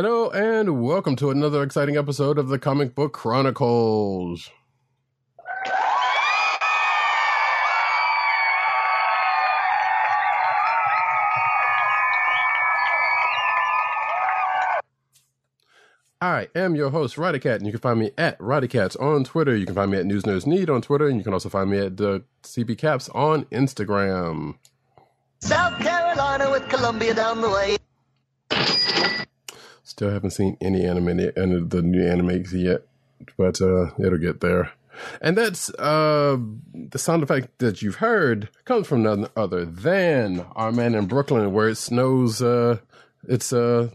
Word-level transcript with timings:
Hello, 0.00 0.30
and 0.30 0.80
welcome 0.80 1.16
to 1.16 1.28
another 1.28 1.60
exciting 1.60 1.96
episode 1.96 2.38
of 2.38 2.46
the 2.46 2.56
Comic 2.56 2.94
Book 2.94 3.12
Chronicles. 3.12 4.48
I 16.20 16.46
am 16.54 16.76
your 16.76 16.90
host, 16.90 17.16
Roddycat, 17.16 17.56
and 17.56 17.66
you 17.66 17.72
can 17.72 17.80
find 17.80 17.98
me 17.98 18.12
at 18.16 18.38
Roddycats 18.38 18.94
on 19.02 19.24
Twitter. 19.24 19.56
You 19.56 19.66
can 19.66 19.74
find 19.74 19.90
me 19.90 19.98
at 19.98 20.06
News 20.06 20.22
Nerds 20.22 20.46
Need 20.46 20.70
on 20.70 20.80
Twitter, 20.80 21.08
and 21.08 21.18
you 21.18 21.24
can 21.24 21.32
also 21.32 21.48
find 21.48 21.70
me 21.70 21.78
at 21.78 21.96
the 21.96 22.22
CB 22.44 22.78
Caps 22.78 23.08
on 23.08 23.46
Instagram. 23.46 24.58
South 25.40 25.76
Carolina 25.80 26.52
with 26.52 26.68
Columbia 26.68 27.14
down 27.14 27.40
the 27.40 27.50
way. 27.50 27.78
Still 29.88 30.10
haven't 30.10 30.32
seen 30.32 30.58
any 30.60 30.84
anime 30.84 31.08
and 31.08 31.70
the 31.70 31.80
new 31.80 32.02
animes 32.02 32.52
yet, 32.52 32.82
but 33.38 33.58
uh, 33.62 33.86
it'll 33.98 34.18
get 34.18 34.42
there. 34.42 34.72
And 35.22 35.34
that's 35.34 35.70
uh, 35.78 36.36
the 36.74 36.98
sound 36.98 37.22
effect 37.22 37.58
that 37.60 37.80
you've 37.80 37.94
heard 37.94 38.50
comes 38.66 38.86
from 38.86 39.02
none 39.02 39.28
other 39.34 39.64
than 39.64 40.44
our 40.54 40.72
man 40.72 40.94
in 40.94 41.06
Brooklyn, 41.06 41.54
where 41.54 41.70
it 41.70 41.76
snows. 41.76 42.42
Uh, 42.42 42.80
it's 43.26 43.50
uh, 43.50 43.88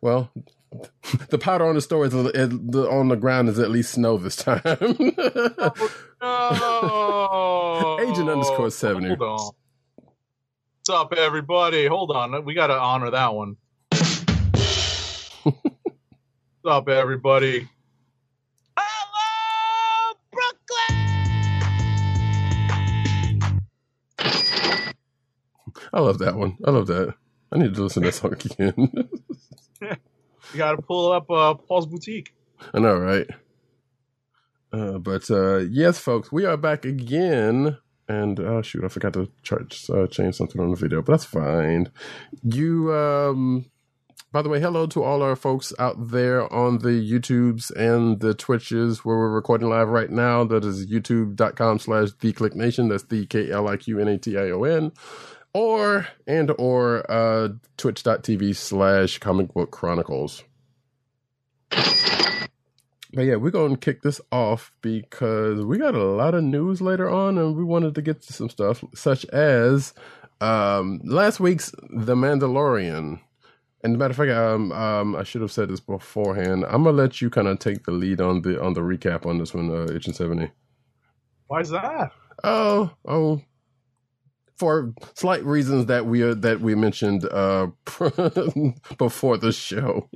well, 0.00 0.32
the 1.28 1.38
powder 1.38 1.66
on 1.66 1.76
the 1.76 1.80
store 1.80 2.04
is 2.06 2.12
on 2.12 3.08
the 3.08 3.18
ground 3.20 3.48
is 3.48 3.60
at 3.60 3.70
least 3.70 3.92
snow 3.92 4.16
this 4.18 4.34
time. 4.34 4.60
No. 6.20 7.98
Agent 8.00 8.28
underscore 8.28 8.70
70. 8.70 9.06
Hold 9.08 9.22
on. 9.22 9.50
What's 10.78 10.90
up, 10.90 11.12
everybody? 11.12 11.86
Hold 11.86 12.10
on. 12.10 12.44
We 12.44 12.54
got 12.54 12.68
to 12.68 12.76
honor 12.76 13.10
that 13.10 13.34
one. 13.34 13.56
What's 15.46 15.60
up, 16.68 16.88
everybody? 16.88 17.68
Hello, 18.76 20.14
Brooklyn! 20.32 21.04
I 25.92 26.00
love 26.00 26.18
that 26.18 26.34
one. 26.34 26.56
I 26.64 26.72
love 26.72 26.88
that. 26.88 27.14
I 27.52 27.58
need 27.58 27.76
to 27.76 27.82
listen 27.84 28.02
to 28.02 28.08
that 28.08 28.14
song 28.14 28.32
again. 28.32 29.08
You 30.52 30.58
got 30.58 30.72
to 30.76 30.82
pull 30.82 31.12
up 31.12 31.30
uh, 31.30 31.54
Paul's 31.54 31.86
Boutique. 31.86 32.32
I 32.72 32.78
know, 32.78 32.96
right? 32.96 33.26
Uh, 34.72 34.98
but 34.98 35.30
uh, 35.30 35.58
yes, 35.58 35.98
folks, 35.98 36.32
we 36.32 36.44
are 36.44 36.56
back 36.56 36.84
again. 36.84 37.78
And 38.08 38.40
oh 38.40 38.62
shoot, 38.62 38.84
I 38.84 38.88
forgot 38.88 39.12
to 39.14 39.28
charge, 39.42 39.90
uh, 39.90 40.06
change 40.06 40.36
something 40.36 40.60
on 40.60 40.70
the 40.70 40.76
video, 40.76 41.02
but 41.02 41.12
that's 41.12 41.24
fine. 41.24 41.90
You, 42.42 42.94
um, 42.94 43.66
by 44.36 44.42
the 44.42 44.50
way, 44.50 44.60
hello 44.60 44.86
to 44.86 45.02
all 45.02 45.22
our 45.22 45.34
folks 45.34 45.72
out 45.78 46.10
there 46.10 46.52
on 46.52 46.80
the 46.80 46.88
YouTubes 46.90 47.74
and 47.74 48.20
the 48.20 48.34
Twitches 48.34 49.02
where 49.02 49.16
we're 49.16 49.30
recording 49.30 49.70
live 49.70 49.88
right 49.88 50.10
now. 50.10 50.44
That 50.44 50.62
is 50.62 50.88
youtube.com 50.88 51.78
slash 51.78 52.10
the 52.20 52.34
Kliq 52.34 52.54
Nation. 52.54 52.88
That's 52.88 53.04
the 53.04 53.24
K 53.24 53.50
L 53.50 53.66
I 53.66 53.78
Q 53.78 53.98
N 53.98 54.08
A 54.08 54.18
T 54.18 54.36
I 54.36 54.50
O 54.50 54.64
N. 54.64 54.92
Or 55.54 56.08
and 56.26 56.52
or 56.58 57.10
uh 57.10 57.48
twitch.tv 57.78 58.54
slash 58.56 59.16
comic 59.20 59.54
book 59.54 59.70
chronicles. 59.70 60.44
But 61.70 63.22
yeah, 63.22 63.36
we're 63.36 63.50
going 63.50 63.72
to 63.72 63.80
kick 63.80 64.02
this 64.02 64.20
off 64.30 64.70
because 64.82 65.64
we 65.64 65.78
got 65.78 65.94
a 65.94 66.04
lot 66.04 66.34
of 66.34 66.44
news 66.44 66.82
later 66.82 67.08
on, 67.08 67.38
and 67.38 67.56
we 67.56 67.64
wanted 67.64 67.94
to 67.94 68.02
get 68.02 68.20
to 68.20 68.34
some 68.34 68.50
stuff 68.50 68.84
such 68.94 69.24
as 69.30 69.94
um, 70.42 71.00
last 71.04 71.40
week's 71.40 71.70
The 71.88 72.14
Mandalorian. 72.14 73.20
And 73.86 73.98
matter 73.98 74.10
of 74.10 74.16
fact, 74.16 74.32
um, 74.32 74.72
um, 74.72 75.14
I 75.14 75.22
should 75.22 75.42
have 75.42 75.52
said 75.52 75.68
this 75.68 75.78
beforehand. 75.78 76.64
I'm 76.64 76.82
gonna 76.82 76.90
let 76.96 77.22
you 77.22 77.30
kind 77.30 77.46
of 77.46 77.60
take 77.60 77.84
the 77.84 77.92
lead 77.92 78.20
on 78.20 78.42
the 78.42 78.60
on 78.60 78.72
the 78.72 78.80
recap 78.80 79.26
on 79.26 79.38
this 79.38 79.54
one, 79.54 79.70
uh, 79.70 79.86
Itch 79.94 80.06
and 80.06 80.16
Seventy. 80.16 80.50
Why 81.46 81.60
is 81.60 81.70
that? 81.70 82.10
Oh, 82.42 82.90
oh, 83.06 83.42
for 84.56 84.92
slight 85.14 85.44
reasons 85.44 85.86
that 85.86 86.04
we 86.04 86.28
uh, 86.28 86.34
that 86.34 86.60
we 86.60 86.74
mentioned 86.74 87.26
uh, 87.26 87.68
before 88.98 89.36
the 89.36 89.52
show. 89.52 90.10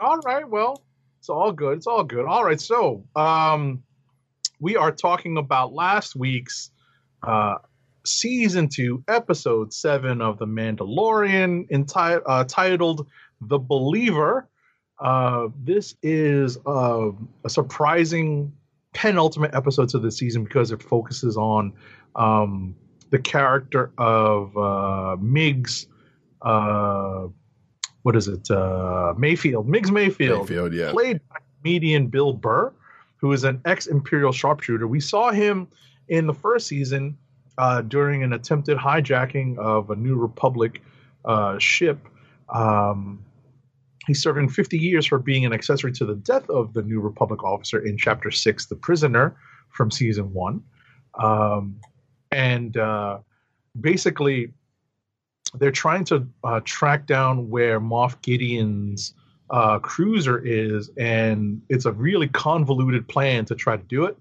All 0.00 0.18
right. 0.18 0.48
Well, 0.48 0.80
it's 1.18 1.28
all 1.28 1.50
good. 1.50 1.78
It's 1.78 1.88
all 1.88 2.04
good. 2.04 2.26
All 2.26 2.44
right. 2.44 2.60
So, 2.60 3.02
um, 3.16 3.82
we 4.60 4.76
are 4.76 4.92
talking 4.92 5.36
about 5.36 5.72
last 5.72 6.14
week's 6.14 6.70
uh, 7.24 7.56
season 8.04 8.68
two, 8.68 9.02
episode 9.08 9.72
seven 9.72 10.20
of 10.20 10.38
The 10.38 10.46
Mandalorian, 10.46 11.68
enti- 11.70 12.22
uh, 12.26 12.44
titled 12.44 13.06
"The 13.40 13.58
Believer." 13.58 14.48
Uh, 14.98 15.48
this 15.62 15.96
is 16.02 16.58
uh, 16.66 17.10
a 17.44 17.50
surprising 17.50 18.52
penultimate 18.92 19.54
episode 19.54 19.88
to 19.90 19.98
the 19.98 20.10
season 20.10 20.44
because 20.44 20.70
it 20.70 20.82
focuses 20.82 21.36
on 21.36 21.72
um, 22.14 22.74
the 23.10 23.18
character 23.18 23.92
of 23.98 24.56
uh, 24.56 25.16
Migs. 25.20 25.86
Uh, 26.42 27.28
what 28.02 28.16
is 28.16 28.28
it? 28.28 28.50
Uh, 28.50 29.14
Mayfeld. 29.18 29.66
Migs 29.66 29.88
Mayfeld. 29.88 30.46
Mayfeld, 30.46 30.72
yeah. 30.74 30.92
Played 30.92 31.20
by 31.28 31.36
comedian 31.60 32.06
Bill 32.06 32.32
Burr, 32.32 32.72
who 33.16 33.32
is 33.32 33.44
an 33.44 33.60
ex 33.64 33.86
Imperial 33.86 34.32
sharpshooter. 34.32 34.86
We 34.86 35.00
saw 35.00 35.30
him 35.30 35.68
in 36.08 36.26
the 36.26 36.34
first 36.34 36.66
season 36.66 37.16
uh, 37.58 37.82
during 37.82 38.22
an 38.22 38.32
attempted 38.32 38.78
hijacking 38.78 39.58
of 39.58 39.90
a 39.90 39.96
New 39.96 40.16
Republic 40.16 40.82
uh, 41.24 41.58
ship. 41.58 42.06
Um, 42.52 43.24
he's 44.06 44.22
serving 44.22 44.48
50 44.48 44.78
years 44.78 45.06
for 45.06 45.18
being 45.18 45.44
an 45.44 45.52
accessory 45.52 45.92
to 45.92 46.04
the 46.04 46.16
death 46.16 46.48
of 46.50 46.74
the 46.74 46.82
New 46.82 47.00
Republic 47.00 47.42
officer 47.44 47.78
in 47.78 47.96
Chapter 47.96 48.30
6, 48.30 48.66
The 48.66 48.76
Prisoner, 48.76 49.36
from 49.70 49.90
Season 49.90 50.32
1. 50.32 50.62
Um, 51.22 51.80
and 52.30 52.76
uh, 52.76 53.18
basically, 53.80 54.52
they're 55.54 55.70
trying 55.70 56.04
to 56.04 56.26
uh, 56.42 56.60
track 56.64 57.06
down 57.06 57.48
where 57.48 57.80
Moff 57.80 58.20
Gideon's 58.22 59.14
uh, 59.50 59.78
cruiser 59.78 60.44
is, 60.44 60.90
and 60.96 61.62
it's 61.68 61.84
a 61.84 61.92
really 61.92 62.28
convoluted 62.28 63.06
plan 63.08 63.44
to 63.46 63.54
try 63.54 63.76
to 63.76 63.82
do 63.84 64.04
it. 64.04 64.16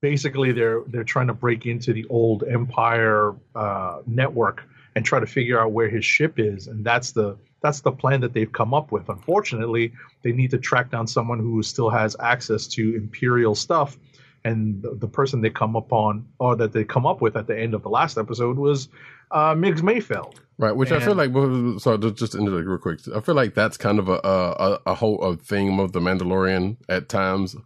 Basically, 0.00 0.52
they're 0.52 0.82
they're 0.86 1.04
trying 1.04 1.26
to 1.26 1.34
break 1.34 1.66
into 1.66 1.92
the 1.92 2.04
old 2.08 2.44
Empire 2.44 3.34
uh, 3.56 4.00
network 4.06 4.62
and 4.94 5.04
try 5.04 5.18
to 5.20 5.26
figure 5.26 5.60
out 5.60 5.72
where 5.72 5.88
his 5.88 6.04
ship 6.04 6.38
is, 6.38 6.68
and 6.68 6.84
that's 6.84 7.12
the 7.12 7.36
that's 7.62 7.80
the 7.80 7.90
plan 7.90 8.20
that 8.20 8.32
they've 8.32 8.52
come 8.52 8.72
up 8.72 8.92
with. 8.92 9.08
Unfortunately, 9.08 9.92
they 10.22 10.30
need 10.32 10.50
to 10.52 10.58
track 10.58 10.90
down 10.92 11.06
someone 11.08 11.40
who 11.40 11.62
still 11.64 11.90
has 11.90 12.14
access 12.20 12.66
to 12.68 12.94
Imperial 12.94 13.56
stuff, 13.56 13.98
and 14.44 14.80
the, 14.82 14.94
the 14.94 15.08
person 15.08 15.40
they 15.40 15.50
come 15.50 15.74
upon 15.74 16.24
or 16.38 16.54
that 16.54 16.72
they 16.72 16.84
come 16.84 17.04
up 17.04 17.20
with 17.20 17.36
at 17.36 17.48
the 17.48 17.58
end 17.58 17.74
of 17.74 17.82
the 17.82 17.88
last 17.90 18.18
episode 18.18 18.56
was 18.56 18.88
uh, 19.32 19.52
Migs 19.54 19.80
Mayfeld. 19.80 20.36
Right, 20.58 20.74
which 20.74 20.90
I 20.92 21.00
feel 21.00 21.18
And- 21.18 21.34
like. 21.34 21.80
So 21.82 21.96
just 21.96 22.16
just 22.16 22.34
interject 22.36 22.68
real 22.68 22.78
quick. 22.78 23.00
I 23.14 23.20
feel 23.20 23.34
like 23.34 23.54
that's 23.54 23.76
kind 23.76 23.98
of 23.98 24.08
a 24.08 24.20
a, 24.24 24.80
a 24.86 24.94
whole 24.94 25.20
a 25.24 25.36
theme 25.36 25.80
of 25.80 25.90
the 25.92 26.00
Mandalorian 26.00 26.76
at 26.88 27.08
times. 27.08 27.56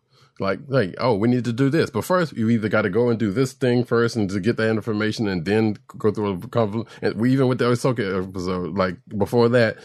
Like, 0.43 0.61
like, 0.67 0.95
oh, 0.99 1.15
we 1.15 1.29
need 1.29 1.45
to 1.45 1.53
do 1.53 1.71
this, 1.71 1.89
but 1.89 2.05
first 2.05 2.37
you 2.37 2.51
either 2.51 2.69
got 2.69 2.83
to 2.83 2.91
go 2.91 3.09
and 3.09 3.19
do 3.19 3.31
this 3.31 3.53
thing 3.53 3.85
first, 3.85 4.17
and 4.17 4.29
to 4.31 4.41
get 4.41 4.57
that 4.57 4.69
information, 4.69 5.29
and 5.29 5.45
then 5.45 5.77
go 5.99 6.11
through 6.11 6.33
a 6.33 6.49
couple 6.49 6.89
And 7.01 7.15
we 7.15 7.33
even 7.33 7.49
with 7.49 7.59
the 7.59 7.67
Ahsoka 7.67 8.23
episode, 8.29 8.77
like 8.77 8.97
before 9.17 9.49
that, 9.51 9.79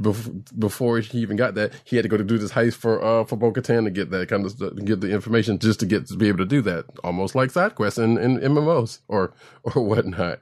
bef- 0.00 0.58
before 0.58 0.98
he 0.98 1.18
even 1.18 1.36
got 1.36 1.54
that, 1.54 1.72
he 1.84 1.96
had 1.96 2.02
to 2.02 2.08
go 2.08 2.16
to 2.16 2.24
do 2.24 2.38
this 2.38 2.52
heist 2.52 2.74
for 2.74 3.02
uh 3.02 3.24
for 3.24 3.36
Bo 3.36 3.52
Katan 3.52 3.84
to 3.84 3.90
get 3.90 4.10
that 4.10 4.28
kind 4.28 4.44
of 4.44 4.52
stuff, 4.52 4.74
to 4.76 4.82
get 4.82 5.00
the 5.00 5.10
information 5.10 5.58
just 5.58 5.80
to 5.80 5.86
get 5.86 6.06
to 6.08 6.16
be 6.16 6.28
able 6.28 6.38
to 6.38 6.44
do 6.46 6.62
that, 6.62 6.86
almost 7.04 7.34
like 7.34 7.50
side 7.50 7.74
quests 7.74 7.98
in, 7.98 8.18
in 8.18 8.38
MMOs 8.38 9.00
or 9.08 9.32
or 9.62 9.82
whatnot. 9.82 10.40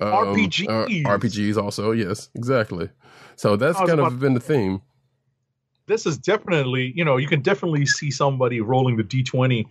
Um, 0.00 0.34
RPGs. 0.34 0.68
uh, 0.68 1.18
RPGs 1.18 1.62
also, 1.62 1.92
yes, 1.92 2.30
exactly. 2.34 2.88
So 3.36 3.56
that's 3.56 3.78
kind 3.78 4.00
of 4.00 4.18
been 4.18 4.34
the 4.34 4.40
theme. 4.40 4.80
This 5.90 6.06
is 6.06 6.16
definitely, 6.18 6.92
you 6.96 7.04
know, 7.04 7.16
you 7.18 7.26
can 7.26 7.40
definitely 7.42 7.84
see 7.84 8.10
somebody 8.10 8.60
rolling 8.60 8.96
the 8.96 9.04
d20 9.04 9.66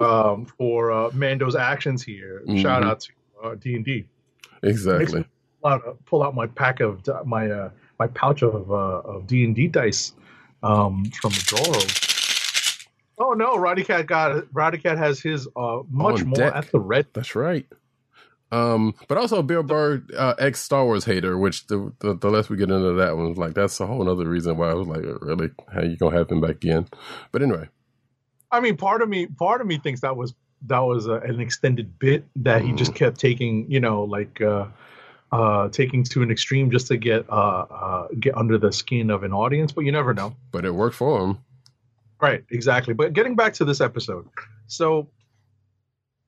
um, 0.00 0.46
for 0.46 0.92
uh, 0.92 1.10
Mando's 1.12 1.56
actions 1.56 2.02
here. 2.02 2.42
Shout 2.56 2.82
Mhm. 2.82 2.86
out 2.86 3.00
to 3.00 3.12
uh, 3.42 3.54
D 3.56 3.74
and 3.74 3.84
D. 3.84 4.04
Exactly. 4.62 5.24
Pull 5.62 5.70
out, 5.70 6.04
pull 6.06 6.22
out 6.22 6.34
my 6.34 6.46
pack 6.46 6.80
of 6.80 7.02
my 7.26 7.50
uh, 7.50 7.70
my 7.98 8.06
pouch 8.08 8.42
of 8.42 8.70
uh, 8.70 8.74
of 9.12 9.26
D 9.26 9.44
and 9.44 9.54
D 9.54 9.66
dice 9.68 10.12
um, 10.62 11.04
from 11.20 11.32
the 11.32 11.42
drawer. 11.46 11.82
Oh 13.18 13.32
no, 13.32 13.56
Roddy 13.56 13.84
Cat 13.84 14.06
got 14.06 14.44
Roddy 14.52 14.78
Cat 14.78 14.98
has 14.98 15.20
his 15.20 15.46
uh, 15.56 15.80
much 15.90 16.24
more 16.24 16.42
at 16.42 16.70
the 16.72 16.80
red. 16.80 17.06
That's 17.12 17.34
right. 17.34 17.66
Um, 18.54 18.94
but 19.08 19.18
also 19.18 19.42
Bill 19.42 19.62
Burr, 19.62 20.02
uh, 20.16 20.34
ex 20.38 20.60
Star 20.60 20.84
Wars 20.84 21.04
hater, 21.04 21.36
which 21.38 21.66
the, 21.66 21.92
the 22.00 22.14
the 22.14 22.30
less 22.30 22.48
we 22.48 22.56
get 22.56 22.70
into 22.70 22.92
that 22.94 23.16
one, 23.16 23.34
like 23.34 23.54
that's 23.54 23.80
a 23.80 23.86
whole 23.86 24.08
other 24.08 24.28
reason 24.28 24.56
why 24.56 24.70
I 24.70 24.74
was 24.74 24.86
like, 24.86 25.02
really, 25.20 25.50
how 25.72 25.82
you 25.82 25.96
gonna 25.96 26.16
have 26.16 26.30
him 26.30 26.40
back 26.40 26.64
in? 26.64 26.86
But 27.32 27.42
anyway, 27.42 27.68
I 28.50 28.60
mean, 28.60 28.76
part 28.76 29.02
of 29.02 29.08
me, 29.08 29.26
part 29.26 29.60
of 29.60 29.66
me 29.66 29.78
thinks 29.78 30.00
that 30.02 30.16
was 30.16 30.34
that 30.66 30.78
was 30.78 31.06
a, 31.06 31.14
an 31.14 31.40
extended 31.40 31.98
bit 31.98 32.24
that 32.36 32.62
he 32.62 32.70
Mm. 32.72 32.76
just 32.78 32.94
kept 32.94 33.18
taking, 33.18 33.70
you 33.70 33.80
know, 33.80 34.04
like 34.04 34.40
uh, 34.40 34.66
uh, 35.32 35.68
taking 35.70 36.04
to 36.04 36.22
an 36.22 36.30
extreme 36.30 36.70
just 36.70 36.86
to 36.88 36.96
get 36.96 37.28
uh, 37.28 37.66
uh, 37.70 38.08
get 38.20 38.36
under 38.36 38.56
the 38.56 38.72
skin 38.72 39.10
of 39.10 39.24
an 39.24 39.32
audience. 39.32 39.72
But 39.72 39.82
you 39.84 39.92
never 39.92 40.14
know, 40.14 40.34
but 40.52 40.64
it 40.64 40.74
worked 40.74 40.96
for 40.96 41.20
him. 41.24 41.38
right? 42.20 42.44
Exactly. 42.50 42.94
But 42.94 43.12
getting 43.12 43.34
back 43.36 43.52
to 43.54 43.64
this 43.64 43.80
episode, 43.80 44.26
so 44.68 45.08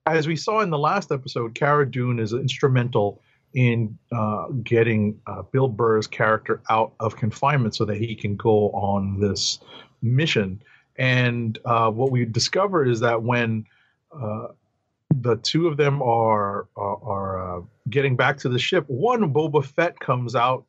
as 0.07 0.27
we 0.27 0.37
saw 0.37 0.61
in 0.61 0.71
the 0.71 0.79
last 0.79 1.11
episode, 1.11 1.55
Cara 1.55 1.91
Dune 1.91 2.19
is 2.19 2.33
instrumental 2.33 3.21
in 3.55 3.99
uh, 4.13 4.47
getting 4.63 5.21
uh, 5.27 5.43
Bill 5.43 5.69
Burr's 5.69 6.07
character 6.07 6.61
out 6.71 6.93
of 7.01 7.17
confinement 7.17 7.75
so 7.75 7.85
that 7.85 7.97
he 7.97 8.15
can 8.15 8.37
go 8.37 8.71
on 8.71 9.19
this 9.21 9.59
mission. 10.03 10.63
And 10.97 11.59
uh, 11.65 11.91
what 11.91 12.11
we 12.11 12.25
discover 12.25 12.85
is 12.85 13.01
that 13.01 13.23
when 13.23 13.67
uh, 14.13 14.49
the 15.11 15.37
two 15.37 15.67
of 15.67 15.77
them 15.77 16.03
are 16.03 16.69
are, 16.77 17.03
are 17.03 17.59
uh, 17.59 17.63
getting 17.91 18.17
back 18.17 18.39
to 18.39 18.49
the 18.49 18.59
ship, 18.59 18.85
one 18.89 19.33
Boba 19.33 19.65
Fett 19.65 19.99
comes 19.99 20.35
out, 20.35 20.65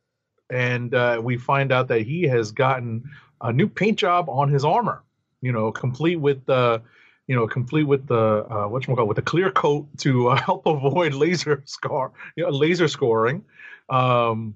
and 0.50 0.94
uh, 0.95 1.22
we 1.24 1.38
find 1.38 1.72
out 1.72 1.88
that 1.89 2.01
he 2.01 2.24
has 2.24 2.51
gotten 2.51 3.04
a 3.42 3.54
new 3.54 3.68
paint 3.68 4.00
job 4.00 4.30
on 4.30 4.50
his 4.50 4.66
armor. 4.66 5.04
You 5.42 5.51
know, 5.51 5.72
complete 5.72 6.18
with 6.18 6.45
the 6.45 6.81
you 7.27 7.35
know, 7.35 7.45
complete 7.47 7.83
with 7.83 8.07
the 8.07 8.45
uh, 8.50 8.68
what 8.68 8.88
you 8.88 8.95
call 8.95 9.07
with 9.07 9.18
a 9.18 9.24
clear 9.24 9.51
coat 9.51 9.88
to 10.00 10.29
uh, 10.29 10.35
help 10.41 10.65
avoid 10.65 11.13
laser 11.13 11.62
scar, 11.65 12.12
you 12.35 12.44
know, 12.44 12.50
laser 12.50 12.88
scoring. 12.88 13.44
Um, 13.89 14.56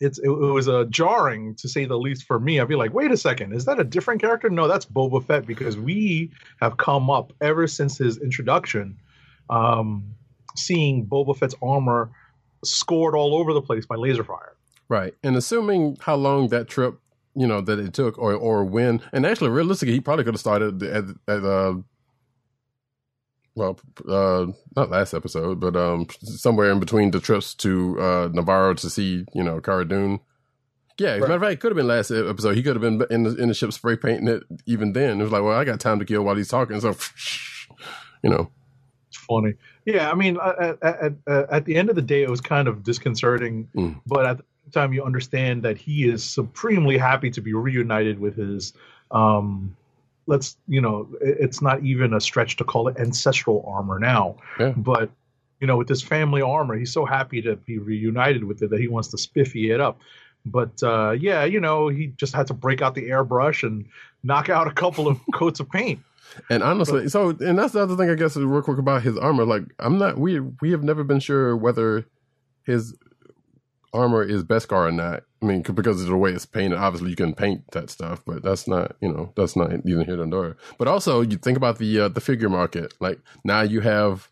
it's 0.00 0.18
it, 0.18 0.28
it 0.28 0.30
was 0.30 0.68
uh, 0.68 0.84
jarring 0.90 1.54
to 1.56 1.68
say 1.68 1.84
the 1.84 1.96
least 1.96 2.24
for 2.24 2.40
me. 2.40 2.58
I'd 2.58 2.68
be 2.68 2.74
like, 2.74 2.92
wait 2.92 3.12
a 3.12 3.16
second, 3.16 3.52
is 3.54 3.64
that 3.66 3.78
a 3.78 3.84
different 3.84 4.20
character? 4.20 4.50
No, 4.50 4.66
that's 4.66 4.84
Boba 4.84 5.24
Fett 5.24 5.46
because 5.46 5.76
we 5.76 6.32
have 6.60 6.76
come 6.76 7.08
up 7.08 7.32
ever 7.40 7.68
since 7.68 7.98
his 7.98 8.18
introduction, 8.18 8.98
um, 9.48 10.14
seeing 10.56 11.06
Boba 11.06 11.36
Fett's 11.36 11.54
armor 11.62 12.10
scored 12.64 13.14
all 13.14 13.36
over 13.36 13.52
the 13.52 13.62
place 13.62 13.86
by 13.86 13.94
laser 13.94 14.24
fire. 14.24 14.56
Right. 14.88 15.14
And 15.22 15.36
assuming 15.36 15.96
how 16.00 16.16
long 16.16 16.48
that 16.48 16.68
trip, 16.68 16.98
you 17.34 17.46
know, 17.46 17.60
that 17.60 17.78
it 17.78 17.92
took 17.94 18.18
or 18.18 18.34
or 18.34 18.64
when 18.64 19.00
and 19.12 19.24
actually 19.26 19.50
realistically 19.50 19.94
he 19.94 20.00
probably 20.00 20.24
could 20.24 20.34
have 20.34 20.40
started 20.40 20.82
at 20.82 21.04
at 21.28 21.44
uh 21.44 21.74
well, 23.54 23.78
uh 24.08 24.46
not 24.76 24.90
last 24.90 25.12
episode, 25.14 25.60
but 25.60 25.76
um 25.76 26.06
somewhere 26.22 26.70
in 26.70 26.80
between 26.80 27.10
the 27.10 27.20
trips 27.20 27.54
to 27.56 27.98
uh 28.00 28.28
Nevarro 28.28 28.76
to 28.76 28.90
see, 28.90 29.24
you 29.34 29.42
know, 29.42 29.60
Cara 29.60 29.86
Dune. 29.86 30.20
Yeah, 30.98 31.10
as 31.10 31.18
a 31.18 31.20
matter 31.22 31.34
of 31.34 31.42
fact, 31.42 31.52
it 31.54 31.60
could 31.60 31.72
have 31.72 31.76
been 31.76 31.86
last 31.88 32.10
episode. 32.10 32.54
He 32.54 32.62
could 32.62 32.76
have 32.76 32.82
been 32.82 33.02
in 33.10 33.22
the 33.24 33.34
in 33.36 33.48
the 33.48 33.54
ship 33.54 33.72
spray 33.72 33.96
painting 33.96 34.28
it 34.28 34.42
even 34.66 34.92
then. 34.92 35.20
It 35.20 35.22
was 35.24 35.32
like, 35.32 35.42
well, 35.42 35.58
I 35.58 35.64
got 35.64 35.80
time 35.80 35.98
to 35.98 36.04
kill 36.04 36.22
while 36.22 36.36
he's 36.36 36.48
talking, 36.48 36.80
so 36.80 36.94
you 38.22 38.30
know. 38.30 38.50
It's 39.08 39.16
funny. 39.18 39.54
Yeah, 39.84 40.10
I 40.10 40.14
mean, 40.14 40.38
at, 40.40 40.78
at, 40.82 41.02
at, 41.26 41.50
at 41.50 41.64
the 41.64 41.74
end 41.76 41.90
of 41.90 41.96
the 41.96 42.02
day, 42.02 42.22
it 42.22 42.30
was 42.30 42.40
kind 42.40 42.68
of 42.68 42.82
disconcerting, 42.84 43.68
Mm. 43.76 44.00
but 44.06 44.24
at 44.26 44.40
time, 44.72 44.92
you 44.92 45.04
understand 45.04 45.62
that 45.62 45.76
he 45.78 46.08
is 46.08 46.24
supremely 46.24 46.98
happy 46.98 47.30
to 47.30 47.40
be 47.40 47.52
reunited 47.54 48.18
with 48.18 48.36
his. 48.36 48.72
Um, 49.10 49.76
let's 50.26 50.56
you 50.68 50.80
know, 50.80 51.08
it's 51.20 51.60
not 51.60 51.82
even 51.82 52.14
a 52.14 52.20
stretch 52.20 52.56
to 52.56 52.64
call 52.64 52.88
it 52.88 52.96
ancestral 52.96 53.64
armor 53.66 53.98
now, 53.98 54.36
Yeah. 54.58 54.70
but 54.76 55.10
you 55.60 55.66
know, 55.66 55.76
with 55.76 55.86
this 55.86 56.02
family 56.02 56.42
armor, 56.42 56.76
he's 56.76 56.92
so 56.92 57.04
happy 57.04 57.40
to 57.42 57.54
be 57.56 57.78
reunited 57.78 58.42
with 58.44 58.62
it 58.62 58.70
that 58.70 58.80
he 58.80 58.88
wants 58.88 59.08
to 59.08 59.18
spiffy 59.18 59.70
it 59.70 59.80
up. 59.80 60.00
But 60.44 60.82
uh, 60.82 61.12
yeah, 61.12 61.44
you 61.44 61.60
know, 61.60 61.88
he 61.88 62.08
just 62.16 62.34
had 62.34 62.46
to 62.48 62.54
break 62.54 62.82
out 62.82 62.94
the 62.96 63.08
airbrush 63.10 63.62
and 63.62 63.84
knock 64.24 64.48
out 64.48 64.66
a 64.66 64.72
couple 64.72 65.06
of 65.06 65.20
coats 65.34 65.60
of 65.60 65.70
paint. 65.70 66.00
And 66.50 66.62
honestly, 66.62 67.08
so 67.08 67.30
and 67.40 67.58
that's 67.58 67.74
the 67.74 67.80
other 67.82 67.94
thing 67.96 68.08
I 68.10 68.14
guess 68.14 68.36
is 68.36 68.44
real 68.44 68.62
quick 68.62 68.78
about 68.78 69.02
his 69.02 69.16
armor. 69.18 69.44
Like 69.44 69.64
I'm 69.78 69.98
not 69.98 70.18
we 70.18 70.40
we 70.40 70.70
have 70.70 70.82
never 70.82 71.04
been 71.04 71.20
sure 71.20 71.56
whether 71.56 72.06
his 72.64 72.96
armor 73.92 74.22
is 74.22 74.44
Beskar 74.44 74.88
or 74.88 74.92
not. 74.92 75.24
I 75.42 75.46
mean, 75.46 75.62
because 75.62 76.00
of 76.00 76.08
the 76.08 76.16
way 76.16 76.32
it's 76.32 76.46
painted, 76.46 76.78
obviously 76.78 77.10
you 77.10 77.16
can 77.16 77.34
paint 77.34 77.70
that 77.72 77.90
stuff, 77.90 78.22
but 78.24 78.42
that's 78.42 78.66
not 78.66 78.96
you 79.00 79.08
know 79.12 79.32
that's 79.36 79.56
not 79.56 79.72
even 79.72 80.04
here 80.04 80.16
nor 80.16 80.26
there. 80.26 80.56
But 80.78 80.88
also 80.88 81.20
you 81.20 81.36
think 81.36 81.56
about 81.56 81.78
the 81.78 82.00
uh, 82.00 82.08
the 82.08 82.20
figure 82.20 82.48
market. 82.48 82.94
Like 83.00 83.20
now 83.44 83.62
you 83.62 83.80
have 83.80 84.28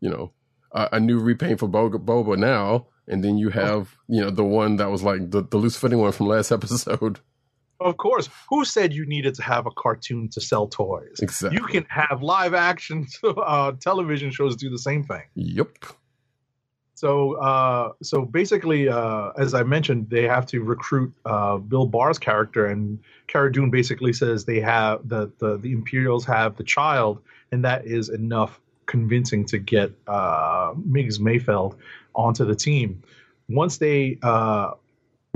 you 0.00 0.10
know 0.10 0.32
a, 0.72 0.88
a 0.92 1.00
new 1.00 1.18
repaint 1.18 1.60
for 1.60 1.68
Boba, 1.68 2.04
Boba 2.04 2.38
now, 2.38 2.86
and 3.06 3.22
then 3.22 3.38
you 3.38 3.50
have 3.50 3.96
you 4.08 4.20
know 4.20 4.30
the 4.30 4.44
one 4.44 4.76
that 4.76 4.90
was 4.90 5.02
like 5.02 5.30
the, 5.30 5.42
the 5.42 5.56
loose 5.56 5.76
fitting 5.76 5.98
one 5.98 6.12
from 6.12 6.26
last 6.26 6.50
episode. 6.52 7.20
Of 7.80 7.96
course. 7.96 8.28
Who 8.50 8.64
said 8.64 8.92
you 8.92 9.06
needed 9.06 9.34
to 9.36 9.42
have 9.42 9.66
a 9.66 9.70
cartoon 9.70 10.28
to 10.30 10.40
sell 10.40 10.66
toys? 10.66 11.20
Exactly. 11.22 11.58
You 11.60 11.66
can 11.66 11.86
have 11.88 12.22
live 12.22 12.52
action 12.52 13.06
uh, 13.24 13.72
television 13.80 14.30
shows 14.32 14.56
do 14.56 14.68
the 14.68 14.78
same 14.78 15.04
thing. 15.04 15.22
Yep. 15.34 15.84
So, 16.98 17.34
uh, 17.34 17.92
so 18.02 18.24
basically, 18.24 18.88
uh, 18.88 19.30
as 19.38 19.54
I 19.54 19.62
mentioned, 19.62 20.10
they 20.10 20.24
have 20.24 20.46
to 20.46 20.64
recruit 20.64 21.14
uh, 21.24 21.58
Bill 21.58 21.86
Burr's 21.86 22.18
character, 22.18 22.66
and 22.66 22.98
Cara 23.28 23.52
Dune 23.52 23.70
basically 23.70 24.12
says 24.12 24.44
they 24.44 24.58
have 24.58 25.08
the, 25.08 25.30
the 25.38 25.58
the 25.58 25.70
Imperials 25.70 26.24
have 26.24 26.56
the 26.56 26.64
child, 26.64 27.22
and 27.52 27.64
that 27.64 27.86
is 27.86 28.08
enough 28.08 28.60
convincing 28.86 29.46
to 29.46 29.58
get 29.58 29.92
uh, 30.08 30.72
Migs 30.74 31.20
Mayfeld 31.20 31.76
onto 32.16 32.44
the 32.44 32.56
team. 32.56 33.00
Once 33.48 33.76
they 33.76 34.18
uh, 34.24 34.72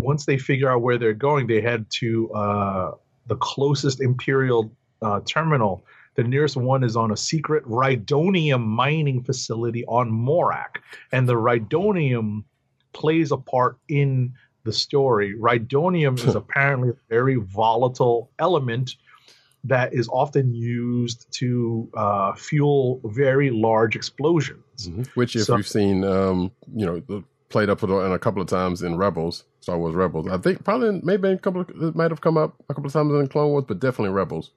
once 0.00 0.26
they 0.26 0.38
figure 0.38 0.69
out 0.69 0.82
where 0.82 0.99
they're 0.99 1.12
going, 1.12 1.47
they 1.47 1.61
head 1.61 1.87
to 2.00 2.29
uh, 2.32 2.91
the 3.29 3.37
closest 3.37 4.01
Imperial 4.01 4.72
terminal. 5.27 5.84
The 6.15 6.25
nearest 6.25 6.57
one 6.57 6.85
is 6.85 6.97
on 6.97 7.11
a 7.11 7.17
secret 7.17 7.65
Rhydonium 7.65 8.65
mining 8.67 9.23
facility 9.23 9.85
on 9.87 10.11
Morak, 10.11 10.77
and 11.11 11.29
the 11.29 11.35
Rhydonium 11.35 12.45
plays 12.93 13.33
a 13.33 13.37
part 13.39 13.79
in 13.89 14.33
the 14.65 14.73
story. 14.73 15.35
Rhydonium 15.39 16.19
is 16.27 16.35
apparently 16.35 16.91
a 16.91 16.97
very 17.09 17.37
volatile 17.37 18.31
element 18.39 18.97
that 19.65 19.95
is 19.95 20.09
often 20.09 20.53
used 20.55 21.27
to 21.33 21.89
uh, 21.95 22.35
fuel 22.35 23.01
very 23.05 23.51
large 23.51 23.97
explosions. 23.97 24.61
Mhm. 24.89 25.07
Which, 25.15 25.35
if 25.37 25.45
So- 25.45 25.57
you've 25.57 25.69
seen, 25.69 26.05
um, 26.05 26.51
you 26.75 26.85
know, 26.85 27.01
the- 27.01 27.25
played 27.49 27.69
up 27.69 27.83
with 27.83 27.91
it 27.91 28.13
a 28.13 28.19
couple 28.19 28.41
of 28.41 28.49
times 28.49 28.83
in 28.83 28.97
Rebels, 28.97 29.45
Star 29.61 29.79
Wars 29.79 29.95
Rebels. 29.95 30.27
I 30.27 30.39
think 30.39 30.65
probably 30.65 31.01
maybe 31.05 31.29
a 31.29 31.37
couple. 31.39 31.61
Of, 31.61 31.69
it 31.83 31.95
might 31.95 32.11
have 32.11 32.23
come 32.23 32.39
up 32.39 32.55
a 32.71 32.75
couple 32.75 32.87
of 32.87 32.93
times 32.95 33.13
in 33.13 33.27
Clone 33.29 33.51
Wars, 33.51 33.65
but 33.69 33.79
definitely 33.79 34.15
Rebels. 34.15 34.53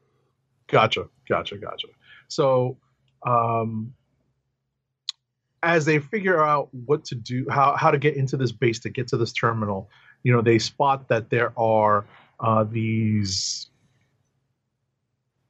Gotcha, 0.68 1.08
gotcha, 1.28 1.58
gotcha. 1.58 1.88
So, 2.28 2.78
um, 3.26 3.94
as 5.62 5.86
they 5.86 6.00
figure 6.00 6.44
out 6.44 6.70
what 6.74 7.06
to 7.06 7.16
do, 7.16 7.48
how 7.50 7.76
how 7.76 7.92
to 7.92 7.98
get 7.98 8.16
into 8.16 8.38
this 8.38 8.52
base 8.52 8.80
to 8.80 8.90
get 8.90 9.08
to 9.10 9.18
this 9.18 9.34
terminal, 9.34 9.90
you 10.24 10.32
know, 10.32 10.42
they 10.42 10.60
spot 10.60 11.08
that 11.10 11.30
there 11.30 11.58
are 11.58 12.06
uh, 12.40 12.64
these 12.64 13.68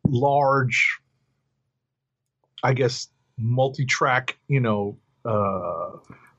large, 0.08 1.00
I 2.64 2.74
guess, 2.74 3.08
multi-track, 3.38 4.38
you 4.48 4.60
know, 4.60 4.98
uh, 5.26 5.98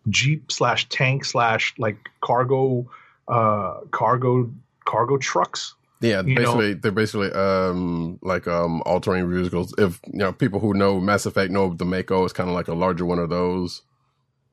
jeep 0.09 0.51
slash 0.51 0.89
tank 0.89 1.25
slash 1.25 1.75
like 1.79 1.99
cargo, 2.21 2.89
uh, 3.29 3.81
cargo 3.91 4.51
cargo 4.85 5.19
trucks. 5.19 5.76
Yeah, 6.01 6.23
You 6.23 6.35
know- 6.35 6.41
basically 6.43 6.75
they're 6.75 6.93
basically 6.93 7.33
um 7.33 8.19
like 8.23 8.47
um 8.47 8.83
all 8.85 9.01
terrain 9.01 9.31
vehicles. 9.31 9.75
If 9.79 10.01
you 10.07 10.19
know 10.19 10.33
people 10.33 10.61
who 10.61 10.75
know 10.75 11.01
Mass 11.01 11.25
Effect 11.27 11.51
know 11.51 11.73
the 11.75 11.85
Mako 11.87 12.25
is 12.25 12.33
kind 12.33 12.49
of 12.51 12.55
like 12.55 12.69
a 12.69 12.75
larger 12.75 13.07
one 13.07 13.19
of 13.19 13.31
those. 13.31 13.83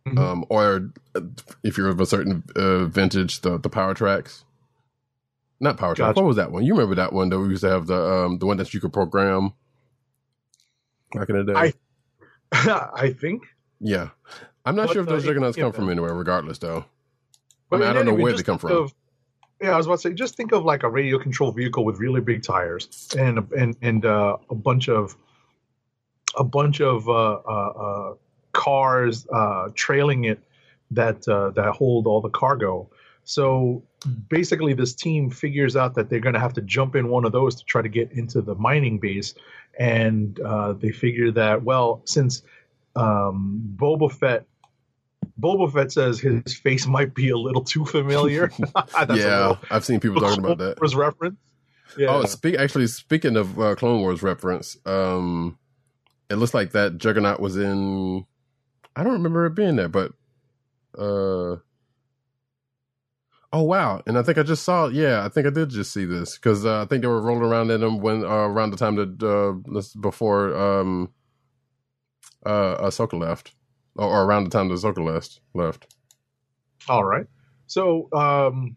Mhm. 0.07 0.17
Um, 0.19 0.45
or 0.49 0.91
uh, 1.15 1.21
if 1.63 1.77
you're 1.77 1.89
of 1.89 1.99
a 2.01 2.05
certain 2.05 2.43
uh, 2.55 2.85
vintage, 2.85 3.41
the 3.41 3.57
the 3.57 3.69
power 3.69 3.93
tracks. 3.93 4.43
Not 5.59 5.77
power 5.77 5.95
tracks. 5.95 6.15
What 6.17 6.25
was 6.25 6.35
that 6.37 6.51
one? 6.51 6.63
You 6.65 6.73
remember 6.73 6.95
that 6.95 7.13
one 7.13 7.29
that 7.29 7.39
we 7.39 7.47
used 7.49 7.61
to 7.63 7.69
have 7.69 7.87
the 7.87 7.95
um 8.01 8.37
the 8.39 8.45
one 8.45 8.57
that 8.57 8.73
you 8.73 8.79
could 8.81 8.91
program 8.93 9.53
back 11.13 11.29
in 11.29 11.37
the 11.37 11.43
day. 11.53 11.53
I- 11.55 11.73
I 12.95 13.13
think. 13.13 13.43
Yeah. 13.79 14.09
I'm 14.65 14.75
not 14.75 14.87
But, 14.87 14.93
sure 14.93 15.01
if 15.03 15.09
those 15.09 15.23
juggernauts 15.25 15.57
yeah, 15.57 15.63
come 15.65 15.73
from 15.73 15.89
anywhere, 15.89 16.13
regardless, 16.13 16.57
though. 16.59 16.85
I 17.71 17.77
mean, 17.77 17.87
I 17.87 17.93
don't 17.93 18.05
know 18.05 18.13
where 18.13 18.31
they 18.33 18.43
come 18.43 18.57
from. 18.59 18.71
Of, 18.71 18.93
Yeah, 19.63 19.75
I 19.75 19.77
was 19.77 19.85
about 19.85 19.95
to 19.99 20.09
say, 20.09 20.13
just 20.13 20.35
think 20.35 20.51
of 20.51 20.65
like 20.65 20.83
a 20.83 20.89
radio 20.89 21.17
controlled 21.17 21.55
vehicle 21.55 21.85
with 21.85 21.97
really 21.97 22.19
big 22.19 22.43
tires 22.43 23.07
and 23.17 23.39
and 23.57 23.77
and 23.81 24.05
uh, 24.05 24.35
a 24.49 24.55
bunch 24.55 24.89
of 24.89 25.15
a 26.37 26.43
bunch 26.43 26.81
of 26.81 27.07
uh, 27.07 27.35
uh, 27.35 27.47
uh, 27.47 28.13
cars 28.51 29.25
uh, 29.31 29.69
trailing 29.73 30.25
it 30.25 30.43
that 30.91 31.25
uh, 31.29 31.51
that 31.51 31.73
hold 31.75 32.07
all 32.07 32.19
the 32.19 32.29
cargo. 32.29 32.89
So 33.23 33.81
basically, 34.27 34.73
this 34.73 34.93
team 34.93 35.29
figures 35.29 35.77
out 35.77 35.95
that 35.95 36.09
they're 36.09 36.19
going 36.19 36.33
to 36.33 36.41
have 36.41 36.53
to 36.55 36.61
jump 36.61 36.93
in 36.97 37.07
one 37.07 37.23
of 37.23 37.31
those 37.31 37.55
to 37.55 37.63
try 37.63 37.81
to 37.81 37.87
get 37.87 38.11
into 38.11 38.41
the 38.41 38.55
mining 38.55 38.99
base, 38.99 39.33
and 39.79 40.41
they 40.81 40.91
figure 40.91 41.31
that 41.31 41.63
well, 41.63 42.01
since 42.03 42.43
um, 42.97 43.63
Boba 43.77 44.11
Fett. 44.11 44.45
Boba 45.39 45.71
Fett 45.71 45.91
says 45.91 46.19
his 46.19 46.53
face 46.55 46.85
might 46.85 47.13
be 47.15 47.29
a 47.29 47.37
little 47.37 47.63
too 47.63 47.85
familiar. 47.85 48.51
Yeah, 49.13 49.55
I've 49.69 49.85
seen 49.85 49.99
people 49.99 50.21
talking 50.21 50.43
about 50.43 50.57
that. 50.59 50.79
was 50.79 50.95
reference. 50.95 51.37
Yeah. 51.97 52.07
Oh, 52.09 52.25
speak 52.25 52.55
actually 52.55 52.87
speaking 52.87 53.35
of 53.35 53.59
uh, 53.59 53.75
Clone 53.75 54.01
Wars 54.01 54.23
reference, 54.23 54.77
um, 54.85 55.57
it 56.29 56.35
looks 56.35 56.53
like 56.53 56.71
that 56.71 56.97
Juggernaut 56.97 57.39
was 57.39 57.57
in. 57.57 58.25
I 58.95 59.03
don't 59.03 59.13
remember 59.13 59.45
it 59.45 59.55
being 59.55 59.75
there, 59.75 59.89
but 59.89 60.11
uh, 60.97 61.57
oh 63.51 63.63
wow! 63.63 64.01
And 64.07 64.17
I 64.17 64.23
think 64.23 64.37
I 64.37 64.43
just 64.43 64.63
saw. 64.63 64.87
Yeah, 64.87 65.25
I 65.25 65.29
think 65.29 65.45
I 65.45 65.49
did 65.51 65.69
just 65.69 65.93
see 65.93 66.05
this 66.05 66.37
because 66.37 66.65
uh, 66.65 66.81
I 66.81 66.85
think 66.85 67.01
they 67.01 67.07
were 67.07 67.21
rolling 67.21 67.43
around 67.43 67.71
in 67.71 67.81
them 67.81 67.99
when 67.99 68.23
uh, 68.23 68.27
around 68.27 68.71
the 68.71 68.77
time 68.77 68.95
that 68.95 69.23
uh, 69.23 69.81
before 69.99 70.55
um, 70.55 71.11
uh, 72.45 72.77
Ahsoka 72.77 73.19
left, 73.19 73.53
or, 73.95 74.07
or 74.07 74.23
around 74.25 74.45
the 74.45 74.49
time 74.49 74.67
the 74.69 74.75
Ahsoka 74.75 75.03
left. 75.03 75.39
Left. 75.53 75.95
All 76.89 77.03
right. 77.03 77.25
So, 77.67 78.09
um, 78.13 78.75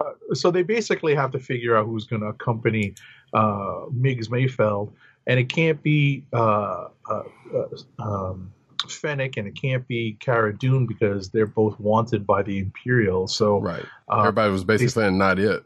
uh, 0.00 0.12
so 0.34 0.50
they 0.50 0.62
basically 0.62 1.14
have 1.14 1.30
to 1.32 1.38
figure 1.38 1.76
out 1.76 1.86
who's 1.86 2.04
going 2.06 2.22
to 2.22 2.28
accompany 2.28 2.94
uh, 3.32 3.86
Migs 3.94 4.28
Mayfeld, 4.28 4.92
and 5.26 5.38
it 5.40 5.48
can't 5.48 5.82
be 5.82 6.24
uh, 6.32 6.88
uh, 7.10 7.22
uh, 7.54 8.02
um, 8.02 8.52
Fennec 8.88 9.36
and 9.36 9.48
it 9.48 9.60
can't 9.60 9.86
be 9.88 10.16
Cara 10.20 10.56
Dune 10.56 10.86
because 10.86 11.30
they're 11.30 11.46
both 11.46 11.78
wanted 11.80 12.24
by 12.26 12.42
the 12.42 12.58
Imperial. 12.58 13.26
So, 13.26 13.58
Right. 13.60 13.84
uh, 14.08 14.20
Everybody 14.20 14.52
was 14.52 14.64
basically 14.64 14.86
they- 14.86 15.08
saying 15.08 15.18
not 15.18 15.38
it. 15.38 15.64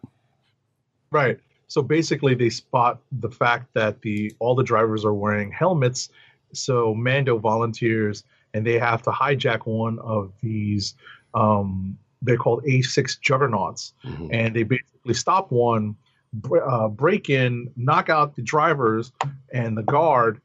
Right. 1.12 1.38
So 1.66 1.82
basically, 1.82 2.34
they 2.34 2.50
spot 2.50 3.00
the 3.12 3.30
fact 3.30 3.74
that 3.74 4.00
the 4.02 4.32
all 4.38 4.54
the 4.54 4.62
drivers 4.64 5.04
are 5.04 5.12
wearing 5.14 5.52
helmets. 5.52 6.08
So 6.52 6.94
Mando 6.94 7.38
volunteers, 7.38 8.24
and 8.54 8.66
they 8.66 8.78
have 8.78 9.02
to 9.02 9.10
hijack 9.10 9.66
one 9.66 9.98
of 10.00 10.32
these. 10.40 10.94
Um, 11.34 11.96
they're 12.22 12.36
called 12.36 12.64
A6 12.64 13.18
juggernauts, 13.20 13.94
Mhm. 14.04 14.28
and 14.32 14.54
they 14.54 14.62
basically 14.64 15.14
stop 15.14 15.50
one, 15.50 15.96
br- 16.34 16.62
uh, 16.62 16.88
break 16.88 17.30
in, 17.30 17.70
knock 17.76 18.08
out 18.10 18.36
the 18.36 18.42
drivers 18.42 19.12
and 19.52 19.76
the 19.76 19.82
guard, 19.82 20.40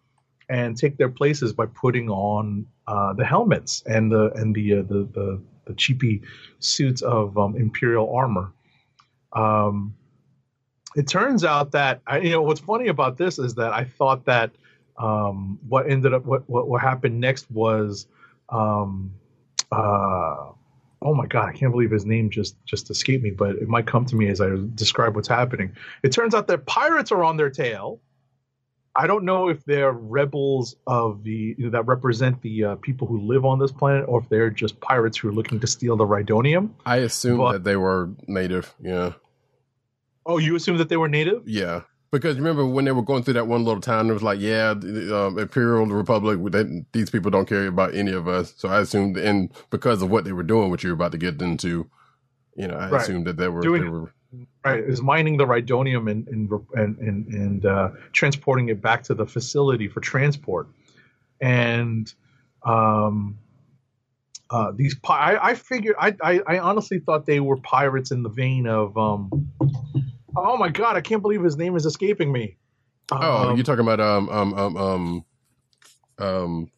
and 0.47 0.77
take 0.77 0.97
their 0.97 1.09
places 1.09 1.51
by 1.53 1.65
putting 1.65 2.09
on 2.09 2.65
uh, 2.87 3.13
the 3.13 3.25
helmets 3.25 3.81
and 3.87 4.11
the 4.11 4.31
and 4.33 4.53
the 4.55 4.75
uh, 4.75 4.81
the, 4.83 5.07
the 5.13 5.41
the 5.65 5.73
cheapy 5.73 6.21
suits 6.59 7.01
of 7.01 7.35
um, 7.37 7.55
Imperial 7.57 8.15
armor. 8.15 8.51
Um, 9.33 9.95
it 10.95 11.07
turns 11.07 11.43
out 11.43 11.71
that 11.71 12.01
I, 12.07 12.19
you 12.19 12.29
know 12.29 12.43
what's 12.43 12.59
funny 12.59 12.87
about 12.87 13.17
this 13.17 13.39
is 13.39 13.55
that 13.55 13.73
I 13.73 13.83
thought 13.83 14.25
that 14.25 14.51
um, 14.97 15.59
what 15.67 15.89
ended 15.89 16.13
up 16.13 16.25
what, 16.25 16.49
what 16.49 16.67
what 16.67 16.81
happened 16.81 17.19
next 17.19 17.49
was 17.51 18.07
um, 18.49 19.13
uh, 19.71 20.51
oh 21.01 21.13
my 21.13 21.25
god 21.27 21.49
I 21.49 21.53
can't 21.53 21.71
believe 21.71 21.91
his 21.91 22.05
name 22.05 22.29
just 22.29 22.55
just 22.65 22.89
escaped 22.89 23.23
me 23.23 23.31
but 23.31 23.55
it 23.57 23.67
might 23.67 23.85
come 23.87 24.05
to 24.05 24.15
me 24.15 24.27
as 24.29 24.39
I 24.41 24.49
describe 24.73 25.15
what's 25.15 25.27
happening. 25.27 25.75
It 26.03 26.11
turns 26.11 26.33
out 26.33 26.47
that 26.47 26.65
pirates 26.65 27.11
are 27.11 27.23
on 27.23 27.37
their 27.37 27.49
tail. 27.49 27.99
I 28.97 29.07
don't 29.07 29.25
know 29.25 29.49
if 29.49 29.65
they're 29.65 29.91
rebels 29.91 30.77
of 30.87 31.21
the 31.23 31.53
that 31.71 31.85
represent 31.85 32.41
the 32.41 32.63
uh, 32.63 32.75
people 32.75 33.07
who 33.07 33.19
live 33.19 33.43
on 33.43 33.59
this 33.59 33.73
planet, 33.73 34.05
or 34.07 34.21
if 34.21 34.29
they're 34.29 34.49
just 34.49 34.79
pirates 34.79 35.17
who 35.17 35.27
are 35.27 35.33
looking 35.33 35.59
to 35.59 35.67
steal 35.67 35.97
the 35.97 36.05
Rhydonium. 36.05 36.69
I 36.85 36.97
assume 36.97 37.39
But- 37.39 37.51
that 37.51 37.63
they 37.65 37.75
were 37.75 38.11
native. 38.27 38.73
Yeah. 38.79 39.13
Oh, 40.25 40.37
you 40.37 40.55
assume 40.55 40.77
that 40.77 40.87
they 40.87 40.95
were 40.97 41.09
native? 41.09 41.43
Yeah, 41.45 41.81
because 42.15 42.37
remember 42.37 42.65
when 42.65 42.85
they 42.85 42.91
were 42.91 43.01
going 43.01 43.23
through 43.23 43.35
that 43.35 43.47
one 43.47 43.63
little 43.63 43.81
town, 43.81 44.09
it 44.09 44.13
was 44.13 44.23
like, 44.23 44.39
yeah, 44.39 44.73
the, 44.73 45.15
um, 45.17 45.39
Imperial 45.39 45.85
Republic. 45.85 46.39
They, 46.51 46.85
these 46.91 47.09
people 47.09 47.31
don't 47.31 47.47
care 47.47 47.67
about 47.67 47.93
any 47.95 48.11
of 48.11 48.27
us. 48.27 48.53
So 48.57 48.69
I 48.69 48.79
assumed, 48.81 49.17
and 49.17 49.51
because 49.69 50.01
of 50.01 50.09
what 50.09 50.23
they 50.23 50.31
were 50.31 50.43
doing, 50.43 50.69
what 50.69 50.83
you 50.83 50.89
were 50.89 50.95
about 50.95 51.11
to 51.13 51.17
get 51.17 51.41
into, 51.41 51.89
you 52.55 52.67
know, 52.67 52.75
I 52.75 52.89
Right. 52.89 53.01
assumed 53.01 53.27
that 53.27 53.37
they 53.37 53.47
were. 53.49 53.61
Doing- 53.61 53.83
they 53.83 53.89
were 53.89 54.11
right 54.65 54.83
is 54.83 55.01
mining 55.01 55.37
the 55.37 55.45
rhydonium 55.45 56.11
and 56.11 56.27
and 56.27 56.51
and 56.73 56.97
and, 56.97 57.27
and 57.27 57.65
uh, 57.65 57.89
transporting 58.11 58.67
it 58.67 58.81
back 58.81 59.03
to 59.03 59.13
the 59.13 59.25
facility 59.25 59.87
for 59.87 60.01
transport 60.01 60.67
and 61.39 62.13
um 62.63 63.37
uh, 64.49 64.71
these 64.75 64.93
pi- 64.95 65.35
I, 65.35 65.49
I 65.51 65.53
figured 65.55 65.95
I, 65.99 66.15
I 66.21 66.41
I 66.47 66.59
honestly 66.59 66.99
thought 66.99 67.25
they 67.25 67.39
were 67.39 67.57
pirates 67.57 68.11
in 68.11 68.23
the 68.23 68.29
vein 68.29 68.67
of 68.67 68.97
um 68.97 69.49
oh 70.37 70.57
my 70.57 70.69
god 70.69 70.95
I 70.97 71.01
can't 71.01 71.21
believe 71.21 71.43
his 71.43 71.57
name 71.57 71.75
is 71.75 71.85
escaping 71.85 72.31
me 72.31 72.57
oh, 73.11 73.49
Um, 73.51 73.57
you're 73.57 73.63
talking 73.63 73.81
about 73.85 73.99
um 73.99 74.29
um 74.29 74.53
um 74.53 74.77
um 74.77 75.25
um 76.19 76.71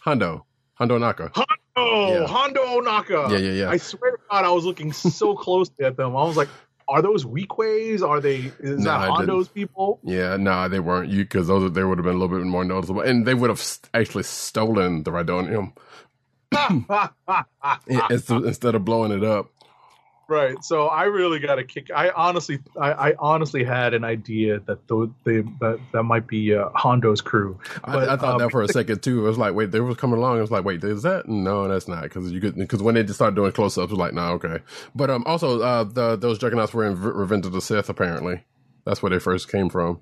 Hondo 0.00 0.46
Hondo 0.74 0.98
Ohnaka. 0.98 1.32
Hondo 1.34 2.20
yeah. 2.20 2.26
Hondo 2.26 2.64
Ohnaka 2.64 3.30
Yeah, 3.30 3.38
yeah, 3.38 3.52
yeah. 3.52 3.70
I 3.70 3.76
swear 3.78 4.12
to 4.12 4.18
God 4.30 4.44
I 4.44 4.50
was 4.50 4.64
looking 4.64 4.92
so 4.92 5.34
closely 5.36 5.84
at 5.84 5.96
them 5.96 6.16
I 6.16 6.24
was 6.24 6.36
like 6.36 6.50
are 6.88 7.02
those 7.02 7.24
Weequays 7.24 8.02
are 8.06 8.20
they 8.20 8.52
is 8.58 8.80
No, 8.80 8.90
I 8.92 9.06
that. 9.06 9.10
Hondo's 9.10 9.48
people 9.48 10.00
Yeah, 10.04 10.36
nah, 10.36 10.68
they 10.68 10.80
weren't 10.80 11.10
you 11.10 11.24
because 11.24 11.46
those 11.48 11.72
they 11.72 11.84
would 11.84 11.98
have 11.98 12.04
been 12.04 12.16
a 12.16 12.18
little 12.18 12.36
bit 12.36 12.46
more 12.46 12.64
noticeable, 12.64 13.02
and 13.02 13.26
they 13.26 13.34
would 13.34 13.50
have 13.50 13.60
s- 13.60 13.80
actually 13.94 14.24
stolen 14.24 15.04
the 15.04 15.10
Rhydonium 15.12 15.72
instead 18.46 18.74
of 18.74 18.84
blowing 18.84 19.12
it 19.12 19.24
up. 19.24 19.51
Right. 20.32 20.64
So 20.64 20.86
I 20.86 21.04
really 21.04 21.38
got 21.40 21.58
a 21.58 21.64
kick. 21.64 21.90
I 21.94 22.08
honestly, 22.08 22.58
I, 22.80 23.10
I 23.10 23.14
honestly 23.18 23.64
had 23.64 23.92
an 23.92 24.02
idea 24.02 24.60
that 24.60 24.88
those 24.88 25.10
they, 25.24 25.42
that 25.60 25.78
that 25.92 26.04
might 26.04 26.26
be 26.26 26.54
uh, 26.54 26.70
Hondo's 26.74 27.20
crew. 27.20 27.60
But, 27.84 28.08
I, 28.08 28.14
I 28.14 28.16
thought 28.16 28.34
um, 28.34 28.38
that 28.38 28.50
for 28.50 28.62
a 28.62 28.68
second 28.68 29.02
too. 29.02 29.26
It 29.26 29.28
was 29.28 29.36
like, 29.36 29.52
wait, 29.54 29.72
they 29.72 29.80
was 29.80 29.98
coming 29.98 30.18
along. 30.18 30.38
It 30.38 30.40
was 30.40 30.50
like, 30.50 30.64
wait, 30.64 30.82
is 30.82 31.02
that? 31.02 31.28
No, 31.28 31.68
that's 31.68 31.86
not 31.86 32.04
because 32.04 32.32
you 32.32 32.40
could 32.40 32.56
because 32.56 32.82
when 32.82 32.94
they 32.94 33.02
just 33.02 33.16
started 33.16 33.36
doing 33.36 33.52
close 33.52 33.76
ups, 33.76 33.90
was 33.90 33.98
like, 33.98 34.14
nah, 34.14 34.32
okay. 34.32 34.60
But 34.94 35.10
um, 35.10 35.22
also, 35.26 35.60
uh, 35.60 35.84
the 35.84 36.16
those 36.16 36.38
juggernauts 36.38 36.72
were 36.72 36.86
in 36.86 36.96
V- 36.96 37.10
Revenge 37.12 37.44
of 37.44 37.52
the 37.52 37.60
Sith. 37.60 37.90
Apparently, 37.90 38.42
that's 38.86 39.02
where 39.02 39.10
they 39.10 39.18
first 39.18 39.52
came 39.52 39.68
from. 39.68 40.00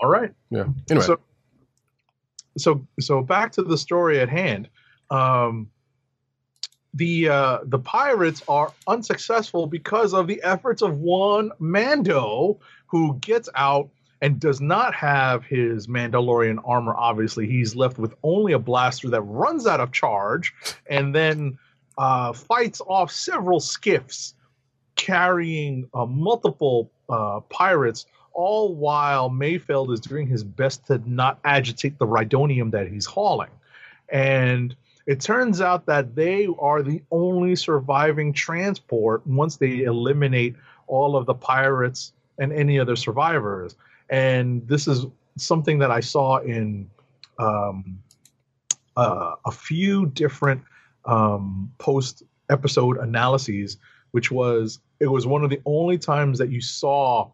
All 0.00 0.08
right. 0.08 0.30
Yeah. 0.50 0.66
Anyway, 0.88 1.06
So, 1.06 1.20
so 2.56 2.86
so 3.00 3.20
back 3.20 3.50
to 3.52 3.62
the 3.62 3.76
story 3.76 4.20
at 4.20 4.28
hand. 4.28 4.68
Um, 5.10 5.70
the 6.94 7.28
uh, 7.28 7.58
the 7.64 7.78
pirates 7.78 8.42
are 8.48 8.72
unsuccessful 8.86 9.66
because 9.66 10.12
of 10.12 10.26
the 10.26 10.42
efforts 10.42 10.82
of 10.82 10.98
one 10.98 11.50
Mando 11.58 12.58
who 12.86 13.16
gets 13.20 13.48
out 13.54 13.88
and 14.20 14.38
does 14.38 14.60
not 14.60 14.94
have 14.94 15.44
his 15.44 15.88
Mandalorian 15.88 16.58
armor. 16.64 16.94
Obviously, 16.96 17.46
he's 17.48 17.74
left 17.74 17.98
with 17.98 18.14
only 18.22 18.52
a 18.52 18.58
blaster 18.58 19.08
that 19.10 19.22
runs 19.22 19.66
out 19.66 19.80
of 19.80 19.90
charge, 19.90 20.54
and 20.86 21.14
then 21.14 21.58
uh, 21.98 22.32
fights 22.32 22.80
off 22.86 23.10
several 23.10 23.58
skiffs 23.58 24.34
carrying 24.94 25.88
uh, 25.94 26.06
multiple 26.06 26.90
uh, 27.08 27.40
pirates. 27.48 28.06
All 28.34 28.74
while 28.74 29.28
Mayfeld 29.28 29.92
is 29.92 30.00
doing 30.00 30.26
his 30.26 30.42
best 30.42 30.86
to 30.86 31.02
not 31.04 31.38
agitate 31.44 31.98
the 31.98 32.06
Rhydonium 32.06 32.70
that 32.70 32.88
he's 32.88 33.06
hauling, 33.06 33.50
and 34.08 34.74
it 35.06 35.20
turns 35.20 35.60
out 35.60 35.86
that 35.86 36.14
they 36.14 36.48
are 36.60 36.82
the 36.82 37.02
only 37.10 37.56
surviving 37.56 38.32
transport 38.32 39.26
once 39.26 39.56
they 39.56 39.82
eliminate 39.82 40.54
all 40.86 41.16
of 41.16 41.26
the 41.26 41.34
pirates 41.34 42.12
and 42.38 42.52
any 42.52 42.78
other 42.78 42.96
survivors. 42.96 43.76
And 44.10 44.66
this 44.68 44.86
is 44.86 45.06
something 45.36 45.78
that 45.78 45.90
I 45.90 46.00
saw 46.00 46.38
in 46.38 46.88
um, 47.38 47.98
uh, 48.96 49.34
a 49.46 49.50
few 49.50 50.06
different 50.06 50.62
um, 51.04 51.72
post 51.78 52.22
episode 52.50 52.98
analyses, 52.98 53.78
which 54.12 54.30
was 54.30 54.80
it 55.00 55.06
was 55.06 55.26
one 55.26 55.42
of 55.42 55.50
the 55.50 55.60
only 55.64 55.98
times 55.98 56.38
that 56.38 56.50
you 56.50 56.60
saw 56.60 57.30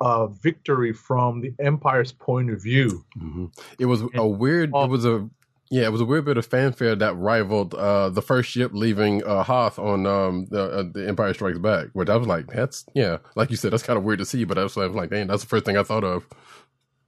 uh, 0.00 0.26
victory 0.26 0.92
from 0.92 1.40
the 1.40 1.52
Empire's 1.58 2.12
point 2.12 2.50
of 2.50 2.62
view. 2.62 3.04
hmm 3.14 3.46
it 3.78 3.86
was 3.86 4.02
a 4.14 4.26
weird. 4.26 4.70
It 4.74 4.88
was 4.88 5.04
a 5.04 5.28
yeah, 5.72 5.84
it 5.84 5.90
was 5.90 6.02
a 6.02 6.04
weird 6.04 6.26
bit 6.26 6.36
of 6.36 6.44
fanfare 6.44 6.94
that 6.96 7.16
rivaled 7.16 7.72
uh, 7.72 8.10
the 8.10 8.20
first 8.20 8.50
ship 8.50 8.72
leaving 8.74 9.24
uh, 9.24 9.42
Hoth 9.42 9.78
on 9.78 10.04
um, 10.06 10.44
the, 10.50 10.64
uh, 10.64 10.82
the 10.92 11.08
Empire 11.08 11.32
Strikes 11.32 11.58
Back. 11.58 11.86
Which 11.94 12.10
I 12.10 12.16
was 12.16 12.28
like, 12.28 12.46
that's 12.48 12.84
yeah, 12.92 13.18
like 13.36 13.50
you 13.50 13.56
said, 13.56 13.72
that's 13.72 13.82
kind 13.82 13.96
of 13.96 14.04
weird 14.04 14.18
to 14.18 14.26
see. 14.26 14.44
But 14.44 14.58
I 14.58 14.64
was 14.64 14.76
like, 14.76 15.08
dang, 15.08 15.28
that's 15.28 15.42
the 15.42 15.48
first 15.48 15.64
thing 15.64 15.78
I 15.78 15.82
thought 15.82 16.04
of. 16.04 16.26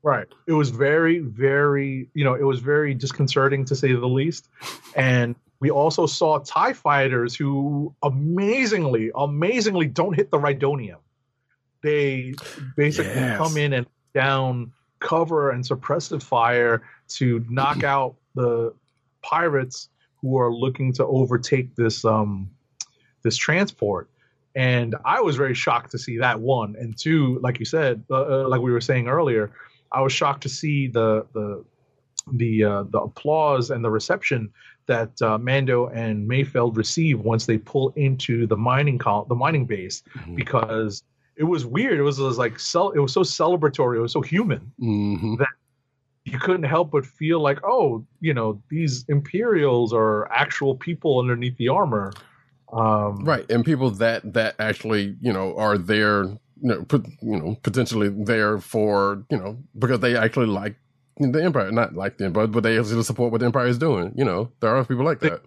Right. 0.03 0.27
It 0.47 0.55
was 0.55 0.71
very, 0.71 1.19
very, 1.19 2.09
you 2.15 2.25
know, 2.25 2.33
it 2.33 2.45
was 2.45 2.61
very 2.61 2.95
disconcerting 2.95 3.67
to 3.67 3.77
say 3.77 3.93
the 3.93 4.07
least. 4.07 4.49
And 4.97 5.37
we 5.61 5.71
also 5.71 6.07
saw 6.07 6.39
TIE 6.39 6.73
fighters 6.73 7.37
who 7.37 7.95
amazingly, 8.03 9.11
amazingly 9.15 9.89
don't 9.89 10.15
hit 10.15 10.31
the 10.31 10.39
Rhydonium. 10.39 11.01
They 11.83 12.33
basically 12.77 13.13
Yes. 13.13 13.37
come 13.37 13.59
in 13.59 13.75
and 13.75 13.87
down 14.15 14.73
cover 15.01 15.51
and 15.51 15.65
suppressive 15.65 16.23
fire 16.23 16.83
to 17.09 17.45
knock 17.51 17.85
out 17.85 18.17
the 18.35 18.75
pirates 19.23 19.89
who 20.21 20.39
are 20.39 20.53
looking 20.53 20.93
to 20.95 21.05
overtake 21.07 21.75
this 21.77 22.05
um 22.05 22.49
this 23.23 23.37
transport. 23.37 24.09
And 24.57 24.95
I 25.05 25.21
was 25.21 25.35
very 25.37 25.55
shocked 25.55 25.91
to 25.93 25.99
see 25.99 26.19
that 26.19 26.39
one 26.41 26.77
and 26.79 26.97
two, 26.97 27.41
like 27.43 27.59
you 27.59 27.65
said, 27.65 28.05
uh, 28.11 28.45
uh, 28.45 28.49
like 28.49 28.61
we 28.61 28.71
were 28.71 28.81
saying 28.81 29.09
earlier, 29.09 29.51
I 29.91 30.01
was 30.01 30.13
shocked 30.13 30.43
to 30.43 30.49
see 30.49 30.87
the 30.89 31.27
the 31.33 31.65
the 32.33 32.65
uh, 32.65 32.83
the 32.91 33.01
applause 33.01 33.71
and 33.71 33.85
the 33.85 33.91
reception 33.91 34.51
that 34.87 35.21
uh, 35.23 35.39
Mando 35.39 35.89
and 35.89 36.29
Mayfeld 36.29 36.77
receive 36.77 37.19
once 37.21 37.47
they 37.47 37.59
pull 37.59 37.93
into 37.97 38.47
the 38.47 38.57
mining 38.57 38.99
col- 38.99 39.25
the 39.25 39.35
mining 39.35 39.65
base 39.67 40.03
Mhm. 40.17 40.37
because 40.37 41.03
it 41.37 41.45
was 41.45 41.67
weird. 41.67 41.99
It 41.99 42.03
was, 42.03 42.19
it 42.19 42.23
was 42.23 42.39
like 42.39 42.61
cel- 42.61 42.91
it 42.91 43.01
was 43.01 43.13
so 43.13 43.23
celebratory. 43.23 43.97
It 43.97 44.01
was 44.03 44.13
so 44.13 44.21
human. 44.21 44.71
Mhm. 44.81 45.45
You 46.25 46.39
couldn't 46.39 46.65
help 46.65 46.91
but 46.91 47.05
feel 47.05 47.41
like, 47.41 47.59
oh, 47.65 48.07
you 48.21 48.33
know, 48.33 48.63
these 48.71 49.05
Imperials 49.09 49.93
are 49.93 50.31
actual 50.33 50.75
people 50.75 51.19
underneath 51.19 51.57
the 51.59 51.69
armor. 51.69 52.13
Um, 52.73 53.25
Right, 53.25 53.49
and 53.51 53.65
people 53.65 53.91
that 53.91 54.33
that 54.33 54.57
actually 54.59 55.17
you 55.21 55.33
know 55.33 55.57
are 55.57 55.79
there, 55.79 56.25
you 56.25 56.39
know, 56.63 56.85
put, 56.85 57.07
you 57.23 57.39
know, 57.39 57.57
potentially 57.63 58.09
there 58.09 58.59
for 58.59 59.25
you 59.31 59.37
know 59.37 59.59
because 59.79 60.01
they 60.01 60.17
actually 60.17 60.47
like 60.47 60.77
the 61.19 61.43
empire, 61.43 61.71
not 61.71 61.95
like 61.95 62.19
the 62.19 62.25
empire, 62.25 62.47
but 62.47 62.63
they 62.63 62.79
actually 62.79 63.03
support 63.03 63.31
what 63.31 63.39
the 63.41 63.47
empire 63.47 63.67
is 63.67 63.79
doing. 63.79 64.13
You 64.17 64.25
know, 64.25 64.51
there 64.61 64.75
are 64.75 64.85
people 64.85 65.05
like 65.05 65.21
that. 65.21 65.43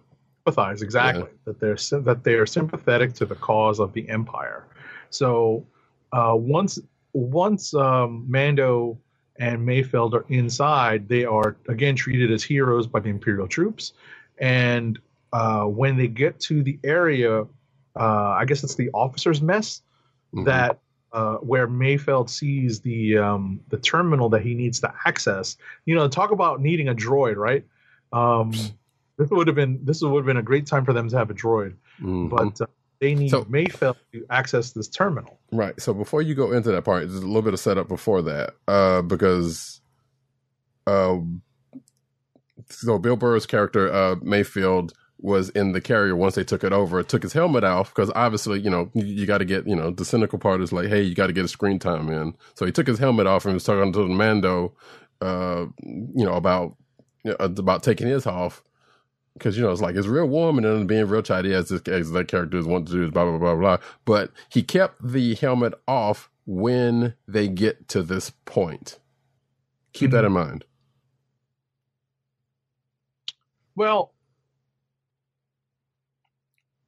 sympathize 0.46 0.80
exactly 0.80 1.28
that 1.44 1.60
they're 1.60 1.76
that 2.02 2.24
they 2.24 2.34
are 2.34 2.46
sympathetic 2.46 3.14
to 3.14 3.26
the 3.26 3.34
cause 3.34 3.80
of 3.80 3.92
the 3.92 4.08
empire. 4.08 4.66
So 5.10 5.66
uh, 6.12 6.34
once 6.34 6.78
once 7.12 7.74
um, 7.74 8.24
Mando 8.28 8.98
and 9.38 9.66
Mayfeld 9.66 10.12
are 10.14 10.24
inside, 10.28 11.08
they 11.08 11.24
are 11.24 11.56
again 11.68 11.96
treated 11.96 12.30
as 12.30 12.42
heroes 12.42 12.86
by 12.86 13.00
the 13.00 13.08
Imperial 13.08 13.48
troops, 13.48 13.92
and 14.38 14.98
uh, 15.32 15.64
when 15.64 15.96
they 15.96 16.08
get 16.08 16.40
to 16.40 16.62
the 16.62 16.78
area, 16.84 17.42
uh, 17.96 18.30
I 18.40 18.44
guess 18.46 18.64
it's 18.64 18.74
the 18.74 18.90
officers' 18.92 19.40
mess 19.40 19.82
Mhm. 20.34 20.44
that. 20.44 20.78
Uh, 21.10 21.36
where 21.36 21.66
Mayfeld 21.66 22.28
sees 22.28 22.80
the 22.80 23.16
um, 23.16 23.60
the 23.70 23.78
terminal 23.78 24.28
that 24.28 24.42
he 24.42 24.52
needs 24.52 24.78
to 24.80 24.92
access, 25.06 25.56
you 25.86 25.94
know, 25.94 26.06
talk 26.06 26.32
about 26.32 26.60
needing 26.60 26.90
a 26.90 26.94
droid, 26.94 27.36
right? 27.36 27.64
Um, 28.12 28.50
this 29.16 29.30
would 29.30 29.46
have 29.46 29.56
been 29.56 29.80
this 29.82 30.02
would 30.02 30.18
have 30.18 30.26
been 30.26 30.36
a 30.36 30.42
great 30.42 30.66
time 30.66 30.84
for 30.84 30.92
them 30.92 31.08
to 31.08 31.16
have 31.16 31.30
a 31.30 31.34
droid, 31.34 31.72
Mhm. 31.98 32.28
but 32.28 32.60
uh, 32.60 32.66
they 33.00 33.14
need 33.14 33.30
So- 33.30 33.44
Mayfeld 33.44 33.96
to 34.12 34.24
access 34.30 34.72
this 34.72 34.88
terminal. 34.88 35.38
Right. 35.52 35.80
So 35.80 35.94
before 35.94 36.22
you 36.22 36.34
go 36.34 36.52
into 36.52 36.70
that 36.72 36.84
part, 36.84 37.08
there's 37.08 37.22
a 37.22 37.26
little 37.26 37.42
bit 37.42 37.54
of 37.54 37.60
setup 37.60 37.88
before 37.88 38.22
that, 38.22 38.54
uh, 38.66 39.02
because, 39.02 39.80
um, 40.86 41.42
so 42.70 42.98
Bill 42.98 43.16
Burr's 43.16 43.46
character 43.46 43.92
uh, 43.92 44.16
Mayfeld 44.16 44.92
was 45.20 45.48
in 45.50 45.72
the 45.72 45.80
carrier 45.80 46.14
once 46.14 46.34
they 46.34 46.44
took 46.44 46.62
it 46.62 46.72
over. 46.72 47.02
Took 47.02 47.22
his 47.22 47.32
helmet 47.32 47.64
off 47.64 47.94
because 47.94 48.10
obviously, 48.14 48.60
you 48.60 48.70
know, 48.70 48.90
you, 48.94 49.04
you 49.04 49.26
got 49.26 49.38
to 49.38 49.44
get, 49.44 49.66
you 49.66 49.74
know, 49.74 49.90
the 49.90 50.04
cynical 50.04 50.38
part 50.38 50.60
is 50.60 50.72
like, 50.72 50.88
hey, 50.88 51.02
you 51.02 51.14
got 51.14 51.26
to 51.28 51.32
get 51.32 51.44
a 51.44 51.48
screen 51.48 51.78
time 51.78 52.08
in. 52.10 52.34
So 52.54 52.66
he 52.66 52.72
took 52.72 52.86
his 52.86 52.98
helmet 52.98 53.26
off 53.26 53.44
and 53.44 53.54
was 53.54 53.64
talking 53.64 53.92
to 53.92 53.98
the 54.00 54.06
Mando, 54.08 54.74
uh, 55.20 55.66
you 55.82 56.24
know, 56.24 56.34
about 56.34 56.76
you 57.24 57.32
know, 57.32 57.36
about 57.40 57.82
taking 57.82 58.06
his 58.06 58.26
off. 58.26 58.62
Because 59.38 59.56
you 59.56 59.62
know 59.62 59.70
it's 59.70 59.80
like 59.80 59.96
it's 59.96 60.06
real 60.06 60.26
warm 60.26 60.58
and 60.58 60.66
then 60.66 60.86
being 60.86 61.06
real 61.06 61.22
chatty 61.22 61.54
as, 61.54 61.68
this, 61.68 61.82
as 61.82 62.10
that 62.10 62.28
character 62.28 62.58
is 62.58 62.66
want 62.66 62.86
to 62.88 62.92
do 62.92 63.04
is 63.04 63.10
blah 63.10 63.24
blah 63.24 63.38
blah 63.38 63.54
blah. 63.54 63.78
But 64.04 64.32
he 64.48 64.62
kept 64.62 64.96
the 65.02 65.34
helmet 65.34 65.74
off 65.86 66.30
when 66.46 67.14
they 67.26 67.48
get 67.48 67.88
to 67.88 68.02
this 68.02 68.30
point. 68.44 68.98
Keep 69.92 70.12
that 70.12 70.18
mm-hmm. 70.18 70.26
in 70.26 70.32
mind. 70.32 70.64
Well, 73.74 74.12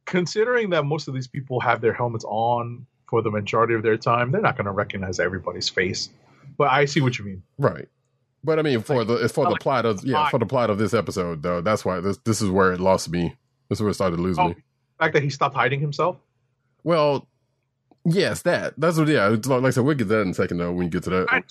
considering 0.07 0.71
that 0.71 0.85
most 0.85 1.07
of 1.07 1.15
these 1.15 1.29
people 1.29 1.61
have 1.61 1.81
their 1.81 1.93
helmets 1.93 2.25
on 2.27 2.87
for 3.09 3.23
the 3.23 3.31
majority 3.31 3.75
of 3.75 3.83
their 3.83 3.97
time, 3.97 4.33
they're 4.33 4.41
not 4.41 4.57
going 4.57 4.65
to 4.65 4.73
recognize 4.73 5.21
everybody's 5.21 5.69
face. 5.69 6.11
But 6.57 6.71
I 6.71 6.87
see 6.87 7.01
what 7.01 7.19
you 7.19 7.25
mean. 7.25 7.43
Right. 7.59 7.89
But 8.43 8.59
I 8.59 8.63
mean, 8.63 8.81
for 8.81 9.05
the 9.05 9.15
it's 9.25 9.35
for 9.35 9.45
the 9.45 9.51
like- 9.53 9.61
plot 9.61 9.85
of 9.87 10.05
yeah 10.05 10.29
for 10.31 10.39
the 10.39 10.47
plot 10.47 10.71
of 10.71 10.79
this 10.79 10.95
episode 10.95 11.43
though. 11.43 11.61
That's 11.61 11.85
why 11.85 12.01
this 12.01 12.17
this 12.25 12.41
is 12.41 12.49
where 12.51 12.73
it 12.73 12.81
lost 12.81 13.11
me. 13.11 13.37
This 13.69 13.79
is 13.79 13.83
where 13.83 13.91
it 13.91 13.95
started 13.95 14.17
to 14.17 14.23
lose 14.23 14.39
Oh, 14.39 14.49
me. 14.49 14.55
the 14.55 14.63
fact 15.05 15.15
that 15.15 15.23
he 15.23 15.31
stopped 15.31 15.55
hiding 15.55 15.81
himself. 15.81 16.17
Well, 16.83 17.29
yes, 18.05 18.43
that 18.43 18.75
that's 18.79 18.97
what 18.97 19.09
yeah. 19.09 19.31
It's 19.33 19.47
like, 19.47 19.61
like 19.63 19.69
I 19.69 19.71
said, 19.73 19.85
we'll 19.85 19.95
get 19.95 20.05
to 20.05 20.15
that 20.15 20.21
in 20.23 20.29
a 20.31 20.35
second 20.35 20.57
though 20.59 20.73
when 20.73 20.85
you 20.85 20.91
get 20.91 21.03
to 21.05 21.11
that. 21.11 21.27
I, 21.31 21.43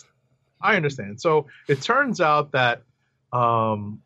I 0.62 0.76
understand. 0.76 1.22
So 1.22 1.46
it 1.68 1.82
turns 1.82 2.20
out 2.20 2.52
that, 2.54 2.82
um, 3.32 4.02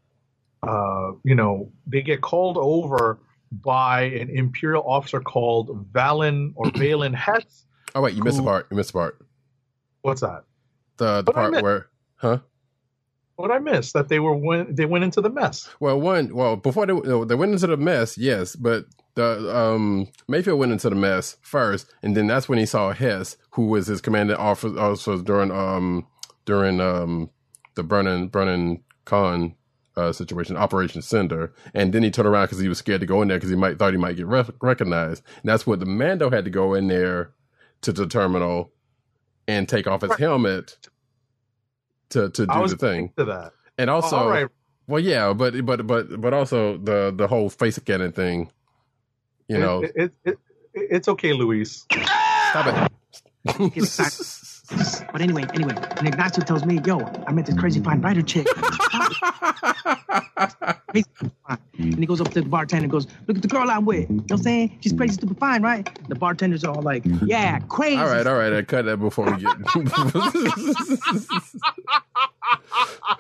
uh, 0.62 1.12
you 1.24 1.36
know, 1.36 1.72
they 1.88 2.02
get 2.02 2.22
called 2.22 2.58
over 2.58 3.17
by 3.52 4.02
an 4.04 4.30
imperial 4.30 4.84
officer 4.86 5.19
called 5.22 5.91
Valen 5.93 6.52
or 6.56 6.65
Valen 6.72 7.15
Hess. 7.15 7.65
oh 7.96 8.02
wait, 8.02 8.13
you 8.15 8.24
missed 8.24 8.39
a 8.39 8.43
part. 8.43 8.67
You 8.69 8.78
missed 8.78 8.89
a 8.89 8.93
part. 8.93 9.26
What's 10.02 10.22
that? 10.22 10.43
The 10.98 11.22
the 11.22 11.32
What 11.32 11.36
part 11.36 11.63
where 11.63 11.88
huh? 12.17 12.39
What 13.36 13.52
I 13.52 13.60
missed? 13.60 13.93
That 13.93 14.10
they 14.10 14.19
were 14.19 14.36
when 14.36 14.76
they 14.76 14.86
went 14.86 15.04
into 15.04 15.22
the 15.22 15.30
mess. 15.30 15.69
Well, 15.80 16.00
one, 16.00 16.34
well, 16.36 16.56
before 16.56 16.86
they 16.86 16.93
they 17.26 17.36
went 17.36 17.54
into 17.54 17.67
the 17.67 17.78
mess, 17.78 18.17
yes, 18.17 18.56
but 18.56 18.86
the 19.15 19.56
um 19.56 20.08
Mayfeld 20.30 20.58
went 20.58 20.72
into 20.72 20.89
the 20.89 20.96
mess 20.96 21.38
first, 21.41 21.91
and 22.04 22.15
then 22.15 22.28
that's 22.28 22.48
when 22.48 22.60
he 22.60 22.65
saw 22.65 22.93
Hess, 22.93 23.38
who 23.52 23.67
was 23.67 23.88
his 23.88 24.02
commanding 24.02 24.38
officer, 24.38 24.80
officer 24.80 25.17
during 25.17 25.52
um 25.52 26.08
during 26.46 26.80
um 26.80 27.30
the 27.76 27.84
Burnin 27.84 28.28
Burnin 28.28 28.84
Konn 29.06 29.56
uh, 29.96 30.12
situation, 30.12 30.58
Operation 30.58 31.02
Cinder, 31.02 31.54
and 31.74 31.93
then 31.93 32.04
he 32.04 32.12
turned 32.12 32.28
around 32.28 32.46
because 32.46 32.60
he 32.60 32.67
was 32.67 32.78
scared 32.78 33.02
to 33.02 33.08
go 33.08 33.22
in 33.22 33.28
there 33.28 33.38
because 33.38 33.50
he 33.50 33.56
might 33.56 33.78
thought 33.80 33.93
he 33.93 33.98
might 34.00 34.15
get 34.15 34.28
rec- 34.28 34.52
recognized. 34.62 35.24
And 35.41 35.50
that's 35.50 35.67
what 35.67 35.80
the 35.80 35.86
Mando 35.86 36.30
had 36.30 36.46
to 36.46 36.52
go 36.52 36.74
in 36.74 36.88
there 36.88 37.32
to 37.82 37.91
the 37.91 38.08
terminal 38.08 38.72
and 39.48 39.67
take 39.67 39.88
off 39.88 40.02
his 40.02 40.17
helmet 40.17 40.78
to 42.13 42.30
to 42.32 42.47
I 42.49 42.56
do 42.56 42.62
was 42.62 42.71
the 42.71 42.78
thing, 42.78 43.12
to 43.17 43.26
that. 43.26 43.54
and 43.78 43.89
also. 43.89 44.17
All 44.17 44.30
right. 44.30 44.47
Well, 44.88 44.99
yeah, 45.02 45.34
but 45.34 45.65
but 45.65 45.86
but 45.88 46.19
but 46.21 46.34
also 46.34 46.78
the 46.78 47.13
the 47.15 47.28
whole 47.28 47.49
face 47.49 47.80
canon 47.80 48.12
thing. 48.12 48.52
You 49.47 49.60
know, 49.60 49.84
it, 49.84 49.91
it, 49.95 50.12
it, 50.26 50.39
it- 50.73 50.88
it's 50.91 51.08
okay, 51.08 51.34
Luis. 51.34 51.86
stop 52.49 52.65
it. 52.67 52.91
But 55.12 55.22
anyway, 55.22 55.46
anyway, 55.54 55.76
and 55.98 56.08
Ignacio 56.08 56.44
tells 56.44 56.66
me, 56.66 56.80
yo, 56.86 57.00
I 57.28 57.32
met 57.32 57.46
this 57.46 57.56
crazy 57.58 57.80
fine 57.80 58.02
writer 58.02 58.22
chick. 58.22 58.48
Crazy 60.88 61.06
fine. 61.48 61.58
And 61.78 62.00
he 62.00 62.06
goes 62.06 62.22
up 62.22 62.30
to 62.32 62.42
the 62.42 62.50
bartender 62.50 62.84
and 62.84 62.92
goes, 62.92 63.08
look 63.28 63.38
at 63.38 63.42
the 63.44 63.48
girl 63.48 63.70
I'm 63.70 63.86
with. 63.86 64.10
You 64.10 64.16
know 64.16 64.22
what 64.24 64.32
I'm 64.32 64.38
saying? 64.44 64.78
She's 64.82 64.94
crazy 64.94 65.14
stupid 65.14 65.38
fine, 65.40 65.62
right? 65.62 65.88
The 66.08 66.16
bartender's 66.16 66.64
are 66.64 66.76
all 66.76 66.82
like, 66.82 67.04
yeah, 67.26 67.60
crazy. 67.60 67.98
all 67.98 68.08
right, 68.08 68.26
all 68.26 68.36
right. 68.36 68.54
I 68.54 68.62
cut 68.64 68.86
that 68.86 68.98
before 68.98 69.26
we 69.26 69.42
get. 69.42 69.58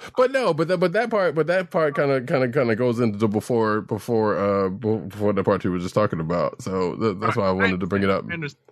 but 0.17 0.31
no, 0.31 0.53
but 0.53 0.67
that, 0.67 0.77
but 0.77 0.93
that 0.93 1.09
part, 1.09 1.35
but 1.35 1.47
that 1.47 1.71
part 1.71 1.95
kind 1.95 2.11
of 2.11 2.25
kind 2.25 2.43
of 2.43 2.51
kind 2.51 2.71
of 2.71 2.77
goes 2.77 2.99
into 2.99 3.17
the 3.17 3.27
before 3.27 3.81
before 3.81 4.37
uh 4.37 4.69
before 4.69 5.33
the 5.33 5.43
part 5.43 5.63
you 5.63 5.71
were 5.71 5.79
just 5.79 5.95
talking 5.95 6.19
about. 6.19 6.61
So 6.61 6.95
th- 6.95 7.17
that's 7.19 7.35
why 7.35 7.47
I 7.47 7.51
wanted 7.51 7.79
to 7.79 7.87
bring 7.87 8.03
it 8.03 8.09
up. 8.09 8.25
I 8.29 8.33
understand. 8.33 8.63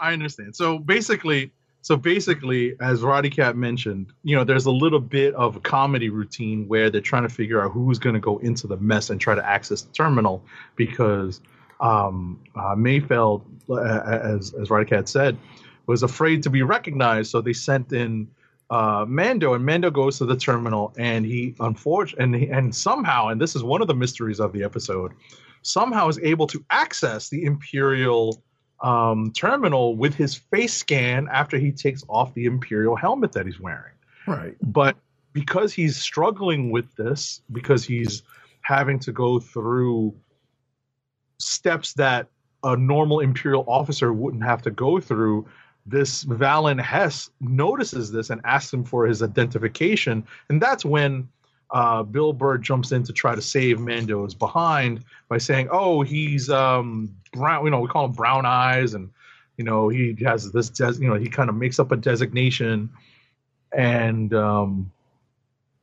I 0.00 0.12
understand. 0.12 0.56
So 0.56 0.78
basically, 0.78 1.52
so 1.84 1.98
basically, 1.98 2.76
as 2.80 3.02
Roddy 3.02 3.28
Cat 3.28 3.58
mentioned, 3.58 4.10
you 4.22 4.34
know, 4.34 4.42
there's 4.42 4.64
a 4.64 4.70
little 4.70 5.00
bit 5.00 5.34
of 5.34 5.56
a 5.56 5.60
comedy 5.60 6.08
routine 6.08 6.66
where 6.66 6.88
they're 6.88 7.02
trying 7.02 7.24
to 7.24 7.28
figure 7.28 7.62
out 7.62 7.72
who's 7.72 7.98
going 7.98 8.14
to 8.14 8.20
go 8.20 8.38
into 8.38 8.66
the 8.66 8.78
mess 8.78 9.10
and 9.10 9.20
try 9.20 9.34
to 9.34 9.46
access 9.46 9.82
the 9.82 9.92
terminal 9.92 10.42
because 10.76 11.42
um, 11.80 12.40
uh, 12.56 12.74
Mayfeld, 12.74 13.42
uh, 13.68 14.18
as 14.34 14.54
as 14.54 14.70
Roddy 14.70 14.86
Cat 14.86 15.10
said, 15.10 15.36
was 15.86 16.02
afraid 16.02 16.42
to 16.44 16.48
be 16.48 16.62
recognized, 16.62 17.30
so 17.30 17.42
they 17.42 17.52
sent 17.52 17.92
in 17.92 18.28
uh, 18.70 19.04
Mando, 19.06 19.52
and 19.52 19.66
Mando 19.66 19.90
goes 19.90 20.16
to 20.18 20.24
the 20.24 20.38
terminal, 20.38 20.94
and 20.96 21.26
he 21.26 21.54
unfortunately, 21.60 22.48
and, 22.48 22.56
and 22.56 22.74
somehow, 22.74 23.28
and 23.28 23.38
this 23.38 23.54
is 23.54 23.62
one 23.62 23.82
of 23.82 23.88
the 23.88 23.94
mysteries 23.94 24.40
of 24.40 24.54
the 24.54 24.64
episode, 24.64 25.12
somehow 25.60 26.08
is 26.08 26.18
able 26.20 26.46
to 26.46 26.64
access 26.70 27.28
the 27.28 27.44
Imperial 27.44 28.42
um, 28.84 29.32
terminal 29.32 29.96
with 29.96 30.14
his 30.14 30.34
face 30.34 30.74
scan 30.74 31.26
after 31.32 31.58
he 31.58 31.72
takes 31.72 32.04
off 32.06 32.34
the 32.34 32.44
Imperial 32.44 32.94
helmet 32.94 33.32
that 33.32 33.46
he's 33.46 33.58
wearing. 33.58 33.94
Right. 34.26 34.56
But 34.62 34.96
because 35.32 35.72
he's 35.72 35.96
struggling 35.96 36.70
with 36.70 36.94
this, 36.94 37.40
because 37.50 37.82
he's 37.84 38.22
having 38.60 38.98
to 39.00 39.10
go 39.10 39.40
through 39.40 40.14
steps 41.38 41.94
that 41.94 42.28
a 42.62 42.76
normal 42.76 43.20
Imperial 43.20 43.64
officer 43.66 44.12
wouldn't 44.12 44.44
have 44.44 44.60
to 44.62 44.70
go 44.70 45.00
through, 45.00 45.46
this 45.86 46.24
Valen 46.24 46.80
Hess 46.80 47.30
notices 47.40 48.12
this 48.12 48.28
and 48.28 48.40
asks 48.44 48.72
him 48.72 48.84
for 48.84 49.06
his 49.06 49.22
identification. 49.22 50.26
And 50.50 50.60
that's 50.60 50.84
when 50.84 51.28
uh, 51.74 52.04
Bill 52.04 52.32
Burr 52.32 52.56
jumps 52.56 52.92
in 52.92 53.02
to 53.02 53.12
try 53.12 53.34
to 53.34 53.42
save 53.42 53.80
Mando's 53.80 54.32
behind 54.32 55.04
by 55.28 55.38
saying, 55.38 55.68
"Oh, 55.72 56.02
he's 56.02 56.48
um, 56.48 57.12
brown. 57.32 57.64
You 57.64 57.72
know, 57.72 57.80
we 57.80 57.88
call 57.88 58.04
him 58.04 58.12
Brown 58.12 58.46
Eyes, 58.46 58.94
and 58.94 59.10
you 59.56 59.64
know 59.64 59.88
he 59.88 60.16
has 60.24 60.52
this. 60.52 60.70
Des- 60.70 61.02
you 61.02 61.08
know, 61.08 61.14
he 61.16 61.28
kind 61.28 61.50
of 61.50 61.56
makes 61.56 61.80
up 61.80 61.90
a 61.90 61.96
designation, 61.96 62.88
and 63.76 64.32
um, 64.34 64.92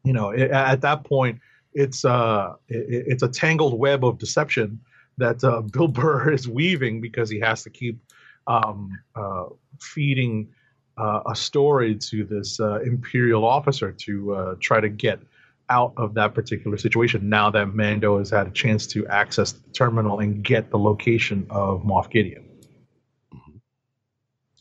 you 0.06 0.14
know, 0.14 0.30
it, 0.30 0.50
at 0.50 0.80
that 0.80 1.04
point, 1.04 1.42
it's 1.74 2.06
uh, 2.06 2.56
it, 2.70 3.04
it's 3.08 3.24
a 3.24 3.28
tangled 3.28 3.78
web 3.78 4.06
of 4.06 4.18
deception 4.18 4.80
that 5.18 5.44
uh, 5.44 5.60
Bill 5.74 5.90
Burr 5.90 6.32
is 6.32 6.48
weaving 6.48 7.02
because 7.02 7.30
he 7.30 7.42
has 7.42 7.64
to 7.64 7.70
keep 7.70 8.00
um, 8.48 8.98
uh, 9.14 9.48
feeding." 9.80 10.48
Uh, 10.98 11.24
a 11.32 11.36
story 11.36 11.96
to 11.96 12.26
this 12.26 12.60
uh, 12.60 12.80
imperial 12.82 13.46
officer 13.46 13.92
to 13.94 14.36
uh, 14.36 14.56
try 14.60 14.80
to 14.80 14.90
get 14.90 15.20
out 15.72 15.94
of 15.96 16.14
that 16.16 16.36
particular 16.36 16.78
situation 16.78 17.30
now 17.30 17.50
that 17.50 17.74
Mando 17.74 18.20
has 18.20 18.30
had 18.30 18.46
a 18.46 18.52
chance 18.52 18.86
to 18.88 19.08
access 19.08 19.54
the 19.54 19.70
terminal 19.72 20.20
and 20.20 20.44
get 20.44 20.70
the 20.70 20.78
location 20.78 21.48
of 21.50 21.82
Moff 21.82 22.12
Gideon. 22.12 22.46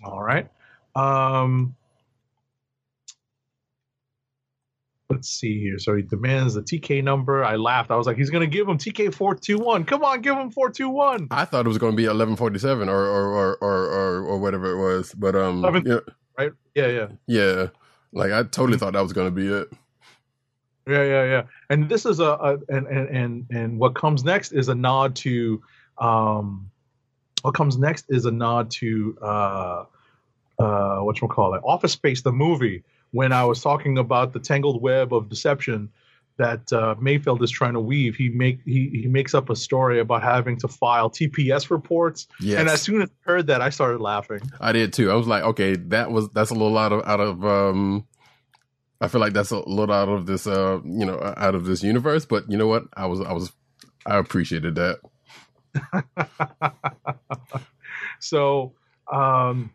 All 0.05 0.23
right. 0.23 0.49
Um, 0.95 1.75
let's 5.11 5.29
see 5.29 5.61
here. 5.61 5.79
So 5.79 5.97
he 5.97 6.03
demands 6.03 6.55
the 6.55 6.63
TK 6.63 7.03
number. 7.03 7.45
I 7.45 7.57
laughed. 7.57 7.91
I 7.91 7.97
was 7.97 8.07
like, 8.07 8.17
he's 8.17 8.31
going 8.31 8.49
to 8.49 8.57
give 8.57 8.69
him 8.69 8.79
TK 8.79 9.13
four 9.13 9.35
two 9.35 9.59
one. 9.59 9.85
Come 9.85 10.05
on, 10.05 10.21
give 10.23 10.37
him 10.37 10.51
four 10.51 10.71
two 10.71 10.89
one. 10.89 11.27
I 11.31 11.45
thought 11.45 11.67
it 11.67 11.69
was 11.69 11.79
going 11.79 11.93
to 11.93 11.97
be 11.97 12.05
eleven 12.05 12.37
forty 12.37 12.59
seven 12.59 12.89
or 12.89 13.05
or, 13.05 13.27
or 13.27 13.57
or 13.57 13.87
or 13.87 14.25
or 14.25 14.39
whatever 14.39 14.71
it 14.71 14.79
was, 14.79 15.13
but 15.13 15.35
um, 15.35 15.59
11 15.59 15.83
yeah, 15.87 15.99
Right? 16.39 16.53
Yeah, 16.75 16.87
yeah. 16.87 17.07
yeah, 17.27 17.67
like 18.13 18.33
I 18.33 18.45
totally 18.45 18.79
thought 18.79 18.93
that 18.95 19.03
was 19.03 19.13
going 19.13 19.27
to 19.27 19.33
be 19.33 19.49
it. 19.49 19.69
Yeah, 20.91 21.05
yeah, 21.05 21.25
yeah. 21.25 21.43
And 21.69 21.89
this 21.89 22.05
is 22.05 22.21
a, 22.21 22.25
a 22.25 22.59
and, 22.69 22.87
and 22.87 23.09
and 23.09 23.47
and 23.51 23.79
what 23.79 23.95
comes 23.95 24.25
next 24.25 24.53
is 24.53 24.69
a 24.69 24.75
nod 24.75 25.17
to 25.17 25.63
um 25.99 26.71
what 27.43 27.55
comes 27.55 27.79
next 27.79 28.07
is 28.09 28.27
a 28.27 28.31
nod 28.31 28.71
to 28.73 29.17
uh 29.23 29.85
uh 30.59 30.99
what 30.99 31.21
you 31.21 31.29
call 31.29 31.55
it 31.55 31.63
Office 31.65 31.93
Space 31.93 32.23
the 32.23 32.33
movie 32.33 32.83
when 33.13 33.33
I 33.33 33.45
was 33.45 33.61
talking 33.61 33.99
about 33.99 34.33
the 34.33 34.41
tangled 34.41 34.83
web 34.83 35.13
of 35.13 35.29
deception 35.29 35.91
that 36.41 36.73
uh, 36.73 36.95
Mayfeld 36.95 37.43
is 37.43 37.51
trying 37.51 37.75
to 37.75 37.81
weave. 37.81 38.17
He 38.17 38.31
make 38.31 38.61
he 38.65 38.89
he 38.89 39.07
makes 39.09 39.35
up 39.35 39.51
a 39.51 39.57
story 39.57 40.01
about 40.01 40.23
having 40.23 40.57
to 40.61 40.69
file 40.69 41.11
TPS 41.11 41.71
reports. 41.71 42.29
Yes. 42.41 42.59
And 42.59 42.69
as 42.69 42.81
soon 42.81 43.03
as 43.03 43.11
I 43.11 43.31
heard 43.31 43.47
that, 43.49 43.61
I 43.61 43.69
started 43.69 44.01
laughing. 44.01 44.41
I 44.59 44.73
did 44.73 44.95
too. 44.95 45.11
I 45.11 45.15
was 45.17 45.27
like, 45.27 45.43
okay, 45.43 45.77
that 45.77 46.11
was 46.11 46.31
that's 46.31 46.51
a 46.51 46.55
little 46.55 46.79
out 46.79 46.93
of 46.93 47.07
out 47.07 47.21
of 47.21 47.45
um 47.45 48.07
I 49.01 49.09
feel 49.09 49.21
like 49.21 49.33
that's 49.33 49.51
a 49.51 49.59
little 49.69 49.95
out 49.95 50.09
of 50.09 50.27
this 50.27 50.47
uh 50.47 50.81
you 50.85 51.07
know 51.07 51.21
out 51.37 51.55
of 51.55 51.65
this 51.65 51.83
universe, 51.83 52.27
but 52.27 52.51
you 52.51 52.57
know 52.57 52.67
what? 52.67 52.85
I 52.95 53.07
was 53.07 53.21
I 53.21 53.33
was 53.33 53.53
I 54.07 54.19
appreciated 54.19 54.75
that. 54.77 55.01
so 58.21 58.73
um 59.13 59.71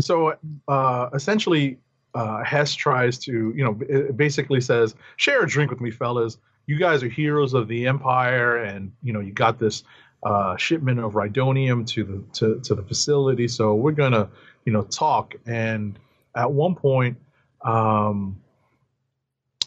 so 0.00 0.36
uh 0.68 1.08
essentially 1.14 1.78
uh 2.14 2.42
hess 2.44 2.74
tries 2.74 3.18
to 3.18 3.52
you 3.56 3.64
know 3.64 4.12
basically 4.12 4.60
says 4.60 4.94
share 5.16 5.42
a 5.42 5.46
drink 5.46 5.70
with 5.70 5.80
me 5.80 5.90
fellas 5.90 6.38
you 6.66 6.78
guys 6.78 7.02
are 7.02 7.08
heroes 7.08 7.54
of 7.54 7.68
the 7.68 7.86
empire 7.86 8.56
and 8.56 8.92
you 9.02 9.12
know 9.12 9.20
you 9.20 9.32
got 9.32 9.58
this 9.58 9.84
uh 10.24 10.56
shipment 10.56 10.98
of 10.98 11.12
rhydonium 11.12 11.86
to 11.86 12.04
the 12.04 12.24
to, 12.32 12.60
to 12.60 12.74
the 12.74 12.82
facility 12.82 13.46
so 13.48 13.74
we're 13.74 13.92
gonna 13.92 14.28
you 14.64 14.72
know 14.72 14.82
talk 14.82 15.34
and 15.46 15.98
at 16.34 16.50
one 16.50 16.74
point 16.74 17.16
um 17.64 18.36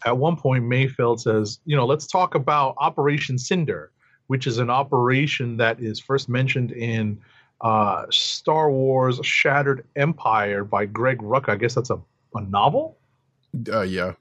at 0.06 0.16
one 0.16 0.36
point 0.36 0.64
mayfeld 0.64 1.20
says 1.20 1.60
you 1.64 1.76
know 1.76 1.86
let's 1.86 2.06
talk 2.06 2.34
about 2.34 2.74
operation 2.78 3.36
cinder 3.36 3.90
which 4.28 4.46
is 4.46 4.58
an 4.58 4.70
operation 4.70 5.56
that 5.56 5.80
is 5.80 5.98
first 5.98 6.28
mentioned 6.28 6.70
in 6.70 7.20
uh, 7.62 8.06
Star 8.10 8.70
Wars 8.70 9.20
Shattered 9.24 9.84
Empire 9.96 10.64
by 10.64 10.86
Greg 10.86 11.18
Rucka. 11.18 11.48
I 11.48 11.56
guess 11.56 11.74
that's 11.74 11.90
a, 11.90 12.00
a 12.34 12.40
novel? 12.42 12.96
Uh 13.68 13.80
yeah. 13.80 14.12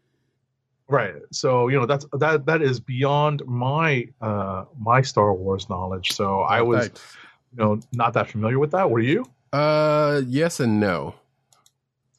Right. 0.87 1.13
So, 1.31 1.67
you 1.67 1.79
know, 1.79 1.85
that's 1.85 2.07
that 2.13 2.47
that 2.47 2.63
is 2.63 2.79
beyond 2.79 3.43
my 3.45 4.07
uh 4.19 4.65
my 4.79 5.03
Star 5.03 5.31
Wars 5.33 5.69
knowledge. 5.69 6.11
So 6.13 6.39
I 6.39 6.63
was 6.63 6.87
Thanks. 6.87 7.17
you 7.51 7.63
know 7.63 7.79
not 7.93 8.13
that 8.13 8.27
familiar 8.27 8.57
with 8.57 8.71
that. 8.71 8.89
Were 8.89 8.99
you? 8.99 9.25
Uh, 9.53 10.21
yes 10.25 10.59
and 10.59 10.79
no. 10.79 11.13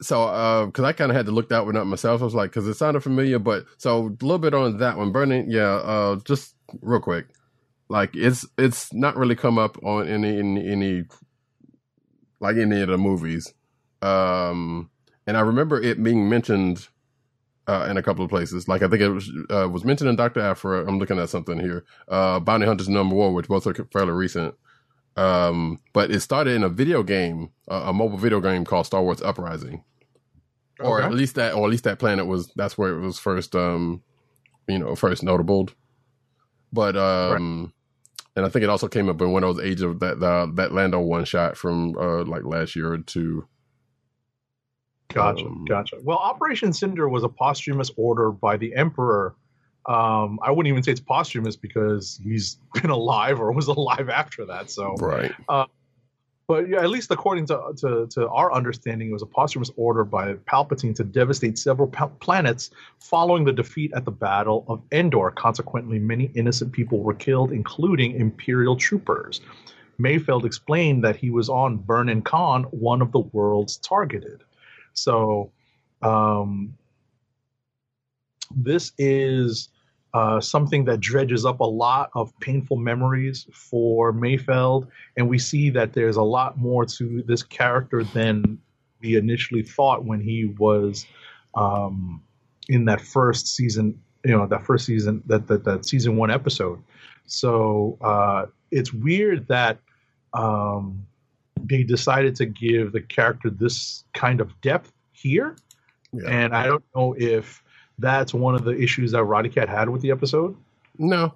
So, 0.02 0.24
uh, 0.24 0.66
because 0.66 0.84
I 0.84 0.92
kind 0.92 1.10
of 1.10 1.16
had 1.16 1.26
to 1.26 1.32
look 1.32 1.50
that 1.50 1.66
one 1.66 1.76
up 1.76 1.86
myself. 1.86 2.22
I 2.22 2.24
was 2.24 2.34
like, 2.34 2.50
because 2.50 2.66
it 2.66 2.74
sounded 2.74 3.02
familiar, 3.02 3.38
but 3.38 3.66
so 3.76 4.06
a 4.06 4.24
little 4.24 4.38
bit 4.38 4.54
on 4.54 4.78
that 4.78 4.96
one. 4.96 5.12
Burning, 5.12 5.50
yeah. 5.50 5.74
Uh, 5.76 6.16
just 6.24 6.54
real 6.80 7.00
quick, 7.00 7.26
like 7.88 8.10
it's 8.14 8.46
it's 8.56 8.92
not 8.94 9.16
really 9.16 9.36
come 9.36 9.58
up 9.58 9.76
on 9.84 10.08
any 10.08 10.38
any, 10.38 10.70
any 10.70 11.04
like 12.40 12.56
any 12.56 12.80
of 12.80 12.88
the 12.88 12.98
movies. 12.98 13.52
Um, 14.00 14.90
and 15.26 15.36
I 15.36 15.40
remember 15.40 15.80
it 15.80 16.02
being 16.02 16.28
mentioned 16.28 16.88
uh, 17.66 17.86
in 17.90 17.96
a 17.96 18.02
couple 18.02 18.24
of 18.24 18.30
places. 18.30 18.68
Like 18.68 18.82
I 18.82 18.88
think 18.88 19.02
it 19.02 19.10
was 19.10 19.30
uh, 19.50 19.68
was 19.68 19.84
mentioned 19.84 20.10
in 20.10 20.16
Doctor 20.16 20.40
Aphra. 20.40 20.86
I'm 20.86 20.98
looking 20.98 21.18
at 21.18 21.28
something 21.28 21.60
here. 21.60 21.84
Uh, 22.08 22.40
Bounty 22.40 22.66
Hunters 22.66 22.88
Number 22.88 23.14
One, 23.14 23.34
which 23.34 23.48
both 23.48 23.66
are 23.66 23.74
fairly 23.92 24.12
recent. 24.12 24.54
Um, 25.16 25.80
but 25.92 26.10
it 26.10 26.20
started 26.20 26.54
in 26.54 26.64
a 26.64 26.68
video 26.68 27.02
game, 27.02 27.50
uh, 27.70 27.84
a 27.86 27.92
mobile 27.92 28.16
video 28.16 28.40
game 28.40 28.64
called 28.64 28.86
Star 28.86 29.02
Wars 29.02 29.20
Uprising, 29.20 29.84
or 30.82 30.98
Okay. 30.98 31.06
at 31.06 31.12
least 31.14 31.34
that, 31.36 31.54
or 31.54 31.64
at 31.64 31.70
least 31.70 31.84
that 31.84 31.98
planet 31.98 32.26
was. 32.26 32.52
That's 32.56 32.76
where 32.78 32.94
it 32.94 33.00
was 33.00 33.18
first, 33.18 33.54
um, 33.56 34.02
you 34.68 34.78
know, 34.78 34.94
first 34.94 35.22
notable. 35.22 35.68
But 36.72 36.96
um, 36.96 37.72
and 38.36 38.46
I 38.46 38.48
think 38.48 38.62
it 38.62 38.68
also 38.70 38.88
came 38.88 39.08
up 39.08 39.20
in 39.20 39.32
one 39.32 39.42
of 39.44 39.56
those 39.56 39.64
Age 39.64 39.82
of 39.82 40.00
that 40.00 40.20
the, 40.20 40.50
that 40.54 40.72
Lando 40.72 41.00
one 41.00 41.24
shot 41.24 41.56
from 41.56 41.96
uh 41.98 42.24
like 42.24 42.44
last 42.44 42.76
year 42.76 42.92
or 42.92 42.98
two. 42.98 43.46
Gotcha, 45.12 45.44
Um, 45.44 45.64
gotcha. 45.68 45.96
Well, 46.04 46.18
Operation 46.18 46.72
Cinder 46.72 47.08
was 47.08 47.24
a 47.24 47.28
posthumous 47.28 47.90
order 47.96 48.30
by 48.30 48.56
the 48.56 48.74
Emperor. 48.76 49.34
Um, 49.88 50.38
I 50.42 50.50
wouldn't 50.52 50.68
even 50.68 50.82
say 50.84 50.92
it's 50.92 51.00
posthumous 51.00 51.56
because 51.56 52.20
he's 52.22 52.58
been 52.80 52.90
alive 52.90 53.40
or 53.40 53.50
was 53.50 53.66
alive 53.66 54.08
after 54.08 54.46
that. 54.46 54.70
So, 54.70 54.94
Right. 55.00 55.34
But 56.50 56.68
yeah, 56.68 56.80
at 56.80 56.90
least 56.90 57.12
according 57.12 57.46
to, 57.46 57.72
to 57.76 58.08
to 58.08 58.28
our 58.28 58.52
understanding, 58.52 59.10
it 59.10 59.12
was 59.12 59.22
a 59.22 59.26
posthumous 59.26 59.70
order 59.76 60.02
by 60.02 60.34
Palpatine 60.34 60.96
to 60.96 61.04
devastate 61.04 61.56
several 61.56 61.86
pa- 61.86 62.08
planets 62.18 62.70
following 62.98 63.44
the 63.44 63.52
defeat 63.52 63.92
at 63.94 64.04
the 64.04 64.10
Battle 64.10 64.64
of 64.66 64.82
Endor. 64.90 65.30
Consequently, 65.30 66.00
many 66.00 66.24
innocent 66.34 66.72
people 66.72 67.04
were 67.04 67.14
killed, 67.14 67.52
including 67.52 68.16
Imperial 68.16 68.74
troopers. 68.74 69.42
Mayfeld 70.00 70.44
explained 70.44 71.04
that 71.04 71.14
he 71.14 71.30
was 71.30 71.48
on 71.48 71.76
Burnin 71.76 72.20
Konn, 72.20 72.64
one 72.64 73.00
of 73.00 73.12
the 73.12 73.20
worlds 73.20 73.76
targeted. 73.76 74.42
So, 74.92 75.52
um, 76.02 76.76
this 78.56 78.90
is 78.98 79.68
uh, 80.12 80.40
something 80.40 80.84
that 80.86 81.00
dredges 81.00 81.46
up 81.46 81.60
a 81.60 81.64
lot 81.64 82.10
of 82.14 82.32
painful 82.40 82.76
memories 82.76 83.46
for 83.52 84.12
Mayfeld, 84.12 84.88
and 85.16 85.28
we 85.28 85.38
see 85.38 85.70
that 85.70 85.92
there's 85.92 86.16
a 86.16 86.22
lot 86.22 86.58
more 86.58 86.84
to 86.86 87.22
this 87.26 87.42
character 87.42 88.02
than 88.02 88.58
we 89.00 89.16
initially 89.16 89.62
thought 89.62 90.04
when 90.04 90.20
he 90.20 90.46
was 90.58 91.06
um, 91.54 92.22
in 92.68 92.84
that 92.86 93.00
first 93.00 93.46
season. 93.48 94.00
You 94.24 94.36
know, 94.36 94.46
that 94.48 94.66
first 94.66 94.84
season, 94.84 95.22
that 95.26 95.46
that, 95.46 95.64
that 95.64 95.86
season 95.86 96.16
one 96.16 96.30
episode. 96.30 96.82
So 97.26 97.96
uh, 98.02 98.46
it's 98.70 98.92
weird 98.92 99.46
that 99.48 99.78
um, 100.34 101.06
they 101.62 101.84
decided 101.84 102.34
to 102.36 102.46
give 102.46 102.92
the 102.92 103.00
character 103.00 103.48
this 103.48 104.04
kind 104.12 104.40
of 104.40 104.60
depth 104.60 104.92
here, 105.12 105.56
Yeah. 106.12 106.28
and 106.28 106.54
I 106.54 106.66
don't 106.66 106.84
know 106.94 107.14
if 107.16 107.62
that's 108.00 108.34
one 108.34 108.54
of 108.54 108.64
the 108.64 108.76
issues 108.76 109.12
that 109.12 109.22
Roddy 109.24 109.48
Cat 109.48 109.68
had 109.68 109.88
with 109.88 110.02
the 110.02 110.10
episode. 110.10 110.56
No, 110.98 111.34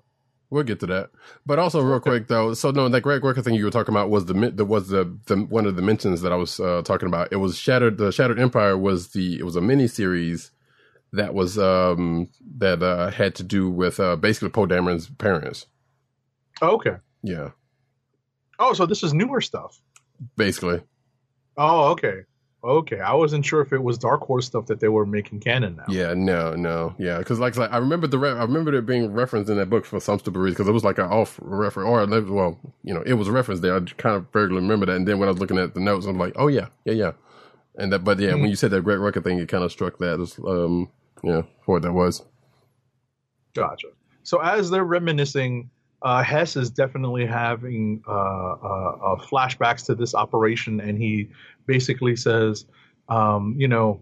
we'll 0.51 0.65
get 0.65 0.81
to 0.81 0.87
that. 0.87 1.11
But 1.47 1.59
also, 1.59 1.81
real 1.81 2.01
quick 2.01 2.27
though, 2.29 2.55
so 2.55 2.71
no, 2.71 2.89
that 2.89 3.01
Greg 3.03 3.23
Rucka 3.23 3.45
thing 3.45 3.55
you 3.55 3.65
were 3.65 3.71
talking 3.71 3.95
about 3.95 4.11
was 4.11 4.27
the 4.27 4.35
the 4.51 4.65
was 4.65 4.89
the, 4.89 5.17
the 5.27 5.37
one 5.37 5.67
of 5.67 5.77
the 5.77 5.83
mentions 5.83 6.23
that 6.23 6.33
I 6.33 6.37
was 6.37 6.59
uh, 6.59 6.83
talking 6.85 7.07
about. 7.09 7.29
It 7.33 7.37
was 7.37 7.57
Shattered. 7.57 7.99
The 7.99 8.11
Shattered 8.13 8.39
Empire 8.41 8.77
was 8.77 9.09
the 9.13 9.39
it 9.39 9.45
was 9.45 9.57
a 9.57 9.61
mini 9.61 9.87
series 9.87 10.51
that 11.13 11.33
was 11.35 11.57
um 11.59 12.29
that 12.59 12.83
uh, 12.83 13.11
had 13.11 13.35
to 13.37 13.43
do 13.45 13.71
with 13.71 14.01
uh, 14.01 14.17
basically 14.17 14.49
Poe 14.49 14.67
Dameron's 14.67 15.09
parents. 15.09 15.67
Okay. 16.61 16.97
Yeah, 17.23 17.51
Oh, 18.59 18.73
so 18.75 18.87
this 18.87 19.03
is 19.03 19.13
newer 19.15 19.41
stuff. 19.41 19.81
basically. 20.37 20.81
Oh, 21.57 21.91
okay. 21.93 22.23
Okay. 22.65 22.99
I 22.99 23.13
wasn't 23.13 23.45
sure 23.45 23.61
if 23.61 23.73
it 23.75 23.83
was 23.83 23.99
Dark 23.99 24.23
Horse 24.23 24.47
stuff 24.47 24.67
that 24.67 24.81
they 24.81 24.89
were 24.89 25.05
making 25.05 25.41
canon 25.41 25.77
now. 25.77 25.85
Yeah, 25.89 26.15
no, 26.15 26.55
no, 26.55 26.95
yeah, 26.99 27.19
because 27.19 27.39
like, 27.39 27.57
like 27.57 27.71
I 27.71 27.77
remember 27.77 28.07
the 28.07 28.19
re- 28.19 28.31
I 28.31 28.43
remember 28.43 28.73
it 28.75 28.87
being 28.87 29.13
referenced 29.13 29.51
in 29.51 29.59
that 29.59 29.69
book 29.69 29.85
for 29.85 30.01
some 30.01 30.19
stupid 30.19 30.39
reason 30.39 30.55
because 30.55 30.69
it 30.69 30.73
was 30.73 30.85
like 30.85 30.99
an 30.99 31.05
off 31.05 31.39
reference 31.43 31.87
or 31.87 32.33
well, 32.33 32.59
you 32.83 32.95
know, 32.95 33.03
it 33.03 33.15
was 33.15 33.29
referenced 33.29 33.63
there. 33.63 33.77
I 33.77 33.81
kind 33.81 34.17
of 34.17 34.27
vaguely 34.33 34.57
remember 34.57 34.87
that, 34.87 34.97
and 34.97 35.07
then 35.07 35.19
when 35.19 35.29
I 35.29 35.33
was 35.33 35.41
looking 35.41 35.59
at 35.59 35.75
the 35.75 35.81
notes, 35.81 36.07
I'm 36.07 36.19
like, 36.19 36.33
oh 36.37 36.49
yeah, 36.49 36.69
yeah, 36.87 36.95
yeah, 36.95 37.13
and 37.77 37.93
that, 37.93 37.99
but 38.01 38.19
yeah, 38.19 38.35
when 38.35 38.49
you 38.49 38.57
said 38.57 38.71
that 38.71 38.83
Greg 38.83 38.99
Rucka 38.99 39.23
thing, 39.23 39.39
it 39.39 39.49
kind 39.49 39.63
of 39.63 39.71
struck 39.71 39.99
that 39.99 40.19
as 40.19 40.39
um, 40.39 40.91
yeah, 41.23 41.43
for 41.67 41.75
what 41.75 41.83
that 41.83 41.93
was. 41.93 42.23
Gotcha. 43.55 43.89
So 44.23 44.39
as 44.41 44.71
they're 44.71 44.85
reminiscing, 44.85 45.71
uh, 46.05 46.23
Hess 46.23 46.55
is 46.55 46.71
definitely 46.71 47.25
having 47.25 48.03
uh, 48.07 48.13
uh, 48.13 48.97
uh, 49.03 49.17
flashbacks 49.17 49.87
to 49.87 49.95
this 49.95 50.15
operation, 50.15 50.81
and 50.81 50.99
he 50.99 51.31
basically 51.67 52.15
says, 52.15 52.67
um, 53.09 53.55
you 53.59 53.67
know, 53.67 54.01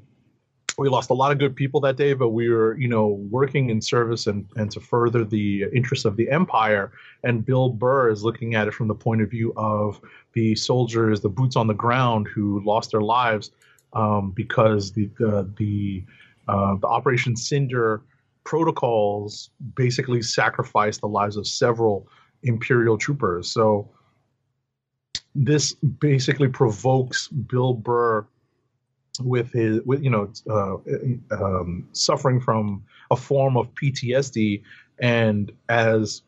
we 0.78 0.88
lost 0.88 1.10
a 1.10 1.14
lot 1.14 1.30
of 1.30 1.38
good 1.38 1.54
people 1.54 1.80
that 1.82 1.96
day, 1.96 2.12
but 2.12 2.30
we 2.30 2.48
were, 2.48 2.76
you 2.76 2.88
know, 2.88 3.06
working 3.30 3.70
in 3.70 3.80
service 3.80 4.26
and, 4.26 4.46
and 4.56 4.70
to 4.72 4.80
further 4.80 5.24
the 5.24 5.64
interests 5.72 6.04
of 6.04 6.16
the 6.16 6.28
empire. 6.30 6.90
And 7.22 7.44
Bill 7.44 7.68
Burr 7.68 8.10
is 8.10 8.24
looking 8.24 8.54
at 8.54 8.66
it 8.66 8.74
from 8.74 8.88
the 8.88 8.94
point 8.94 9.22
of 9.22 9.30
view 9.30 9.52
of 9.56 10.00
the 10.32 10.56
soldiers, 10.56 11.20
the 11.20 11.28
boots 11.28 11.56
on 11.56 11.66
the 11.66 11.74
ground 11.74 12.26
who 12.26 12.64
lost 12.64 12.90
their 12.90 13.02
lives 13.02 13.52
um, 13.92 14.32
because 14.34 14.92
the 14.92 15.08
the 15.18 15.48
the, 15.56 16.04
uh, 16.48 16.76
the 16.76 16.86
Operation 16.86 17.36
Cinder 17.36 18.02
protocols 18.44 19.50
basically 19.74 20.22
sacrificed 20.22 21.00
the 21.00 21.08
lives 21.08 21.36
of 21.36 21.46
several 21.46 22.08
Imperial 22.42 22.98
troopers. 22.98 23.48
So 23.48 23.88
this 25.34 25.74
basically 25.74 26.48
provokes 26.48 27.28
Bill 27.28 27.74
Burr 27.74 28.26
with 29.20 29.52
his 29.52 29.80
with 29.82 30.02
you 30.02 30.10
know 30.10 30.32
uh, 30.50 30.76
um, 31.36 31.88
suffering 31.92 32.40
from 32.40 32.82
a 33.10 33.16
form 33.16 33.56
of 33.56 33.72
PTSD, 33.74 34.62
and 34.98 35.52
as 35.68 36.22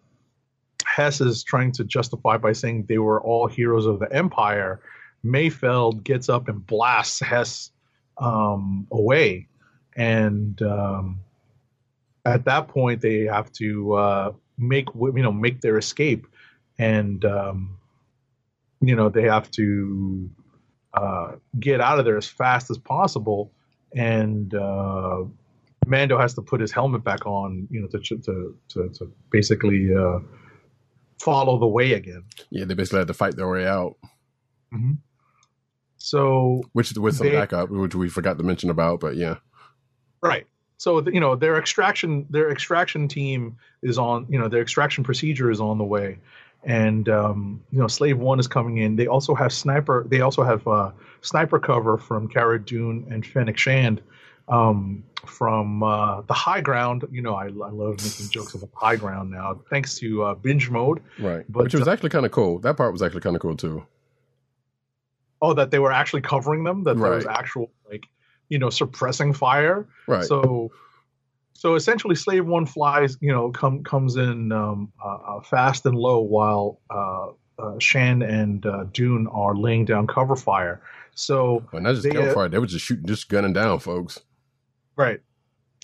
Hess 0.87 1.21
is 1.21 1.43
trying 1.43 1.73
to 1.73 1.85
justify 1.85 2.37
by 2.37 2.53
saying 2.53 2.87
they 2.89 2.99
were 2.99 3.21
all 3.23 3.47
heroes 3.47 3.87
of 3.87 3.99
the 3.99 4.13
Empire, 4.13 4.81
Mayfeld 5.25 6.05
gets 6.05 6.29
up 6.29 6.49
and 6.49 6.65
blasts 6.67 7.21
Hess 7.21 7.71
um, 8.19 8.87
away, 8.93 9.49
and 9.97 10.61
um, 10.63 11.24
at 12.25 12.45
that 12.45 12.69
point 12.69 13.01
they 13.01 13.21
have 13.25 13.53
to 13.53 13.95
uh, 13.95 14.33
make 14.59 14.87
you 14.95 15.23
know 15.23 15.33
make 15.33 15.61
their 15.61 15.79
escape, 15.79 16.27
and 16.79 17.25
um, 17.25 17.79
you 18.81 18.97
know 18.97 19.09
they 19.09 19.23
have 19.23 19.51
to 19.53 20.31
uh, 20.95 21.33
get 21.59 21.81
out 21.81 21.99
of 21.99 22.05
there 22.05 22.17
as 22.17 22.29
fast 22.29 22.71
as 22.71 22.79
possible, 22.79 23.53
and 23.95 24.55
uh, 24.55 25.25
Mando 25.87 26.19
has 26.19 26.35
to 26.35 26.43
put 26.43 26.61
his 26.61 26.73
helmet 26.73 27.05
back 27.05 27.27
on, 27.27 27.69
you 27.71 27.81
know, 27.81 27.89
to 27.89 27.99
to 27.99 28.57
to, 28.69 28.89
to 28.91 29.13
basically 29.31 29.91
uh, 29.95 30.21
follow 31.21 31.59
the 31.59 31.67
way 31.67 31.93
again. 31.93 32.25
Yeah, 32.51 32.65
they 32.65 32.75
basically 32.75 33.01
had 33.01 33.09
to 33.09 33.15
fight 33.15 33.37
their 33.37 33.49
way 33.49 33.67
out. 33.67 33.97
Mm-hmm. 34.73 34.93
So, 35.97 36.63
which 36.73 36.93
with 36.97 37.17
some 37.17 37.29
they, 37.29 37.33
backup, 37.33 37.71
which 37.71 37.95
we 37.95 38.09
forgot 38.09 38.39
to 38.39 38.45
mention 38.45 38.71
about, 38.71 39.01
but 39.01 39.17
yeah, 39.17 39.37
right. 40.23 40.47
So 40.85 41.01
you 41.09 41.19
know 41.19 41.35
their 41.35 41.57
extraction 41.57 42.27
their 42.29 42.51
extraction 42.51 43.09
team 43.09 43.57
is 43.81 43.97
on 43.97 44.27
you 44.29 44.39
know 44.39 44.49
their 44.49 44.61
extraction 44.61 45.03
procedure 45.03 45.51
is 45.51 45.59
on 45.59 45.79
the 45.79 45.85
way, 45.85 46.19
and 46.63 47.09
um, 47.09 47.63
you 47.73 47.79
know 47.79 47.89
slave 47.89 48.19
one 48.19 48.39
is 48.39 48.47
coming 48.47 48.77
in. 48.77 48.95
They 48.95 49.07
also 49.07 49.35
have 49.35 49.51
sniper 49.51 50.05
they 50.07 50.21
also 50.21 50.43
have 50.43 50.69
uh, 50.69 50.91
sniper 51.23 51.59
cover 51.59 51.97
from 51.97 52.29
Cara 52.29 52.63
Dune 52.63 53.07
and 53.11 53.25
Fennec 53.25 53.57
Shand 53.57 54.03
um, 54.49 55.03
from 55.25 55.83
uh, 55.83 56.21
the 56.21 56.35
high 56.35 56.61
ground. 56.61 57.09
You 57.11 57.23
know 57.23 57.35
I, 57.35 57.45
I 57.47 57.71
love 57.71 58.05
making 58.05 58.29
jokes 58.29 58.53
about 58.53 58.71
the 58.71 58.77
high 58.77 58.97
ground 58.97 59.31
now 59.31 59.59
thanks 59.71 59.99
to 60.01 60.23
uh, 60.23 60.35
binge 60.35 60.69
mode. 60.69 61.01
Right. 61.19 61.47
But, 61.49 61.63
which 61.63 61.75
was 61.75 61.89
actually 61.89 62.11
kind 62.11 62.27
of 62.27 62.33
cool. 62.33 62.59
That 62.59 62.77
part 62.77 62.93
was 62.93 63.01
actually 63.01 63.23
kind 63.23 63.37
of 63.37 63.41
cool 63.41 63.57
too. 63.57 63.87
Oh 65.41 65.55
that 65.55 65.71
they 65.71 65.79
were 65.79 65.93
actually 65.93 66.21
covering 66.21 66.63
them? 66.63 66.85
That 66.85 66.97
right. 66.99 67.09
there 67.09 67.17
was 67.17 67.27
actual 67.27 67.71
like 67.91 68.05
you 68.49 68.59
know 68.59 68.71
suppressing 68.71 69.33
fire 69.33 69.89
right 70.07 70.25
so 70.25 70.71
so 71.65 71.77
essentially, 71.77 72.15
Slave 72.15 72.45
One 72.47 72.67
flies, 72.67 73.17
you 73.23 73.33
know, 73.33 73.51
come 73.51 73.83
comes 73.85 74.17
in 74.17 74.53
um, 74.53 74.93
uh, 75.03 75.41
fast 75.41 75.87
and 75.87 75.97
low 75.97 76.21
while 76.21 76.81
uh, 76.91 77.29
uh, 77.59 77.79
Shand 77.79 78.23
and 78.23 78.67
uh, 78.67 78.85
Dune 78.93 79.27
are 79.29 79.57
laying 79.57 79.85
down 79.85 80.07
cover 80.07 80.37
fire. 80.37 80.83
So 81.15 81.65
well, 81.73 81.81
not 81.81 81.93
just 81.93 82.03
they, 82.03 82.11
cover 82.11 82.33
fire; 82.33 82.49
they 82.51 82.59
were 82.59 82.67
just 82.67 82.85
shooting, 82.85 83.07
just 83.07 83.31
gunning 83.31 83.55
down 83.55 83.79
folks. 83.79 84.21
Right. 84.97 85.21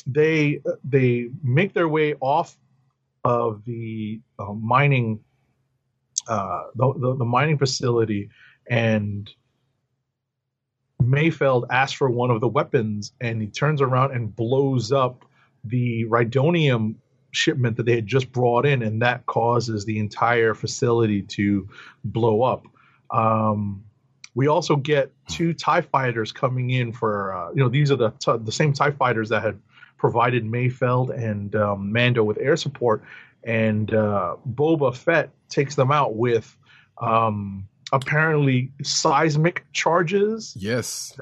They 0.06 0.60
they 0.84 1.30
make 1.42 1.72
their 1.72 1.88
way 1.88 2.14
off 2.20 2.58
of 3.24 3.64
the 3.64 4.20
uh, 4.38 4.52
mining, 4.52 5.20
uh, 6.28 6.64
the, 6.74 6.92
the 6.94 7.16
the 7.16 7.24
mining 7.24 7.56
facility, 7.58 8.28
and 8.68 9.30
Mayfeld 11.00 11.66
asks 11.70 11.96
for 11.96 12.10
one 12.10 12.30
of 12.30 12.40
the 12.40 12.48
weapons, 12.48 13.12
and 13.20 13.40
he 13.40 13.48
turns 13.48 13.80
around 13.80 14.12
and 14.12 14.34
blows 14.34 14.92
up 14.92 15.24
the 15.64 16.04
rhydonium 16.06 16.96
shipment 17.32 17.76
that 17.76 17.86
they 17.86 17.94
had 17.94 18.06
just 18.06 18.32
brought 18.32 18.66
in, 18.66 18.82
and 18.82 19.02
that 19.02 19.26
causes 19.26 19.84
the 19.84 19.98
entire 19.98 20.54
facility 20.54 21.22
to 21.22 21.68
blow 22.04 22.42
up. 22.42 22.64
Um, 23.10 23.84
we 24.34 24.46
also 24.46 24.76
get 24.76 25.12
two 25.28 25.52
Tie 25.52 25.80
fighters 25.80 26.32
coming 26.32 26.70
in 26.70 26.92
for 26.92 27.34
uh, 27.34 27.50
you 27.50 27.62
know 27.62 27.68
these 27.68 27.90
are 27.90 27.96
the 27.96 28.10
t- 28.10 28.38
the 28.44 28.52
same 28.52 28.72
Tie 28.72 28.92
fighters 28.92 29.28
that 29.30 29.42
had 29.42 29.60
provided 29.96 30.44
Mayfeld 30.44 31.10
and 31.10 31.54
um, 31.56 31.92
Mando 31.92 32.24
with 32.24 32.38
air 32.38 32.56
support, 32.56 33.02
and 33.44 33.92
uh, 33.92 34.36
Boba 34.48 34.96
Fett 34.96 35.30
takes 35.48 35.74
them 35.74 35.90
out 35.90 36.14
with 36.14 36.56
um, 36.98 37.68
apparently 37.92 38.70
seismic 38.82 39.64
charges. 39.72 40.54
Yes, 40.58 41.18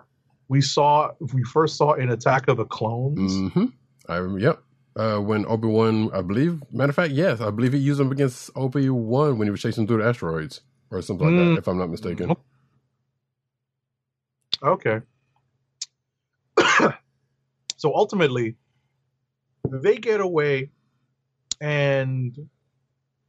we 0.48 0.60
saw 0.60 1.10
we 1.32 1.42
first 1.44 1.76
saw 1.76 1.92
in 1.94 2.10
Attack 2.10 2.48
of 2.48 2.56
the 2.56 2.64
Clones. 2.64 3.32
Mm-hmm. 3.32 3.64
I 4.08 4.38
yep. 4.38 4.62
Uh, 4.96 5.18
when 5.20 5.46
Obi 5.46 5.68
Wan, 5.68 6.10
I 6.12 6.22
believe, 6.22 6.60
matter 6.72 6.90
of 6.90 6.96
fact, 6.96 7.12
yes, 7.12 7.40
I 7.40 7.50
believe 7.50 7.72
he 7.72 7.78
used 7.78 8.00
them 8.00 8.10
against 8.10 8.50
Obi 8.56 8.90
Wan 8.90 9.38
when 9.38 9.46
he 9.46 9.50
was 9.50 9.60
chasing 9.62 9.86
through 9.86 9.98
the 9.98 10.08
asteroids 10.08 10.60
or 10.90 11.00
something 11.02 11.24
like 11.26 11.36
Mm. 11.36 11.54
that, 11.54 11.58
if 11.60 11.68
I'm 11.68 11.78
not 11.78 11.88
mistaken. 11.88 12.34
Okay. 14.60 15.00
so 17.76 17.94
ultimately, 17.94 18.56
they 19.68 19.98
get 19.98 20.20
away, 20.20 20.70
and 21.60 22.36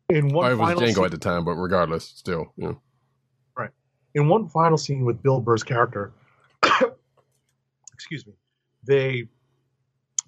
in 0.10 0.30
one 0.30 0.52
it 0.52 0.56
was 0.58 0.70
Django 0.72 0.94
scene, 0.96 1.06
at 1.06 1.12
the 1.12 1.18
time, 1.20 1.46
but 1.46 1.52
regardless, 1.54 2.06
still, 2.06 2.52
yeah. 2.58 2.74
In 4.16 4.28
one 4.28 4.48
final 4.48 4.78
scene 4.78 5.06
with 5.06 5.22
Bill 5.22 5.40
Burr's 5.40 5.64
character, 5.64 6.12
excuse 7.94 8.26
me, 8.26 8.34
they 8.86 9.28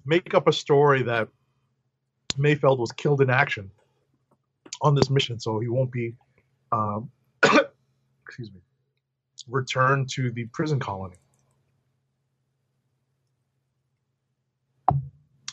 make 0.06 0.34
up 0.34 0.46
a 0.46 0.52
story 0.52 1.02
that 1.02 1.28
Mayfeld 2.36 2.78
was 2.78 2.92
killed 2.92 3.20
in 3.20 3.30
action 3.30 3.70
on 4.80 4.94
this 4.94 5.10
mission, 5.10 5.38
so 5.38 5.58
he 5.58 5.68
won't 5.68 5.92
be, 5.92 6.14
um, 6.70 7.10
excuse 8.24 8.52
me, 8.52 8.60
returned 9.48 10.08
to 10.10 10.30
the 10.30 10.44
prison 10.46 10.78
colony. 10.78 11.16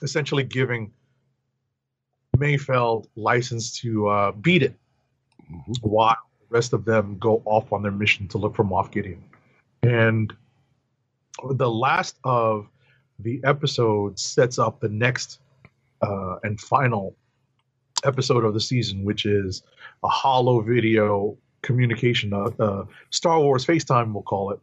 Essentially, 0.02 0.44
giving 0.44 0.92
Mayfeld 2.38 3.08
license 3.16 3.78
to 3.82 4.08
uh, 4.08 4.32
beat 4.32 4.64
it, 4.64 4.76
while 5.82 6.16
the 6.16 6.29
rest 6.50 6.74
of 6.74 6.86
them 6.86 7.18
go 7.20 7.42
off 7.46 7.72
on 7.72 7.82
their 7.84 7.92
mission 7.92 8.28
to 8.30 8.38
look 8.38 8.56
for 8.56 8.64
Moff 8.64 8.92
Gideon. 8.92 9.24
And 9.84 10.34
the 11.50 11.70
last 11.70 12.18
of 12.24 12.68
the 13.20 13.42
episode 13.44 14.20
sets 14.20 14.60
up 14.60 14.80
the 14.80 14.90
next 14.90 15.40
uh, 16.02 16.38
and 16.44 16.60
final 16.60 17.16
episode 18.04 18.46
of 18.46 18.54
the 18.54 18.62
season, 18.62 19.04
which 19.04 19.26
is 19.26 19.64
a 20.04 20.08
hollow 20.08 20.62
video 20.62 21.38
communication, 21.62 22.34
uh, 22.34 22.50
uh, 22.60 22.86
Star 23.10 23.40
Wars 23.40 23.66
FaceTime, 23.66 24.14
we'll 24.14 24.24
call 24.24 24.52
it. 24.52 24.60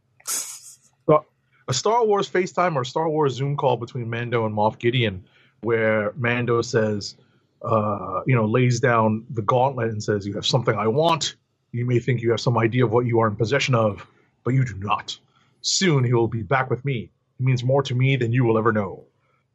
A 1.68 1.75
Star 1.75 2.05
Wars 2.05 2.31
FaceTime 2.31 2.77
or 2.77 2.85
Star 2.85 3.09
Wars 3.09 3.35
Zoom 3.35 3.57
call 3.57 3.77
between 3.77 4.09
Mando 4.09 4.46
and 4.46 4.55
Moff 4.55 4.79
Gideon, 4.79 5.25
where 5.62 6.12
Mando 6.16 6.62
says, 6.62 7.16
uh, 7.62 8.22
you 8.27 8.37
know, 8.37 8.44
lays 8.44 8.79
down 8.79 9.25
the 9.31 9.42
gauntlet 9.42 9.90
and 9.90 10.03
says, 10.03 10.27
You 10.27 10.35
have 10.35 10.46
something 10.46 10.77
I 10.77 10.87
want. 10.87 11.35
You 11.76 11.84
may 11.84 11.98
think 11.98 12.22
you 12.22 12.30
have 12.30 12.40
some 12.40 12.56
idea 12.56 12.84
of 12.84 12.90
what 12.90 13.06
you 13.06 13.20
are 13.20 13.28
in 13.28 13.36
possession 13.36 13.74
of, 13.74 14.06
but 14.44 14.54
you 14.54 14.64
do 14.64 14.74
not. 14.78 15.18
Soon 15.60 16.04
he 16.04 16.14
will 16.14 16.28
be 16.28 16.42
back 16.42 16.70
with 16.70 16.84
me. 16.84 17.10
He 17.38 17.44
means 17.44 17.62
more 17.62 17.82
to 17.82 17.94
me 17.94 18.16
than 18.16 18.32
you 18.32 18.44
will 18.44 18.56
ever 18.56 18.72
know. 18.72 19.04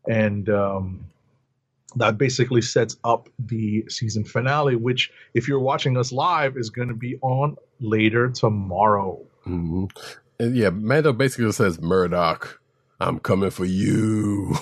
And 0.08 0.48
um, 0.50 1.06
that 1.96 2.18
basically 2.20 2.62
sets 2.62 2.98
up 3.04 3.28
the 3.40 3.86
season 3.90 4.24
finale, 4.24 4.76
which, 4.76 5.12
if 5.34 5.48
you're 5.48 5.60
watching 5.60 5.98
us 5.98 6.12
live, 6.12 6.58
is 6.58 6.70
going 6.70 6.90
to 6.90 6.94
be 6.96 7.18
on 7.22 7.58
later 7.80 8.30
tomorrow. 8.30 9.20
hmm 9.44 9.86
And 10.40 10.56
yeah, 10.56 10.70
Mando 10.70 11.14
basically 11.14 11.52
says, 11.52 11.82
Murdock, 11.82 12.62
I'm 13.00 13.20
coming 13.20 13.50
for 13.50 13.66
you. 13.66 14.56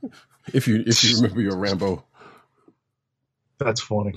if 0.52 0.68
you 0.68 0.84
if 0.86 1.02
you 1.02 1.16
remember 1.16 1.40
your 1.40 1.56
Rambo. 1.56 2.04
That's 3.58 3.80
funny. 3.80 4.12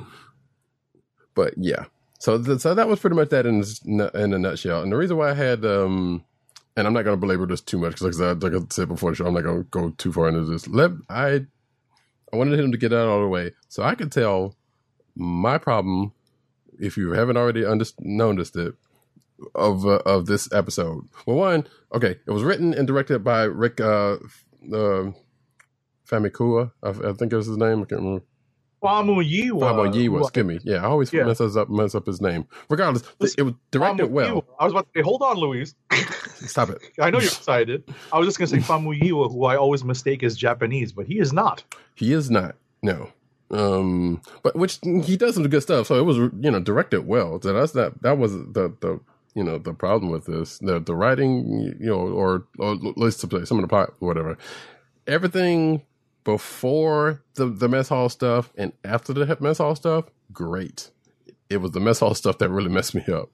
But 1.33 1.53
yeah, 1.57 1.85
so 2.19 2.41
so 2.57 2.75
that 2.75 2.87
was 2.87 2.99
pretty 2.99 3.15
much 3.15 3.29
that 3.29 3.45
in 3.45 3.63
in 4.13 4.33
a 4.33 4.39
nutshell. 4.39 4.83
And 4.83 4.91
the 4.91 4.97
reason 4.97 5.17
why 5.17 5.31
I 5.31 5.33
had 5.33 5.65
um, 5.65 6.23
and 6.77 6.87
I'm 6.87 6.93
not 6.93 7.03
going 7.03 7.17
to 7.17 7.19
belabor 7.19 7.45
this 7.45 7.61
too 7.61 7.77
much 7.77 7.93
because 7.93 8.19
like 8.19 8.29
I 8.29 8.31
like 8.33 8.53
I 8.53 8.65
said 8.69 8.87
before 8.87 9.11
the 9.11 9.15
show, 9.15 9.25
I'm 9.25 9.33
not 9.33 9.43
going 9.43 9.63
to 9.63 9.69
go 9.69 9.89
too 9.97 10.13
far 10.13 10.29
into 10.29 10.45
this. 10.45 10.67
Let 10.67 10.91
I 11.09 11.45
I 12.31 12.35
wanted 12.37 12.59
him 12.59 12.71
to 12.71 12.77
get 12.77 12.89
that 12.89 12.99
out 12.99 13.17
of 13.17 13.21
the 13.23 13.27
way 13.27 13.51
so 13.67 13.83
I 13.83 13.95
could 13.95 14.11
tell 14.11 14.55
my 15.15 15.57
problem, 15.57 16.13
if 16.79 16.95
you 16.95 17.11
haven't 17.11 17.37
already 17.37 17.65
noticed 17.99 18.55
it, 18.55 18.75
of 19.55 19.85
uh, 19.85 20.01
of 20.05 20.25
this 20.25 20.51
episode. 20.53 21.07
Well, 21.25 21.37
one, 21.37 21.67
okay, 21.93 22.17
it 22.25 22.31
was 22.31 22.43
written 22.43 22.73
and 22.73 22.87
directed 22.87 23.23
by 23.23 23.43
Rick 23.43 23.81
uh, 23.81 24.17
uh, 24.73 25.11
Famuyiwa. 26.07 26.71
I, 26.83 26.89
I 26.89 27.13
think 27.13 27.33
it 27.33 27.37
was 27.37 27.47
his 27.47 27.57
name. 27.57 27.81
I 27.81 27.85
can't 27.85 28.01
remember. 28.01 28.23
Famuyiwa. 28.81 29.59
Fabo 29.59 29.85
Yiwa, 29.93 30.07
who- 30.09 30.19
excuse 30.19 30.45
me. 30.45 30.59
Yeah, 30.63 30.77
I 30.77 30.85
always 30.85 31.11
Yeah. 31.11 31.23
mess 31.25 31.41
us 31.41 31.55
up, 31.55 31.69
mess 31.69 31.95
up 31.95 32.05
his 32.07 32.21
name. 32.21 32.45
Regardless, 32.69 33.03
Listen, 33.19 33.35
it 33.39 33.43
was 33.43 33.53
directed 33.71 34.11
well. 34.11 34.45
I 34.59 34.63
was 34.63 34.73
about 34.73 34.87
to 34.93 34.99
say, 34.99 35.03
hold 35.03 35.21
on, 35.21 35.37
Louise. 35.37 35.75
Stop 36.35 36.69
it. 36.69 36.79
I 36.99 37.09
know 37.09 37.19
you're 37.19 37.27
excited. 37.27 37.83
I 38.13 38.17
was 38.17 38.27
just 38.27 38.37
going 38.39 38.49
to 38.49 38.55
say 38.61 38.61
Famuyiwa, 38.73 39.31
who 39.31 39.45
I 39.45 39.55
always 39.57 39.83
mistake 39.83 40.23
as 40.23 40.37
Japanese, 40.37 40.91
but 40.93 41.05
he 41.07 41.19
is 41.19 41.33
not. 41.33 41.63
He 41.95 42.13
is 42.13 42.31
not. 42.31 42.55
No. 42.81 43.09
Um, 43.51 44.21
but 44.43 44.55
which 44.55 44.79
he 44.83 45.17
does 45.17 45.33
some 45.35 45.47
good 45.49 45.61
stuff. 45.63 45.87
So 45.87 45.95
it 45.95 46.03
was, 46.03 46.17
you 46.17 46.51
know, 46.51 46.59
directed 46.59 47.07
well. 47.07 47.41
So 47.41 47.51
that's 47.51 47.71
that. 47.73 48.01
That 48.03 48.17
was 48.19 48.31
the 48.33 48.71
the 48.79 48.99
you 49.33 49.43
know 49.43 49.57
the 49.57 49.73
problem 49.73 50.11
with 50.11 50.25
this. 50.27 50.59
The 50.59 50.79
the 50.79 50.95
writing, 50.95 51.73
you 51.79 51.87
know, 51.87 51.95
or 51.99 52.45
or 52.59 52.75
let's 52.95 53.17
say 53.17 53.27
some 53.45 53.57
of 53.57 53.63
the 53.63 53.67
part, 53.67 53.95
whatever. 53.99 54.37
Everything 55.07 55.81
before 56.31 57.23
the 57.35 57.45
the 57.47 57.67
mess 57.67 57.89
hall 57.89 58.09
stuff 58.09 58.51
and 58.57 58.71
after 58.83 59.13
the 59.13 59.37
mess 59.39 59.57
hall 59.57 59.75
stuff, 59.75 60.05
great. 60.31 60.91
It 61.49 61.57
was 61.57 61.71
the 61.71 61.79
mess 61.79 61.99
hall 61.99 62.13
stuff 62.13 62.37
that 62.37 62.49
really 62.49 62.69
messed 62.69 62.93
me 62.93 63.03
up. 63.11 63.29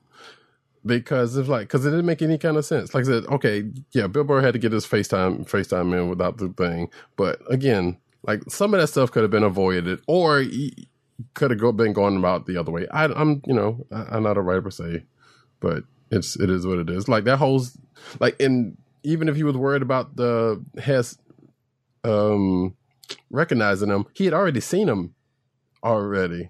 Because 0.86 1.36
it's 1.36 1.50
like, 1.50 1.68
because 1.68 1.84
it 1.84 1.90
didn't 1.90 2.06
make 2.06 2.22
any 2.22 2.38
kind 2.38 2.58
of 2.58 2.66
sense. 2.66 2.94
Like 2.94 3.06
I 3.06 3.08
said, 3.08 3.26
okay, 3.26 3.64
yeah, 3.92 4.06
Bill 4.06 4.24
Burr 4.24 4.42
had 4.42 4.54
to 4.54 4.60
get 4.60 4.72
his 4.72 4.86
FaceTime 4.86 5.50
FaceTime 5.50 6.00
in 6.00 6.10
without 6.10 6.38
the 6.38 6.50
thing, 6.50 6.90
but 7.16 7.42
again, 7.50 7.98
like 8.22 8.42
some 8.50 8.74
of 8.74 8.80
that 8.80 8.88
stuff 8.88 9.12
could 9.12 9.24
have 9.24 9.32
been 9.32 9.44
avoided, 9.44 10.02
or 10.08 10.44
could 11.34 11.52
have 11.52 11.60
go, 11.60 11.72
been 11.72 11.94
going 11.94 12.18
about 12.18 12.46
the 12.46 12.58
other 12.58 12.72
way. 12.72 12.88
I, 12.92 13.06
I'm, 13.06 13.42
you 13.48 13.54
know, 13.54 13.86
I, 13.92 14.16
I'm 14.16 14.24
not 14.24 14.38
a 14.38 14.42
writer 14.42 14.62
per 14.62 14.70
se, 14.72 15.04
but 15.60 15.84
it's 16.12 16.40
it 16.40 16.50
is 16.50 16.66
what 16.68 16.78
it 16.78 16.90
is. 16.90 17.08
Like 17.08 17.24
that 17.24 17.38
whole, 17.38 17.64
like, 18.20 18.40
and 18.40 18.78
even 19.04 19.28
if 19.28 19.36
he 19.36 19.44
was 19.44 19.58
worried 19.58 19.82
about 19.82 20.16
the 20.16 20.64
Hess, 20.78 21.18
um, 22.04 22.76
recognizing 23.30 23.90
him, 23.90 24.06
he 24.14 24.26
had 24.26 24.34
already 24.34 24.62
seen 24.62 24.88
him 24.88 25.16
already. 25.84 26.50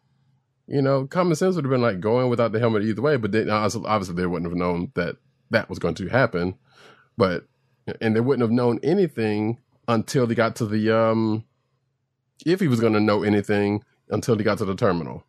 You 0.68 0.82
know, 0.82 1.06
common 1.06 1.36
sense 1.36 1.56
would 1.56 1.66
have 1.66 1.72
been 1.72 1.82
like 1.82 2.00
going 2.00 2.30
without 2.30 2.52
the 2.52 2.60
helmet 2.60 2.84
either 2.84 3.02
way, 3.02 3.18
but 3.18 3.32
then 3.32 3.50
obviously 3.50 3.84
obviously 3.86 4.16
they 4.16 4.26
wouldn't 4.26 4.50
have 4.50 4.58
known 4.58 4.92
that 4.96 5.18
that 5.52 5.70
was 5.70 5.80
going 5.80 5.96
to 5.96 6.08
happen. 6.08 6.56
But 7.18 7.46
and 8.02 8.16
they 8.16 8.20
wouldn't 8.20 8.42
have 8.42 8.52
known 8.52 8.80
anything 8.82 9.60
until 9.88 10.26
they 10.26 10.34
got 10.34 10.56
to 10.56 10.66
the 10.66 10.96
um 10.96 11.44
if 12.46 12.60
he 12.60 12.68
was 12.68 12.80
going 12.80 12.94
to 12.94 13.00
know 13.00 13.24
anything 13.24 13.84
until 14.10 14.38
he 14.38 14.44
got 14.44 14.58
to 14.58 14.66
the 14.66 14.76
terminal. 14.76 15.24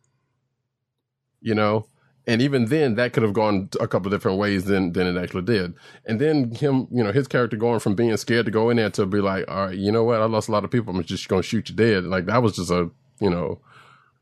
You 1.39 1.53
know, 1.53 1.87
and 2.27 2.41
even 2.41 2.65
then 2.65 2.95
that 2.95 3.13
could 3.13 3.23
have 3.23 3.33
gone 3.33 3.69
a 3.79 3.87
couple 3.87 4.07
of 4.07 4.11
different 4.19 4.37
ways 4.37 4.65
than 4.65 4.91
than 4.91 5.07
it 5.07 5.19
actually 5.19 5.43
did. 5.43 5.73
And 6.05 6.19
then 6.19 6.51
him, 6.51 6.87
you 6.91 7.03
know, 7.03 7.13
his 7.13 7.27
character 7.27 7.55
going 7.55 7.79
from 7.79 7.95
being 7.95 8.15
scared 8.17 8.45
to 8.45 8.51
go 8.51 8.69
in 8.69 8.77
there 8.77 8.89
to 8.91 9.05
be 9.05 9.21
like, 9.21 9.49
all 9.49 9.67
right, 9.67 9.77
you 9.77 9.91
know 9.91 10.03
what, 10.03 10.21
I 10.21 10.25
lost 10.25 10.49
a 10.49 10.51
lot 10.51 10.65
of 10.65 10.69
people. 10.69 10.93
I'm 10.93 11.03
just 11.03 11.29
going 11.29 11.41
to 11.41 11.47
shoot 11.47 11.69
you 11.69 11.75
dead. 11.75 12.03
Like 12.03 12.25
that 12.25 12.43
was 12.43 12.57
just 12.57 12.69
a 12.69 12.91
you 13.21 13.29
know 13.29 13.61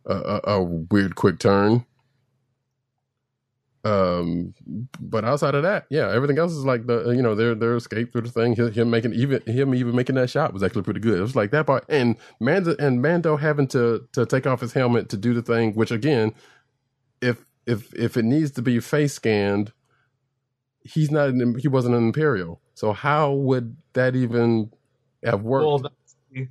a, 0.06 0.40
a, 0.44 0.64
weird 0.64 1.16
quick 1.16 1.40
turn. 1.40 1.86
Um, 3.84 4.54
but 5.00 5.26
outside 5.26 5.56
of 5.56 5.64
that, 5.64 5.86
yeah, 5.90 6.12
everything 6.12 6.38
else 6.38 6.52
is 6.52 6.66
like 6.66 6.86
the 6.86 7.10
you 7.10 7.22
know 7.22 7.34
their 7.34 7.56
their 7.56 7.76
escape 7.76 8.12
through 8.12 8.22
the 8.22 8.32
thing. 8.32 8.56
Him 8.56 8.92
making 8.92 9.14
even 9.14 9.42
him 9.44 9.74
even 9.74 9.96
making 9.96 10.16
that 10.16 10.30
shot 10.30 10.54
was 10.54 10.62
actually 10.62 10.84
pretty 10.84 11.00
good. 11.00 11.18
It 11.18 11.22
was 11.22 11.36
like 11.36 11.52
that 11.52 11.66
part, 11.66 11.86
and 11.90 12.18
Mando 12.40 12.76
and 12.78 13.02
Mando 13.02 13.36
having 13.36 13.68
to 13.70 14.08
to 14.14 14.26
take 14.26 14.46
off 14.46 14.62
his 14.62 14.74
helmet 14.74 15.10
to 15.10 15.18
do 15.18 15.34
the 15.34 15.42
thing. 15.42 15.74
Which 15.74 15.92
again, 15.92 16.34
if 17.22 17.46
if 17.66 17.94
if 17.94 18.18
it 18.18 18.26
needs 18.26 18.52
to 18.52 18.62
be 18.62 18.80
face 18.80 19.14
scanned, 19.14 19.72
he's 20.82 21.12
not 21.12 21.30
an, 21.30 21.58
he 21.60 21.68
wasn't 21.68 21.96
an 21.96 22.06
Imperial. 22.06 22.62
So 22.74 22.94
how 22.94 23.32
would 23.34 23.76
that 23.94 24.16
even 24.16 24.72
have 25.24 25.42
worked? 25.42 25.66
Well, 25.66 25.80
that's 25.80 26.16
the 26.32 26.48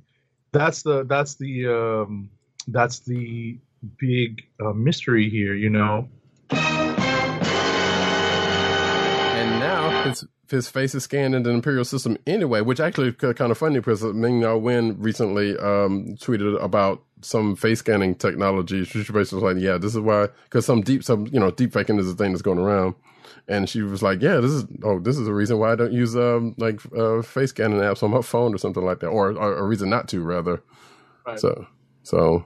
that's 0.51 0.83
the 0.83 1.03
that's 1.05 1.35
the 1.35 1.67
um, 1.67 2.29
that's 2.67 2.99
the 2.99 3.57
big 3.99 4.43
uh, 4.59 4.73
mystery 4.73 5.29
here. 5.29 5.53
You 5.53 5.69
know, 5.69 6.09
and 6.49 6.79
now 9.59 10.03
his 10.03 10.25
his 10.49 10.69
face 10.69 10.93
is 10.95 11.03
scanned 11.03 11.35
in 11.35 11.43
the 11.43 11.51
imperial 11.51 11.85
system 11.85 12.17
anyway, 12.27 12.61
which 12.61 12.79
actually 12.79 13.11
kind 13.13 13.51
of 13.51 13.57
funny 13.57 13.79
because 13.79 14.03
Ming-Na 14.03 14.55
Wen 14.55 14.99
recently 14.99 15.57
um, 15.57 16.15
tweeted 16.19 16.61
about 16.61 17.03
some 17.21 17.55
face 17.55 17.79
scanning 17.79 18.15
technology. 18.15 18.83
She 18.85 18.99
basically 18.99 19.21
was 19.21 19.55
like, 19.55 19.57
"Yeah, 19.57 19.77
this 19.77 19.93
is 19.93 19.99
why," 19.99 20.27
because 20.43 20.65
some 20.65 20.81
deep 20.81 21.03
some 21.03 21.27
you 21.27 21.39
know 21.39 21.51
deep 21.51 21.73
faking 21.73 21.99
is 21.99 22.09
a 22.09 22.15
thing 22.15 22.31
that's 22.31 22.41
going 22.41 22.59
around, 22.59 22.95
and 23.47 23.69
she 23.69 23.81
was 23.81 24.03
like, 24.03 24.21
"Yeah, 24.21 24.37
this 24.37 24.51
is 24.51 24.65
oh 24.83 24.99
this 24.99 25.17
is 25.17 25.27
a 25.27 25.33
reason 25.33 25.57
why 25.59 25.71
I 25.71 25.75
don't 25.75 25.93
use 25.93 26.15
um 26.15 26.55
like 26.57 26.79
uh, 26.95 27.21
face 27.21 27.49
scanning 27.49 27.79
apps 27.79 28.03
on 28.03 28.11
my 28.11 28.21
phone 28.21 28.53
or 28.53 28.57
something 28.57 28.83
like 28.83 28.99
that, 28.99 29.07
or, 29.07 29.31
or 29.31 29.57
a 29.57 29.63
reason 29.63 29.89
not 29.89 30.07
to 30.09 30.21
rather." 30.21 30.61
Right. 31.25 31.39
So 31.39 31.65
so, 32.03 32.45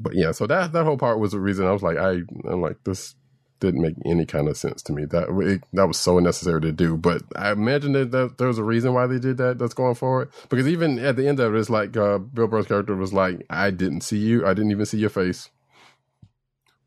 but 0.00 0.14
yeah, 0.14 0.32
so 0.32 0.46
that 0.46 0.72
that 0.72 0.84
whole 0.84 0.98
part 0.98 1.18
was 1.18 1.32
the 1.32 1.40
reason 1.40 1.66
I 1.66 1.72
was 1.72 1.82
like, 1.82 1.96
I 1.98 2.22
I'm 2.48 2.60
like 2.60 2.78
this 2.84 3.14
didn't 3.62 3.82
make 3.82 3.96
any 4.06 4.26
kind 4.26 4.48
of 4.48 4.58
sense 4.58 4.82
to 4.84 4.94
me. 4.94 5.06
That 5.06 5.30
it, 5.30 5.64
that 5.74 5.88
was 5.88 5.98
so 5.98 6.18
unnecessary 6.18 6.60
to 6.62 6.72
do. 6.72 6.98
But 6.98 7.22
I 7.36 7.52
imagine 7.52 7.94
that, 7.94 8.12
that 8.12 8.38
there 8.38 8.48
was 8.48 8.58
a 8.58 8.64
reason 8.64 8.94
why 8.94 9.08
they 9.08 9.20
did 9.20 9.38
that. 9.38 9.58
That's 9.58 9.74
going 9.74 9.96
forward 9.96 10.30
because 10.50 10.68
even 10.68 11.00
at 11.00 11.16
the 11.16 11.28
end 11.28 11.40
of 11.40 11.54
it, 11.54 11.58
it's 11.60 11.70
like 11.70 11.96
uh, 11.96 12.18
Bill 12.18 12.48
Burr's 12.48 12.66
character 12.66 12.96
was 12.96 13.14
like, 13.14 13.46
"I 13.50 13.70
didn't 13.72 14.02
see 14.02 14.18
you. 14.18 14.46
I 14.46 14.54
didn't 14.54 14.72
even 14.72 14.86
see 14.86 14.98
your 14.98 15.10
face." 15.10 15.50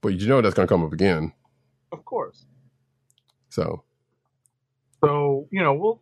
But 0.02 0.10
you 0.22 0.28
know 0.28 0.42
that's 0.42 0.56
going 0.56 0.68
to 0.68 0.74
come 0.74 0.86
up 0.86 0.94
again. 0.94 1.34
of 1.92 2.06
course. 2.06 2.46
So 3.50 3.84
So 5.04 5.48
you 5.52 5.62
know, 5.64 5.74
well, 5.74 6.02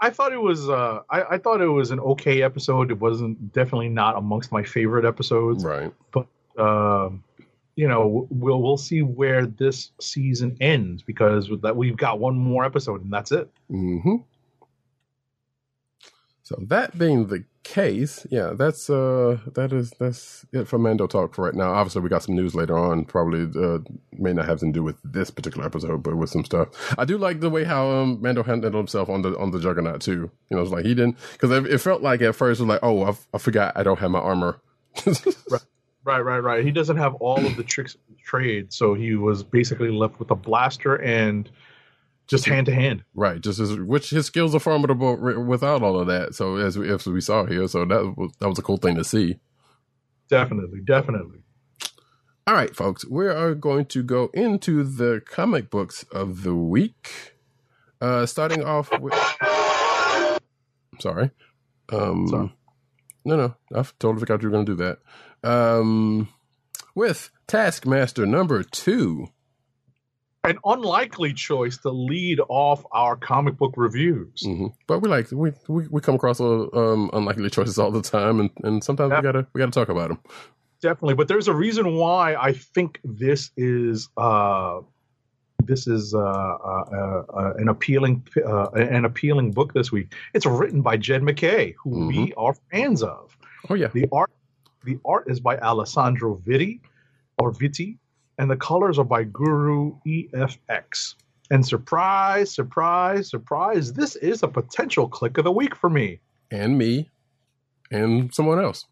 I 0.00 0.10
thought 0.10 0.32
it 0.32 0.42
was 0.42 0.68
uh, 0.70 1.00
I, 1.10 1.24
I 1.32 1.38
thought 1.38 1.62
it 1.62 1.68
was 1.68 1.90
an 1.92 2.00
okay 2.00 2.42
episode. 2.42 2.90
It 2.92 3.00
wasn't 3.00 3.52
definitely 3.52 3.90
not 3.90 4.16
amongst 4.18 4.52
my 4.52 4.64
favorite 4.64 5.06
episodes. 5.06 5.64
right, 5.64 5.92
But. 6.12 6.26
um, 6.58 7.24
you 7.76 7.88
know, 7.88 8.26
we'll 8.30 8.62
we'll 8.62 8.76
see 8.76 9.02
where 9.02 9.46
this 9.46 9.90
season 10.00 10.56
ends 10.60 11.02
because 11.02 11.50
with 11.50 11.62
that 11.62 11.76
we've 11.76 11.96
got 11.96 12.20
one 12.20 12.36
more 12.36 12.64
episode 12.64 13.02
and 13.02 13.12
that's 13.12 13.32
it. 13.32 13.50
hmm 13.68 14.16
So 16.42 16.56
that 16.68 16.98
being 16.98 17.28
the 17.28 17.44
case, 17.62 18.26
yeah, 18.30 18.52
that's 18.54 18.90
uh 18.90 19.38
that 19.54 19.72
is 19.72 19.92
that's 19.98 20.44
it 20.52 20.68
for 20.68 20.78
Mando 20.78 21.06
talk 21.06 21.34
for 21.34 21.46
right 21.46 21.54
now. 21.54 21.72
Obviously, 21.72 22.02
we 22.02 22.10
got 22.10 22.22
some 22.22 22.36
news 22.36 22.54
later 22.54 22.76
on. 22.78 23.06
Probably 23.06 23.48
uh, 23.60 23.78
may 24.12 24.34
not 24.34 24.46
have 24.46 24.60
to 24.60 24.70
do 24.70 24.82
with 24.82 24.96
this 25.02 25.30
particular 25.30 25.64
episode, 25.66 26.02
but 26.02 26.16
with 26.16 26.28
some 26.28 26.44
stuff. 26.44 26.68
I 26.98 27.06
do 27.06 27.16
like 27.16 27.40
the 27.40 27.48
way 27.48 27.64
how 27.64 27.90
um, 27.90 28.20
Mando 28.20 28.42
handled 28.42 28.74
himself 28.74 29.08
on 29.08 29.22
the 29.22 29.36
on 29.38 29.52
the 29.52 29.58
Juggernaut 29.58 30.02
too. 30.02 30.30
You 30.50 30.56
know, 30.56 30.62
it's 30.62 30.70
like 30.70 30.84
he 30.84 30.94
didn't 30.94 31.16
because 31.32 31.50
it, 31.50 31.66
it 31.66 31.78
felt 31.78 32.02
like 32.02 32.20
at 32.20 32.36
first 32.36 32.60
it 32.60 32.64
was 32.64 32.68
like, 32.68 32.80
oh, 32.82 33.04
I, 33.04 33.14
I 33.32 33.38
forgot 33.38 33.72
I 33.74 33.82
don't 33.82 33.98
have 33.98 34.10
my 34.10 34.20
armor. 34.20 34.60
Right, 35.50 35.62
right, 36.04 36.20
right. 36.20 36.38
Right. 36.38 36.64
He 36.64 36.70
doesn't 36.70 36.96
have 36.96 37.14
all 37.14 37.44
of 37.44 37.56
the 37.56 37.64
tricks 37.64 37.94
of 37.94 38.00
the 38.08 38.22
trade, 38.22 38.72
so 38.72 38.94
he 38.94 39.14
was 39.14 39.42
basically 39.42 39.90
left 39.90 40.18
with 40.18 40.30
a 40.30 40.34
blaster 40.34 40.96
and 40.96 41.50
just 42.26 42.46
hand 42.46 42.66
to 42.66 42.74
hand. 42.74 43.04
Right, 43.14 43.40
just 43.40 43.60
as 43.60 43.76
which 43.76 44.10
his 44.10 44.26
skills 44.26 44.54
are 44.54 44.60
formidable 44.60 45.16
without 45.44 45.82
all 45.82 45.98
of 45.98 46.06
that. 46.06 46.34
So 46.34 46.56
as 46.56 46.78
we, 46.78 46.90
as 46.90 47.06
we 47.06 47.20
saw 47.20 47.44
here, 47.44 47.68
so 47.68 47.84
that 47.84 48.14
was 48.16 48.32
that 48.38 48.48
was 48.48 48.58
a 48.58 48.62
cool 48.62 48.78
thing 48.78 48.96
to 48.96 49.04
see. 49.04 49.38
Definitely, 50.28 50.80
definitely. 50.84 51.40
All 52.46 52.54
right, 52.54 52.74
folks, 52.74 53.06
we 53.06 53.26
are 53.26 53.54
going 53.54 53.86
to 53.86 54.02
go 54.02 54.30
into 54.34 54.84
the 54.84 55.22
comic 55.26 55.70
books 55.70 56.04
of 56.12 56.42
the 56.42 56.54
week. 56.54 57.32
Uh, 58.00 58.26
starting 58.26 58.62
off 58.62 58.90
with. 59.00 59.14
Sorry. 61.00 61.30
Um, 61.90 62.28
Sorry. 62.28 62.54
No, 63.24 63.36
no, 63.36 63.54
I 63.74 63.82
totally 63.98 64.20
forgot 64.20 64.42
you 64.42 64.48
were 64.48 64.52
going 64.52 64.66
to 64.66 64.76
do 64.76 64.84
that. 64.84 64.98
Um, 65.44 66.28
with 66.94 67.30
Taskmaster 67.46 68.26
number 68.26 68.62
two. 68.62 69.28
An 70.44 70.58
unlikely 70.64 71.32
choice 71.32 71.78
to 71.78 71.90
lead 71.90 72.38
off 72.48 72.84
our 72.92 73.16
comic 73.16 73.56
book 73.56 73.74
reviews. 73.76 74.42
hmm 74.44 74.66
But 74.86 74.98
we 75.00 75.08
like 75.08 75.30
we, 75.32 75.52
we 75.68 75.86
we 75.88 76.00
come 76.02 76.16
across 76.16 76.38
uh, 76.40 76.66
um, 76.74 77.08
unlikely 77.14 77.48
choices 77.48 77.78
all 77.78 77.90
the 77.90 78.02
time, 78.02 78.40
and, 78.40 78.50
and 78.62 78.84
sometimes 78.84 79.12
we 79.12 79.22
gotta 79.22 79.46
we 79.54 79.58
gotta 79.58 79.72
talk 79.72 79.88
about 79.88 80.08
them. 80.08 80.18
Definitely, 80.82 81.14
but 81.14 81.28
there's 81.28 81.48
a 81.48 81.54
reason 81.54 81.94
why 81.96 82.34
I 82.34 82.52
think 82.52 83.00
this 83.04 83.52
is 83.56 84.10
uh, 84.18 84.80
this 85.64 85.86
is 85.86 86.14
uh, 86.14 86.18
uh, 86.18 86.84
uh, 86.92 87.22
uh, 87.32 87.52
an 87.56 87.68
appealing 87.68 88.26
uh, 88.46 88.68
an 88.72 89.06
appealing 89.06 89.52
book 89.52 89.72
this 89.72 89.90
week. 89.90 90.12
It's 90.34 90.44
written 90.44 90.82
by 90.82 90.98
Jed 90.98 91.22
MacKay, 91.22 91.74
who 91.82 92.06
we 92.06 92.34
are 92.36 92.54
fans 92.70 93.02
of. 93.02 93.34
Oh 93.70 93.74
yeah, 93.74 93.88
The 93.88 94.08
art 94.12 94.30
the 94.84 94.98
art 95.04 95.30
is 95.30 95.40
by 95.40 95.56
Alessandro 95.58 96.36
Vitti 96.36 96.80
or 97.38 97.52
Vitti, 97.52 97.98
and 98.38 98.50
the 98.50 98.56
colors 98.56 98.98
are 98.98 99.04
by 99.04 99.24
Guru 99.24 99.96
EFX. 100.06 101.14
And 101.50 101.64
surprise, 101.64 102.54
surprise, 102.54 103.28
surprise, 103.28 103.92
this 103.92 104.16
is 104.16 104.42
a 104.42 104.48
potential 104.48 105.08
click 105.08 105.36
of 105.38 105.44
the 105.44 105.52
week 105.52 105.74
for 105.74 105.90
me. 105.90 106.20
and 106.50 106.78
me, 106.78 107.10
and 107.90 108.32
someone 108.34 108.60
else. 108.60 108.86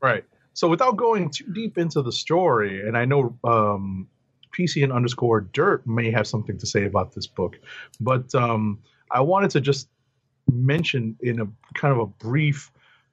Right. 0.00 0.24
So 0.54 0.68
without 0.68 0.96
going 0.96 1.30
too 1.30 1.46
deep 1.52 1.78
into 1.78 2.02
the 2.02 2.12
story, 2.12 2.86
and 2.86 2.96
I 2.96 3.04
know 3.04 3.36
um, 3.44 4.08
PC 4.56 4.82
and 4.82 4.92
underscore 4.92 5.40
dirt 5.40 5.86
may 5.86 6.10
have 6.10 6.26
something 6.26 6.58
to 6.58 6.66
say 6.66 6.84
about 6.84 7.14
this 7.14 7.26
book, 7.26 7.58
but 8.00 8.34
um, 8.34 8.78
I 9.10 9.20
wanted 9.20 9.50
to 9.50 9.60
just 9.60 9.88
mention 10.50 11.16
in 11.20 11.40
a 11.40 11.46
kind 11.74 11.92
of 11.92 12.00
a 12.00 12.06
brief 12.06 12.70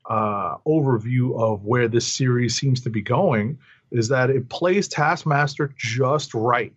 uh, 0.10 0.58
overview 0.68 1.40
of 1.40 1.64
where 1.64 1.88
this 1.88 2.06
series 2.08 2.56
seems 2.56 2.82
to 2.82 2.90
be 2.90 3.02
going 3.02 3.58
is 3.92 4.08
that 4.10 4.30
it 4.30 4.50
plays 4.50 4.88
Taskmaster 4.88 5.74
just 5.78 6.34
right 6.34 6.74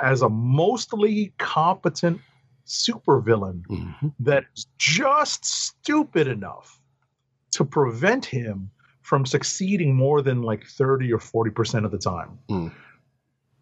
as 0.00 0.22
a 0.22 0.28
mostly 0.28 1.32
competent 1.38 2.20
supervillain 2.66 3.62
Mhm. 3.66 4.12
that 4.20 4.44
is 4.56 4.66
just 4.78 5.44
stupid 5.44 6.26
enough 6.28 6.80
to 7.52 7.64
prevent 7.64 8.24
him 8.26 8.70
from 9.02 9.24
succeeding 9.24 9.96
more 9.96 10.20
than 10.22 10.42
like 10.42 10.64
30 10.66 11.12
or 11.12 11.18
40% 11.18 11.84
of 11.86 11.90
the 11.90 11.98
time. 11.98 12.38
Mm. 12.50 12.72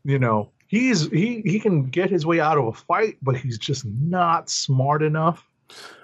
You 0.04 0.18
know, 0.18 0.50
he's 0.66 1.08
he 1.10 1.40
he 1.42 1.60
can 1.60 1.84
get 1.84 2.10
his 2.10 2.26
way 2.26 2.40
out 2.40 2.58
of 2.58 2.66
a 2.66 2.72
fight, 2.72 3.16
but 3.22 3.36
he's 3.36 3.58
just 3.58 3.84
not 3.84 4.50
smart 4.50 5.02
enough 5.02 5.48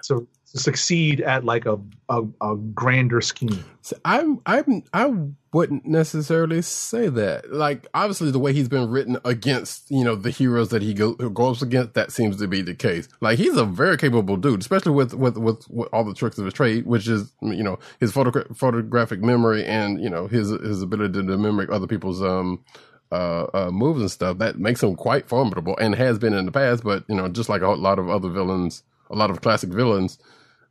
to 0.03 0.27
succeed 0.55 1.19
at 1.21 1.43
like 1.43 1.65
a, 1.65 1.79
a 2.09 2.23
a 2.41 2.55
grander 2.55 3.21
scheme. 3.21 3.63
So 3.81 3.97
I'm 4.05 4.39
I'm 4.45 4.83
I 4.93 5.11
wouldn't 5.51 5.85
necessarily 5.85 6.61
say 6.61 7.09
that. 7.09 7.51
Like 7.51 7.87
obviously 7.93 8.31
the 8.31 8.39
way 8.39 8.53
he's 8.53 8.67
been 8.67 8.89
written 8.89 9.17
against, 9.25 9.89
you 9.89 10.03
know, 10.03 10.15
the 10.15 10.29
heroes 10.29 10.69
that 10.69 10.81
he 10.81 10.93
go, 10.93 11.13
goes 11.13 11.61
against, 11.61 11.93
that 11.93 12.11
seems 12.11 12.37
to 12.37 12.47
be 12.47 12.61
the 12.61 12.75
case. 12.75 13.07
Like 13.21 13.37
he's 13.37 13.55
a 13.57 13.65
very 13.65 13.97
capable 13.97 14.37
dude, 14.37 14.61
especially 14.61 14.91
with 14.91 15.13
with 15.13 15.37
with, 15.37 15.67
with 15.69 15.89
all 15.91 16.03
the 16.03 16.13
tricks 16.13 16.37
of 16.37 16.45
his 16.45 16.53
trade, 16.53 16.85
which 16.85 17.07
is 17.07 17.33
you 17.41 17.63
know 17.63 17.79
his 17.99 18.11
photogra- 18.11 18.55
photographic 18.55 19.21
memory 19.21 19.65
and 19.65 20.01
you 20.01 20.09
know 20.09 20.27
his 20.27 20.49
his 20.49 20.81
ability 20.81 21.13
to 21.13 21.37
mimic 21.37 21.69
other 21.71 21.87
people's 21.87 22.21
um 22.21 22.63
uh, 23.11 23.45
uh 23.53 23.71
moves 23.71 24.01
and 24.01 24.11
stuff. 24.11 24.37
That 24.37 24.59
makes 24.59 24.83
him 24.83 24.95
quite 24.95 25.27
formidable 25.27 25.77
and 25.77 25.95
has 25.95 26.19
been 26.19 26.33
in 26.33 26.45
the 26.45 26.51
past. 26.51 26.83
But 26.83 27.05
you 27.07 27.15
know, 27.15 27.27
just 27.27 27.49
like 27.49 27.63
a 27.63 27.69
lot 27.69 27.99
of 27.99 28.09
other 28.09 28.29
villains, 28.29 28.83
a 29.09 29.15
lot 29.15 29.29
of 29.29 29.41
classic 29.41 29.69
villains 29.69 30.17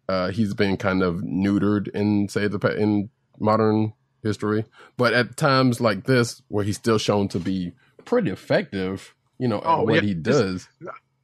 uh, 0.08 0.30
he's 0.30 0.52
been 0.52 0.76
kind 0.76 1.02
of 1.02 1.16
neutered 1.22 1.88
in 1.94 2.28
say 2.28 2.48
the 2.48 2.58
in 2.76 3.08
modern 3.38 3.92
history. 4.22 4.64
But 4.96 5.14
at 5.14 5.36
times 5.36 5.80
like 5.80 6.04
this, 6.04 6.42
where 6.48 6.64
he's 6.64 6.76
still 6.76 6.98
shown 6.98 7.28
to 7.28 7.38
be 7.38 7.72
pretty 8.04 8.30
effective, 8.30 9.14
you 9.38 9.46
know, 9.48 9.58
at 9.58 9.64
Oh, 9.66 9.84
what 9.84 9.94
yeah. 9.94 10.00
he 10.02 10.14
does. 10.14 10.68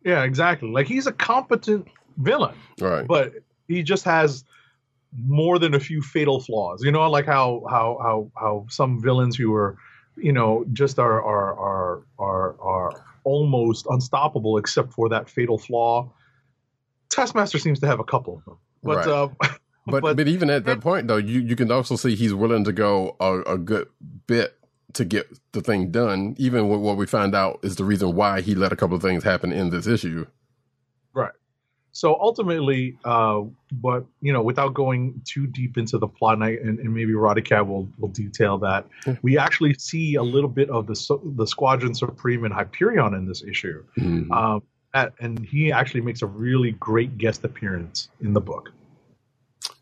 Yeah, 0.05 0.23
exactly. 0.23 0.71
Like 0.71 0.87
he's 0.87 1.07
a 1.09 1.13
competent 1.13 1.89
villain. 2.19 2.55
Right. 2.81 3.07
but 3.07 3.33
he 3.67 3.83
just 3.83 4.05
has 4.05 4.45
more 5.17 5.59
than 5.59 5.75
a 5.75 5.81
few 5.81 6.01
fatal 6.01 6.41
flaws. 6.41 6.83
You 6.85 6.93
know, 6.93 7.11
like 7.11 7.27
how 7.27 7.65
how 7.69 7.99
how 8.01 8.31
how 8.41 8.67
some 8.71 9.03
villains 9.03 9.37
who 9.37 9.53
are, 9.55 9.77
you 10.17 10.33
know, 10.33 10.65
just 10.73 10.99
are 10.99 11.21
are 11.23 11.59
are 11.59 12.03
are 12.19 12.61
are 12.61 13.05
almost 13.25 13.87
unstoppable 13.91 14.57
except 14.57 14.93
for 14.93 15.09
that 15.11 15.29
fatal 15.29 15.59
flaw. 15.59 16.11
Taskmaster 17.19 17.59
seems 17.59 17.81
to 17.81 17.87
have 17.87 18.01
a 18.01 18.05
couple 18.05 18.39
of 18.39 18.45
them, 18.45 18.59
but 18.83 18.97
Right. 18.99 19.09
uh, 19.09 19.29
but, 19.87 20.03
but 20.03 20.17
but- 20.17 20.29
even 20.29 20.51
at 20.51 20.65
that 20.67 20.81
point 20.81 21.09
though, 21.09 21.17
you 21.17 21.41
you 21.41 21.57
can 21.57 21.71
also 21.73 21.97
see 21.97 22.15
he's 22.15 22.35
willing 22.35 22.65
to 22.65 22.73
go 22.73 23.17
a, 23.21 23.41
a 23.55 23.59
good 23.59 23.89
bit 24.27 24.55
to 24.95 25.05
get 25.05 25.27
the 25.53 25.61
thing 25.61 25.91
done, 25.91 26.35
even 26.39 26.69
with 26.69 26.81
what 26.81 26.97
we 26.97 27.07
find 27.07 27.35
out 27.35 27.59
is 27.63 27.77
the 27.77 27.85
reason 27.85 28.15
why 28.15 28.41
he 28.41 28.55
let 28.55 28.73
a 28.73 28.77
couple 28.77 28.97
of 28.97 29.03
things 29.03 29.23
happen 29.25 29.53
in 29.53 29.71
this 29.71 29.87
issue. 29.87 30.27
right. 31.13 31.33
So 31.93 32.15
ultimately, 32.21 32.97
uh, 33.05 33.41
but 33.73 34.05
you 34.21 34.33
know, 34.33 34.41
without 34.43 34.73
going 34.75 35.21
too 35.25 35.47
deep 35.49 35.77
into 35.77 35.99
the 35.99 36.07
plot, 36.07 36.35
and, 36.35 36.45
I, 36.45 36.51
and, 36.51 36.79
and 36.79 36.95
maybe 36.95 37.15
Roddy 37.15 37.43
Cat 37.43 37.67
will 37.67 37.89
will 37.99 38.11
detail 38.11 38.57
that, 38.59 38.87
we 39.23 39.37
actually 39.37 39.75
see 39.75 40.15
a 40.15 40.23
little 40.23 40.51
bit 40.51 40.71
of 40.71 40.87
the 40.87 41.19
the 41.37 41.47
Squadron 41.47 41.95
Supreme 41.95 42.45
and 42.45 42.55
Hyperion 42.55 43.15
in 43.15 43.27
this 43.27 43.43
issue. 43.43 43.83
Mhm. 43.99 44.31
Um, 44.31 44.63
and 44.95 45.45
he 45.45 45.73
actually 45.73 46.01
makes 46.01 46.23
a 46.23 46.27
really 46.27 46.73
great 46.73 47.19
guest 47.19 47.45
appearance 47.45 48.09
in 48.21 48.33
the 48.33 48.41
book. 48.41 48.71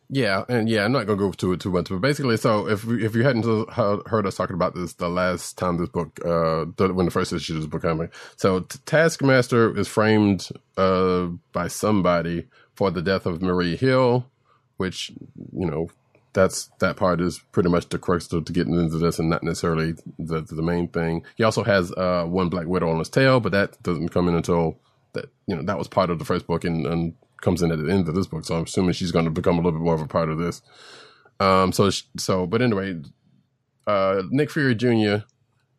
Yeah, 0.09 0.45
and 0.49 0.69
yeah, 0.69 0.85
I'm 0.85 0.93
not 0.93 1.07
gonna 1.07 1.19
go 1.19 1.33
to 1.33 1.53
it 1.53 1.61
too 1.61 1.71
much, 1.73 1.89
but 1.89 2.01
basically, 2.01 2.37
so 2.37 2.69
if 2.69 2.87
if 2.89 3.17
you 3.17 3.25
hadn't 3.25 3.45
heard 3.73 4.27
us 4.27 4.37
talking 4.37 4.55
about 4.55 4.75
this 4.75 4.93
the 4.95 5.09
last 5.09 5.59
time 5.59 5.79
this 5.79 5.89
book, 5.89 6.21
uh, 6.25 6.65
when 6.93 7.07
the 7.07 7.11
first 7.11 7.33
issue 7.33 7.55
of 7.55 7.61
this 7.61 7.67
book 7.69 7.83
coming, 7.83 8.11
so 8.37 8.61
Taskmaster 8.61 9.77
is 9.77 9.89
framed 9.89 10.49
uh 10.77 11.27
by 11.53 11.67
somebody 11.67 12.47
for 12.75 12.93
the 12.93 13.03
death 13.03 13.27
of 13.27 13.43
Maria 13.43 13.77
Hill, 13.77 14.27
which 14.77 15.11
you 15.53 15.67
know 15.67 15.89
that's 16.35 16.71
that 16.79 16.97
part 16.97 17.21
is 17.21 17.41
pretty 17.51 17.69
much 17.69 17.89
the 17.89 17.99
crux 17.99 18.29
to, 18.29 18.41
to 18.43 18.53
getting 18.53 18.75
into 18.79 18.99
this, 18.99 19.19
and 19.19 19.29
not 19.29 19.43
necessarily 19.43 19.95
the 20.21 20.43
the 20.43 20.63
main 20.63 20.87
thing. 20.87 21.25
He 21.35 21.43
also 21.43 21.65
has 21.65 21.91
uh 21.93 22.27
one 22.29 22.49
Black 22.49 22.69
Widow 22.69 22.91
on 22.91 23.01
his 23.01 23.09
tail, 23.09 23.41
but 23.41 23.51
that 23.51 23.83
doesn't 23.83 24.11
come 24.11 24.29
in 24.29 24.37
until 24.37 24.79
that 25.17 25.31
you 25.47 25.57
know 25.57 25.63
that 25.63 25.79
was 25.79 25.89
part 25.89 26.11
of 26.11 26.19
the 26.19 26.25
first 26.25 26.47
book 26.47 26.65
and, 26.65 26.87
and 26.87 27.15
comes 27.41 27.63
in 27.63 27.71
at 27.71 27.79
the 27.79 27.91
end 27.91 28.09
of 28.09 28.15
this 28.15 28.27
book. 28.27 28.45
So 28.45 28.57
I'm 28.57 28.65
assuming 28.65 28.93
she's 28.93 29.13
going 29.13 29.25
to 29.25 29.31
become 29.31 29.59
a 29.59 29.63
little 29.63 29.79
bit 29.79 29.85
more 29.85 29.95
of 29.95 30.01
a 30.01 30.07
part 30.07 30.29
of 30.29 30.39
this. 30.39 30.63
Um. 31.41 31.73
So 31.73 31.91
so, 32.17 32.47
but 32.47 32.63
anyway, 32.63 33.01
uh, 33.87 34.23
Nick 34.31 34.51
Fury 34.51 34.75
Jr. 34.75 35.25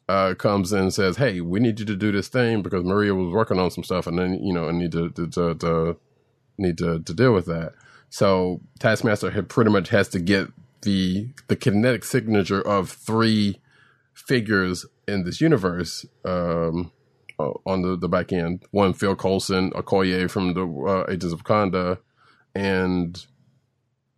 Uh, 0.10 0.34
comes 0.36 0.72
in 0.72 0.80
and 0.80 0.94
says, 0.94 1.18
"Hey, 1.18 1.42
we 1.42 1.60
need 1.60 1.80
you 1.80 1.86
to 1.86 1.96
do 1.96 2.12
this 2.12 2.28
thing 2.28 2.62
because 2.62 2.84
Maria 2.84 3.14
was 3.14 3.34
working 3.34 3.60
on 3.60 3.72
some 3.72 3.84
stuff, 3.84 4.08
and 4.08 4.18
then 4.18 4.36
you 4.42 4.54
know, 4.54 4.70
I 4.70 4.72
need 4.72 4.92
to 4.94 5.10
to, 5.10 5.28
to, 5.28 5.56
to 5.56 5.98
need 6.58 6.78
to 6.78 7.00
to 7.00 7.14
deal 7.14 7.34
with 7.34 7.46
that." 7.48 7.74
So 8.10 8.62
Taskmaster 8.80 9.32
had 9.32 9.50
pretty 9.50 9.72
much 9.72 9.90
has 9.90 10.08
to 10.10 10.20
get 10.20 10.48
the 10.84 11.30
the 11.48 11.56
kinetic 11.56 12.06
signature 12.06 12.62
of 12.62 12.90
three 12.90 13.60
figures 14.14 14.86
in 15.08 15.24
this 15.24 15.42
universe 15.42 16.06
um, 16.26 16.92
uh, 17.40 17.52
on 17.66 17.82
the, 17.82 17.96
the 17.98 18.08
back 18.10 18.32
end. 18.34 18.64
One, 18.72 18.94
Phil 18.94 19.16
Coulson, 19.16 19.72
Okoye 19.72 20.30
from 20.30 20.54
the 20.54 20.66
uh, 20.66 21.06
Agents 21.12 21.34
of 21.34 21.44
Wakanda, 21.44 22.00
and 22.56 23.26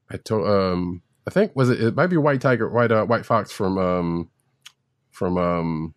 I 0.09 0.17
told 0.17 0.47
um 0.47 1.01
I 1.28 1.32
think 1.32 1.55
was 1.55 1.70
it 1.70 1.82
it 1.82 1.95
might 1.95 2.07
be 2.07 2.17
White 2.17 2.41
Tiger, 2.41 2.70
White 2.70 2.91
uh, 2.91 3.05
White 3.05 3.26
Fox 3.26 3.51
from 3.51 3.78
um 3.78 4.30
from 5.11 5.38
um 5.38 5.93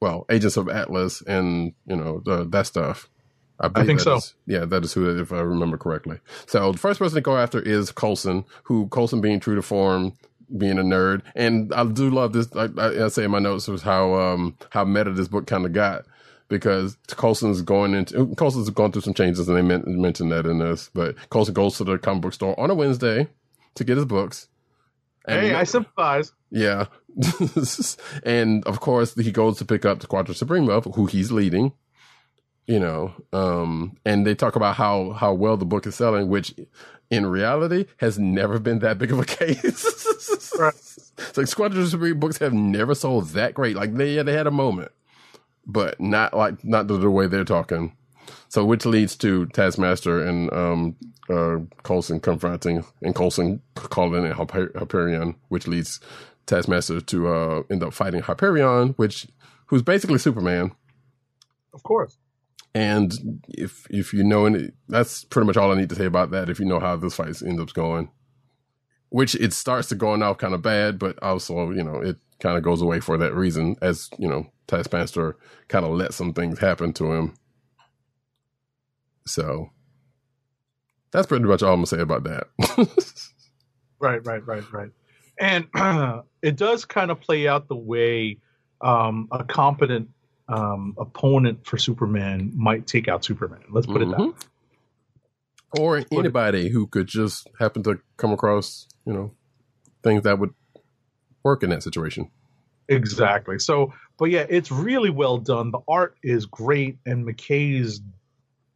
well 0.00 0.26
Agents 0.30 0.56
of 0.56 0.68
Atlas 0.68 1.22
and 1.22 1.72
you 1.86 1.96
know 1.96 2.20
the, 2.24 2.44
that 2.50 2.66
stuff. 2.66 3.08
I 3.62 3.84
think 3.84 4.00
so. 4.00 4.16
is- 4.16 4.34
yeah, 4.46 4.64
that 4.64 4.84
is 4.84 4.94
who, 4.94 5.20
if 5.20 5.32
I 5.32 5.40
remember 5.40 5.76
correctly. 5.76 6.18
So 6.46 6.72
the 6.72 6.78
first 6.78 6.98
person 6.98 7.16
to 7.16 7.20
go 7.20 7.36
after 7.36 7.60
is 7.60 7.92
Coulson, 7.92 8.46
who 8.64 8.88
Coulson 8.88 9.20
being 9.20 9.38
true 9.38 9.54
to 9.54 9.60
form, 9.60 10.14
being 10.56 10.78
a 10.78 10.82
nerd, 10.82 11.22
and 11.34 11.72
I 11.74 11.84
do 11.84 12.10
love 12.10 12.32
this. 12.32 12.48
I, 12.54 12.68
I, 12.78 13.04
I 13.04 13.08
say 13.08 13.24
in 13.24 13.30
my 13.30 13.38
notes 13.38 13.68
was 13.68 13.82
how 13.82 14.14
um 14.14 14.56
how 14.70 14.84
meta 14.84 15.10
this 15.12 15.28
book 15.28 15.46
kind 15.46 15.66
of 15.66 15.72
got 15.72 16.04
because 16.50 16.98
Coulson's 17.08 17.62
going 17.62 17.94
into 17.94 18.34
Coulson's 18.36 18.68
going 18.68 18.92
through 18.92 19.02
some 19.02 19.14
changes, 19.14 19.48
and 19.48 19.56
they 19.56 19.62
men- 19.62 19.84
mentioned 19.86 20.32
that 20.32 20.44
in 20.44 20.58
this. 20.58 20.90
But 20.92 21.14
Coulson 21.30 21.54
goes 21.54 21.78
to 21.78 21.84
the 21.84 21.96
comic 21.96 22.22
book 22.22 22.34
store 22.34 22.58
on 22.60 22.70
a 22.70 22.74
Wednesday 22.74 23.28
to 23.76 23.84
get 23.84 23.96
his 23.96 24.04
books. 24.04 24.48
And 25.24 25.40
hey, 25.40 25.54
I 25.54 25.64
sympathize. 25.64 26.32
yeah. 26.50 26.86
and 28.24 28.64
of 28.66 28.80
course, 28.80 29.14
he 29.14 29.32
goes 29.32 29.58
to 29.58 29.64
pick 29.64 29.84
up 29.84 30.00
the 30.00 30.04
Squadron 30.04 30.34
Supreme 30.34 30.68
of 30.68 30.86
who 30.94 31.06
he's 31.06 31.32
leading. 31.32 31.72
You 32.66 32.78
know, 32.78 33.14
um, 33.32 33.96
and 34.04 34.24
they 34.24 34.34
talk 34.34 34.54
about 34.54 34.76
how 34.76 35.10
how 35.12 35.32
well 35.32 35.56
the 35.56 35.64
book 35.64 35.86
is 35.86 35.96
selling, 35.96 36.28
which 36.28 36.54
in 37.10 37.26
reality 37.26 37.86
has 37.98 38.18
never 38.18 38.58
been 38.58 38.78
that 38.80 38.98
big 38.98 39.12
of 39.12 39.18
a 39.18 39.24
case. 39.24 40.06
Right. 40.58 40.74
It's 40.74 41.36
like 41.38 41.46
Squadron 41.46 41.86
Supreme 41.86 42.18
books 42.20 42.36
have 42.38 42.52
never 42.52 42.94
sold 42.94 43.28
that 43.28 43.54
great. 43.54 43.76
Like 43.76 43.94
they 43.94 44.22
they 44.22 44.34
had 44.34 44.46
a 44.46 44.50
moment, 44.50 44.92
but 45.66 45.98
not 45.98 46.34
like 46.34 46.62
not 46.64 46.86
the, 46.86 46.98
the 46.98 47.10
way 47.10 47.26
they're 47.26 47.44
talking. 47.44 47.96
So, 48.48 48.64
which 48.64 48.84
leads 48.84 49.16
to 49.18 49.46
Taskmaster 49.46 50.22
and 50.26 50.52
um, 50.52 50.96
uh, 51.30 51.58
Coulson 51.82 52.20
confronting 52.20 52.84
and 53.00 53.14
Coulson 53.14 53.62
calling 53.74 54.24
in 54.26 54.32
Hyper- 54.32 54.72
Hyperion, 54.76 55.36
which 55.48 55.66
leads 55.66 56.00
Taskmaster 56.46 57.00
to 57.00 57.28
uh, 57.28 57.62
end 57.70 57.82
up 57.82 57.94
fighting 57.94 58.20
Hyperion, 58.22 58.90
which 58.96 59.26
who's 59.66 59.82
basically 59.82 60.18
Superman. 60.18 60.72
Of 61.72 61.82
course. 61.84 62.18
And 62.74 63.42
if 63.48 63.86
if 63.90 64.12
you 64.12 64.22
know, 64.22 64.46
any, 64.46 64.70
that's 64.88 65.24
pretty 65.24 65.46
much 65.46 65.56
all 65.56 65.72
I 65.72 65.76
need 65.76 65.88
to 65.88 65.94
say 65.94 66.06
about 66.06 66.30
that. 66.30 66.48
If 66.48 66.60
you 66.60 66.66
know 66.66 66.80
how 66.80 66.96
this 66.96 67.14
fight 67.16 67.42
ends 67.42 67.60
up 67.60 67.72
going, 67.72 68.10
which 69.08 69.34
it 69.34 69.52
starts 69.52 69.88
to 69.88 69.94
going 69.96 70.22
off 70.22 70.38
kind 70.38 70.54
of 70.54 70.62
bad, 70.62 70.98
but 70.98 71.20
also 71.22 71.70
you 71.70 71.82
know 71.82 71.96
it 71.96 72.16
kind 72.38 72.56
of 72.56 72.62
goes 72.62 72.80
away 72.80 73.00
for 73.00 73.18
that 73.18 73.34
reason, 73.34 73.76
as 73.82 74.08
you 74.18 74.28
know 74.28 74.46
Taskmaster 74.68 75.36
kind 75.68 75.84
of 75.84 75.92
let 75.92 76.14
some 76.14 76.32
things 76.32 76.60
happen 76.60 76.92
to 76.94 77.12
him. 77.12 77.34
So 79.26 79.70
that's 81.10 81.26
pretty 81.26 81.44
much 81.44 81.62
all 81.62 81.74
I'm 81.74 81.78
gonna 81.78 81.86
say 81.86 82.00
about 82.00 82.24
that. 82.24 82.46
Right, 84.00 84.24
right, 84.26 84.44
right, 84.46 84.72
right. 84.72 84.90
And 85.38 85.66
it 86.42 86.56
does 86.56 86.84
kind 86.86 87.10
of 87.10 87.20
play 87.20 87.46
out 87.46 87.68
the 87.68 87.76
way 87.76 88.38
um, 88.80 89.28
a 89.30 89.44
competent 89.44 90.08
um, 90.50 90.94
opponent 90.98 91.66
for 91.66 91.78
Superman 91.78 92.52
might 92.54 92.86
take 92.86 93.08
out 93.08 93.24
Superman. 93.24 93.60
Let's 93.70 93.86
put 93.86 94.02
it 94.02 94.08
that 94.10 94.18
way. 94.18 94.26
Mhm. 94.26 94.46
or 95.78 96.02
anybody 96.10 96.68
who 96.68 96.86
could 96.88 97.06
just 97.06 97.46
happen 97.60 97.82
to 97.84 98.00
come 98.16 98.32
across, 98.32 98.88
you 99.06 99.12
know, 99.12 99.32
things 100.02 100.24
that 100.24 100.38
would 100.38 100.52
work 101.44 101.62
in 101.62 101.70
that 101.70 101.82
situation. 101.82 102.28
Exactly. 102.88 103.60
So, 103.60 103.92
but 104.18 104.30
yeah, 104.30 104.46
it's 104.48 104.72
really 104.72 105.10
well 105.10 105.38
done. 105.38 105.70
The 105.70 105.78
art 105.86 106.16
is 106.24 106.46
great, 106.46 106.98
and 107.06 107.24
MacKay's 107.24 108.00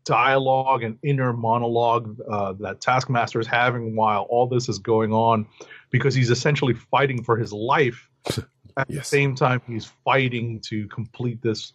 dialogue 0.05 0.85
and 0.85 0.99
inner 1.03 1.33
monologue 1.33 2.17
uh, 2.31 2.53
that 2.61 2.81
Taskmaster 2.81 3.41
is 3.41 3.47
having 3.49 3.97
while 3.97 4.23
all 4.31 4.47
this 4.47 4.69
is 4.69 4.79
going 4.79 5.13
on, 5.13 5.47
because 5.91 6.15
he's 6.15 6.31
essentially 6.31 6.75
fighting 6.75 7.25
for 7.25 7.37
his 7.37 7.53
life. 7.53 8.09
At 8.77 8.91
Yes. 8.91 8.99
the 8.99 9.05
same 9.05 9.35
time, 9.35 9.63
he's 9.67 9.87
fighting 10.05 10.61
to 10.69 10.87
complete 10.89 11.43
this. 11.43 11.73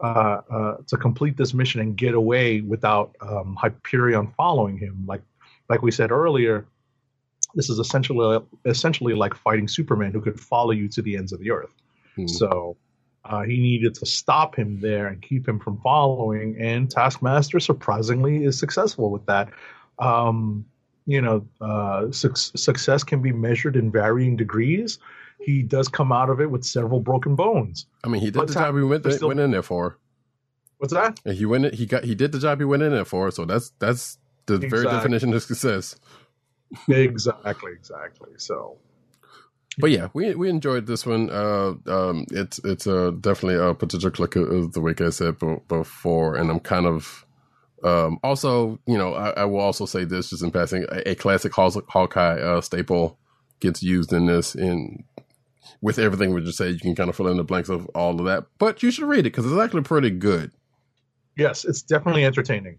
Uh, 0.00 0.40
uh, 0.50 0.76
to 0.88 0.96
complete 0.96 1.36
this 1.36 1.54
mission 1.54 1.80
and 1.80 1.96
get 1.96 2.12
away 2.12 2.60
without 2.60 3.14
um, 3.20 3.54
Hyperion 3.54 4.26
following 4.36 4.76
him, 4.76 5.04
like 5.06 5.22
like 5.68 5.80
we 5.80 5.92
said 5.92 6.10
earlier, 6.10 6.66
this 7.54 7.70
is 7.70 7.78
essentially 7.78 8.40
essentially 8.64 9.14
like 9.14 9.34
fighting 9.34 9.68
Superman, 9.68 10.10
who 10.10 10.20
could 10.20 10.40
follow 10.40 10.72
you 10.72 10.88
to 10.88 11.02
the 11.02 11.16
ends 11.16 11.32
of 11.32 11.38
the 11.38 11.52
earth. 11.52 11.72
Hmm. 12.16 12.26
So 12.26 12.76
uh, 13.24 13.42
he 13.42 13.58
needed 13.58 13.94
to 13.94 14.06
stop 14.06 14.56
him 14.56 14.80
there 14.80 15.06
and 15.06 15.22
keep 15.22 15.46
him 15.46 15.60
from 15.60 15.80
following. 15.80 16.56
And 16.60 16.90
Taskmaster, 16.90 17.60
surprisingly, 17.60 18.44
is 18.44 18.58
successful 18.58 19.10
with 19.10 19.24
that. 19.26 19.50
Um, 20.00 20.64
you 21.06 21.20
know, 21.20 21.46
uh, 21.60 22.10
suc 22.12 22.36
success 22.36 23.02
can 23.04 23.20
be 23.22 23.32
measured 23.32 23.76
in 23.76 23.90
varying 23.90 24.36
degrees. 24.36 24.98
He 25.40 25.62
does 25.62 25.88
come 25.88 26.12
out 26.12 26.30
of 26.30 26.40
it 26.40 26.50
with 26.50 26.64
several 26.64 27.00
broken 27.00 27.34
bones. 27.34 27.86
I 28.04 28.08
mean, 28.08 28.20
he 28.20 28.28
did 28.28 28.34
But 28.34 28.48
the 28.48 28.54
job 28.54 28.76
he 28.76 28.82
went, 28.82 29.04
still- 29.12 29.28
went 29.28 29.40
in 29.40 29.50
there 29.50 29.62
for. 29.62 29.98
What's 30.78 30.92
that? 30.94 31.20
And 31.24 31.36
he 31.36 31.46
went. 31.46 31.74
He 31.74 31.86
got. 31.86 32.02
He 32.04 32.14
did 32.14 32.32
the 32.32 32.38
job 32.40 32.58
he 32.58 32.64
went 32.64 32.82
in 32.82 32.90
there 32.92 33.04
for. 33.04 33.30
So 33.30 33.44
that's 33.44 33.70
that's 33.78 34.18
the 34.46 34.58
very 34.58 34.84
definition 34.84 35.32
of 35.32 35.42
success. 35.42 35.94
exactly, 36.88 37.72
exactly. 37.72 38.30
So 38.36 38.78
But 39.78 39.90
yeah, 39.90 40.08
we 40.12 40.34
we 40.34 40.48
enjoyed 40.48 40.86
this 40.86 41.06
one. 41.06 41.30
Uh, 41.30 41.74
um, 41.86 42.26
it's 42.30 42.58
it's 42.64 42.86
uh, 42.86 43.12
definitely 43.20 43.64
a 43.64 43.74
potential 43.74 44.10
click 44.10 44.34
of 44.36 44.72
the 44.72 44.80
week 44.80 45.00
I 45.00 45.10
said 45.10 45.38
be- 45.38 45.58
before, 45.68 46.34
and 46.36 46.50
I'm 46.50 46.60
kind 46.60 46.86
of 46.86 47.26
um, 47.84 48.18
also 48.22 48.78
you 48.86 48.96
know 48.98 49.14
I, 49.14 49.30
I 49.30 49.44
will 49.44 49.60
also 49.60 49.86
say 49.86 50.04
this 50.04 50.30
just 50.30 50.42
in 50.42 50.50
passing 50.50 50.84
a, 50.90 51.10
a 51.10 51.14
classic 51.14 51.52
Haw- 51.52 51.82
Hawkeye 51.88 52.40
uh, 52.40 52.60
staple 52.60 53.18
gets 53.60 53.82
used 53.82 54.12
in 54.12 54.26
this 54.26 54.54
in 54.54 55.04
with 55.80 55.98
everything 55.98 56.32
we 56.32 56.42
just 56.42 56.58
said. 56.58 56.72
You 56.74 56.80
can 56.80 56.94
kind 56.94 57.10
of 57.10 57.16
fill 57.16 57.28
in 57.28 57.36
the 57.36 57.44
blanks 57.44 57.68
of 57.68 57.86
all 57.94 58.18
of 58.18 58.26
that, 58.26 58.46
but 58.58 58.82
you 58.82 58.90
should 58.90 59.08
read 59.08 59.20
it 59.20 59.34
because 59.34 59.46
it's 59.46 59.60
actually 59.60 59.82
pretty 59.82 60.10
good. 60.10 60.52
yes, 61.36 61.64
it's 61.64 61.82
definitely 61.82 62.24
entertaining. 62.24 62.78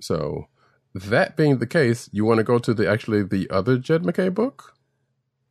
So 0.00 0.48
that 0.94 1.36
being 1.36 1.58
the 1.58 1.66
case, 1.66 2.08
you 2.12 2.24
want 2.24 2.38
to 2.38 2.44
go 2.44 2.58
to 2.58 2.74
the 2.74 2.88
actually 2.88 3.22
the 3.22 3.48
other 3.50 3.78
Jed 3.78 4.04
MacKay 4.04 4.28
book? 4.28 4.74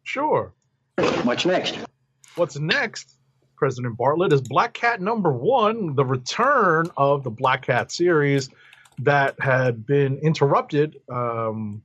Sure. 0.04 0.54
What's 1.24 1.46
next? 1.46 1.78
What's 2.36 2.58
next, 2.58 3.18
President 3.64 3.96
Bartlett, 3.96 4.34
is 4.34 4.42
Black 4.42 4.74
Cat 4.74 5.00
number 5.00 5.32
one, 5.32 5.96
the 5.96 6.04
return 6.04 6.86
of 6.98 7.24
the 7.24 7.30
Black 7.30 7.62
Cat 7.62 7.94
series 7.94 8.50
that 9.00 9.40
had 9.40 9.86
been 9.86 10.18
interrupted 10.18 10.98
um, 11.10 11.82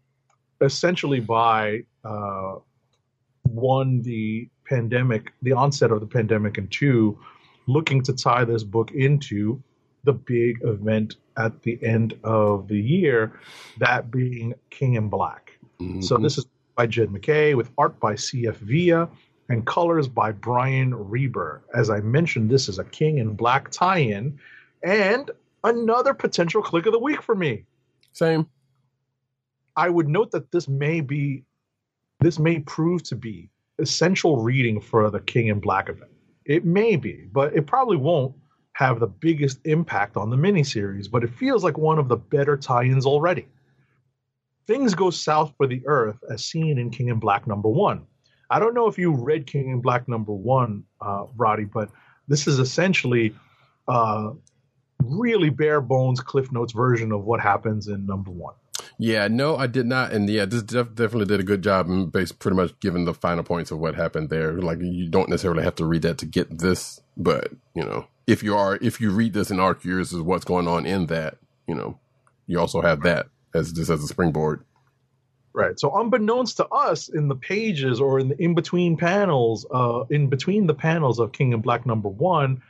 essentially 0.61 1.21
by 1.21 1.85
uh, 2.03 2.57
one, 3.45 4.03
the 4.03 4.49
pandemic, 4.69 5.33
the 5.43 5.53
onset 5.53 5.93
of 5.93 6.01
the 6.01 6.07
pandemic, 6.09 6.59
and 6.59 6.69
two, 6.73 7.17
looking 7.69 8.03
to 8.03 8.13
tie 8.13 8.45
this 8.45 8.65
book 8.65 8.91
into 8.91 9.63
the 10.03 10.13
big 10.13 10.59
event 10.65 11.15
at 11.37 11.63
the 11.63 11.79
end 11.85 12.19
of 12.25 12.67
the 12.67 12.81
year, 12.81 13.39
that 13.79 14.11
being 14.11 14.53
King 14.71 14.95
in 14.95 15.09
Black. 15.09 15.57
So 16.01 16.19
Mhm. 16.19 16.23
this 16.23 16.39
is 16.39 16.47
by 16.75 16.89
Jed 16.89 17.13
MacKay 17.13 17.55
with 17.55 17.71
art 17.79 18.01
by 18.01 18.17
C.F. 18.17 18.57
Villa 18.57 19.09
and 19.49 19.67
colors 19.67 20.09
by 20.09 20.33
Brian 20.33 20.95
Reber. 20.95 21.63
As 21.75 21.91
I 21.91 22.01
mentioned, 22.01 22.51
this 22.51 22.69
is 22.69 22.79
a 22.79 22.85
King 22.85 23.19
in 23.19 23.35
Black 23.35 23.71
tie-in 23.71 24.39
and 24.83 25.31
another 25.65 26.15
potential 26.15 26.63
click 26.63 26.87
of 26.87 26.93
the 26.93 26.99
week 26.99 27.23
for 27.23 27.35
me. 27.35 27.65
same. 28.13 28.47
I 29.77 29.89
would 29.89 30.09
note 30.09 30.33
that 30.33 30.51
this 30.51 30.69
may 30.69 31.01
be 31.01 31.45
this 32.21 32.39
may 32.39 32.59
prove 32.59 33.05
to 33.05 33.17
be 33.17 33.49
essential 33.79 34.43
reading 34.43 34.81
for 34.81 35.09
the 35.09 35.21
King 35.21 35.47
in 35.47 35.61
Black 35.61 35.89
event. 35.89 36.11
It 36.45 36.65
may 36.65 36.97
be, 36.97 37.29
but 37.33 37.55
it 37.55 37.67
probably 37.67 37.97
won't 37.97 38.35
have 38.73 38.99
the 38.99 39.07
biggest 39.07 39.61
impact 39.65 40.17
on 40.17 40.31
the 40.31 40.37
miniseries, 40.37 41.09
but 41.11 41.23
it 41.23 41.31
feels 41.31 41.63
like 41.63 41.79
one 41.79 41.99
of 41.99 42.09
the 42.09 42.17
better 42.17 42.57
tie-ins 42.57 43.07
already. 43.07 43.47
Things 44.67 44.95
go 44.95 45.11
south 45.11 45.55
for 45.57 45.67
the 45.67 45.81
Earth 45.87 46.19
as 46.31 46.45
seen 46.45 46.79
in 46.79 46.91
King 46.91 47.09
in 47.09 47.19
Black 47.19 47.47
number 47.47 47.69
one. 47.69 48.07
I 48.51 48.59
don't 48.59 48.75
know 48.75 48.87
if 48.89 48.99
you 48.99 49.13
read 49.13 49.47
King 49.47 49.71
in 49.71 49.81
Black 49.81 50.09
number 50.09 50.33
one, 50.33 50.85
uh, 51.01 51.27
Roddy, 51.37 51.65
but 51.65 51.91
this 52.29 52.47
is 52.47 52.59
essentially 52.59 53.35
uh, 53.87 54.31
really 55.03 55.51
bare 55.51 55.81
bones 55.81 56.21
Cliff 56.21 56.51
Notes 56.53 56.73
version 56.73 57.13
of 57.13 57.25
what 57.25 57.41
happens 57.41 57.89
in 57.89 58.07
number 58.07 58.31
one. 58.31 58.55
Yeah, 59.01 59.29
no, 59.29 59.57
I 59.57 59.69
did 59.69 59.87
not, 59.87 60.13
and 60.13 60.29
yeah, 60.29 60.45
this 60.45 60.63
def- 60.63 60.95
definitely 60.95 61.27
did 61.27 61.41
a 61.41 61.45
good 61.45 61.63
job 61.63 61.89
in 61.89 62.07
base 62.07 62.33
pretty 62.33 62.57
much 62.57 62.79
giving 62.81 63.05
the 63.05 63.15
final 63.15 63.45
points 63.45 63.71
of 63.71 63.79
what 63.79 63.95
happened 63.95 64.29
there. 64.29 64.55
Like 64.55 64.81
you 64.81 65.09
don't 65.09 65.29
necessarily 65.29 65.63
have 65.63 65.77
to 65.77 65.85
read 65.85 66.03
that 66.03 66.19
to 66.19 66.27
get 66.27 66.59
this, 66.59 67.01
but 67.17 67.53
you 67.75 67.85
know, 67.85 68.09
if 68.27 68.43
you 68.43 68.57
are 68.57 68.77
if 68.83 69.01
you 69.01 69.11
read 69.11 69.35
this 69.35 69.51
and 69.51 69.61
are 69.61 69.75
curious 69.75 70.13
as 70.13 70.21
what's 70.21 70.45
going 70.45 70.67
on 70.67 70.85
in 70.85 71.07
that, 71.07 71.39
you 71.69 71.77
know, 71.77 71.99
you 72.47 72.59
also 72.59 72.81
have 72.83 73.03
that 73.03 73.27
as 73.55 73.73
just 73.73 73.91
as 73.91 74.03
a 74.03 74.09
springboard. 74.09 74.65
Right. 75.59 75.81
So, 75.81 75.91
unbeknownst 75.99 76.57
to 76.59 76.69
us, 76.69 77.09
in 77.09 77.27
the 77.27 77.35
pages 77.35 78.01
or 78.01 78.21
in 78.21 78.29
the 78.29 78.41
in 78.41 78.55
between 78.55 78.97
panels, 78.97 79.67
uh, 79.73 80.05
in 80.09 80.29
between 80.29 80.69
the 80.69 80.75
panels 80.75 81.19
of 81.19 81.33
King 81.33 81.53
in 81.53 81.61
Black 81.61 81.85
number 81.85 82.09
one, 82.09 82.63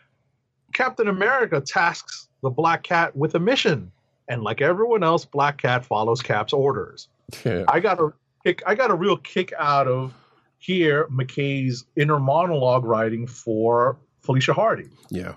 Captain 0.73 1.07
America 1.07 1.61
tasks 1.61 2.29
the 2.43 2.49
Black 2.49 2.83
Cat 2.83 3.15
with 3.15 3.35
a 3.35 3.39
mission, 3.39 3.93
and 4.27 4.43
like 4.43 4.63
everyone 4.63 5.05
else, 5.05 5.27
Black 5.27 5.61
Cat 5.61 5.85
follows 5.85 6.23
Cap's 6.23 6.55
orders. 6.55 7.09
Yeah, 7.45 7.65
I 7.69 7.81
got 7.81 8.01
a 8.01 8.15
kick. 8.43 8.63
I 8.67 8.75
got 8.75 8.91
a 8.91 8.95
real 8.95 9.19
kick 9.19 9.53
out 9.59 9.87
of 9.87 10.15
here 10.57 11.09
MacKay's 11.11 11.85
inner 11.95 12.19
monologue 12.19 12.87
writing 12.87 13.27
for 13.27 13.99
Felicia 14.23 14.55
Hardy. 14.55 14.89
yeah, 15.11 15.35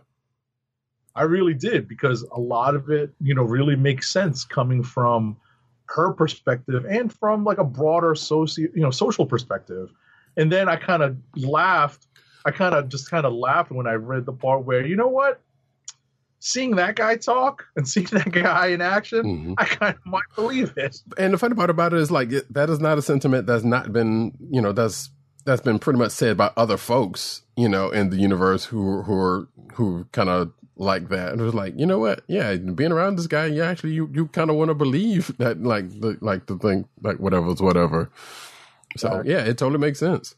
I 1.17 1.23
really 1.23 1.53
did 1.53 1.89
because 1.89 2.23
a 2.31 2.39
lot 2.39 2.75
of 2.75 2.89
it, 2.89 3.11
you 3.19 3.35
know, 3.35 3.43
really 3.43 3.75
makes 3.75 4.09
sense 4.09 4.45
coming 4.45 4.83
from 4.83 5.35
her 5.95 6.13
perspective 6.13 6.85
and 6.85 7.11
from 7.11 7.43
like 7.43 7.57
a 7.57 7.63
broader 7.63 8.15
socio, 8.15 8.67
you 8.73 8.81
know, 8.81 8.91
social 8.91 9.25
perspective. 9.25 9.91
And 10.37 10.51
then 10.51 10.69
I 10.69 10.75
kind 10.77 11.03
of 11.03 11.17
laughed. 11.35 12.07
I 12.45 12.51
kind 12.51 12.73
of 12.73 12.87
just 12.89 13.09
kind 13.11 13.25
of 13.25 13.33
laughed 13.33 13.71
when 13.71 13.87
I 13.87 13.93
read 13.93 14.25
the 14.25 14.31
part 14.33 14.63
where, 14.65 14.85
you 14.85 14.95
know 14.95 15.07
what? 15.09 15.41
Seeing 16.39 16.75
that 16.77 16.95
guy 16.95 17.17
talk 17.17 17.65
and 17.75 17.87
seeing 17.87 18.07
that 18.13 18.31
guy 18.31 18.67
in 18.67 18.81
action, 18.81 19.23
Mhm. 19.23 19.53
I 19.57 19.65
kind 19.65 19.95
of 19.95 20.05
might 20.05 20.23
believe 20.35 20.73
it. 20.77 20.97
And 21.17 21.33
the 21.33 21.37
funny 21.37 21.55
part 21.55 21.69
about 21.69 21.93
it 21.93 21.99
is 21.99 22.09
like 22.09 22.31
it, 22.31 22.51
that 22.53 22.69
is 22.69 22.79
not 22.79 22.97
a 22.97 23.01
sentiment 23.01 23.45
that's 23.45 23.63
not 23.63 23.93
been 23.93 24.31
you 24.49 24.61
know 24.61 24.71
that's 24.71 25.09
that's 25.45 25.61
been 25.61 25.77
pretty 25.79 25.99
much 25.99 26.11
said 26.11 26.37
by 26.37 26.51
other 26.55 26.77
folks 26.77 27.41
you 27.57 27.67
know 27.67 27.89
in 27.89 28.09
the 28.11 28.15
universe 28.17 28.65
who 28.65 29.01
who 29.03 29.13
are 29.19 29.47
who 29.73 30.05
kind 30.13 30.29
of 30.29 30.51
like 30.81 31.09
that 31.09 31.31
and 31.31 31.39
it 31.39 31.43
was 31.43 31.53
like 31.53 31.73
you 31.77 31.85
know 31.85 31.99
what 31.99 32.23
yeah 32.27 32.55
being 32.55 32.91
around 32.91 33.15
this 33.15 33.27
guy 33.27 33.45
you 33.45 33.61
actually 33.63 33.93
you 33.93 34.09
you 34.13 34.25
kind 34.27 34.49
of 34.49 34.55
want 34.55 34.69
to 34.69 34.73
believe 34.75 35.35
that 35.37 35.61
like 35.61 35.87
the 36.01 36.17
like 36.21 36.47
the 36.47 36.57
thing 36.57 36.87
like 37.01 37.17
whatever's 37.17 37.61
whatever 37.61 38.09
so 38.97 39.21
yeah 39.25 39.39
it 39.45 39.57
totally 39.57 39.79
makes 39.79 39.99
sense 39.99 40.35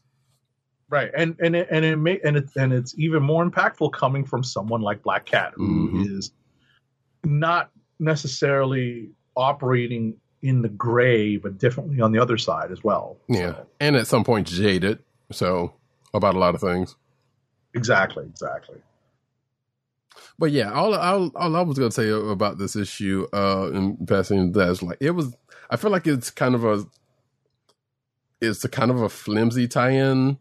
Right, 0.90 1.10
and 1.16 1.34
and 1.40 1.56
it, 1.56 1.66
and 1.70 1.84
it 1.84 1.96
may 1.96 2.20
and 2.22 2.36
it 2.36 2.44
and 2.56 2.72
it's 2.72 2.94
even 2.98 3.22
more 3.22 3.44
impactful 3.44 3.92
coming 3.94 4.22
from 4.24 4.44
someone 4.44 4.82
like 4.82 5.02
Black 5.02 5.24
Cat, 5.24 5.54
who 5.56 5.90
is 6.06 6.30
Mhm. 7.24 7.30
not 7.38 7.70
necessarily 7.98 9.10
operating 9.34 10.14
in 10.42 10.60
the 10.60 10.68
gray, 10.68 11.36
but 11.38 11.58
definitely 11.58 12.00
on 12.02 12.12
the 12.12 12.18
other 12.18 12.36
side 12.36 12.70
as 12.70 12.84
well. 12.84 13.16
yeah 13.28 13.52
So, 13.54 13.66
and 13.80 13.96
at 13.96 14.06
some 14.06 14.24
point 14.24 14.46
jaded 14.46 14.98
so 15.32 15.72
about 16.12 16.34
a 16.34 16.38
lot 16.38 16.54
of 16.54 16.60
things 16.60 16.96
exactly, 17.72 18.24
exactly. 18.26 18.78
But 20.38 20.50
yeah, 20.50 20.72
all, 20.72 20.94
all 20.94 21.30
all 21.36 21.56
I 21.56 21.60
was 21.62 21.78
gonna 21.78 21.90
say 21.92 22.10
about 22.10 22.58
this 22.58 22.76
issue, 22.76 23.26
uh, 23.32 23.70
in 23.72 23.96
passing 24.06 24.52
that 24.52 24.68
is 24.68 24.82
like 24.82 24.98
it 25.00 25.12
was. 25.12 25.34
I 25.70 25.76
feel 25.76 25.90
like 25.90 26.06
it's 26.06 26.30
kind 26.30 26.54
of 26.54 26.64
a, 26.64 26.84
it's 28.40 28.64
a 28.64 28.68
kind 28.68 28.90
of 28.90 29.00
a 29.02 29.08
flimsy 29.08 29.66
tie-in 29.68 30.38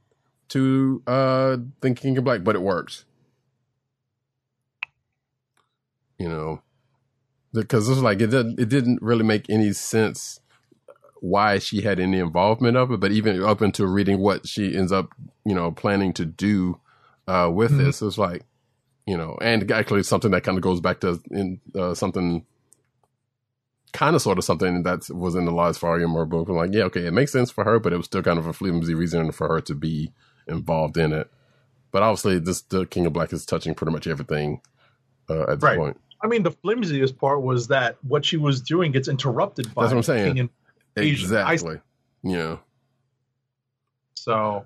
to 0.50 1.02
uh, 1.08 1.58
Thinking 1.82 2.18
of 2.18 2.24
Black, 2.26 2.44
but 2.44 2.56
it 2.56 2.62
works. 2.62 3.06
You 6.20 6.30
know, 6.30 6.62
because 7.54 7.90
it's 7.90 8.02
like 8.02 8.22
it 8.22 8.28
didn't 8.28 8.60
it 8.60 8.70
didn't 8.70 9.02
really 9.02 9.24
make 9.24 9.50
any 9.50 9.74
sense 9.74 10.40
why 11.22 11.60
she 11.60 11.82
had 11.82 12.00
any 12.00 12.20
involvement 12.20 12.78
of 12.78 12.92
it, 12.92 13.00
but 13.00 13.12
even 13.12 13.42
up 13.44 13.62
until 13.62 13.88
reading 13.88 14.20
what 14.20 14.48
she 14.48 14.76
ends 14.76 14.92
up, 14.92 15.10
you 15.46 15.56
know, 15.56 15.72
planning 15.72 16.14
to 16.14 16.26
do 16.26 16.80
uh, 17.28 17.50
with 17.54 17.72
Mhm. 17.72 17.78
this, 17.78 18.02
it's 18.02 18.18
like 18.18 18.44
you 19.06 19.18
know, 19.18 19.38
and 19.42 19.70
actually 19.72 20.04
something 20.04 20.32
that 20.32 20.44
kind 20.44 20.58
of 20.58 20.64
goes 20.64 20.80
back 20.80 21.00
to 21.02 21.22
in 21.32 21.60
uh, 21.76 21.94
something 21.94 22.46
kind 23.94 24.16
of 24.16 24.22
sort 24.22 24.38
of 24.40 24.44
something 24.44 24.84
that 24.84 25.08
was 25.10 25.36
in 25.36 25.46
the 25.46 25.52
last 25.52 25.80
volume 25.80 26.16
or 26.16 26.26
book. 26.26 26.50
I'm 26.50 26.56
like, 26.56 26.74
yeah, 26.74 26.84
okay, 26.86 27.06
it 27.06 27.14
makes 27.14 27.32
sense 27.32 27.52
for 27.52 27.64
her, 27.64 27.80
but 27.80 27.94
it 27.94 27.98
was 27.98 28.08
still 28.08 28.24
kind 28.24 28.40
of 28.40 28.48
a 28.48 28.54
flimsy 28.54 28.96
reason 28.96 29.32
for 29.32 29.48
her 29.48 29.62
to 29.62 29.76
be 29.76 30.12
involved 30.48 30.98
in 30.98 31.14
it. 31.14 31.30
But 31.92 32.02
obviously, 32.04 32.40
this 32.40 32.62
the 32.62 32.86
King 32.86 33.06
in 33.06 33.14
Black 33.14 33.32
is 33.34 33.46
touching 33.46 33.76
pretty 33.76 33.92
much 33.94 34.08
everything 34.08 34.62
uh, 35.30 35.44
at 35.44 35.60
this 35.60 35.64
Right. 35.64 35.78
point. 35.78 36.00
I 36.24 36.28
mean, 36.28 36.44
the 36.44 36.52
flimsiest 36.52 37.18
part 37.18 37.42
was 37.42 37.68
that 37.68 37.98
what 38.02 38.26
she 38.26 38.38
was 38.38 38.62
doing 38.62 38.92
gets 38.94 39.08
interrupted 39.10 39.74
by 39.76 39.84
That's 39.84 39.92
what 39.94 39.98
I'm 39.98 40.04
saying. 40.04 40.28
King 40.36 40.40
and 40.40 40.50
Asian. 40.98 41.26
Exactly. 41.26 41.80
Yeah. 42.24 42.58
So, 44.16 44.66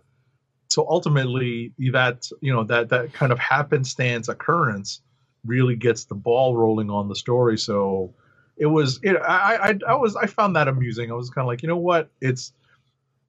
so 0.70 0.86
ultimately, 0.90 1.72
that 1.92 2.30
you 2.42 2.54
know 2.54 2.64
that 2.66 2.90
that 2.90 3.14
kind 3.14 3.32
of 3.32 3.40
happenstance 3.40 4.28
occurrence 4.28 5.02
really 5.46 5.76
gets 5.76 6.06
the 6.06 6.16
ball 6.16 6.56
rolling 6.56 6.90
on 6.90 7.08
the 7.08 7.16
story. 7.16 7.58
So, 7.58 8.14
it 8.58 8.66
was 8.66 9.00
it. 9.04 9.16
I 9.18 9.56
I, 9.70 9.80
I 9.88 9.96
was 9.96 10.16
I 10.16 10.26
found 10.28 10.56
that 10.56 10.68
amusing. 10.68 11.12
I 11.12 11.16
was 11.16 11.30
kind 11.30 11.46
of 11.46 11.48
like, 11.48 11.62
you 11.62 11.70
know 11.70 11.78
what? 11.78 12.10
It's 12.22 12.54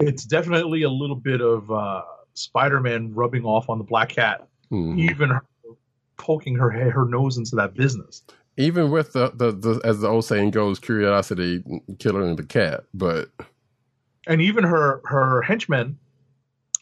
it's 0.00 0.24
definitely 0.24 0.82
a 0.82 0.90
little 0.90 1.16
bit 1.16 1.40
of 1.40 1.70
uh, 1.70 2.02
Spider-Man 2.34 3.14
rubbing 3.14 3.44
off 3.44 3.68
on 3.68 3.78
the 3.78 3.84
Black 3.84 4.10
Cat, 4.10 4.46
Mhm. 4.70 4.98
even 4.98 5.30
her 5.30 5.44
poking 6.16 6.56
her 6.56 6.70
her 6.70 7.04
nose 7.04 7.36
into 7.38 7.56
that 7.56 7.74
business. 7.74 8.22
Even 8.56 8.90
with 8.90 9.12
the, 9.12 9.30
the 9.34 9.52
the 9.52 9.80
as 9.84 10.00
the 10.00 10.08
old 10.08 10.24
saying 10.24 10.50
goes, 10.50 10.80
curiosity 10.80 11.62
killing 12.00 12.34
the 12.34 12.42
cat. 12.42 12.84
But 12.92 13.30
and 14.26 14.42
even 14.42 14.64
her 14.64 15.00
her 15.04 15.42
henchmen, 15.42 15.98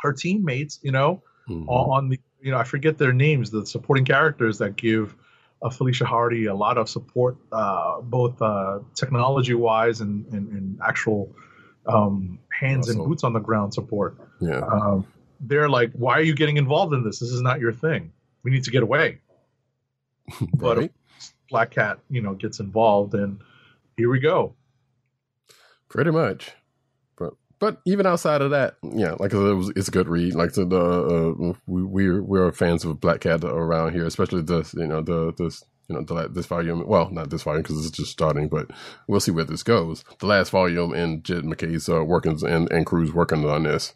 her 0.07 0.13
teammates, 0.13 0.79
you 0.83 0.93
know, 0.93 1.23
mhm. 1.49 1.67
on 1.69 2.09
the 2.09 2.21
you 2.41 2.51
know 2.51 2.59
I 2.59 2.65
forget 2.65 2.99
their 2.99 3.13
names, 3.13 3.51
the 3.51 3.67
supporting 3.67 4.05
characters 4.05 4.59
that 4.59 4.77
give 4.77 5.15
uh, 5.63 5.71
Felicia 5.71 6.05
Hardy 6.05 6.47
a 6.47 6.55
lot 6.55 6.79
of 6.79 6.89
support, 6.89 7.37
uh, 7.53 8.01
both 8.01 8.41
uh, 8.41 8.81
technology 8.95 9.55
wise 9.55 10.01
and, 10.01 10.27
and, 10.33 10.49
and 10.53 10.79
actual 10.87 11.35
um, 11.87 12.39
hands 12.51 12.89
and 12.89 12.99
boots 12.99 13.25
on 13.25 13.33
the 13.33 13.41
ground 13.41 13.73
support. 13.75 14.17
yeah. 14.41 14.61
Um, 14.61 15.07
they're 15.41 15.69
like, 15.69 15.93
why 15.93 16.15
are 16.15 16.23
you 16.23 16.35
getting 16.35 16.57
involved 16.57 16.95
in 16.95 17.05
this? 17.05 17.19
This 17.19 17.31
is 17.31 17.43
not 17.43 17.61
your 17.61 17.73
thing. 17.73 18.11
We 18.43 18.51
need 18.51 18.65
to 18.65 18.71
get 18.71 18.83
away. 18.83 19.21
But. 20.55 20.91
Black 21.49 21.71
Cat, 21.71 21.99
you 22.11 22.21
know, 22.21 22.35
gets 22.35 22.59
involved, 22.59 23.15
and 23.15 23.41
here 23.97 24.11
we 24.11 24.19
go. 24.19 24.55
Pretty 25.89 26.11
much. 26.11 26.53
But 27.59 27.81
even 27.87 28.07
outside 28.07 28.43
of 28.43 28.51
that, 28.51 28.75
yeah, 28.83 29.13
like 29.13 29.33
I 29.33 29.39
said, 29.39 29.47
it 29.47 29.55
was, 29.55 29.73
it's 29.77 29.89
a 29.89 29.91
good 29.91 30.09
read. 30.09 30.35
Like 30.35 30.53
the, 30.53 30.67
the 30.67 30.79
uh, 30.79 31.53
we 31.67 31.83
we're 31.85 32.23
we're 32.23 32.53
fans 32.53 32.85
of 32.85 33.01
Black 33.01 33.21
Cat 33.21 33.45
around 33.45 33.93
here, 33.93 34.05
especially 34.05 34.43
this 34.43 34.75
you 34.75 34.87
know 34.87 35.01
the 35.01 35.33
this 35.33 35.65
you 35.89 35.95
know 35.95 36.03
the 36.03 36.29
this 36.29 36.47
volume. 36.47 36.87
Well, 36.87 37.11
not 37.11 37.31
this 37.31 37.45
volume 37.45 37.63
because 37.63 37.87
it's 37.87 37.97
just 37.97 38.11
starting, 38.11 38.49
but 38.49 38.71
we'll 39.09 39.21
see 39.21 39.31
where 39.31 39.45
this 39.45 39.63
goes. 39.63 40.05
The 40.19 40.27
last 40.27 40.51
volume 40.51 40.93
and 40.93 41.25
Jed 41.25 41.45
MacKay's 41.45 41.89
uh, 41.89 42.05
workings 42.05 42.43
and 42.43 42.71
and 42.71 42.85
crew's 42.85 43.13
working 43.13 43.45
on 43.49 43.63
this. 43.63 43.95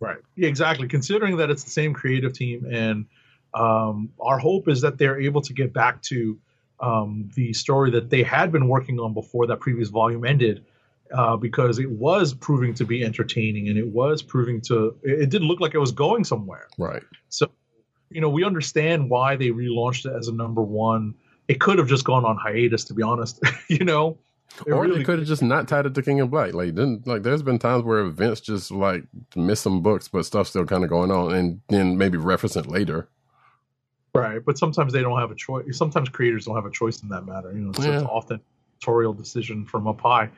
Right. 0.00 0.18
Yeah, 0.36 0.48
exactly. 0.48 0.86
Considering 0.86 1.38
that 1.38 1.50
it's 1.50 1.64
the 1.64 1.70
same 1.70 1.92
creative 1.92 2.32
team, 2.32 2.64
and 2.70 3.06
um, 3.54 4.10
our 4.20 4.38
hope 4.38 4.68
is 4.68 4.82
that 4.82 4.98
they're 4.98 5.20
able 5.20 5.40
to 5.42 5.52
get 5.52 5.72
back 5.72 6.02
to 6.02 6.38
um, 6.80 7.30
the 7.34 7.52
story 7.52 7.90
that 7.90 8.10
they 8.10 8.22
had 8.22 8.52
been 8.52 8.68
working 8.68 9.00
on 9.00 9.14
before 9.14 9.46
that 9.48 9.58
previous 9.58 9.88
volume 9.88 10.24
ended, 10.24 10.64
uh, 11.12 11.36
because 11.36 11.78
it 11.78 11.90
was 11.90 12.34
proving 12.34 12.74
to 12.74 12.84
be 12.84 13.04
entertaining 13.04 13.68
and 13.68 13.78
it 13.78 13.86
was 13.88 14.22
proving 14.22 14.60
to. 14.62 14.96
It, 15.02 15.30
didn't 15.30 15.48
look 15.48 15.60
like 15.60 15.74
it 15.74 15.78
was 15.78 15.92
going 15.92 16.24
somewhere. 16.24 16.66
Right. 16.78 17.02
So, 17.28 17.50
you 18.10 18.20
know, 18.20 18.28
we 18.28 18.44
understand 18.44 19.10
why 19.10 19.36
they 19.36 19.48
relaunched 19.48 20.06
it 20.06 20.16
as 20.16 20.28
a 20.28 20.32
number 20.32 20.62
one. 20.62 21.14
It 21.48 21.60
could 21.60 21.78
have 21.78 21.88
just 21.88 22.04
gone 22.04 22.24
on 22.24 22.36
hiatus, 22.36 22.84
to 22.84 22.94
be 22.94 23.02
honest. 23.02 23.40
you 23.68 23.84
know, 23.84 24.18
It 24.66 24.72
or 24.72 24.82
really- 24.82 24.98
they 24.98 25.04
could 25.04 25.18
have 25.18 25.28
just 25.28 25.42
not 25.42 25.66
tied 25.68 25.86
it 25.86 25.94
to 25.94 26.02
King 26.02 26.18
in 26.18 26.28
Black. 26.28 26.52
Like 26.54 26.74
didn't 26.74 27.06
like 27.06 27.22
there's 27.22 27.42
been 27.42 27.58
times 27.58 27.84
where 27.84 28.00
events 28.00 28.40
just 28.40 28.70
like 28.70 29.04
miss 29.34 29.60
some 29.60 29.82
books, 29.82 30.08
but 30.08 30.24
stuff's 30.26 30.50
still 30.50 30.66
kind 30.66 30.84
of 30.84 30.90
going 30.90 31.10
on, 31.10 31.34
and 31.34 31.60
then 31.68 31.96
maybe 31.98 32.18
reference 32.18 32.56
it 32.56 32.66
later. 32.66 33.08
Right, 34.14 34.44
but 34.44 34.58
sometimes 34.58 34.92
they 34.92 35.02
don't 35.02 35.18
have 35.18 35.30
a 35.30 35.34
choice. 35.34 35.76
Sometimes 35.76 36.08
creators 36.08 36.46
don't 36.46 36.56
have 36.56 36.64
a 36.66 36.70
choice 36.70 37.02
in 37.02 37.08
that 37.10 37.24
matter. 37.26 37.52
You 37.52 37.60
know, 37.60 37.70
it's, 37.70 37.78
it's 37.78 37.86
Yeah. 37.86 38.02
often 38.02 38.40
editorial 38.78 39.12
decision 39.12 39.64
from 39.64 39.86
up 39.88 40.00
high 40.00 40.30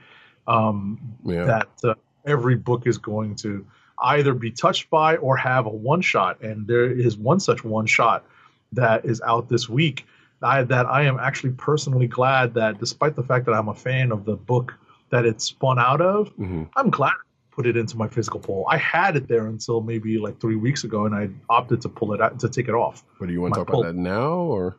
um, 0.50 0.98
Yeah. 1.24 1.44
that 1.44 1.68
uh, 1.84 1.94
every 2.26 2.56
book 2.56 2.86
is 2.86 2.98
going 2.98 3.36
to 3.36 3.64
either 4.02 4.34
be 4.34 4.50
touched 4.50 4.90
by 4.90 5.16
or 5.16 5.36
have 5.36 5.66
a 5.66 5.70
one 5.70 6.00
shot. 6.00 6.40
And 6.42 6.66
there 6.66 6.90
is 6.90 7.16
one 7.18 7.40
such 7.40 7.64
one 7.64 7.86
shot 7.86 8.24
that 8.72 9.04
is 9.04 9.20
out 9.22 9.48
this 9.48 9.68
week. 9.68 10.06
I, 10.42 10.62
that 10.64 10.86
I 10.86 11.02
am 11.02 11.18
actually 11.18 11.52
personally 11.52 12.06
glad 12.06 12.54
that, 12.54 12.78
despite 12.78 13.14
the 13.14 13.22
fact 13.22 13.44
that 13.46 13.52
I'm 13.52 13.68
a 13.68 13.74
fan 13.74 14.10
of 14.10 14.24
the 14.24 14.36
book 14.36 14.72
that 15.10 15.26
it 15.26 15.40
spun 15.40 15.78
out 15.78 16.00
of, 16.00 16.28
hmm 16.30 16.64
I'm 16.76 16.88
glad 16.88 17.12
I 17.12 17.24
put 17.56 17.66
it 17.66 17.76
into 17.76 17.98
my 17.98 18.08
physical 18.08 18.40
poll. 18.40 18.64
I 18.70 18.78
had 18.78 19.16
it 19.16 19.28
there 19.28 19.46
until 19.48 19.82
maybe 19.82 20.16
like 20.18 20.40
three 20.40 20.56
weeks 20.56 20.84
ago, 20.84 21.04
and 21.04 21.14
I 21.14 21.28
opted 21.50 21.82
to 21.82 21.90
pull 21.90 22.14
it 22.14 22.22
out 22.22 22.38
to 22.40 22.48
take 22.48 22.68
it 22.68 22.74
off. 22.74 23.04
But 23.18 23.26
do 23.26 23.32
you 23.34 23.42
want 23.42 23.52
to 23.54 23.60
talk 23.60 23.68
pull. 23.68 23.80
about 23.80 23.94
that 23.94 24.00
now 24.00 24.32
or? 24.32 24.78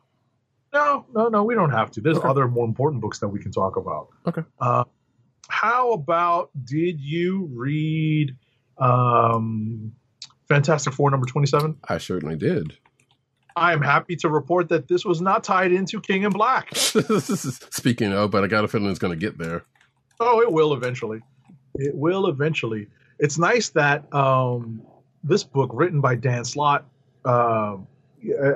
No, 0.74 1.04
no, 1.14 1.28
no, 1.28 1.44
we 1.44 1.54
don't 1.54 1.70
have 1.70 1.90
to. 1.92 2.00
There's 2.00 2.16
Okay. 2.18 2.28
other 2.28 2.48
more 2.48 2.64
important 2.64 3.00
books 3.02 3.18
that 3.20 3.28
we 3.28 3.38
can 3.38 3.52
talk 3.52 3.76
about. 3.76 4.08
Okay. 4.26 4.42
Uh, 4.58 4.84
how 5.52 5.92
about 5.92 6.50
did 6.64 6.98
you 6.98 7.50
read 7.52 8.34
um, 8.78 9.92
Fantastic 10.48 10.94
Four 10.94 11.10
number 11.10 11.26
27? 11.26 11.76
I 11.86 11.98
certainly 11.98 12.36
did. 12.36 12.78
I 13.54 13.74
am 13.74 13.82
happy 13.82 14.16
to 14.16 14.30
report 14.30 14.70
that 14.70 14.88
this 14.88 15.04
was 15.04 15.20
not 15.20 15.44
tied 15.44 15.70
into 15.70 16.00
King 16.00 16.22
in 16.22 16.30
Black. 16.30 16.74
Speaking 16.74 18.14
of, 18.14 18.30
but 18.30 18.44
I 18.44 18.46
got 18.46 18.64
a 18.64 18.68
feeling 18.68 18.88
it's 18.88 18.98
going 18.98 19.12
to 19.12 19.20
get 19.20 19.36
there. 19.36 19.66
Oh, 20.18 20.40
it 20.40 20.50
will 20.50 20.72
eventually. 20.72 21.20
It 21.74 21.94
will 21.94 22.28
eventually. 22.28 22.88
It's 23.18 23.38
nice 23.38 23.68
that 23.70 24.12
um, 24.14 24.80
this 25.22 25.44
book, 25.44 25.70
written 25.74 26.00
by 26.00 26.14
Dan 26.14 26.46
Slott, 26.46 26.86
uh, 27.26 27.76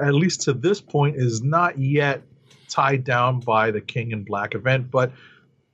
at 0.00 0.14
least 0.14 0.42
to 0.42 0.54
this 0.54 0.80
point, 0.80 1.16
is 1.16 1.42
not 1.42 1.78
yet 1.78 2.22
tied 2.70 3.04
down 3.04 3.40
by 3.40 3.70
the 3.70 3.82
King 3.82 4.12
in 4.12 4.24
Black 4.24 4.54
event. 4.54 4.90
But 4.90 5.12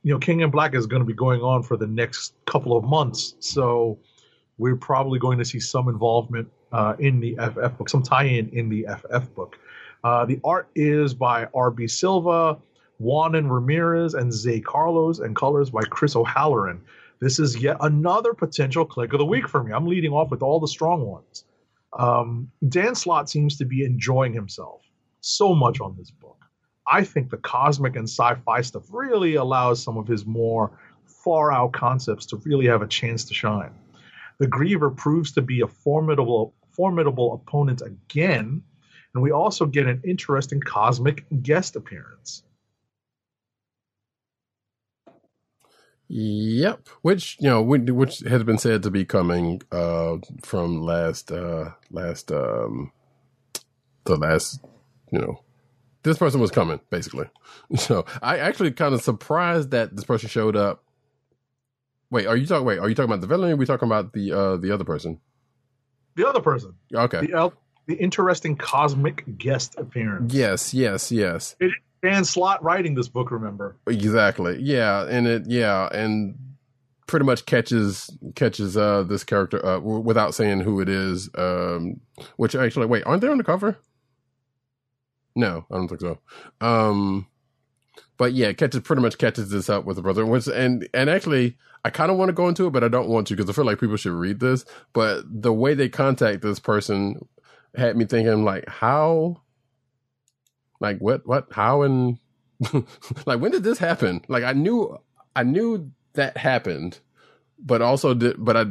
you 0.03 0.13
know, 0.13 0.19
King 0.19 0.41
in 0.41 0.51
Black 0.51 0.75
is 0.75 0.85
going 0.85 1.01
to 1.01 1.05
be 1.05 1.13
going 1.13 1.41
on 1.41 1.63
for 1.63 1.77
the 1.77 1.87
next 1.87 2.33
couple 2.45 2.77
of 2.77 2.83
months, 2.83 3.35
so 3.39 3.97
we're 4.57 4.75
probably 4.75 5.17
going 5.17 5.37
to 5.39 5.45
see 5.45 5.59
some 5.59 5.87
involvement 5.87 6.49
uh, 6.71 6.95
in 6.99 7.19
the 7.19 7.35
FF 7.35 7.77
book, 7.77 7.89
some 7.89 8.03
tie-in 8.03 8.49
in 8.49 8.69
the 8.69 8.85
FF 8.97 9.33
book. 9.33 9.57
Uh, 10.03 10.25
the 10.25 10.39
art 10.43 10.67
is 10.75 11.13
by 11.13 11.47
R.B. 11.55 11.87
Silva, 11.87 12.57
Juan 12.99 13.35
and 13.35 13.51
Ramirez, 13.53 14.13
and 14.13 14.31
Zay 14.31 14.59
Carlos, 14.59 15.19
and 15.19 15.35
colors 15.35 15.69
by 15.69 15.83
Chris 15.83 16.15
O'Halloran. 16.15 16.81
This 17.19 17.39
is 17.39 17.57
yet 17.57 17.77
another 17.79 18.33
potential 18.33 18.85
click 18.85 19.13
of 19.13 19.19
the 19.19 19.25
week 19.25 19.47
for 19.47 19.63
me. 19.63 19.71
I'm 19.71 19.87
leading 19.87 20.11
off 20.11 20.29
with 20.29 20.41
all 20.41 20.59
the 20.59 20.67
strong 20.67 21.05
ones. 21.05 21.45
Um, 21.97 22.51
Dan 22.67 22.95
Slott 22.95 23.29
seems 23.29 23.57
to 23.57 23.65
be 23.65 23.85
enjoying 23.85 24.33
himself 24.33 24.81
so 25.21 25.55
much 25.55 25.79
on 25.79 25.95
this 25.97 26.11
book. 26.11 26.42
I 26.87 27.03
think 27.03 27.29
the 27.29 27.37
cosmic 27.37 27.95
and 27.95 28.07
sci-fi 28.07 28.61
stuff 28.61 28.83
really 28.89 29.35
allows 29.35 29.81
some 29.81 29.97
of 29.97 30.07
his 30.07 30.25
more 30.25 30.71
far-out 31.05 31.71
concepts 31.71 32.25
to 32.27 32.37
really 32.37 32.67
have 32.67 32.81
a 32.81 32.87
chance 32.87 33.25
to 33.25 33.33
shine. 33.33 33.73
The 34.39 34.47
Griever 34.47 34.95
proves 34.95 35.31
to 35.33 35.41
be 35.41 35.61
a 35.61 35.67
formidable, 35.67 36.53
formidable 36.71 37.33
opponent 37.33 37.81
again, 37.81 38.63
and 39.13 39.23
we 39.23 39.31
also 39.31 39.65
get 39.65 39.87
an 39.87 40.01
interesting 40.03 40.59
cosmic 40.59 41.25
guest 41.41 41.75
appearance. 41.75 42.43
Yep, 46.09 46.89
which 47.01 47.37
you 47.39 47.49
know, 47.49 47.61
which 47.61 47.89
which 47.89 48.19
has 48.19 48.43
been 48.43 48.57
said 48.57 48.83
to 48.83 48.91
be 48.91 49.05
coming 49.05 49.61
uh, 49.71 50.17
from 50.43 50.81
last 50.81 51.31
uh, 51.31 51.71
last 51.89 52.31
um, 52.31 52.91
the 54.03 54.17
last 54.17 54.63
you 55.11 55.19
know 55.19 55.43
this 56.03 56.17
person 56.17 56.39
was 56.39 56.51
coming 56.51 56.79
basically. 56.89 57.25
So 57.77 58.05
I 58.21 58.37
actually 58.39 58.71
kind 58.71 58.93
of 58.93 59.01
surprised 59.01 59.71
that 59.71 59.95
this 59.95 60.05
person 60.05 60.29
showed 60.29 60.55
up. 60.55 60.83
Wait, 62.11 62.27
are 62.27 62.37
you 62.37 62.45
talking? 62.45 62.65
Wait, 62.65 62.77
are 62.79 62.87
you 62.89 62.95
talking 62.95 63.09
about 63.09 63.21
the 63.21 63.27
villain? 63.27 63.49
Or 63.49 63.53
are 63.53 63.57
we 63.57 63.65
talking 63.65 63.87
about 63.87 64.13
the 64.13 64.31
uh, 64.31 64.57
the 64.57 64.71
other 64.71 64.83
person? 64.83 65.19
The 66.15 66.27
other 66.27 66.41
person, 66.41 66.75
Okay. 66.93 67.25
the 67.25 67.33
el- 67.33 67.53
the 67.87 67.95
interesting 67.95 68.55
cosmic 68.55 69.23
guest 69.37 69.75
appearance. 69.79 70.31
Yes, 70.33 70.73
yes, 70.73 71.11
yes. 71.11 71.55
It 71.59 71.65
is 71.67 71.73
Dan 72.03 72.23
Slott 72.23 72.63
writing 72.63 72.93
this 72.93 73.07
book. 73.07 73.31
Remember? 73.31 73.77
Exactly. 73.87 74.59
Yeah, 74.61 75.07
and 75.09 75.25
it 75.25 75.43
yeah, 75.47 75.89
and 75.91 76.35
pretty 77.07 77.25
much 77.25 77.45
catches 77.47 78.15
catches 78.35 78.77
uh 78.77 79.03
this 79.03 79.23
character 79.23 79.65
uh 79.65 79.75
w- 79.79 79.99
without 79.99 80.35
saying 80.35 80.59
who 80.61 80.79
it 80.81 80.89
is. 80.89 81.29
Um 81.35 81.99
which 82.37 82.53
actually 82.55 82.85
wait, 82.85 83.03
aren't 83.07 83.21
they 83.21 83.27
on 83.27 83.37
the 83.39 83.43
cover? 83.43 83.77
No, 85.35 85.65
I 85.71 85.75
don't 85.75 85.87
think 85.87 86.01
so. 86.01 86.19
Um 86.61 87.27
but 88.17 88.33
yeah, 88.33 88.53
catches 88.53 88.81
pretty 88.81 89.01
much 89.01 89.17
catches 89.17 89.49
this 89.49 89.69
up 89.69 89.85
with 89.85 89.95
the 89.97 90.01
brother, 90.01 90.23
and 90.23 90.87
and 90.93 91.09
actually 91.09 91.57
I 91.85 91.89
kind 91.89 92.11
of 92.11 92.17
want 92.17 92.29
to 92.29 92.33
go 92.33 92.47
into 92.47 92.67
it, 92.67 92.71
but 92.71 92.83
I 92.83 92.87
don't 92.87 93.09
want 93.09 93.27
to 93.27 93.35
because 93.35 93.49
I 93.49 93.53
feel 93.53 93.65
like 93.65 93.79
people 93.79 93.97
should 93.97 94.13
read 94.13 94.39
this. 94.39 94.65
But 94.93 95.23
the 95.29 95.51
way 95.51 95.73
they 95.73 95.89
contact 95.89 96.41
this 96.41 96.59
person 96.59 97.27
had 97.75 97.97
me 97.97 98.05
thinking 98.05 98.45
like 98.45 98.67
how, 98.69 99.41
like 100.79 100.99
what 100.99 101.25
what 101.27 101.47
how 101.51 101.81
and 101.81 102.17
like 103.25 103.39
when 103.39 103.51
did 103.51 103.63
this 103.63 103.79
happen? 103.79 104.23
Like 104.27 104.43
I 104.43 104.53
knew 104.53 104.97
I 105.35 105.43
knew 105.43 105.91
that 106.13 106.37
happened, 106.37 106.99
but 107.59 107.81
also 107.81 108.13
did 108.13 108.35
but 108.37 108.55
I 108.55 108.65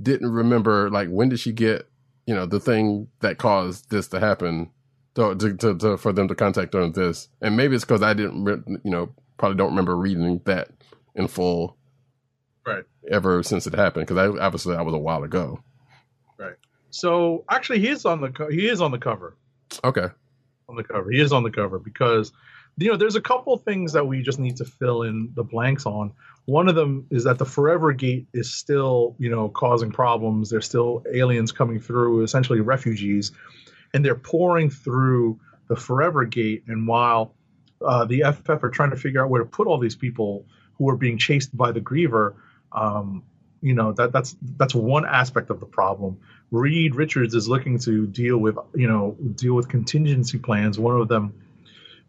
didn't 0.00 0.30
remember 0.30 0.90
like 0.90 1.08
when 1.08 1.30
did 1.30 1.40
she 1.40 1.52
get 1.52 1.88
you 2.26 2.34
know 2.34 2.46
the 2.46 2.60
thing 2.60 3.08
that 3.20 3.38
caused 3.38 3.90
this 3.90 4.08
to 4.08 4.20
happen 4.20 4.70
to, 5.14 5.34
to, 5.34 5.54
to, 5.56 5.78
to 5.78 5.96
for 5.96 6.12
them 6.12 6.28
to 6.28 6.34
contact 6.34 6.74
on 6.74 6.92
this 6.92 7.28
and 7.40 7.56
maybe 7.56 7.74
it's 7.74 7.84
because 7.84 8.02
I 8.02 8.14
didn't 8.14 8.44
re- 8.44 8.62
you 8.84 8.90
know 8.90 9.14
probably 9.38 9.56
don't 9.56 9.70
remember 9.70 9.96
reading 9.96 10.40
that 10.44 10.68
in 11.14 11.28
full 11.28 11.76
Right. 12.64 12.84
ever 13.10 13.42
since 13.42 13.66
it 13.66 13.74
happened 13.74 14.06
because 14.06 14.16
I 14.18 14.44
obviously 14.44 14.76
that 14.76 14.84
was 14.84 14.94
a 14.94 14.98
while 14.98 15.24
ago. 15.24 15.58
Right? 16.38 16.54
So 16.90 17.44
actually, 17.50 17.80
he 17.80 17.88
is 17.88 18.04
on 18.04 18.20
the 18.20 18.30
co- 18.30 18.48
he 18.50 18.68
is 18.68 18.80
on 18.80 18.92
the 18.92 18.98
cover. 18.98 19.36
Okay. 19.82 20.06
on 20.68 20.76
the 20.76 20.84
cover. 20.84 21.10
He 21.10 21.20
is 21.20 21.32
on 21.32 21.42
the 21.42 21.50
cover 21.50 21.80
because 21.80 22.30
you 22.76 22.88
know 22.88 22.96
there's 22.96 23.16
a 23.16 23.20
couple 23.20 23.56
things 23.58 23.94
that 23.94 24.06
we 24.06 24.22
just 24.22 24.38
need 24.38 24.56
to 24.58 24.64
fill 24.64 25.02
in 25.02 25.32
the 25.34 25.42
blanks 25.42 25.86
on. 25.86 26.12
One 26.44 26.68
of 26.68 26.76
them 26.76 27.06
is 27.10 27.24
that 27.24 27.38
the 27.38 27.44
Forever 27.44 27.92
Gate 27.92 28.28
is 28.32 28.54
still 28.54 29.16
you 29.18 29.28
know 29.28 29.48
causing 29.48 29.90
problems. 29.90 30.48
There's 30.50 30.64
still 30.66 31.02
aliens 31.12 31.50
coming 31.50 31.80
through, 31.80 32.22
essentially 32.22 32.60
refugees, 32.60 33.32
and 33.94 34.04
they're 34.04 34.14
pouring 34.14 34.70
through 34.70 35.38
the 35.68 35.76
Forever 35.76 36.24
Gate. 36.24 36.64
And 36.66 36.86
while 36.86 37.34
uh, 37.84 38.04
the 38.04 38.24
FF 38.32 38.62
are 38.62 38.70
trying 38.70 38.90
to 38.90 38.96
figure 38.96 39.22
out 39.22 39.30
where 39.30 39.42
to 39.42 39.48
put 39.48 39.66
all 39.66 39.78
these 39.78 39.96
people 39.96 40.46
who 40.74 40.88
are 40.88 40.96
being 40.96 41.18
chased 41.18 41.56
by 41.56 41.72
the 41.72 41.80
Griever, 41.80 42.34
um, 42.72 43.22
you 43.60 43.74
know 43.74 43.92
that 43.92 44.12
that's 44.12 44.36
that's 44.56 44.74
one 44.74 45.06
aspect 45.06 45.50
of 45.50 45.60
the 45.60 45.66
problem. 45.66 46.18
Reed 46.50 46.96
Richards 46.96 47.34
is 47.34 47.48
looking 47.48 47.78
to 47.80 48.06
deal 48.06 48.36
with 48.38 48.58
you 48.74 48.88
know 48.88 49.16
deal 49.36 49.54
with 49.54 49.68
contingency 49.68 50.38
plans. 50.38 50.78
One 50.78 51.00
of 51.00 51.08
them, 51.08 51.32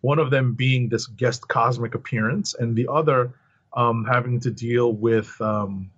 one 0.01 0.17
of 0.19 0.31
them 0.31 0.55
being 0.55 0.89
this 0.89 1.05
guest 1.05 1.47
cosmic 1.47 1.93
appearance, 1.93 2.55
and 2.55 2.75
the 2.75 2.87
other 2.87 3.35
um, 3.73 4.03
having 4.05 4.39
to 4.41 4.51
deal 4.51 4.91
with 4.91 5.39
um, 5.41 5.91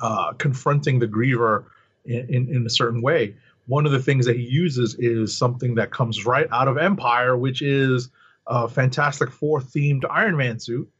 uh, 0.00 0.32
confronting 0.32 0.98
the 0.98 1.08
Griever 1.08 1.66
in, 2.04 2.34
in, 2.34 2.56
in 2.56 2.66
a 2.66 2.70
certain 2.70 3.02
way. 3.02 3.36
One 3.66 3.86
of 3.86 3.92
the 3.92 3.98
things 4.00 4.26
that 4.26 4.36
he 4.36 4.42
uses 4.42 4.94
is 4.98 5.36
something 5.36 5.74
that 5.76 5.90
comes 5.90 6.26
right 6.26 6.46
out 6.52 6.68
of 6.68 6.76
Empyre, 6.76 7.38
which 7.38 7.62
is 7.62 8.10
a 8.46 8.68
Fantastic 8.68 9.30
Four 9.30 9.60
themed 9.60 10.04
Iron 10.10 10.36
Man 10.36 10.58
suit 10.58 10.90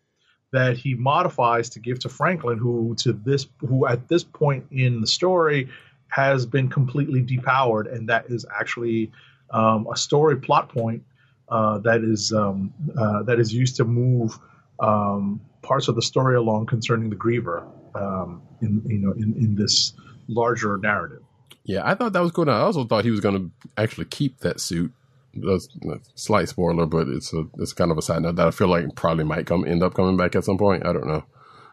that 0.52 0.76
he 0.76 0.94
modifies 0.94 1.68
to 1.70 1.80
give 1.80 1.98
to 1.98 2.08
Franklin, 2.08 2.58
who 2.58 2.94
to 2.98 3.12
this 3.12 3.46
who 3.58 3.86
at 3.86 4.08
this 4.08 4.24
point 4.24 4.64
in 4.70 5.00
the 5.00 5.06
story 5.06 5.68
has 6.08 6.46
been 6.46 6.68
completely 6.68 7.22
depowered, 7.22 7.92
and 7.92 8.08
that 8.08 8.26
is 8.28 8.46
actually 8.58 9.10
um, 9.50 9.86
a 9.92 9.96
story 9.96 10.36
plot 10.36 10.68
point 10.68 11.02
uh, 11.48 11.78
that 11.78 12.02
is 12.02 12.32
um, 12.32 12.72
uh, 12.98 13.22
that 13.24 13.38
is 13.38 13.52
used 13.52 13.76
to 13.76 13.84
move 13.84 14.38
um, 14.80 15.40
parts 15.62 15.88
of 15.88 15.96
the 15.96 16.02
story 16.02 16.36
along 16.36 16.66
concerning 16.66 17.10
the 17.10 17.16
Griever 17.16 17.66
um, 17.94 18.42
in 18.62 18.82
you 18.86 18.98
know 18.98 19.12
in, 19.12 19.34
in 19.34 19.54
this 19.54 19.92
larger 20.28 20.78
narrative. 20.78 21.22
Yeah, 21.64 21.80
I 21.84 21.94
thought 21.94 22.12
that 22.12 22.20
was 22.20 22.30
going 22.30 22.46
cool. 22.46 22.54
I 22.54 22.60
also 22.60 22.84
thought 22.84 23.04
he 23.04 23.10
was 23.10 23.20
going 23.20 23.36
to 23.36 23.50
actually 23.82 24.04
keep 24.06 24.40
that 24.40 24.60
suit. 24.60 24.92
That's 25.34 25.68
a 25.90 26.00
slight 26.14 26.48
spoiler, 26.48 26.86
but 26.86 27.08
it's 27.08 27.32
a 27.32 27.46
it's 27.58 27.72
kind 27.72 27.90
of 27.90 27.98
a 27.98 28.02
side 28.02 28.22
note 28.22 28.36
that 28.36 28.46
I 28.46 28.50
feel 28.50 28.68
like 28.68 28.94
probably 28.94 29.24
might 29.24 29.46
come 29.46 29.66
end 29.66 29.82
up 29.82 29.94
coming 29.94 30.16
back 30.16 30.36
at 30.36 30.44
some 30.44 30.58
point. 30.58 30.86
I 30.86 30.92
don't 30.92 31.06
know. 31.06 31.24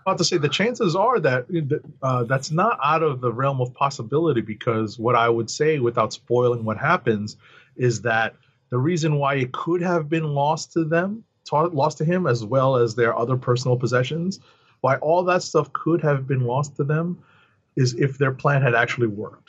about 0.06 0.18
to 0.18 0.24
say 0.24 0.38
the 0.38 0.50
chances 0.50 0.96
are 0.96 1.20
that 1.20 1.46
uh, 2.02 2.24
that's 2.24 2.50
not 2.52 2.80
out 2.84 3.04
of 3.04 3.22
the 3.22 3.32
realm 3.32 3.62
of 3.62 3.74
possibility 3.74 4.42
because 4.42 4.98
what 4.98 5.16
I 5.16 5.30
would 5.30 5.50
say 5.50 5.78
without 5.80 6.14
spoiling 6.14 6.66
what 6.66 6.78
happens 6.78 7.38
is 7.76 8.02
that 8.02 8.36
the 8.72 8.78
reason 8.78 9.18
why 9.18 9.36
it 9.36 9.52
could 9.52 9.82
have 9.82 10.10
been 10.10 10.24
lost 10.24 10.74
to 10.74 10.86
them, 10.86 11.24
ta- 11.48 11.70
lost 11.72 11.98
to 12.00 12.06
him, 12.06 12.26
as 12.26 12.44
well 12.44 12.78
as 12.78 12.96
their 12.96 13.16
other 13.16 13.36
personal 13.38 13.78
possessions, 13.78 14.40
why 14.80 14.96
all 14.96 15.24
that 15.26 15.44
stuff 15.44 15.72
could 15.74 16.02
have 16.02 16.28
been 16.28 16.46
lost 16.46 16.78
to 16.78 16.84
them 16.84 17.22
is 17.76 17.94
if 17.94 18.18
their 18.18 18.32
plan 18.32 18.62
had 18.62 18.74
actually 18.74 19.08
worked. 19.08 19.41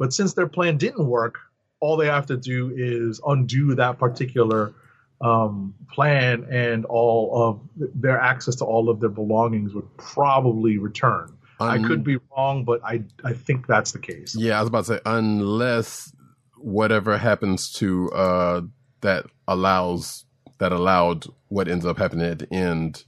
But 0.00 0.14
since 0.14 0.32
their 0.32 0.46
plan 0.46 0.78
didn't 0.78 1.06
work, 1.06 1.38
all 1.78 1.98
they 1.98 2.06
have 2.06 2.24
to 2.26 2.36
do 2.38 2.72
is 2.74 3.20
undo 3.26 3.74
that 3.74 3.98
particular 3.98 4.72
um, 5.20 5.74
plan, 5.92 6.46
and 6.50 6.86
all 6.86 7.30
of 7.42 7.60
their 7.76 8.18
access 8.18 8.56
to 8.56 8.64
all 8.64 8.88
of 8.88 9.00
their 9.00 9.10
belongings 9.10 9.74
would 9.74 9.94
probably 9.98 10.78
return. 10.78 11.36
I 11.60 11.76
could 11.76 12.02
be 12.02 12.16
wrong, 12.34 12.64
but 12.64 12.80
I 12.82 13.02
I 13.22 13.34
think 13.34 13.66
that's 13.66 13.92
the 13.92 13.98
case. 13.98 14.34
Yeah, 14.34 14.56
I 14.56 14.60
was 14.60 14.68
about 14.68 14.86
to 14.86 14.94
say 14.94 15.00
unless 15.04 16.10
whatever 16.56 17.18
happens 17.18 17.70
to 17.72 18.10
uh 18.12 18.62
that 19.02 19.26
allows 19.46 20.24
that 20.56 20.72
allowed 20.72 21.26
what 21.48 21.68
ends 21.68 21.84
up 21.84 21.98
happening 21.98 22.24
at 22.26 22.38
the 22.38 22.50
end 22.54 23.04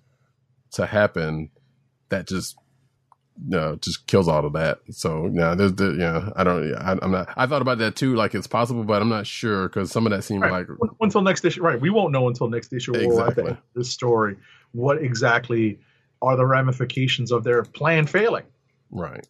to 0.72 0.84
happen, 0.84 1.48
that 2.10 2.28
just 2.28 2.54
no, 3.46 3.76
just 3.76 4.06
kills 4.06 4.28
all 4.28 4.44
of 4.46 4.52
that. 4.54 4.78
So 4.90 5.30
yeah, 5.32 5.54
there's 5.54 5.74
the 5.74 5.96
yeah. 5.98 6.30
I 6.36 6.44
don't. 6.44 6.74
I, 6.74 6.98
I'm 7.02 7.10
not. 7.10 7.28
I 7.36 7.46
thought 7.46 7.62
about 7.62 7.78
that 7.78 7.96
too. 7.96 8.14
Like 8.14 8.34
it's 8.34 8.46
possible, 8.46 8.84
but 8.84 9.02
I'm 9.02 9.08
not 9.08 9.26
sure 9.26 9.68
because 9.68 9.90
some 9.90 10.06
of 10.06 10.12
that 10.12 10.22
seemed 10.24 10.42
Right. 10.42 10.66
like 10.68 10.90
until 11.00 11.22
next 11.22 11.44
issue, 11.44 11.62
right? 11.62 11.80
We 11.80 11.90
won't 11.90 12.12
know 12.12 12.28
until 12.28 12.48
next 12.48 12.72
issue 12.72 12.94
Exactly. 12.94 13.50
of 13.52 13.56
this 13.74 13.90
story 13.90 14.36
what 14.72 15.02
exactly 15.02 15.78
are 16.22 16.36
the 16.36 16.46
ramifications 16.46 17.30
of 17.32 17.44
their 17.44 17.62
plan 17.62 18.06
failing. 18.06 18.44
right. 18.90 19.26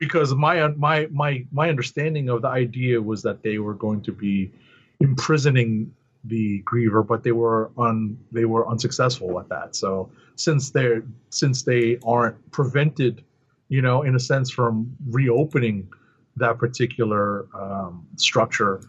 Because 0.00 0.32
my 0.34 0.68
my 0.68 1.08
my 1.10 1.44
my 1.50 1.68
understanding 1.68 2.28
of 2.28 2.42
the 2.42 2.48
idea 2.48 3.02
was 3.02 3.22
that 3.22 3.42
they 3.42 3.58
were 3.58 3.74
going 3.74 4.00
to 4.02 4.12
be 4.12 4.52
imprisoning 5.00 5.92
the 6.24 6.62
griever, 6.64 7.06
but 7.06 7.22
they 7.22 7.32
were 7.32 7.70
un 7.78 8.18
they 8.32 8.44
were 8.44 8.68
unsuccessful 8.68 9.38
at 9.40 9.48
that. 9.48 9.74
So 9.74 10.10
since 10.36 10.70
they're 10.70 11.02
since 11.30 11.62
they 11.62 11.98
aren't 12.04 12.36
prevented, 12.52 13.24
you 13.68 13.82
know, 13.82 14.02
in 14.02 14.14
a 14.14 14.20
sense 14.20 14.50
from 14.50 14.96
reopening 15.08 15.88
that 16.36 16.58
particular 16.58 17.46
um, 17.54 18.06
structure, 18.16 18.80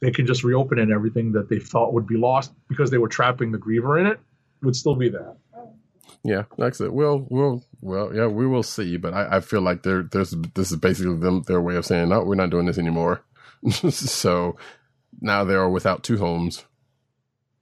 they 0.00 0.10
can 0.10 0.26
just 0.26 0.44
reopen 0.44 0.78
it 0.78 0.82
and 0.82 0.92
everything 0.92 1.32
that 1.32 1.48
they 1.48 1.58
thought 1.58 1.92
would 1.92 2.06
be 2.06 2.16
lost 2.16 2.52
because 2.68 2.90
they 2.90 2.98
were 2.98 3.08
trapping 3.08 3.52
the 3.52 3.58
griever 3.58 4.00
in 4.00 4.06
it 4.06 4.18
would 4.62 4.76
still 4.76 4.94
be 4.94 5.08
there. 5.08 5.34
Yeah, 6.24 6.44
like 6.56 6.74
I 6.74 6.76
said, 6.76 6.90
we'll, 6.90 7.26
we'll, 7.30 7.64
well, 7.80 8.14
yeah, 8.14 8.26
we 8.26 8.46
will 8.46 8.62
see. 8.62 8.96
But 8.96 9.12
I, 9.12 9.36
I 9.36 9.40
feel 9.40 9.60
like 9.60 9.82
they're, 9.82 10.04
there's, 10.04 10.30
this 10.54 10.70
is 10.70 10.76
basically 10.76 11.16
them, 11.16 11.42
their 11.46 11.60
way 11.60 11.74
of 11.76 11.84
saying, 11.84 12.08
no, 12.08 12.22
we're 12.22 12.36
not 12.36 12.50
doing 12.50 12.66
this 12.66 12.78
anymore. 12.78 13.24
so 13.90 14.56
now 15.20 15.44
they 15.44 15.54
are 15.54 15.68
without 15.68 16.04
two 16.04 16.18
homes. 16.18 16.64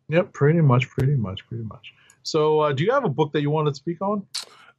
Yep, 0.09 0.33
pretty 0.33 0.61
much, 0.61 0.89
pretty 0.91 1.15
much, 1.15 1.47
pretty 1.47 1.65
much. 1.65 1.95
So, 2.23 2.61
uh, 2.61 2.73
do 2.73 2.85
you 2.85 2.93
have 2.93 3.05
a 3.05 3.09
book 3.09 3.33
that 3.33 3.41
you 3.41 3.51
want 3.51 3.69
to 3.69 3.75
speak 3.75 4.03
on? 4.03 4.27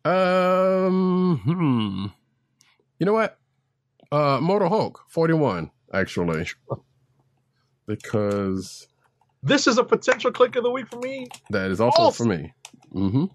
Um, 0.04 1.38
hmm. 1.44 2.06
You 3.00 3.06
know 3.06 3.14
what? 3.14 3.38
Uh, 4.12 4.38
Immortal 4.40 4.70
Hulk 4.70 5.04
41, 5.10 5.72
actually. 5.94 6.48
Because 7.88 8.88
This 9.44 9.68
is 9.68 9.78
a 9.78 9.84
potential 9.84 10.32
click 10.32 10.56
of 10.56 10.64
the 10.64 10.70
week 10.72 10.88
for 10.88 11.00
me. 11.00 11.28
that 11.50 11.72
is 11.72 11.80
also 11.82 12.02
Also- 12.02 12.24
for 12.24 12.30
me. 12.30 12.54
Mm-hmm. 12.94 13.26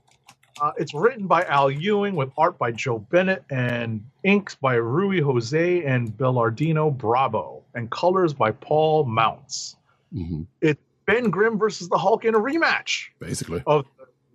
Uh, 0.59 0.73
it's 0.79 0.95
written 0.95 1.27
by 1.27 1.45
Al 1.45 1.71
Ewing 1.71 2.15
with 2.17 2.31
art 2.39 2.57
by 2.59 2.73
Joe 2.73 2.99
Bennett 2.99 3.45
and 3.51 4.03
inks 4.25 4.55
by 4.55 4.77
Ruy 4.77 5.21
Jose 5.21 5.85
and 5.85 6.09
Belardino 6.17 6.97
Brabo 6.97 7.61
and 7.75 7.91
colors 7.91 8.33
by 8.33 8.53
Paul 8.53 9.05
Mounts. 9.05 9.77
Mm-hmm. 10.15 10.43
It's 10.63 10.81
Ben 11.05 11.29
Grimm 11.29 11.59
versus 11.59 11.91
the 11.91 11.99
Hulk 11.99 12.25
in 12.25 12.35
a 12.35 12.39
rematch 12.39 13.09
Basically. 13.21 13.63
of 13.67 13.85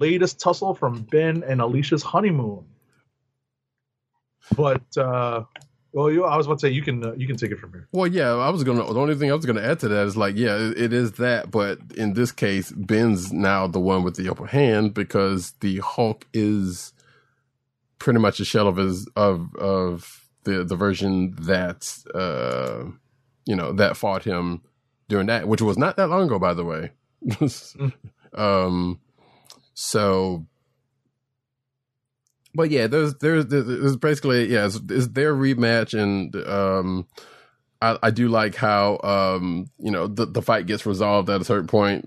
latest 0.01 0.39
tussle 0.39 0.73
from 0.73 1.03
Ben 1.03 1.43
and 1.43 1.61
Alicia's 1.61 2.03
honeymoon. 2.03 2.65
But 4.55 4.97
uh, 4.97 5.43
well, 5.93 6.11
you, 6.11 6.25
I 6.25 6.37
was 6.37 6.45
about 6.45 6.59
to 6.59 6.67
say 6.67 6.71
you 6.71 6.81
can 6.81 7.03
uh, 7.05 7.13
you 7.13 7.27
can 7.27 7.37
take 7.37 7.51
it 7.51 7.59
from 7.59 7.71
here. 7.71 7.87
Well, 7.91 8.07
yeah, 8.07 8.33
I 8.33 8.49
was 8.49 8.63
gonna. 8.63 8.83
The 8.83 8.99
only 8.99 9.15
thing 9.15 9.31
I 9.31 9.35
was 9.35 9.45
gonna 9.45 9.61
add 9.61 9.79
to 9.81 9.87
that 9.89 10.07
is 10.07 10.17
like, 10.17 10.35
yeah, 10.35 10.57
it, 10.57 10.77
it 10.77 10.93
is 10.93 11.13
that, 11.13 11.51
but 11.51 11.79
in 11.95 12.13
this 12.13 12.31
case, 12.31 12.71
Ben's 12.71 13.31
now 13.31 13.67
the 13.67 13.79
one 13.79 14.03
with 14.03 14.15
the 14.15 14.29
upper 14.29 14.47
hand 14.47 14.93
because 14.93 15.53
the 15.59 15.77
Hulk 15.79 16.27
is 16.33 16.93
pretty 17.99 18.19
much 18.19 18.39
a 18.39 18.45
shell 18.45 18.67
of 18.67 18.77
his 18.77 19.07
of 19.15 19.55
of 19.55 20.29
the 20.43 20.63
the 20.63 20.75
version 20.75 21.35
that 21.41 21.95
uh 22.15 22.85
you 23.45 23.55
know 23.55 23.71
that 23.73 23.95
fought 23.95 24.23
him 24.23 24.61
during 25.07 25.27
that, 25.27 25.47
which 25.47 25.61
was 25.61 25.77
not 25.77 25.97
that 25.97 26.07
long 26.07 26.23
ago, 26.23 26.39
by 26.39 26.53
the 26.53 26.63
way. 26.63 26.91
um, 28.33 28.99
so 29.73 30.45
but 32.53 32.69
yeah, 32.69 32.87
there's 32.87 33.15
there's 33.15 33.47
there's 33.47 33.95
basically 33.97 34.51
yeah, 34.51 34.65
it's, 34.65 34.79
it's 34.89 35.07
their 35.07 35.33
rematch, 35.33 35.97
and 35.97 36.35
um, 36.47 37.07
I, 37.81 37.97
I 38.03 38.11
do 38.11 38.27
like 38.27 38.55
how 38.55 38.99
um, 39.03 39.69
you 39.77 39.91
know 39.91 40.07
the 40.07 40.25
the 40.25 40.41
fight 40.41 40.65
gets 40.65 40.85
resolved 40.85 41.29
at 41.29 41.41
a 41.41 41.45
certain 41.45 41.67
point. 41.67 42.05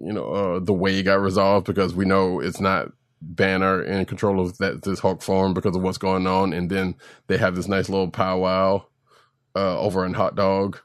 You 0.00 0.12
know, 0.12 0.24
uh, 0.24 0.60
the 0.60 0.72
way 0.72 0.98
it 0.98 1.04
got 1.04 1.20
resolved 1.20 1.66
because 1.66 1.94
we 1.94 2.04
know 2.04 2.40
it's 2.40 2.60
not 2.60 2.92
Banner 3.20 3.82
in 3.82 4.04
control 4.06 4.40
of 4.40 4.56
that 4.58 4.82
this 4.82 5.00
Hulk 5.00 5.22
form 5.22 5.54
because 5.54 5.74
of 5.76 5.82
what's 5.82 5.98
going 5.98 6.26
on, 6.26 6.52
and 6.52 6.70
then 6.70 6.94
they 7.26 7.36
have 7.36 7.56
this 7.56 7.68
nice 7.68 7.88
little 7.88 8.10
powwow 8.10 8.84
uh, 9.56 9.78
over 9.78 10.06
in 10.06 10.14
hot 10.14 10.36
dog. 10.36 10.78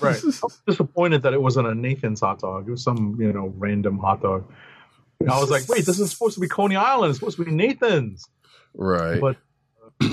Right. 0.00 0.16
I 0.22 0.26
was 0.26 0.62
disappointed 0.66 1.22
that 1.22 1.32
it 1.32 1.42
wasn't 1.42 1.68
a 1.68 1.74
Nathan's 1.74 2.20
hot 2.20 2.40
dog. 2.40 2.68
It 2.68 2.72
was 2.72 2.82
some 2.82 3.16
you 3.18 3.32
know 3.32 3.54
random 3.56 3.98
hot 3.98 4.20
dog. 4.20 4.44
And 5.20 5.30
I 5.30 5.40
was 5.40 5.50
like, 5.50 5.68
wait, 5.68 5.84
this 5.84 5.98
is 5.98 6.10
supposed 6.10 6.34
to 6.34 6.40
be 6.40 6.48
Coney 6.48 6.76
Island. 6.76 7.10
It's 7.10 7.18
supposed 7.18 7.36
to 7.38 7.44
be 7.44 7.50
Nathan's. 7.50 8.24
right. 8.74 9.20
But 9.20 9.36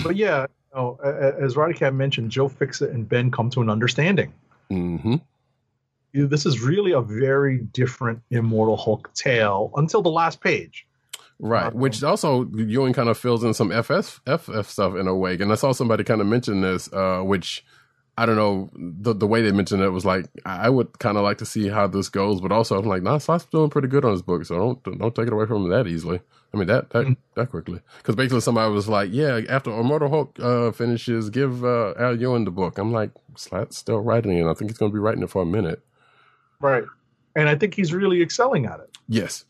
but 0.03 0.15
yeah, 0.15 0.47
you 0.73 0.79
know, 0.81 0.95
as 0.95 1.55
Roddy 1.55 1.73
Cat 1.75 1.93
mentioned, 1.93 2.31
Joe 2.31 2.47
Fixit 2.47 2.89
and 2.91 3.07
Ben 3.07 3.29
come 3.31 3.49
to 3.51 3.61
an 3.61 3.69
understanding. 3.69 4.33
hmm 4.69 5.15
This 6.13 6.45
is 6.45 6.61
really 6.61 6.91
a 6.91 7.01
very 7.01 7.59
different 7.59 8.21
Immortal 8.31 8.77
Hulk 8.77 9.13
tale 9.13 9.71
until 9.75 10.01
the 10.01 10.09
last 10.09 10.41
page. 10.41 10.87
Right, 11.37 11.67
Um, 11.67 11.73
which 11.79 12.01
also 12.01 12.45
Ewing 12.55 12.93
kind 12.93 13.09
of 13.09 13.17
fills 13.17 13.43
in 13.43 13.53
some 13.53 13.69
FS 13.71 14.21
FF 14.25 14.67
stuff 14.69 14.95
in 14.95 15.07
a 15.07 15.13
way, 15.15 15.33
and 15.35 15.51
I 15.51 15.55
saw 15.55 15.73
somebody 15.73 16.03
kind 16.05 16.21
of 16.21 16.27
mention 16.27 16.61
this, 16.61 16.91
uh, 16.93 17.19
which 17.21 17.63
I 18.17 18.25
don't 18.25 18.37
know 18.37 18.69
the 18.73 19.13
the 19.13 19.27
way 19.27 19.41
they 19.41 19.51
mentioned 19.51 19.81
it 19.81 19.89
was 19.89 20.05
like 20.05 20.27
I 20.45 20.69
would 20.69 20.99
kind 20.99 21.17
of 21.17 21.23
like 21.23 21.37
to 21.39 21.45
see 21.45 21.67
how 21.67 21.87
this 21.87 22.07
goes, 22.07 22.39
but 22.39 22.51
also 22.51 22.79
I'm 22.79 22.85
like, 22.85 23.03
nah, 23.03 23.17
Slott's 23.17 23.45
doing 23.45 23.69
pretty 23.69 23.89
good 23.89 24.05
on 24.05 24.11
his 24.11 24.21
book, 24.21 24.45
so 24.45 24.55
don't 24.83 24.99
don't 24.99 25.13
take 25.13 25.27
it 25.27 25.33
away 25.33 25.45
from 25.45 25.65
him 25.65 25.71
that 25.71 25.87
easily. 25.87 26.21
I 26.53 26.57
mean 26.57 26.67
that 26.67 26.91
that 26.91 27.17
that 27.35 27.49
quickly, 27.49 27.81
because 27.97 28.15
basically 28.15 28.39
somebody 28.39 28.73
was 28.73 28.87
like, 28.87 29.09
yeah, 29.11 29.41
after 29.49 29.77
Immortal 29.77 30.09
Hulk 30.09 30.39
uh, 30.39 30.71
finishes, 30.71 31.29
give 31.29 31.65
uh, 31.65 31.93
Al 31.99 32.17
Ewing 32.17 32.45
the 32.45 32.51
book. 32.51 32.77
I'm 32.77 32.93
like, 32.93 33.11
Slott's 33.35 33.77
still 33.77 33.99
writing 33.99 34.37
it. 34.37 34.49
I 34.49 34.53
think 34.53 34.71
he's 34.71 34.77
going 34.77 34.91
to 34.91 34.95
be 34.95 34.99
writing 34.99 35.23
it 35.23 35.29
for 35.29 35.41
a 35.41 35.45
minute. 35.45 35.83
Right. 36.61 36.83
And 37.35 37.49
I 37.49 37.55
think 37.55 37.73
he's 37.73 37.93
really 37.93 38.21
excelling 38.21 38.65
at 38.65 38.79
it. 38.79 38.97
Yes. 39.09 39.43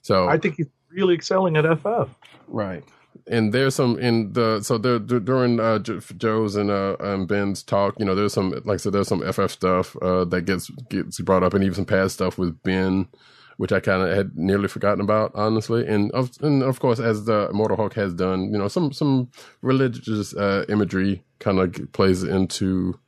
So 0.00 0.26
I 0.26 0.38
think 0.38 0.56
he's 0.56 0.68
really 0.90 1.14
excelling 1.14 1.56
at 1.58 1.64
FF. 1.78 2.08
Right. 2.48 2.84
And 3.26 3.52
there's 3.52 3.74
some 3.74 3.98
in 3.98 4.32
the 4.32 4.60
so 4.62 4.76
there, 4.76 4.98
dur- 4.98 5.20
during 5.20 5.58
uh, 5.58 5.78
Jo- 5.78 6.00
Joe's 6.00 6.56
and 6.56 6.70
uh, 6.70 6.96
um, 7.00 7.26
Ben's 7.26 7.62
talk, 7.62 7.94
you 7.98 8.04
know, 8.04 8.14
there's 8.14 8.32
some 8.32 8.50
like 8.50 8.74
I 8.74 8.76
said, 8.76 8.92
there's 8.92 9.08
some 9.08 9.20
FF 9.32 9.50
stuff 9.50 9.96
uh, 10.02 10.24
that 10.26 10.42
gets 10.42 10.68
gets 10.90 11.20
brought 11.20 11.42
up, 11.42 11.54
and 11.54 11.64
even 11.64 11.74
some 11.74 11.84
past 11.86 12.14
stuff 12.14 12.36
with 12.36 12.62
Ben, 12.62 13.08
which 13.56 13.72
I 13.72 13.80
kind 13.80 14.02
of 14.02 14.14
had 14.14 14.36
nearly 14.36 14.68
forgotten 14.68 15.00
about, 15.00 15.32
honestly. 15.34 15.86
And 15.86 16.10
of 16.12 16.32
and 16.42 16.62
of 16.62 16.80
course, 16.80 17.00
as 17.00 17.24
the 17.24 17.50
Mortal 17.52 17.76
Hulk 17.76 17.94
has 17.94 18.12
done, 18.12 18.52
you 18.52 18.58
know, 18.58 18.68
some 18.68 18.92
some 18.92 19.30
religious 19.62 20.34
uh, 20.34 20.64
imagery 20.68 21.24
kind 21.38 21.60
of 21.60 21.92
plays 21.92 22.22
into 22.22 22.98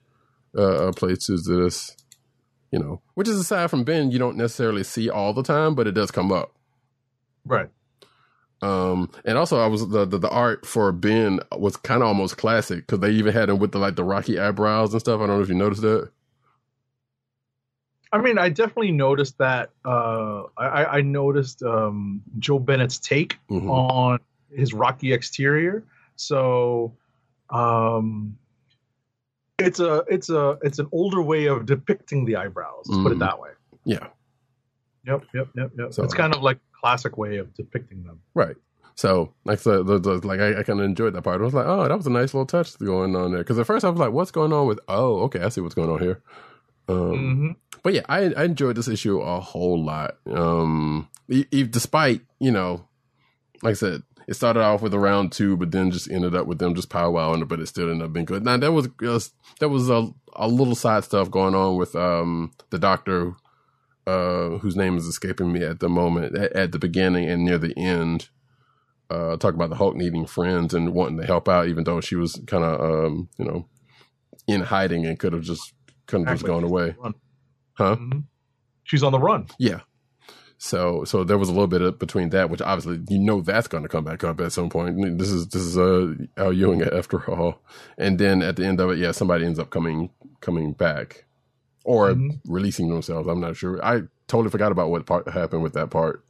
uh, 0.56 0.88
uh, 0.88 0.92
plays 0.92 1.26
to 1.26 1.36
this, 1.36 1.96
you 2.70 2.78
know, 2.78 3.02
which 3.14 3.28
is 3.28 3.38
aside 3.38 3.70
from 3.70 3.84
Ben, 3.84 4.10
you 4.10 4.18
don't 4.18 4.36
necessarily 4.36 4.84
see 4.84 5.10
all 5.10 5.34
the 5.34 5.42
time, 5.42 5.74
but 5.74 5.86
it 5.86 5.92
does 5.92 6.10
come 6.10 6.32
up. 6.32 6.54
Right. 7.44 7.68
Um, 8.62 9.10
and 9.24 9.36
also 9.36 9.58
I 9.60 9.66
was 9.66 9.86
the, 9.88 10.04
the, 10.06 10.18
the 10.18 10.30
art 10.30 10.64
for 10.66 10.90
Ben 10.92 11.40
was 11.56 11.76
kind 11.76 12.02
of 12.02 12.08
almost 12.08 12.38
classic 12.38 12.86
because 12.86 13.00
they 13.00 13.10
even 13.10 13.32
had 13.34 13.50
him 13.50 13.58
with 13.58 13.72
the 13.72 13.78
like 13.78 13.96
the 13.96 14.04
rocky 14.04 14.38
eyebrows 14.38 14.92
and 14.92 15.00
stuff. 15.00 15.20
I 15.20 15.26
don't 15.26 15.36
know 15.36 15.42
if 15.42 15.48
you 15.48 15.54
noticed 15.54 15.82
that. 15.82 16.10
I 18.12 18.18
mean, 18.20 18.38
I 18.38 18.48
definitely 18.48 18.92
noticed 18.92 19.36
that. 19.38 19.70
Uh, 19.84 20.44
I, 20.56 20.84
I 20.98 21.00
noticed 21.02 21.62
um, 21.62 22.22
Joe 22.38 22.58
Bennett's 22.58 22.98
take 22.98 23.36
Mhm. 23.50 23.68
on 23.68 24.20
his 24.54 24.72
rocky 24.72 25.12
exterior. 25.12 25.84
So, 26.14 26.94
um, 27.50 28.38
it's 29.58 29.80
a 29.80 30.04
it's 30.08 30.30
a 30.30 30.58
it's 30.62 30.78
an 30.78 30.86
older 30.92 31.20
way 31.20 31.46
of 31.46 31.66
depicting 31.66 32.24
the 32.24 32.36
eyebrows. 32.36 32.84
Let's 32.86 33.02
put 33.02 33.12
it 33.12 33.16
Mhm. 33.16 33.20
that 33.20 33.38
way. 33.40 33.50
Yeah, 33.84 34.06
Yep, 35.06 35.24
yep, 35.34 35.48
yep, 35.54 35.70
yep. 35.78 35.92
So- 35.94 36.02
it's 36.04 36.14
kind 36.14 36.34
of 36.34 36.42
like 36.42 36.58
classic 36.86 37.16
way 37.18 37.38
of 37.38 37.52
depicting 37.54 38.04
them. 38.04 38.20
right. 38.34 38.56
So 38.94 39.34
like 39.44 39.60
the, 39.60 39.82
the, 39.82 39.98
the 39.98 40.26
like 40.26 40.40
I, 40.40 40.60
I 40.60 40.62
kind 40.62 40.80
of 40.80 40.86
enjoyed 40.86 41.12
that 41.14 41.22
part. 41.22 41.40
I 41.40 41.44
was 41.44 41.52
like, 41.52 41.66
oh, 41.66 41.86
that 41.86 41.96
was 41.96 42.06
a 42.06 42.10
nice 42.10 42.32
little 42.32 42.46
touch 42.46 42.78
going 42.78 43.14
on 43.14 43.32
there. 43.32 43.42
Because 43.42 43.58
at 43.58 43.66
first 43.66 43.84
I 43.84 43.90
was 43.90 43.98
like, 44.00 44.12
what's 44.12 44.30
going 44.30 44.54
on 44.54 44.66
with? 44.66 44.80
Oh, 44.88 45.20
okay, 45.24 45.40
I 45.40 45.50
see 45.50 45.60
what's 45.60 45.74
going 45.74 45.90
on 45.90 46.00
here. 46.00 46.22
Um, 46.88 47.12
hmm 47.18 47.50
but 47.82 47.92
yeah, 47.94 48.02
I, 48.08 48.32
I 48.32 48.44
enjoyed 48.44 48.76
this 48.76 48.88
issue 48.88 49.20
a 49.20 49.38
whole 49.38 49.84
lot. 49.84 50.16
Um, 50.26 51.08
e- 51.28 51.44
e- 51.50 51.64
despite 51.64 52.22
you 52.40 52.50
know, 52.50 52.88
like 53.62 53.72
I 53.72 53.74
said, 53.74 54.02
it 54.26 54.34
started 54.34 54.60
off 54.62 54.82
with 54.82 54.94
a 54.94 54.98
round 54.98 55.30
two, 55.32 55.56
but 55.58 55.70
then 55.72 55.90
just 55.90 56.10
ended 56.10 56.34
up 56.34 56.46
with 56.46 56.58
them 56.58 56.74
just 56.74 56.88
powwowing, 56.88 57.42
it, 57.42 57.48
but 57.48 57.60
it 57.60 57.66
still 57.66 57.90
ended 57.90 58.06
up 58.06 58.12
being 58.14 58.24
good. 58.24 58.44
Now 58.44 58.56
that 58.56 58.72
was 58.72 58.88
just, 59.00 59.34
there 59.60 59.68
was 59.68 59.90
a 59.90 60.08
a 60.34 60.48
little 60.48 60.74
side 60.74 61.04
stuff 61.04 61.30
going 61.30 61.54
on 61.54 61.76
with 61.76 61.94
um 61.94 62.52
the 62.70 62.78
doctor, 62.78 63.34
uh, 64.06 64.58
whose 64.58 64.76
name 64.76 64.96
is 64.96 65.06
escaping 65.06 65.52
me 65.52 65.62
at 65.64 65.80
the 65.80 65.88
moment 65.88 66.36
at, 66.36 66.52
at 66.52 66.72
the 66.72 66.78
beginning 66.78 67.28
and 67.28 67.44
near 67.44 67.58
the 67.58 67.76
end. 67.76 68.28
Uh, 69.08 69.36
talk 69.36 69.54
about 69.54 69.70
the 69.70 69.76
Hulk 69.76 69.94
needing 69.94 70.26
friends 70.26 70.74
and 70.74 70.92
wanting 70.92 71.18
to 71.18 71.26
help 71.26 71.48
out, 71.48 71.68
even 71.68 71.84
though 71.84 72.00
she 72.00 72.16
was 72.16 72.40
kind 72.46 72.64
of 72.64 72.80
um 72.80 73.28
you 73.38 73.44
know 73.44 73.66
in 74.48 74.62
hiding 74.62 75.06
and 75.06 75.18
could 75.18 75.32
have 75.32 75.42
just 75.42 75.72
could 76.06 76.26
have 76.26 76.38
just 76.38 76.46
gone 76.46 76.64
away, 76.64 76.94
huh? 77.74 77.96
Mhm. 77.96 78.24
She's 78.84 79.02
on 79.02 79.12
the 79.12 79.18
run. 79.18 79.46
Yeah. 79.58 79.80
So 80.58 81.04
so 81.04 81.22
there 81.22 81.38
was 81.38 81.48
a 81.48 81.52
little 81.52 81.66
bit 81.66 81.82
of, 81.82 81.98
between 81.98 82.30
that, 82.30 82.48
which 82.48 82.62
obviously 82.62 83.04
you 83.08 83.18
know 83.18 83.42
that's 83.42 83.68
going 83.68 83.82
to 83.82 83.88
come 83.88 84.04
back 84.04 84.24
up 84.24 84.40
at 84.40 84.52
some 84.52 84.70
point. 84.70 85.18
This 85.18 85.30
is 85.30 85.48
this 85.48 85.62
is 85.62 85.76
uh, 85.76 86.14
Al 86.36 86.52
Ewing 86.52 86.82
after 86.92 87.30
all, 87.30 87.60
and 87.98 88.18
then 88.18 88.42
at 88.42 88.56
the 88.56 88.64
end 88.64 88.80
of 88.80 88.90
it, 88.90 88.98
yeah, 88.98 89.12
somebody 89.12 89.44
ends 89.44 89.58
up 89.58 89.70
coming 89.70 90.10
coming 90.40 90.72
back 90.72 91.25
or 91.86 92.10
Mhm. 92.10 92.40
releasing 92.48 92.88
themselves. 92.90 93.28
I'm 93.28 93.40
not 93.40 93.56
sure. 93.56 93.82
I 93.84 94.02
totally 94.26 94.50
forgot 94.50 94.72
about 94.72 94.90
what 94.90 95.06
part 95.06 95.28
happened 95.28 95.62
with 95.62 95.72
that 95.74 95.88
part. 95.90 96.22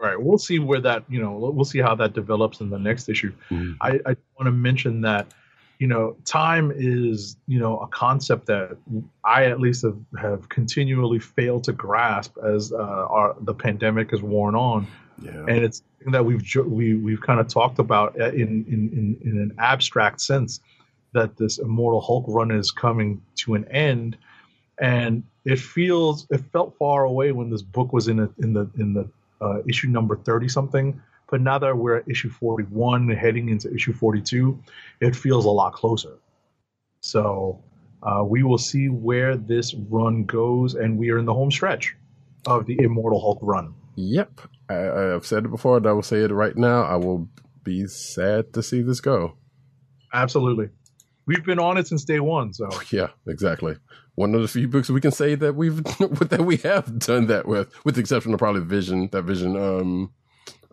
Right. 0.00 0.20
We'll 0.20 0.38
see 0.38 0.58
where 0.58 0.80
that, 0.80 1.04
you 1.08 1.20
know, 1.20 1.32
we'll 1.36 1.64
see 1.66 1.78
how 1.80 1.94
that 1.96 2.14
develops 2.14 2.60
in 2.60 2.70
the 2.70 2.78
next 2.78 3.08
issue. 3.08 3.32
Mhm. 3.50 3.76
I, 3.80 4.00
I 4.06 4.16
want 4.38 4.46
to 4.46 4.52
mention 4.52 5.02
that, 5.02 5.32
you 5.78 5.86
know, 5.86 6.16
time 6.24 6.72
is, 6.74 7.36
you 7.46 7.58
know, 7.58 7.78
a 7.80 7.86
concept 7.88 8.46
that 8.46 8.76
I 9.24 9.44
at 9.44 9.60
least 9.60 9.82
have, 9.82 9.98
have 10.18 10.48
continually 10.48 11.18
failed 11.18 11.64
to 11.64 11.72
grasp 11.72 12.36
as 12.42 12.72
uh, 12.72 12.76
our, 12.76 13.36
the 13.42 13.54
pandemic 13.54 14.10
has 14.12 14.22
worn 14.22 14.54
on. 14.54 14.86
Yeah. 15.20 15.32
And 15.48 15.58
it's 15.64 15.82
something 15.98 16.12
that 16.12 16.24
we've 16.24 16.42
we, 16.66 16.94
we've 16.94 17.20
kind 17.20 17.40
of 17.40 17.48
talked 17.48 17.78
about 17.78 18.18
uh, 18.20 18.32
in, 18.32 18.64
in, 18.68 18.90
in, 18.92 19.18
in 19.22 19.38
an 19.40 19.54
abstract 19.58 20.20
sense 20.22 20.60
that 21.12 21.36
this 21.36 21.58
Immortal 21.58 22.00
Hulk 22.00 22.24
run 22.28 22.50
is 22.50 22.70
coming 22.70 23.20
to 23.36 23.54
an 23.54 23.64
end. 23.70 24.16
And 24.80 25.24
it 25.44 25.58
feels, 25.58 26.26
it 26.30 26.42
felt 26.52 26.76
far 26.78 27.04
away 27.04 27.32
when 27.32 27.50
this 27.50 27.62
book 27.62 27.92
was 27.92 28.08
in, 28.08 28.20
a, 28.20 28.28
in 28.38 28.52
the, 28.52 28.70
in 28.78 28.94
the, 28.94 29.08
uh, 29.40 29.62
issue 29.68 29.88
number 29.88 30.16
30 30.16 30.48
something. 30.48 31.00
But 31.28 31.40
now 31.40 31.58
that 31.58 31.76
we're 31.76 31.96
at 31.96 32.08
issue 32.08 32.30
41, 32.30 33.08
heading 33.08 33.48
into 33.48 33.72
issue 33.74 33.92
42, 33.92 34.58
it 35.00 35.16
feels 35.16 35.44
a 35.44 35.50
lot 35.50 35.72
closer. 35.72 36.18
So 37.00 37.62
uh, 38.02 38.22
we 38.24 38.42
will 38.42 38.58
see 38.58 38.88
where 38.88 39.36
this 39.36 39.74
run 39.74 40.24
goes, 40.24 40.74
and 40.74 40.96
we 40.96 41.10
are 41.10 41.18
in 41.18 41.24
the 41.24 41.34
home 41.34 41.50
stretch 41.50 41.96
of 42.46 42.66
the 42.66 42.78
Immortal 42.80 43.20
Hulk 43.20 43.38
run. 43.42 43.74
Yep. 43.96 44.40
I, 44.68 45.14
I've 45.14 45.26
said 45.26 45.44
it 45.44 45.50
before, 45.50 45.78
and 45.78 45.86
I 45.86 45.92
will 45.92 46.02
say 46.02 46.18
it 46.18 46.30
right 46.30 46.56
now. 46.56 46.82
I 46.82 46.96
will 46.96 47.28
be 47.64 47.86
sad 47.86 48.52
to 48.54 48.62
see 48.62 48.82
this 48.82 49.00
go. 49.00 49.36
Absolutely. 50.12 50.68
We've 51.26 51.44
been 51.44 51.58
on 51.58 51.76
it 51.76 51.88
since 51.88 52.04
day 52.04 52.20
one, 52.20 52.52
so 52.52 52.68
Yeah, 52.90 53.08
exactly. 53.26 53.76
One 54.16 54.34
of 54.34 54.42
the 54.42 54.48
few 54.48 54.66
books 54.66 54.90
we 54.90 55.00
can 55.00 55.12
say 55.12 55.34
that 55.36 55.54
we've 55.54 55.82
that 56.28 56.42
we 56.44 56.56
have 56.58 56.98
done 56.98 57.26
that 57.28 57.46
with, 57.46 57.68
with 57.84 57.94
the 57.94 58.00
exception 58.00 58.32
of 58.34 58.38
probably 58.38 58.62
Vision, 58.62 59.08
that 59.12 59.22
Vision 59.22 59.56
um 59.56 60.12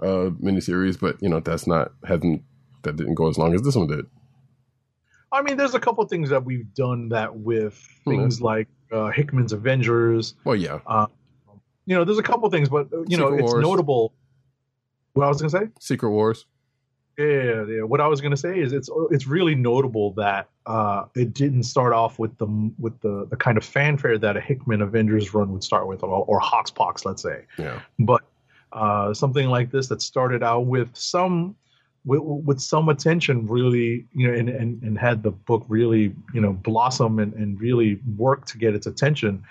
uh 0.01 0.31
miniseries, 0.41 0.99
but 0.99 1.21
you 1.21 1.29
know 1.29 1.39
that's 1.39 1.67
not 1.67 1.91
hasn't 2.05 2.41
that 2.83 2.95
didn't 2.95 3.15
go 3.15 3.29
as 3.29 3.37
long 3.37 3.53
as 3.53 3.61
this 3.61 3.75
one 3.75 3.87
did. 3.87 4.05
I 5.31 5.41
mean, 5.41 5.57
there's 5.57 5.73
a 5.73 5.79
couple 5.79 6.05
things 6.07 6.29
that 6.29 6.45
we've 6.45 6.73
done 6.73 7.09
that 7.09 7.35
with 7.35 7.75
Hmm. 8.05 8.09
things 8.11 8.41
like 8.41 8.67
uh, 8.91 9.07
Hickman's 9.09 9.51
Avengers. 9.53 10.35
Well, 10.45 10.55
yeah, 10.55 10.79
Uh, 10.85 11.07
You 11.85 11.95
know, 11.95 12.03
there's 12.05 12.19
a 12.19 12.23
couple 12.23 12.49
things, 12.49 12.69
but 12.69 12.87
uh, 12.93 13.01
you 13.07 13.17
know, 13.17 13.25
Secret 13.31 13.43
it's 13.43 13.51
Wars. 13.53 13.63
notable. 13.63 14.13
What 15.13 15.25
I 15.25 15.27
was 15.29 15.41
gonna 15.41 15.49
say? 15.49 15.69
Secret 15.79 16.09
Wars. 16.11 16.45
Yeah, 17.17 17.65
yeah. 17.65 17.81
What 17.83 17.99
I 18.01 18.07
was 18.07 18.21
gonna 18.21 18.37
say 18.37 18.59
is 18.59 18.73
it's 18.73 18.89
it's 19.11 19.27
really 19.27 19.53
notable 19.55 20.13
that 20.15 20.49
uh, 20.65 21.05
it 21.15 21.33
didn't 21.33 21.63
start 21.63 21.93
off 21.93 22.19
with 22.19 22.37
the 22.37 22.47
with 22.79 22.99
the 23.01 23.27
the 23.29 23.35
kind 23.35 23.57
of 23.57 23.65
fanfare 23.65 24.17
that 24.17 24.37
a 24.37 24.41
Hickman 24.41 24.81
Avengers 24.81 25.33
run 25.33 25.51
would 25.51 25.63
start 25.63 25.87
with, 25.87 26.03
or, 26.03 26.23
or 26.25 26.39
Hoxpox, 26.39 27.05
let's 27.05 27.21
say. 27.21 27.45
Yeah, 27.57 27.81
But 27.99 28.21
uh, 28.71 29.13
something 29.13 29.49
like 29.49 29.71
this 29.71 29.87
that 29.87 30.01
started 30.01 30.41
out 30.41 30.65
with 30.65 30.89
some 30.93 31.55
with, 32.05 32.21
with 32.21 32.59
some 32.61 32.89
attention, 32.89 33.45
really, 33.47 34.05
you 34.13 34.27
know, 34.27 34.33
and, 34.33 34.49
and 34.49 34.81
and 34.83 34.97
had 34.97 35.21
the 35.23 35.31
book 35.31 35.65
really, 35.67 36.15
you 36.33 36.41
know, 36.41 36.53
blossom 36.53 37.19
and, 37.19 37.33
and 37.33 37.59
really 37.59 37.99
work 38.15 38.45
to 38.47 38.57
get 38.57 38.73
its 38.73 38.87
attention. 38.87 39.43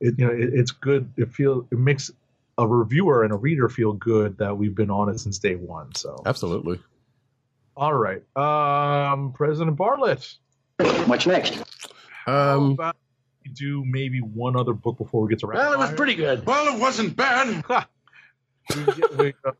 It 0.00 0.14
you 0.18 0.26
know 0.26 0.32
it, 0.32 0.50
it's 0.54 0.70
good. 0.70 1.12
It 1.16 1.30
feel 1.32 1.66
it 1.70 1.78
makes 1.78 2.10
a 2.56 2.66
reviewer 2.66 3.24
and 3.24 3.32
a 3.32 3.36
reader 3.36 3.68
feel 3.68 3.92
good 3.92 4.38
that 4.38 4.56
we've 4.56 4.74
been 4.74 4.90
on 4.90 5.08
it 5.08 5.18
since 5.18 5.38
day 5.38 5.56
one. 5.56 5.94
So. 5.94 6.22
absolutely. 6.24 6.80
All 7.76 7.94
right. 7.94 8.22
Um, 8.36 9.32
President 9.32 9.76
Bartlett. 9.76 10.36
What's 10.78 11.26
next? 11.26 11.62
Um, 12.26 12.76
we 13.44 13.50
do 13.52 13.84
maybe 13.84 14.20
one 14.20 14.56
other 14.56 14.72
book 14.72 14.98
before 14.98 15.22
we 15.22 15.28
get 15.28 15.38
to 15.40 15.46
rapid 15.46 15.60
Well, 15.60 15.72
it 15.74 15.78
was 15.78 15.92
pretty 15.92 16.14
good. 16.14 16.44
Well, 16.46 16.74
it 16.74 16.80
wasn't 16.80 17.16
bad. 17.16 17.64
We 18.74 18.84
get- 18.94 19.18
we, 19.18 19.34
uh, 19.44 19.52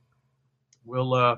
we'll 0.86 1.12
uh, 1.12 1.36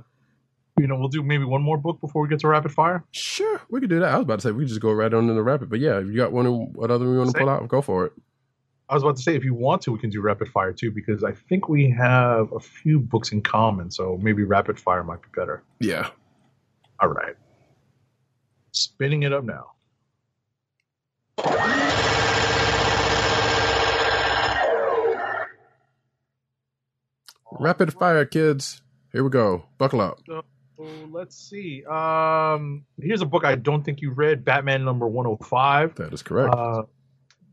you 0.79 0.87
know, 0.87 0.95
we'll 0.97 1.09
do 1.09 1.21
maybe 1.25 1.43
one 1.43 1.63
more 1.63 1.77
book 1.77 2.01
before 2.01 2.23
we 2.23 2.29
get 2.29 2.39
to 2.41 2.49
rapid 2.49 2.71
fire. 2.71 3.03
sure, 3.11 3.61
we 3.69 3.81
could 3.81 3.91
do 3.91 3.99
that. 3.99 4.13
I 4.15 4.17
was 4.19 4.23
about 4.23 4.37
to 4.39 4.43
say 4.43 4.53
we 4.53 4.63
could 4.63 4.69
just 4.69 4.81
go 4.81 4.93
right 4.93 5.13
on 5.13 5.23
into 5.25 5.35
the 5.35 5.43
rapid, 5.43 5.69
but 5.69 5.81
yeah, 5.81 5.99
if 5.99 6.07
you 6.07 6.15
got 6.15 6.31
one, 6.31 6.47
what 6.75 6.93
other 6.93 7.11
we 7.11 7.19
want 7.19 7.33
to 7.33 7.39
pull 7.39 7.49
out? 7.49 7.67
Go 7.67 7.83
for 7.83 8.07
it. 8.07 8.13
I 8.89 8.95
was 8.95 9.03
about 9.03 9.17
to 9.17 9.23
say, 9.23 9.35
if 9.35 9.43
you 9.43 9.53
want 9.53 9.83
to, 9.83 9.91
we 9.93 9.99
can 9.99 10.11
do 10.11 10.21
rapid 10.21 10.49
fire 10.49 10.73
too, 10.73 10.93
because 10.93 11.25
I 11.25 11.33
think 11.33 11.69
we 11.69 11.91
have 11.91 12.53
a 12.53 12.61
few 12.61 13.01
books 13.01 13.33
in 13.33 13.43
common. 13.43 13.91
So 13.91 14.17
maybe 14.23 14.45
rapid 14.45 14.79
fire 14.79 15.03
might 15.03 15.23
be 15.23 15.29
better. 15.35 15.65
Yeah. 15.81 16.09
All 17.01 17.09
right. 17.09 17.35
Spinning 18.77 19.23
it 19.23 19.33
up 19.33 19.43
now. 19.43 19.73
Rapid 27.59 27.95
fire, 27.95 28.27
kids. 28.27 28.83
Here 29.13 29.25
we 29.25 29.31
go. 29.31 29.65
Buckle 29.79 30.03
up. 30.03 30.21
So 30.27 30.45
let's 31.11 31.35
see. 31.35 31.87
Um, 31.87 32.85
here's 33.01 33.23
a 33.23 33.27
book 33.27 33.47
I 33.47 33.55
don't 33.55 33.83
think 33.83 34.03
you 34.03 34.11
read 34.11 34.45
Batman 34.45 34.85
number 34.85 35.09
105. 35.09 35.95
That 35.95 36.13
is 36.13 36.23
correct. 36.23 36.55
Uh, 36.55 36.83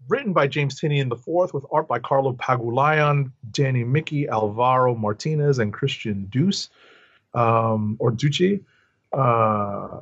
written 0.10 0.34
by 0.34 0.48
James 0.48 0.78
Tynion 0.78 1.10
IV 1.10 1.54
with 1.54 1.64
art 1.72 1.88
by 1.88 2.00
Carlo 2.00 2.34
Pagulayan, 2.34 3.32
Danny 3.50 3.86
Miki, 3.86 4.28
Alvaro 4.28 4.94
Martinez, 4.94 5.60
and 5.60 5.72
Christian 5.72 6.26
Deuce, 6.26 6.70
um, 7.34 7.96
or 8.00 8.12
Ducci. 8.12 8.66
Uh, 9.14 10.02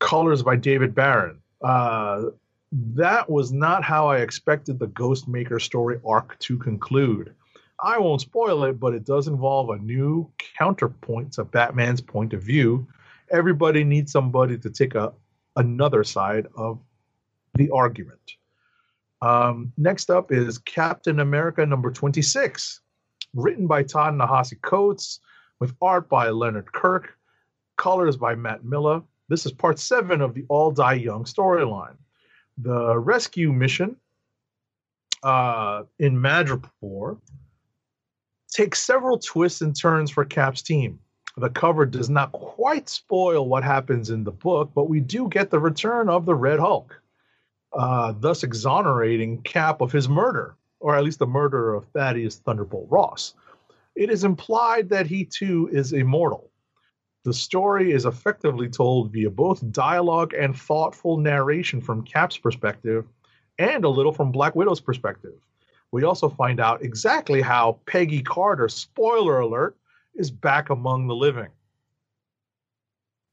colors 0.00 0.42
by 0.42 0.56
David 0.56 0.94
Baron. 0.94 1.38
Uh, 1.62 2.24
that 2.72 3.28
was 3.28 3.52
not 3.52 3.84
how 3.84 4.08
I 4.08 4.18
expected 4.18 4.78
the 4.78 4.88
Ghostmaker 4.88 5.60
story 5.60 6.00
arc 6.04 6.38
to 6.40 6.58
conclude. 6.58 7.34
I 7.82 7.98
won't 7.98 8.20
spoil 8.20 8.64
it, 8.64 8.78
but 8.78 8.94
it 8.94 9.04
does 9.04 9.28
involve 9.28 9.70
a 9.70 9.78
new 9.78 10.30
counterpoint 10.58 11.32
to 11.34 11.44
Batman's 11.44 12.00
point 12.00 12.32
of 12.32 12.42
view. 12.42 12.86
Everybody 13.30 13.84
needs 13.84 14.12
somebody 14.12 14.58
to 14.58 14.70
take 14.70 14.94
a 14.94 15.12
another 15.56 16.04
side 16.04 16.46
of 16.56 16.78
the 17.54 17.70
argument. 17.70 18.36
Um, 19.22 19.72
next 19.76 20.10
up 20.10 20.32
is 20.32 20.58
Captain 20.58 21.20
America 21.20 21.64
number 21.66 21.90
26, 21.90 22.80
written 23.34 23.66
by 23.66 23.82
Ta-Nehisi 23.82 24.60
Coates, 24.62 25.20
with 25.58 25.74
art 25.82 26.08
by 26.08 26.30
Leonard 26.30 26.72
Kirk, 26.72 27.14
colors 27.76 28.16
by 28.16 28.34
Matt 28.34 28.64
Milla. 28.64 29.02
This 29.30 29.46
is 29.46 29.52
part 29.52 29.78
seven 29.78 30.20
of 30.20 30.34
the 30.34 30.44
All 30.48 30.72
Die 30.72 30.94
Young 30.94 31.22
storyline. 31.22 31.94
The 32.58 32.98
rescue 32.98 33.52
mission 33.52 33.96
uh, 35.22 35.84
in 36.00 36.16
Madripoor 36.16 37.16
takes 38.50 38.82
several 38.82 39.20
twists 39.20 39.60
and 39.60 39.74
turns 39.74 40.10
for 40.10 40.24
Cap's 40.24 40.62
team. 40.62 40.98
The 41.36 41.48
cover 41.48 41.86
does 41.86 42.10
not 42.10 42.32
quite 42.32 42.88
spoil 42.88 43.48
what 43.48 43.62
happens 43.62 44.10
in 44.10 44.24
the 44.24 44.32
book, 44.32 44.72
but 44.74 44.90
we 44.90 44.98
do 44.98 45.28
get 45.28 45.48
the 45.48 45.60
return 45.60 46.08
of 46.08 46.26
the 46.26 46.34
Red 46.34 46.58
Hulk 46.58 47.00
uh, 47.72 48.12
thus 48.18 48.42
exonerating 48.42 49.40
Cap 49.42 49.80
of 49.80 49.92
his 49.92 50.08
murder, 50.08 50.56
or 50.80 50.96
at 50.96 51.04
least 51.04 51.20
the 51.20 51.26
murder 51.26 51.72
of 51.74 51.86
Thaddeus 51.94 52.38
Thunderbolt 52.38 52.88
Ross. 52.90 53.34
It 53.94 54.10
is 54.10 54.24
implied 54.24 54.88
that 54.88 55.06
he 55.06 55.24
too 55.24 55.70
is 55.72 55.92
immortal. 55.92 56.49
The 57.24 57.34
story 57.34 57.92
is 57.92 58.06
effectively 58.06 58.68
told 58.68 59.12
via 59.12 59.30
both 59.30 59.70
dialogue 59.72 60.32
and 60.32 60.56
thoughtful 60.56 61.18
narration 61.18 61.80
from 61.80 62.02
Cap's 62.02 62.38
perspective, 62.38 63.06
and 63.58 63.84
a 63.84 63.88
little 63.88 64.12
from 64.12 64.32
Black 64.32 64.54
Widow's 64.56 64.80
perspective. 64.80 65.34
We 65.92 66.04
also 66.04 66.28
find 66.28 66.60
out 66.60 66.82
exactly 66.82 67.42
how 67.42 67.80
Peggy 67.86 68.22
Carter, 68.22 68.68
spoiler 68.68 69.40
alert, 69.40 69.76
is 70.14 70.30
back 70.30 70.70
among 70.70 71.08
the 71.08 71.14
living. 71.14 71.48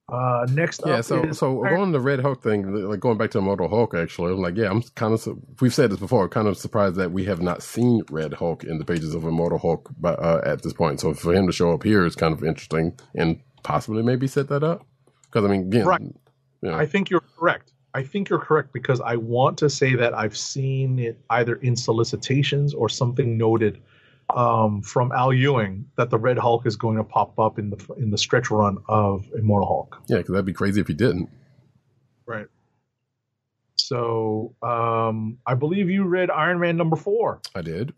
Uh, 0.10 0.48
next 0.52 0.82
yeah, 0.86 0.94
up 0.94 1.04
so 1.04 1.32
so 1.34 1.66
on 1.66 1.92
the 1.92 2.00
Red 2.00 2.22
Hulk 2.22 2.42
thing, 2.42 2.74
like 2.88 3.02
going 3.02 3.18
back 3.18 3.30
to 3.32 3.40
Immortal 3.40 3.68
Hulk, 3.68 3.94
actually, 3.94 4.32
I'm 4.32 4.42
like, 4.42 4.56
yeah, 4.56 4.70
I'm 4.70 4.82
kind 4.96 5.14
of 5.14 5.28
we've 5.60 5.74
said 5.74 5.92
this 5.92 6.00
before, 6.00 6.30
kind 6.30 6.48
of 6.48 6.58
surprised 6.58 6.96
that 6.96 7.12
we 7.12 7.26
have 7.26 7.42
not 7.42 7.62
seen 7.62 8.04
Red 8.10 8.34
Hulk 8.34 8.64
in 8.64 8.78
the 8.78 8.86
pages 8.86 9.14
of 9.14 9.26
Immortal 9.26 9.60
Hulk, 9.60 9.90
but 10.00 10.18
uh, 10.20 10.40
at 10.46 10.62
this 10.62 10.72
point, 10.72 11.02
so 11.02 11.14
for 11.14 11.34
him 11.34 11.46
to 11.46 11.52
show 11.52 11.74
up 11.74 11.84
here 11.84 12.06
is 12.06 12.16
kind 12.16 12.34
of 12.34 12.42
interesting 12.42 12.98
and 13.16 13.42
possibly 13.64 14.04
maybe 14.04 14.28
set 14.28 14.48
that 14.50 14.64
up 14.64 14.86
because 15.24 15.46
I 15.46 15.48
mean, 15.50 15.62
again, 15.68 15.86
Right. 15.86 16.02
you 16.02 16.14
know, 16.70 16.76
I 16.76 16.86
think 16.86 17.10
you're 17.10 17.24
correct. 17.38 17.74
I 17.94 18.04
think 18.04 18.30
you're 18.30 18.40
correct 18.40 18.74
because 18.74 19.02
I 19.02 19.16
want 19.16 19.58
to 19.60 19.70
say 19.70 19.96
that 19.96 20.14
I've 20.14 20.38
seen 20.38 21.00
it 21.00 21.20
either 21.32 21.56
in 21.56 21.76
solicitations 21.76 22.74
or 22.74 22.90
something 22.90 23.38
noted 23.38 23.82
um, 24.36 24.82
from 24.82 25.12
Al 25.14 25.34
Ewing 25.34 25.86
that 25.96 26.10
the 26.10 26.18
Red 26.20 26.38
Hulk 26.38 26.66
is 26.68 26.76
going 26.76 26.98
to 26.98 27.04
pop 27.04 27.40
up 27.40 27.58
in 27.58 27.70
the 27.72 27.94
in 27.98 28.12
the 28.12 28.18
stretch 28.18 28.52
run 28.52 28.78
of 28.88 29.26
Immortal 29.38 29.68
Hulk. 29.68 30.02
yeah, 30.08 30.18
because 30.18 30.32
that'd 30.34 30.46
be 30.46 30.54
crazy 30.54 30.82
if 30.82 30.88
he 30.88 30.94
didn't. 30.94 31.30
Right. 32.26 32.48
So 33.76 34.54
um, 34.62 35.38
I 35.46 35.54
believe 35.54 35.90
you 35.90 36.04
read 36.04 36.30
Iron 36.30 36.60
Man 36.60 36.78
number 36.78 36.96
four. 36.98 37.42
I 37.56 37.62
did. 37.62 37.94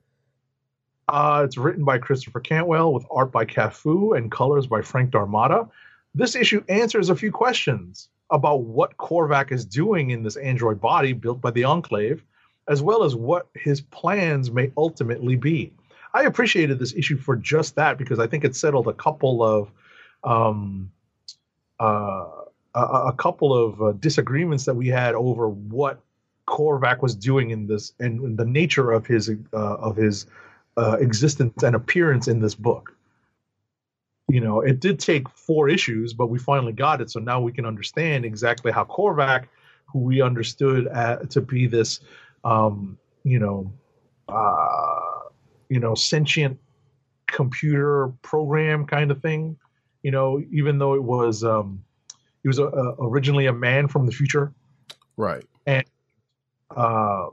Uh, 1.12 1.42
it's 1.44 1.58
written 1.58 1.84
by 1.84 1.98
Christopher 1.98 2.40
Cantwell 2.40 2.94
with 2.94 3.04
art 3.10 3.32
by 3.32 3.44
Cafu 3.44 4.16
and 4.16 4.32
colors 4.32 4.68
by 4.68 4.82
Frank 4.82 5.10
D'Armata. 5.10 5.68
This 6.14 6.36
issue 6.36 6.64
answers 6.70 7.10
a 7.10 7.16
few 7.16 7.32
questions 7.32 8.10
about 8.30 8.62
what 8.62 8.98
Korvac 8.98 9.52
is 9.52 9.66
doing 9.66 10.12
in 10.12 10.22
this 10.22 10.36
android 10.36 10.80
body 10.80 11.14
built 11.14 11.42
by 11.42 11.50
the 11.50 11.64
Enclave, 11.64 12.24
as 12.68 12.84
well 12.84 13.04
as 13.04 13.16
what 13.16 13.48
his 13.56 13.82
plans 13.82 14.52
may 14.52 14.72
ultimately 14.78 15.36
be. 15.36 15.74
I 16.14 16.24
appreciated 16.24 16.78
this 16.78 16.94
issue 16.94 17.18
for 17.18 17.36
just 17.36 17.76
that 17.76 17.98
because 17.98 18.20
I 18.20 18.28
think 18.28 18.44
it 18.44 18.56
settled 18.56 18.88
a 18.88 18.94
couple 18.94 19.42
of 19.42 19.72
um, 20.24 20.92
uh, 21.80 22.28
a, 22.76 22.82
a 23.08 23.14
couple 23.14 23.52
of 23.54 23.82
uh, 23.82 23.92
disagreements 23.94 24.66
that 24.66 24.76
we 24.76 24.88
had 24.88 25.16
over 25.16 25.50
what 25.50 26.02
Korvac 26.48 27.02
was 27.02 27.16
doing 27.16 27.50
in 27.50 27.66
this 27.66 27.94
and 28.00 28.38
the 28.38 28.46
nature 28.46 28.92
of 28.92 29.08
his 29.08 29.32
uh, 29.54 29.76
of 29.76 29.96
his 29.96 30.28
uh, 30.80 30.98
existence 31.00 31.64
and 31.64 31.76
appearance 31.76 32.28
in 32.28 32.40
this 32.40 32.56
book. 32.56 32.96
You 34.30 34.42
know, 34.42 34.62
it 34.62 34.80
did 34.80 35.00
take 35.00 35.28
four 35.30 35.70
issues, 35.70 36.14
but 36.14 36.28
we 36.28 36.40
finally 36.40 36.74
got 36.74 37.02
it. 37.02 37.10
So 37.10 37.20
now 37.20 37.42
we 37.42 37.52
can 37.52 37.66
understand 37.66 38.26
exactly 38.26 38.72
how 38.72 38.86
Korvac, 38.86 39.46
who 39.86 40.00
we 40.00 40.22
understood 40.22 40.88
uh 40.88 41.18
to 41.30 41.42
be 41.42 41.66
this, 41.68 42.00
um, 42.44 42.98
you 43.24 43.40
know, 43.40 43.74
uh, 44.28 45.30
you 45.70 45.80
know, 45.80 45.96
sentient 45.96 46.60
computer 47.28 48.12
program 48.22 48.86
kind 48.86 49.10
of 49.10 49.22
thing. 49.22 49.58
You 50.04 50.12
know, 50.12 50.42
even 50.52 50.78
though 50.78 50.94
it 50.94 51.04
was, 51.04 51.44
um, 51.44 51.84
he 52.44 52.48
was 52.48 52.60
a, 52.60 52.68
a, 52.68 52.96
originally 53.00 53.48
a 53.48 53.54
man 53.54 53.88
from 53.88 54.06
the 54.06 54.12
future 54.12 54.54
Right. 55.20 55.44
And 55.66 55.86
uh, 56.76 57.28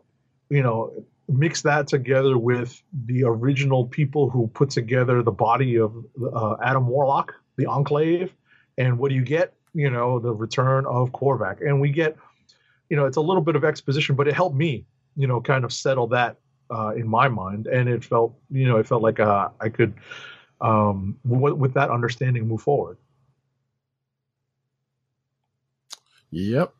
you 0.50 0.60
know, 0.60 0.92
mix 1.28 1.62
that 1.62 1.88
together 1.88 2.38
with 2.38 2.82
the 3.06 3.24
original 3.24 3.86
people 3.86 4.30
who 4.30 4.48
put 4.48 4.70
together 4.70 5.22
the 5.22 5.32
body 5.32 5.76
of 5.76 5.92
uh, 6.32 6.56
Adam 6.62 6.86
Warlock, 6.86 7.34
the 7.56 7.66
Enclave, 7.66 8.32
and 8.78 8.98
what 8.98 9.08
do 9.08 9.14
you 9.14 9.22
get? 9.22 9.54
You 9.74 9.90
know, 9.90 10.18
the 10.18 10.32
return 10.32 10.86
of 10.86 11.10
Korvac, 11.12 11.60
and 11.66 11.80
we 11.80 11.90
get, 11.90 12.16
you 12.88 12.96
know, 12.96 13.06
it's 13.06 13.16
a 13.16 13.20
little 13.20 13.42
bit 13.42 13.56
of 13.56 13.64
exposition, 13.64 14.14
but 14.14 14.28
it 14.28 14.34
helped 14.34 14.56
me, 14.56 14.86
you 15.16 15.26
know, 15.26 15.40
kind 15.40 15.64
of 15.64 15.72
settle 15.72 16.06
that 16.08 16.38
uh, 16.70 16.94
in 16.94 17.06
my 17.06 17.28
mind, 17.28 17.66
and 17.66 17.88
it 17.88 18.04
felt, 18.04 18.34
you 18.50 18.66
know, 18.66 18.76
it 18.76 18.86
felt 18.86 19.02
like 19.02 19.20
uh, 19.20 19.48
I 19.60 19.68
could, 19.68 19.94
um, 20.60 21.18
with, 21.24 21.54
with 21.54 21.74
that 21.74 21.90
understanding, 21.90 22.46
move 22.46 22.62
forward. 22.62 22.96
Yep, 26.30 26.74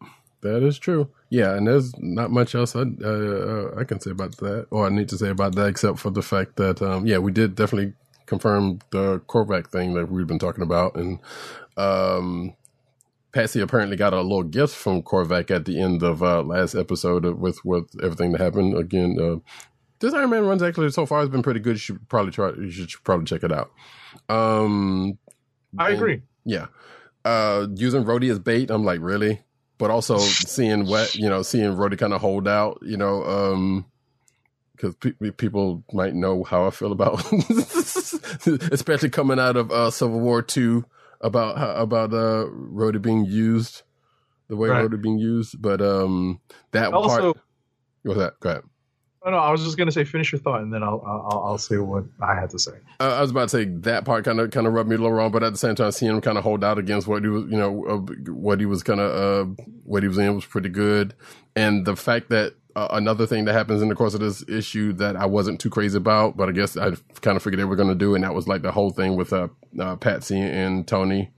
that 0.47 0.63
is 0.63 0.79
true. 0.79 1.09
Yeah, 1.31 1.57
and 1.57 1.67
there's 1.67 1.93
not 1.99 2.31
much 2.31 2.55
else 2.55 2.75
I 2.77 2.81
uh, 2.83 3.75
I 3.77 3.85
can 3.85 4.01
say 4.01 4.11
about 4.11 4.37
that, 4.39 4.67
or 4.71 4.87
I 4.87 4.91
need 4.91 5.09
to 5.11 5.19
say 5.19 5.29
about 5.31 5.55
that, 5.57 5.67
except 5.67 5.99
for 5.99 6.11
the 6.11 6.23
fact 6.23 6.57
that 6.57 6.81
um, 6.83 7.07
yeah, 7.07 7.19
we 7.19 7.33
did 7.33 7.55
definitely 7.55 7.95
confirm 8.27 8.81
the 8.91 9.21
Korvac 9.29 9.69
thing 9.69 9.95
that 9.95 10.11
we've 10.11 10.27
been 10.27 10.39
talking 10.39 10.63
about, 10.63 10.97
and 10.97 11.19
um, 11.77 12.55
Patsy 13.33 13.61
apparently 13.61 13.97
got 13.97 14.13
a 14.15 14.21
little 14.23 14.43
gift 14.43 14.75
from 14.75 15.03
Korvac 15.03 15.51
at 15.51 15.65
the 15.65 15.81
end 15.81 16.03
of 16.03 16.23
uh, 16.23 16.43
last 16.43 16.75
episode 16.75 17.25
with 17.39 17.65
with 17.65 17.87
everything 18.03 18.33
that 18.33 18.41
happened. 18.41 18.77
Again, 18.77 19.17
uh, 19.21 19.37
this 19.99 20.15
Iron 20.15 20.31
Man 20.31 20.45
runs 20.47 20.63
actually 20.63 20.91
so 20.91 21.07
far 21.07 21.21
has 21.21 21.29
been 21.29 21.43
pretty 21.43 21.61
good. 21.61 21.75
You 21.75 21.79
should 21.79 22.09
probably 22.09 22.33
try. 22.33 22.51
You 22.51 22.71
should 22.71 22.91
probably 23.05 23.27
check 23.27 23.43
it 23.43 23.53
out. 23.53 23.71
Um, 24.29 25.19
I 25.79 25.89
and- 25.91 25.97
agree. 25.97 26.23
yeah. 26.45 26.67
Uh, 27.25 27.67
using 27.75 28.05
Rhodey 28.05 28.31
as 28.31 28.39
bait, 28.39 28.71
I'm 28.71 28.85
like, 28.85 29.01
really? 29.01 29.41
But 29.79 29.91
also 29.91 30.19
seeing 30.19 30.87
what, 30.87 31.15
you 31.15 31.29
know, 31.29 31.43
seeing 31.43 31.73
Rhodey 31.73 31.99
kind 31.99 32.13
of 32.13 32.21
hold 32.21 32.49
out, 32.49 32.79
you 32.83 32.97
know, 32.97 33.25
um, 33.25 33.87
because 34.73 34.95
pe- 34.97 35.31
people 35.33 35.85
might 35.93 36.15
know 36.15 36.45
how 36.45 36.67
I 36.67 36.71
feel 36.71 36.93
about, 36.93 37.25
especially 38.73 39.11
coming 39.11 39.39
out 39.39 39.57
of 39.57 39.71
uh, 39.71 39.91
Civil 39.91 40.21
War 40.21 40.43
Two 40.43 40.85
about 41.21 41.57
how, 41.59 41.71
about 41.77 42.13
uh, 42.13 42.47
Rhodey 42.51 43.01
being 43.01 43.25
used, 43.25 43.83
the 44.49 44.57
way 44.57 44.69
Right. 44.69 44.85
Rhodey 44.85 45.01
being 45.01 45.19
used. 45.19 45.61
But 45.61 45.81
um, 45.81 46.41
that 46.73 46.93
Also, 46.93 47.33
part, 47.33 47.37
what's 48.03 48.19
that? 48.19 48.41
Go 48.41 48.51
ahead. 48.51 48.63
Oh, 49.27 49.31
no, 49.31 49.39
I 49.39 49.51
was 49.51 49.63
just 49.63 49.77
gonna 49.77 49.93
say 49.93 50.05
finish 50.05 50.33
your 50.33 50.41
thought, 50.41 50.63
and 50.63 50.73
then 50.73 50.83
I'll 50.83 51.03
I'll, 51.05 51.43
I'll 51.45 51.59
say 51.59 51.79
what 51.79 52.05
I 52.21 52.35
had 52.35 52.51
to 52.51 52.59
say. 52.59 52.73
Uh, 53.01 53.17
I 53.17 53.21
was 53.21 53.31
about 53.31 53.49
to 53.49 53.49
say 53.49 53.65
that 53.65 54.05
part 54.05 54.25
kind 54.25 54.41
of 54.41 54.51
kind 54.53 54.67
of 54.67 54.73
rubbed 54.73 54.89
me 54.89 54.95
a 54.95 54.99
little 54.99 55.13
wrong, 55.13 55.33
but 55.33 55.43
at 55.43 55.53
the 55.53 55.59
same 55.59 55.75
time, 55.75 55.91
seeing 55.93 56.13
him 56.13 56.21
kind 56.21 56.39
of 56.39 56.45
hold 56.45 56.65
out 56.65 56.79
against 56.79 57.07
what 57.07 57.23
he 57.25 57.29
was, 57.29 57.45
you 57.45 57.57
know, 57.57 57.87
uh, 57.87 57.97
what 58.33 58.61
he 58.61 58.67
was 58.67 58.83
kind 58.83 59.01
of 59.01 59.49
uh, 59.49 59.63
what 59.85 60.03
he 60.03 60.09
was 60.09 60.17
in 60.17 60.35
was 60.35 60.47
pretty 60.47 60.69
good, 60.69 61.15
and 61.55 61.85
the 61.85 61.97
fact 61.97 62.31
that 62.31 62.55
uh, 62.77 62.89
another 62.93 63.27
thing 63.27 63.47
that 63.47 63.55
happens 63.55 63.83
in 63.83 63.89
the 63.89 63.95
course 63.95 64.15
of 64.15 64.21
this 64.21 64.45
issue 64.49 64.93
that 64.95 65.17
I 65.17 65.27
wasn't 65.27 65.61
too 65.61 65.71
crazy 65.71 65.97
about, 65.97 66.37
but 66.37 66.49
I 66.49 66.53
guess 66.53 66.77
I 66.77 66.93
kind 67.21 67.37
of 67.37 67.43
figured 67.43 67.59
they 67.59 67.65
were 67.65 67.77
going 67.77 67.89
to 67.89 67.95
do, 67.95 68.15
and 68.15 68.23
that 68.23 68.35
was 68.35 68.47
like 68.47 68.63
the 68.63 68.73
whole 68.73 68.91
thing 68.91 69.17
with 69.17 69.33
uh, 69.33 69.49
uh 69.81 69.97
Patsy 69.97 70.39
and 70.39 70.87
Tony. 70.87 71.31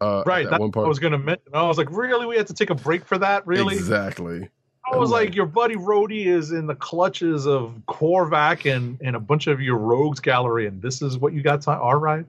Uh, 0.00 0.24
Right. 0.26 0.44
at 0.44 0.50
That's 0.50 0.60
one 0.60 0.72
part. 0.72 0.86
I 0.86 0.88
was 0.88 0.98
going 0.98 1.12
to 1.12 1.18
mention. 1.18 1.54
I 1.54 1.62
was 1.62 1.78
like, 1.78 1.88
really? 1.92 2.26
We 2.26 2.36
had 2.36 2.48
to 2.48 2.54
take 2.54 2.70
a 2.70 2.74
break 2.74 3.04
for 3.04 3.16
that? 3.18 3.46
Really? 3.46 3.76
Exactly. 3.76 4.48
I 4.92 4.96
was 4.96 5.10
like, 5.10 5.34
your 5.34 5.46
buddy 5.46 5.74
Rhodey 5.74 6.26
is 6.26 6.52
in 6.52 6.66
the 6.66 6.74
clutches 6.74 7.46
of 7.46 7.74
Korvac 7.88 8.70
and, 8.70 8.98
and 9.00 9.16
a 9.16 9.20
bunch 9.20 9.46
of 9.46 9.60
your 9.60 9.78
rogues 9.78 10.20
gallery, 10.20 10.66
and 10.66 10.82
this 10.82 11.00
is 11.02 11.16
what 11.18 11.32
you 11.32 11.42
got 11.42 11.62
time. 11.62 11.80
All 11.80 11.94
right. 11.96 12.26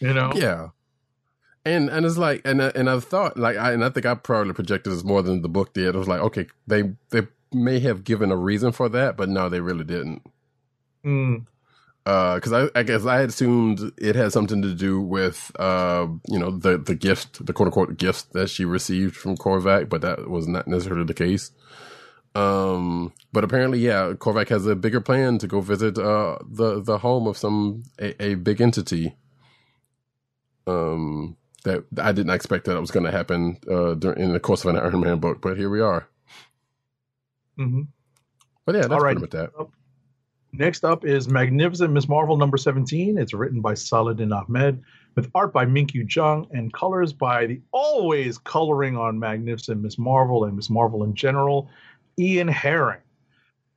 You 0.00 0.12
know? 0.14 0.32
Yeah. 0.34 0.68
And 1.64 1.88
and 1.90 2.06
it's 2.06 2.16
like 2.16 2.42
and 2.44 2.62
I- 2.62 2.72
and 2.76 2.88
I 2.88 3.00
thought 3.00 3.36
like 3.36 3.56
I 3.56 3.72
and 3.72 3.84
I 3.84 3.88
think 3.90 4.06
I 4.06 4.14
probably 4.14 4.52
projected 4.52 4.92
this 4.92 5.02
more 5.02 5.20
than 5.22 5.42
the 5.42 5.48
book 5.48 5.72
did. 5.72 5.94
It 5.94 5.98
was 5.98 6.06
like 6.06 6.20
okay, 6.20 6.46
they 6.66 6.92
they 7.10 7.26
may 7.52 7.80
have 7.80 8.04
given 8.04 8.30
a 8.30 8.36
reason 8.36 8.70
for 8.72 8.88
that, 8.90 9.16
but 9.16 9.28
no, 9.28 9.48
they 9.48 9.60
really 9.60 9.84
didn't. 9.84 10.22
Mm, 11.04 11.46
because 12.06 12.54
I, 12.54 12.68
I 12.76 12.84
guess 12.84 13.06
I 13.06 13.18
had 13.20 13.30
assumed 13.30 13.92
it 13.98 14.16
had 14.16 14.32
something 14.32 14.62
to 14.62 14.74
do 14.74 15.00
with, 15.02 15.52
uh, 15.58 16.08
you 16.28 16.38
know, 16.38 16.52
the 16.52 16.78
the 16.78 16.96
gift, 16.96 17.44
the 17.46 17.54
quote 17.54 17.68
unquote 17.68 17.98
gift 17.98 18.32
that 18.34 18.50
she 18.50 18.64
received 18.66 19.16
from 19.16 19.36
Korvac, 19.36 19.90
but 19.90 20.02
that 20.02 20.30
was 20.30 20.48
not 20.48 20.68
necessarily 20.68 21.04
the 21.06 21.14
case. 21.14 21.52
Um, 22.36 23.12
but 23.32 23.44
apparently, 23.44 23.80
yeah, 23.80 24.14
Korvac 24.14 24.48
has 24.50 24.66
a 24.66 24.76
bigger 24.76 25.02
plan 25.02 25.38
to 25.38 25.48
go 25.48 25.60
visit 25.62 25.98
uh, 25.98 26.38
the 26.48 26.82
the 26.82 26.98
home 26.98 27.26
of 27.28 27.38
some 27.38 27.84
a, 28.00 28.22
a 28.24 28.36
big 28.36 28.60
entity. 28.62 29.16
Um, 30.66 31.36
that 31.64 31.84
I 31.98 32.12
didn't 32.12 32.34
expect 32.34 32.66
that 32.66 32.76
it 32.76 32.80
was 32.82 32.92
going 32.92 33.06
to 33.06 33.12
happen 33.12 33.58
uh, 33.70 33.94
during, 33.94 34.20
in 34.22 34.32
the 34.34 34.40
course 34.40 34.64
of 34.64 34.70
an 34.74 34.80
Iron 34.80 35.00
Man 35.00 35.20
book, 35.20 35.42
but 35.42 35.58
here 35.58 35.70
we 35.70 35.80
are. 35.82 36.08
hmm 37.58 37.82
But 38.66 38.76
yeah, 38.76 38.88
that's 38.88 38.92
All 38.92 39.00
right. 39.02 39.18
pretty 39.18 39.22
much 39.22 39.30
that. 39.32 39.50
Next 40.58 40.86
up 40.86 41.04
is 41.04 41.28
Magnificent 41.28 41.92
Miss 41.92 42.08
Marvel 42.08 42.38
number 42.38 42.56
17. 42.56 43.18
It's 43.18 43.34
written 43.34 43.60
by 43.60 43.74
Saladin 43.74 44.32
Ahmed 44.32 44.82
with 45.14 45.30
art 45.34 45.52
by 45.52 45.66
Minkyu 45.66 46.06
Jung 46.08 46.46
and 46.50 46.72
colors 46.72 47.12
by 47.12 47.44
the 47.44 47.60
always 47.72 48.38
coloring 48.38 48.96
on 48.96 49.18
Magnificent 49.18 49.82
Miss 49.82 49.98
Marvel 49.98 50.44
and 50.44 50.56
Miss 50.56 50.70
Marvel 50.70 51.04
in 51.04 51.14
general, 51.14 51.68
Ian 52.18 52.48
Herring. 52.48 53.02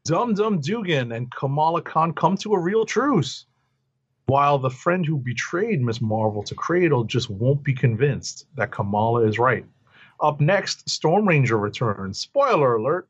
Dum 0.06 0.34
Dum 0.34 0.62
Dugan 0.62 1.12
and 1.12 1.30
Kamala 1.36 1.82
Khan 1.82 2.14
come 2.14 2.38
to 2.38 2.54
a 2.54 2.60
real 2.60 2.86
truce, 2.86 3.46
while 4.28 4.58
the 4.58 4.70
friend 4.70 5.06
who 5.06 5.18
betrayed 5.18 5.82
Miss 5.82 6.00
Marvel 6.00 6.44
to 6.44 6.56
Cradle 6.56 7.04
just 7.04 7.30
won't 7.30 7.62
be 7.62 7.74
convinced 7.74 8.46
that 8.56 8.72
Kamala 8.72 9.28
is 9.28 9.38
right. 9.38 9.66
Up 10.22 10.40
next, 10.40 10.90
Storm 10.90 11.28
Ranger 11.28 11.58
returns. 11.58 12.22
Spoiler 12.22 12.78
alert. 12.78 13.10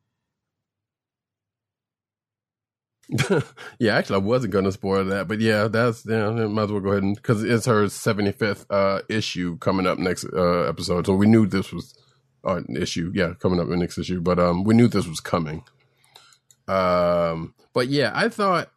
yeah, 3.80 3.96
actually, 3.96 4.18
I 4.18 4.20
wasn't 4.20 4.54
going 4.54 4.66
to 4.66 4.72
spoil 4.72 5.04
that, 5.06 5.28
but 5.28 5.40
yeah, 5.40 5.68
that's 5.68 6.06
yeah. 6.06 6.30
Might 6.30 6.64
as 6.64 6.72
well 6.72 6.82
go 6.82 6.92
ahead 6.92 7.04
and 7.04 7.16
because 7.16 7.44
it's 7.44 7.66
her 7.66 7.90
seventy 7.90 8.32
fifth 8.32 8.68
uh, 8.70 9.02
issue 9.10 9.58
coming 9.58 9.88
up 9.88 9.98
next 9.98 10.26
uh, 10.32 10.62
episode, 10.64 11.08
so 11.08 11.16
we 11.16 11.26
knew 11.26 11.48
this 11.48 11.72
was 11.72 11.98
uh, 12.46 12.58
an 12.58 12.78
issue. 12.78 13.12
Yeah, 13.16 13.34
coming 13.40 13.60
up 13.60 13.68
in 13.70 13.80
next 13.80 13.98
issue, 13.98 14.22
but 14.22 14.38
um, 14.38 14.64
we 14.64 14.76
knew 14.76 14.88
this 14.88 15.08
was 15.08 15.22
coming. 15.22 15.64
Um, 16.68 17.56
but 17.74 17.88
yeah, 17.88 18.12
I 18.14 18.30
thought 18.30 18.70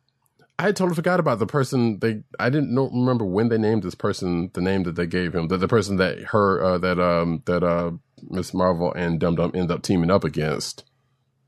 I 0.58 0.72
totally 0.72 0.94
forgot 0.94 1.20
about 1.20 1.38
the 1.38 1.46
person 1.46 1.98
they. 1.98 2.22
I 2.38 2.48
didn't 2.48 2.74
know, 2.74 2.88
remember 2.88 3.26
when 3.26 3.50
they 3.50 3.58
named 3.58 3.82
this 3.82 3.94
person 3.94 4.50
the 4.54 4.62
name 4.62 4.84
that 4.84 4.96
they 4.96 5.06
gave 5.06 5.34
him. 5.34 5.48
That 5.48 5.58
the 5.58 5.68
person 5.68 5.96
that 5.96 6.20
her 6.26 6.62
uh, 6.62 6.78
that 6.78 6.98
um 6.98 7.42
that 7.44 7.62
uh 7.62 7.90
Miss 8.30 8.54
Marvel 8.54 8.94
and 8.94 9.20
Dum 9.20 9.34
Dum 9.34 9.52
end 9.54 9.70
up 9.70 9.82
teaming 9.82 10.10
up 10.10 10.24
against, 10.24 10.84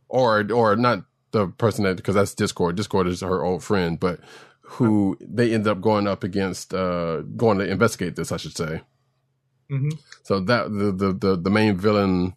or 0.09 0.45
or 0.53 0.77
not 0.77 1.05
the 1.35 1.49
person 1.49 1.85
that 1.85 1.99
because 1.99 2.17
that's 2.17 2.35
Discord. 2.35 2.77
Discord 2.77 3.09
is 3.09 3.23
her 3.23 3.45
old 3.45 3.65
friend, 3.65 4.01
but 4.01 4.21
who 4.63 5.19
they 5.23 5.55
end 5.55 5.69
up 5.69 5.83
going 5.83 6.09
up 6.09 6.25
against, 6.25 6.75
uh, 6.75 7.23
going 7.23 7.59
to 7.61 7.69
investigate 7.71 8.17
this, 8.17 8.33
I 8.33 8.39
should 8.39 8.57
say. 8.57 8.83
hmm 9.71 9.91
So 10.25 10.41
that 10.41 10.71
the 10.73 10.93
the 10.93 11.13
the, 11.15 11.37
the 11.37 11.51
main 11.51 11.77
villain 11.79 12.37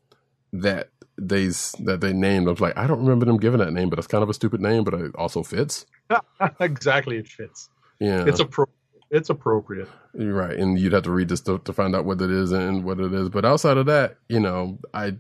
that 0.54 0.89
they 1.18 1.48
that 1.80 2.00
they 2.02 2.14
named, 2.14 2.48
I 2.48 2.52
was 2.52 2.62
like, 2.62 2.78
I 2.78 2.88
don't 2.88 3.00
remember 3.02 3.26
them 3.26 3.38
giving 3.38 3.60
that 3.60 3.74
name, 3.74 3.89
but 3.89 4.00
it's 4.00 4.08
kind 4.08 4.24
of 4.24 4.30
a 4.30 4.36
stupid 4.36 4.62
name, 4.62 4.84
but 4.86 4.95
it 4.95 5.16
also 5.16 5.43
fits. 5.43 5.86
exactly, 6.62 7.18
it 7.18 7.28
fits. 7.28 7.70
Yeah, 8.00 8.26
It's 8.26 8.41
appro- 8.41 8.68
It's 9.10 9.30
appropriate. 9.30 9.88
You're 10.14 10.34
right, 10.34 10.58
and 10.58 10.78
you'd 10.78 10.91
have 10.91 11.03
to 11.03 11.12
read 11.12 11.30
this 11.30 11.39
to, 11.41 11.60
to 11.60 11.72
find 11.72 11.95
out 11.95 12.03
what 12.03 12.22
it 12.22 12.30
is 12.30 12.51
and 12.51 12.84
what 12.84 12.99
it 12.99 13.14
is. 13.14 13.30
But 13.30 13.45
outside 13.45 13.78
of 13.78 13.86
that, 13.86 14.18
you 14.28 14.39
know, 14.39 14.80
I 14.93 15.16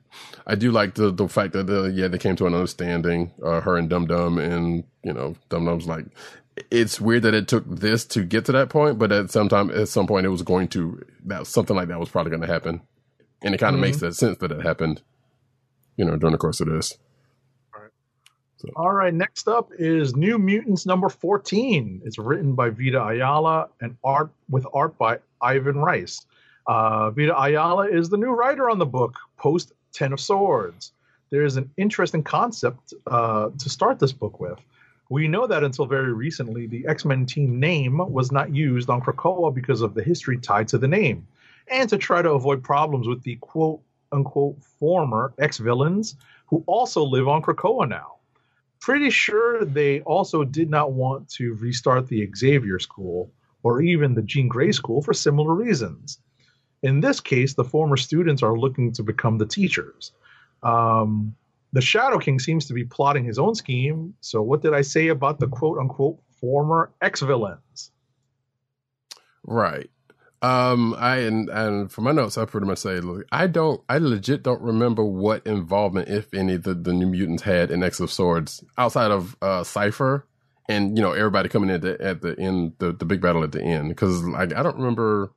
I 0.45 0.55
do 0.55 0.71
like 0.71 0.95
the 0.95 1.11
the 1.11 1.27
fact 1.29 1.53
that 1.53 1.69
uh, 1.69 1.83
yeah 1.85 2.09
they 2.09 2.17
came 2.17 2.35
to 2.37 2.47
an 2.47 2.53
understanding, 2.53 3.31
uh, 3.43 3.61
her 3.61 3.77
and 3.77 3.89
Dum 3.89 4.05
Dum, 4.05 4.39
and 4.39 4.83
you 5.03 5.13
know 5.13 5.35
Dum 5.47 5.65
Dum's 5.65 5.87
like, 5.87 6.05
it's 6.69 6.99
weird 6.99 7.23
that 7.23 7.33
it 7.33 7.47
took 7.47 7.63
this 7.67 8.03
to 8.07 8.23
get 8.23 8.43
to 8.45 8.51
that 8.51 8.69
point, 8.69 8.99
but 8.99 9.13
at 9.13 9.31
some 9.31 9.47
time 9.47 9.71
at 9.71 9.87
some 9.87 10.05
point 10.05 10.25
it 10.25 10.29
was 10.29 10.41
going 10.41 10.67
to 10.69 11.01
that 11.25 11.47
something 11.47 11.75
like 11.75 11.87
that 11.87 11.99
was 11.99 12.09
probably 12.09 12.31
going 12.31 12.41
to 12.41 12.47
happen, 12.47 12.81
and 13.41 13.55
it 13.55 13.59
kind 13.59 13.75
of 13.75 13.79
makes 13.81 13.97
that 14.01 14.15
sense 14.15 14.37
that 14.39 14.51
it 14.51 14.61
happened, 14.63 15.01
you 15.95 16.03
know, 16.03 16.17
during 16.17 16.33
the 16.33 16.37
course 16.37 16.59
of 16.59 16.67
this. 16.67 16.97
All 18.75 18.91
right, 18.91 19.13
next 19.13 19.47
up 19.47 19.69
is 19.77 20.15
New 20.15 20.39
Mutants 20.39 20.87
number 20.87 21.09
14. 21.09 22.01
It's 22.03 22.17
written 22.17 22.53
by 22.55 22.71
Vita 22.71 23.03
Ayala 23.03 23.69
and 23.81 23.95
art 24.03 24.31
with 24.49 24.65
art 24.73 24.97
by 24.97 25.19
Ivan 25.41 25.77
Rice. 25.77 26.25
Uh, 26.65 27.11
Vita 27.11 27.39
Ayala 27.39 27.87
is 27.87 28.09
the 28.09 28.17
new 28.17 28.31
writer 28.31 28.69
on 28.69 28.79
the 28.79 28.85
book 28.85 29.15
post 29.37 29.73
Ten 29.93 30.11
of 30.11 30.19
Swords. 30.19 30.91
There's 31.29 31.55
an 31.55 31.69
interesting 31.77 32.23
concept 32.23 32.95
uh, 33.05 33.49
to 33.59 33.69
start 33.69 33.99
this 33.99 34.11
book 34.11 34.39
with. 34.39 34.57
We 35.09 35.27
know 35.27 35.45
that 35.45 35.63
until 35.63 35.85
very 35.85 36.13
recently, 36.13 36.65
the 36.65 36.87
X 36.87 37.05
Men 37.05 37.27
team 37.27 37.59
name 37.59 37.99
was 38.11 38.31
not 38.31 38.55
used 38.55 38.89
on 38.89 39.01
Krakoa 39.01 39.53
because 39.53 39.81
of 39.81 39.93
the 39.93 40.03
history 40.03 40.37
tied 40.37 40.67
to 40.69 40.79
the 40.79 40.87
name, 40.87 41.27
and 41.67 41.87
to 41.89 41.97
try 41.97 42.23
to 42.23 42.31
avoid 42.31 42.63
problems 42.63 43.07
with 43.07 43.21
the 43.21 43.35
quote 43.35 43.81
unquote 44.11 44.57
former 44.79 45.33
X 45.37 45.57
villains 45.59 46.15
who 46.47 46.63
also 46.65 47.03
live 47.03 47.27
on 47.27 47.43
Krakoa 47.43 47.87
now 47.87 48.16
pretty 48.87 49.09
sure 49.09 49.65
they 49.65 49.99
also 50.03 50.45
did 50.45 50.69
not 50.69 50.93
want 50.93 51.27
to 51.27 51.55
restart 51.55 52.07
the 52.07 52.25
Xavier 52.33 52.79
School 52.79 53.29
or 53.61 53.81
even 53.81 54.13
the 54.13 54.21
Jean 54.21 54.47
Grey 54.47 54.71
School 54.71 55.01
for 55.01 55.13
similar 55.13 55.53
reasons. 55.53 56.21
In 56.83 57.01
this 57.01 57.19
case, 57.19 57.53
the 57.53 57.65
former 57.65 57.97
students 57.97 58.41
are 58.41 58.57
looking 58.57 58.93
to 58.93 59.03
become 59.03 59.39
the 59.39 59.45
teachers. 59.45 60.13
Um, 60.63 61.35
the 61.73 61.81
Shadow 61.81 62.17
King 62.17 62.39
seems 62.39 62.65
to 62.67 62.73
be 62.73 62.85
plotting 62.85 63.25
his 63.25 63.37
own 63.37 63.55
scheme. 63.55 64.13
So, 64.21 64.41
what 64.41 64.61
did 64.61 64.73
I 64.73 64.83
say 64.83 65.09
about 65.09 65.41
the 65.41 65.49
quote 65.49 65.79
unquote 65.79 66.21
former 66.39 66.89
ex 67.01 67.19
villains? 67.19 67.91
Right. 69.43 69.89
Um, 70.41 70.95
I 70.99 71.17
and 71.17 71.49
and 71.49 71.91
for 71.91 72.01
my 72.01 72.11
notes, 72.11 72.37
I 72.37 72.45
pretty 72.45 72.67
much 72.67 72.77
say, 72.79 72.99
look, 72.99 73.25
I 73.31 73.47
don't, 73.47 73.81
I 73.89 73.97
legit 73.97 74.43
don't 74.43 74.61
remember 74.61 75.03
what 75.03 75.45
involvement, 75.47 76.09
if 76.09 76.33
any, 76.33 76.57
the 76.57 76.75
the 76.75 76.93
New 76.93 77.07
Mutants 77.07 77.43
had 77.43 77.71
in 77.71 77.81
X 77.81 77.99
of 77.99 78.11
Swords 78.11 78.63
outside 78.77 79.09
of 79.11 79.35
uh 79.41 79.63
Cypher 79.63 80.27
and 80.69 80.97
you 80.97 81.01
know 81.01 81.13
everybody 81.13 81.49
coming 81.49 81.69
in 81.69 81.75
at 81.75 81.81
the, 81.81 82.01
at 82.01 82.21
the 82.21 82.39
end, 82.39 82.73
the 82.77 82.91
the 82.91 83.05
big 83.05 83.21
battle 83.21 83.43
at 83.43 83.51
the 83.51 83.63
end. 83.63 83.89
Because 83.89 84.23
like 84.23 84.53
I 84.53 84.63
don't 84.63 84.77
remember. 84.77 85.31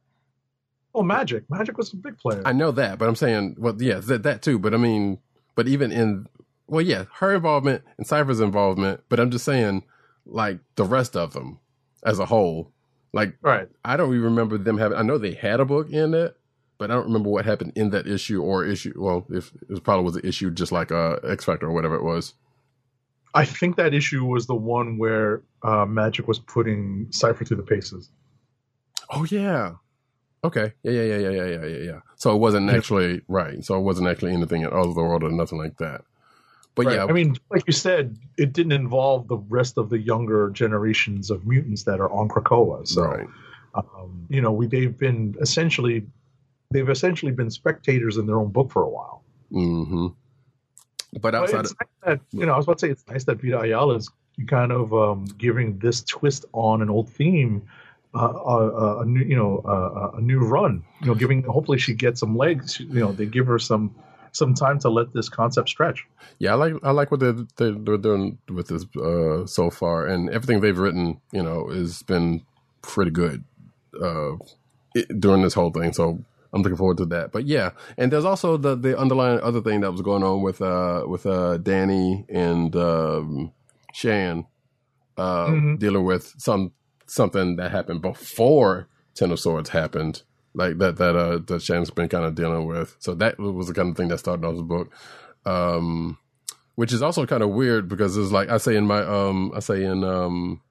Oh, 0.95 1.03
Magik. 1.03 1.45
Magik 1.51 1.77
was 1.77 1.93
a 1.93 1.97
big 1.97 2.19
player. 2.19 2.43
I 2.45 2.53
know 2.53 2.73
that, 2.73 2.99
but 2.99 3.09
I'm 3.09 3.15
saying, 3.15 3.57
well, 3.59 3.77
yeah, 3.79 4.01
that 4.01 4.25
that 4.25 4.43
too. 4.43 4.59
But 4.59 4.75
I 4.75 4.77
mean, 4.77 5.19
but 5.55 5.69
even 5.69 5.93
in, 5.93 6.27
well, 6.67 6.83
yeah, 6.83 7.05
her 7.15 7.35
involvement 7.35 7.85
and 7.97 8.07
Cypher's 8.07 8.41
involvement. 8.41 9.03
But 9.09 9.21
I'm 9.21 9.31
just 9.31 9.45
saying, 9.45 9.85
like 10.27 10.59
the 10.75 10.85
rest 10.85 11.17
of 11.17 11.33
them 11.33 11.61
as 12.03 12.19
a 12.19 12.27
whole, 12.27 12.73
like 13.13 13.37
right. 13.43 13.69
I 13.85 13.97
don't 13.97 14.11
even 14.11 14.25
remember 14.25 14.59
them 14.59 14.79
having. 14.79 14.99
I 14.99 15.03
know 15.03 15.19
they 15.19 15.35
had 15.35 15.61
a 15.61 15.65
book 15.65 15.91
in 15.91 16.15
it, 16.15 16.37
but 16.79 16.91
I 16.91 16.95
don't 16.95 17.07
remember 17.07 17.31
what 17.31 17.45
happened 17.45 17.73
in 17.75 17.91
that 17.91 18.07
issue 18.07 18.43
or 18.43 18.65
issue. 18.65 18.95
Well, 18.97 19.27
if 19.31 19.53
it 19.63 19.71
was 19.71 19.81
probably 19.81 20.05
was 20.05 20.17
an 20.17 20.27
issue 20.27 20.51
just 20.51 20.73
like 20.73 20.93
uh, 20.93 21.17
X 21.25 21.45
Factor 21.45 21.67
or 21.67 21.73
whatever 21.73 21.97
it 21.97 22.05
was. 22.05 22.35
I 23.35 23.45
think 23.45 23.77
that 23.77 23.95
issue 23.95 24.25
was 24.25 24.47
the 24.47 24.57
one 24.57 24.99
where 24.99 25.43
uh, 25.63 25.87
Magik 25.87 26.27
was 26.27 26.41
putting 26.41 27.07
Cypher 27.11 27.45
through 27.45 27.59
the 27.59 27.63
paces. 27.63 28.11
Oh 29.11 29.25
yeah. 29.25 29.75
Okay. 30.43 30.73
Yeah. 30.83 30.93
Yeah. 30.93 31.03
Yeah. 31.03 31.17
Yeah. 31.17 31.31
Yeah. 31.31 31.45
Yeah. 31.45 31.65
Yeah. 31.65 31.79
yeah. 31.79 32.01
So 32.17 32.35
it 32.35 32.39
wasn't 32.39 32.71
actually 32.71 33.23
right. 33.29 33.63
So 33.65 33.77
it 33.77 33.83
wasn't 33.83 34.09
actually 34.09 34.33
anything 34.33 34.63
in 34.63 34.73
Otherworld 34.73 35.23
or 35.23 35.31
nothing 35.31 35.59
like 35.59 35.77
that. 35.79 36.03
But 36.75 36.87
Right. 36.87 36.95
yeah, 36.97 37.05
I 37.05 37.13
mean, 37.13 37.37
like 37.51 37.65
you 37.67 37.73
said, 37.73 38.17
it 38.39 38.53
didn't 38.53 38.73
involve 38.73 39.29
the 39.29 39.37
rest 39.37 39.77
of 39.77 39.91
the 39.91 39.99
younger 39.99 40.51
generations 40.51 41.31
of 41.31 41.47
mutants 41.47 41.83
that 41.85 42.01
are 42.01 42.11
on 42.11 42.29
Krakoa. 42.29 42.87
So, 42.87 43.03
right. 43.03 43.27
um, 43.75 44.27
you 44.29 44.41
know, 44.41 44.53
we 44.53 44.67
they've 44.67 44.97
been 44.97 45.35
essentially 45.41 46.07
they've 46.71 46.89
essentially 46.89 47.33
been 47.33 47.51
spectators 47.51 48.17
in 48.17 48.27
their 48.27 48.39
own 48.39 48.51
book 48.51 48.71
for 48.71 48.83
a 48.83 48.89
while. 48.89 49.25
hmm 49.51 50.09
But 51.13 51.23
But 51.23 51.35
outside, 51.35 51.61
it's 51.61 51.73
of, 51.73 51.79
nice 51.81 51.89
that 52.07 52.21
you 52.39 52.47
know, 52.47 52.53
I 52.53 52.57
was 52.57 52.67
about 52.67 52.79
to 52.79 52.87
say 52.87 52.91
it's 52.93 53.05
nice 53.09 53.25
that 53.25 53.43
Vita 53.43 53.61
Ayala 53.61 53.97
is 53.97 54.09
kind 54.47 54.73
of 54.73 54.95
um, 54.95 55.25
giving 55.39 55.79
this 55.79 56.03
twist 56.03 56.45
on 56.53 56.83
an 56.83 56.89
old 56.91 57.09
theme. 57.09 57.63
Uh, 58.13 58.33
a, 58.33 59.01
a 59.03 59.05
new, 59.05 59.25
you 59.25 59.37
know, 59.37 59.59
uh, 59.59 60.19
a 60.19 60.21
new 60.21 60.41
run. 60.41 60.83
You 61.01 61.09
know, 61.09 61.15
giving. 61.15 61.45
Hopefully, 61.45 61.79
she 61.79 61.95
gets 61.95 62.19
some 62.19 62.37
legs. 62.37 62.81
You 62.81 62.99
know, 62.99 63.13
they 63.13 63.27
give 63.27 63.47
her 63.47 63.59
some 63.59 63.95
some 64.33 64.55
time 64.55 64.79
to 64.81 64.89
let 64.89 65.13
this 65.13 65.29
concept 65.29 65.69
stretch. 65.69 66.07
Yeah, 66.39 66.53
I 66.53 66.55
like 66.55 66.75
I 66.83 66.91
like 66.91 67.11
what 67.11 67.21
they're 67.21 67.37
they're, 67.57 67.73
they're 67.73 67.99
doing 67.99 68.39
with 68.49 68.69
this 68.69 68.85
uh, 68.97 69.47
so 69.47 69.71
far, 69.71 70.07
and 70.07 70.31
everything 70.31 70.61
they've 70.61 70.79
written, 70.79 71.21
you 71.33 71.43
know, 71.43 71.69
has 71.69 72.03
been 72.03 72.43
pretty 72.83 73.11
good 73.11 73.45
uh, 74.01 74.37
it, 74.95 75.21
during 75.21 75.43
this 75.43 75.55
whole 75.55 75.71
thing. 75.71 75.93
So 75.93 76.25
I'm 76.53 76.63
looking 76.63 76.77
forward 76.77 76.97
to 76.99 77.07
that. 77.07 77.33
But 77.33 77.45
yeah, 77.47 77.71
and 77.97 78.13
there's 78.13 78.25
also 78.25 78.57
the 78.57 78.75
the 78.77 78.99
underlying 78.99 79.41
other 79.41 79.61
thing 79.61 79.81
that 79.83 79.93
was 79.93 80.03
going 80.03 80.23
on 80.23 80.43
with 80.43 80.61
uh 80.63 81.05
with 81.07 81.27
uh 81.27 81.59
Danny 81.59 82.25
and 82.29 82.75
um, 82.77 83.53
Shan 83.93 84.47
uh, 85.17 85.47
Mhm. 85.49 85.79
dealing 85.79 86.05
with 86.05 86.35
some 86.39 86.73
something 87.07 87.57
that 87.57 87.71
happened 87.71 88.01
before 88.03 88.89
Ten 89.15 89.31
of 89.33 89.41
Swords 89.41 89.71
happened. 89.71 90.23
Like 90.55 90.79
that, 90.79 90.97
that 90.97 91.17
uh, 91.17 91.39
that 91.47 91.63
Shan's 91.63 91.91
been 91.91 92.09
kind 92.09 92.25
of 92.25 92.35
dealing 92.35 92.67
with. 92.67 92.97
So 92.99 93.15
that 93.15 93.39
was 93.39 93.69
the 93.69 93.75
kind 93.75 93.91
of 93.91 93.97
thing 93.97 94.09
that 94.09 94.19
started 94.19 94.45
off 94.45 94.57
the 94.57 94.63
book. 94.63 94.93
Um, 95.47 96.19
which 96.81 96.95
is 96.95 97.03
also 97.03 97.27
kind 97.27 97.43
of 97.43 97.51
weird 97.51 97.89
because 97.89 98.17
it's 98.17 98.33
like 98.33 98.49
I 98.49 98.57
say 98.57 98.75
in 98.75 98.87
my 98.87 99.03
um 99.03 99.53
I 99.55 99.61
say 99.61 99.85
in 99.85 100.03
um 100.03 100.63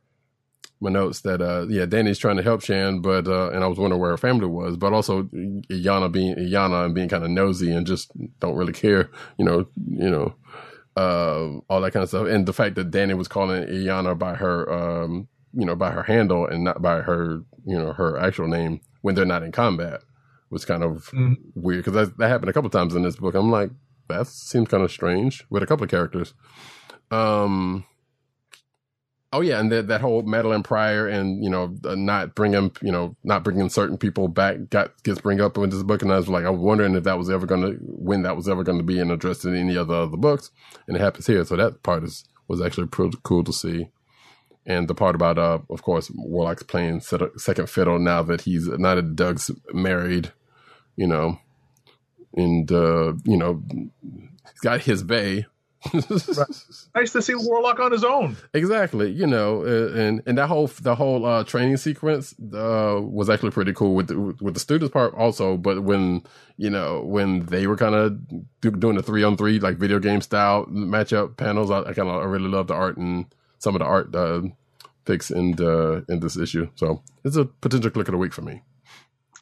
my 0.82 0.90
notes 0.90 1.22
that 1.22 1.40
uh 1.40 1.68
yeah 1.70 1.86
Danny's 1.86 2.18
trying 2.18 2.38
to 2.38 2.42
help 2.42 2.64
Shan 2.64 3.02
but 3.02 3.28
uh 3.28 3.52
and 3.52 3.64
I 3.64 3.68
was 3.68 3.78
wondering 3.78 4.02
where 4.02 4.10
her 4.10 4.18
family 4.18 4.48
was 4.48 4.76
but 4.76 4.92
also 4.92 5.24
Yana 5.24 6.12
being 6.12 6.36
Yana 6.36 6.86
and 6.86 6.96
being 6.96 7.10
kind 7.10 7.24
of 7.24 7.30
nosy 7.30 7.72
and 7.72 7.86
just 7.86 8.12
don't 8.40 8.56
really 8.56 8.74
care 8.74 9.12
you 9.38 9.46
know 9.46 9.68
you 9.88 10.10
know 10.10 10.34
uh 10.98 11.60
all 11.70 11.82
that 11.82 11.92
kind 11.92 12.02
of 12.02 12.10
stuff 12.10 12.26
and 12.26 12.48
the 12.48 12.54
fact 12.54 12.74
that 12.74 12.90
Danny 12.90 13.14
was 13.14 13.28
calling 13.28 13.66
Yana 13.66 14.18
by 14.18 14.34
her 14.34 14.72
um 14.74 15.28
you 15.54 15.64
know 15.64 15.76
by 15.76 15.92
her 15.92 16.02
handle 16.02 16.48
and 16.48 16.64
not 16.64 16.82
by 16.82 17.02
her 17.02 17.44
you 17.66 17.78
know 17.78 17.94
her 17.94 18.18
actual 18.18 18.48
name 18.48 18.82
when 19.02 19.16
they're 19.16 19.26
not 19.26 19.44
in 19.44 19.52
combat 19.52 20.02
was 20.50 20.66
kind 20.66 20.84
of 20.84 21.10
Mhm. 21.14 21.38
weird 21.56 21.84
because 21.86 21.94
that, 21.94 22.18
that 22.18 22.30
happened 22.30 22.50
a 22.50 22.54
couple 22.54 22.70
times 22.70 22.96
in 22.96 23.04
this 23.04 23.16
book 23.18 23.36
I'm 23.36 23.52
like 23.52 23.72
that 24.08 24.28
seems 24.28 24.68
kind 24.70 24.84
of 24.84 24.92
strange 24.92 25.46
with 25.50 25.62
a 25.64 25.68
couple 25.68 25.84
of 25.84 25.90
characters 25.92 26.34
um 27.12 27.86
Oh 29.32 29.42
yeah, 29.42 29.60
and 29.60 29.72
that 29.72 29.88
that 29.90 30.02
whole 30.02 30.24
Madelyne 30.24 30.64
Pryor 30.64 31.08
and 31.08 31.44
you 31.44 31.52
know 31.52 31.76
uh, 31.86 31.94
not 31.94 32.34
bringing 32.34 32.72
you 32.82 32.92
know 32.92 33.16
not 33.24 33.44
bringing 33.44 33.70
certain 33.70 33.96
people 33.96 34.28
back 34.28 34.58
got 34.72 34.92
gets 35.04 35.22
bring 35.22 35.40
up 35.40 35.56
in 35.60 35.70
this 35.70 35.84
book, 35.84 36.02
and 36.02 36.12
I 36.12 36.18
was 36.18 36.28
like, 36.30 36.46
I'm 36.46 36.62
wondering 36.62 36.96
if 36.96 37.04
that 37.04 37.20
was 37.20 37.30
ever 37.30 37.46
going 37.46 37.62
to 37.62 37.74
when 37.84 38.24
that 38.24 38.36
was 38.36 38.50
ever 38.50 38.64
going 38.64 38.80
to 38.80 38.84
be 38.84 39.00
and 39.00 39.12
addressed 39.12 39.46
in 39.46 39.56
any 39.56 39.78
other 39.78 39.94
other 39.94 40.18
books, 40.18 40.50
and 40.88 40.98
it 40.98 41.00
happens 41.00 41.28
here. 41.28 41.46
So 41.46 41.56
that 41.58 41.84
part 41.84 42.04
is 42.04 42.24
was 42.48 42.60
actually 42.60 42.88
pretty 42.88 43.20
cool 43.22 43.44
to 43.44 43.54
see, 43.54 43.90
and 44.65 44.88
the 44.88 44.95
part 44.95 45.15
about 45.15 45.38
uh 45.38 45.60
of 45.69 45.81
course 45.81 46.11
Warlock's 46.14 46.64
playing 46.64 46.99
set- 47.02 47.40
second 47.40 47.69
fiddle 47.69 47.99
now 47.99 48.23
that 48.23 48.41
he's 48.41 48.68
now 48.68 48.95
that 48.95 49.15
Doug's 49.15 49.52
married, 49.73 50.31
you 50.95 51.07
know, 51.07 51.40
and 52.36 52.72
uh 52.72 53.14
you 53.23 53.38
know 53.38 53.64
he's 54.52 54.60
got 54.61 54.81
his 54.81 55.03
bay. 55.03 55.45
Nice 56.94 57.14
to 57.14 57.22
see 57.22 57.36
Warlock 57.36 57.80
on 57.80 57.94
his 57.94 58.03
own. 58.03 58.36
Exactly, 58.53 59.11
you 59.11 59.26
know, 59.26 59.64
uh, 59.64 59.94
and 59.94 60.22
and 60.26 60.38
that 60.38 60.48
whole 60.48 60.68
the 60.68 60.94
whole 60.95 61.26
uh, 61.26 61.44
training 61.45 61.77
sequence 61.77 62.34
uh, 62.53 62.99
was 63.02 63.30
actually 63.30 63.52
pretty 63.52 63.72
cool 63.72 63.95
with 63.95 64.07
the, 64.07 64.19
with 64.19 64.56
the 64.56 64.60
students 64.60 64.91
part 64.91 65.14
also. 65.14 65.56
But 65.56 65.84
when 65.84 66.23
you 66.57 66.69
know 66.69 67.02
when 67.03 67.45
they 67.45 67.65
were 67.65 67.77
kind 67.77 67.95
of 67.95 68.19
do, 68.60 68.72
doing 68.72 68.98
the 68.98 69.03
three 69.03 69.23
on 69.23 69.38
three 69.38 69.60
like 69.60 69.77
video 69.77 69.99
game 69.99 70.19
style 70.19 70.65
matchup 70.65 71.38
panels, 71.38 71.72
I, 71.72 71.80
I 71.80 71.94
kind 71.94 72.10
of 72.10 72.22
I 72.22 72.26
really 72.26 72.49
love 72.49 72.68
the 72.68 72.73
art 72.73 72.98
and 72.98 73.26
some 73.60 73.76
of 73.76 73.80
the 73.80 73.86
art 73.86 74.15
uh, 74.15 74.41
picks 75.06 75.30
in 75.30 75.52
the, 75.52 76.06
in 76.10 76.19
this 76.19 76.38
issue. 76.38 76.69
So 76.76 77.03
it's 77.23 77.36
a 77.36 77.45
potential 77.45 77.91
click 77.91 78.07
of 78.07 78.14
the 78.14 78.18
week 78.18 78.34
for 78.34 78.41
me. 78.41 78.64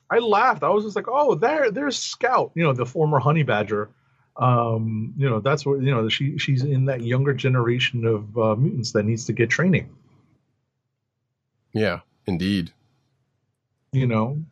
I 0.10 0.19
laughed. 0.19 0.64
I 0.64 0.69
was 0.69 0.84
just 0.84 0.95
like, 0.95 1.07
"Oh, 1.10 1.35
there, 1.35 1.69
there's 1.72 1.98
Scout. 1.98 2.52
You 2.56 2.64
know, 2.64 2.73
the 2.73 2.85
former 2.85 3.19
Honey 3.19 3.44
Badger. 3.44 3.89
Um, 4.38 5.14
you 5.18 5.30
know, 5.30 5.39
that's 5.39 5.65
what 5.65 5.81
you 5.81 5.91
know. 5.94 6.07
She 6.07 6.38
she's 6.38 6.64
in 6.64 6.85
that 6.85 7.02
younger 7.02 7.34
generation 7.34 8.06
of 8.06 8.38
uh, 8.38 8.56
mutants 8.56 8.94
that 8.94 9.03
needs 9.03 9.26
to 9.26 9.34
get 9.34 9.49
training. 9.49 9.89
Yeah, 11.73 11.99
indeed. 12.26 12.72
You 13.91 14.07
know, 14.07 14.44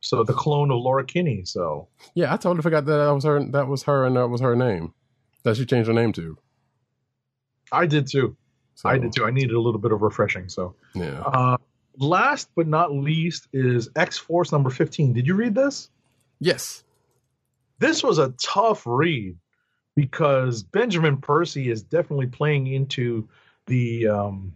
so 0.00 0.24
the 0.24 0.32
clone 0.32 0.70
of 0.70 0.78
Laura 0.78 1.04
Kinney. 1.04 1.44
So 1.44 1.88
Yeah, 2.14 2.32
I 2.32 2.36
totally 2.36 2.62
forgot 2.62 2.84
that 2.86 2.96
that 2.96 3.14
was 3.14 3.24
her. 3.24 3.44
That 3.44 3.68
was 3.68 3.84
her, 3.84 4.04
and 4.06 4.16
that 4.16 4.28
was 4.28 4.40
her 4.40 4.56
name 4.56 4.94
that 5.44 5.56
she 5.56 5.64
changed 5.64 5.88
her 5.88 5.94
name 5.94 6.12
to. 6.14 6.36
I 7.70 7.86
did 7.86 8.08
too. 8.08 8.36
So, 8.74 8.88
I 8.88 8.98
did 8.98 9.12
too. 9.12 9.24
I 9.24 9.30
needed 9.30 9.52
a 9.52 9.60
little 9.60 9.80
bit 9.80 9.92
of 9.92 10.02
refreshing. 10.02 10.48
So 10.48 10.74
Yeah. 10.94 11.20
uh, 11.20 11.56
last 11.98 12.48
but 12.56 12.66
not 12.66 12.92
least 12.92 13.48
is 13.52 13.88
X 13.96 14.18
Force 14.18 14.50
number 14.52 14.70
fifteen. 14.70 15.12
Did 15.12 15.26
you 15.26 15.34
read 15.34 15.54
this? 15.54 15.90
Yes. 16.40 16.82
this 17.78 18.02
was 18.02 18.18
a 18.18 18.34
tough 18.42 18.82
read 18.86 19.36
because 19.96 20.62
Benjamin 20.62 21.18
Percy 21.18 21.70
is 21.70 21.82
definitely 21.82 22.26
playing 22.26 22.66
into 22.66 23.28
the 23.66 24.08
um, 24.08 24.52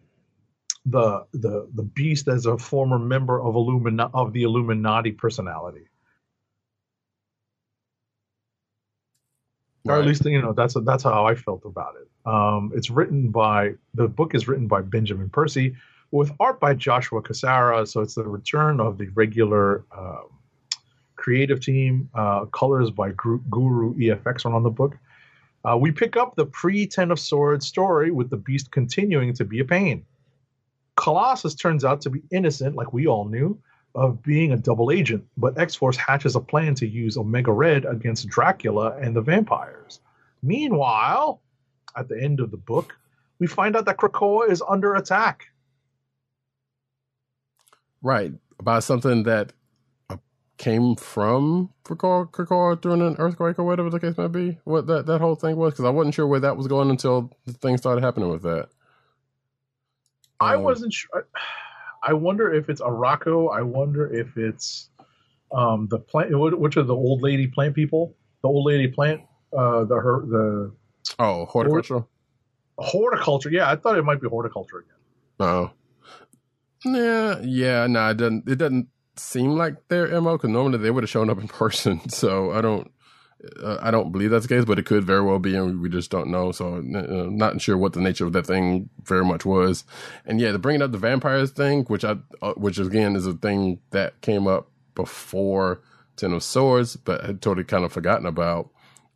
the 0.86 1.24
the 1.32 1.68
the 1.74 1.82
beast 1.82 2.28
as 2.28 2.46
a 2.46 2.56
former 2.58 2.98
member 2.98 3.40
of 3.40 3.54
Illumina- 3.54 4.10
of 4.14 4.32
the 4.32 4.42
Illuminati 4.42 5.12
personality. 5.12 5.86
Or 9.89 9.98
at 9.98 10.06
least 10.06 10.24
you 10.24 10.40
know 10.40 10.52
that's 10.52 10.74
that's 10.85 11.02
how 11.02 11.27
I 11.27 11.35
felt 11.35 11.65
about 11.65 11.94
it. 12.01 12.09
Um, 12.31 12.73
it's 12.74 12.90
written 12.90 13.31
by 13.31 13.74
the 13.94 14.09
book 14.09 14.35
is 14.35 14.47
written 14.48 14.66
by 14.66 14.82
Benjamin 14.82 15.31
Percy 15.31 15.74
with 16.10 16.32
art 16.40 16.60
by 16.60 16.74
Joshua 16.74 17.23
Cassara. 17.23 17.86
So 17.86 18.01
it's 18.01 18.15
the 18.15 18.24
return 18.24 18.81
of 18.81 18.98
the 18.98 19.09
regular 19.09 19.85
um, 19.97 20.28
creative 21.16 21.60
team. 21.60 22.09
Uh, 22.15 22.47
colors 22.47 22.90
by 22.90 23.10
Gru- 23.10 23.43
Guru 23.51 23.94
EFX 23.94 24.44
are 24.47 24.55
on 24.55 24.62
the 24.62 24.70
book. 24.70 24.97
Uh, 25.65 25.77
we 25.77 25.90
pick 25.90 26.16
up 26.16 26.36
the 26.36 26.47
pre 26.47 26.86
Ten 26.86 27.10
of 27.10 27.19
Swords 27.19 27.66
story 27.66 28.10
with 28.10 28.31
the 28.31 28.36
Beast 28.36 28.70
continuing 28.70 29.35
to 29.35 29.44
be 29.44 29.60
a 29.60 29.65
pain. 29.65 30.05
Colossus 30.97 31.55
turns 31.55 31.85
out 31.85 32.01
to 32.02 32.10
be 32.10 32.23
innocent, 32.31 32.74
like 32.74 32.93
we 32.93 33.06
all 33.06 33.24
knew, 33.24 33.59
of 33.94 34.23
being 34.23 34.52
a 34.52 34.56
double 34.56 34.90
agent, 34.90 35.24
but 35.36 35.59
X 35.59 35.74
Force 35.74 35.97
hatches 35.97 36.36
a 36.36 36.40
plan 36.40 36.74
to 36.77 36.86
use 36.86 37.16
Omega 37.16 37.52
Red 37.52 37.85
against 37.85 38.28
Dracula 38.28 38.97
and 39.01 39.16
the 39.16 39.23
vampires. 39.23 40.01
Meanwhile, 40.43 41.40
at 41.97 42.09
the 42.09 42.23
end 42.23 42.40
of 42.40 42.51
the 42.51 42.56
book, 42.56 42.97
we 43.39 43.47
find 43.47 43.77
out 43.77 43.86
that 43.86 43.97
Krakoa 43.97 44.51
is 44.51 44.62
under 44.66 44.94
attack. 44.94 45.47
Right. 48.02 48.32
By 48.62 48.81
something 48.81 49.24
that 49.24 49.52
uh, 50.10 50.16
came 50.59 50.94
from 50.94 51.70
Krakoa, 51.85 52.31
Krakoa 52.31 52.81
during 52.81 53.02
an 53.02 53.16
earthquake 53.19 53.59
or 53.59 53.65
whatever 53.65 53.90
the 53.90 53.98
case 53.98 54.16
may 54.16 54.28
be. 54.28 54.59
What 54.65 54.86
that, 54.86 55.06
that 55.06 55.20
whole 55.20 55.35
thing 55.35 55.56
was. 55.56 55.73
Because 55.73 55.86
I 55.86 55.90
wasn't 55.90 56.15
sure 56.15 56.27
where 56.27 56.40
that 56.40 56.56
was 56.56 56.69
going 56.69 56.90
until 56.90 57.31
the 57.47 57.52
things 57.55 57.81
started 57.81 58.05
happening 58.05 58.28
with 58.28 58.43
that. 58.43 58.69
I 60.40 60.55
Um, 60.55 60.62
wasn't 60.62 60.93
sure. 60.93 61.27
I 62.02 62.12
wonder 62.12 62.52
if 62.52 62.68
it's 62.68 62.80
Arakko. 62.80 63.54
I 63.56 63.62
wonder 63.62 64.12
if 64.12 64.36
it's 64.36 64.90
um, 65.52 65.88
the 65.90 65.98
plant. 65.98 66.30
Which 66.32 66.76
are 66.76 66.82
the 66.82 66.94
old 66.94 67.22
lady 67.22 67.46
plant 67.46 67.74
people? 67.74 68.14
The 68.42 68.48
old 68.48 68.66
lady 68.66 68.88
plant. 68.88 69.22
Uh, 69.56 69.84
the 69.84 69.94
her 69.96 70.24
the 70.26 70.72
Oh, 71.18 71.46
Hordeculture? 71.50 72.06
Hordeculture. 72.78 73.50
Yeah, 73.50 73.70
I 73.70 73.76
thought 73.76 73.98
it 73.98 74.04
might 74.04 74.20
be 74.20 74.28
Hordeculture 74.28 74.80
again. 74.80 74.96
Oh. 75.40 75.70
Yeah, 76.84 77.40
yeah, 77.42 77.86
no, 77.86 78.10
it 78.10 78.16
doesn't. 78.18 78.48
It 78.48 78.56
doesn't 78.56 78.88
seem 79.16 79.56
like 79.56 79.88
their 79.88 80.20
mo 80.20 80.36
because 80.36 80.50
normally 80.50 80.78
they 80.78 80.90
would 80.90 81.02
have 81.02 81.10
shown 81.10 81.28
up 81.30 81.38
in 81.40 81.48
person. 81.48 82.08
So 82.08 82.52
I 82.52 82.60
don't, 82.60 82.90
uh, 83.62 83.78
I 83.81 83.90
don't 83.90 84.10
believe 84.10 84.31
that's 84.31 84.47
the 84.47 84.55
case, 84.55 84.65
but 84.65 84.78
it 84.78 84.86
could 84.86 85.05
very 85.05 85.23
well 85.23 85.39
be, 85.39 85.55
and 85.55 85.81
we 85.81 85.89
just 85.89 86.10
don't 86.10 86.31
know. 86.31 86.51
So 86.51 86.77
uh, 86.77 86.81
not 87.31 87.60
sure 87.60 87.77
what 87.77 87.93
the 87.93 88.01
nature 88.01 88.27
of 88.27 88.32
that 88.32 88.47
thing 88.47 88.90
very 89.05 89.24
much 89.24 89.44
was. 89.44 89.85
And 90.27 90.40
yeah, 90.40 90.51
the 90.51 90.59
bringing 90.59 90.82
up 90.82 90.90
the 90.90 90.98
vampires 90.98 91.51
thing, 91.51 91.85
which 91.85 92.05
I, 92.05 92.16
uh, 92.43 92.55
which 92.55 92.78
again 92.78 93.15
is 93.15 93.27
a 93.27 93.35
thing 93.35 93.81
that 93.90 94.20
came 94.23 94.48
up 94.48 94.70
before 94.94 95.81
Ten 96.16 96.32
of 96.32 96.43
Swords, 96.43 96.97
but 96.97 97.24
had 97.24 97.40
totally 97.40 97.65
kind 97.65 97.85
of 97.85 97.93
forgotten 97.93 98.27
about. 98.27 98.70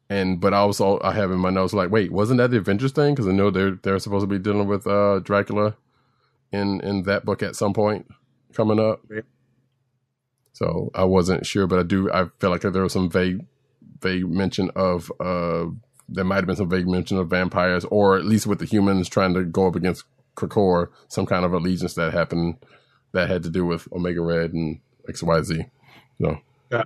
And 0.09 0.41
but 0.41 0.55
I 0.55 0.59
also 0.59 1.01
I 1.03 1.13
have 1.13 1.33
in 1.33 1.39
my 1.39 1.51
notes 1.51 1.73
like, 1.73 1.91
wait, 1.91 2.13
wasn't 2.13 2.39
that 2.39 2.51
the 2.53 2.59
Avengers 2.59 2.93
thing? 2.93 3.15
Because 3.15 3.27
I 3.27 3.33
know 3.33 3.51
they're 3.51 3.79
they're 3.83 3.99
supposed 3.99 4.23
to 4.23 4.27
be 4.29 4.39
dealing 4.39 4.69
with 4.69 4.87
uh 4.87 5.19
Dracula 5.19 5.77
in 6.53 6.81
in 6.83 7.03
that 7.05 7.25
book 7.25 7.43
at 7.43 7.57
some 7.57 7.73
point 7.73 8.07
coming 8.53 8.79
up. 8.79 9.05
So 10.53 10.91
I 10.95 11.05
wasn't 11.05 11.47
sure, 11.47 11.67
but 11.67 11.81
I 11.81 11.83
do. 11.83 12.13
I 12.13 12.27
feel 12.39 12.51
like 12.51 12.61
there 12.61 12.83
was 12.83 12.93
some 12.93 13.11
vague 13.11 13.47
vague 14.03 14.29
mention 14.29 14.71
of 14.75 15.11
uh 15.21 15.67
there 16.09 16.25
might 16.25 16.37
have 16.37 16.47
been 16.47 16.57
some 16.57 16.69
vague 16.69 16.89
mention 16.89 17.17
of 17.17 17.29
vampires, 17.29 17.85
or 17.87 18.17
at 18.17 18.25
least 18.25 18.47
with 18.47 18.59
the 18.59 18.67
humans 18.67 19.09
trying 19.09 19.35
to 19.35 19.45
go 19.45 19.67
up 19.67 19.77
against 19.77 20.05
Krakoa, 20.37 20.89
some 21.09 21.27
kind 21.27 21.45
of 21.45 21.53
allegiance 21.53 21.95
that 21.95 22.13
happened 22.13 22.57
that 23.13 23.29
had 23.29 23.43
to 23.45 23.51
do 23.51 23.65
with 23.65 23.91
Omega 23.93 24.21
Red 24.21 24.53
and 24.53 24.81
X 25.09 25.23
Y 25.23 25.43
Z. 25.43 25.65
So 26.21 26.39
yeah, 26.71 26.85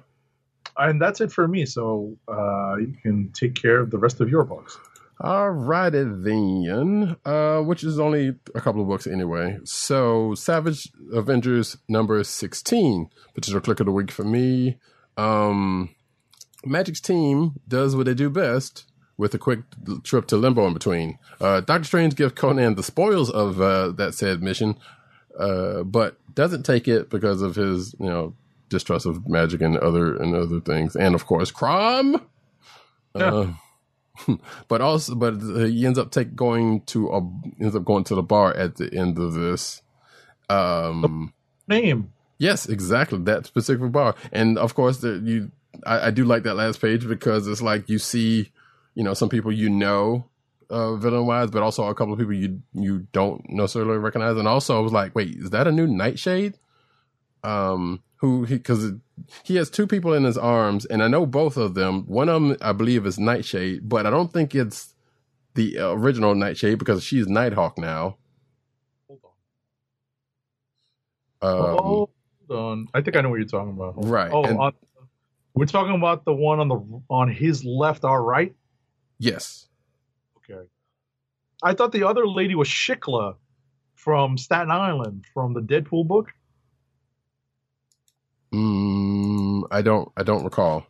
And 0.76 1.00
that's 1.00 1.20
it 1.20 1.32
for 1.32 1.46
me. 1.48 1.66
So 1.66 2.16
uh, 2.28 2.76
you 2.76 2.94
can 3.02 3.30
take 3.32 3.54
care 3.54 3.80
of 3.80 3.90
the 3.90 3.98
rest 3.98 4.20
of 4.20 4.28
your 4.28 4.44
books. 4.44 4.78
Alrighty 5.20 6.24
then, 6.24 7.16
uh, 7.24 7.60
which 7.60 7.82
is 7.82 7.98
only 7.98 8.34
a 8.54 8.60
couple 8.60 8.82
of 8.82 8.88
books 8.88 9.06
anyway. 9.06 9.58
So, 9.64 10.34
Savage 10.34 10.92
Avengers 11.10 11.78
number 11.88 12.22
16, 12.22 13.08
potential 13.34 13.60
click 13.62 13.80
of 13.80 13.86
the 13.86 13.92
week 13.92 14.10
for 14.10 14.24
me. 14.24 14.76
Um, 15.16 15.95
Magik's 16.64 17.00
team 17.00 17.60
does 17.68 17.94
what 17.94 18.06
they 18.06 18.14
do 18.14 18.30
best 18.30 18.84
with 19.16 19.34
a 19.34 19.38
quick 19.38 19.60
trip 20.02 20.26
to 20.26 20.36
Limbo 20.36 20.66
in 20.66 20.74
between. 20.74 21.18
Uh, 21.40 21.60
Doctor 21.60 21.84
Strange 21.84 22.16
gives 22.16 22.34
Conan 22.34 22.74
the 22.74 22.82
spoils 22.82 23.30
of 23.30 23.60
uh, 23.60 23.92
that 23.92 24.14
said 24.14 24.42
mission, 24.42 24.76
uh, 25.38 25.82
but 25.82 26.18
doesn't 26.34 26.64
take 26.64 26.86
it 26.86 27.08
because 27.10 27.40
of 27.42 27.56
his, 27.56 27.94
you 27.98 28.06
know, 28.06 28.34
distrust 28.68 29.06
of 29.06 29.28
magic 29.28 29.60
and 29.60 29.76
other 29.78 30.16
and 30.16 30.34
other 30.34 30.60
things, 30.60 30.96
and 30.96 31.14
of 31.14 31.26
course, 31.26 31.50
Crom. 31.50 32.20
Uh, 33.14 33.52
but 34.68 34.80
also, 34.80 35.14
but 35.14 35.40
he 35.40 35.86
ends 35.86 35.98
up 35.98 36.10
take 36.10 36.34
going 36.34 36.82
to 36.82 37.08
a 37.08 37.18
ends 37.60 37.76
up 37.76 37.84
going 37.84 38.04
to 38.04 38.14
the 38.14 38.22
bar 38.22 38.54
at 38.54 38.76
the 38.76 38.92
end 38.92 39.18
of 39.18 39.34
this. 39.34 39.82
Um, 40.48 41.32
Name. 41.68 42.12
Yes, 42.38 42.66
exactly 42.68 43.18
that 43.20 43.46
specific 43.46 43.90
bar, 43.92 44.14
and 44.32 44.58
of 44.58 44.74
course, 44.74 44.98
the, 44.98 45.20
you. 45.24 45.50
I, 45.86 46.08
I 46.08 46.10
do 46.10 46.24
like 46.24 46.44
that 46.44 46.54
last 46.54 46.80
page 46.80 47.06
because 47.08 47.46
it's 47.48 47.62
like 47.62 47.88
you 47.88 47.98
see, 47.98 48.50
you 48.94 49.02
know, 49.04 49.14
some 49.14 49.28
people 49.28 49.52
you 49.52 49.68
know, 49.70 50.26
uh, 50.70 50.96
villain 50.96 51.26
wise, 51.26 51.50
but 51.50 51.62
also 51.62 51.86
a 51.86 51.94
couple 51.94 52.12
of 52.14 52.18
people 52.18 52.34
you 52.34 52.62
you 52.74 53.06
don't 53.12 53.44
necessarily 53.48 53.98
recognize, 53.98 54.36
and 54.36 54.48
also 54.48 54.76
I 54.76 54.80
was 54.80 54.92
like, 54.92 55.14
wait, 55.14 55.36
is 55.36 55.50
that 55.50 55.66
a 55.66 55.72
new 55.72 55.86
Nightshade? 55.86 56.58
Um, 57.44 58.02
who 58.16 58.44
he 58.44 58.56
because 58.56 58.92
he 59.44 59.56
has 59.56 59.70
two 59.70 59.86
people 59.86 60.12
in 60.14 60.24
his 60.24 60.38
arms, 60.38 60.84
and 60.86 61.02
I 61.02 61.08
know 61.08 61.26
both 61.26 61.56
of 61.56 61.74
them. 61.74 62.04
One 62.06 62.28
of 62.28 62.34
them, 62.42 62.56
I 62.60 62.72
believe, 62.72 63.06
is 63.06 63.18
Nightshade, 63.18 63.88
but 63.88 64.06
I 64.06 64.10
don't 64.10 64.32
think 64.32 64.54
it's 64.54 64.94
the 65.54 65.78
original 65.80 66.34
Nightshade 66.34 66.78
because 66.78 67.02
she's 67.04 67.26
Nighthawk 67.28 67.78
now. 67.78 68.16
Hold 69.08 69.20
on. 69.24 69.30
Um, 71.42 71.78
Hold 71.78 72.10
on. 72.50 72.88
I 72.94 73.02
think 73.02 73.16
I 73.16 73.20
know 73.22 73.30
what 73.30 73.36
you're 73.38 73.46
talking 73.48 73.72
about. 73.72 73.94
Right, 73.96 74.32
Oh, 74.32 74.44
and- 74.44 74.58
on, 74.58 74.72
we're 75.56 75.66
talking 75.66 75.96
about 75.96 76.26
the 76.26 76.34
one 76.34 76.60
on 76.60 76.68
the 76.68 77.02
on 77.10 77.30
his 77.32 77.64
left, 77.64 78.04
our 78.04 78.22
right. 78.22 78.54
yes, 79.18 79.68
Okay. 80.38 80.62
I 81.62 81.74
thought 81.74 81.92
the 81.92 82.04
other 82.08 82.26
lady 82.26 82.54
was 82.56 82.68
Shiklah 82.68 83.36
from 83.94 84.38
Staten 84.38 84.70
Island 84.70 85.26
from 85.34 85.54
the 85.54 85.60
Deadpool 85.62 86.08
book. 86.08 86.30
mm, 88.54 89.64
I 89.70 89.82
don't, 89.82 90.12
I 90.16 90.22
don't 90.24 90.44
recall. 90.44 90.86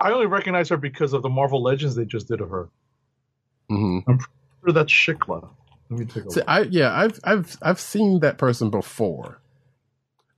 I 0.00 0.12
only 0.12 0.26
recognize 0.26 0.70
her 0.70 0.78
because 0.78 1.14
of 1.14 1.22
the 1.22 1.30
Marvel 1.30 1.62
Legends 1.62 1.96
they 1.96 2.04
just 2.06 2.28
did 2.28 2.40
of 2.40 2.50
her. 2.50 2.70
hmm 3.70 4.00
I'm 4.08 4.18
Sure, 4.64 4.72
that's 4.74 4.92
Shiklah. 4.92 5.48
Let 5.90 6.00
me 6.00 6.06
take 6.06 6.26
a 6.26 6.30
See, 6.30 6.42
look. 6.42 6.48
I 6.48 6.62
yeah, 6.62 6.92
I've 6.94 7.20
I've 7.24 7.56
I've 7.62 7.80
seen 7.80 8.20
that 8.20 8.38
person 8.38 8.70
before, 8.70 9.40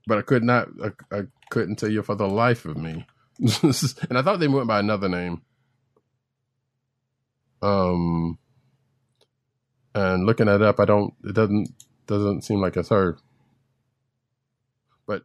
but 0.06 0.18
I 0.18 0.22
could 0.22 0.44
not, 0.44 0.68
I, 0.84 1.16
I 1.16 1.22
couldn't 1.50 1.76
tell 1.76 1.90
you 1.90 2.02
for 2.02 2.14
the 2.14 2.28
life 2.28 2.64
of 2.64 2.76
me. 2.76 3.06
and 3.38 4.18
I 4.18 4.22
thought 4.22 4.40
they 4.40 4.48
went 4.48 4.66
by 4.66 4.80
another 4.80 5.08
name. 5.08 5.42
Um, 7.62 8.38
and 9.94 10.26
looking 10.26 10.48
it 10.48 10.62
up, 10.62 10.80
I 10.80 10.84
don't. 10.84 11.14
It 11.24 11.34
doesn't 11.34 11.68
doesn't 12.06 12.42
seem 12.42 12.60
like 12.60 12.76
it's 12.76 12.88
her. 12.88 13.18
But 15.06 15.22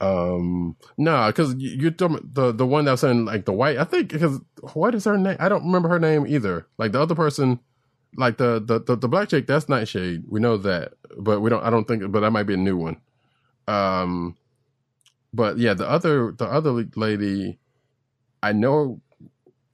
um, 0.00 0.76
no, 0.96 1.26
because 1.26 1.54
you're 1.56 1.90
talking 1.90 2.20
the 2.32 2.52
the 2.52 2.66
one 2.66 2.84
that's 2.84 3.02
saying 3.02 3.24
like 3.24 3.44
the 3.44 3.52
white. 3.52 3.78
I 3.78 3.84
think 3.84 4.10
because 4.10 4.40
what 4.72 4.94
is 4.94 5.04
her 5.04 5.18
name? 5.18 5.36
I 5.40 5.48
don't 5.48 5.64
remember 5.64 5.88
her 5.90 5.98
name 5.98 6.26
either. 6.26 6.66
Like 6.78 6.92
the 6.92 7.00
other 7.00 7.14
person 7.14 7.60
like 8.16 8.36
the, 8.38 8.62
the 8.64 8.80
the 8.80 8.96
the 8.96 9.08
black 9.08 9.28
chick 9.28 9.46
that's 9.46 9.68
nightshade 9.68 10.24
we 10.28 10.40
know 10.40 10.56
that 10.56 10.92
but 11.18 11.40
we 11.40 11.50
don't 11.50 11.62
i 11.62 11.70
don't 11.70 11.86
think 11.86 12.10
but 12.10 12.20
that 12.20 12.30
might 12.30 12.44
be 12.44 12.54
a 12.54 12.58
new 12.58 12.76
one 12.76 12.96
um 13.68 14.36
but 15.34 15.58
yeah 15.58 15.74
the 15.74 15.88
other 15.88 16.32
the 16.38 16.46
other 16.46 16.72
lady 16.96 17.58
i 18.42 18.52
know 18.52 19.00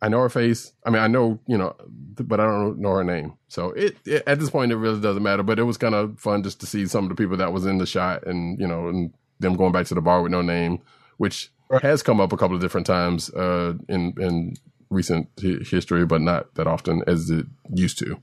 i 0.02 0.08
know 0.08 0.20
her 0.20 0.28
face 0.30 0.72
i 0.86 0.90
mean 0.90 1.02
i 1.02 1.08
know 1.08 1.38
you 1.46 1.58
know 1.58 1.74
but 2.18 2.40
i 2.40 2.44
don't 2.46 2.78
know 2.80 2.92
her 2.92 3.04
name 3.04 3.34
so 3.48 3.70
it, 3.72 3.96
it 4.06 4.22
at 4.26 4.40
this 4.40 4.50
point 4.50 4.72
it 4.72 4.76
really 4.76 5.00
doesn't 5.00 5.22
matter 5.24 5.42
but 5.44 5.58
it 5.58 5.64
was 5.64 5.78
kind 5.78 5.94
of 5.94 6.18
fun 6.20 6.42
just 6.42 6.60
to 6.60 6.66
see 6.66 6.86
some 6.86 7.04
of 7.04 7.10
the 7.10 7.16
people 7.16 7.36
that 7.36 7.52
was 7.52 7.66
in 7.66 7.78
the 7.78 7.86
shot 7.86 8.26
and 8.26 8.60
you 8.60 8.66
know 8.66 8.88
and 8.88 9.12
them 9.40 9.54
going 9.56 9.72
back 9.72 9.86
to 9.86 9.94
the 9.94 10.02
bar 10.02 10.22
with 10.22 10.32
no 10.32 10.42
name 10.42 10.80
which 11.18 11.50
Right. 11.70 11.82
has 11.82 12.02
come 12.02 12.20
up 12.20 12.32
a 12.32 12.36
couple 12.38 12.56
of 12.56 12.62
different 12.62 12.86
times 12.86 13.30
uh 13.34 13.74
in 13.88 14.14
in 14.20 14.54
recent 14.90 15.28
hi- 15.42 15.58
history 15.64 16.06
but 16.06 16.20
not 16.20 16.54
that 16.56 16.66
often 16.66 17.04
as 17.06 17.30
it 17.30 17.46
used 17.74 17.98
to 17.98 18.20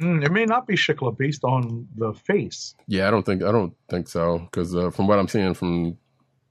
Mm, 0.00 0.24
it 0.24 0.30
may 0.32 0.44
not 0.44 0.66
be 0.66 0.76
Shiklah 0.76 1.18
based 1.18 1.44
on 1.44 1.88
the 1.96 2.12
face. 2.14 2.74
Yeah, 2.86 3.08
I 3.08 3.10
don't 3.10 3.26
think 3.26 3.42
I 3.42 3.50
don't 3.50 3.74
think 3.90 4.08
so 4.08 4.38
because 4.38 4.74
uh, 4.76 4.90
from 4.90 5.08
what 5.08 5.18
I'm 5.18 5.28
seeing 5.28 5.54
from 5.54 5.98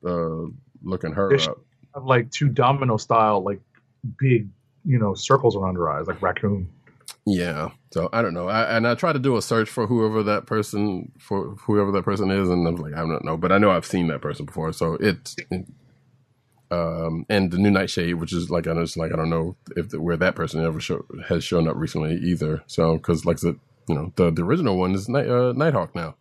uh, 0.07 0.47
looking 0.83 1.13
her 1.13 1.41
up, 1.41 1.59
Have 1.95 2.05
like 2.05 2.31
two 2.31 2.49
domino 2.49 2.97
style, 2.97 3.43
like 3.43 3.61
big, 4.19 4.49
you 4.85 4.99
know, 4.99 5.15
circles 5.15 5.55
around 5.55 5.75
her 5.75 5.89
eyes, 5.91 6.07
like 6.07 6.21
raccoon. 6.21 6.69
yeah. 7.25 7.69
So 7.93 8.09
I 8.13 8.21
don't 8.21 8.33
know. 8.35 8.49
I, 8.49 8.77
and 8.77 8.87
I 8.87 8.95
tried 8.95 9.13
to 9.13 9.19
do 9.19 9.37
a 9.37 9.41
search 9.43 9.69
for 9.69 9.87
whoever 9.87 10.23
that 10.23 10.45
person 10.47 11.11
for 11.19 11.55
whoever 11.65 11.91
that 11.93 12.03
person 12.03 12.31
is, 12.31 12.49
and 12.49 12.67
I 12.67 12.71
was 12.71 12.81
like, 12.81 12.93
I 12.93 12.99
don't 12.99 13.25
know, 13.25 13.37
but 13.37 13.51
I 13.51 13.59
know 13.59 13.71
I've 13.71 13.85
seen 13.85 14.07
that 14.09 14.21
person 14.21 14.45
before. 14.45 14.73
So 14.73 14.95
it's 14.95 15.35
it, 15.51 15.65
um 16.71 17.25
and 17.29 17.51
the 17.51 17.57
new 17.57 17.71
Nightshade, 17.71 18.15
which 18.15 18.33
is 18.33 18.49
like 18.51 18.67
I 18.67 18.73
was 18.73 18.97
like 18.97 19.13
I 19.13 19.17
don't 19.17 19.29
know 19.29 19.55
if 19.77 19.89
the, 19.89 20.01
where 20.01 20.17
that 20.17 20.35
person 20.35 20.65
ever 20.65 20.79
show, 20.81 21.05
has 21.29 21.43
shown 21.43 21.67
up 21.67 21.75
recently 21.77 22.15
either. 22.17 22.63
So 22.67 22.97
because 22.97 23.25
like 23.25 23.39
said, 23.39 23.57
you 23.87 23.95
know 23.95 24.13
the 24.17 24.31
the 24.31 24.43
original 24.43 24.77
one 24.77 24.95
is 24.95 25.09
Night, 25.09 25.27
uh, 25.29 25.53
Nighthawk 25.53 25.95
now. 25.95 26.15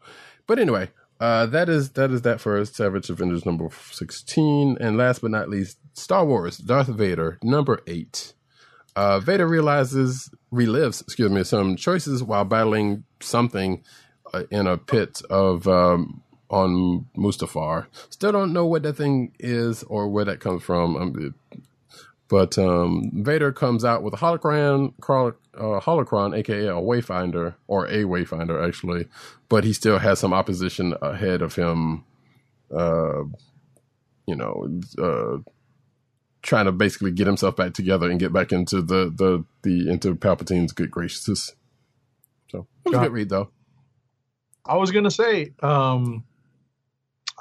But 0.47 0.59
anyway, 0.61 0.91
uh, 1.21 1.47
that 1.47 1.69
is 1.69 1.91
that 1.91 2.11
is 2.11 2.23
that 2.23 2.41
for 2.41 2.65
Savage 2.65 3.11
Avengers 3.11 3.47
number 3.47 3.69
sixteen, 3.91 4.77
and 4.81 4.97
last 4.97 5.21
but 5.23 5.31
not 5.31 5.49
least, 5.49 5.79
Star 5.95 6.25
Wars 6.25 6.59
Darth 6.59 6.89
Vader 6.89 7.39
number 7.43 7.81
eight. 7.87 8.35
Uh, 8.95 9.21
Vader 9.21 9.47
realizes 9.47 10.31
relives, 10.53 11.03
excuse 11.03 11.31
me, 11.31 11.45
some 11.45 11.77
choices 11.77 12.23
while 12.23 12.45
battling 12.45 13.05
something 13.21 13.83
uh, 14.33 14.45
in 14.51 14.67
a 14.67 14.79
pit 14.79 15.21
of 15.29 15.69
um, 15.69 16.23
on 16.49 17.07
Mustafar. 17.17 17.87
Still 18.11 18.33
don't 18.33 18.53
know 18.53 18.65
what 18.67 18.83
that 18.85 18.95
thing 18.95 19.33
is 19.39 19.83
or 19.85 20.09
where 20.09 20.25
that 20.25 20.41
comes 20.41 20.63
from. 20.63 20.97
Um, 20.97 21.35
but 22.29 22.59
um, 22.59 23.11
Vader 23.13 23.53
comes 23.53 23.85
out 23.85 24.03
with 24.03 24.15
a 24.15 24.17
holocron, 24.17 24.95
uh, 24.99 25.81
holocron, 25.81 26.37
aka 26.37 26.67
a 26.67 26.73
Wayfinder 26.73 27.55
or 27.67 27.87
a 27.87 28.05
Wayfinder, 28.05 28.67
actually. 28.67 29.07
But 29.49 29.65
he 29.65 29.73
still 29.73 29.99
has 29.99 30.19
some 30.19 30.33
opposition 30.33 30.95
ahead 31.01 31.43
of 31.43 31.55
him. 31.55 32.05
Uh, 32.75 33.25
you 34.27 34.35
know, 34.35 34.81
uh, 34.99 35.39
trying 36.43 36.65
to 36.65 36.73
basically 36.73 37.13
get 37.13 37.27
himself 37.27 37.55
back 37.55 37.75
together 37.75 38.11
and 38.11 38.19
get 38.19 38.33
back 38.33 38.53
into 38.53 38.83
the 38.83 39.13
the 39.15 39.45
the 39.63 39.91
into 39.91 40.15
Palpatine's 40.17 40.73
good 40.73 40.91
graces. 40.91 41.55
So 42.51 42.67
it 42.85 42.91
was 42.91 42.99
a 42.99 43.03
good 43.03 43.13
read 43.13 43.29
though. 43.29 43.51
I 44.65 44.77
was 44.77 44.91
gonna 44.91 45.13
say, 45.13 45.53
um, 45.63 46.25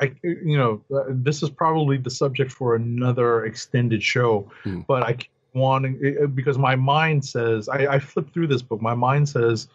I 0.01 0.13
you 0.23 0.57
know, 0.57 0.81
uh, 0.95 1.05
this 1.09 1.41
is 1.41 1.49
probably 1.49 1.97
the 1.97 2.09
subject 2.09 2.51
for 2.51 2.75
another 2.75 3.45
extended 3.45 4.03
show, 4.03 4.51
Hmm. 4.63 4.81
but 4.87 5.03
I 5.03 5.13
keep 5.13 5.31
wanting 5.53 6.31
because 6.35 6.57
my 6.57 6.75
mind 6.75 7.23
says 7.23 7.69
I, 7.69 7.87
I 7.87 7.99
flipped 7.99 8.33
through 8.33 8.47
this 8.47 8.61
book. 8.61 8.81
My 8.81 8.93
mind 8.93 9.29
says, 9.29 9.67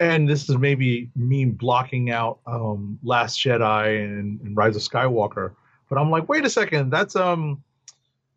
and 0.00 0.28
this 0.28 0.48
is 0.48 0.56
maybe 0.56 1.10
me 1.16 1.44
blocking 1.44 2.10
out 2.10 2.38
um, 2.46 2.98
Last 3.02 3.38
Jedi 3.40 4.04
and, 4.04 4.40
and 4.40 4.56
Rise 4.56 4.76
of 4.76 4.82
Skywalker, 4.82 5.52
but 5.88 5.98
I'm 5.98 6.10
like, 6.10 6.28
wait 6.28 6.44
a 6.44 6.50
second, 6.50 6.90
that's 6.90 7.14
um, 7.16 7.62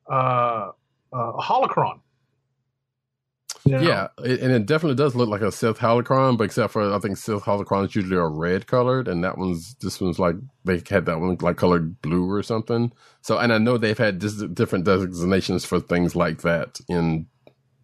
uh, 0.09 0.71
uh, 1.13 1.31
a 1.33 1.41
holocron. 1.41 1.99
Know? 3.65 3.79
Yeah, 3.79 4.07
it, 4.23 4.39
and 4.39 4.51
it 4.51 4.65
definitely 4.65 4.95
does 4.95 5.15
look 5.15 5.29
like 5.29 5.41
a 5.41 5.51
Sith 5.51 5.77
holocron, 5.77 6.37
but 6.37 6.45
except 6.45 6.73
for 6.73 6.93
I 6.93 6.99
think 6.99 7.17
Sith 7.17 7.43
holocrons 7.43 7.93
usually 7.93 8.17
are 8.17 8.29
red 8.29 8.65
colored, 8.65 9.07
and 9.07 9.23
that 9.23 9.37
one's 9.37 9.75
this 9.75 10.01
one's 10.01 10.17
like 10.17 10.35
they 10.65 10.81
had 10.89 11.05
that 11.05 11.19
one 11.19 11.37
like 11.41 11.57
colored 11.57 12.01
blue 12.01 12.29
or 12.29 12.41
something. 12.41 12.91
So, 13.21 13.37
and 13.37 13.53
I 13.53 13.59
know 13.59 13.77
they've 13.77 13.97
had 13.97 14.19
dis- 14.19 14.43
different 14.53 14.85
designations 14.85 15.63
for 15.63 15.79
things 15.79 16.15
like 16.15 16.41
that 16.41 16.79
in 16.89 17.27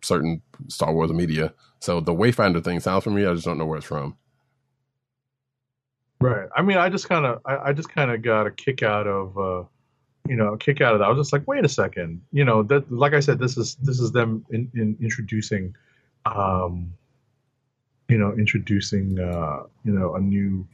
certain 0.01 0.41
Star 0.67 0.93
Wars 0.93 1.11
media. 1.11 1.53
So 1.79 1.99
the 1.99 2.13
Wayfinder 2.13 2.63
thing 2.63 2.79
sounds 2.79 3.03
familiar. 3.03 3.29
I 3.29 3.33
just 3.33 3.45
don't 3.45 3.57
know 3.57 3.65
where 3.65 3.77
it's 3.77 3.87
from. 3.87 4.17
Right. 6.19 6.49
I 6.55 6.63
mean, 6.63 6.77
I 6.77 6.89
just 6.89 7.07
kind 7.07 7.25
of, 7.25 7.41
I, 7.45 7.69
I 7.69 7.73
just 7.73 7.89
kind 7.89 8.09
of 8.09 8.23
got 8.23 8.47
a 8.47 8.51
kick 8.51 8.81
out 8.81 9.05
of, 9.05 9.37
uh, 9.37 9.63
you 10.29 10.35
know, 10.35 10.55
kick 10.57 10.81
out 10.81 10.93
of 10.93 10.99
that. 10.99 11.05
I 11.05 11.09
was 11.09 11.19
just 11.19 11.33
like, 11.33 11.47
wait 11.47 11.65
a 11.65 11.69
second, 11.69 12.21
you 12.31 12.45
know, 12.45 12.63
that, 12.63 12.91
like 12.91 13.13
I 13.13 13.19
said, 13.19 13.39
this 13.39 13.57
is 13.57 13.75
this 13.75 13.99
is 13.99 14.11
them 14.11 14.45
in, 14.49 14.69
in 14.73 14.97
introducing, 15.01 15.75
um, 16.25 16.93
you 18.09 18.17
know, 18.17 18.33
introducing, 18.33 19.19
uh, 19.19 19.63
you 19.83 19.91
know, 19.91 20.15
a 20.15 20.19
new, 20.19 20.67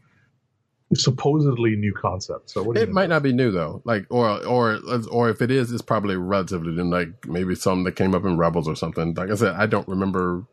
supposedly 0.93 1.75
new 1.75 1.93
concept. 1.93 2.49
So 2.51 2.63
what 2.63 2.77
It 2.77 2.91
might 2.91 3.09
not 3.09 3.23
be 3.23 3.33
new 3.33 3.51
though, 3.51 3.81
like 3.83 4.05
or 4.09 4.45
or 4.45 4.79
or 5.11 5.29
if 5.29 5.41
it 5.41 5.49
is, 5.49 5.71
it's 5.71 5.81
probably 5.81 6.15
relatively 6.15 6.71
new. 6.71 6.83
Like 6.83 7.27
maybe 7.27 7.55
some 7.55 7.83
that 7.85 7.95
came 7.95 8.13
up 8.13 8.25
in 8.25 8.37
Rebels 8.37 8.67
or 8.67 8.75
something. 8.75 9.13
Like 9.13 9.31
I 9.31 9.35
said, 9.35 9.55
I 9.55 9.65
don't 9.65 9.87
remember. 9.87 10.45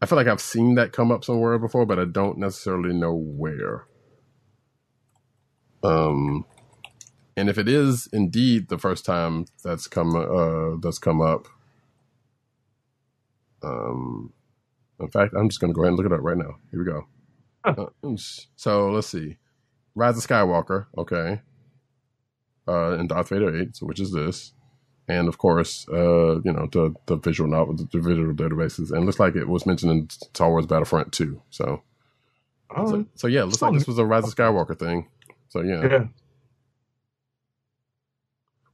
I 0.00 0.06
feel 0.06 0.16
like 0.16 0.26
I've 0.28 0.40
seen 0.40 0.74
that 0.76 0.92
come 0.92 1.10
up 1.10 1.24
somewhere 1.24 1.58
before, 1.58 1.86
but 1.86 1.98
I 1.98 2.04
don't 2.04 2.38
necessarily 2.38 2.94
know 2.94 3.14
where. 3.14 3.86
Um, 5.82 6.44
And 7.38 7.48
if 7.48 7.56
it 7.56 7.68
is 7.68 8.08
indeed 8.12 8.68
the 8.68 8.78
first 8.78 9.04
time 9.04 9.46
that's 9.62 9.86
come 9.86 10.16
uh, 10.16 10.76
that's 10.80 10.98
come 10.98 11.20
up, 11.20 11.46
um, 13.62 14.32
in 14.98 15.08
fact, 15.08 15.34
I'm 15.38 15.48
just 15.48 15.60
going 15.60 15.72
to 15.72 15.74
go 15.74 15.82
ahead 15.82 15.90
and 15.90 15.96
look 15.96 16.06
it 16.06 16.12
up 16.12 16.20
right 16.20 16.36
now. 16.36 16.56
Here 16.72 16.80
we 16.80 16.84
go. 16.84 17.06
Uh, 17.64 18.16
so 18.56 18.90
let's 18.90 19.06
see, 19.06 19.36
Rise 19.94 20.16
of 20.16 20.26
Skywalker, 20.26 20.86
okay, 20.96 21.42
uh, 22.66 22.92
and 22.98 23.08
Darth 23.08 23.28
Vader 23.28 23.56
Eight, 23.56 23.76
so 23.76 23.86
which 23.86 24.00
is 24.00 24.12
this, 24.12 24.52
and 25.06 25.28
of 25.28 25.38
course, 25.38 25.86
uh, 25.92 26.40
you 26.40 26.52
know 26.52 26.66
the 26.72 26.92
the 27.06 27.16
visual 27.16 27.48
novel, 27.48 27.76
the, 27.76 27.88
the 27.92 28.00
visual 28.00 28.34
databases, 28.34 28.90
and 28.90 29.06
looks 29.06 29.20
like 29.20 29.36
it 29.36 29.48
was 29.48 29.64
mentioned 29.64 29.92
in 29.92 30.10
Star 30.10 30.50
Wars 30.50 30.66
Battlefront 30.66 31.12
2. 31.12 31.40
So, 31.50 31.82
Oh, 32.74 32.90
so, 32.90 33.06
so 33.14 33.26
yeah, 33.28 33.44
looks 33.44 33.62
like 33.62 33.74
this 33.74 33.86
was 33.86 33.98
a 33.98 34.04
Rise 34.04 34.24
of 34.24 34.34
Skywalker 34.34 34.78
thing. 34.78 35.08
So 35.50 35.62
yeah, 35.62 35.86
yeah. 35.88 36.04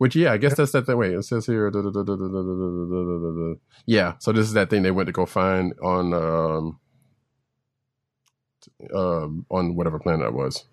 Which 0.04 0.16
yeah, 0.16 0.34
I 0.34 0.36
guess 0.36 0.54
that's 0.54 0.72
that, 0.72 0.84
that 0.84 0.98
way. 0.98 1.14
It 1.14 1.22
says 1.22 1.46
here. 1.46 1.72
Yeah, 3.86 4.12
so 4.18 4.32
this 4.32 4.46
is 4.46 4.52
that 4.52 4.68
thing 4.68 4.82
they 4.82 4.90
went 4.90 5.06
to 5.06 5.14
go 5.14 5.24
find 5.24 5.72
on 5.82 6.12
um, 6.12 6.78
uh, 8.94 9.28
on 9.50 9.76
whatever 9.76 9.98
planet 9.98 10.20
that 10.20 10.34
was. 10.34 10.66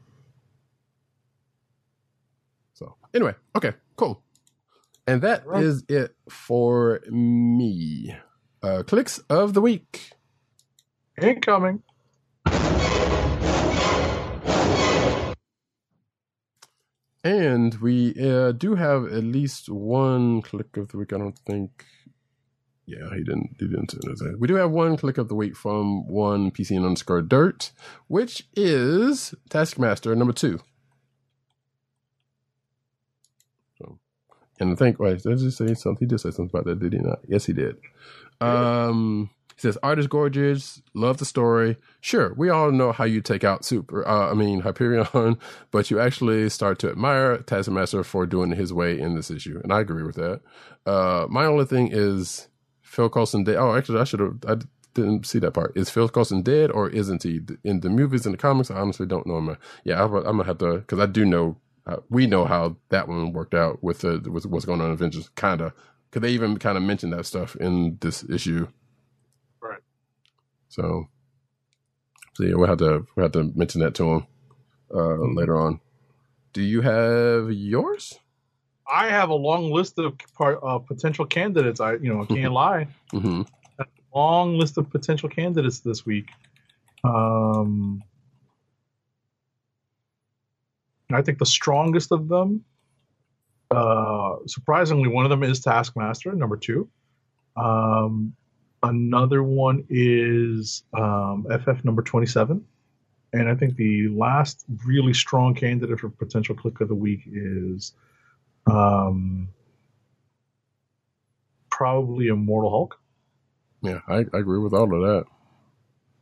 So 2.73 2.97
anyway, 3.13 3.35
okay, 3.55 3.71
cool, 3.95 4.21
and 5.07 5.21
that 5.21 5.47
right. 5.47 5.63
is 5.63 5.85
it 5.87 6.13
for 6.29 6.99
me. 7.09 8.13
Uh, 8.61 8.83
clicks 8.83 9.19
of 9.29 9.53
the 9.53 9.61
week 9.61 10.11
incoming. 11.21 11.83
And 17.23 17.75
we 17.75 18.15
uh, 18.19 18.51
do 18.51 18.75
have 18.75 19.05
at 19.05 19.23
least 19.23 19.69
one 19.69 20.41
click 20.41 20.75
of 20.77 20.87
the 20.89 20.97
week. 20.97 21.13
I 21.13 21.17
don't 21.19 21.37
think. 21.37 21.85
Yeah, 22.87 23.09
he 23.15 23.23
didn't. 23.23 23.55
He 23.59 23.67
didn't. 23.67 23.93
We 24.39 24.47
do 24.47 24.55
have 24.55 24.71
one 24.71 24.97
click 24.97 25.17
of 25.17 25.27
the 25.29 25.35
week 25.35 25.55
from 25.55 26.07
one 26.07 26.49
PC 26.51 26.75
and 26.75 26.85
underscore 26.85 27.21
dirt, 27.21 27.71
which 28.07 28.47
is 28.55 29.35
Taskmaster 29.49 30.15
number 30.15 30.33
two. 30.33 30.59
So, 33.77 33.99
and 34.59 34.71
I 34.71 34.75
think. 34.75 34.99
Wait, 34.99 35.21
did 35.21 35.39
he 35.39 35.51
say 35.51 35.75
something? 35.75 35.99
He 35.99 36.05
did 36.07 36.19
say 36.19 36.31
something 36.31 36.49
about 36.51 36.65
that, 36.65 36.79
did 36.79 36.93
he 36.93 36.99
not? 36.99 37.19
Yes, 37.27 37.45
he 37.45 37.53
did. 37.53 37.77
Um, 38.41 39.29
says, 39.61 39.77
"Art 39.83 39.99
is 39.99 40.07
gorgeous. 40.07 40.81
Love 40.93 41.17
the 41.17 41.25
story. 41.25 41.77
Sure, 41.99 42.33
we 42.35 42.49
all 42.49 42.71
know 42.71 42.91
how 42.91 43.03
you 43.03 43.21
take 43.21 43.43
out 43.43 43.63
Super. 43.65 44.07
Uh, 44.07 44.31
I 44.31 44.33
mean 44.33 44.61
Hyperion, 44.61 45.37
but 45.71 45.91
you 45.91 45.99
actually 45.99 46.49
start 46.49 46.79
to 46.79 46.89
admire 46.89 47.37
Taskmaster 47.37 48.03
for 48.03 48.25
doing 48.25 48.51
his 48.51 48.73
way 48.73 48.99
in 48.99 49.15
this 49.15 49.31
issue, 49.31 49.59
and 49.63 49.71
I 49.71 49.79
agree 49.81 50.03
with 50.03 50.15
that. 50.15 50.41
Uh, 50.85 51.27
my 51.29 51.45
only 51.45 51.65
thing 51.65 51.89
is 51.91 52.47
Phil 52.81 53.09
Coulson 53.09 53.43
dead. 53.43 53.55
Oh, 53.55 53.75
actually, 53.75 53.99
I 53.99 54.03
should 54.03 54.19
have. 54.19 54.37
I 54.47 54.57
didn't 54.93 55.25
see 55.25 55.39
that 55.39 55.53
part. 55.53 55.71
Is 55.75 55.89
Phil 55.89 56.09
Coulson 56.09 56.41
dead 56.41 56.71
or 56.71 56.89
isn't 56.89 57.23
he? 57.23 57.39
In 57.63 57.79
the 57.79 57.89
movies 57.89 58.25
and 58.25 58.33
the 58.33 58.37
comics, 58.37 58.71
I 58.71 58.79
honestly 58.79 59.05
don't 59.05 59.25
know. 59.25 59.55
Yeah, 59.83 60.03
I'm, 60.03 60.11
gonna 60.11 60.43
have 60.43 60.57
to 60.59 60.79
because 60.79 60.99
I 60.99 61.05
do 61.05 61.25
know. 61.25 61.57
Uh, 61.87 61.97
we 62.09 62.27
know 62.27 62.45
how 62.45 62.77
that 62.89 63.07
one 63.07 63.33
worked 63.33 63.55
out 63.55 63.83
with 63.83 63.99
the 63.99 64.19
with 64.29 64.45
what's 64.45 64.65
going 64.65 64.81
on 64.81 64.87
in 64.87 64.93
Avengers, 64.93 65.29
kinda. 65.35 65.73
Because 66.09 66.21
they 66.23 66.33
even 66.33 66.57
kind 66.57 66.77
of 66.77 66.83
mentioned 66.83 67.13
that 67.13 67.25
stuff 67.25 67.55
in 67.55 67.97
this 68.01 68.29
issue. 68.29 68.67
So, 70.71 71.09
so 72.35 72.43
yeah, 72.43 72.55
we'll 72.55 72.67
have 72.67 72.77
to 72.77 73.05
we'll 73.15 73.25
have 73.25 73.33
to 73.33 73.51
mention 73.55 73.81
that 73.81 73.93
to 73.95 74.05
him 74.05 74.27
uh, 74.93 75.15
later 75.35 75.57
on. 75.57 75.81
Do 76.53 76.61
you 76.61 76.79
have 76.79 77.51
yours? 77.51 78.17
I 78.89 79.09
have 79.09 79.29
a 79.29 79.35
long 79.35 79.71
list 79.71 79.99
of 79.99 80.17
part, 80.33 80.59
uh, 80.63 80.79
potential 80.79 81.25
candidates. 81.25 81.81
I, 81.81 81.93
you 81.93 82.13
know, 82.13 82.21
I 82.21 82.25
can't 82.25 82.53
lie. 82.65 82.87
Mm-hmm. 83.13 83.41
Long 84.15 84.57
list 84.57 84.77
of 84.77 84.89
potential 84.89 85.27
candidates 85.27 85.79
this 85.79 86.05
week. 86.05 86.29
Um, 87.03 88.01
I 91.11 91.21
think 91.21 91.37
the 91.37 91.45
strongest 91.45 92.13
of 92.13 92.29
them, 92.29 92.63
uh, 93.71 94.37
surprisingly, 94.45 95.09
one 95.09 95.25
of 95.25 95.29
them 95.29 95.43
is 95.43 95.59
Taskmaster, 95.59 96.33
number 96.33 96.55
two. 96.55 96.89
Um, 97.57 98.35
another 98.83 99.43
one 99.43 99.85
is 99.89 100.83
um, 100.93 101.45
FF 101.49 101.83
number 101.83 102.01
27. 102.01 102.65
And 103.33 103.49
I 103.49 103.55
think 103.55 103.75
the 103.75 104.09
last 104.09 104.65
really 104.85 105.13
strong 105.13 105.55
candidate 105.55 105.99
for 105.99 106.09
potential 106.09 106.55
click 106.55 106.81
of 106.81 106.89
the 106.89 106.95
week 106.95 107.21
is 107.31 107.93
um, 108.67 109.47
probably 111.69 112.27
Immortal 112.27 112.69
Hulk. 112.69 112.99
Yeah, 113.81 113.99
I, 114.07 114.25
I 114.33 114.37
agree 114.37 114.59
with 114.59 114.73
all 114.73 114.83
of 114.83 115.01
that. 115.01 115.25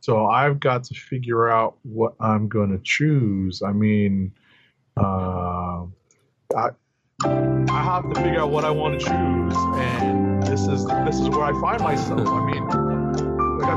So 0.00 0.26
I've 0.26 0.60
got 0.60 0.84
to 0.84 0.94
figure 0.94 1.50
out 1.50 1.76
what 1.82 2.14
I'm 2.20 2.48
going 2.48 2.70
to 2.70 2.78
choose. 2.82 3.60
I 3.62 3.72
mean, 3.72 4.32
uh, 4.96 5.84
I 6.56 6.70
I 7.22 7.82
have 7.84 8.08
to 8.12 8.20
figure 8.22 8.40
out 8.40 8.50
what 8.50 8.64
I 8.64 8.70
want 8.70 8.98
to 8.98 9.06
choose, 9.06 9.56
and 9.76 10.42
this 10.42 10.62
is 10.62 10.86
this 10.86 11.20
is 11.20 11.28
where 11.28 11.44
I 11.44 11.52
find 11.60 11.82
myself. 11.82 12.26
I 12.26 12.46
mean, 12.46 12.49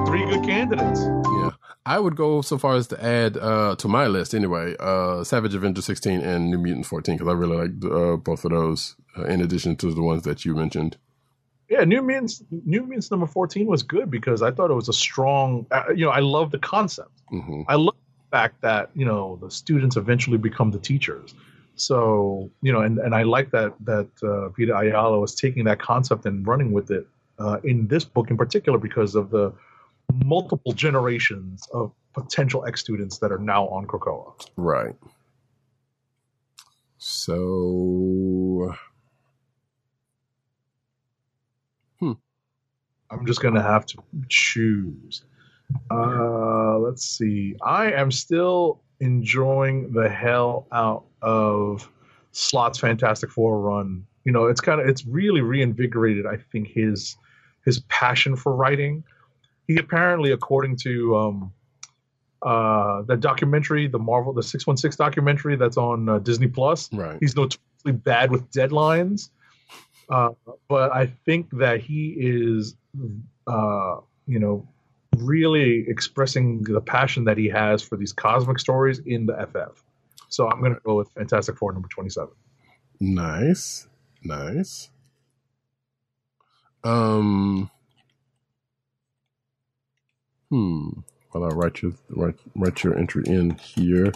got 0.03 0.11
three 0.11 0.25
good 0.25 0.43
candidates. 0.43 1.01
Yeah. 1.01 1.51
I 1.85 1.99
would 1.99 2.15
go 2.15 2.41
so 2.41 2.57
far 2.57 2.75
as 2.75 2.87
to 2.87 3.03
add 3.03 3.37
uh, 3.37 3.75
to 3.77 3.87
my 3.87 4.07
list 4.07 4.33
anyway, 4.33 4.75
uh, 4.79 5.23
Savage 5.23 5.53
Avenger 5.53 5.81
16 5.81 6.21
and 6.21 6.49
New 6.49 6.57
Mutants 6.57 6.87
14 6.87 7.15
because 7.17 7.27
I 7.27 7.33
really 7.33 7.57
like 7.57 7.91
uh, 7.91 8.15
both 8.17 8.45
of 8.45 8.51
those. 8.51 8.95
Uh, 9.15 9.25
in 9.25 9.41
addition 9.41 9.75
to 9.75 9.93
the 9.93 10.01
ones 10.01 10.23
that 10.23 10.43
you 10.43 10.55
mentioned. 10.55 10.97
Yeah, 11.69 11.83
New 11.83 12.01
Mutants 12.01 12.43
New 12.49 12.81
Mutants 12.81 13.11
number 13.11 13.27
fourteen 13.27 13.67
was 13.67 13.83
good 13.83 14.09
because 14.09 14.41
I 14.41 14.49
thought 14.49 14.71
it 14.71 14.73
was 14.73 14.89
a 14.89 14.93
strong. 14.93 15.67
Uh, 15.69 15.83
you 15.95 16.05
know, 16.05 16.09
I 16.11 16.19
love 16.19 16.49
the 16.49 16.57
concept. 16.57 17.11
hmm 17.29 17.61
I 17.67 17.75
love 17.75 17.93
the 17.95 18.37
fact 18.37 18.61
that 18.61 18.89
you 18.95 19.05
know 19.05 19.37
the 19.39 19.51
students 19.51 19.97
eventually 19.97 20.39
become 20.39 20.71
the 20.71 20.79
teachers. 20.79 21.35
So 21.75 22.49
you 22.63 22.73
know, 22.73 22.81
and, 22.81 22.97
and 22.97 23.13
I 23.13 23.21
like 23.21 23.51
that 23.51 23.75
that 23.81 24.09
uh, 24.23 24.49
Vita 24.49 24.75
Ayala 24.75 25.19
was 25.19 25.35
taking 25.35 25.63
that 25.65 25.79
concept 25.79 26.25
and 26.25 26.45
running 26.45 26.71
with 26.71 26.89
it 26.89 27.07
uh, 27.37 27.59
in 27.63 27.87
this 27.87 28.03
book 28.03 28.31
in 28.31 28.37
particular 28.37 28.79
because 28.79 29.13
of 29.13 29.29
the 29.29 29.53
multiple 30.11 30.73
generations 30.73 31.67
of 31.73 31.91
potential 32.13 32.65
ex 32.65 32.79
students 32.81 33.17
that 33.19 33.31
are 33.31 33.39
now 33.39 33.67
on 33.67 33.85
Krakoa. 33.87 34.33
Right. 34.55 34.95
So 36.97 38.73
hmm. 41.99 42.13
I'm 43.09 43.25
just 43.25 43.41
gonna 43.41 43.61
have 43.61 43.85
to 43.87 43.97
choose. 44.29 45.23
Uh, 45.89 46.77
let's 46.77 47.03
see. 47.05 47.55
I 47.61 47.91
am 47.91 48.11
still 48.11 48.81
enjoying 48.99 49.91
the 49.91 50.09
hell 50.09 50.67
out 50.71 51.05
of 51.21 51.89
Slott's 52.31 52.79
Fantastic 52.79 53.31
Four 53.31 53.59
run. 53.59 54.05
You 54.23 54.31
know, 54.31 54.45
it's 54.45 54.61
kind 54.61 54.79
of 54.79 54.87
it's 54.87 55.05
really 55.05 55.41
reinvigorated. 55.41 56.25
I 56.25 56.37
think 56.37 56.69
his 56.69 57.17
his 57.65 57.79
passion 57.89 58.35
for 58.35 58.55
writing. 58.55 59.03
He 59.67 59.77
apparently, 59.77 60.31
according 60.31 60.77
to 60.77 61.15
um, 61.15 61.53
uh, 62.41 63.03
that 63.03 63.21
documentary, 63.21 63.87
the 63.87 63.99
Marvel, 63.99 64.33
the 64.33 64.43
Six 64.43 64.67
One 64.67 64.77
Six 64.77 64.95
documentary 64.95 65.55
that's 65.55 65.77
on 65.77 66.09
uh, 66.09 66.19
Disney 66.19 66.47
Plus, 66.47 66.91
right. 66.91 67.17
he's 67.19 67.35
notoriously 67.35 67.93
bad 67.93 68.31
with 68.31 68.49
deadlines. 68.51 69.29
Uh, 70.09 70.29
but 70.67 70.91
I 70.93 71.07
think 71.25 71.49
that 71.53 71.79
he 71.79 72.15
is, 72.17 72.75
uh, 73.47 73.95
you 74.27 74.39
know, 74.39 74.67
really 75.17 75.85
expressing 75.87 76.63
the 76.63 76.81
passion 76.81 77.23
that 77.25 77.37
he 77.37 77.47
has 77.47 77.81
for 77.81 77.95
these 77.95 78.11
cosmic 78.11 78.59
stories 78.59 78.99
in 78.99 79.25
the 79.25 79.47
FF. 79.47 79.81
So 80.27 80.49
I'm 80.49 80.59
going 80.59 80.73
to 80.73 80.81
go 80.81 80.95
with 80.95 81.09
Fantastic 81.11 81.57
Four 81.57 81.71
number 81.71 81.87
27. 81.87 82.29
Nice. 82.99 83.87
Nice. 84.23 84.89
Um. 86.83 87.69
Hmm. 90.53 90.89
Well, 91.33 91.45
I'll 91.45 91.51
write 91.57 91.81
your 91.81 91.93
write, 92.11 92.35
write 92.55 92.83
your 92.83 92.97
entry 92.97 93.23
in 93.27 93.51
here. 93.57 94.13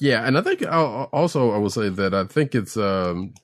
Yeah, 0.00 0.26
and 0.26 0.38
I 0.38 0.42
think 0.42 0.66
I'll, 0.66 1.08
also 1.14 1.52
I 1.52 1.58
will 1.58 1.70
say 1.70 1.88
that 1.88 2.14
I 2.14 2.24
think 2.24 2.54
it's 2.54 2.76
um 2.76 3.34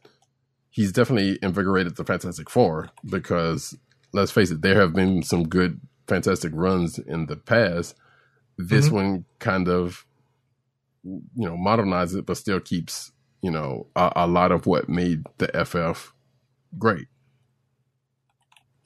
he's 0.70 0.92
definitely 0.92 1.38
invigorated 1.42 1.96
the 1.96 2.04
Fantastic 2.04 2.50
Four 2.50 2.90
because 3.06 3.76
let's 4.12 4.32
face 4.32 4.50
it, 4.50 4.62
there 4.62 4.80
have 4.80 4.94
been 4.94 5.22
some 5.22 5.48
good 5.48 5.80
Fantastic 6.08 6.52
runs 6.54 6.98
in 6.98 7.26
the 7.26 7.36
past. 7.36 7.96
This 8.58 8.88
Mhm. 8.88 8.92
one 8.92 9.24
kind 9.40 9.68
of 9.68 10.06
you 11.04 11.20
know 11.48 11.56
modernizes 11.56 12.18
it, 12.18 12.26
but 12.26 12.36
still 12.38 12.60
keeps 12.60 13.12
you 13.42 13.50
know 13.50 13.88
a, 13.96 14.12
a 14.16 14.26
lot 14.26 14.52
of 14.52 14.66
what 14.66 14.88
made 14.88 15.24
the 15.38 15.48
FF 15.66 16.12
great. 16.78 17.08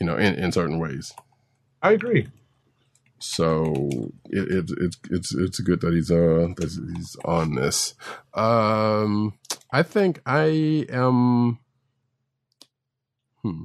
You 0.01 0.07
know, 0.07 0.17
in 0.17 0.35
in 0.37 0.53
certain 0.53 0.79
ways. 0.79 1.13
I 1.83 1.93
agree. 1.93 2.29
So 3.19 3.89
it, 4.27 4.71
it 4.71 4.71
it's 4.79 4.99
it's 5.11 5.35
it's 5.35 5.61
good 5.61 5.81
that 5.81 5.93
he's 5.93 6.11
uh 6.11 6.49
that 6.57 6.93
he's 6.97 7.17
on 7.25 7.55
this. 7.57 7.95
Um, 8.35 9.35
I 9.73 9.83
think 9.83 10.21
I 10.25 10.87
am. 10.89 11.59
Hmm. 13.43 13.65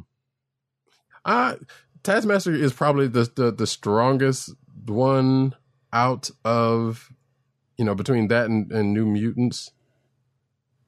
Uh 1.23 1.55
Taskmaster 2.01 2.53
is 2.53 2.73
probably 2.73 3.07
the 3.07 3.31
the, 3.35 3.51
the 3.51 3.67
strongest 3.67 4.53
one 4.85 5.55
out 5.91 6.29
of 6.43 7.13
you 7.77 7.85
know 7.85 7.95
between 7.95 8.27
that 8.29 8.47
and, 8.47 8.71
and 8.71 8.93
New 8.93 9.05
Mutants. 9.05 9.71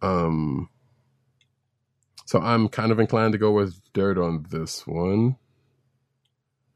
Um. 0.01 0.69
So 2.25 2.39
I'm 2.39 2.69
kind 2.69 2.91
of 2.91 2.99
inclined 2.99 3.33
to 3.33 3.37
go 3.37 3.51
with 3.51 3.79
Dirt 3.93 4.17
on 4.17 4.47
this 4.49 4.87
one. 4.87 5.37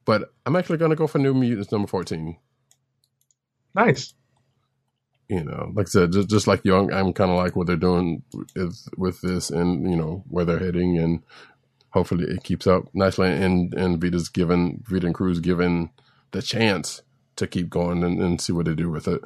But 0.10 0.34
I'm 0.44 0.56
actually 0.56 0.80
going 0.80 0.90
to 0.90 0.96
go 0.96 1.06
for 1.06 1.20
New 1.20 1.36
Mutants 1.36 1.72
number 1.72 1.88
14. 1.88 2.36
Nice. 3.76 4.16
You 5.28 5.44
know, 5.44 5.72
like 5.76 5.86
I 5.86 5.90
said, 5.92 6.14
just, 6.14 6.30
just 6.32 6.48
like 6.48 6.66
Young, 6.66 6.92
I'm 6.92 7.14
kind 7.14 7.30
of 7.30 7.38
like 7.38 7.56
what 7.56 7.68
they're 7.68 7.76
doing 7.76 8.24
with, 8.56 8.88
with 8.98 9.22
this 9.22 9.52
and, 9.52 9.88
you 9.88 9.96
know, 9.96 10.24
where 10.28 10.46
they're 10.46 10.58
heading. 10.58 10.98
And 10.98 11.22
hopefully 11.92 12.26
it 12.28 12.44
keeps 12.44 12.66
up 12.66 12.86
nicely. 12.96 13.32
And, 13.32 13.72
and 13.76 14.02
Vita's 14.02 14.30
given, 14.30 14.84
Vita 14.88 15.06
and 15.06 15.14
Cruz 15.14 15.40
given 15.42 15.92
the 16.32 16.42
chance 16.42 17.04
to 17.36 17.46
keep 17.46 17.70
going 17.70 18.04
and, 18.04 18.20
and 18.20 18.42
see 18.42 18.52
what 18.52 18.66
they 18.66 18.74
do 18.74 18.90
with 18.90 19.08
it. 19.08 19.22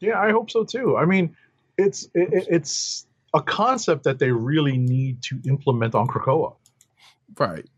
Yeah, 0.00 0.18
I 0.18 0.32
hope 0.32 0.50
so 0.50 0.64
too. 0.64 0.96
I 0.96 1.04
mean, 1.04 1.36
it's 1.78 2.06
it, 2.12 2.48
it's 2.50 3.06
a 3.32 3.40
concept 3.40 4.02
that 4.02 4.18
they 4.18 4.32
really 4.32 4.78
need 4.78 5.22
to 5.30 5.40
implement 5.46 5.94
on 5.94 6.08
Krakoa. 6.08 6.56
Right. 7.38 7.68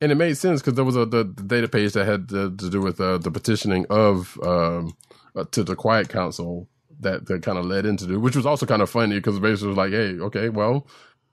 And 0.00 0.12
it 0.12 0.16
made 0.16 0.36
sense 0.36 0.60
because 0.60 0.74
there 0.74 0.84
was 0.84 0.96
a 0.96 1.06
the, 1.06 1.24
the, 1.24 1.42
data 1.42 1.68
page 1.68 1.92
that 1.92 2.06
had 2.06 2.28
to, 2.28 2.54
to 2.54 2.70
do 2.70 2.80
with 2.80 3.00
uh, 3.00 3.18
the 3.18 3.30
petitioning 3.30 3.86
of 3.88 4.38
um, 4.42 4.96
uh, 5.34 5.44
to 5.52 5.64
the 5.64 5.74
Quiet 5.74 6.08
Council 6.08 6.68
that 7.00 7.26
that 7.26 7.42
kind 7.42 7.58
of 7.58 7.64
led 7.64 7.86
into 7.86 8.12
it, 8.12 8.18
which 8.18 8.36
was 8.36 8.46
also 8.46 8.66
kind 8.66 8.82
of 8.82 8.90
funny 8.90 9.16
because 9.16 9.38
basically 9.38 9.68
was 9.68 9.76
like, 9.76 9.92
hey, 9.92 10.18
okay, 10.18 10.48
well, 10.48 10.86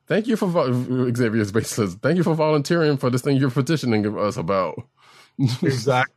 thank 0.08 0.28
you 0.28 0.36
for 0.36 0.48
vo- 0.48 1.14
Xavier's 1.14 1.52
basically 1.52 1.88
says, 1.88 1.98
thank 2.02 2.18
you 2.18 2.24
for 2.24 2.36
volunteering 2.36 2.98
for 2.98 3.10
this 3.10 3.22
thing 3.22 3.38
you're 3.38 3.52
petitioning 3.52 4.18
us 4.18 4.38
about. 4.38 4.82
Exactly. 5.64 6.14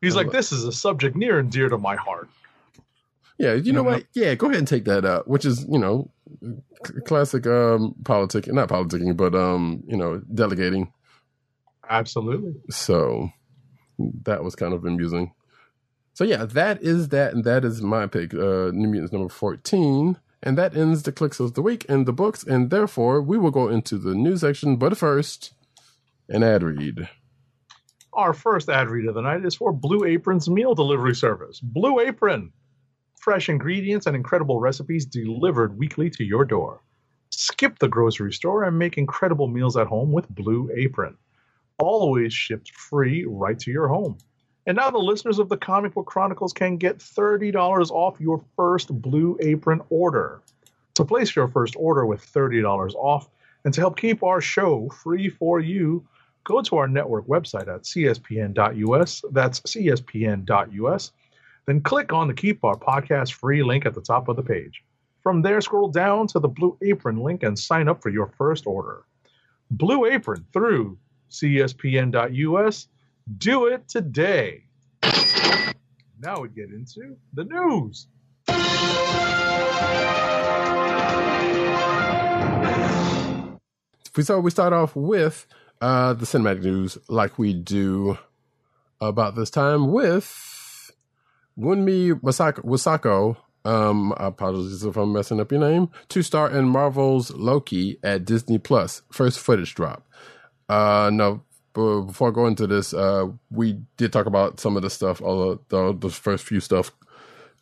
He's 0.00 0.16
like, 0.16 0.30
this 0.32 0.52
is 0.52 0.64
a 0.64 0.72
subject 0.72 1.16
near 1.16 1.38
and 1.38 1.50
dear 1.50 1.68
to 1.68 1.78
my 1.78 1.96
heart. 1.96 2.28
Yeah, 3.38 3.54
you 3.54 3.72
know 3.72 3.82
what? 3.82 4.04
Yeah, 4.14 4.34
go 4.34 4.46
ahead 4.46 4.58
and 4.58 4.68
take 4.68 4.84
that 4.84 5.04
up, 5.04 5.26
which 5.26 5.44
is 5.44 5.66
you 5.68 5.78
know, 5.78 6.10
c- 6.86 7.00
classic 7.04 7.46
um 7.46 7.94
politic, 8.04 8.46
not 8.52 8.68
politicking, 8.68 9.16
but 9.16 9.34
um, 9.34 9.82
you 9.86 9.96
know, 9.96 10.22
delegating. 10.32 10.92
Absolutely. 11.88 12.54
So 12.70 13.30
that 14.24 14.42
was 14.42 14.54
kind 14.54 14.74
of 14.74 14.84
amusing. 14.84 15.32
So 16.14 16.24
yeah, 16.24 16.44
that 16.44 16.82
is 16.82 17.08
that, 17.08 17.34
and 17.34 17.44
that 17.44 17.64
is 17.64 17.82
my 17.82 18.06
pick. 18.06 18.32
Uh, 18.34 18.70
New 18.72 18.88
Mutants 18.88 19.12
number 19.12 19.28
fourteen, 19.28 20.18
and 20.42 20.56
that 20.56 20.76
ends 20.76 21.02
the 21.02 21.12
clicks 21.12 21.40
of 21.40 21.54
the 21.54 21.62
week 21.62 21.84
and 21.88 22.06
the 22.06 22.12
books, 22.12 22.44
and 22.44 22.70
therefore 22.70 23.20
we 23.20 23.36
will 23.36 23.50
go 23.50 23.68
into 23.68 23.98
the 23.98 24.14
news 24.14 24.42
section. 24.42 24.76
But 24.76 24.96
first, 24.96 25.54
an 26.28 26.42
ad 26.42 26.62
read. 26.62 27.08
Our 28.12 28.32
first 28.32 28.68
ad 28.68 28.90
read 28.90 29.08
of 29.08 29.16
the 29.16 29.22
night 29.22 29.44
is 29.44 29.56
for 29.56 29.72
Blue 29.72 30.04
Apron's 30.04 30.48
meal 30.48 30.74
delivery 30.74 31.16
service. 31.16 31.58
Blue 31.60 31.98
Apron. 31.98 32.52
Fresh 33.18 33.48
ingredients 33.48 34.06
and 34.06 34.14
incredible 34.14 34.60
recipes 34.60 35.06
delivered 35.06 35.78
weekly 35.78 36.10
to 36.10 36.22
your 36.22 36.44
door. 36.44 36.80
Skip 37.30 37.78
the 37.80 37.88
grocery 37.88 38.32
store 38.32 38.62
and 38.62 38.78
make 38.78 38.98
incredible 38.98 39.48
meals 39.48 39.76
at 39.76 39.88
home 39.88 40.12
with 40.12 40.28
Blue 40.28 40.70
Apron. 40.76 41.16
Always 41.78 42.32
shipped 42.32 42.70
free 42.72 43.24
right 43.26 43.58
to 43.58 43.70
your 43.70 43.88
home. 43.88 44.18
And 44.66 44.76
now 44.76 44.90
the 44.90 44.98
listeners 44.98 45.38
of 45.38 45.48
the 45.48 45.56
Comic 45.56 45.94
Book 45.94 46.06
Chronicles 46.06 46.52
can 46.52 46.76
get 46.76 46.98
$30 46.98 47.90
off 47.90 48.20
your 48.20 48.42
first 48.56 48.88
Blue 49.02 49.36
Apron 49.40 49.82
order. 49.90 50.40
To 50.94 51.04
place 51.04 51.34
your 51.34 51.48
first 51.48 51.74
order 51.76 52.06
with 52.06 52.24
$30 52.24 52.94
off 52.94 53.28
and 53.64 53.74
to 53.74 53.80
help 53.80 53.96
keep 53.96 54.22
our 54.22 54.40
show 54.40 54.88
free 54.88 55.28
for 55.28 55.60
you, 55.60 56.06
go 56.44 56.62
to 56.62 56.76
our 56.76 56.86
network 56.86 57.26
website 57.26 57.68
at 57.68 57.82
cspn.us. 57.82 59.24
That's 59.32 59.60
cspn.us. 59.60 61.12
Then 61.66 61.80
click 61.80 62.12
on 62.12 62.28
the 62.28 62.34
Keep 62.34 62.62
Our 62.64 62.76
Podcast 62.76 63.32
free 63.32 63.62
link 63.62 63.86
at 63.86 63.94
the 63.94 64.00
top 64.00 64.28
of 64.28 64.36
the 64.36 64.42
page. 64.42 64.84
From 65.22 65.40
there, 65.42 65.60
scroll 65.62 65.88
down 65.88 66.26
to 66.28 66.38
the 66.38 66.48
Blue 66.48 66.76
Apron 66.82 67.16
link 67.16 67.42
and 67.42 67.58
sign 67.58 67.88
up 67.88 68.02
for 68.02 68.10
your 68.10 68.26
first 68.26 68.66
order. 68.66 69.04
Blue 69.70 70.04
Apron 70.04 70.44
through 70.52 70.98
cspn.us. 71.34 72.88
Do 73.38 73.66
it 73.66 73.88
today. 73.88 74.64
Now 76.20 76.40
we 76.40 76.48
get 76.48 76.70
into 76.70 77.16
the 77.32 77.44
news. 77.44 78.06
We 84.16 84.22
so 84.22 84.38
we 84.38 84.50
start 84.50 84.72
off 84.72 84.94
with 84.94 85.46
uh, 85.80 86.12
the 86.14 86.24
cinematic 86.24 86.62
news, 86.62 86.96
like 87.08 87.36
we 87.38 87.52
do 87.52 88.16
about 89.00 89.34
this 89.34 89.50
time 89.50 89.90
with 89.90 90.92
Wunmi 91.58 92.12
Wasako. 92.20 92.64
Wasako 92.64 93.36
um, 93.64 94.12
apologies 94.16 94.84
if 94.84 94.96
I'm 94.96 95.12
messing 95.12 95.40
up 95.40 95.50
your 95.50 95.60
name. 95.60 95.90
To 96.10 96.22
star 96.22 96.50
in 96.50 96.68
Marvel's 96.68 97.32
Loki 97.32 97.98
at 98.02 98.24
Disney 98.24 98.58
Plus. 98.58 99.02
First 99.10 99.40
footage 99.40 99.74
drop. 99.74 100.06
Uh, 100.68 101.10
no, 101.12 101.42
but 101.72 102.02
before 102.02 102.28
I 102.28 102.32
go 102.32 102.46
into 102.46 102.66
this, 102.66 102.94
uh, 102.94 103.26
we 103.50 103.80
did 103.96 104.12
talk 104.12 104.26
about 104.26 104.60
some 104.60 104.76
of 104.76 104.82
the 104.82 104.90
stuff, 104.90 105.20
all 105.20 105.60
the, 105.68 105.92
the, 105.92 106.10
first 106.10 106.44
few 106.44 106.60
stuff 106.60 106.92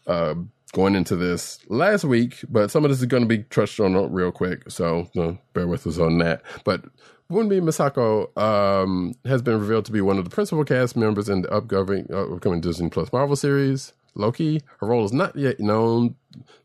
uh, 0.06 0.34
going 0.72 0.94
into 0.94 1.16
this 1.16 1.58
last 1.68 2.04
week, 2.04 2.44
but 2.48 2.70
some 2.70 2.84
of 2.84 2.90
this 2.90 3.00
is 3.00 3.06
going 3.06 3.22
to 3.22 3.28
be 3.28 3.44
touched 3.44 3.80
on 3.80 4.12
real 4.12 4.30
quick, 4.30 4.70
so 4.70 5.08
uh, 5.16 5.32
bear 5.54 5.66
with 5.66 5.86
us 5.86 5.98
on 5.98 6.18
that. 6.18 6.42
But 6.64 6.84
Wunmi 7.30 7.60
Mosaku 7.62 8.36
um, 8.38 9.14
has 9.24 9.40
been 9.40 9.58
revealed 9.58 9.86
to 9.86 9.92
be 9.92 10.02
one 10.02 10.18
of 10.18 10.24
the 10.24 10.30
principal 10.30 10.64
cast 10.64 10.96
members 10.96 11.28
in 11.28 11.42
the 11.42 11.50
upcoming, 11.50 12.06
uh, 12.10 12.34
upcoming 12.34 12.60
Disney 12.60 12.90
Plus 12.90 13.12
Marvel 13.12 13.36
series. 13.36 13.94
Loki. 14.14 14.62
Her 14.78 14.86
role 14.86 15.04
is 15.04 15.12
not 15.12 15.36
yet 15.36 15.60
known, 15.60 16.16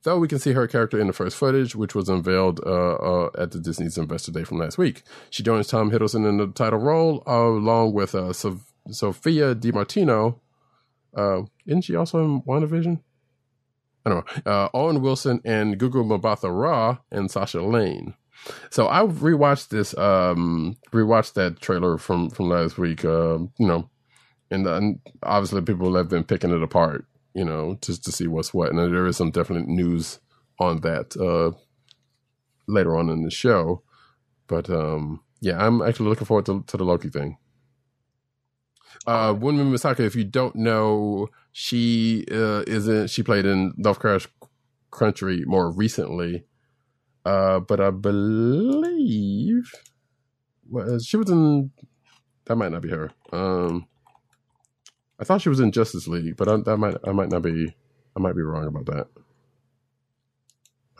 though 0.03 0.19
we 0.19 0.27
can 0.27 0.39
see 0.39 0.53
her 0.53 0.67
character 0.67 0.99
in 0.99 1.07
the 1.07 1.13
first 1.13 1.37
footage, 1.37 1.75
which 1.75 1.95
was 1.95 2.09
unveiled 2.09 2.59
uh, 2.65 2.95
uh, 2.95 3.29
at 3.37 3.51
the 3.51 3.59
Disney's 3.59 3.97
Investor 3.97 4.31
Day 4.31 4.43
from 4.43 4.59
last 4.59 4.77
week. 4.77 5.03
She 5.29 5.43
joins 5.43 5.67
Tom 5.67 5.91
Hiddleston 5.91 6.27
in 6.27 6.37
the 6.37 6.47
title 6.47 6.79
role, 6.79 7.23
uh, 7.27 7.31
along 7.31 7.93
with 7.93 8.15
uh, 8.15 8.33
Sof- 8.33 8.73
Sophia 8.89 9.55
Di 9.55 9.71
Martino. 9.71 10.41
Uh, 11.15 11.43
isn't 11.65 11.83
she 11.83 11.95
also 11.95 12.23
in 12.23 12.41
WandaVision? 12.41 13.01
I 14.05 14.09
don't 14.09 14.45
know. 14.45 14.51
Uh, 14.51 14.69
Owen 14.73 15.01
Wilson 15.01 15.41
and 15.43 15.79
Gugu 15.79 16.03
Mbatha 16.05 16.49
Raw 16.49 16.97
and 17.11 17.29
Sasha 17.29 17.61
Lane. 17.61 18.13
So 18.69 18.87
I 18.87 19.01
rewatched 19.01 19.69
this, 19.69 19.97
um, 19.97 20.77
rewatched 20.93 21.33
that 21.33 21.59
trailer 21.59 21.97
from 21.97 22.29
from 22.29 22.49
last 22.49 22.77
week. 22.77 23.03
You 23.03 23.49
know, 23.57 23.89
and 24.51 24.99
obviously 25.23 25.61
people 25.63 25.93
have 25.95 26.07
been 26.07 26.23
picking 26.23 26.51
it 26.51 26.61
apart 26.61 27.05
you 27.33 27.45
know, 27.45 27.77
just 27.81 28.03
to 28.05 28.11
see 28.11 28.27
what's 28.27 28.53
what. 28.53 28.69
And 28.69 28.79
there 28.79 29.07
is 29.07 29.17
some 29.17 29.31
definite 29.31 29.67
news 29.67 30.19
on 30.59 30.81
that 30.81 31.15
uh, 31.17 31.57
later 32.67 32.97
on 32.97 33.09
in 33.09 33.23
the 33.23 33.31
show. 33.31 33.83
But 34.47 34.69
um, 34.69 35.21
yeah, 35.41 35.63
I'm 35.63 35.81
actually 35.81 36.09
looking 36.09 36.25
forward 36.25 36.45
to, 36.47 36.63
to 36.67 36.77
the 36.77 36.85
Loki 36.85 37.09
thing. 37.09 37.37
Uh, 39.05 39.33
Wunmi 39.33 39.69
Mosaku, 39.69 40.01
if 40.01 40.15
you 40.15 40.23
don't 40.23 40.55
know, 40.55 41.27
she 41.51 42.25
uh, 42.31 42.63
isn't. 42.67 43.09
she 43.09 43.23
played 43.23 43.45
in 43.45 43.73
Lovecraft 43.77 44.29
Country 44.91 45.43
more 45.45 45.71
recently. 45.71 46.45
Uh, 47.25 47.59
but 47.59 47.79
I 47.79 47.91
believe 47.91 49.71
well, 50.69 50.99
she 50.99 51.17
was 51.17 51.29
in. 51.29 51.71
That 52.45 52.55
might 52.55 52.71
not 52.71 52.81
be 52.81 52.89
her. 52.89 53.11
Um, 53.31 53.87
I 55.19 55.23
thought 55.23 55.41
she 55.41 55.49
was 55.49 55.59
in 55.59 55.71
Justice 55.71 56.07
League, 56.07 56.37
but 56.37 56.47
I, 56.47 56.57
that 56.57 56.77
might 56.77 56.95
I 57.03 57.11
might 57.11 57.29
not 57.29 57.41
be 57.41 57.75
I 58.15 58.19
might 58.19 58.35
be 58.35 58.41
wrong 58.41 58.67
about 58.67 58.85
that. 58.85 59.07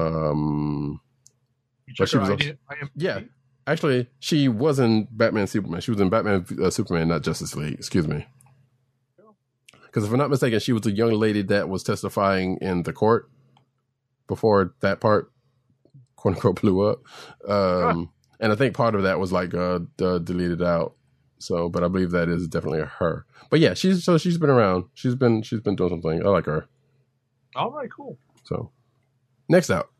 Um, 0.03 1.02
but 1.98 2.10
she 2.10 2.18
was 2.18 2.30
also, 2.30 2.53
yeah. 2.95 3.22
Actually, 3.65 4.10
she 4.19 4.48
was 4.48 4.80
in 4.80 5.07
Batman 5.11 5.48
Superman. 5.48 5.81
She 5.81 5.91
was 5.91 5.99
in 5.99 6.10
Batman 6.10 6.45
uh, 6.64 6.69
Superman, 6.69 7.10
not 7.10 7.23
Justice 7.23 7.56
League. 7.56 7.73
Excuse 7.73 8.07
me. 8.07 8.26
Because 9.84 10.06
if 10.06 10.11
I'm 10.11 10.18
not 10.18 10.30
mistaken, 10.30 10.60
she 10.60 10.73
was 10.73 10.85
a 10.85 10.91
young 10.91 11.11
lady 11.11 11.41
that 11.44 11.68
was 11.68 11.84
testifying 11.84 12.57
in 12.61 12.84
the 12.84 12.94
court 12.94 13.30
before 14.27 14.76
that 14.81 14.99
part, 14.99 15.31
quote 16.15 16.35
unquote, 16.35 16.61
blew 16.61 16.81
up. 16.81 16.99
Um, 17.48 18.11
And 18.39 18.52
I 18.52 18.56
think 18.56 18.76
part 18.76 18.95
of 18.95 19.03
that 19.03 19.19
was 19.19 19.31
like 19.31 19.53
uh, 19.53 19.80
uh, 20.02 20.19
deleted 20.19 20.61
out. 20.61 20.95
So, 21.39 21.69
but 21.69 21.84
I 21.84 21.88
believe 21.88 22.11
that 22.11 22.30
is 22.30 22.47
definitely 22.47 22.81
her. 22.81 23.26
But 23.49 23.59
yeah, 23.59 23.73
she's 23.73 24.03
so 24.03 24.18
she's 24.18 24.38
been 24.38 24.49
around. 24.49 24.85
She's 24.93 25.15
been 25.15 25.41
she's 25.41 25.59
been 25.59 25.76
doing 25.76 25.89
something. 25.89 26.26
I 26.26 26.30
like 26.30 26.45
her. 26.45 26.68
All 27.55 27.72
right, 27.72 27.89
cool. 27.91 28.18
So, 28.43 28.72
next 29.49 29.69
up. 29.69 29.91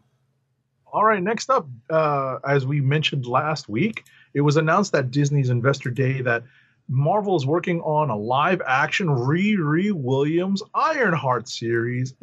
All 0.92 1.04
right, 1.04 1.22
next 1.22 1.50
up, 1.50 1.68
uh, 1.90 2.38
as 2.48 2.66
we 2.66 2.82
mentioned 2.82 3.26
last 3.26 3.68
week, 3.68 4.06
it 4.34 4.42
was 4.42 4.58
announced 4.58 4.96
at 4.96 5.12
Disney's 5.12 5.50
Investor 5.50 5.90
Day 5.90 6.22
that 6.22 6.44
Marvel 6.88 7.36
is 7.36 7.46
working 7.46 7.82
on 7.82 8.10
a 8.10 8.16
live 8.16 8.62
action 8.66 9.08
Riri 9.08 9.92
Williams 9.92 10.64
Ironheart 10.74 11.50
series 11.50 12.14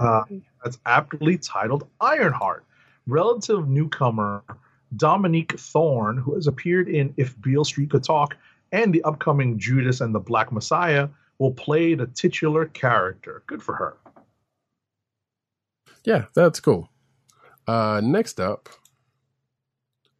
uh, 0.00 0.22
that's 0.62 0.78
aptly 0.86 1.36
titled 1.36 1.86
Ironheart. 2.00 2.64
Relative 3.06 3.68
newcomer 3.68 4.42
Dominique 4.96 5.58
Thorne, 5.58 6.16
who 6.16 6.34
has 6.34 6.46
appeared 6.46 6.88
in 6.88 7.12
If 7.18 7.40
Beale 7.40 7.64
Street 7.64 7.90
Could 7.90 8.04
Talk 8.04 8.36
and 8.74 8.92
the 8.92 9.02
upcoming 9.04 9.58
Judas 9.58 10.00
and 10.00 10.14
the 10.14 10.20
Black 10.20 10.52
Messiah, 10.52 11.08
will 11.38 11.52
play 11.52 11.94
the 11.94 12.06
titular 12.06 12.66
character. 12.66 13.42
Good 13.46 13.62
for 13.62 13.74
her. 13.76 13.96
Yeah, 16.04 16.26
that's 16.34 16.60
cool. 16.60 16.90
Uh, 17.66 18.00
next 18.04 18.38
up, 18.40 18.68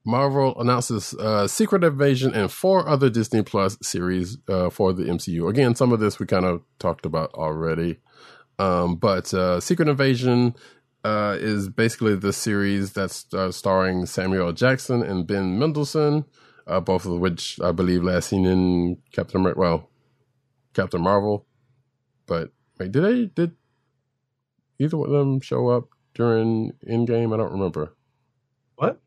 Marvel 0.06 0.58
announces 0.60 1.14
uh, 1.14 1.46
Secret 1.46 1.82
Invasion 1.82 2.34
and 2.34 2.50
four 2.50 2.88
other 2.88 3.10
Disney 3.10 3.42
Plus 3.42 3.76
series 3.82 4.38
uh, 4.48 4.70
for 4.70 4.92
the 4.92 5.04
MCU. 5.04 5.48
Again, 5.48 5.74
some 5.74 5.92
of 5.92 6.00
this 6.00 6.18
we 6.18 6.26
kind 6.26 6.44
of 6.44 6.62
talked 6.78 7.06
about 7.06 7.32
already. 7.34 7.98
Um, 8.58 8.96
but 8.96 9.32
uh, 9.34 9.60
Secret 9.60 9.88
Invasion 9.88 10.54
uh, 11.04 11.36
is 11.38 11.68
basically 11.68 12.16
the 12.16 12.32
series 12.32 12.92
that's 12.92 13.26
uh, 13.34 13.50
starring 13.50 14.06
Samuel 14.06 14.52
Jackson 14.52 15.02
and 15.02 15.26
Ben 15.26 15.58
Mendelsohn, 15.58 16.24
uh, 16.66 16.80
both 16.80 17.06
of 17.06 17.18
which 17.18 17.60
I 17.60 17.72
believe 17.72 18.02
last 18.02 18.28
seen 18.28 18.44
in 18.46 18.98
Captain 19.12 19.40
America. 19.40 19.60
Well, 19.60 19.90
Captain 20.74 21.00
Marvel. 21.02 21.46
But 22.26 22.50
wait, 22.78 22.92
did 22.92 23.02
they 23.04 23.26
did 23.26 23.52
either 24.78 24.96
one 24.96 25.08
of 25.10 25.14
them 25.14 25.40
show 25.40 25.68
up 25.68 25.88
during 26.14 26.72
Endgame? 26.88 27.32
I 27.34 27.36
don't 27.36 27.52
remember. 27.52 27.94
What? 28.76 29.00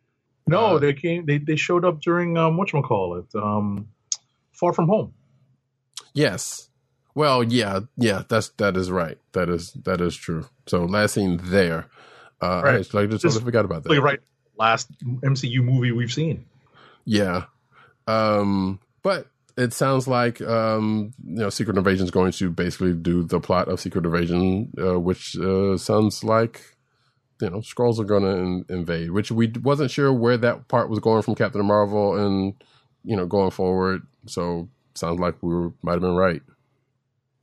No, 0.48 0.76
Uh, 0.76 0.80
they 0.80 0.94
came. 0.94 1.26
They, 1.26 1.40
they 1.40 1.56
showed 1.56 1.84
up 1.84 2.00
during 2.02 2.38
um, 2.38 2.58
what 2.58 2.70
call 2.70 3.18
it? 3.18 3.36
Um, 3.36 3.90
Far 4.54 4.74
From 4.74 4.88
Home. 4.88 5.14
Yes. 6.14 6.70
Well, 7.16 7.44
yeah, 7.44 7.82
yeah, 7.98 8.24
that's 8.30 8.50
that 8.58 8.78
is 8.78 8.92
right. 8.92 9.18
That 9.34 9.50
is 9.50 9.72
that 9.86 10.02
is 10.02 10.16
true. 10.16 10.48
So 10.68 10.86
last 10.86 11.14
scene 11.16 11.40
there. 11.44 11.88
Uh 12.42 12.62
Right. 12.64 12.76
I 12.76 12.78
just, 12.78 12.94
like, 12.94 13.10
just 13.10 13.24
Just 13.24 13.34
totally 13.36 13.46
forgot 13.46 13.66
about 13.66 13.84
that. 13.84 14.00
Right. 14.02 14.20
Last 14.58 14.90
MCU 15.04 15.64
movie 15.64 15.92
we've 15.92 16.14
seen. 16.14 16.46
Yeah. 17.08 17.46
Um 18.06 18.80
but 19.02 19.28
it 19.58 19.74
sounds 19.74 20.08
like 20.08 20.42
um 20.42 21.14
you 21.24 21.40
know 21.40 21.50
Secret 21.50 21.78
Invasion 21.78 22.06
is 22.06 22.12
going 22.12 22.32
to 22.34 22.52
basically 22.52 22.94
do 22.94 23.24
the 23.24 23.40
plot 23.40 23.68
of 23.68 23.80
Secret 23.80 24.06
Invasion 24.06 24.72
uh, 24.80 25.00
which 25.00 25.36
uh, 25.38 25.78
sounds 25.78 26.24
like 26.24 26.76
you 27.42 27.50
know 27.50 27.60
Skrulls 27.60 28.00
are 28.00 28.06
going 28.06 28.24
to 28.24 28.30
in- 28.30 28.66
invade 28.70 29.12
which 29.12 29.32
we 29.32 29.52
wasn't 29.64 29.92
sure 29.92 30.14
where 30.14 30.38
that 30.38 30.68
part 30.68 30.90
was 30.90 31.00
going 31.00 31.24
from 31.24 31.36
Captain 31.36 31.66
Marvel 31.66 32.16
and 32.18 32.54
you 33.04 33.16
know 33.16 33.26
going 33.26 33.52
forward 33.52 34.02
so 34.28 34.70
sounds 34.94 35.20
like 35.20 35.36
we 35.42 35.54
were, 35.54 35.74
might 35.82 35.94
have 35.94 36.02
been 36.02 36.16
right 36.16 36.42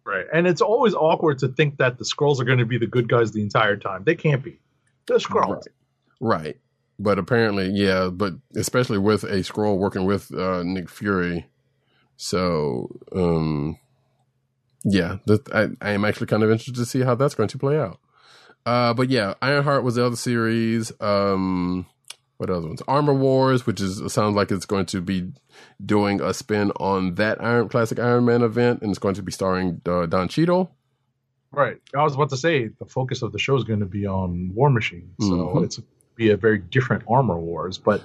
Right. 0.04 0.26
And 0.32 0.46
it's 0.46 0.60
always 0.60 0.94
awkward 0.94 1.38
to 1.38 1.48
think 1.48 1.78
that 1.78 1.98
the 1.98 2.04
Skrulls 2.04 2.38
are 2.40 2.44
going 2.44 2.58
to 2.58 2.66
be 2.66 2.78
the 2.78 2.86
good 2.86 3.08
guys 3.08 3.32
the 3.32 3.40
entire 3.40 3.76
time. 3.76 4.04
They 4.04 4.14
can't 4.14 4.42
be. 4.42 4.60
They're 5.06 5.18
Skrulls. 5.18 5.66
Right. 6.20 6.58
But 6.98 7.18
apparently, 7.18 7.70
yeah, 7.70 8.08
but 8.12 8.34
especially 8.54 8.98
with 8.98 9.24
a 9.24 9.38
Skrull 9.40 9.78
working 9.78 10.04
with 10.04 10.32
uh, 10.32 10.62
Nick 10.62 10.88
Fury. 10.88 11.46
So, 12.16 12.88
um, 13.14 13.78
yeah, 14.84 15.16
that, 15.26 15.52
I, 15.52 15.68
I 15.80 15.90
am 15.92 16.04
actually 16.04 16.28
kind 16.28 16.42
of 16.44 16.50
interested 16.50 16.76
to 16.76 16.86
see 16.86 17.00
how 17.00 17.14
that's 17.16 17.34
going 17.34 17.48
to 17.48 17.58
play 17.58 17.78
out. 17.78 17.98
Uh, 18.64 18.94
but 18.94 19.10
yeah, 19.10 19.34
Ironheart 19.42 19.82
was 19.82 19.96
the 19.96 20.06
other 20.06 20.16
series. 20.16 20.92
Um, 21.00 21.86
what 22.36 22.48
other 22.50 22.66
ones? 22.66 22.82
Armor 22.86 23.14
Wars, 23.14 23.66
which 23.66 23.80
is 23.80 24.00
sounds 24.12 24.36
like 24.36 24.50
it's 24.50 24.66
going 24.66 24.86
to 24.86 25.00
be 25.00 25.32
doing 25.84 26.20
a 26.20 26.32
spin 26.32 26.70
on 26.72 27.16
that 27.16 27.42
Iron 27.42 27.68
classic 27.68 27.98
Iron 27.98 28.24
Man 28.24 28.42
event, 28.42 28.82
and 28.82 28.90
it's 28.90 28.98
going 28.98 29.14
to 29.16 29.22
be 29.22 29.32
starring 29.32 29.80
uh, 29.86 30.06
Don 30.06 30.28
Cheadle. 30.28 30.74
Right. 31.52 31.76
I 31.96 32.02
was 32.02 32.14
about 32.14 32.30
to 32.30 32.36
say 32.36 32.68
the 32.68 32.86
focus 32.86 33.22
of 33.22 33.32
the 33.32 33.38
show 33.38 33.56
is 33.56 33.64
going 33.64 33.80
to 33.80 33.86
be 33.86 34.06
on 34.06 34.52
War 34.54 34.70
Machine. 34.70 35.10
So 35.20 35.26
Mhm. 35.26 35.64
it's 35.64 35.80
be 36.16 36.30
a 36.30 36.36
very 36.36 36.58
different 36.58 37.04
armor 37.08 37.38
wars. 37.38 37.78
But 37.78 38.02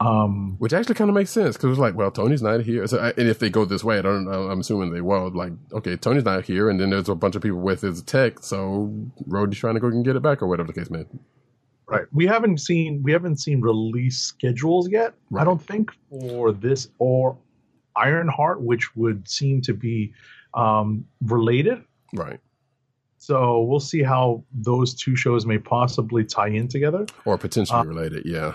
um 0.00 0.56
which 0.58 0.72
actually 0.72 0.94
kind 0.94 1.10
of 1.10 1.14
makes 1.14 1.30
sense 1.30 1.56
because 1.56 1.70
it's 1.72 1.78
like, 1.78 1.94
well, 1.94 2.10
Tony's 2.10 2.42
not 2.42 2.62
here, 2.62 2.86
so 2.86 2.98
I, 2.98 3.08
and 3.18 3.28
if 3.28 3.38
they 3.38 3.50
go 3.50 3.64
this 3.66 3.84
way, 3.84 3.98
I 3.98 4.02
don't 4.02 4.24
know. 4.24 4.48
I'm 4.50 4.60
assuming 4.60 4.90
they 4.92 5.02
will. 5.02 5.30
Like, 5.30 5.52
okay, 5.72 5.96
Tony's 5.96 6.24
not 6.24 6.44
here, 6.44 6.70
and 6.70 6.80
then 6.80 6.90
there's 6.90 7.10
a 7.10 7.14
bunch 7.14 7.36
of 7.36 7.42
people 7.42 7.60
with 7.60 7.82
his 7.82 8.00
tech, 8.02 8.38
so 8.42 8.90
Rhodey's 9.28 9.58
trying 9.58 9.74
to 9.74 9.80
go 9.80 9.88
and 9.88 10.02
get 10.04 10.16
it 10.16 10.22
back, 10.22 10.40
or 10.42 10.46
whatever 10.46 10.68
the 10.72 10.80
case 10.80 10.90
may. 10.90 11.02
be. 11.02 11.18
right. 11.86 12.06
We 12.10 12.26
haven't 12.26 12.58
seen 12.58 13.02
we 13.02 13.12
haven't 13.12 13.36
seen 13.36 13.60
release 13.60 14.18
schedules 14.18 14.88
yet, 14.88 15.14
I 15.36 15.44
don't 15.44 15.60
think, 15.62 15.90
for 16.08 16.52
this 16.52 16.88
or 16.98 17.36
Ironheart, 17.94 18.62
which 18.62 18.96
would 18.96 19.28
seem 19.28 19.60
to 19.62 19.74
be 19.74 20.14
um 20.54 21.04
related. 21.22 21.84
Right, 22.14 22.40
So 23.22 23.62
we'll 23.62 23.78
see 23.78 24.02
how 24.02 24.42
those 24.52 24.94
two 24.94 25.14
shows 25.14 25.46
may 25.46 25.56
possibly 25.56 26.24
tie 26.24 26.48
in 26.48 26.66
together. 26.66 27.06
or 27.24 27.38
potentially 27.38 27.78
Uh, 27.78 27.84
related, 27.84 28.22
yeah. 28.26 28.54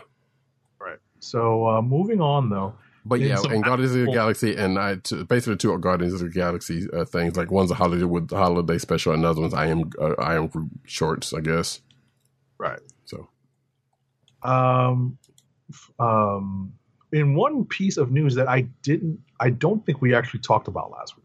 Right. 0.77 0.97
So 1.19 1.69
uh, 1.69 1.81
moving 1.81 2.19
on 2.19 2.49
though. 2.49 2.73
But 3.05 3.21
yeah, 3.21 3.41
and 3.49 3.63
Guardians 3.63 3.95
of 3.95 4.05
the 4.05 4.11
Galaxy, 4.11 4.57
and 4.57 4.77
I 4.77 4.95
t- 4.95 5.23
basically 5.23 5.55
two 5.55 5.71
are 5.71 5.77
Guardians 5.77 6.13
of 6.15 6.19
the 6.19 6.27
Galaxy 6.29 6.85
uh, 6.91 7.05
things. 7.05 7.37
Like 7.37 7.49
one's 7.49 7.71
a 7.71 7.75
holiday 7.75 8.03
with 8.03 8.29
holiday 8.29 8.77
special, 8.77 9.13
another 9.13 9.39
one's 9.39 9.53
I 9.53 9.67
am 9.67 9.89
uh, 10.01 10.15
I 10.19 10.35
am 10.35 10.47
group 10.47 10.67
shorts, 10.83 11.33
I 11.33 11.39
guess. 11.39 11.79
Right. 12.57 12.81
So 13.05 13.29
Um, 14.43 15.17
um, 15.97 16.73
in 17.13 17.35
one 17.35 17.63
piece 17.63 17.95
of 17.95 18.11
news 18.11 18.35
that 18.35 18.49
I 18.49 18.67
didn't, 18.83 19.19
I 19.39 19.49
don't 19.49 19.85
think 19.85 20.01
we 20.01 20.13
actually 20.13 20.41
talked 20.41 20.67
about 20.67 20.91
last 20.91 21.16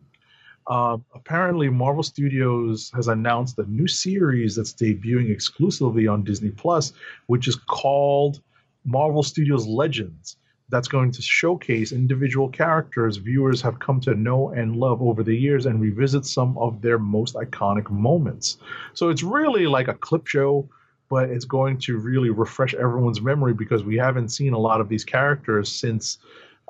Um, 0.67 1.05
apparently, 1.15 1.69
Marvel 1.69 2.03
Studios 2.03 2.91
has 2.95 3.09
announced 3.09 3.59
a 3.59 3.65
new 3.65 3.89
series 3.89 4.57
that's 4.57 4.73
debuting 4.73 5.31
exclusively 5.31 6.07
on 6.07 6.25
Disney 6.25 6.51
Plus, 6.51 6.93
which 7.27 7.49
is 7.49 7.57
called 7.57 8.41
Marvel 8.85 9.23
Studios 9.23 9.67
Legends. 9.67 10.37
That's 10.69 10.89
going 10.89 11.11
to 11.13 11.23
showcase 11.23 11.93
individual 11.93 12.49
characters 12.49 13.19
viewers 13.19 13.61
have 13.61 13.79
come 13.79 14.01
to 14.03 14.15
know 14.15 14.51
and 14.51 14.77
love 14.77 15.03
over 15.03 15.23
the 15.23 15.37
years 15.37 15.67
and 15.67 15.81
revisit 15.81 16.25
some 16.25 16.57
of 16.57 16.81
their 16.81 16.99
most 16.99 17.35
iconic 17.35 17.91
moments. 17.91 18.57
So 18.95 19.11
it's 19.11 19.23
really 19.23 19.67
like 19.67 19.89
a 19.89 19.95
clip 19.95 20.27
show 20.27 20.69
but 21.13 21.29
it's 21.29 21.45
going 21.45 21.77
to 21.77 21.99
really 21.99 22.31
refresh 22.31 22.73
everyone's 22.73 23.21
memory 23.21 23.53
because 23.53 23.85
we 23.85 23.99
haven't 23.99 24.31
seen 24.31 24.55
a 24.55 24.59
lot 24.59 24.81
of 24.81 24.89
these 24.89 25.05
characters 25.05 25.71
since 25.71 26.17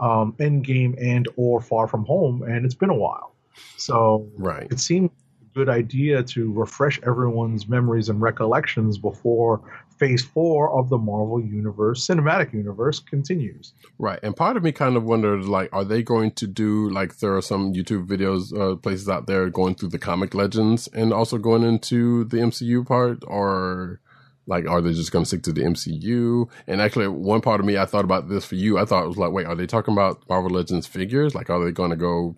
um, 0.01 0.32
Endgame 0.40 1.01
and 1.01 1.28
or 1.36 1.60
Far 1.60 1.86
From 1.86 2.05
Home, 2.06 2.43
and 2.43 2.66
it's 2.66 2.74
been 2.74 2.90
a 2.90 2.94
while. 2.94 3.32
So 3.77 4.29
right, 4.37 4.66
it 4.70 4.81
seemed 4.81 5.11
a 5.11 5.59
good 5.59 5.69
idea 5.69 6.23
to 6.23 6.53
refresh 6.53 7.01
everyone's 7.07 7.69
memories 7.69 8.09
and 8.09 8.20
recollections 8.20 8.99
before 8.99 9.62
Phase 10.03 10.24
Four 10.24 10.77
of 10.77 10.89
the 10.89 10.99
Marvel 10.99 11.41
Universe, 11.41 12.05
cinematic 12.05 12.53
universe, 12.53 12.99
continues. 12.99 13.73
Right. 14.01 14.19
And 14.24 14.35
part 14.35 14.57
of 14.57 14.65
me 14.65 14.73
kind 14.73 14.97
of 14.97 15.05
wondered, 15.05 15.45
like, 15.45 15.69
are 15.73 15.85
they 15.85 16.03
going 16.03 16.33
to 16.33 16.49
do, 16.49 16.91
like, 16.91 17.19
there 17.19 17.37
are 17.37 17.43
some 17.43 17.73
YouTube 17.73 18.09
videos, 18.09 18.53
uh, 18.53 18.74
places 18.74 19.09
out 19.09 19.29
there 19.29 19.49
going 19.49 19.77
through 19.77 19.91
the 19.91 20.01
comic 20.01 20.35
legends 20.35 20.89
and 20.89 21.12
also 21.12 21.39
going 21.39 21.62
into 21.62 22.24
the 22.24 22.39
MCU 22.39 22.85
part? 22.85 23.23
Or, 23.29 24.01
like, 24.49 24.66
are 24.69 24.81
they 24.81 24.93
just 24.93 25.12
going 25.12 25.24
to 25.24 25.29
stick 25.29 25.45
to 25.45 25.53
the 25.53 25.62
MCU? 25.62 26.49
And 26.66 26.81
actually, 26.81 27.07
one 27.07 27.41
part 27.41 27.61
of 27.61 27.66
me, 27.66 27.79
I 27.79 27.87
thought 27.87 28.05
about 28.05 28.29
this 28.29 28.45
for 28.45 28.57
you. 28.57 28.79
I 28.79 28.85
thought 28.85 29.05
it 29.05 29.09
was 29.09 29.19
like, 29.19 29.31
wait, 29.31 29.47
are 29.47 29.55
they 29.55 29.69
talking 29.69 29.95
about 29.95 30.29
Marvel 30.29 30.51
Legends 30.51 30.89
figures? 30.89 31.35
Like, 31.37 31.49
are 31.49 31.65
they 31.65 31.70
going 31.70 31.91
to 31.91 31.97
go, 31.97 32.37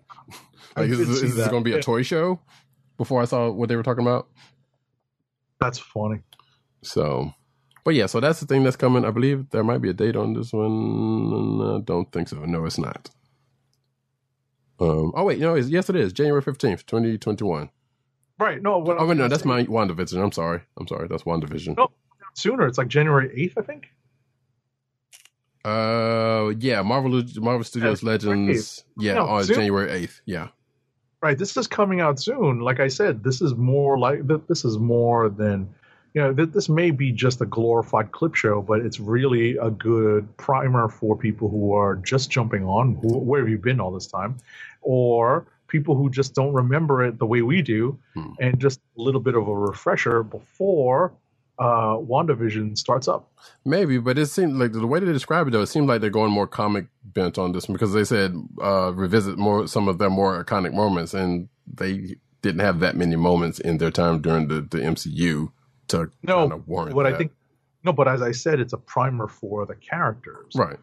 like, 0.75 0.89
is, 0.89 0.97
did 0.99 1.07
this- 1.07 1.21
is 1.23 1.35
this 1.35 1.47
going 1.47 1.63
to 1.63 1.69
be 1.69 1.75
a 1.77 1.81
toy 1.81 2.01
show? 2.03 2.39
Before 2.97 3.21
I 3.21 3.25
saw 3.25 3.49
what 3.49 3.67
they 3.67 3.75
were 3.75 3.83
talking 3.83 4.05
about. 4.05 4.29
That's 5.59 5.77
funny. 5.79 6.21
So, 6.81 7.33
but 7.83 7.93
yeah, 7.93 8.05
so 8.05 8.19
that's 8.21 8.39
the 8.39 8.45
thing 8.45 8.63
that's 8.63 8.77
coming. 8.77 9.03
I 9.03 9.11
believe 9.11 9.49
there 9.49 9.63
might 9.65 9.79
be 9.81 9.89
a 9.89 9.93
date 9.93 10.15
on 10.15 10.33
this 10.33 10.53
one. 10.53 11.61
I 11.77 11.81
don't 11.81 12.09
think 12.11 12.29
so. 12.29 12.37
No, 12.45 12.65
it's 12.65 12.77
not. 12.77 13.09
Um. 14.79 15.11
Oh 15.15 15.23
wait, 15.25 15.39
no. 15.39 15.55
It's, 15.55 15.67
yes, 15.69 15.89
it 15.89 15.95
is 15.97 16.13
January 16.13 16.41
fifteenth, 16.41 16.85
twenty 16.85 17.17
twenty 17.17 17.43
one. 17.43 17.69
Right? 18.39 18.61
No. 18.61 18.77
What 18.77 18.97
Oh 18.99 19.05
wait, 19.07 19.17
no, 19.17 19.27
that's 19.27 19.43
say- 19.43 19.49
my 19.49 19.63
Wandavision. 19.65 20.23
I'm 20.23 20.31
sorry. 20.31 20.61
I'm 20.79 20.87
sorry. 20.87 21.07
That's 21.09 21.23
Wandavision. 21.23 21.75
No. 21.77 21.89
sooner. 22.33 22.67
It's 22.67 22.77
like 22.77 22.87
January 22.87 23.29
eighth, 23.35 23.57
I 23.57 23.61
think. 23.61 23.87
Uh, 25.63 26.53
yeah, 26.59 26.81
Marvel 26.81 27.23
Marvel 27.37 27.63
Studios 27.63 28.03
Yeah, 28.03 28.09
Legends. 28.09 28.83
Yeah, 28.97 29.13
No, 29.15 29.25
on 29.25 29.43
soon. 29.45 29.55
January 29.55 29.91
eighth. 29.91 30.21
Yeah. 30.25 30.49
Right 31.25 31.37
this 31.37 31.57
is 31.57 31.67
coming 31.67 31.99
out 32.05 32.19
soon. 32.19 32.59
Like 32.59 32.79
i 32.79 32.87
said 32.87 33.23
this 33.23 33.41
is 33.41 33.55
more 33.55 33.97
like 33.97 34.19
this 34.47 34.63
is 34.69 34.77
more 34.77 35.29
than 35.29 35.57
you 36.13 36.21
know 36.21 36.33
th- 36.33 36.51
this 36.57 36.69
may 36.69 36.91
be 36.91 37.11
just 37.11 37.41
a 37.41 37.45
glorified 37.45 38.11
clip 38.17 38.35
show 38.35 38.61
but 38.61 38.77
it's 38.85 38.99
really 38.99 39.57
a 39.57 39.69
good 39.69 40.21
primer 40.37 40.87
for 40.87 41.17
people 41.17 41.47
who 41.49 41.73
are 41.73 41.95
just 42.11 42.29
jumping 42.29 42.63
on. 42.65 42.95
Who, 43.01 43.17
where 43.17 43.41
have 43.41 43.49
you 43.49 43.57
been 43.57 43.79
all 43.81 43.91
this 43.91 44.07
time? 44.07 44.37
Or 44.81 45.45
people 45.67 45.95
who 45.95 46.09
just 46.09 46.35
don't 46.35 46.53
remember 46.53 47.03
it 47.03 47.17
the 47.17 47.25
way 47.33 47.41
we 47.41 47.61
do 47.61 47.97
Hmm. 48.13 48.31
and 48.39 48.59
just 48.59 48.79
a 48.97 49.01
little 49.01 49.19
bit 49.27 49.35
of 49.35 49.47
a 49.47 49.55
refresher 49.69 50.23
before 50.23 51.11
uh, 51.59 51.95
WandaVision 51.97 52.77
starts 52.77 53.07
up. 53.07 53.31
Maybe, 53.63 53.97
but 53.97 54.17
it 54.17 54.27
seemed 54.27 54.57
like 54.59 54.71
the 54.73 54.85
way 54.87 54.99
they 54.99 55.11
describe 55.11 55.47
it 55.47 55.51
though, 55.51 55.61
it 55.61 55.67
seemed 55.67 55.87
like 55.87 56.01
they're 56.01 56.09
going 56.09 56.31
more 56.31 56.47
comic 56.47 56.87
bent 57.03 57.37
on 57.37 57.51
this 57.51 57.65
because 57.65 57.93
they 57.93 58.03
said 58.03 58.35
uh, 58.61 58.91
revisit 58.93 59.37
more 59.37 59.67
some 59.67 59.87
of 59.87 59.97
their 59.97 60.09
more 60.09 60.43
iconic 60.43 60.73
moments, 60.73 61.13
and 61.13 61.47
they 61.71 62.15
didn't 62.41 62.61
have 62.61 62.79
that 62.81 62.95
many 62.95 63.15
moments 63.15 63.59
in 63.59 63.77
their 63.79 63.91
time 63.91 64.21
during 64.21 64.47
the, 64.47 64.61
the 64.61 64.77
MCU 64.79 65.51
to 65.87 66.11
No, 66.23 66.39
kind 66.41 66.53
of 66.53 66.67
warrant 66.67 66.95
what 66.95 67.05
I 67.07 67.11
that. 67.11 67.17
think, 67.17 67.31
no, 67.83 67.91
but 67.93 68.07
as 68.07 68.21
I 68.21 68.31
said, 68.31 68.59
it's 68.59 68.73
a 68.73 68.77
primer 68.77 69.27
for 69.27 69.65
the 69.65 69.75
characters. 69.75 70.53
right. 70.55 70.77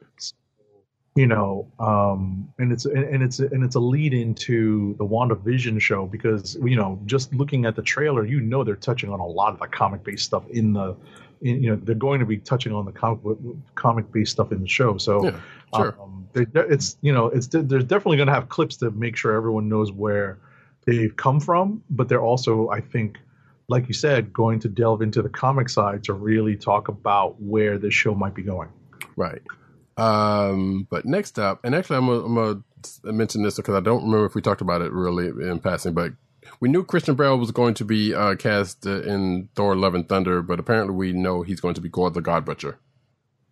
You 1.15 1.27
know 1.27 1.71
um 1.79 2.51
and 2.59 2.73
it's 2.73 2.87
and, 2.87 3.23
it's 3.23 3.39
and 3.39 3.63
it's 3.63 3.75
a 3.75 3.81
lead 3.81 4.15
into 4.15 4.95
the 4.99 5.05
WandaVision 5.05 5.81
show 5.81 6.07
because 6.07 6.57
you 6.65 6.77
know 6.77 6.99
just 7.05 7.33
looking 7.35 7.67
at 7.67 7.77
the 7.77 7.83
trailer 7.83 8.25
you 8.25 8.41
know 8.41 8.65
they're 8.65 8.77
touching 8.77 9.11
on 9.11 9.21
a 9.21 9.27
lot 9.27 9.53
of 9.53 9.59
the 9.59 9.67
comic 9.67 10.03
based 10.05 10.25
stuff 10.25 10.49
in 10.49 10.73
the 10.73 10.97
in, 11.43 11.63
you 11.63 11.71
know 11.71 11.77
they're 11.77 11.95
going 11.95 12.21
to 12.21 12.27
be 12.27 12.39
touching 12.39 12.73
on 12.73 12.87
the 12.87 12.93
comic 12.93 13.21
comic 13.75 14.11
based 14.11 14.33
stuff 14.33 14.53
in 14.53 14.61
the 14.63 14.69
show 14.69 14.97
so 14.97 15.25
Yeah, 15.25 15.41
sure. 15.77 15.97
um, 16.01 16.29
it's 16.35 16.97
you 17.03 17.13
know 17.13 17.27
it's 17.27 17.47
they're 17.47 17.63
definitely 17.63 18.17
going 18.17 18.29
to 18.29 18.35
have 18.35 18.49
clips 18.49 18.77
to 18.79 18.91
make 18.91 19.17
sure 19.17 19.35
everyone 19.35 19.69
knows 19.69 19.93
where 19.93 20.39
they've 20.87 21.15
come 21.15 21.41
from 21.41 21.83
but 21.91 22.09
they're 22.09 22.23
also 22.23 22.71
I 22.71 22.81
think 22.81 23.19
like 23.69 23.87
you 23.87 23.95
said 23.95 24.33
going 24.33 24.61
to 24.61 24.69
delve 24.69 25.03
into 25.03 25.21
the 25.21 25.29
comic 25.29 25.69
side 25.69 26.05
to 26.05 26.15
really 26.15 26.57
talk 26.57 26.89
about 26.89 27.41
where 27.41 27.77
this 27.77 27.93
show 27.93 28.15
might 28.15 28.35
be 28.35 28.43
going 28.43 28.71
Right. 29.17 29.43
Um, 29.97 30.86
but 30.90 31.05
next 31.05 31.39
up, 31.39 31.60
and 31.64 31.74
actually, 31.74 31.97
I'm 31.98 32.06
gonna, 32.06 32.24
I'm 32.24 32.35
gonna 32.35 33.12
mention 33.12 33.43
this 33.43 33.56
because 33.56 33.74
I 33.74 33.81
don't 33.81 34.02
remember 34.05 34.27
if 34.27 34.35
we 34.35 34.40
talked 34.43 34.60
about 34.60 34.82
it 34.82 34.93
really 34.93 35.27
in 35.27 35.60
passing, 35.60 35.93
but 35.93 36.12
we 36.60 36.69
knew 36.69 36.85
Christian 36.85 37.14
Bale 37.14 37.39
was 37.39 37.51
going 37.51 37.74
to 37.74 37.85
be 37.85 38.14
uh, 38.14 38.35
cast 38.36 38.86
uh, 38.86 39.02
in 39.02 39.48
Thor: 39.55 39.77
Love 39.77 39.94
and 39.94 40.09
Thunder, 40.09 40.43
but 40.43 40.59
apparently 40.59 40.94
we 40.94 41.12
know 41.12 41.43
he's 41.43 41.60
going 41.60 41.74
to 41.74 41.81
be 41.81 41.89
Gorr 41.89 42.10
the 42.10 42.20
God 42.20 42.44
Butcher. 42.44 42.78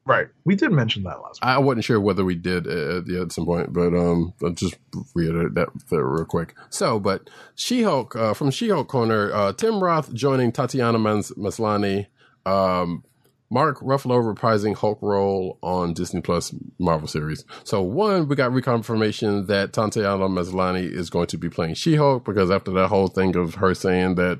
right 0.06 0.28
we 0.44 0.56
did 0.56 0.72
mention 0.72 1.02
that 1.04 1.20
last 1.20 1.40
week. 1.42 1.42
I 1.42 1.58
wasn't 1.58 1.84
sure 1.84 2.00
whether 2.00 2.24
we 2.24 2.34
did 2.34 2.66
at, 2.66 3.08
at 3.08 3.32
some 3.32 3.44
point, 3.44 3.72
but 3.72 3.88
um, 3.94 4.32
I'll 4.42 4.50
just 4.50 4.76
reiterate 5.14 5.54
that 5.54 5.68
real 5.90 6.24
quick. 6.24 6.54
So, 6.70 6.98
but 6.98 7.28
She-Hulk 7.54 8.16
uh, 8.16 8.34
from 8.34 8.50
She-Hulk 8.50 8.88
corner, 8.88 9.30
uh, 9.32 9.52
Tim 9.52 9.82
Roth 9.82 10.12
joining 10.14 10.52
Tatiana 10.52 10.98
Mas- 10.98 11.32
Maslany, 11.32 12.06
um, 12.46 13.04
Mark 13.51 13.81
Ruffalo 13.81 14.22
reprising 14.22 14.77
Hulk 14.77 15.01
role 15.02 15.59
on 15.62 15.93
Disney 15.93 16.20
Plus 16.20 16.55
Marvel 16.78 17.09
series. 17.09 17.44
So, 17.64 17.82
one, 17.82 18.28
we 18.28 18.36
got 18.36 18.52
reconfirmation 18.52 19.48
that 19.48 19.72
Tatiana 19.72 20.28
Maslany 20.28 20.89
is 20.89 21.10
going 21.10 21.27
to 21.28 21.39
be 21.39 21.51
playing 21.51 21.74
She-Hulk 21.74 22.24
because 22.24 22.51
after 22.51 22.70
that 22.72 22.89
whole 22.89 23.09
thing 23.09 23.35
of 23.36 23.56
her 23.56 23.74
saying 23.74 24.14
that, 24.14 24.39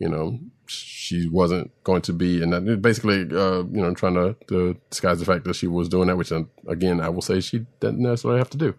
you 0.00 0.08
know, 0.08 0.40
she 0.66 1.28
wasn't 1.28 1.70
going 1.84 2.02
to 2.02 2.12
be, 2.12 2.42
and 2.42 2.52
that 2.52 2.82
basically, 2.82 3.22
uh, 3.22 3.62
you 3.62 3.80
know, 3.80 3.94
trying 3.94 4.14
to, 4.14 4.36
to 4.48 4.76
disguise 4.90 5.20
the 5.20 5.24
fact 5.24 5.44
that 5.44 5.54
she 5.54 5.68
was 5.68 5.88
doing 5.88 6.08
that, 6.08 6.16
which 6.16 6.32
again, 6.66 7.00
I 7.00 7.08
will 7.08 7.22
say 7.22 7.40
she 7.40 7.64
didn't 7.80 8.00
necessarily 8.00 8.38
have 8.38 8.50
to 8.50 8.58
do, 8.58 8.74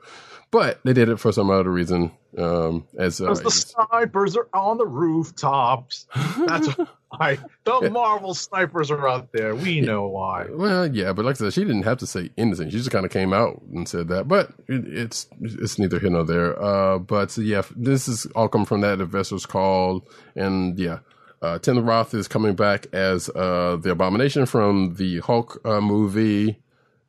but 0.51 0.79
they 0.83 0.93
did 0.93 1.09
it 1.09 1.19
for 1.19 1.31
some 1.31 1.49
other 1.49 1.71
reason. 1.71 2.11
Um, 2.37 2.87
as 2.97 3.19
uh, 3.19 3.33
the 3.33 3.49
snipers 3.49 4.37
are 4.37 4.47
on 4.53 4.77
the 4.77 4.85
rooftops. 4.85 6.05
That's 6.45 6.67
why 7.09 7.37
the 7.65 7.89
Marvel 7.89 8.33
snipers 8.33 8.91
are 8.91 9.07
out 9.07 9.31
there. 9.31 9.55
We 9.55 9.81
know 9.81 10.07
why. 10.07 10.47
Well, 10.49 10.87
yeah, 10.93 11.13
but 11.13 11.25
like 11.25 11.35
I 11.35 11.39
said, 11.39 11.53
she 11.53 11.61
didn't 11.61 11.83
have 11.83 11.97
to 11.99 12.07
say 12.07 12.29
anything. 12.37 12.69
She 12.69 12.77
just 12.77 12.91
kind 12.91 13.05
of 13.05 13.11
came 13.11 13.33
out 13.33 13.61
and 13.73 13.87
said 13.87 14.07
that. 14.09 14.27
But 14.27 14.51
it, 14.67 14.87
it's 14.87 15.27
it's 15.41 15.79
neither 15.79 15.99
here 15.99 16.09
nor 16.09 16.23
there. 16.23 16.61
Uh, 16.61 16.99
but 16.99 17.35
yeah, 17.37 17.63
this 17.75 18.07
is 18.07 18.25
all 18.35 18.47
come 18.47 18.65
from 18.65 18.81
that 18.81 19.01
investors 19.01 19.45
call, 19.45 20.07
and 20.35 20.77
yeah, 20.77 20.99
uh, 21.41 21.59
Tim 21.59 21.83
Roth 21.85 22.13
is 22.13 22.27
coming 22.27 22.55
back 22.55 22.87
as 22.93 23.29
uh, 23.29 23.77
the 23.81 23.91
Abomination 23.91 24.45
from 24.45 24.95
the 24.95 25.19
Hulk 25.19 25.61
uh, 25.65 25.81
movie, 25.81 26.59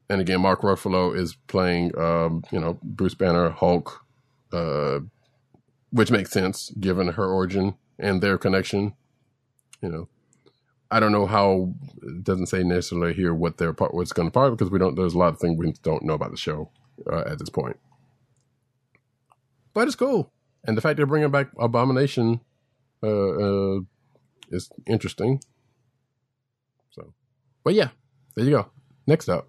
and 0.09 0.21
again, 0.21 0.41
Mark 0.41 0.63
Ruffalo 0.63 1.17
is 1.17 1.37
playing, 1.47 1.97
um, 1.99 2.43
you 2.51 2.61
know, 2.61 2.79
Bruce 2.83 3.15
Banner, 3.15 3.51
Hulk, 3.51 4.05
uh, 4.53 5.01
which 5.91 6.11
makes 6.11 6.31
sense 6.31 6.71
given 6.79 7.09
her 7.09 7.27
origin 7.27 7.75
and 7.99 8.23
their 8.23 8.39
connection. 8.39 8.95
You 9.83 9.89
know, 9.89 10.09
I 10.91 11.01
don't 11.01 11.13
know 11.13 11.27
how 11.27 11.75
it 12.03 12.25
doesn't 12.25 12.47
say 12.47 12.63
necessarily 12.63 13.15
here 13.15 13.35
what 13.35 13.59
their 13.59 13.73
part 13.73 13.95
what's 13.95 14.13
going 14.13 14.29
to 14.29 14.33
part 14.33 14.53
because 14.53 14.71
we 14.71 14.79
don't. 14.79 14.95
There's 14.97 15.15
a 15.15 15.19
lot 15.19 15.33
of 15.33 15.39
things 15.39 15.59
we 15.59 15.73
don't 15.83 16.05
know 16.05 16.15
about 16.15 16.31
the 16.31 16.37
show 16.37 16.71
uh, 17.11 17.25
at 17.27 17.39
this 17.39 17.51
point, 17.51 17.79
but 19.73 19.87
it's 19.87 19.97
cool, 19.97 20.33
and 20.65 20.77
the 20.77 20.81
fact 20.81 20.97
they're 20.97 21.07
bringing 21.07 21.31
back 21.31 21.49
Abomination 21.59 22.41
uh, 23.03 23.07
uh, 23.07 23.81
is 24.51 24.71
interesting. 24.87 25.41
So, 26.91 27.15
but 27.65 27.75
yeah, 27.75 27.89
there 28.37 28.45
you 28.45 28.51
go. 28.51 28.71
Next 29.07 29.29
up, 29.29 29.49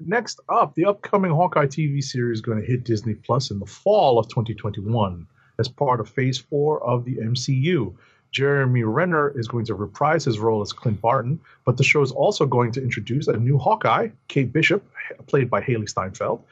Next 0.00 0.40
up, 0.48 0.74
the 0.74 0.86
upcoming 0.86 1.30
Hawkeye 1.30 1.66
TV 1.66 2.02
series 2.02 2.38
is 2.38 2.42
going 2.42 2.60
to 2.60 2.66
hit 2.66 2.84
Disney 2.84 3.14
Plus 3.14 3.50
in 3.50 3.58
the 3.58 3.66
fall 3.66 4.18
of 4.18 4.28
2021 4.28 5.26
as 5.58 5.68
part 5.68 6.00
of 6.00 6.08
Phase 6.08 6.38
4 6.38 6.82
of 6.82 7.04
the 7.04 7.16
MCU. 7.16 7.94
Jeremy 8.34 8.82
Renner 8.82 9.32
is 9.38 9.46
going 9.46 9.64
to 9.66 9.74
reprise 9.74 10.24
his 10.24 10.40
role 10.40 10.60
as 10.60 10.72
Clint 10.72 11.00
Barton, 11.00 11.38
but 11.64 11.76
the 11.76 11.84
show 11.84 12.02
is 12.02 12.10
also 12.10 12.46
going 12.46 12.72
to 12.72 12.82
introduce 12.82 13.28
a 13.28 13.36
new 13.36 13.58
Hawkeye, 13.58 14.08
Kate 14.26 14.52
Bishop, 14.52 14.84
played 15.28 15.48
by 15.48 15.60
Hailee 15.60 15.88
Steinfeld. 15.88 16.42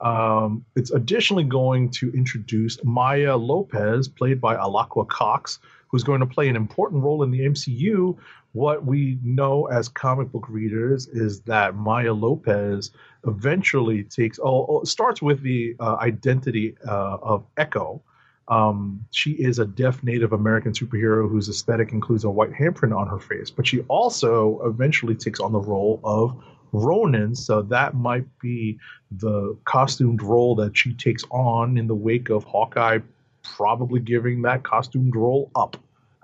Um, 0.00 0.64
it's 0.76 0.92
additionally 0.92 1.42
going 1.42 1.90
to 1.90 2.12
introduce 2.12 2.82
Maya 2.84 3.36
Lopez, 3.36 4.06
played 4.06 4.40
by 4.40 4.54
Alaqua 4.54 5.08
Cox, 5.08 5.58
who's 5.88 6.04
going 6.04 6.20
to 6.20 6.26
play 6.26 6.48
an 6.48 6.54
important 6.54 7.02
role 7.02 7.24
in 7.24 7.32
the 7.32 7.40
MCU. 7.40 8.16
What 8.52 8.84
we 8.84 9.18
know 9.24 9.66
as 9.66 9.88
comic 9.88 10.30
book 10.30 10.48
readers 10.48 11.08
is 11.08 11.40
that 11.42 11.74
Maya 11.74 12.12
Lopez 12.12 12.92
eventually 13.26 14.04
takes, 14.04 14.38
oh, 14.38 14.66
oh, 14.68 14.84
starts 14.84 15.20
with 15.20 15.42
the 15.42 15.74
uh, 15.80 15.96
identity 15.96 16.76
uh, 16.86 17.18
of 17.20 17.44
Echo. 17.56 18.02
Um, 18.48 19.06
she 19.10 19.30
is 19.32 19.58
a 19.58 19.64
deaf 19.64 20.02
Native 20.02 20.32
American 20.32 20.72
superhero 20.72 21.28
whose 21.30 21.48
aesthetic 21.48 21.92
includes 21.92 22.24
a 22.24 22.30
white 22.30 22.52
handprint 22.52 22.94
on 22.96 23.08
her 23.08 23.18
face, 23.18 23.50
but 23.50 23.66
she 23.66 23.80
also 23.82 24.60
eventually 24.64 25.14
takes 25.14 25.40
on 25.40 25.52
the 25.52 25.60
role 25.60 26.00
of 26.04 26.36
Ronin, 26.72 27.34
so 27.34 27.62
that 27.62 27.94
might 27.94 28.26
be 28.40 28.78
the 29.12 29.56
costumed 29.64 30.22
role 30.22 30.54
that 30.56 30.76
she 30.76 30.92
takes 30.92 31.24
on 31.30 31.78
in 31.78 31.86
the 31.86 31.94
wake 31.94 32.28
of 32.30 32.44
Hawkeye, 32.44 32.98
probably 33.42 34.00
giving 34.00 34.42
that 34.42 34.62
costumed 34.64 35.14
role 35.16 35.50
up 35.54 35.76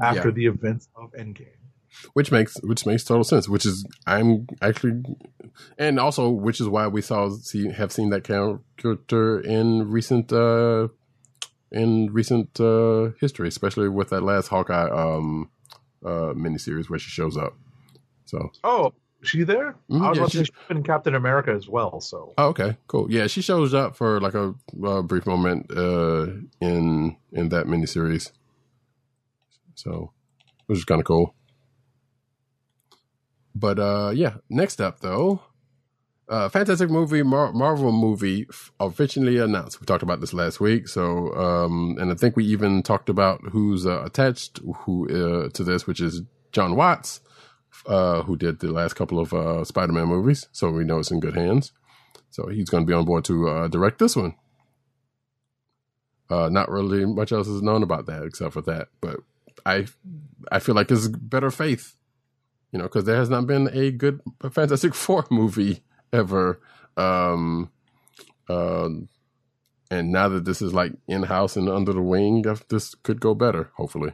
after 0.02 0.28
Yeah. 0.28 0.34
the 0.34 0.46
events 0.46 0.88
of 0.96 1.12
Endgame. 1.12 1.46
which 2.12 2.30
makes 2.30 2.56
which 2.62 2.86
makes 2.86 3.02
total 3.04 3.24
sense. 3.24 3.48
Which 3.48 3.66
is 3.66 3.84
I'm 4.06 4.46
actually, 4.62 5.02
and 5.78 5.98
also 5.98 6.30
which 6.30 6.60
is 6.60 6.68
why 6.68 6.86
we 6.86 7.00
saw 7.02 7.30
see 7.30 7.68
have 7.70 7.90
seen 7.92 8.10
that 8.10 8.22
character 8.24 9.40
in 9.40 9.90
recent 9.90 10.32
uh 10.32 10.88
in 11.72 12.12
recent 12.12 12.58
uh 12.60 13.10
history, 13.20 13.48
especially 13.48 13.88
with 13.88 14.10
that 14.10 14.22
last 14.22 14.48
Hawkeye 14.48 14.90
um 14.90 15.50
uh 16.04 16.32
miniseries 16.34 16.88
where 16.90 16.98
she 16.98 17.10
shows 17.10 17.36
up. 17.36 17.54
So 18.24 18.50
Oh, 18.64 18.92
she 19.22 19.42
there? 19.44 19.76
Mhm, 19.90 20.02
I 20.02 20.08
was 20.10 20.16
yeah, 20.16 20.22
about 20.22 20.30
to 20.32 20.38
say 20.38 20.44
she- 20.44 20.52
she's 20.68 20.76
in 20.76 20.82
Captain 20.82 21.14
America 21.14 21.52
as 21.52 21.68
well. 21.68 22.00
So 22.00 22.32
Oh, 22.38 22.48
okay, 22.48 22.76
cool. 22.86 23.10
Yeah, 23.10 23.26
she 23.26 23.42
shows 23.42 23.74
up 23.74 23.96
for 23.96 24.20
like 24.20 24.34
a, 24.34 24.54
uh 24.84 25.02
brief 25.02 25.26
moment 25.26 25.70
uh, 25.70 26.26
in 26.60 27.16
in 27.32 27.48
that 27.50 27.66
miniseries, 27.66 28.30
so 29.74 30.12
which 30.66 30.78
is 30.78 30.84
kind 30.84 31.00
of 31.00 31.06
cool. 31.06 31.34
But 33.54 33.78
uh, 33.78 34.12
yeah, 34.14 34.36
next 34.48 34.80
up 34.80 35.00
though, 35.00 35.42
uh, 36.30 36.48
fantastic 36.48 36.88
movie 36.88 37.24
Mar- 37.24 37.52
Marvel 37.52 37.90
movie 37.90 38.46
officially 38.78 39.38
announced. 39.38 39.80
We 39.80 39.84
talked 39.84 40.04
about 40.04 40.20
this 40.20 40.32
last 40.32 40.60
week, 40.60 40.86
so 40.86 41.34
um, 41.34 41.96
and 41.98 42.12
I 42.12 42.14
think 42.14 42.36
we 42.36 42.44
even 42.44 42.84
talked 42.84 43.08
about 43.08 43.40
who's 43.50 43.84
uh, 43.84 44.04
attached 44.04 44.60
who 44.84 45.08
uh, 45.08 45.48
to 45.50 45.64
this, 45.64 45.88
which 45.88 46.00
is 46.00 46.22
John 46.52 46.76
Watts, 46.76 47.20
uh, 47.86 48.22
who 48.22 48.36
did 48.36 48.60
the 48.60 48.70
last 48.70 48.94
couple 48.94 49.18
of 49.18 49.34
uh, 49.34 49.64
Spider-Man 49.64 50.06
movies. 50.06 50.46
So 50.52 50.70
we 50.70 50.84
know 50.84 51.00
it's 51.00 51.10
in 51.10 51.18
good 51.18 51.34
hands. 51.34 51.72
So 52.30 52.46
he's 52.46 52.70
going 52.70 52.84
to 52.84 52.88
be 52.88 52.94
on 52.94 53.04
board 53.04 53.24
to 53.24 53.48
uh, 53.48 53.68
direct 53.68 53.98
this 53.98 54.14
one. 54.14 54.36
Uh, 56.30 56.48
not 56.48 56.70
really 56.70 57.04
much 57.04 57.32
else 57.32 57.48
is 57.48 57.60
known 57.60 57.82
about 57.82 58.06
that 58.06 58.22
except 58.22 58.52
for 58.52 58.62
that, 58.62 58.86
but 59.00 59.18
I 59.66 59.88
I 60.52 60.60
feel 60.60 60.76
like 60.76 60.92
it's 60.92 61.08
better 61.08 61.50
faith, 61.50 61.96
you 62.70 62.78
know, 62.78 62.84
because 62.84 63.02
there 63.04 63.16
has 63.16 63.28
not 63.28 63.48
been 63.48 63.68
a 63.72 63.90
good 63.90 64.20
Fantastic 64.52 64.94
Four 64.94 65.26
movie 65.28 65.82
ever. 66.12 66.60
Um, 66.96 67.70
um, 68.48 69.08
and 69.90 70.12
now 70.12 70.28
that 70.28 70.44
this 70.44 70.62
is 70.62 70.72
like 70.72 70.92
in 71.08 71.24
house 71.24 71.56
and 71.56 71.68
under 71.68 71.92
the 71.92 72.02
wing, 72.02 72.44
this 72.68 72.94
could 72.94 73.20
go 73.20 73.34
better. 73.34 73.70
Hopefully. 73.76 74.12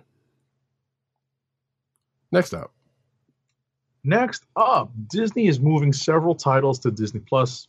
Next 2.32 2.55
up, 2.55 2.73
Next 4.06 4.44
up, 4.55 4.93
Disney 5.09 5.48
is 5.48 5.59
moving 5.59 5.93
several 5.93 6.36
titles 6.36 6.78
to 6.81 6.93
Disney 6.93 7.18
Plus, 7.18 7.66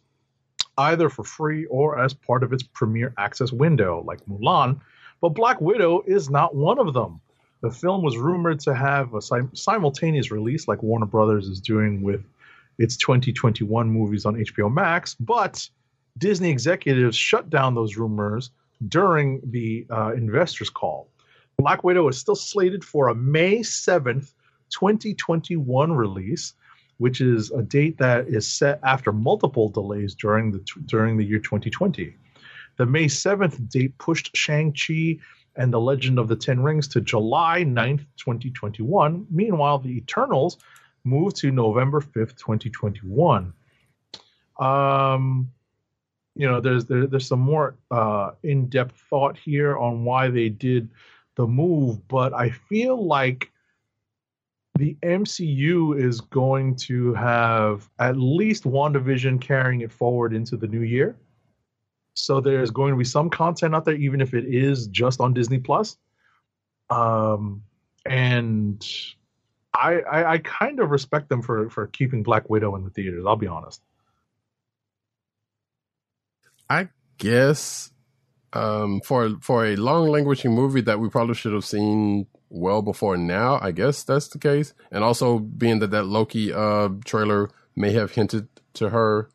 either 0.77 1.09
for 1.09 1.23
free 1.23 1.65
or 1.65 1.97
as 1.97 2.13
part 2.13 2.43
of 2.43 2.53
its 2.53 2.61
premiere 2.61 3.11
access 3.17 3.51
window, 3.51 4.03
like 4.05 4.23
Mulan. 4.27 4.79
But 5.19 5.29
Black 5.29 5.59
Widow 5.59 6.03
is 6.05 6.29
not 6.29 6.53
one 6.53 6.77
of 6.77 6.93
them. 6.93 7.21
The 7.61 7.71
film 7.71 8.03
was 8.03 8.17
rumored 8.17 8.59
to 8.61 8.75
have 8.75 9.15
a 9.15 9.21
sim- 9.21 9.55
simultaneous 9.55 10.29
release, 10.29 10.67
like 10.67 10.83
Warner 10.83 11.07
Brothers 11.07 11.47
is 11.47 11.59
doing 11.59 12.03
with 12.03 12.23
its 12.77 12.97
2021 12.97 13.89
movies 13.89 14.25
on 14.25 14.35
HBO 14.35 14.71
Max, 14.71 15.15
but 15.15 15.67
Disney 16.17 16.49
executives 16.49 17.15
shut 17.15 17.49
down 17.49 17.75
those 17.75 17.97
rumors 17.97 18.51
during 18.87 19.41
the 19.49 19.85
uh, 19.89 20.13
investors' 20.13 20.69
call. 20.69 21.09
Black 21.57 21.83
Widow 21.83 22.07
is 22.07 22.17
still 22.17 22.35
slated 22.35 22.83
for 22.83 23.07
a 23.07 23.15
May 23.15 23.59
7th, 23.59 24.33
2021 24.69 25.91
release, 25.91 26.53
which 26.97 27.21
is 27.21 27.51
a 27.51 27.63
date 27.63 27.97
that 27.97 28.27
is 28.27 28.47
set 28.47 28.79
after 28.83 29.11
multiple 29.11 29.69
delays 29.69 30.13
during 30.13 30.51
the 30.51 30.59
during 30.85 31.17
the 31.17 31.25
year 31.25 31.39
2020. 31.39 32.15
The 32.77 32.85
May 32.85 33.05
7th 33.05 33.69
date 33.69 33.97
pushed 33.97 34.35
Shang-Chi 34.35 35.17
and 35.55 35.73
the 35.73 35.79
Legend 35.79 36.19
of 36.19 36.27
the 36.27 36.35
Ten 36.35 36.61
Rings 36.61 36.87
to 36.89 37.01
July 37.01 37.63
9th, 37.63 38.05
2021. 38.17 39.25
Meanwhile, 39.31 39.79
the 39.79 39.97
Eternals 39.97 40.57
moved 41.07 41.37
to 41.37 41.51
November 41.51 42.01
5th, 42.01 42.37
2021. 42.37 43.53
Um, 44.59 45.51
you 46.35 46.47
know, 46.47 46.61
there's 46.61 46.85
there, 46.85 47.07
there's 47.07 47.27
some 47.27 47.39
more 47.39 47.75
uh, 47.89 48.31
in-depth 48.43 48.95
thought 49.09 49.37
here 49.37 49.77
on 49.77 50.03
why 50.03 50.29
they 50.29 50.49
did 50.49 50.89
the 51.35 51.47
move, 51.47 52.07
but 52.07 52.33
I 52.33 52.49
feel 52.49 53.03
like 53.05 53.51
the 54.77 54.95
MCU 55.01 55.99
is 55.99 56.21
going 56.21 56.75
to 56.75 57.13
have 57.15 57.89
at 57.97 58.17
least 58.17 58.63
WandaVision 58.63 59.41
carrying 59.41 59.81
it 59.81 59.91
forward 59.91 60.33
into 60.33 60.55
the 60.55 60.67
new 60.67 60.81
year. 60.81 61.17
So 62.13 62.41
there's 62.41 62.71
going 62.71 62.91
to 62.91 62.97
be 62.97 63.03
some 63.03 63.29
content 63.29 63.75
out 63.75 63.85
there, 63.85 63.95
even 63.95 64.21
if 64.21 64.33
it 64.33 64.45
is 64.45 64.87
just 64.87 65.19
on 65.19 65.33
Disney 65.33 65.59
Plus. 65.59 65.97
Um, 66.89 67.63
and 68.05 68.85
I, 69.77 69.99
I, 69.99 70.31
I 70.33 70.37
kind 70.39 70.79
of 70.79 70.91
respect 70.91 71.29
them 71.29 71.41
for 71.41 71.69
for 71.69 71.87
keeping 71.87 72.23
Black 72.23 72.49
Widow 72.49 72.75
in 72.75 72.83
the 72.83 72.89
theaters. 72.89 73.23
I'll 73.27 73.35
be 73.35 73.47
honest. 73.47 73.81
I 76.69 76.89
guess 77.17 77.91
um, 78.53 79.01
for 79.01 79.35
for 79.41 79.65
a 79.65 79.75
long 79.75 80.09
languishing 80.09 80.53
movie 80.53 80.81
that 80.81 80.99
we 80.99 81.09
probably 81.09 81.35
should 81.35 81.53
have 81.53 81.65
seen 81.65 82.27
well 82.49 82.81
before 82.81 83.17
now, 83.17 83.59
I 83.61 83.71
guess 83.71 84.03
that's 84.03 84.27
the 84.27 84.39
case. 84.39 84.73
And 84.91 85.03
also 85.03 85.39
being 85.39 85.79
that 85.79 85.91
that 85.91 86.05
Loki 86.05 86.53
uh, 86.53 86.89
trailer 87.05 87.49
may 87.75 87.91
have 87.91 88.11
hinted 88.11 88.47
to 88.75 88.89
her 88.89 89.29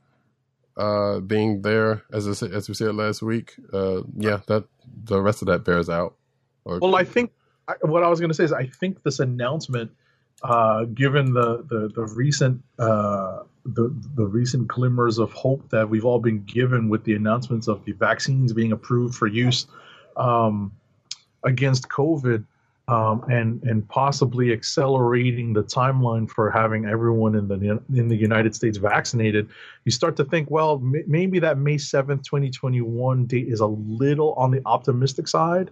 uh, 0.76 1.20
being 1.20 1.62
there, 1.62 2.02
as 2.12 2.42
I, 2.42 2.46
as 2.46 2.68
we 2.68 2.74
said 2.74 2.94
last 2.94 3.22
week. 3.22 3.54
Uh, 3.72 4.02
yeah, 4.16 4.40
that 4.48 4.64
the 5.04 5.20
rest 5.20 5.42
of 5.42 5.46
that 5.46 5.64
bears 5.64 5.88
out. 5.88 6.16
Or, 6.64 6.78
Well, 6.78 6.96
I 6.96 7.04
think 7.04 7.32
I, 7.68 7.74
what 7.82 8.02
I 8.02 8.08
was 8.08 8.20
going 8.20 8.30
to 8.30 8.34
say 8.34 8.44
is 8.44 8.52
I 8.52 8.66
think 8.66 9.02
this 9.02 9.20
announcement, 9.20 9.92
uh, 10.44 10.84
given 10.84 11.32
the 11.32 11.64
the 11.68 11.88
the 11.94 12.04
recent 12.06 12.62
uh, 12.78 13.42
the 13.64 13.94
the 14.16 14.26
recent 14.26 14.66
glimmers 14.68 15.18
of 15.18 15.32
hope 15.32 15.68
that 15.70 15.88
we've 15.88 16.04
all 16.04 16.18
been 16.18 16.42
given 16.44 16.88
with 16.88 17.04
the 17.04 17.14
announcements 17.14 17.68
of 17.68 17.84
the 17.84 17.92
vaccines 17.92 18.52
being 18.52 18.72
approved 18.72 19.14
for 19.14 19.26
use 19.26 19.66
um, 20.16 20.72
against 21.44 21.88
COVID. 21.88 22.44
Um, 22.88 23.24
and 23.30 23.62
and 23.62 23.88
possibly 23.88 24.52
accelerating 24.52 25.52
the 25.52 25.62
timeline 25.62 26.28
for 26.28 26.50
having 26.50 26.84
everyone 26.84 27.36
in 27.36 27.46
the 27.46 27.80
in 27.94 28.08
the 28.08 28.16
United 28.16 28.56
States 28.56 28.76
vaccinated, 28.76 29.48
you 29.84 29.92
start 29.92 30.16
to 30.16 30.24
think, 30.24 30.50
well, 30.50 30.74
m- 30.82 31.04
maybe 31.06 31.38
that 31.38 31.58
May 31.58 31.78
seventh, 31.78 32.24
twenty 32.24 32.50
twenty 32.50 32.80
one 32.80 33.24
date 33.26 33.46
is 33.46 33.60
a 33.60 33.66
little 33.68 34.32
on 34.34 34.50
the 34.50 34.60
optimistic 34.66 35.28
side, 35.28 35.70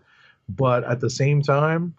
but 0.48 0.84
at 0.84 1.00
the 1.00 1.10
same 1.10 1.42
time, 1.42 1.94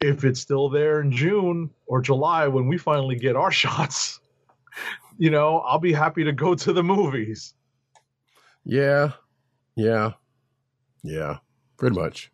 if 0.00 0.24
it's 0.24 0.40
still 0.40 0.68
there 0.68 1.00
in 1.00 1.12
June 1.12 1.70
or 1.86 2.00
July 2.00 2.48
when 2.48 2.66
we 2.68 2.78
finally 2.78 3.16
get 3.16 3.36
our 3.36 3.50
shots, 3.62 4.20
you 5.18 5.30
know, 5.30 5.58
I'll 5.58 5.78
be 5.78 5.92
happy 5.92 6.24
to 6.24 6.32
go 6.32 6.54
to 6.54 6.72
the 6.72 6.82
movies. 6.82 7.54
yeah, 8.64 9.12
yeah, 9.76 10.12
yeah, 11.02 11.38
pretty 11.76 11.96
much. 11.96 12.30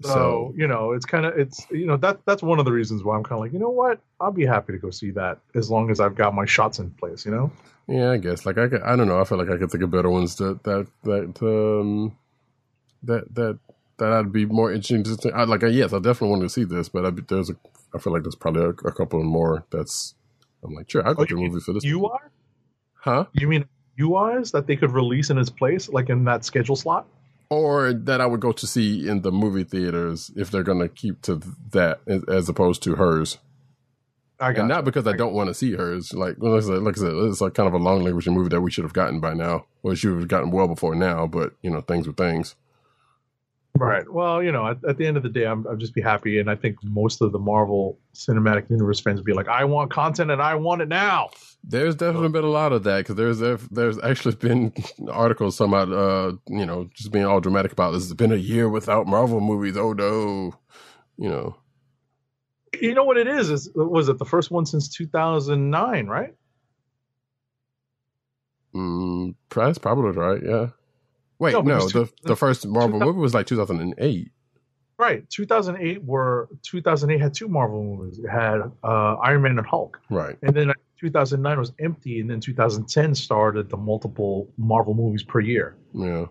So, 0.00 0.54
you 0.56 0.68
know, 0.68 0.92
it's 0.92 1.04
kind 1.04 1.26
of 1.26 1.36
it's 1.36 1.66
you 1.70 1.86
know 1.86 1.96
that 1.96 2.20
that's 2.24 2.42
one 2.42 2.60
of 2.60 2.64
the 2.64 2.72
reasons 2.72 3.02
why 3.02 3.16
I'm 3.16 3.24
kind 3.24 3.38
of 3.38 3.40
like, 3.40 3.52
you 3.52 3.58
know 3.58 3.70
what, 3.70 4.00
I'll 4.20 4.30
be 4.30 4.46
happy 4.46 4.72
to 4.72 4.78
go 4.78 4.90
see 4.90 5.10
that 5.12 5.40
as 5.56 5.70
long 5.70 5.90
as 5.90 5.98
I've 5.98 6.14
got 6.14 6.34
my 6.34 6.46
shots 6.46 6.78
in 6.78 6.90
place. 6.92 7.24
You 7.26 7.32
know, 7.32 7.52
Yeah, 7.88 8.12
I 8.12 8.18
guess. 8.18 8.46
Like 8.46 8.58
I, 8.58 8.68
could, 8.68 8.82
I 8.82 8.94
don't 8.94 9.08
know. 9.08 9.20
I 9.20 9.24
feel 9.24 9.38
like 9.38 9.50
I 9.50 9.56
could 9.56 9.70
think 9.70 9.82
of 9.82 9.90
better 9.90 10.10
ones 10.10 10.36
that 10.36 10.62
that 10.62 10.86
that 11.02 11.42
um 11.42 12.16
that 13.02 13.34
that 13.34 13.58
that 13.98 14.12
I'd 14.12 14.32
be 14.32 14.46
more 14.46 14.72
interested. 14.72 15.20
to. 15.22 15.28
see. 15.28 15.32
I, 15.32 15.44
like, 15.44 15.62
yes, 15.62 15.92
I 15.92 15.98
definitely 15.98 16.30
want 16.30 16.42
to 16.42 16.48
see 16.48 16.64
this, 16.64 16.88
but 16.88 17.04
I, 17.06 17.10
there's 17.10 17.50
a. 17.50 17.56
I 17.94 17.98
feel 17.98 18.12
like 18.12 18.22
there's 18.22 18.34
probably 18.34 18.62
a, 18.62 18.68
a 18.68 18.92
couple 18.92 19.22
more. 19.22 19.64
That's. 19.70 20.14
I'm 20.64 20.74
like, 20.74 20.90
sure, 20.90 21.06
I'll 21.06 21.14
go 21.14 21.22
Oh, 21.22 21.26
to 21.26 21.34
you- 21.36 21.40
movie 21.48 21.60
for 21.60 21.72
this. 21.72 21.84
you 21.84 22.06
are 22.06 22.30
huh? 22.94 23.26
you 23.32 23.46
mean 23.48 23.64
UIs 23.98 24.50
that 24.52 24.66
they 24.66 24.76
could 24.76 24.90
release 24.92 25.30
in 25.30 25.38
its 25.38 25.50
place, 25.50 25.88
like 25.88 26.08
in 26.08 26.24
that 26.24 26.44
schedule 26.44 26.76
slot? 26.76 27.06
Or 27.50 27.92
that 27.94 28.20
I 28.20 28.26
would 28.26 28.40
go 28.40 28.52
to 28.52 28.66
see 28.66 29.08
in 29.08 29.22
the 29.22 29.32
movie 29.32 29.64
theaters 29.64 30.30
if 30.36 30.50
they're 30.50 30.62
going 30.62 30.80
to 30.80 30.88
keep 30.88 31.22
to 31.22 31.40
that 31.70 32.00
as, 32.28 32.48
opposed 32.48 32.82
to 32.82 32.96
hers. 32.96 33.38
I 34.40 34.52
got 34.52 34.60
and 34.60 34.68
not 34.68 34.84
because 34.84 35.06
I 35.06 35.14
don't 35.16 35.32
want 35.32 35.48
to 35.48 35.54
see 35.54 35.72
hers. 35.72 36.12
Like, 36.12 36.36
well, 36.38 36.52
like 36.52 36.62
I 36.62 36.66
said, 36.66 36.82
like 36.82 36.98
I 36.98 37.00
said, 37.00 37.12
it's 37.14 37.40
like 37.40 37.54
kind 37.54 37.66
of 37.66 37.72
a 37.74 37.78
long 37.78 38.04
language 38.04 38.28
movie 38.28 38.50
that 38.50 38.60
we 38.60 38.70
should 38.70 38.84
have 38.84 38.92
gotten 38.92 39.18
by 39.18 39.32
now. 39.34 39.64
Well, 39.82 39.94
should 39.94 40.14
have 40.16 40.28
gotten 40.28 40.50
well 40.50 40.68
before 40.68 40.94
now, 40.94 41.26
but 41.26 41.54
you 41.62 41.70
know, 41.70 41.80
things 41.80 42.06
were 42.06 42.12
things. 42.12 42.54
Right. 43.78 44.10
Well, 44.10 44.42
you 44.42 44.50
know, 44.50 44.66
at, 44.66 44.84
at 44.84 44.98
the 44.98 45.06
end 45.06 45.16
of 45.16 45.22
the 45.22 45.28
day, 45.28 45.46
I'm, 45.46 45.66
I'll 45.68 45.76
just 45.76 45.94
be 45.94 46.00
happy, 46.00 46.40
and 46.40 46.50
I 46.50 46.56
think 46.56 46.82
most 46.82 47.20
of 47.22 47.30
the 47.30 47.38
Marvel 47.38 47.98
Cinematic 48.12 48.68
Universe 48.70 48.98
fans 48.98 49.20
would 49.20 49.24
be 49.24 49.32
like, 49.32 49.46
"I 49.46 49.64
want 49.64 49.92
content, 49.92 50.32
and 50.32 50.42
I 50.42 50.56
want 50.56 50.82
it 50.82 50.88
now." 50.88 51.30
There's 51.62 51.94
definitely 51.94 52.30
been 52.30 52.44
a 52.44 52.48
lot 52.48 52.72
of 52.72 52.82
that 52.84 52.98
because 52.98 53.14
there's 53.14 53.38
there's 53.68 53.98
actually 54.02 54.34
been 54.34 54.72
articles 55.10 55.56
talking 55.56 55.72
about 55.74 55.92
uh 55.92 56.32
you 56.48 56.66
know 56.66 56.88
just 56.94 57.12
being 57.12 57.24
all 57.24 57.40
dramatic 57.40 57.70
about 57.72 57.92
this. 57.92 58.04
It's 58.04 58.14
been 58.14 58.32
a 58.32 58.36
year 58.36 58.68
without 58.68 59.06
Marvel 59.06 59.40
movies. 59.40 59.76
Oh 59.76 59.92
no, 59.92 60.54
you 61.16 61.28
know. 61.28 61.56
You 62.80 62.94
know 62.94 63.04
what 63.04 63.16
it 63.16 63.28
is? 63.28 63.48
Is 63.50 63.70
was 63.76 64.08
it 64.08 64.18
the 64.18 64.24
first 64.24 64.50
one 64.50 64.66
since 64.66 64.88
2009? 64.88 66.06
Right. 66.06 66.34
Mm, 68.74 69.34
that's 69.54 69.78
probably 69.78 70.10
right. 70.12 70.42
Yeah. 70.42 70.68
Wait, 71.38 71.52
No, 71.52 71.60
no, 71.60 71.86
because 71.86 71.92
the 71.92 72.10
the 72.24 72.36
first 72.36 72.66
Marvel 72.66 72.98
movie 73.00 73.18
was 73.18 73.34
like 73.34 73.46
2008. 73.46 74.30
Right. 74.98 75.28
2008 75.30 76.02
were 76.04 76.48
2008 76.62 77.20
had 77.20 77.32
two 77.34 77.48
Marvel 77.48 77.84
movies. 77.84 78.18
It 78.18 78.28
had 78.28 78.60
uh, 78.82 79.14
Iron 79.22 79.42
Man 79.42 79.58
and 79.58 79.66
Hulk, 79.66 80.00
Right. 80.10 80.36
and 80.42 80.54
then 80.54 80.72
2009 80.98 81.58
was 81.58 81.72
empty, 81.78 82.20
and 82.20 82.28
then 82.28 82.40
2010 82.40 83.14
started 83.14 83.70
the 83.70 83.76
multiple 83.76 84.48
Marvel 84.56 84.94
movies 84.94 85.22
per 85.22 85.38
year. 85.38 85.76
Yeah. 85.94 86.26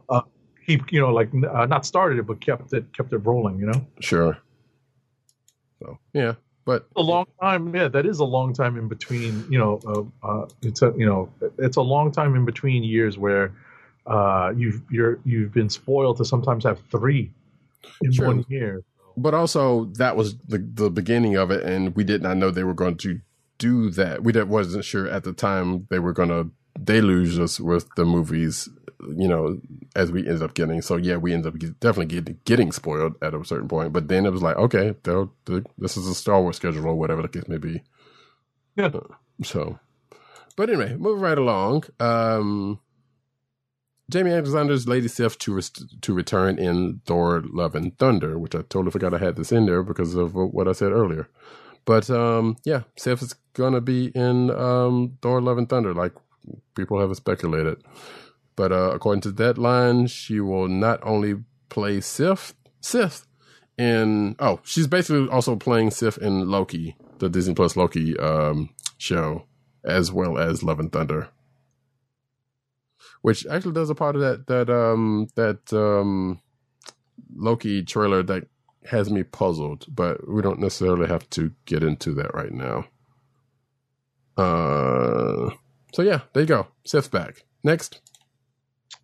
He, 0.65 0.81
you 0.89 0.99
know, 0.99 1.13
like 1.13 1.29
uh, 1.49 1.65
not 1.65 1.85
started 1.85 2.19
it, 2.19 2.27
but 2.27 2.41
kept 2.41 2.73
it 2.73 2.91
kept 2.93 3.13
it 3.13 3.19
rolling. 3.19 3.57
You 3.57 3.67
know. 3.67 3.88
Sure. 4.01 4.38
So 5.81 5.97
yeah, 6.13 6.34
but 6.65 6.88
a 6.97 7.01
long 7.01 7.25
time 7.39 7.73
yeah 7.73 7.88
that 7.88 8.05
is 8.05 8.19
a 8.19 8.25
long 8.25 8.53
time 8.53 8.77
in 8.77 8.88
between 8.89 9.45
you 9.49 9.57
know 9.57 9.79
uh, 10.23 10.27
uh, 10.27 10.47
it's 10.61 10.81
a 10.81 10.93
you 10.97 11.05
know 11.05 11.29
it's 11.57 11.77
a 11.77 11.81
long 11.81 12.11
time 12.11 12.35
in 12.35 12.43
between 12.43 12.84
years 12.84 13.17
where 13.17 13.53
uh, 14.07 14.53
you've 14.55 14.81
you're 14.89 15.19
you've 15.23 15.53
been 15.53 15.69
spoiled 15.69 16.17
to 16.17 16.25
sometimes 16.25 16.63
have 16.63 16.79
three 16.91 17.31
in 18.01 18.11
True. 18.13 18.27
one 18.27 18.45
year 18.49 18.84
but 19.17 19.34
also 19.34 19.85
that 19.95 20.15
was 20.15 20.38
the 20.47 20.59
the 20.59 20.89
beginning 20.89 21.35
of 21.35 21.49
it, 21.51 21.63
and 21.63 21.95
we 21.95 22.03
did 22.03 22.21
not 22.21 22.38
know 22.38 22.51
they 22.51 22.63
were 22.63 22.73
going 22.75 22.97
to 22.97 23.19
do 23.57 23.89
that. 23.91 24.23
We 24.23 24.31
wasn't 24.43 24.85
sure 24.85 25.07
at 25.07 25.23
the 25.23 25.34
time 25.34 25.88
they 25.89 25.99
were 25.99 26.13
going 26.13 26.29
to 26.29 26.51
deluge 26.81 27.39
us 27.39 27.59
with 27.59 27.88
the 27.95 28.05
movies, 28.05 28.69
you 29.15 29.27
know, 29.27 29.59
as 29.95 30.11
we 30.11 30.19
ended 30.19 30.43
up 30.43 30.53
getting. 30.53 30.84
So 30.84 30.95
yeah, 30.95 31.17
we 31.17 31.34
ended 31.34 31.53
up 31.53 31.59
get, 31.59 31.79
definitely 31.79 32.15
getting 32.15 32.39
getting 32.45 32.71
spoiled 32.71 33.15
at 33.23 33.34
a 33.34 33.43
certain 33.43 33.67
point. 33.67 33.91
But 33.91 34.07
then 34.07 34.27
it 34.27 34.31
was 34.31 34.43
like, 34.43 34.57
okay, 34.57 34.95
they'll, 35.03 35.34
they 35.45 35.63
this 35.79 35.97
is 35.97 36.07
a 36.07 36.13
Star 36.13 36.39
Wars 36.39 36.57
schedule 36.57 36.85
or 36.85 36.93
whatever 36.93 37.23
the 37.23 37.27
case 37.27 37.47
may 37.47 37.57
be. 37.57 37.81
Yeah. 38.75 38.91
So, 39.43 39.79
but 40.55 40.69
anyway, 40.69 40.95
moving 40.95 41.23
right 41.23 41.38
along. 41.38 41.85
Um, 41.99 42.79
Jaimie 44.11 44.31
Alexander's 44.31 44.88
Lady 44.88 45.09
Sif 45.09 45.38
to 45.39 45.53
rest- 45.53 46.01
to 46.01 46.13
return 46.13 46.57
in 46.57 47.01
Thor: 47.05 47.43
Love 47.51 47.75
and 47.75 47.97
Thunder, 47.97 48.39
which 48.39 48.55
I 48.55 48.59
totally 48.59 48.91
forgot 48.91 49.13
I 49.13 49.17
had 49.17 49.35
this 49.35 49.51
in 49.51 49.65
there 49.65 49.84
because 49.84 50.15
of 50.15 50.34
what 50.34 50.67
I 50.67 50.71
said 50.71 50.93
earlier. 50.93 51.27
But 51.84 52.09
um, 52.09 52.55
yeah, 52.63 52.84
Sif 52.97 53.21
is 53.21 53.35
gonna 53.53 53.81
be 53.81 54.07
in 54.15 54.49
um, 54.51 55.17
Thor: 55.21 55.41
Love 55.41 55.57
and 55.57 55.67
Thunder, 55.67 55.93
like 55.93 56.13
people 56.73 57.01
have 57.01 57.13
speculated. 57.17 57.84
But 58.55 58.71
uh, 58.71 58.91
according 58.93 59.21
to 59.21 59.31
Deadline, 59.34 60.07
she 60.07 60.39
will 60.39 60.69
not 60.69 60.99
only 61.03 61.43
play 61.67 61.99
Sif, 61.99 62.55
Sif 62.79 63.25
in 63.77 64.38
oh, 64.39 64.61
she's 64.63 64.88
basically 64.88 65.27
also 65.27 65.57
playing 65.57 65.91
Sif 65.91 66.17
in 66.17 66.49
Loki, 66.49 66.95
the 67.19 67.27
Disney 67.27 67.55
Plus 67.55 67.75
Loki 67.75 68.17
um, 68.17 68.69
show, 68.97 69.43
as 69.84 70.13
well 70.13 70.38
as 70.38 70.63
Love 70.63 70.79
and 70.79 70.93
Thunder 70.93 71.29
which 73.27 73.45
actually 73.47 73.73
does 73.73 73.89
a 73.89 73.95
part 73.95 74.15
of 74.15 74.21
that 74.21 74.47
that 74.47 74.69
um 74.69 75.27
that 75.35 75.73
um 75.73 76.39
Loki 77.35 77.83
trailer 77.83 78.23
that 78.23 78.47
has 78.85 79.11
me 79.11 79.23
puzzled, 79.23 79.85
but 79.93 80.25
we 80.29 80.41
don't 80.41 80.61
necessarily 80.61 81.07
have 81.07 81.29
to 81.31 81.51
get 81.65 81.83
into 81.83 82.13
that 82.13 82.33
right 82.33 82.53
now. 82.53 82.85
Uh, 84.37 85.49
so 85.93 86.03
yeah, 86.03 86.21
there 86.31 86.43
you 86.43 86.47
go. 86.47 86.67
Seth's 86.85 87.09
back. 87.09 87.43
Next. 87.65 87.99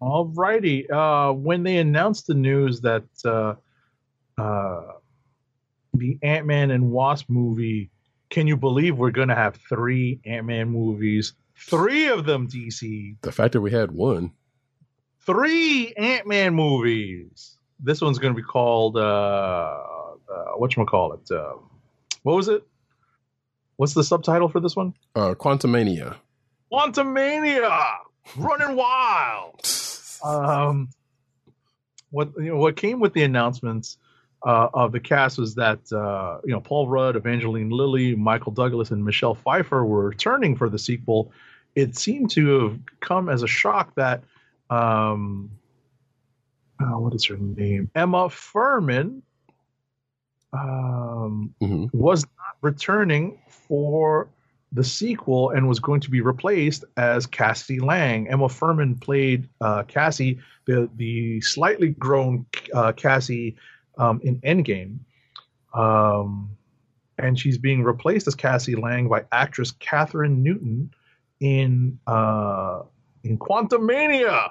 Alrighty. 0.01 0.89
Uh, 0.89 1.33
when 1.33 1.63
they 1.63 1.75
announced 1.75 2.25
the 2.27 2.33
news 2.33 2.79
that 2.79 3.03
uh, 3.25 3.55
uh, 4.41 4.93
the 5.95 6.17
Ant 6.23 6.45
Man 6.45 6.71
and 6.71 6.91
Wasp 6.91 7.29
movie, 7.29 7.91
can 8.29 8.47
you 8.47 8.55
believe 8.55 8.97
we're 8.97 9.11
going 9.11 9.27
to 9.27 9.35
have 9.35 9.59
three 9.67 10.21
Ant 10.25 10.45
Man 10.45 10.69
movies? 10.69 11.33
Three 11.55 12.07
of 12.07 12.25
them, 12.25 12.47
DC. 12.47 13.15
The 13.21 13.31
fact 13.31 13.53
that 13.53 13.61
we 13.61 13.71
had 13.71 13.91
one. 13.91 14.31
Three 15.21 15.93
Ant 15.93 16.27
Man 16.27 16.53
movies. 16.53 17.57
This 17.80 18.01
one's 18.01 18.19
going 18.19 18.34
to 18.34 18.38
be 18.38 18.45
called, 18.45 18.97
uh, 18.97 18.99
uh, 18.99 20.55
whatchamacallit? 20.59 21.31
Uh, 21.31 21.57
what 22.23 22.35
was 22.35 22.47
it? 22.47 22.63
What's 23.77 23.93
the 23.93 24.03
subtitle 24.03 24.49
for 24.49 24.59
this 24.59 24.75
one? 24.75 24.93
Uh, 25.15 25.34
Quantumania. 25.35 26.15
Quantumania, 26.71 27.97
running 28.38 28.75
wild. 28.75 29.59
Um, 30.23 30.88
what 32.11 32.31
you 32.38 32.45
know, 32.45 32.55
what 32.55 32.77
came 32.77 33.01
with 33.01 33.11
the 33.11 33.23
announcements 33.23 33.97
uh, 34.45 34.69
of 34.73 34.91
the 34.91 34.99
cast 34.99 35.37
was 35.37 35.55
that 35.55 35.79
uh, 35.91 36.39
you 36.43 36.51
know 36.51 36.59
Paul 36.59 36.87
Rudd, 36.87 37.15
Evangeline 37.15 37.69
Lilly, 37.69 38.15
Michael 38.15 38.51
Douglas, 38.51 38.91
and 38.91 39.03
Michelle 39.03 39.35
Pfeiffer 39.35 39.85
were 39.85 40.05
returning 40.05 40.55
for 40.55 40.69
the 40.69 40.79
sequel. 40.79 41.31
It 41.75 41.97
seemed 41.97 42.29
to 42.31 42.59
have 42.59 42.79
come 42.99 43.29
as 43.29 43.41
a 43.41 43.47
shock 43.47 43.95
that 43.95 44.23
um, 44.69 45.51
uh, 46.79 46.99
what 46.99 47.13
is 47.13 47.25
her 47.25 47.37
name? 47.37 47.89
Emma 47.95 48.29
Fuhrmann 48.29 49.21
um, 50.51 51.55
hmm 51.59 51.85
was 51.93 52.23
not 52.23 52.57
returning 52.61 53.39
for 53.47 54.27
the 54.73 54.83
sequel 54.83 55.51
and 55.51 55.67
was 55.67 55.79
going 55.79 56.01
to 56.01 56.09
be 56.09 56.21
replaced 56.21 56.83
as 56.97 57.27
Cassie 57.27 57.79
Lang. 57.79 58.27
Emma 58.27 58.47
Fuhrmann 58.47 58.99
played 58.99 59.47
uh, 59.61 59.83
Cassie, 59.83 60.39
the 60.65 60.89
the 60.95 61.39
slightly 61.41 61.89
grown 61.89 62.45
uh, 62.73 62.91
Cassie 62.91 63.55
um, 63.97 64.19
in 64.23 64.39
Endgame, 64.41 64.99
um, 65.73 66.49
and 67.17 67.39
she's 67.39 67.57
being 67.57 67.83
replaced 67.83 68.27
as 68.27 68.35
Cassie 68.35 68.75
Lang 68.75 69.07
by 69.07 69.25
actress 69.31 69.71
Kathryn 69.71 70.37
Newton 70.37 70.91
in 71.39 71.99
uh, 72.07 72.83
in 73.23 73.37
Quantumania. 73.37 74.49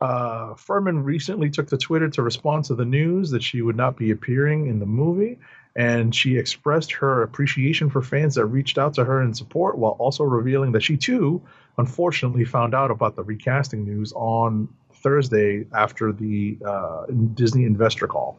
Uh, 0.00 0.54
Fuhrmann 0.54 1.04
recently 1.04 1.48
took 1.48 1.68
to 1.68 1.78
Twitter 1.78 2.08
to 2.10 2.22
respond 2.22 2.64
to 2.64 2.74
the 2.74 2.84
news 2.84 3.30
that 3.30 3.42
she 3.42 3.62
would 3.62 3.76
not 3.76 3.96
be 3.96 4.10
appearing 4.10 4.66
in 4.66 4.78
the 4.78 4.86
movie, 4.86 5.38
and 5.76 6.14
she 6.14 6.36
expressed 6.36 6.92
her 6.92 7.22
appreciation 7.22 7.88
for 7.88 8.02
fans 8.02 8.34
that 8.34 8.44
reached 8.46 8.76
out 8.76 8.94
to 8.94 9.04
her 9.04 9.22
in 9.22 9.32
support, 9.32 9.78
while 9.78 9.92
also 9.92 10.24
revealing 10.24 10.72
that 10.72 10.82
she 10.82 10.96
too, 10.96 11.40
unfortunately, 11.78 12.44
found 12.44 12.74
out 12.74 12.90
about 12.90 13.16
the 13.16 13.22
recasting 13.22 13.84
news 13.84 14.12
on 14.14 14.68
Thursday 14.92 15.64
after 15.72 16.12
the 16.12 16.58
uh, 16.66 17.06
Disney 17.34 17.64
investor 17.64 18.06
call. 18.06 18.36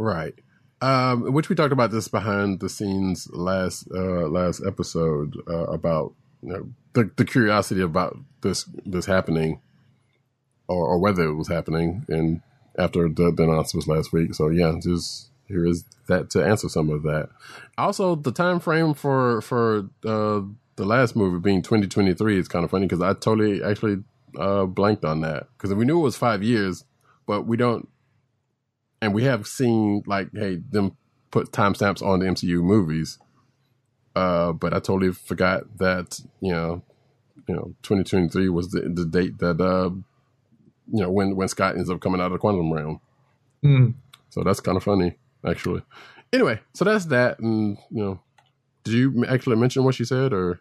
Right. 0.00 0.32
Um, 0.80 1.34
which 1.34 1.50
we 1.50 1.54
talked 1.54 1.74
about 1.74 1.90
this 1.90 2.08
behind 2.08 2.60
the 2.60 2.70
scenes 2.70 3.28
last 3.32 3.86
uh, 3.94 4.28
last 4.28 4.62
episode 4.66 5.36
uh, 5.46 5.66
about 5.66 6.14
you 6.42 6.48
know, 6.48 6.68
the 6.94 7.10
the 7.16 7.24
curiosity 7.26 7.82
about 7.82 8.16
this 8.40 8.64
this 8.86 9.04
happening, 9.04 9.60
or, 10.68 10.86
or 10.86 10.98
whether 10.98 11.24
it 11.24 11.34
was 11.34 11.48
happening, 11.48 12.06
and 12.08 12.40
after 12.78 13.10
the, 13.10 13.30
the 13.30 13.46
was 13.74 13.86
last 13.86 14.10
week. 14.10 14.32
So 14.32 14.48
yeah, 14.48 14.72
just 14.82 15.28
here 15.46 15.66
is 15.66 15.84
that 16.08 16.30
to 16.30 16.42
answer 16.42 16.70
some 16.70 16.88
of 16.88 17.02
that. 17.02 17.28
Also, 17.76 18.14
the 18.14 18.32
time 18.32 18.58
frame 18.58 18.94
for 18.94 19.42
for 19.42 19.80
uh, 20.06 20.40
the 20.76 20.86
last 20.86 21.14
movie 21.14 21.40
being 21.40 21.60
2023 21.60 22.38
is 22.38 22.48
kind 22.48 22.64
of 22.64 22.70
funny 22.70 22.86
because 22.86 23.02
I 23.02 23.12
totally 23.12 23.62
actually 23.62 24.02
uh, 24.38 24.64
blanked 24.64 25.04
on 25.04 25.20
that 25.20 25.48
because 25.58 25.74
we 25.74 25.84
knew 25.84 25.98
it 25.98 26.04
was 26.04 26.16
five 26.16 26.42
years, 26.42 26.84
but 27.26 27.42
we 27.42 27.58
don't 27.58 27.86
and 29.02 29.14
we 29.14 29.24
have 29.24 29.46
seen 29.46 30.02
like 30.06 30.28
hey 30.34 30.60
them 30.70 30.96
put 31.30 31.52
timestamps 31.52 32.02
on 32.02 32.20
the 32.20 32.26
MCU 32.26 32.62
movies. 32.62 33.18
Uh, 34.16 34.52
but 34.52 34.72
I 34.74 34.80
totally 34.80 35.12
forgot 35.12 35.78
that 35.78 36.20
you 36.40 36.52
know, 36.52 36.82
you 37.48 37.54
know, 37.54 37.74
2023 37.82 38.48
was 38.48 38.70
the 38.70 38.80
the 38.92 39.04
date 39.06 39.38
that 39.38 39.60
uh, 39.60 39.90
you 40.92 41.02
know 41.02 41.10
when 41.10 41.36
when 41.36 41.48
Scott 41.48 41.76
ends 41.76 41.88
up 41.90 42.00
coming 42.00 42.20
out 42.20 42.26
of 42.26 42.32
the 42.32 42.38
quantum 42.38 42.72
realm. 42.72 43.00
Hmm. 43.62 43.90
So 44.30 44.42
that's 44.42 44.60
kind 44.60 44.76
of 44.76 44.82
funny, 44.84 45.16
actually. 45.46 45.82
Anyway, 46.32 46.60
so 46.74 46.84
that's 46.84 47.06
that, 47.06 47.38
and 47.40 47.76
you 47.90 48.02
know, 48.02 48.20
did 48.84 48.94
you 48.94 49.24
actually 49.26 49.56
mention 49.56 49.84
what 49.84 49.94
she 49.96 50.04
said, 50.04 50.32
or 50.32 50.60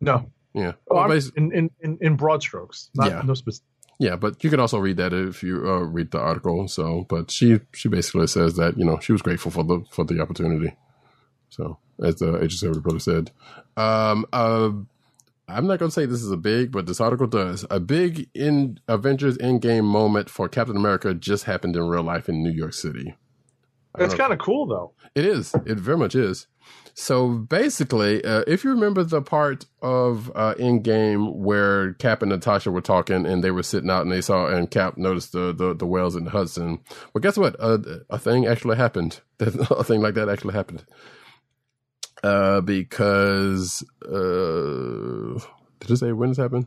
No, 0.00 0.30
yeah? 0.54 0.72
Well, 0.86 1.10
in, 1.10 1.52
in, 1.52 1.70
in, 1.80 1.98
in 2.00 2.16
broad 2.16 2.42
strokes, 2.42 2.90
not 2.94 3.10
Yeah. 3.10 3.22
no 3.24 3.34
specific. 3.34 3.66
Yeah, 4.02 4.16
but 4.16 4.42
you 4.42 4.50
can 4.50 4.58
also 4.58 4.78
read 4.78 4.96
that 4.96 5.12
if 5.12 5.44
you 5.44 5.64
uh, 5.64 5.78
read 5.78 6.10
the 6.10 6.18
article. 6.18 6.66
So, 6.66 7.06
but 7.08 7.30
she 7.30 7.60
she 7.72 7.88
basically 7.88 8.26
says 8.26 8.56
that 8.56 8.76
you 8.76 8.84
know 8.84 8.98
she 8.98 9.12
was 9.12 9.22
grateful 9.22 9.52
for 9.52 9.62
the 9.62 9.84
for 9.92 10.04
the 10.04 10.20
opportunity. 10.20 10.74
So, 11.50 11.78
as 12.02 12.16
the 12.16 12.36
agency 12.38 12.66
reporter 12.66 12.98
said, 12.98 13.30
um, 13.76 14.26
uh, 14.32 14.70
I'm 15.46 15.68
not 15.68 15.78
going 15.78 15.90
to 15.90 15.90
say 15.90 16.04
this 16.04 16.24
is 16.24 16.32
a 16.32 16.36
big, 16.36 16.72
but 16.72 16.86
this 16.86 17.00
article 17.00 17.28
does 17.28 17.64
a 17.70 17.78
big 17.78 18.28
in 18.34 18.80
Avengers 18.88 19.38
Endgame 19.38 19.84
moment 19.84 20.28
for 20.28 20.48
Captain 20.48 20.76
America 20.76 21.14
just 21.14 21.44
happened 21.44 21.76
in 21.76 21.86
real 21.86 22.02
life 22.02 22.28
in 22.28 22.42
New 22.42 22.50
York 22.50 22.74
City. 22.74 23.14
It's 24.00 24.14
kind 24.14 24.32
of 24.32 24.40
cool 24.40 24.66
though. 24.66 24.94
it 25.14 25.24
is. 25.24 25.54
It 25.64 25.78
very 25.78 25.96
much 25.96 26.16
is. 26.16 26.48
So 26.94 27.28
basically, 27.28 28.22
uh, 28.24 28.44
if 28.46 28.64
you 28.64 28.70
remember 28.70 29.02
the 29.02 29.22
part 29.22 29.64
of 29.80 30.30
uh, 30.34 30.54
Endgame 30.58 31.34
where 31.34 31.94
Cap 31.94 32.22
and 32.22 32.30
Natasha 32.30 32.70
were 32.70 32.82
talking, 32.82 33.24
and 33.24 33.42
they 33.42 33.50
were 33.50 33.62
sitting 33.62 33.90
out, 33.90 34.02
and 34.02 34.12
they 34.12 34.20
saw, 34.20 34.46
and 34.46 34.70
Cap 34.70 34.98
noticed 34.98 35.32
the 35.32 35.52
the, 35.52 35.74
the 35.74 35.86
whales 35.86 36.16
in 36.16 36.24
the 36.24 36.30
Hudson. 36.30 36.80
Well, 37.12 37.22
guess 37.22 37.38
what? 37.38 37.56
Uh, 37.58 37.78
a 38.10 38.18
thing 38.18 38.46
actually 38.46 38.76
happened. 38.76 39.20
a 39.40 39.84
thing 39.84 40.02
like 40.02 40.14
that 40.14 40.28
actually 40.28 40.54
happened. 40.54 40.84
Uh, 42.22 42.60
because 42.60 43.82
uh, 44.04 45.40
did 45.80 45.90
it 45.90 45.96
say 45.96 46.12
when 46.12 46.28
this 46.28 46.38
happened? 46.38 46.66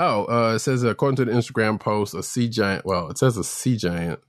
Oh, 0.00 0.24
uh, 0.24 0.54
it 0.54 0.60
says 0.60 0.82
according 0.82 1.16
to 1.16 1.24
the 1.26 1.32
Instagram 1.32 1.78
post, 1.78 2.14
a 2.14 2.22
sea 2.22 2.48
giant. 2.48 2.86
Well, 2.86 3.10
it 3.10 3.18
says 3.18 3.36
a 3.36 3.44
sea 3.44 3.76
giant. 3.76 4.20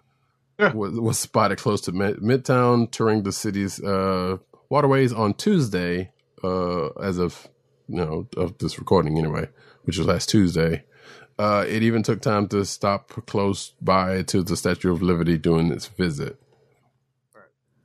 Was, 0.59 0.99
was 0.99 1.19
spotted 1.19 1.57
close 1.57 1.81
to 1.81 1.91
Mid- 1.91 2.17
Midtown, 2.17 2.89
touring 2.91 3.23
the 3.23 3.31
city's 3.31 3.81
uh, 3.81 4.37
waterways 4.69 5.13
on 5.13 5.33
Tuesday. 5.33 6.11
Uh, 6.43 6.87
as 7.01 7.19
of 7.19 7.47
you 7.87 7.95
know 7.95 8.27
of 8.35 8.57
this 8.57 8.77
recording 8.77 9.17
anyway, 9.17 9.47
which 9.83 9.97
was 9.97 10.07
last 10.07 10.29
Tuesday. 10.29 10.83
Uh, 11.39 11.65
it 11.67 11.81
even 11.81 12.03
took 12.03 12.21
time 12.21 12.47
to 12.47 12.63
stop 12.63 13.09
close 13.25 13.73
by 13.81 14.21
to 14.23 14.43
the 14.43 14.55
Statue 14.55 14.91
of 14.91 15.01
Liberty 15.01 15.37
during 15.37 15.71
its 15.71 15.87
visit. 15.87 16.39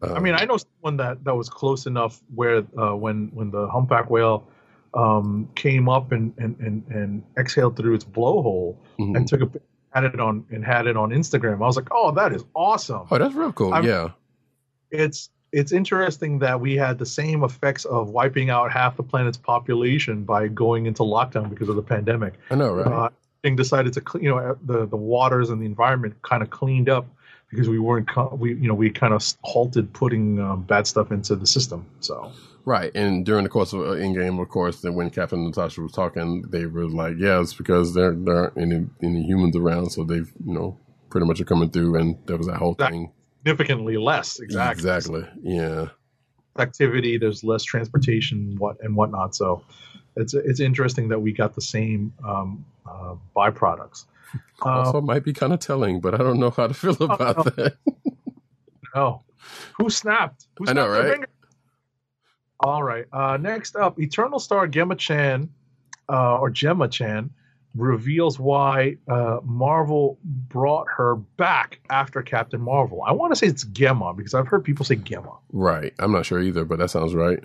Um, 0.02 0.14
I 0.14 0.20
mean, 0.20 0.34
I 0.34 0.44
know 0.44 0.58
someone 0.58 0.98
that 0.98 1.24
that 1.24 1.34
was 1.34 1.48
close 1.48 1.86
enough 1.86 2.20
where 2.34 2.58
uh, 2.78 2.94
when 2.94 3.30
when 3.32 3.50
the 3.50 3.68
humpback 3.68 4.10
whale 4.10 4.48
um, 4.94 5.50
came 5.54 5.88
up 5.88 6.12
and, 6.12 6.34
and 6.38 6.58
and 6.60 6.86
and 6.88 7.22
exhaled 7.36 7.76
through 7.76 7.94
its 7.94 8.04
blowhole 8.04 8.76
mhm. 8.98 9.16
and 9.16 9.26
took 9.26 9.42
a 9.42 9.50
had 9.92 10.04
it 10.04 10.20
on 10.20 10.44
and 10.50 10.64
had 10.64 10.86
it 10.86 10.96
on 10.96 11.10
Instagram. 11.10 11.54
I 11.56 11.66
was 11.66 11.76
like, 11.76 11.88
oh, 11.90 12.10
that 12.12 12.32
is 12.32 12.44
awesome. 12.54 13.06
oh, 13.10 13.18
that's 13.18 13.34
real 13.34 13.52
cool. 13.52 13.72
I'm- 13.74 13.84
yeah, 13.84 14.10
It's 14.90 15.30
it's 15.52 15.72
interesting 15.72 16.38
that 16.40 16.60
we 16.60 16.76
had 16.76 16.98
the 16.98 17.06
same 17.06 17.42
effects 17.42 17.86
of 17.86 18.10
wiping 18.10 18.50
out 18.50 18.70
half 18.70 18.96
the 18.96 19.02
planet's 19.02 19.38
population 19.38 20.22
by 20.24 20.46
going 20.48 20.84
into 20.86 21.02
lockdown 21.02 21.48
because 21.48 21.70
of 21.70 21.76
the 21.76 21.82
pandemic. 21.82 22.34
I 22.50 22.54
know, 22.56 22.72
right? 22.74 22.86
Uh, 22.86 23.08
thing 23.42 23.56
decided 23.56 23.92
to 23.94 24.00
clean, 24.02 24.24
you 24.24 24.30
know, 24.30 24.58
the 24.66 24.86
the 24.86 24.96
waters 24.96 25.50
and 25.50 25.60
the 25.62 25.66
environment 25.66 26.14
kind 26.22 26.42
of 26.42 26.50
cleaned 26.50 26.88
up 26.90 27.06
because 27.50 27.66
we 27.68 27.78
weren't, 27.78 28.10
we 28.38 28.50
you 28.54 28.68
know, 28.68 28.74
we 28.74 28.90
kind 28.90 29.14
of 29.14 29.24
halted 29.42 29.90
putting 29.94 30.38
um, 30.38 30.62
bad 30.64 30.86
stuff 30.86 31.10
into 31.12 31.34
the 31.34 31.46
system. 31.46 31.86
So 32.00 32.30
Right, 32.68 32.94
and 32.94 33.24
during 33.24 33.44
the 33.44 33.48
course 33.48 33.72
of 33.72 33.80
uh, 33.80 33.92
Endgame, 33.92 34.42
of 34.42 34.50
course, 34.50 34.82
then 34.82 34.92
when 34.92 35.08
Captain 35.08 35.42
Natasha 35.42 35.80
was 35.80 35.92
talking, 35.92 36.42
they 36.50 36.66
were 36.66 36.86
like, 36.86 37.14
"Yeah, 37.18 37.40
it's 37.40 37.54
because 37.54 37.94
there 37.94 38.12
there 38.14 38.36
aren't 38.36 38.58
any 38.58 38.86
any 39.02 39.22
humans 39.22 39.56
around, 39.56 39.88
so 39.90 40.04
they've 40.04 40.30
you 40.44 40.52
know 40.52 40.76
pretty 41.08 41.26
much 41.26 41.40
are 41.40 41.46
coming 41.46 41.70
through." 41.70 41.96
And 41.96 42.18
there 42.26 42.36
was 42.36 42.46
that 42.46 42.56
whole 42.56 42.72
Exact- 42.72 42.92
thing. 42.92 43.10
significantly 43.38 43.96
less, 43.96 44.38
exactly. 44.38 44.80
Exactly. 44.80 45.24
Yeah. 45.40 45.86
Activity, 46.58 47.16
there's 47.16 47.42
less 47.42 47.64
transportation, 47.64 48.56
what 48.58 48.76
and 48.82 48.94
whatnot. 48.94 49.34
So 49.34 49.64
it's 50.16 50.34
it's 50.34 50.60
interesting 50.60 51.08
that 51.08 51.20
we 51.20 51.32
got 51.32 51.54
the 51.54 51.62
same 51.62 52.12
um, 52.22 52.66
uh, 52.86 53.14
byproducts. 53.34 54.04
Also, 54.60 55.00
might 55.00 55.24
be 55.24 55.32
kind 55.32 55.54
of 55.54 55.60
telling, 55.60 56.00
but 56.00 56.12
I 56.12 56.18
don't 56.18 56.38
know 56.38 56.50
how 56.50 56.66
to 56.66 56.74
feel 56.74 56.90
about 57.00 57.38
oh. 57.38 57.42
that. 57.44 57.78
no, 58.94 59.22
who 59.78 59.88
snapped? 59.88 60.48
Who 60.58 60.66
I 60.68 60.74
know, 60.74 60.86
snapped 60.86 61.18
right? 61.20 61.28
All 62.60 62.82
right. 62.82 63.06
Uh, 63.12 63.36
next 63.36 63.76
up, 63.76 64.00
Eternal 64.00 64.38
Star 64.38 64.66
Gemma 64.66 64.96
Chan, 64.96 65.48
uh, 66.08 66.38
or 66.38 66.50
Gemma 66.50 66.88
Chan, 66.88 67.30
reveals 67.76 68.38
why 68.38 68.96
uh, 69.08 69.38
Marvel 69.44 70.18
brought 70.24 70.86
her 70.96 71.16
back 71.16 71.80
after 71.90 72.22
Captain 72.22 72.60
Marvel. 72.60 73.02
I 73.06 73.12
want 73.12 73.32
to 73.32 73.36
say 73.36 73.46
it's 73.46 73.64
Gemma 73.64 74.12
because 74.14 74.34
I've 74.34 74.48
heard 74.48 74.64
people 74.64 74.84
say 74.84 74.96
Gemma. 74.96 75.36
Right. 75.52 75.94
I'm 75.98 76.12
not 76.12 76.26
sure 76.26 76.40
either, 76.40 76.64
but 76.64 76.78
that 76.78 76.90
sounds 76.90 77.14
right. 77.14 77.40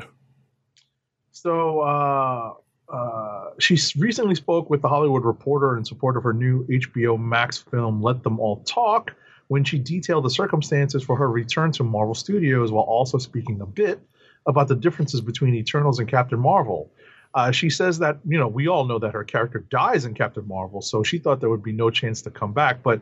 So 1.31 1.81
uh, 1.81 2.53
uh, 2.89 3.49
she 3.59 3.77
recently 3.97 4.35
spoke 4.35 4.69
with 4.69 4.81
the 4.81 4.87
Hollywood 4.89 5.25
Reporter 5.25 5.77
in 5.77 5.85
support 5.85 6.17
of 6.17 6.23
her 6.23 6.33
new 6.33 6.65
HBO 6.65 7.19
Max 7.19 7.57
film, 7.57 8.01
Let 8.01 8.23
Them 8.23 8.39
All 8.39 8.63
Talk, 8.63 9.13
when 9.47 9.63
she 9.63 9.77
detailed 9.77 10.25
the 10.25 10.29
circumstances 10.29 11.03
for 11.03 11.15
her 11.17 11.29
return 11.29 11.71
to 11.73 11.83
Marvel 11.83 12.15
Studios 12.15 12.71
while 12.71 12.85
also 12.85 13.17
speaking 13.19 13.61
a 13.61 13.65
bit 13.65 13.99
about 14.45 14.67
the 14.67 14.75
differences 14.75 15.21
between 15.21 15.55
Eternals 15.55 15.99
and 15.99 16.07
Captain 16.07 16.39
Marvel. 16.39 16.91
Uh, 17.33 17.51
she 17.51 17.69
says 17.69 17.97
that, 17.99 18.19
you 18.27 18.37
know, 18.37 18.47
we 18.47 18.67
all 18.67 18.85
know 18.85 18.99
that 18.99 19.13
her 19.13 19.23
character 19.23 19.59
dies 19.69 20.05
in 20.05 20.13
Captain 20.13 20.47
Marvel, 20.47 20.81
so 20.81 21.01
she 21.01 21.17
thought 21.17 21.39
there 21.39 21.49
would 21.49 21.63
be 21.63 21.71
no 21.71 21.89
chance 21.89 22.21
to 22.21 22.29
come 22.29 22.53
back, 22.53 22.83
but, 22.83 23.01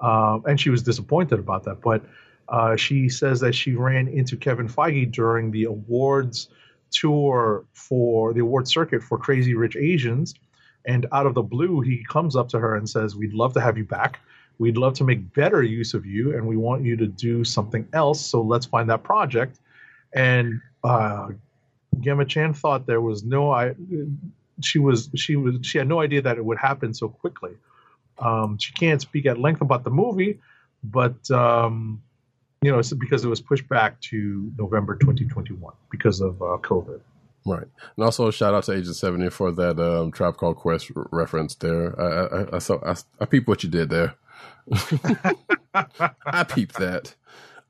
um, 0.00 0.42
and 0.46 0.60
she 0.60 0.68
was 0.68 0.82
disappointed 0.82 1.38
about 1.38 1.64
that. 1.64 1.80
But 1.80 2.04
uh, 2.48 2.76
she 2.76 3.08
says 3.08 3.40
that 3.40 3.54
she 3.54 3.72
ran 3.72 4.08
into 4.08 4.36
Kevin 4.36 4.68
Feige 4.68 5.10
during 5.10 5.50
the 5.50 5.64
awards 5.64 6.48
tour 6.90 7.64
for 7.72 8.32
the 8.34 8.40
award 8.40 8.68
circuit 8.68 9.02
for 9.02 9.16
Crazy 9.16 9.54
Rich 9.54 9.76
Asians. 9.76 10.34
And 10.84 11.06
out 11.12 11.26
of 11.26 11.34
the 11.34 11.42
blue, 11.42 11.80
he 11.80 12.04
comes 12.08 12.36
up 12.36 12.48
to 12.50 12.58
her 12.58 12.74
and 12.74 12.88
says, 12.88 13.14
We'd 13.14 13.34
love 13.34 13.52
to 13.54 13.60
have 13.60 13.78
you 13.78 13.84
back. 13.84 14.20
We'd 14.58 14.76
love 14.76 14.94
to 14.94 15.04
make 15.04 15.32
better 15.32 15.62
use 15.62 15.94
of 15.94 16.04
you, 16.04 16.36
and 16.36 16.46
we 16.46 16.56
want 16.56 16.84
you 16.84 16.96
to 16.96 17.06
do 17.06 17.44
something 17.44 17.86
else. 17.92 18.20
So 18.24 18.42
let's 18.42 18.66
find 18.66 18.90
that 18.90 19.02
project. 19.02 19.58
And 20.12 20.60
uh, 20.84 21.28
Gemma 22.00 22.24
Chan 22.24 22.54
thought 22.54 22.86
there 22.86 23.00
was 23.00 23.24
no, 23.24 23.50
I, 23.50 23.74
she 24.62 24.78
was, 24.78 25.10
she 25.14 25.36
was, 25.36 25.56
she 25.62 25.78
had 25.78 25.88
no 25.88 26.00
idea 26.00 26.22
that 26.22 26.38
it 26.38 26.44
would 26.44 26.58
happen 26.58 26.94
so 26.94 27.08
quickly. 27.08 27.52
Um, 28.18 28.58
she 28.58 28.72
can't 28.72 29.00
speak 29.00 29.26
at 29.26 29.38
length 29.38 29.60
about 29.60 29.84
the 29.84 29.90
movie, 29.90 30.38
but 30.84 31.30
um, 31.30 32.02
you 32.62 32.70
know, 32.70 32.78
it's 32.78 32.92
because 32.92 33.24
it 33.24 33.28
was 33.28 33.40
pushed 33.40 33.68
back 33.68 34.00
to 34.02 34.52
November 34.58 34.96
2021 34.96 35.72
because 35.90 36.20
of 36.20 36.40
uh, 36.42 36.58
COVID. 36.58 37.00
Right. 37.46 37.66
And 37.96 38.04
also 38.04 38.30
shout 38.30 38.52
out 38.52 38.64
to 38.64 38.72
Agent 38.72 38.96
70 38.96 39.30
for 39.30 39.50
that 39.52 39.78
um, 39.78 40.12
Tribe 40.12 40.36
Called 40.36 40.56
Quest 40.56 40.90
r- 40.94 41.06
reference 41.10 41.54
there. 41.54 41.98
I, 41.98 42.42
I, 42.42 42.56
I, 42.56 42.58
saw, 42.58 42.78
I, 42.84 42.96
I 43.18 43.24
peeped 43.24 43.48
what 43.48 43.62
you 43.62 43.70
did 43.70 43.88
there. 43.88 44.14
I 45.74 46.44
peeped 46.44 46.76
that. 46.76 47.14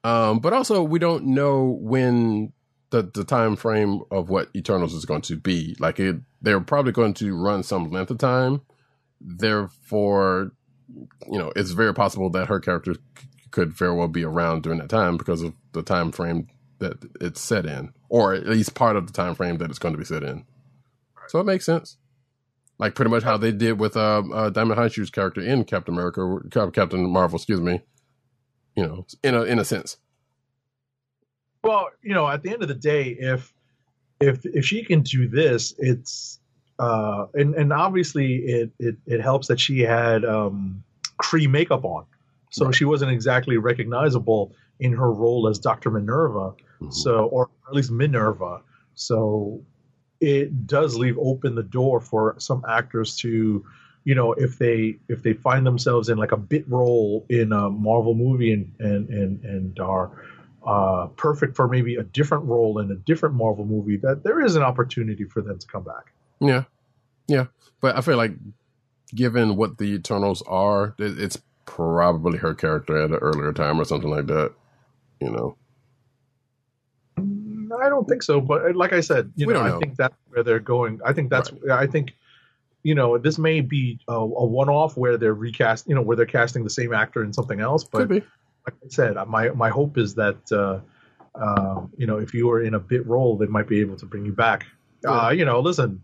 Um, 0.03 0.41
but 0.41 0.53
also, 0.53 0.83
we 0.83 0.99
don't 0.99 1.27
know 1.27 1.79
when 1.81 2.53
the, 2.91 3.03
the 3.03 3.25
time 3.25 3.57
frame 3.57 4.01
of 4.11 4.29
what 4.31 4.49
Eternals 4.55 4.95
is 4.95 5.05
going 5.05 5.23
to 5.23 5.37
be. 5.37 5.77
Like, 5.79 5.99
it, 6.01 6.17
they're 6.43 6.61
probably 6.61 6.93
going 6.93 7.15
to 7.15 7.37
run 7.37 7.63
some 7.63 7.91
length 7.91 8.11
of 8.11 8.19
time. 8.19 8.63
Therefore, 9.21 10.53
you 11.31 11.39
know, 11.39 11.53
it's 11.57 11.71
very 11.71 11.95
possible 11.95 12.31
that 12.31 12.49
her 12.49 12.61
character 12.61 12.95
c- 12.95 13.29
could 13.51 13.73
very 13.73 13.95
well 13.95 14.09
be 14.09 14.25
around 14.25 14.63
during 14.63 14.79
that 14.79 14.89
time 14.89 15.17
because 15.17 15.43
of 15.43 15.55
the 15.73 15.83
time 15.83 16.11
frame 16.13 16.49
that 16.79 16.97
it's 17.21 17.41
set 17.41 17.67
in, 17.67 17.93
or 18.09 18.35
at 18.35 18.47
least 18.47 18.75
part 18.75 18.97
of 18.97 19.07
the 19.07 19.13
time 19.13 19.35
frame 19.35 19.59
that 19.59 19.71
it's 19.71 19.79
going 19.79 19.95
to 19.95 19.99
be 19.99 20.05
set 20.05 20.23
in. 20.23 20.45
So 21.29 21.39
it 21.39 21.47
makes 21.47 21.67
sense. 21.67 21.97
Like 22.79 22.95
pretty 22.95 23.11
much 23.11 23.23
how 23.23 23.37
they 23.37 23.53
did 23.53 23.79
with 23.79 23.97
uh, 23.97 24.23
uh, 24.33 24.51
Djimon 24.51 24.77
Hounsou's 24.77 25.11
character 25.11 25.43
in 25.43 25.65
Captain 25.65 25.95
America, 25.95 26.39
Cap- 26.51 26.73
Captain 26.73 27.09
Marvel, 27.11 27.37
excuse 27.37 27.61
me. 27.61 27.83
You 28.75 28.87
know, 28.87 29.07
in 29.23 29.35
a 29.35 29.43
in 29.43 29.59
a 29.59 29.65
sense. 29.65 29.99
Well, 31.63 31.89
you 32.03 32.15
know, 32.15 32.29
at 32.29 32.43
the 32.43 32.51
end 32.51 32.63
of 32.63 32.69
the 32.69 32.75
day, 32.75 33.17
if 33.19 33.53
if 34.21 34.45
if 34.45 34.65
she 34.65 34.85
can 34.85 35.03
do 35.03 35.29
this, 35.29 35.75
it's 35.79 36.39
uh, 36.79 37.27
and 37.35 37.55
and 37.55 37.73
obviously 37.73 38.37
it 38.37 38.71
it 38.79 38.97
it 39.07 39.21
helps 39.21 39.49
that 39.49 39.61
she 39.61 39.81
had 39.81 40.25
um, 40.25 40.83
Kree 41.23 41.49
makeup 41.49 41.85
on, 41.85 42.07
so 42.51 42.71
she 42.73 42.85
wasn't 42.85 43.11
exactly 43.11 43.57
recognizable 43.59 44.55
in 44.79 44.93
her 44.93 45.13
role 45.13 45.49
as 45.49 45.59
Doctor 45.59 45.91
Minerva. 45.91 46.55
So, 46.89 47.27
or 47.27 47.51
at 47.69 47.75
least 47.75 47.91
Minerva. 47.91 48.63
So, 48.95 49.63
it 50.21 50.67
does 50.67 50.97
leave 50.97 51.19
open 51.19 51.55
the 51.55 51.63
door 51.63 52.01
for 52.01 52.37
some 52.39 52.65
actors 52.67 53.17
to, 53.19 53.65
you 54.05 54.15
know, 54.15 54.33
if 54.33 54.57
they 54.57 54.97
if 55.09 55.23
they 55.23 55.35
find 55.35 55.67
themselves 55.67 56.09
in 56.09 56.17
like 56.17 56.33
a 56.33 56.39
bit 56.39 56.67
role 56.69 57.27
in 57.29 57.53
a 57.53 57.69
Marvel 57.69 58.15
movie 58.15 58.53
and 58.53 58.73
and 58.79 59.11
and 59.11 59.45
and 59.45 59.79
are 59.79 60.11
uh, 60.67 61.07
perfect 61.17 61.57
for 61.57 61.69
maybe 61.69 61.97
a 61.97 62.03
different 62.03 62.45
role 62.45 62.79
in 62.79 62.91
a 62.91 62.97
different 62.97 63.35
Marvel 63.35 63.65
movie, 63.65 63.97
that 63.99 64.23
there 64.25 64.41
is 64.41 64.57
an 64.57 64.63
opportunity 64.63 65.25
for 65.25 65.43
them 65.43 65.59
to 65.59 65.67
come 65.67 65.85
back. 65.85 66.13
Yeah, 66.41 66.65
yeah. 67.27 67.47
But 67.81 67.97
I 67.97 68.01
feel 68.01 68.17
like, 68.17 68.33
given 69.15 69.57
what 69.57 69.79
the 69.79 69.95
Eternals 69.95 70.43
are, 70.47 70.95
it's 70.99 71.39
probably 71.67 72.39
her 72.39 72.55
character 72.55 72.97
at 72.97 73.11
an 73.11 73.17
earlier 73.17 73.53
time 73.53 73.81
or 73.81 73.85
something 73.85 74.11
like 74.11 74.27
that. 74.27 74.53
You 75.21 75.31
know. 75.31 75.57
I 77.81 77.89
don't 77.89 78.09
think 78.09 78.23
so, 78.23 78.41
but 78.41 78.65
uh, 78.65 78.73
like 78.75 78.93
I 78.93 79.01
said, 79.01 79.33
you 79.37 79.47
know, 79.47 79.53
don't 79.53 79.77
I 79.77 79.79
think 79.79 79.97
that's 79.97 80.17
where 80.31 80.43
they're 80.43 80.59
going. 80.59 81.01
I 81.05 81.13
think 81.13 81.31
that's. 81.31 81.53
I 81.71 81.87
think, 81.87 82.17
you 82.83 82.95
know, 82.95 83.17
this 83.17 83.39
may 83.39 83.61
be 83.61 84.01
a, 84.09 84.15
a 84.15 84.45
one-off 84.45 84.97
where 84.97 85.17
they're 85.17 85.35
recast. 85.35 85.89
You 85.89 85.95
know, 85.95 86.03
where 86.03 86.17
they're 86.17 86.27
casting 86.27 86.65
the 86.65 86.71
same 86.71 86.93
actor 86.93 87.23
in 87.23 87.33
something 87.33 87.61
else. 87.61 87.85
But 87.85 87.99
Could 87.99 88.09
be. 88.09 88.23
Like 88.67 88.75
I 88.85 88.89
said, 88.89 89.17
my 89.29 89.51
my 89.51 89.71
hope 89.71 89.99
is 89.99 90.15
that 90.17 90.53
uh, 90.53 90.81
uh, 91.39 91.87
you 91.97 92.07
know 92.07 92.19
if 92.19 92.35
you 92.35 92.51
are 92.51 92.63
in 92.63 92.75
a 92.75 92.81
bit 92.81 93.07
role, 93.07 93.37
they 93.37 93.47
might 93.47 93.69
be 93.69 93.81
able 93.81 93.97
to 93.97 94.07
bring 94.07 94.25
you 94.25 94.33
back. 94.33 94.67
Uh, 95.07 95.31
you 95.35 95.45
know, 95.45 95.61
listen, 95.61 96.03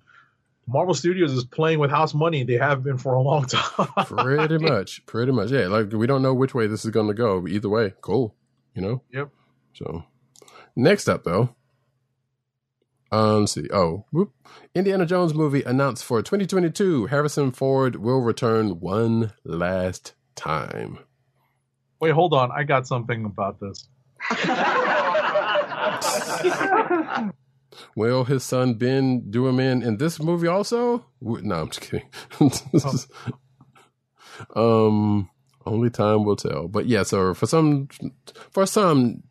Marvel 0.67 0.95
Studios 0.95 1.33
is 1.33 1.45
playing 1.45 1.79
with 1.79 1.91
house 1.91 2.15
money. 2.15 2.43
They 2.45 2.55
have 2.55 2.83
been 2.83 2.99
for 2.99 3.15
a 3.15 3.23
long 3.23 3.47
time. 3.47 3.89
pretty 4.07 4.59
much, 4.59 5.05
pretty 5.07 5.33
much. 5.33 5.51
Yeah, 5.51 5.69
like 5.69 5.93
we 5.93 6.07
don't 6.07 6.23
know 6.23 6.35
which 6.35 6.55
way 6.55 6.67
this 6.67 6.85
is 6.85 6.91
going 6.91 7.09
to 7.09 7.15
go. 7.15 7.41
But 7.41 7.53
either 7.53 7.69
way, 7.69 7.95
cool. 8.01 8.35
You 8.75 8.83
know. 8.83 9.03
Yep. 9.13 9.31
So, 9.75 10.05
next 10.75 11.09
up 11.09 11.25
though, 11.25 11.55
um, 13.13 13.41
let's 13.41 13.53
see. 13.53 13.69
Oh, 13.73 14.05
whoop. 14.11 14.33
Indiana 14.75 15.07
Jones 15.07 15.35
movie 15.35 15.63
announced 15.63 16.05
for 16.05 16.23
2022. 16.23 17.07
Harrison 17.07 17.53
Ford 17.53 17.97
will 17.97 18.21
return 18.21 18.81
one 18.81 19.33
last 19.45 20.15
time. 20.35 20.99
Wait, 22.01 22.13
hold 22.13 22.35
on. 22.35 22.51
I 22.53 22.65
got 22.65 22.87
something 22.87 23.25
about 23.25 23.59
this. 23.61 23.89
Will 27.95 28.25
his 28.25 28.45
son 28.45 28.75
Ben 28.75 29.31
do 29.31 29.47
him 29.47 29.61
in 29.61 29.83
in 29.83 29.99
this 29.99 30.21
movie 30.21 30.49
also? 30.49 31.07
No, 31.21 31.61
I'm 31.61 31.71
just 31.71 31.81
kidding. 31.81 32.09
um, 34.57 35.31
only 35.67 35.91
time 35.91 36.25
will 36.25 36.37
tell. 36.37 36.69
But 36.69 36.87
yeah, 36.87 37.03
so 37.03 37.35
for 37.35 37.47
some, 37.47 37.89
for 38.51 38.67
some, 38.67 39.23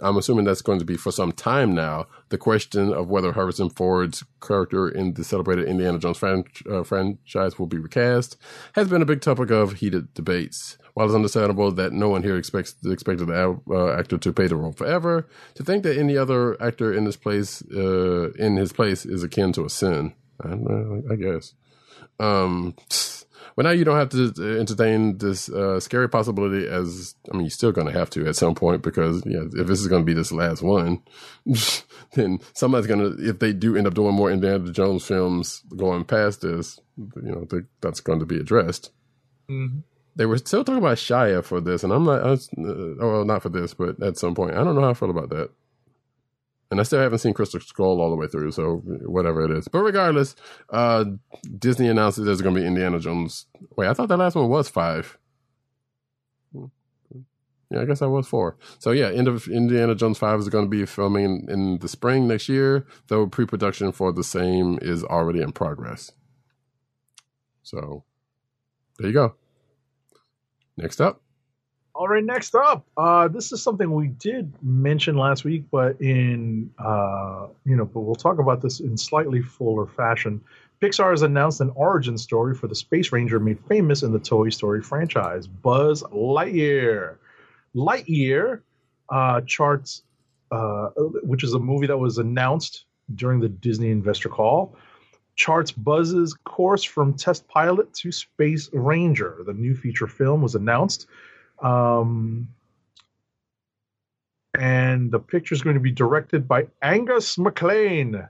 I'm 0.00 0.16
assuming 0.16 0.44
that's 0.44 0.62
going 0.62 0.78
to 0.78 0.84
be 0.84 0.96
for 0.96 1.12
some 1.12 1.32
time 1.32 1.74
now. 1.74 2.06
The 2.30 2.38
question 2.38 2.92
of 2.92 3.08
whether 3.08 3.32
Harrison 3.32 3.70
Ford's 3.70 4.24
character 4.40 4.88
in 4.88 5.14
the 5.14 5.24
celebrated 5.24 5.66
Indiana 5.66 5.98
Jones 5.98 6.18
fran- 6.18 6.44
uh, 6.70 6.82
franchise 6.82 7.58
will 7.58 7.66
be 7.66 7.78
recast 7.78 8.36
has 8.74 8.88
been 8.88 9.02
a 9.02 9.06
big 9.06 9.20
topic 9.20 9.50
of 9.50 9.74
heated 9.74 10.14
debates. 10.14 10.78
While 10.94 11.06
it's 11.06 11.14
understandable 11.14 11.72
that 11.72 11.92
no 11.92 12.10
one 12.10 12.22
here 12.22 12.36
expects 12.36 12.74
expected 12.84 13.28
the 13.28 13.58
uh, 13.70 13.98
actor 13.98 14.18
to 14.18 14.32
play 14.32 14.46
the 14.46 14.56
role 14.56 14.72
forever, 14.72 15.26
to 15.54 15.64
think 15.64 15.84
that 15.84 15.96
any 15.96 16.18
other 16.18 16.60
actor 16.62 16.92
in 16.92 17.04
this 17.04 17.16
place 17.16 17.62
uh, 17.74 18.30
in 18.32 18.56
his 18.56 18.72
place 18.72 19.06
is 19.06 19.22
akin 19.22 19.52
to 19.54 19.64
a 19.64 19.70
sin. 19.70 20.14
I, 20.44 21.12
I 21.12 21.16
guess. 21.16 21.54
Um, 22.18 22.74
but 23.56 23.64
now 23.64 23.70
you 23.70 23.84
don't 23.84 23.98
have 23.98 24.08
to 24.10 24.58
entertain 24.58 25.18
this 25.18 25.48
uh, 25.48 25.78
scary 25.80 26.08
possibility 26.08 26.66
as 26.66 27.14
I 27.30 27.36
mean, 27.36 27.42
you're 27.42 27.50
still 27.50 27.72
going 27.72 27.86
to 27.86 27.98
have 27.98 28.10
to 28.10 28.26
at 28.26 28.36
some 28.36 28.54
point 28.54 28.82
because 28.82 29.22
yeah, 29.26 29.42
if 29.52 29.66
this 29.66 29.80
is 29.80 29.88
going 29.88 30.02
to 30.02 30.06
be 30.06 30.14
this 30.14 30.32
last 30.32 30.62
one, 30.62 31.02
then 32.14 32.38
somebody's 32.54 32.86
going 32.86 33.00
to 33.00 33.28
if 33.28 33.38
they 33.38 33.52
do 33.52 33.76
end 33.76 33.86
up 33.86 33.94
doing 33.94 34.14
more 34.14 34.30
Indiana 34.30 34.70
Jones 34.72 35.04
films 35.04 35.62
going 35.76 36.04
past 36.04 36.40
this, 36.40 36.80
you 36.96 37.32
know, 37.32 37.46
that's 37.80 38.00
going 38.00 38.20
to 38.20 38.26
be 38.26 38.38
addressed. 38.38 38.90
Mm-hmm. 39.50 39.80
They 40.14 40.26
were 40.26 40.38
still 40.38 40.62
talking 40.62 40.78
about 40.78 40.98
Shia 40.98 41.42
for 41.42 41.60
this, 41.60 41.84
and 41.84 41.92
I'm 41.92 42.04
not. 42.04 42.22
I 42.22 42.32
uh, 42.32 42.36
well, 42.98 43.24
not 43.24 43.42
for 43.42 43.48
this, 43.48 43.72
but 43.72 44.02
at 44.02 44.18
some 44.18 44.34
point, 44.34 44.54
I 44.54 44.62
don't 44.62 44.74
know 44.74 44.82
how 44.82 44.90
I 44.90 44.94
feel 44.94 45.10
about 45.10 45.30
that. 45.30 45.50
And 46.70 46.80
I 46.80 46.84
still 46.84 47.00
haven't 47.00 47.18
seen 47.18 47.34
Crystal 47.34 47.60
Skull 47.60 48.00
all 48.00 48.10
the 48.10 48.16
way 48.16 48.26
through, 48.26 48.52
so 48.52 48.76
whatever 48.76 49.44
it 49.44 49.50
is. 49.50 49.68
But 49.68 49.80
regardless, 49.80 50.34
uh, 50.70 51.04
Disney 51.58 51.88
announced 51.88 52.16
that 52.16 52.24
there's 52.24 52.40
going 52.40 52.54
to 52.54 52.60
be 52.60 52.66
Indiana 52.66 52.98
Jones. 52.98 53.46
Wait, 53.76 53.88
I 53.88 53.94
thought 53.94 54.08
that 54.08 54.16
last 54.16 54.36
one 54.36 54.48
was 54.48 54.68
five. 54.68 55.18
Yeah, 57.70 57.80
I 57.80 57.84
guess 57.86 58.00
that 58.00 58.10
was 58.10 58.28
four. 58.28 58.56
So 58.78 58.90
yeah, 58.90 59.10
end 59.10 59.28
of 59.28 59.48
Indiana 59.48 59.94
Jones 59.94 60.18
five 60.18 60.38
is 60.40 60.50
going 60.50 60.66
to 60.66 60.70
be 60.70 60.84
filming 60.84 61.24
in, 61.24 61.50
in 61.50 61.78
the 61.78 61.88
spring 61.88 62.28
next 62.28 62.48
year, 62.48 62.86
though 63.08 63.26
pre-production 63.26 63.92
for 63.92 64.12
the 64.12 64.24
same 64.24 64.78
is 64.82 65.04
already 65.04 65.40
in 65.40 65.52
progress. 65.52 66.12
So 67.62 68.04
there 68.98 69.08
you 69.08 69.14
go. 69.14 69.36
Next 70.82 71.00
up. 71.00 71.22
All 71.94 72.08
right, 72.08 72.24
next 72.24 72.54
up, 72.56 72.84
uh, 72.96 73.28
this 73.28 73.52
is 73.52 73.62
something 73.62 73.92
we 73.92 74.08
did 74.08 74.52
mention 74.62 75.16
last 75.16 75.44
week, 75.44 75.62
but 75.70 76.00
in 76.00 76.70
uh, 76.78 77.46
you 77.64 77.76
know, 77.76 77.84
but 77.84 78.00
we'll 78.00 78.16
talk 78.16 78.40
about 78.40 78.62
this 78.62 78.80
in 78.80 78.96
slightly 78.96 79.42
fuller 79.42 79.86
fashion. 79.86 80.40
Pixar 80.80 81.10
has 81.10 81.22
announced 81.22 81.60
an 81.60 81.70
origin 81.76 82.18
story 82.18 82.56
for 82.56 82.66
the 82.66 82.74
Space 82.74 83.12
Ranger 83.12 83.38
made 83.38 83.60
famous 83.68 84.02
in 84.02 84.10
the 84.10 84.18
Toy 84.18 84.48
Story 84.48 84.82
franchise, 84.82 85.46
Buzz 85.46 86.02
Lightyear. 86.02 87.16
Lightyear 87.76 88.62
uh, 89.10 89.42
charts, 89.42 90.02
uh, 90.50 90.88
which 91.22 91.44
is 91.44 91.54
a 91.54 91.60
movie 91.60 91.86
that 91.86 91.98
was 91.98 92.18
announced 92.18 92.86
during 93.14 93.38
the 93.38 93.48
Disney 93.48 93.90
investor 93.90 94.28
call, 94.28 94.74
charts 95.34 95.72
Buzz's 95.72 96.34
course 96.44 96.84
from 96.84 97.14
test 97.14 97.48
pilot 97.48 97.92
to 97.94 98.12
Space 98.12 98.70
Ranger. 98.72 99.38
The 99.46 99.52
new 99.54 99.74
feature 99.74 100.06
film 100.06 100.42
was 100.42 100.54
announced. 100.54 101.06
Um, 101.60 102.48
and 104.58 105.10
the 105.10 105.18
picture 105.18 105.54
is 105.54 105.62
going 105.62 105.74
to 105.74 105.80
be 105.80 105.92
directed 105.92 106.46
by 106.46 106.68
Angus 106.82 107.38
MacLean, 107.38 108.28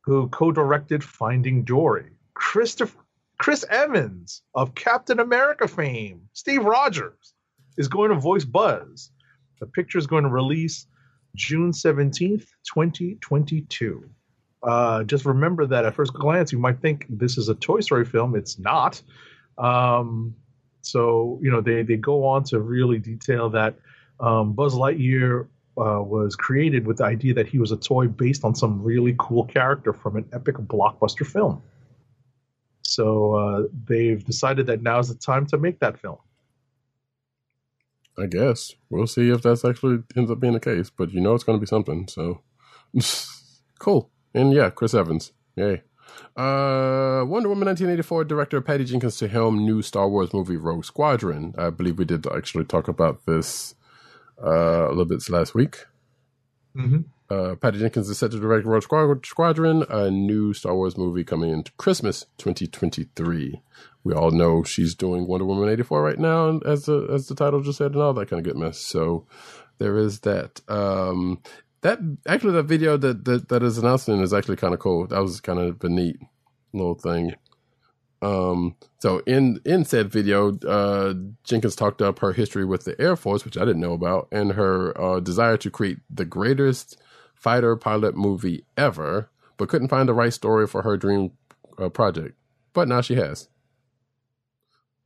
who 0.00 0.28
co-directed 0.28 1.04
Finding 1.04 1.64
Dory. 1.64 2.10
Christopher 2.34 3.02
Chris 3.42 3.64
Evans 3.68 4.42
of 4.54 4.72
Captain 4.76 5.18
America 5.18 5.66
fame, 5.66 6.28
Steve 6.32 6.64
Rogers, 6.64 7.34
is 7.76 7.88
going 7.88 8.10
to 8.10 8.16
voice 8.16 8.44
Buzz. 8.44 9.10
The 9.58 9.66
picture 9.66 9.98
is 9.98 10.06
going 10.06 10.22
to 10.22 10.30
release 10.30 10.86
June 11.34 11.72
17th, 11.72 12.46
2022. 12.72 14.08
Uh, 14.62 15.02
just 15.04 15.24
remember 15.24 15.66
that 15.66 15.84
at 15.84 15.94
first 15.94 16.14
glance, 16.14 16.52
you 16.52 16.58
might 16.58 16.80
think 16.80 17.06
this 17.08 17.36
is 17.36 17.48
a 17.48 17.54
Toy 17.54 17.80
Story 17.80 18.04
film. 18.04 18.36
It's 18.36 18.58
not. 18.58 19.02
Um, 19.58 20.34
so, 20.82 21.38
you 21.42 21.50
know, 21.50 21.60
they, 21.60 21.82
they 21.82 21.96
go 21.96 22.24
on 22.24 22.44
to 22.44 22.60
really 22.60 22.98
detail 22.98 23.50
that 23.50 23.76
um, 24.20 24.52
Buzz 24.52 24.74
Lightyear 24.74 25.46
uh, 25.78 26.02
was 26.02 26.36
created 26.36 26.86
with 26.86 26.98
the 26.98 27.04
idea 27.04 27.34
that 27.34 27.48
he 27.48 27.58
was 27.58 27.72
a 27.72 27.76
toy 27.76 28.06
based 28.06 28.44
on 28.44 28.54
some 28.54 28.82
really 28.82 29.14
cool 29.18 29.44
character 29.44 29.92
from 29.92 30.16
an 30.16 30.28
epic 30.32 30.56
blockbuster 30.56 31.26
film. 31.26 31.62
So 32.82 33.34
uh, 33.34 33.62
they've 33.88 34.22
decided 34.22 34.66
that 34.66 34.82
now 34.82 34.98
is 34.98 35.08
the 35.08 35.14
time 35.14 35.46
to 35.46 35.58
make 35.58 35.80
that 35.80 35.98
film. 35.98 36.18
I 38.18 38.26
guess 38.26 38.74
we'll 38.90 39.06
see 39.06 39.30
if 39.30 39.40
that's 39.40 39.64
actually 39.64 40.02
ends 40.14 40.30
up 40.30 40.40
being 40.40 40.52
the 40.52 40.60
case, 40.60 40.90
but 40.90 41.12
you 41.12 41.20
know 41.20 41.34
it's 41.34 41.44
going 41.44 41.58
to 41.58 41.60
be 41.60 41.66
something. 41.66 42.06
So 42.08 42.42
cool, 43.78 44.10
and 44.34 44.52
yeah, 44.52 44.70
Chris 44.70 44.94
Evans, 44.94 45.32
yay. 45.56 45.82
Uh, 46.36 47.24
Wonder 47.26 47.48
Woman 47.48 47.66
1984 47.66 48.24
director 48.24 48.60
Patty 48.60 48.84
Jenkins 48.84 49.16
to 49.18 49.28
helm 49.28 49.64
new 49.64 49.82
Star 49.82 50.08
Wars 50.08 50.32
movie 50.32 50.56
Rogue 50.56 50.84
Squadron. 50.84 51.54
I 51.58 51.70
believe 51.70 51.98
we 51.98 52.04
did 52.04 52.26
actually 52.26 52.64
talk 52.64 52.88
about 52.88 53.24
this 53.26 53.74
uh, 54.42 54.86
a 54.86 54.90
little 54.90 55.04
bit 55.04 55.28
last 55.28 55.54
week. 55.54 55.84
Mm-hmm. 56.76 57.00
Uh, 57.30 57.54
Patty 57.56 57.78
Jenkins 57.78 58.10
is 58.10 58.18
set 58.18 58.30
to 58.32 58.40
direct 58.40 58.66
Rogue 58.66 59.24
Squadron, 59.24 59.84
a 59.88 60.10
new 60.10 60.52
Star 60.52 60.74
Wars 60.74 60.98
movie 60.98 61.24
coming 61.24 61.50
into 61.50 61.72
Christmas 61.72 62.26
2023. 62.38 63.62
We 64.04 64.14
all 64.14 64.30
know 64.30 64.64
she's 64.64 64.94
doing 64.94 65.26
Wonder 65.26 65.46
Woman 65.46 65.68
84 65.68 66.02
right 66.02 66.18
now, 66.18 66.48
and 66.48 66.62
as 66.66 66.86
the 66.86 67.08
as 67.10 67.28
the 67.28 67.34
title 67.34 67.62
just 67.62 67.78
said, 67.78 67.92
and 67.92 68.02
all 68.02 68.12
that 68.14 68.28
kind 68.28 68.40
of 68.40 68.44
good 68.44 68.60
mess. 68.60 68.78
So 68.78 69.26
there 69.78 69.96
is 69.96 70.20
that. 70.20 70.60
Um, 70.68 71.40
that 71.82 71.98
actually, 72.26 72.54
that 72.54 72.64
video 72.64 72.96
that 72.96 73.24
that, 73.24 73.48
that 73.48 73.62
is 73.62 73.78
announcing 73.78 74.20
is 74.20 74.32
actually 74.32 74.56
kind 74.56 74.74
of 74.74 74.80
cool. 74.80 75.06
That 75.06 75.20
was 75.20 75.40
kind 75.40 75.58
of 75.58 75.82
a 75.84 75.88
neat 75.88 76.16
little 76.72 76.94
thing. 76.94 77.34
Um, 78.22 78.76
so 79.00 79.18
in 79.26 79.60
in 79.64 79.84
said 79.84 80.10
video, 80.10 80.56
uh, 80.60 81.14
Jenkins 81.44 81.76
talked 81.76 82.00
up 82.00 82.20
her 82.20 82.32
history 82.32 82.64
with 82.64 82.84
the 82.84 82.98
Air 83.00 83.16
Force, 83.16 83.44
which 83.44 83.58
I 83.58 83.64
didn't 83.64 83.80
know 83.80 83.94
about, 83.94 84.28
and 84.30 84.52
her 84.52 84.98
uh, 85.00 85.20
desire 85.20 85.56
to 85.58 85.70
create 85.70 85.98
the 86.08 86.24
greatest 86.24 86.96
fighter 87.34 87.74
pilot 87.76 88.16
movie 88.16 88.64
ever, 88.76 89.28
but 89.56 89.68
couldn't 89.68 89.88
find 89.88 90.08
the 90.08 90.14
right 90.14 90.32
story 90.32 90.68
for 90.68 90.82
her 90.82 90.96
dream 90.96 91.32
uh, 91.78 91.88
project. 91.88 92.36
But 92.72 92.86
now 92.86 93.00
she 93.00 93.16
has. 93.16 93.48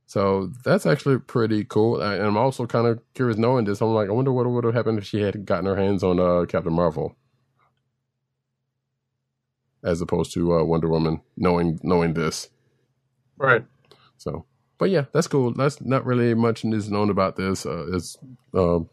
So 0.07 0.51
that's 0.63 0.85
actually 0.85 1.19
pretty 1.19 1.65
cool. 1.65 2.01
I, 2.01 2.15
I'm 2.15 2.37
also 2.37 2.65
kind 2.65 2.87
of 2.87 3.01
curious 3.13 3.37
knowing 3.37 3.65
this. 3.65 3.81
I'm 3.81 3.93
like, 3.93 4.09
I 4.09 4.13
wonder 4.13 4.31
what 4.31 4.49
would 4.49 4.63
have 4.65 4.73
happened 4.73 4.99
if 4.99 5.05
she 5.05 5.21
had 5.21 5.45
gotten 5.45 5.65
her 5.65 5.75
hands 5.75 6.03
on 6.03 6.19
uh, 6.19 6.45
Captain 6.47 6.73
Marvel, 6.73 7.17
as 9.83 10.01
opposed 10.01 10.33
to 10.33 10.55
uh, 10.55 10.63
Wonder 10.63 10.89
Woman. 10.89 11.21
Knowing 11.37 11.79
knowing 11.83 12.13
this, 12.13 12.49
Right. 13.37 13.65
so, 14.17 14.45
but 14.77 14.89
yeah, 14.89 15.05
that's 15.13 15.27
cool. 15.27 15.53
That's 15.53 15.81
not 15.81 16.05
really 16.05 16.33
much 16.35 16.65
is 16.65 16.89
known 16.91 17.09
about 17.09 17.35
this 17.35 17.65
uh, 17.65 17.87
as 17.93 18.17
um, 18.53 18.89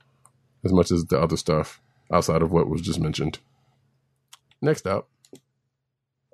as 0.65 0.73
much 0.73 0.91
as 0.91 1.05
the 1.07 1.21
other 1.21 1.37
stuff 1.37 1.81
outside 2.13 2.43
of 2.43 2.51
what 2.53 2.69
was 2.69 2.83
just 2.83 3.01
mentioned. 3.01 3.39
Next 4.63 4.87
up, 4.87 5.09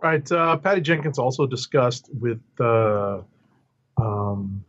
Right. 0.02 0.30
Uh, 0.32 0.56
Patty 0.58 0.80
Jenkins 0.80 1.18
also 1.18 1.46
discussed 1.46 2.08
with 2.12 2.40
uh, 2.60 3.22
um, 3.98 4.64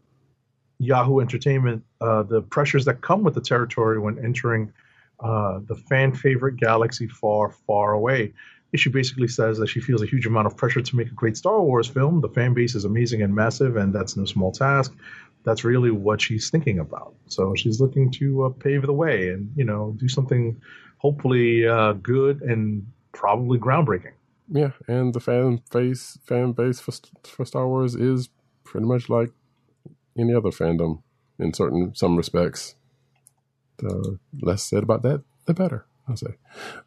Yahoo 0.81 1.19
Entertainment 1.19 1.83
uh, 2.01 2.23
the 2.23 2.41
pressures 2.41 2.85
that 2.85 3.01
come 3.01 3.23
with 3.23 3.35
the 3.35 3.41
territory 3.41 3.99
when 3.99 4.17
entering 4.23 4.73
uh, 5.19 5.59
the 5.67 5.75
fan 5.75 6.11
favorite 6.11 6.57
galaxy 6.57 7.07
far, 7.07 7.51
far 7.51 7.93
away. 7.93 8.33
She 8.73 8.89
basically 8.89 9.27
says 9.27 9.57
that 9.59 9.67
she 9.67 9.79
feels 9.79 10.01
a 10.01 10.05
huge 10.07 10.25
amount 10.25 10.47
of 10.47 10.57
pressure 10.57 10.81
to 10.81 10.95
make 10.95 11.07
a 11.07 11.13
great 11.13 11.37
Star 11.37 11.61
Wars 11.61 11.87
film. 11.87 12.21
The 12.21 12.29
fan 12.29 12.53
base 12.53 12.73
is 12.73 12.85
amazing 12.85 13.21
and 13.21 13.35
massive, 13.35 13.75
and 13.75 13.93
that's 13.93 14.17
no 14.17 14.25
small 14.25 14.51
task. 14.51 14.93
That's 15.43 15.63
really 15.63 15.91
what 15.91 16.21
she's 16.21 16.49
thinking 16.49 16.79
about. 16.79 17.13
So 17.27 17.53
she's 17.53 17.79
looking 17.79 18.09
to 18.11 18.45
uh, 18.45 18.49
pave 18.49 18.83
the 18.83 18.93
way 18.93 19.29
and 19.29 19.51
you 19.55 19.65
know 19.65 19.93
do 19.97 20.07
something 20.07 20.59
hopefully 20.97 21.67
uh, 21.67 21.93
good 21.93 22.41
and 22.41 22.87
probably 23.11 23.59
groundbreaking. 23.59 24.13
yeah, 24.49 24.71
and 24.87 25.13
the 25.13 25.19
fan 25.19 25.61
base 25.71 26.17
fan 26.25 26.53
base 26.53 26.79
for 26.79 26.93
for 27.23 27.45
Star 27.45 27.67
Wars 27.67 27.93
is 27.93 28.29
pretty 28.63 28.87
much 28.87 29.09
like 29.09 29.31
any 30.17 30.33
other 30.33 30.49
fandom 30.49 31.01
in 31.39 31.53
certain 31.53 31.93
some 31.95 32.15
respects. 32.15 32.75
The 33.77 34.19
less 34.41 34.63
said 34.63 34.83
about 34.83 35.01
that, 35.03 35.23
the 35.45 35.53
better. 35.53 35.85
I'll 36.07 36.17
say. 36.17 36.35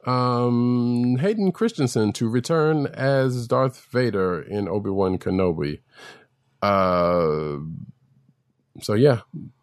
Um, 0.06 1.16
Hayden 1.20 1.52
Christensen 1.52 2.12
to 2.14 2.28
return 2.28 2.86
as 2.86 3.46
Darth 3.46 3.86
Vader 3.90 4.40
in 4.40 4.68
Obi 4.68 4.90
Wan 4.90 5.18
Kenobi. 5.18 5.80
Uh, 6.62 7.58
so 8.80 8.94
yeah, 8.94 9.20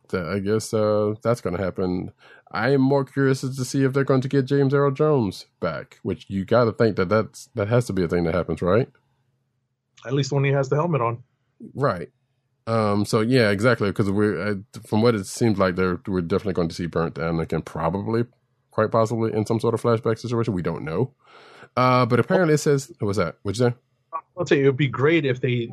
th- 0.09 0.23
I 0.23 0.39
guess 0.39 0.73
uh, 0.73 1.13
that's 1.21 1.41
going 1.41 1.55
to 1.55 1.63
happen. 1.63 2.11
I 2.51 2.69
am 2.71 2.81
more 2.81 3.05
curious 3.05 3.43
as 3.43 3.55
to 3.57 3.65
see 3.65 3.83
if 3.83 3.93
they're 3.93 4.03
going 4.03 4.21
to 4.21 4.27
get 4.27 4.45
James 4.45 4.73
Earl 4.73 4.91
Jones 4.91 5.45
back, 5.59 5.99
which 6.03 6.25
you 6.29 6.43
got 6.43 6.65
to 6.65 6.73
think 6.73 6.95
that 6.97 7.09
that's 7.09 7.49
that 7.55 7.69
has 7.69 7.85
to 7.87 7.93
be 7.93 8.03
a 8.03 8.07
thing 8.07 8.25
that 8.25 8.35
happens, 8.35 8.61
right? 8.61 8.89
At 10.05 10.13
least 10.13 10.31
when 10.31 10.43
he 10.43 10.51
has 10.51 10.69
the 10.69 10.75
helmet 10.75 11.01
on. 11.01 11.23
Right. 11.73 12.09
Um. 12.67 13.05
So 13.05 13.21
yeah, 13.21 13.49
exactly. 13.49 13.89
Because 13.89 14.09
we're 14.11 14.61
from 14.85 15.01
what 15.01 15.15
it 15.15 15.25
seems 15.25 15.57
like, 15.57 15.75
they're 15.75 15.99
we're 16.07 16.21
definitely 16.21 16.53
going 16.53 16.69
to 16.69 16.75
see 16.75 16.85
burnt 16.85 17.15
Anakin, 17.15 17.65
probably, 17.65 18.25
quite 18.71 18.91
possibly 18.91 19.33
in 19.33 19.45
some 19.45 19.59
sort 19.59 19.73
of 19.73 19.81
flashback 19.81 20.19
situation. 20.19 20.53
We 20.53 20.61
don't 20.61 20.83
know. 20.83 21.13
Uh. 21.75 22.05
But 22.05 22.19
apparently, 22.19 22.53
it 22.55 22.59
says 22.59 22.91
what 22.99 23.07
was 23.07 23.17
that? 23.17 23.37
What'd 23.43 23.59
you 23.59 23.69
say? 23.69 23.75
I'll 24.37 24.45
tell 24.45 24.57
you, 24.57 24.65
it 24.65 24.67
would 24.67 24.77
be 24.77 24.87
great 24.87 25.25
if 25.25 25.41
they 25.41 25.69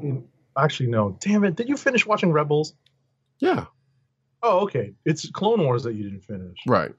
actually 0.57 0.89
no. 0.89 1.17
Damn 1.21 1.45
it! 1.45 1.57
Did 1.57 1.69
you 1.69 1.77
finish 1.77 2.07
watching 2.07 2.33
Rebels? 2.33 2.75
Yeah. 3.39 3.67
Oh, 4.43 4.61
okay. 4.61 4.95
It's 5.05 5.29
Clone 5.31 5.63
Wars 5.63 5.83
that 5.83 5.95
you 5.95 6.05
didn't 6.05 6.25
finish. 6.25 6.59
Right. 6.67 6.93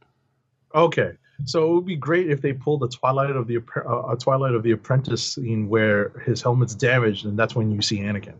Okay, 0.75 1.13
so 1.45 1.67
it 1.67 1.73
would 1.73 1.85
be 1.85 1.95
great 1.95 2.29
if 2.29 2.41
they 2.41 2.53
pulled 2.53 2.81
the 2.81 2.87
Twilight 2.89 3.35
of 3.35 3.47
the 3.47 3.57
uh, 3.57 4.15
Twilight 4.17 4.53
of 4.53 4.61
the 4.61 4.71
Apprentice 4.71 5.33
scene 5.33 5.67
where 5.67 6.09
his 6.25 6.43
helmet's 6.43 6.75
damaged, 6.75 7.25
and 7.25 7.39
that's 7.39 7.55
when 7.55 7.71
you 7.71 7.81
see 7.81 7.99
Anakin. 7.99 8.35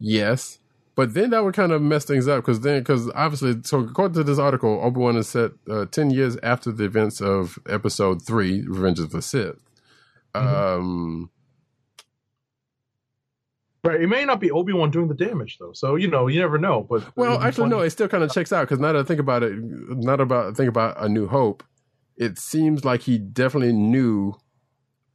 Yes. 0.00 0.58
But 0.96 1.14
then 1.14 1.30
that 1.30 1.44
would 1.44 1.54
kind 1.54 1.70
of 1.72 1.80
mess 1.80 2.04
things 2.04 2.26
up 2.26 2.44
because 2.44 2.60
then, 2.60 2.80
because 2.80 3.10
obviously, 3.14 3.60
so 3.62 3.80
according 3.80 4.14
to 4.14 4.24
this 4.24 4.38
article, 4.38 4.80
Obi 4.82 4.98
Wan 5.00 5.16
is 5.16 5.28
set 5.28 5.52
uh, 5.70 5.86
10 5.86 6.10
years 6.10 6.36
after 6.42 6.72
the 6.72 6.84
events 6.84 7.20
of 7.20 7.58
episode 7.68 8.26
three, 8.26 8.62
Revenge 8.66 8.98
of 8.98 9.10
the 9.10 9.22
Sith. 9.22 9.60
Um, 10.34 11.30
Right. 13.82 14.02
It 14.02 14.08
may 14.08 14.26
not 14.26 14.40
be 14.40 14.50
Obi 14.50 14.74
Wan 14.74 14.90
doing 14.90 15.08
the 15.08 15.14
damage 15.14 15.56
though, 15.58 15.72
so 15.72 15.96
you 15.96 16.06
know 16.06 16.26
you 16.26 16.38
never 16.38 16.58
know. 16.58 16.86
But 16.88 17.16
well, 17.16 17.40
actually, 17.40 17.70
no, 17.70 17.80
it 17.80 17.88
still 17.88 18.08
kind 18.08 18.22
of 18.22 18.30
checks 18.30 18.52
out 18.52 18.62
because 18.62 18.78
now 18.78 18.92
that 18.92 19.00
I 19.00 19.04
think 19.04 19.20
about 19.20 19.42
it, 19.42 19.54
not 19.56 20.20
about 20.20 20.54
think 20.54 20.68
about 20.68 21.02
A 21.02 21.08
New 21.08 21.26
Hope, 21.26 21.64
it 22.18 22.38
seems 22.38 22.84
like 22.84 23.00
he 23.00 23.16
definitely 23.16 23.72
knew 23.72 24.34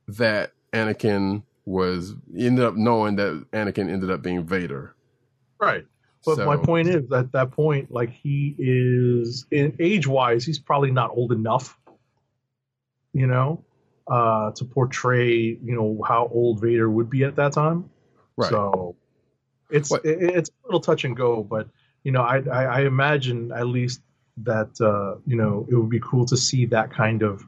that 0.07 0.53
Anakin 0.73 1.43
was 1.65 2.13
ended 2.37 2.63
up 2.63 2.75
knowing 2.75 3.15
that 3.15 3.45
Anakin 3.51 3.89
ended 3.89 4.11
up 4.11 4.21
being 4.21 4.45
Vader. 4.45 4.95
right. 5.59 5.85
But 6.25 6.39
my 6.43 6.57
point 6.57 6.87
is 6.87 7.11
at 7.11 7.31
that 7.33 7.51
point, 7.51 7.91
like 7.91 8.09
he 8.09 8.55
is 8.57 9.45
in 9.51 9.75
age 9.79 10.07
wise, 10.07 10.43
he's 10.43 10.57
probably 10.57 10.89
not 10.89 11.11
old 11.11 11.31
enough, 11.31 11.77
you 13.13 13.27
know, 13.27 13.63
uh, 14.07 14.51
to 14.51 14.65
portray 14.65 15.35
you 15.35 15.75
know 15.75 16.01
how 16.07 16.27
old 16.33 16.61
Vader 16.61 16.89
would 16.89 17.11
be 17.11 17.23
at 17.23 17.35
that 17.35 17.53
time. 17.53 17.89
Right. 18.37 18.49
So 18.49 18.95
it's 19.69 19.91
it, 19.91 19.99
it's 20.03 20.49
a 20.49 20.67
little 20.67 20.79
touch 20.79 21.03
and 21.03 21.15
go, 21.15 21.43
but 21.43 21.67
you 22.03 22.11
know, 22.11 22.21
I 22.21 22.41
I, 22.51 22.63
I 22.63 22.81
imagine 22.81 23.51
at 23.51 23.67
least 23.67 24.01
that 24.37 24.81
uh, 24.81 25.19
you 25.27 25.35
know 25.35 25.67
it 25.69 25.75
would 25.75 25.89
be 25.89 25.99
cool 25.99 26.25
to 26.25 26.37
see 26.37 26.65
that 26.67 26.91
kind 26.91 27.21
of 27.21 27.45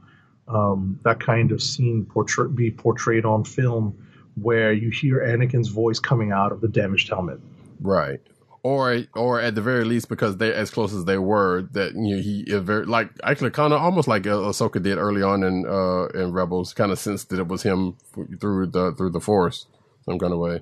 um, 0.48 1.00
that 1.04 1.20
kind 1.20 1.52
of 1.52 1.62
scene 1.64 2.06
portray- 2.06 2.50
be 2.50 2.70
portrayed 2.72 3.26
on 3.26 3.44
film 3.44 4.07
where 4.42 4.72
you 4.72 4.90
hear 4.90 5.20
Anakin's 5.20 5.70
voice 5.70 6.00
coming 6.00 6.32
out 6.32 6.52
of 6.52 6.62
the 6.62 6.68
damaged 6.68 7.10
helmet. 7.10 7.40
Right. 7.80 8.20
Or, 8.64 9.04
or 9.16 9.40
at 9.40 9.56
the 9.56 9.62
very 9.62 9.86
least, 9.86 10.10
because 10.10 10.38
they're 10.38 10.54
as 10.54 10.70
close 10.70 10.94
as 10.94 11.06
they 11.06 11.18
were, 11.18 11.64
that 11.72 11.94
you 11.94 12.16
know, 12.16 12.22
he 12.22 12.44
very 12.60 12.86
like 12.86 13.10
actually 13.24 13.52
kind 13.52 13.72
of 13.72 13.82
almost 13.82 14.08
like 14.08 14.28
uh, 14.28 14.32
Ahsoka 14.32 14.82
did 14.82 14.98
early 14.98 15.22
on 15.22 15.44
in 15.44 15.66
uh, 15.66 16.08
in 16.08 16.34
Rebels, 16.34 16.74
kind 16.74 16.92
of 16.92 17.00
sensed 17.00 17.30
that 17.30 17.40
it 17.40 17.48
was 17.48 17.64
him 17.64 17.96
through 18.40 18.68
the 18.68 18.94
through 18.94 19.12
the 19.12 19.22
Force, 19.22 19.68
some 20.04 20.20
kind 20.20 20.34
of 20.34 20.40
way. 20.40 20.62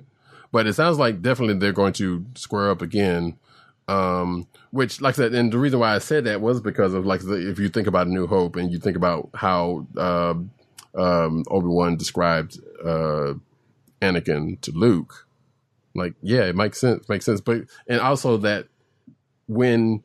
But 0.52 0.66
it 0.66 0.74
sounds 0.74 0.98
like 0.98 1.20
definitely 1.20 1.54
they're 1.54 1.72
going 1.72 1.94
to 1.94 2.24
square 2.36 2.70
up 2.70 2.80
again. 2.80 3.38
Um, 3.88 4.46
which, 4.70 5.00
like 5.00 5.14
I 5.14 5.16
said, 5.16 5.34
and 5.34 5.52
the 5.52 5.58
reason 5.58 5.78
why 5.80 5.94
I 5.94 5.98
said 5.98 6.24
that 6.24 6.40
was 6.40 6.60
because 6.60 6.92
of 6.92 7.06
like 7.06 7.20
the, 7.20 7.50
if 7.50 7.58
you 7.58 7.68
think 7.68 7.86
about 7.86 8.08
New 8.08 8.26
Hope 8.26 8.56
and 8.56 8.70
you 8.70 8.78
think 8.78 8.96
about 8.96 9.30
how 9.34 9.86
uh, 9.96 10.34
um, 10.96 11.44
Obi 11.48 11.66
Wan 11.66 11.96
described 11.96 12.58
uh, 12.84 13.34
Anakin 14.00 14.60
to 14.62 14.72
Luke, 14.72 15.26
like, 15.94 16.14
yeah, 16.20 16.44
it 16.44 16.56
makes 16.56 16.80
sense, 16.80 17.08
makes 17.08 17.24
sense. 17.24 17.40
But 17.40 17.62
and 17.88 18.00
also 18.00 18.36
that 18.38 18.68
when 19.46 20.02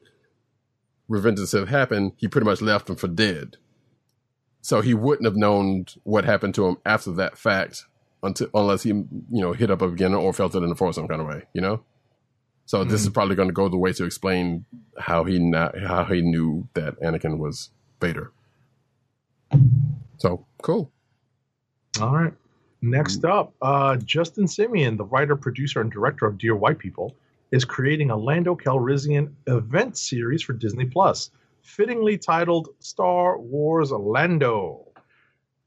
Revenge 1.08 1.40
of 1.40 1.44
the 1.44 1.48
Sith 1.48 1.68
happened, 1.68 2.14
he 2.18 2.28
pretty 2.28 2.46
much 2.46 2.62
left 2.62 2.90
him 2.90 2.96
for 2.96 3.08
dead. 3.08 3.58
So 4.62 4.82
he 4.82 4.94
wouldn't 4.94 5.26
have 5.26 5.36
known 5.36 5.86
what 6.04 6.24
happened 6.24 6.56
to 6.56 6.68
him 6.68 6.78
after 6.86 7.12
that 7.14 7.38
fact 7.38 7.86
until 8.24 8.48
unless 8.54 8.84
he, 8.84 8.90
you 8.90 9.08
know, 9.32 9.54
hit 9.54 9.72
up 9.72 9.82
again 9.82 10.14
or 10.14 10.32
felt 10.34 10.56
it 10.56 10.64
in 10.64 10.70
the 10.70 10.76
force 10.76 10.96
some 10.96 11.08
kind 11.08 11.22
of 11.22 11.28
way, 11.28 11.44
you 11.54 11.62
know. 11.62 11.84
So 12.66 12.84
this 12.84 13.02
is 13.02 13.08
mm-hmm. 13.08 13.14
probably 13.14 13.36
going 13.36 13.50
to 13.50 13.54
go 13.54 13.68
the 13.68 13.78
way 13.78 13.92
to 13.92 14.06
explain 14.06 14.66
how 14.98 15.24
he 15.24 15.40
not, 15.40 15.78
how 15.78 16.06
he 16.06 16.22
knew 16.22 16.68
that 16.76 17.02
Anakin 17.02 17.38
was 17.38 17.72
Vader. 18.00 18.32
So 20.18 20.46
cool. 20.62 20.92
All 22.00 22.16
right. 22.16 22.34
Next 22.82 23.24
up, 23.26 23.54
uh, 23.62 23.98
Justin 23.98 24.46
Simien, 24.46 24.98
the 24.98 25.06
writer, 25.06 25.36
producer, 25.36 25.82
and 25.82 25.92
director 25.92 26.26
of 26.26 26.40
Dear 26.40 26.56
White 26.56 26.80
People, 26.80 27.16
is 27.52 27.64
creating 27.64 28.10
a 28.10 28.18
Lando 28.18 28.56
Calrissian 28.56 29.32
event 29.46 29.98
series 30.00 30.42
for 30.42 30.54
Disney 30.54 30.86
Plus, 30.86 31.30
fittingly 31.62 32.18
titled 32.18 32.70
Star 32.80 33.38
Wars 33.38 33.92
Lando. 33.92 34.88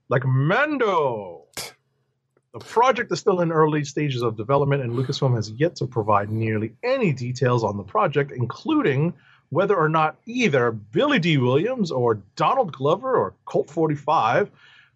Like 0.09 0.25
Mando. 0.25 1.43
The 2.53 2.59
project 2.61 3.13
is 3.13 3.21
still 3.21 3.41
in 3.41 3.53
early 3.53 3.85
stages 3.85 4.23
of 4.23 4.37
development, 4.37 4.83
and 4.83 4.93
Lucasfilm 4.93 5.37
has 5.37 5.51
yet 5.53 5.77
to 5.77 5.87
provide 5.87 6.31
nearly 6.31 6.75
any 6.83 7.13
details 7.13 7.63
on 7.63 7.77
the 7.77 7.83
project, 7.85 8.33
including 8.33 9.15
whether 9.51 9.77
or 9.77 9.89
not 9.89 10.17
either 10.27 10.73
Billy 10.73 11.21
Dee 11.21 11.39
Williams 11.39 11.93
or 11.93 12.21
Donald 12.35 12.73
Glover 12.73 13.17
or 13.17 13.35
Colt 13.45 13.71
45 13.71 14.51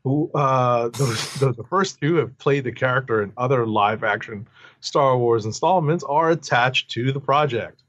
who 0.08 0.30
uh, 0.34 0.88
those, 0.94 1.34
the, 1.34 1.52
the 1.52 1.64
first 1.64 2.00
two 2.00 2.16
have 2.16 2.36
played 2.38 2.64
the 2.64 2.72
character 2.72 3.22
in 3.22 3.32
other 3.36 3.66
live 3.66 4.02
action 4.04 4.46
Star 4.80 5.18
Wars 5.18 5.44
installments, 5.44 6.04
are 6.04 6.30
attached 6.30 6.90
to 6.92 7.12
the 7.12 7.20
project. 7.20 7.82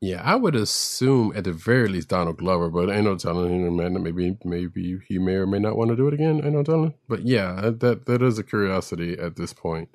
Yeah, 0.00 0.20
I 0.24 0.34
would 0.34 0.56
assume 0.56 1.32
at 1.36 1.44
the 1.44 1.52
very 1.52 1.86
least 1.86 2.08
Donald 2.08 2.38
Glover, 2.38 2.70
but 2.70 2.90
I 2.90 3.00
no 3.00 3.16
telling 3.16 3.64
him, 3.64 3.76
man. 3.76 4.02
Maybe 4.02 4.36
maybe 4.44 4.98
he 5.06 5.18
may 5.18 5.34
or 5.34 5.46
may 5.46 5.60
not 5.60 5.76
want 5.76 5.90
to 5.90 5.96
do 5.96 6.08
it 6.08 6.14
again. 6.14 6.42
I 6.44 6.48
no 6.48 6.64
telling. 6.64 6.94
But 7.08 7.22
yeah, 7.22 7.70
that 7.78 8.06
that 8.06 8.20
is 8.20 8.36
a 8.36 8.42
curiosity 8.42 9.16
at 9.16 9.36
this 9.36 9.52
point. 9.52 9.90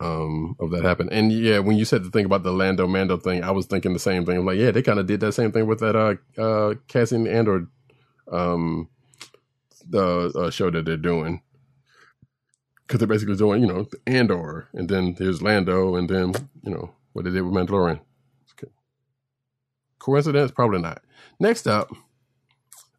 Um, 0.00 0.56
of 0.58 0.72
that 0.72 0.82
happened. 0.82 1.10
and 1.12 1.30
yeah, 1.30 1.60
when 1.60 1.76
you 1.76 1.84
said 1.84 2.02
the 2.02 2.10
thing 2.10 2.24
about 2.24 2.42
the 2.42 2.52
Lando 2.52 2.88
Mando 2.88 3.16
thing, 3.16 3.44
I 3.44 3.52
was 3.52 3.66
thinking 3.66 3.92
the 3.92 4.00
same 4.00 4.26
thing. 4.26 4.44
Like, 4.44 4.58
yeah, 4.58 4.72
they 4.72 4.82
kind 4.82 4.98
of 4.98 5.06
did 5.06 5.20
that 5.20 5.32
same 5.32 5.52
thing 5.52 5.68
with 5.68 5.78
that 5.78 5.94
uh 5.94 6.16
uh 6.40 6.74
Cassian 6.88 7.28
Andor 7.28 7.68
um 8.32 8.88
the 9.88 10.32
uh, 10.34 10.50
show 10.50 10.70
that 10.70 10.84
they're 10.84 10.96
doing 10.96 11.42
because 12.86 12.98
they're 12.98 13.08
basically 13.08 13.36
doing 13.36 13.62
you 13.62 13.68
know 13.68 13.86
Andor, 14.06 14.68
and 14.72 14.88
then 14.88 15.14
there's 15.18 15.42
Lando, 15.42 15.96
and 15.96 16.08
then 16.08 16.34
you 16.62 16.72
know 16.72 16.92
what 17.12 17.24
they 17.24 17.30
did 17.30 17.42
with 17.42 17.54
Mandalorian. 17.54 18.00
Coincidence? 19.98 20.50
Probably 20.50 20.82
not. 20.82 21.02
Next 21.40 21.66
up, 21.66 21.88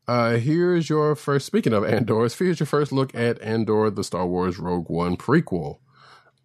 uh, 0.07 0.37
here's 0.37 0.89
your 0.89 1.15
first. 1.15 1.45
Speaking 1.45 1.73
of 1.73 1.85
Andor, 1.85 2.27
here's 2.27 2.59
your 2.59 2.65
first 2.65 2.91
look 2.91 3.13
at 3.13 3.39
Andor, 3.41 3.91
the 3.91 4.03
Star 4.03 4.25
Wars 4.25 4.57
Rogue 4.57 4.89
One 4.89 5.15
prequel. 5.15 5.77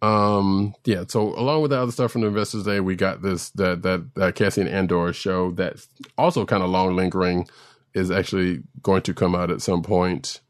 Um, 0.03 0.73
yeah. 0.85 1.03
So 1.07 1.21
along 1.35 1.61
with 1.61 1.71
the 1.71 1.79
other 1.79 1.91
stuff 1.91 2.11
from 2.11 2.21
the 2.21 2.27
Investors 2.27 2.63
Day, 2.63 2.79
we 2.79 2.95
got 2.95 3.21
this 3.21 3.49
that 3.51 3.81
that, 3.83 4.13
that 4.15 4.35
Cassian 4.35 4.67
Andor 4.67 5.13
show 5.13 5.51
that's 5.51 5.87
also 6.17 6.45
kind 6.45 6.63
of 6.63 6.69
long 6.69 6.95
lingering 6.95 7.47
is 7.93 8.11
actually 8.11 8.63
going 8.81 9.01
to 9.03 9.13
come 9.13 9.35
out 9.35 9.51
at 9.51 9.61
some 9.61 9.83
point. 9.83 10.41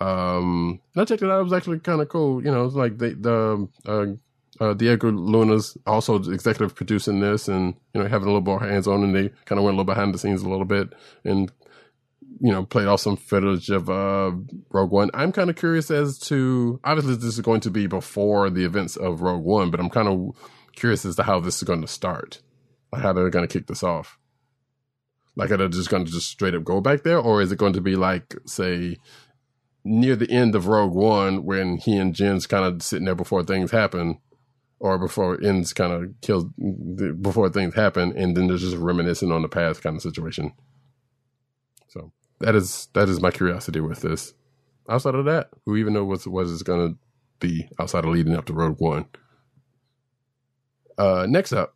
Um, 0.00 0.80
and 0.94 1.02
I 1.02 1.04
checked 1.04 1.22
it 1.22 1.30
out. 1.30 1.40
It 1.40 1.44
was 1.44 1.52
actually 1.52 1.78
kind 1.80 2.00
of 2.00 2.08
cool. 2.08 2.44
You 2.44 2.50
know, 2.50 2.64
it's 2.64 2.74
like 2.74 2.98
the, 2.98 3.14
the, 3.14 3.68
uh, 3.90 4.64
uh, 4.64 4.74
Diego 4.74 5.10
Luna's 5.10 5.76
also 5.86 6.16
executive 6.16 6.74
producing 6.74 7.20
this 7.20 7.48
and, 7.48 7.74
you 7.92 8.02
know, 8.02 8.08
having 8.08 8.28
a 8.28 8.30
little 8.30 8.40
more 8.40 8.60
hands 8.60 8.86
on 8.86 9.02
and 9.02 9.14
they 9.14 9.30
kind 9.46 9.58
of 9.58 9.64
went 9.64 9.74
a 9.74 9.78
little 9.78 9.84
behind 9.84 10.14
the 10.14 10.18
scenes 10.18 10.42
a 10.42 10.48
little 10.48 10.64
bit 10.64 10.92
and, 11.24 11.50
you 12.40 12.52
know, 12.52 12.64
played 12.64 12.86
off 12.86 13.00
some 13.00 13.16
footage 13.16 13.70
of, 13.70 13.88
uh, 13.88 14.32
Rogue 14.70 14.90
One. 14.90 15.10
I'm 15.14 15.32
kind 15.32 15.50
of 15.50 15.56
curious 15.56 15.90
as 15.90 16.18
to, 16.20 16.80
obviously 16.84 17.14
this 17.16 17.24
is 17.24 17.40
going 17.40 17.60
to 17.60 17.70
be 17.70 17.86
before 17.86 18.50
the 18.50 18.64
events 18.64 18.96
of 18.96 19.22
Rogue 19.22 19.44
One, 19.44 19.70
but 19.70 19.80
I'm 19.80 19.90
kind 19.90 20.08
of 20.08 20.36
curious 20.76 21.04
as 21.04 21.16
to 21.16 21.22
how 21.22 21.40
this 21.40 21.56
is 21.56 21.62
going 21.62 21.80
to 21.80 21.88
start, 21.88 22.40
like 22.92 23.02
how 23.02 23.12
they're 23.12 23.30
going 23.30 23.46
to 23.46 23.52
kick 23.52 23.66
this 23.66 23.82
off. 23.82 24.18
Like, 25.36 25.50
are 25.50 25.56
they 25.56 25.68
just 25.68 25.90
going 25.90 26.04
to 26.04 26.12
just 26.12 26.28
straight 26.28 26.54
up 26.54 26.64
go 26.64 26.80
back 26.80 27.02
there, 27.02 27.18
or 27.18 27.42
is 27.42 27.50
it 27.50 27.58
going 27.58 27.72
to 27.72 27.80
be 27.80 27.96
like, 27.96 28.36
say, 28.46 28.96
near 29.84 30.16
the 30.16 30.30
end 30.30 30.54
of 30.54 30.66
Rogue 30.66 30.94
One 30.94 31.44
when 31.44 31.76
he 31.76 31.96
and 31.96 32.14
Jyn's 32.14 32.46
kind 32.46 32.64
of 32.64 32.82
sitting 32.82 33.04
there 33.04 33.14
before 33.14 33.42
things 33.42 33.70
happen, 33.70 34.18
or 34.78 34.98
before 34.98 35.42
ends 35.42 35.72
kind 35.72 35.92
of 35.92 36.14
kills 36.20 36.44
before 37.20 37.48
things 37.48 37.74
happen, 37.74 38.16
and 38.16 38.36
then 38.36 38.46
there's 38.46 38.62
just 38.62 38.76
reminiscing 38.76 39.32
on 39.32 39.42
the 39.42 39.48
past 39.48 39.82
kind 39.82 39.96
of 39.96 40.02
situation. 40.02 40.52
So 41.88 42.12
that 42.40 42.54
is 42.54 42.88
that 42.92 43.08
is 43.08 43.20
my 43.20 43.30
curiosity 43.30 43.80
with 43.80 44.00
this. 44.00 44.34
Outside 44.88 45.14
of 45.14 45.24
that, 45.24 45.48
who 45.64 45.76
even 45.76 45.94
know 45.94 46.04
what's 46.04 46.26
what 46.26 46.46
is 46.46 46.62
going 46.62 46.88
to 46.88 46.98
be 47.40 47.68
outside 47.78 48.04
of 48.04 48.10
leading 48.10 48.34
up 48.34 48.44
to 48.46 48.52
Rogue 48.52 48.80
One. 48.80 49.06
Uh, 50.96 51.26
next 51.28 51.52
up, 51.52 51.74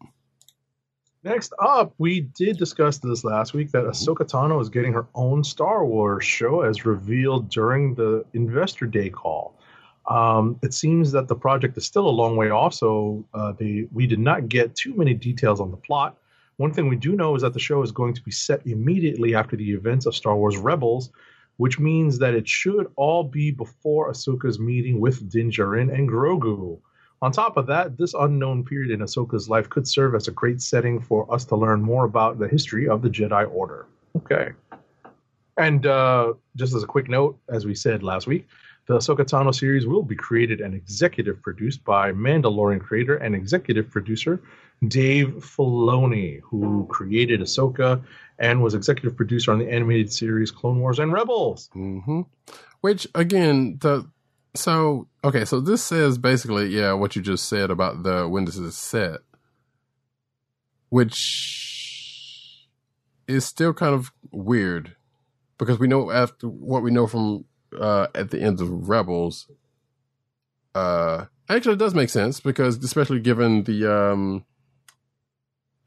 Next 1.25 1.53
up, 1.59 1.95
we 1.99 2.21
did 2.21 2.59
discuss 2.59 2.99
this 2.99 3.25
last 3.25 3.53
week 3.53 3.73
that 3.73 3.85
Ahsoka 3.85 4.19
Tano 4.19 4.61
is 4.63 4.69
getting 4.69 4.93
her 4.93 5.09
own 5.17 5.43
Star 5.43 5.85
Wars 5.85 6.25
show 6.25 6.61
as 6.61 6.87
revealed 6.87 7.51
during 7.51 7.95
the 7.97 8.25
Investor 8.35 8.87
Day 8.87 9.11
call. 9.11 9.59
Um, 10.07 10.59
it 10.63 10.73
seems 10.73 11.11
that 11.13 11.27
the 11.27 11.35
project 11.35 11.77
is 11.77 11.85
still 11.85 12.09
a 12.09 12.11
long 12.11 12.37
way 12.37 12.51
off, 12.51 12.73
so 12.73 13.27
uh, 13.35 13.53
they, 13.53 13.89
we 13.93 14.07
did 14.07 14.21
not 14.21 14.49
get 14.49 14.77
too 14.77 14.95
many 14.95 15.13
details 15.13 15.61
on 15.61 15.73
the 15.73 15.77
plot. 15.77 16.17
One 16.57 16.73
thing 16.73 16.89
we 16.89 16.97
do 16.97 17.17
know 17.17 17.35
is 17.35 17.43
that 17.43 17.53
the 17.53 17.61
show 17.61 17.83
is 17.83 17.91
going 17.91 18.15
to 18.15 18.23
be 18.23 18.31
set 18.31 18.65
immediately 18.65 19.35
after 19.35 19.57
the 19.57 19.73
events 19.73 20.07
of 20.07 20.15
Star 20.15 20.37
Wars 20.37 20.57
Rebels, 20.57 21.11
which 21.57 21.81
means 21.81 22.19
that 22.19 22.35
it 22.35 22.49
should 22.49 22.87
all 22.95 23.25
be 23.25 23.51
before 23.51 24.11
Ahsoka's 24.11 24.61
meeting 24.61 25.01
with 25.01 25.29
Din 25.29 25.51
Djarin 25.51 25.93
and 25.93 26.09
Grogu. 26.09 26.81
On 27.21 27.33
top 27.33 27.57
of 27.57 27.67
that, 27.67 27.97
this 27.97 28.15
unknown 28.15 28.65
period 28.65 28.93
in 28.93 29.01
Ahsoka's 29.01 29.49
life 29.49 29.69
could 29.69 29.89
serve 29.89 30.15
as 30.15 30.29
a 30.29 30.31
great 30.31 30.63
setting 30.63 31.01
for 31.01 31.33
us 31.33 31.45
to 31.47 31.57
learn 31.57 31.83
more 31.83 32.05
about 32.05 32.39
the 32.39 32.47
history 32.47 32.89
of 32.89 33.03
the 33.03 33.11
Jedi 33.11 33.51
Order. 33.53 33.87
Okay. 34.17 34.53
And 35.57 35.87
uh, 35.87 36.35
just 36.55 36.75
as 36.75 36.85
a 36.85 36.87
quick 36.87 37.09
note, 37.09 37.37
as 37.49 37.67
we 37.67 37.75
said 37.75 38.05
last 38.05 38.29
week, 38.29 38.47
the 38.87 38.95
Ahsoka 38.95 39.21
Tano 39.21 39.55
series 39.55 39.87
will 39.87 40.03
be 40.03 40.15
created 40.15 40.61
and 40.61 40.75
executive 40.75 41.43
produced 41.43 41.85
by 41.85 42.13
Mandalorian 42.13 42.81
creator 42.81 43.17
and 43.17 43.35
executive 43.35 43.91
producer 43.91 44.41
Dave 44.87 45.35
Filoni, 45.39 46.41
who 46.45 46.87
created 46.89 47.41
Ahsoka 47.41 48.01
and 48.39 48.63
was 48.63 48.75
executive 48.75 49.17
producer 49.17 49.51
on 49.51 49.59
the 49.59 49.69
animated 49.69 50.13
series 50.13 50.53
Clone 50.53 50.79
Wars 50.79 51.01
and 51.01 51.13
Rebels. 51.13 51.69
hmm 51.73 52.23
which 52.81 53.09
again, 53.15 53.77
the 53.81 54.09
so 54.59 55.09
okay, 55.25 55.45
so 55.45 55.61
this 55.61 55.83
says 55.83 56.19
basically, 56.19 56.67
yeah, 56.69 56.93
what 56.93 57.17
you 57.17 57.23
just 57.23 57.49
said 57.49 57.71
about 57.71 58.03
the 58.03 58.29
when 58.29 58.45
this 58.45 58.57
is 58.57 58.77
set, 58.77 59.21
which 60.89 62.67
is 63.27 63.45
still 63.45 63.73
kind 63.73 63.95
of 63.95 64.11
weird 64.31 64.97
because 65.59 65.79
we 65.79 65.87
know 65.87 66.11
after 66.11 66.49
what 66.49 66.83
we 66.83 66.91
know 66.91 67.07
from 67.07 67.45
uh 67.79 68.07
at 68.15 68.31
the 68.31 68.41
end 68.41 68.61
of 68.61 68.89
Rebels, 68.89 69.51
uh 70.75 71.27
actually 71.49 71.75
it 71.75 71.79
does 71.79 71.95
make 71.95 72.09
sense 72.11 72.41
because 72.41 72.77
especially 72.79 73.21
given 73.21 73.65
the 73.65 73.91
um 73.93 74.45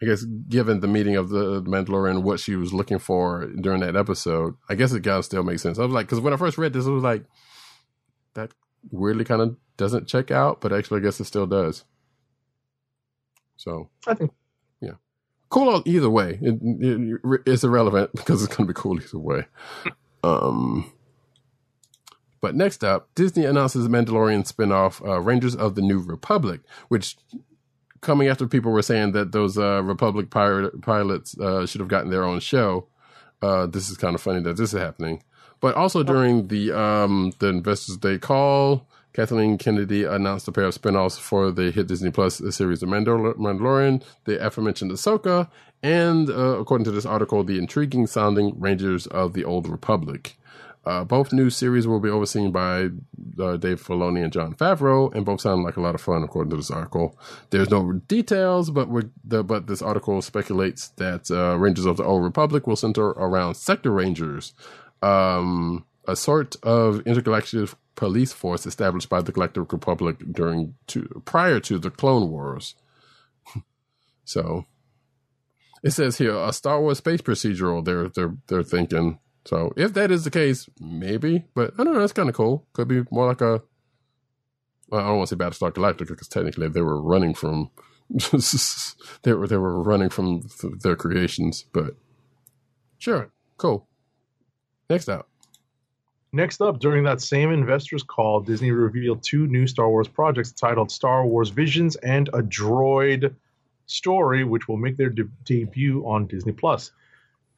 I 0.01 0.07
guess 0.07 0.23
given 0.23 0.79
the 0.79 0.87
meeting 0.87 1.15
of 1.15 1.29
the 1.29 1.61
Mandalorian, 1.61 2.23
what 2.23 2.39
she 2.39 2.55
was 2.55 2.73
looking 2.73 2.97
for 2.97 3.45
during 3.61 3.81
that 3.81 3.95
episode, 3.95 4.55
I 4.67 4.73
guess 4.73 4.91
it 4.93 5.03
kind 5.03 5.17
of 5.17 5.25
still 5.25 5.43
makes 5.43 5.61
sense. 5.61 5.77
I 5.77 5.83
was 5.83 5.93
like, 5.93 6.07
because 6.07 6.19
when 6.19 6.33
I 6.33 6.37
first 6.37 6.57
read 6.57 6.73
this, 6.73 6.87
it 6.87 6.91
was 6.91 7.03
like 7.03 7.23
that 8.33 8.51
weirdly 8.91 9.25
kind 9.25 9.41
of 9.41 9.57
doesn't 9.77 10.07
check 10.07 10.31
out, 10.31 10.61
but 10.61 10.73
actually, 10.73 10.99
I 10.99 11.03
guess 11.03 11.19
it 11.19 11.25
still 11.25 11.47
does. 11.47 11.85
So 13.57 13.89
I 14.07 14.13
think 14.15 14.31
yeah, 14.81 14.93
cool 15.49 15.83
either 15.85 16.09
way. 16.09 16.39
It, 16.41 16.59
it, 16.63 17.41
it's 17.45 17.63
irrelevant 17.63 18.11
because 18.15 18.43
it's 18.43 18.55
gonna 18.55 18.67
be 18.67 18.73
cool 18.73 19.01
either 19.01 19.19
way. 19.19 19.47
um, 20.23 20.91
But 22.41 22.55
next 22.55 22.83
up, 22.83 23.09
Disney 23.15 23.45
announces 23.45 23.87
Mandalorian 23.87 24.51
spinoff, 24.51 25.05
uh, 25.07 25.19
Rangers 25.21 25.55
of 25.55 25.75
the 25.75 25.81
New 25.81 25.99
Republic, 25.99 26.61
which 26.89 27.17
coming 28.01 28.27
after 28.29 28.47
people 28.47 28.71
were 28.71 28.81
saying 28.83 29.13
that 29.13 29.31
those 29.31 29.57
uh, 29.57 29.81
Republic 29.83 30.29
pirate, 30.31 30.81
pilots 30.81 31.37
uh, 31.39 31.65
should 31.65 31.81
have 31.81 31.87
gotten 31.89 32.11
their 32.11 32.23
own 32.23 32.39
show. 32.39 32.87
Uh, 33.41 33.67
this 33.67 33.89
is 33.89 33.97
kind 33.97 34.15
of 34.15 34.21
funny 34.21 34.41
that 34.41 34.57
this 34.57 34.73
is 34.73 34.79
happening. 34.79 35.23
But 35.61 35.75
also 35.75 36.03
during 36.03 36.47
the 36.47 36.71
um, 36.77 37.33
the 37.39 37.47
Investors 37.47 37.97
Day 37.97 38.17
call, 38.17 38.87
Kathleen 39.13 39.57
Kennedy 39.57 40.03
announced 40.03 40.47
a 40.47 40.51
pair 40.51 40.65
of 40.65 40.75
spinoffs 40.75 41.19
for 41.19 41.51
the 41.51 41.71
hit 41.71 41.87
Disney 41.87 42.11
Plus 42.11 42.41
series 42.49 42.81
of 42.81 42.89
Mandal- 42.89 43.35
Mandalorian, 43.35 44.03
the 44.25 44.43
aforementioned 44.45 44.91
Ahsoka, 44.91 45.49
and 45.83 46.29
uh, 46.29 46.59
according 46.59 46.85
to 46.85 46.91
this 46.91 47.05
article, 47.05 47.43
the 47.43 47.57
intriguing 47.57 48.07
sounding 48.07 48.59
Rangers 48.59 49.07
of 49.07 49.33
the 49.33 49.45
Old 49.45 49.67
Republic. 49.69 50.37
Uh, 50.83 51.03
both 51.03 51.31
new 51.31 51.51
series 51.51 51.85
will 51.85 51.99
be 51.99 52.09
overseen 52.09 52.51
by 52.51 52.85
uh, 53.39 53.55
Dave 53.55 53.79
Filoni 53.83 54.23
and 54.23 54.33
Jon 54.33 54.55
Favreau, 54.55 55.13
and 55.13 55.23
both 55.23 55.41
sound 55.41 55.63
like 55.63 55.77
a 55.77 55.81
lot 55.81 55.93
of 55.93 56.01
fun, 56.01 56.23
according 56.23 56.49
to 56.49 56.57
this 56.57 56.71
article. 56.71 57.15
There's 57.51 57.69
no 57.69 57.93
details, 58.07 58.71
but 58.71 58.89
we're, 58.89 59.11
the, 59.23 59.43
but 59.43 59.67
this 59.67 59.83
article 59.83 60.23
speculates 60.23 60.87
that 60.97 61.29
uh, 61.29 61.55
Rangers 61.57 61.85
of 61.85 61.97
the 61.97 62.03
Old 62.03 62.23
Republic 62.23 62.65
will 62.65 62.75
center 62.75 63.09
around 63.09 63.55
Sector 63.55 63.91
Rangers, 63.91 64.55
um, 65.01 65.85
a 66.07 66.15
sort 66.15 66.55
of 66.63 67.05
intergalactic 67.07 67.69
police 67.95 68.33
force 68.33 68.65
established 68.65 69.09
by 69.09 69.21
the 69.21 69.31
Galactic 69.31 69.71
Republic 69.71 70.17
during 70.31 70.75
to, 70.87 71.21
prior 71.25 71.59
to 71.59 71.77
the 71.77 71.91
Clone 71.91 72.29
Wars. 72.29 72.75
so 74.25 74.65
it 75.83 75.91
says 75.91 76.17
here 76.17 76.35
a 76.35 76.53
Star 76.53 76.81
Wars 76.81 76.99
space 76.99 77.21
procedural. 77.21 77.83
They're 77.83 78.09
they're 78.09 78.35
they're 78.47 78.63
thinking. 78.63 79.19
So 79.45 79.73
if 79.75 79.93
that 79.93 80.11
is 80.11 80.23
the 80.23 80.31
case, 80.31 80.69
maybe. 80.79 81.45
But 81.55 81.73
I 81.77 81.83
don't 81.83 81.93
know. 81.93 81.99
That's 81.99 82.13
kind 82.13 82.29
of 82.29 82.35
cool. 82.35 82.67
Could 82.73 82.87
be 82.87 83.03
more 83.11 83.27
like 83.27 83.41
a. 83.41 83.61
Well, 84.89 85.01
I 85.01 85.07
don't 85.07 85.17
want 85.17 85.29
to 85.29 85.35
say 85.35 85.39
Battlestar 85.39 85.71
Galactica 85.71 86.09
because 86.09 86.27
technically 86.27 86.67
they 86.67 86.81
were 86.81 87.01
running 87.01 87.33
from. 87.33 87.71
they 89.23 89.33
were 89.33 89.47
they 89.47 89.57
were 89.57 89.81
running 89.81 90.09
from 90.09 90.41
th- 90.41 90.79
their 90.81 90.95
creations, 90.95 91.65
but 91.71 91.95
sure, 92.99 93.31
cool. 93.57 93.87
Next 94.91 95.07
up. 95.07 95.29
Next 96.33 96.59
up, 96.59 96.79
during 96.79 97.05
that 97.05 97.21
same 97.21 97.49
investors 97.53 98.03
call, 98.03 98.41
Disney 98.41 98.71
revealed 98.71 99.23
two 99.23 99.47
new 99.47 99.65
Star 99.65 99.87
Wars 99.87 100.09
projects 100.09 100.51
titled 100.51 100.91
Star 100.91 101.25
Wars 101.25 101.47
Visions 101.49 101.95
and 101.95 102.27
a 102.33 102.41
Droid 102.41 103.33
Story, 103.85 104.43
which 104.43 104.67
will 104.67 104.75
make 104.75 104.97
their 104.97 105.09
de- 105.09 105.29
debut 105.45 106.05
on 106.05 106.27
Disney 106.27 106.51
Plus. 106.51 106.91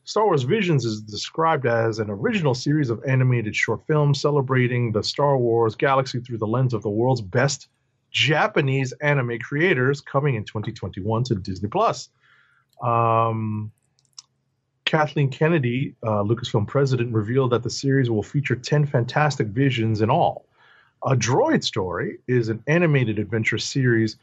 Star 0.03 0.25
Wars 0.25 0.43
Visions 0.43 0.85
is 0.85 1.01
described 1.01 1.65
as 1.65 1.97
an 1.97 2.11
original 2.11 2.53
series 2.53 2.91
of 2.91 3.03
animated 3.03 3.55
short 3.55 3.81
films 3.87 4.21
celebrating 4.21 4.91
the 4.91 5.01
Star 5.01 5.35
Wars 5.35 5.73
galaxy 5.73 6.19
through 6.19 6.37
the 6.37 6.45
lens 6.45 6.75
of 6.75 6.83
the 6.83 6.89
world's 6.89 7.21
best 7.21 7.67
Japanese 8.11 8.91
anime 9.01 9.39
creators, 9.39 10.01
coming 10.01 10.35
in 10.35 10.43
2021 10.43 11.23
to 11.23 11.33
Disney 11.33 11.67
Plus. 11.67 12.09
Um, 12.83 13.71
Kathleen 14.93 15.29
Kennedy, 15.29 15.95
uh, 16.03 16.21
Lucasfilm 16.21 16.67
president, 16.67 17.11
revealed 17.11 17.49
that 17.49 17.63
the 17.63 17.69
series 17.71 18.11
will 18.11 18.21
feature 18.21 18.55
10 18.55 18.85
fantastic 18.85 19.47
visions 19.47 20.01
in 20.01 20.11
all. 20.11 20.45
A 21.03 21.15
Droid 21.15 21.63
Story 21.63 22.19
is 22.27 22.49
an 22.49 22.63
animated 22.67 23.17
adventure 23.17 23.57
series 23.57 24.17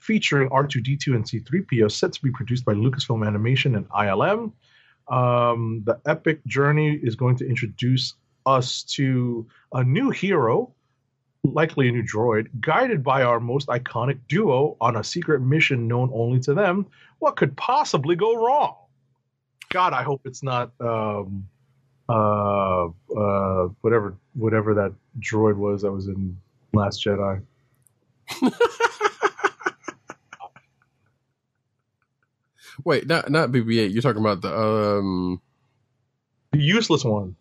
featuring 0.00 0.48
R2D2 0.48 1.14
and 1.14 1.24
C3PO 1.24 1.92
set 1.92 2.12
to 2.14 2.22
be 2.22 2.32
produced 2.32 2.64
by 2.64 2.72
Lucasfilm 2.72 3.24
Animation 3.24 3.76
and 3.76 3.88
ILM. 3.90 4.50
Um, 5.06 5.84
the 5.86 6.00
epic 6.06 6.44
journey 6.44 6.98
is 7.00 7.14
going 7.14 7.36
to 7.36 7.48
introduce 7.48 8.14
us 8.46 8.82
to 8.96 9.46
a 9.74 9.84
new 9.84 10.10
hero, 10.10 10.74
likely 11.44 11.88
a 11.88 11.92
new 11.92 12.02
droid, 12.02 12.48
guided 12.60 13.04
by 13.04 13.22
our 13.22 13.38
most 13.38 13.68
iconic 13.68 14.18
duo 14.26 14.76
on 14.80 14.96
a 14.96 15.04
secret 15.04 15.40
mission 15.40 15.86
known 15.86 16.10
only 16.12 16.40
to 16.40 16.52
them. 16.52 16.84
What 17.20 17.36
could 17.36 17.56
possibly 17.56 18.16
go 18.16 18.44
wrong? 18.44 18.74
God, 19.70 19.92
I 19.92 20.02
hope 20.02 20.22
it's 20.24 20.42
not 20.42 20.72
um, 20.80 21.48
uh, 22.08 22.86
uh, 22.86 23.68
whatever 23.80 24.16
whatever 24.34 24.74
that 24.74 24.94
droid 25.20 25.56
was 25.56 25.82
that 25.82 25.92
was 25.92 26.06
in 26.08 26.38
Last 26.72 27.04
Jedi. 27.04 27.42
Wait, 32.84 33.06
not 33.06 33.30
not 33.30 33.50
BB-8. 33.50 33.92
You're 33.92 34.02
talking 34.02 34.20
about 34.20 34.42
the 34.42 34.56
um. 34.56 35.40
The 36.52 36.60
useless 36.60 37.04
one. 37.04 37.36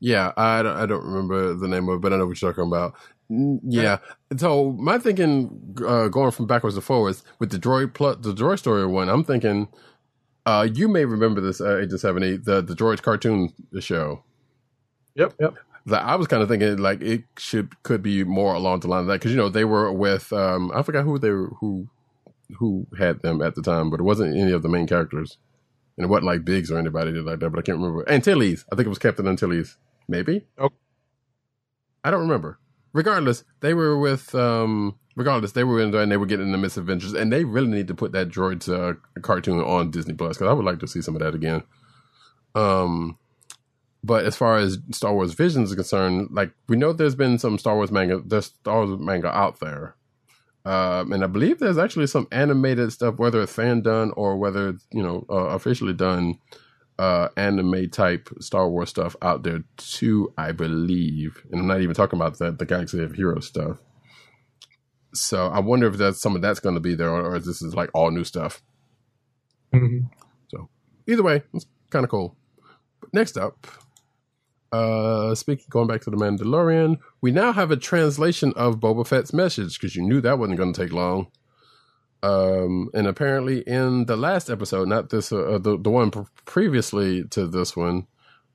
Yeah, 0.00 0.32
I 0.36 0.62
don't, 0.62 0.76
I 0.76 0.86
don't 0.86 1.04
remember 1.04 1.54
the 1.54 1.66
name 1.66 1.88
of 1.88 1.96
it, 1.96 2.00
but 2.00 2.12
I 2.12 2.16
know 2.16 2.26
what 2.26 2.40
you're 2.40 2.52
talking 2.52 2.66
about. 2.66 2.94
Yeah. 3.28 3.98
So 4.36 4.72
my 4.72 4.98
thinking, 4.98 5.76
uh, 5.86 6.08
going 6.08 6.30
from 6.30 6.46
backwards 6.46 6.76
to 6.76 6.80
forwards 6.80 7.24
with 7.38 7.50
the 7.50 7.58
droid 7.58 7.94
plus 7.94 8.16
the 8.20 8.32
droid 8.32 8.58
story 8.58 8.86
one, 8.86 9.08
I'm 9.08 9.24
thinking, 9.24 9.68
uh, 10.46 10.68
you 10.72 10.88
may 10.88 11.04
remember 11.04 11.40
this 11.40 11.60
uh, 11.60 11.78
Agent 11.78 12.00
Seventy, 12.00 12.36
the 12.36 12.62
the 12.62 12.74
droid 12.74 13.02
cartoon 13.02 13.52
show. 13.80 14.22
Yep, 15.14 15.34
yep. 15.40 15.54
That 15.86 16.04
I 16.04 16.16
was 16.16 16.26
kind 16.26 16.42
of 16.42 16.48
thinking 16.48 16.78
like 16.78 17.00
it 17.00 17.24
should 17.38 17.82
could 17.82 18.02
be 18.02 18.24
more 18.24 18.54
along 18.54 18.80
the 18.80 18.88
line 18.88 19.00
of 19.00 19.06
that 19.06 19.14
because 19.14 19.30
you 19.30 19.36
know 19.36 19.48
they 19.48 19.64
were 19.64 19.92
with 19.92 20.32
um 20.32 20.70
I 20.74 20.82
forgot 20.82 21.04
who 21.04 21.18
they 21.18 21.30
were 21.30 21.50
who 21.60 21.88
who 22.58 22.86
had 22.98 23.20
them 23.22 23.42
at 23.42 23.54
the 23.54 23.62
time, 23.62 23.90
but 23.90 24.00
it 24.00 24.04
wasn't 24.04 24.36
any 24.36 24.52
of 24.52 24.62
the 24.62 24.68
main 24.68 24.86
characters, 24.86 25.38
and 25.96 26.04
it 26.04 26.08
wasn't 26.08 26.26
like 26.26 26.44
Biggs 26.44 26.70
or 26.70 26.78
anybody 26.78 27.12
did 27.12 27.24
like 27.24 27.40
that. 27.40 27.50
But 27.50 27.58
I 27.58 27.62
can't 27.62 27.78
remember. 27.78 28.08
Antilles, 28.08 28.64
I 28.72 28.76
think 28.76 28.86
it 28.86 28.90
was 28.90 28.98
Captain 28.98 29.26
Antilles, 29.26 29.76
maybe. 30.08 30.46
Oh. 30.58 30.70
I 32.04 32.10
don't 32.10 32.20
remember. 32.20 32.58
Regardless, 32.92 33.44
they 33.60 33.74
were 33.74 33.98
with 33.98 34.34
um. 34.34 34.98
Regardless, 35.16 35.50
they 35.50 35.64
were 35.64 35.80
in 35.80 35.90
there 35.90 36.00
and 36.00 36.12
they 36.12 36.16
were 36.16 36.26
getting 36.26 36.52
the 36.52 36.58
misadventures, 36.58 37.12
and 37.12 37.32
they 37.32 37.42
really 37.42 37.66
need 37.66 37.88
to 37.88 37.94
put 37.94 38.12
that 38.12 38.28
droids 38.28 38.72
uh, 38.72 38.94
cartoon 39.20 39.60
on 39.60 39.90
Disney 39.90 40.14
Plus 40.14 40.36
because 40.36 40.48
I 40.48 40.52
would 40.52 40.64
like 40.64 40.78
to 40.78 40.86
see 40.86 41.02
some 41.02 41.16
of 41.16 41.22
that 41.22 41.34
again. 41.34 41.64
Um, 42.54 43.18
but 44.04 44.24
as 44.24 44.36
far 44.36 44.58
as 44.58 44.78
Star 44.92 45.12
Wars 45.12 45.34
Visions 45.34 45.70
is 45.70 45.74
concerned, 45.74 46.28
like 46.30 46.52
we 46.68 46.76
know 46.76 46.92
there's 46.92 47.16
been 47.16 47.38
some 47.38 47.58
Star 47.58 47.74
Wars 47.74 47.90
manga, 47.90 48.22
there's 48.24 48.46
Star 48.46 48.86
Wars 48.86 49.00
manga 49.00 49.36
out 49.36 49.58
there. 49.58 49.96
Um, 50.64 51.12
and 51.12 51.24
I 51.24 51.26
believe 51.26 51.58
there's 51.58 51.78
actually 51.78 52.06
some 52.08 52.28
animated 52.30 52.92
stuff, 52.92 53.18
whether 53.18 53.40
it's 53.42 53.52
fan 53.52 53.80
done 53.80 54.12
or 54.16 54.36
whether 54.36 54.76
you 54.92 55.02
know, 55.02 55.24
uh, 55.30 55.48
officially 55.56 55.94
done, 55.94 56.38
uh, 56.98 57.28
anime 57.36 57.88
type 57.90 58.28
Star 58.40 58.68
Wars 58.68 58.90
stuff 58.90 59.14
out 59.22 59.42
there 59.42 59.62
too, 59.76 60.32
I 60.36 60.52
believe. 60.52 61.44
And 61.50 61.60
I'm 61.60 61.66
not 61.66 61.80
even 61.80 61.94
talking 61.94 62.18
about 62.18 62.38
the, 62.38 62.50
the 62.50 62.66
Galaxy 62.66 63.02
of 63.02 63.14
Heroes 63.14 63.46
stuff. 63.46 63.78
So 65.14 65.46
I 65.46 65.60
wonder 65.60 65.86
if 65.86 65.96
that's 65.96 66.20
some 66.20 66.36
of 66.36 66.42
that's 66.42 66.60
going 66.60 66.74
to 66.74 66.80
be 66.80 66.94
there 66.94 67.10
or, 67.10 67.22
or 67.22 67.36
if 67.36 67.44
this 67.44 67.62
is 67.62 67.74
like 67.74 67.90
all 67.94 68.10
new 68.10 68.24
stuff. 68.24 68.62
Mhm. 69.72 70.10
So 70.48 70.68
either 71.06 71.22
way, 71.22 71.42
it's 71.54 71.66
kind 71.90 72.04
of 72.04 72.10
cool. 72.10 72.36
But 73.00 73.14
next 73.14 73.36
up, 73.36 73.66
uh, 74.72 75.34
speaking, 75.34 75.66
going 75.70 75.88
back 75.88 76.02
to 76.02 76.10
the 76.10 76.16
Mandalorian, 76.16 76.98
we 77.20 77.30
now 77.30 77.52
have 77.52 77.70
a 77.70 77.76
translation 77.76 78.52
of 78.54 78.80
Boba 78.80 79.06
Fett's 79.06 79.32
message 79.32 79.78
because 79.78 79.96
you 79.96 80.02
knew 80.02 80.20
that 80.20 80.38
wasn't 80.38 80.58
going 80.58 80.72
to 80.72 80.80
take 80.82 80.92
long. 80.92 81.28
Um, 82.22 82.90
and 82.94 83.06
apparently 83.06 83.60
in 83.60 84.06
the 84.06 84.16
last 84.16 84.50
episode, 84.50 84.88
not 84.88 85.10
this, 85.10 85.32
uh, 85.32 85.58
the 85.60 85.78
the 85.78 85.90
one 85.90 86.10
pre- 86.10 86.24
previously 86.44 87.24
to 87.30 87.46
this 87.46 87.76
one, 87.76 88.06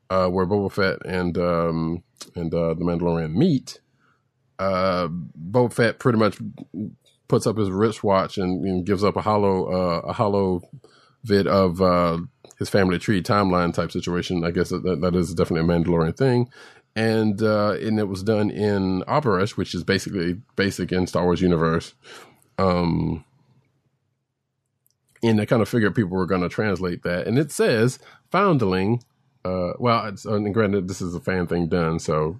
uh, 0.10 0.28
where 0.28 0.46
Boba 0.46 0.72
Fett 0.72 1.06
and 1.06 1.38
um 1.38 2.04
and 2.36 2.54
uh, 2.54 2.74
the 2.74 2.84
Mandalorian 2.84 3.36
meet, 3.36 3.80
uh, 4.60 5.08
Boba 5.08 5.72
Fett 5.72 6.00
pretty 6.00 6.20
much 6.20 6.38
puts 7.28 7.48
up 7.48 7.58
his 7.58 7.70
wristwatch 7.70 8.38
and, 8.38 8.66
and 8.66 8.86
gives 8.86 9.04
up 9.04 9.16
a 9.16 9.22
hollow 9.22 9.66
uh, 9.72 10.00
a 10.08 10.14
hollow 10.14 10.62
vid 11.24 11.48
of 11.48 11.82
uh, 11.82 12.18
his 12.60 12.70
family 12.70 13.00
tree 13.00 13.22
timeline 13.24 13.74
type 13.74 13.92
situation. 13.92 14.44
I 14.44 14.52
guess 14.52 14.70
that, 14.70 15.00
that 15.02 15.16
is 15.16 15.34
definitely 15.34 15.74
a 15.74 15.78
Mandalorian 15.78 16.18
thing. 16.18 16.50
And 16.96 17.42
uh, 17.42 17.72
and 17.82 17.98
it 17.98 18.08
was 18.08 18.24
done 18.24 18.52
in 18.52 19.04
Aurebesh, 19.08 19.52
which 19.58 19.74
is 19.74 19.84
basically 19.84 20.42
basic 20.56 20.92
in 20.92 21.08
Star 21.08 21.24
Wars 21.24 21.42
universe. 21.42 21.96
Um, 22.60 23.26
and 25.24 25.40
I 25.40 25.46
kind 25.46 25.62
of 25.62 25.70
figured 25.70 25.96
people 25.96 26.18
were 26.18 26.26
going 26.26 26.42
to 26.42 26.50
translate 26.50 27.04
that. 27.04 27.28
And 27.28 27.40
it 27.40 27.52
says 27.52 27.98
foundling. 28.32 29.04
Uh, 29.46 29.74
well, 29.80 30.06
it's, 30.06 30.26
uh, 30.26 30.36
and 30.36 30.54
granted, 30.54 30.88
this 30.88 31.02
is 31.02 31.16
a 31.16 31.20
fan 31.20 31.48
thing 31.48 31.68
done, 31.68 32.00
so 32.00 32.40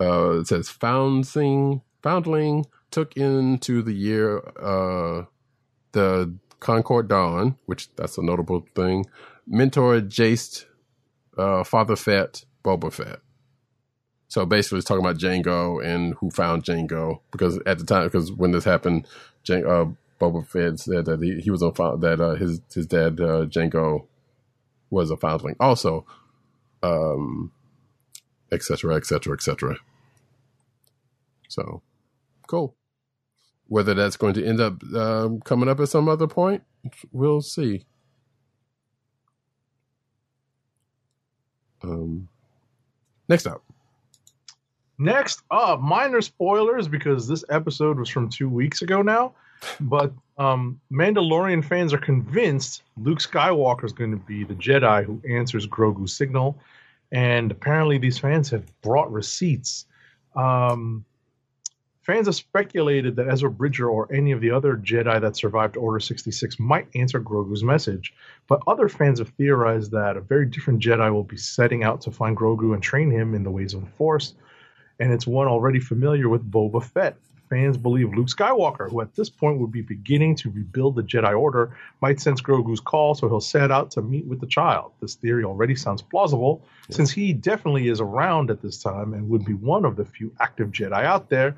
uh, 0.00 0.40
it 0.40 0.48
says 0.48 0.68
founding 0.68 1.82
foundling 2.02 2.66
took 2.90 3.16
into 3.16 3.82
the 3.82 3.94
year 3.94 4.38
uh, 4.60 5.24
the 5.92 6.34
Concord 6.60 7.08
Dawn, 7.08 7.56
which 7.66 7.94
that's 7.96 8.18
a 8.18 8.22
notable 8.22 8.66
thing. 8.74 9.06
Mentor 9.46 10.00
Jaster, 10.00 10.64
uh, 11.38 11.64
Father 11.64 11.96
Fett, 11.96 12.44
Boba 12.64 12.92
Fett. 12.92 13.20
So 14.28 14.44
basically, 14.44 14.78
it's 14.78 14.86
talking 14.86 15.04
about 15.04 15.18
Jango 15.18 15.84
and 15.84 16.14
who 16.14 16.30
found 16.30 16.64
Jango 16.64 17.20
because 17.30 17.58
at 17.64 17.78
the 17.78 17.84
time, 17.84 18.04
because 18.04 18.32
when 18.32 18.50
this 18.50 18.64
happened, 18.64 19.06
Jan- 19.44 19.66
uh, 19.66 19.86
Boba 20.20 20.46
Fett 20.46 20.78
said 20.78 21.04
that 21.06 21.22
he, 21.22 21.40
he 21.40 21.50
was 21.50 21.62
a 21.62 21.72
found, 21.72 22.02
that 22.02 22.20
uh, 22.20 22.34
his 22.34 22.60
his 22.72 22.86
dad 22.86 23.20
uh, 23.20 23.46
Jango 23.46 24.06
was 24.90 25.10
a 25.10 25.16
foundling. 25.16 25.56
Also, 25.60 26.06
um, 26.82 27.52
etc., 28.50 28.94
etc., 28.94 29.34
etc. 29.34 29.76
So, 31.48 31.82
cool. 32.46 32.74
Whether 33.68 33.94
that's 33.94 34.16
going 34.16 34.34
to 34.34 34.46
end 34.46 34.60
up 34.60 34.82
um, 34.94 35.40
coming 35.40 35.68
up 35.68 35.80
at 35.80 35.88
some 35.88 36.08
other 36.08 36.26
point, 36.26 36.62
we'll 37.12 37.40
see. 37.40 37.84
Um, 41.82 42.28
next 43.28 43.46
up, 43.46 43.62
Next 44.98 45.42
up, 45.50 45.80
minor 45.80 46.22
spoilers 46.22 46.88
because 46.88 47.28
this 47.28 47.44
episode 47.50 47.98
was 47.98 48.08
from 48.08 48.30
two 48.30 48.48
weeks 48.48 48.80
ago 48.80 49.02
now. 49.02 49.34
But 49.80 50.12
um, 50.38 50.80
Mandalorian 50.92 51.64
fans 51.64 51.92
are 51.92 51.98
convinced 51.98 52.82
Luke 52.96 53.18
Skywalker 53.18 53.84
is 53.84 53.92
going 53.92 54.10
to 54.10 54.16
be 54.16 54.44
the 54.44 54.54
Jedi 54.54 55.04
who 55.04 55.20
answers 55.28 55.66
Grogu's 55.66 56.16
signal. 56.16 56.58
And 57.12 57.50
apparently, 57.50 57.98
these 57.98 58.18
fans 58.18 58.50
have 58.50 58.64
brought 58.82 59.12
receipts. 59.12 59.86
Um, 60.34 61.04
fans 62.02 62.26
have 62.26 62.34
speculated 62.34 63.16
that 63.16 63.28
Ezra 63.28 63.50
Bridger 63.50 63.88
or 63.88 64.12
any 64.12 64.32
of 64.32 64.40
the 64.40 64.50
other 64.50 64.76
Jedi 64.76 65.20
that 65.20 65.36
survived 65.36 65.76
Order 65.76 66.00
66 66.00 66.58
might 66.58 66.88
answer 66.94 67.20
Grogu's 67.20 67.62
message. 67.62 68.12
But 68.48 68.60
other 68.66 68.88
fans 68.88 69.20
have 69.20 69.28
theorized 69.30 69.92
that 69.92 70.16
a 70.16 70.20
very 70.20 70.46
different 70.46 70.82
Jedi 70.82 71.12
will 71.12 71.24
be 71.24 71.36
setting 71.36 71.84
out 71.84 72.00
to 72.02 72.10
find 72.10 72.36
Grogu 72.36 72.74
and 72.74 72.82
train 72.82 73.10
him 73.10 73.34
in 73.34 73.44
the 73.44 73.50
ways 73.50 73.72
of 73.72 73.82
the 73.82 73.90
Force 73.90 74.34
and 74.98 75.12
it's 75.12 75.26
one 75.26 75.46
already 75.46 75.80
familiar 75.80 76.28
with 76.28 76.50
Boba 76.50 76.82
Fett. 76.82 77.16
Fans 77.48 77.76
believe 77.76 78.12
Luke 78.12 78.28
Skywalker, 78.28 78.90
who 78.90 79.00
at 79.00 79.14
this 79.14 79.30
point 79.30 79.58
would 79.58 79.70
be 79.70 79.82
beginning 79.82 80.34
to 80.36 80.50
rebuild 80.50 80.96
the 80.96 81.02
Jedi 81.02 81.38
Order, 81.38 81.76
might 82.00 82.20
sense 82.20 82.40
Grogu's 82.40 82.80
call, 82.80 83.14
so 83.14 83.28
he'll 83.28 83.40
set 83.40 83.70
out 83.70 83.90
to 83.92 84.02
meet 84.02 84.26
with 84.26 84.40
the 84.40 84.46
child. 84.46 84.92
This 85.00 85.14
theory 85.14 85.44
already 85.44 85.76
sounds 85.76 86.02
plausible, 86.02 86.64
since 86.90 87.10
he 87.10 87.32
definitely 87.32 87.88
is 87.88 88.00
around 88.00 88.50
at 88.50 88.62
this 88.62 88.82
time 88.82 89.14
and 89.14 89.28
would 89.28 89.44
be 89.44 89.54
one 89.54 89.84
of 89.84 89.96
the 89.96 90.04
few 90.04 90.32
active 90.40 90.70
Jedi 90.70 91.04
out 91.04 91.28
there. 91.30 91.56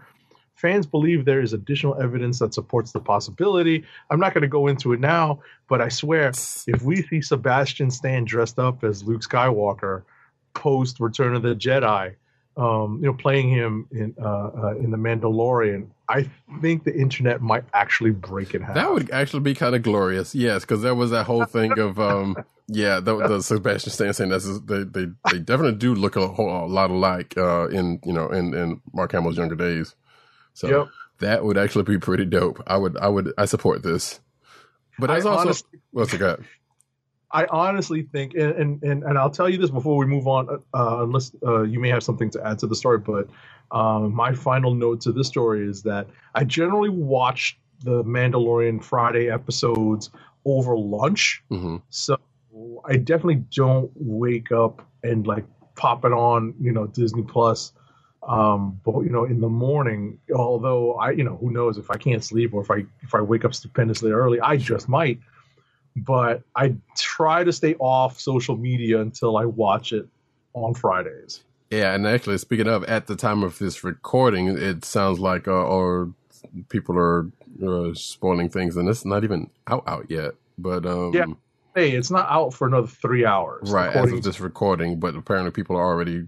Fans 0.57 0.87
believe 0.87 1.25
there 1.25 1.41
is 1.41 1.53
additional 1.53 2.01
evidence 2.03 2.41
that 2.41 2.53
supports 2.53 2.91
the 2.91 3.01
possibility. 3.01 3.85
I'm 4.11 4.19
not 4.19 4.35
going 4.35 4.43
to 4.43 4.49
go 4.49 4.67
into 4.67 4.93
it 4.93 4.99
now, 4.99 5.41
but 5.69 5.81
I 5.81 5.89
swear, 5.89 6.33
if 6.67 6.83
we 6.83 7.03
see 7.03 7.23
Sebastian 7.23 7.93
Stan 7.93 8.25
dressed 8.25 8.59
up 8.59 8.83
as 8.83 9.05
Luke 9.05 9.23
Skywalker 9.23 10.03
post 10.55 10.99
Return 10.99 11.37
of 11.37 11.43
the 11.43 11.55
Jedi, 11.55 12.17
um, 12.59 12.99
you 13.01 13.07
know, 13.07 13.15
playing 13.15 13.49
him 13.49 13.87
in 13.93 14.15
uh, 14.21 14.51
uh, 14.63 14.75
in 14.79 14.91
the 14.91 14.97
Mandalorian, 14.97 15.87
I 16.09 16.29
think 16.61 16.85
the 16.85 16.95
internet 16.95 17.41
might 17.41 17.65
actually 17.73 18.11
break 18.11 18.55
in 18.55 18.63
half. 18.63 18.75
that 18.75 18.93
would 18.93 19.11
actually 19.11 19.41
be 19.41 19.55
kind 19.55 19.75
of 19.77 19.83
glorious. 19.83 20.35
Yes, 20.35 20.63
because 20.65 20.83
there 20.83 20.95
was 20.95 21.11
that 21.13 21.25
whole 21.25 21.45
thing 21.45 21.79
of, 21.79 22.01
um, 22.01 22.37
yeah, 22.67 22.99
the, 23.01 23.17
the 23.29 23.43
Sebastian 23.43 23.93
Stan 23.93 24.13
saying 24.13 24.31
that's 24.31 24.47
they, 24.61 24.83
they 24.85 25.07
they 25.31 25.39
definitely 25.39 25.79
do 25.79 25.95
look 25.95 26.17
a 26.17 26.27
whole 26.27 26.65
a 26.65 26.67
lot 26.67 26.91
alike 26.91 27.35
uh, 27.39 27.69
in 27.69 28.01
you 28.05 28.13
know 28.13 28.29
in 28.31 28.53
in 28.55 28.81
Mark 28.93 29.13
Hamill's 29.13 29.37
younger 29.39 29.55
days. 29.57 29.95
So 30.55 30.69
Yep. 30.69 30.89
that 31.21 31.45
would 31.45 31.57
actually 31.59 31.85
be 31.85 31.99
pretty 31.99 32.25
dope. 32.25 32.61
I 32.67 32.77
would 32.77 32.97
I 32.99 33.09
would 33.09 33.33
I 33.39 33.45
support 33.45 33.83
this. 33.85 34.19
But 34.99 35.11
I 35.11 35.15
there's 35.15 35.27
also 35.27 35.41
honestly- 35.43 35.79
what's 35.93 36.13
it 36.13 36.19
got? 36.19 36.41
I 37.31 37.47
honestly 37.47 38.03
think, 38.03 38.35
and, 38.35 38.83
and 38.83 39.03
and 39.03 39.19
I'll 39.19 39.31
tell 39.31 39.49
you 39.49 39.59
this 39.59 39.71
before 39.71 39.97
we 39.97 40.07
move 40.07 40.27
on, 40.27 40.49
uh, 40.75 41.03
unless 41.03 41.33
uh, 41.47 41.63
you 41.63 41.79
may 41.79 41.91
have 41.91 42.03
something 42.03 42.31
to 42.31 42.47
add 42.47 42.59
to 42.61 42.67
the 42.67 42.75
story. 42.75 42.99
But 42.99 43.29
um, 43.71 44.15
my 44.15 44.33
final 44.33 44.75
note 44.75 45.01
to 45.03 45.13
this 45.13 45.29
story 45.29 45.69
is 45.69 45.83
that 45.83 46.07
I 46.35 46.45
generally 46.45 46.89
watch 46.89 47.59
the 47.85 48.03
Mandalorian 48.03 48.83
Friday 48.83 49.31
episodes 49.31 50.11
over 50.45 50.77
lunch, 50.77 51.43
hmm 51.49 51.77
so 51.91 52.19
I 52.87 52.97
definitely 52.97 53.45
don't 53.55 53.91
wake 53.95 54.51
up 54.51 54.87
and 55.03 55.27
like 55.27 55.45
pop 55.77 56.05
it 56.05 56.13
on, 56.13 56.55
you 56.61 56.73
know, 56.73 56.87
Disney 56.87 57.23
Plus. 57.23 57.73
Um, 58.27 58.81
but 58.85 59.01
you 59.01 59.11
know, 59.11 59.25
in 59.25 59.41
the 59.41 59.49
morning, 59.49 60.19
although 60.35 60.95
I, 60.95 61.11
you 61.11 61.25
know, 61.25 61.37
who 61.37 61.51
knows 61.51 61.79
if 61.79 61.91
I 61.91 61.97
can't 61.97 62.23
sleep 62.23 62.53
or 62.53 62.63
if 62.63 62.71
I 62.71 62.85
if 63.03 63.15
I 63.15 63.21
wake 63.21 63.45
up 63.45 63.55
stupendously 63.55 64.11
early, 64.11 64.41
I 64.41 64.57
just 64.57 64.89
might. 64.89 65.21
But 66.07 66.43
I 66.57 66.75
try 66.97 67.45
to 67.45 67.53
stay 67.53 67.75
off 67.77 68.21
social 68.21 68.57
media 68.57 69.01
until 69.01 69.37
I 69.37 69.45
watch 69.45 69.93
it 69.93 70.07
on 70.55 70.75
Fridays. 70.75 71.43
Yeah, 71.71 71.95
and 71.95 72.07
actually, 72.07 72.39
speaking 72.39 72.67
of, 72.67 72.85
at 72.85 73.07
the 73.07 73.17
time 73.17 73.43
of 73.43 73.59
this 73.59 73.85
recording, 73.85 74.49
it 74.49 74.85
sounds 74.85 75.19
like 75.19 75.47
uh, 75.47 75.53
or 75.53 76.13
people 76.69 76.97
are 76.99 77.31
uh, 77.67 77.93
spoiling 77.95 78.49
things, 78.49 78.77
and 78.77 78.89
it's 78.89 79.05
not 79.05 79.25
even 79.25 79.51
out 79.67 79.85
out 79.87 80.11
yet. 80.11 80.33
But 80.57 80.87
um, 80.87 81.13
Yeah, 81.13 81.27
Hey, 81.75 81.93
it's 81.93 82.11
not 82.11 82.27
out 82.29 82.53
for 82.55 82.67
another 82.67 82.89
three 82.89 83.25
hours. 83.25 83.71
right 83.71 83.95
as 83.95 84.11
of 84.11 84.23
this 84.23 84.41
recording, 84.41 84.99
but 84.99 85.15
apparently 85.15 85.53
people 85.53 85.77
are 85.77 85.87
already 85.87 86.27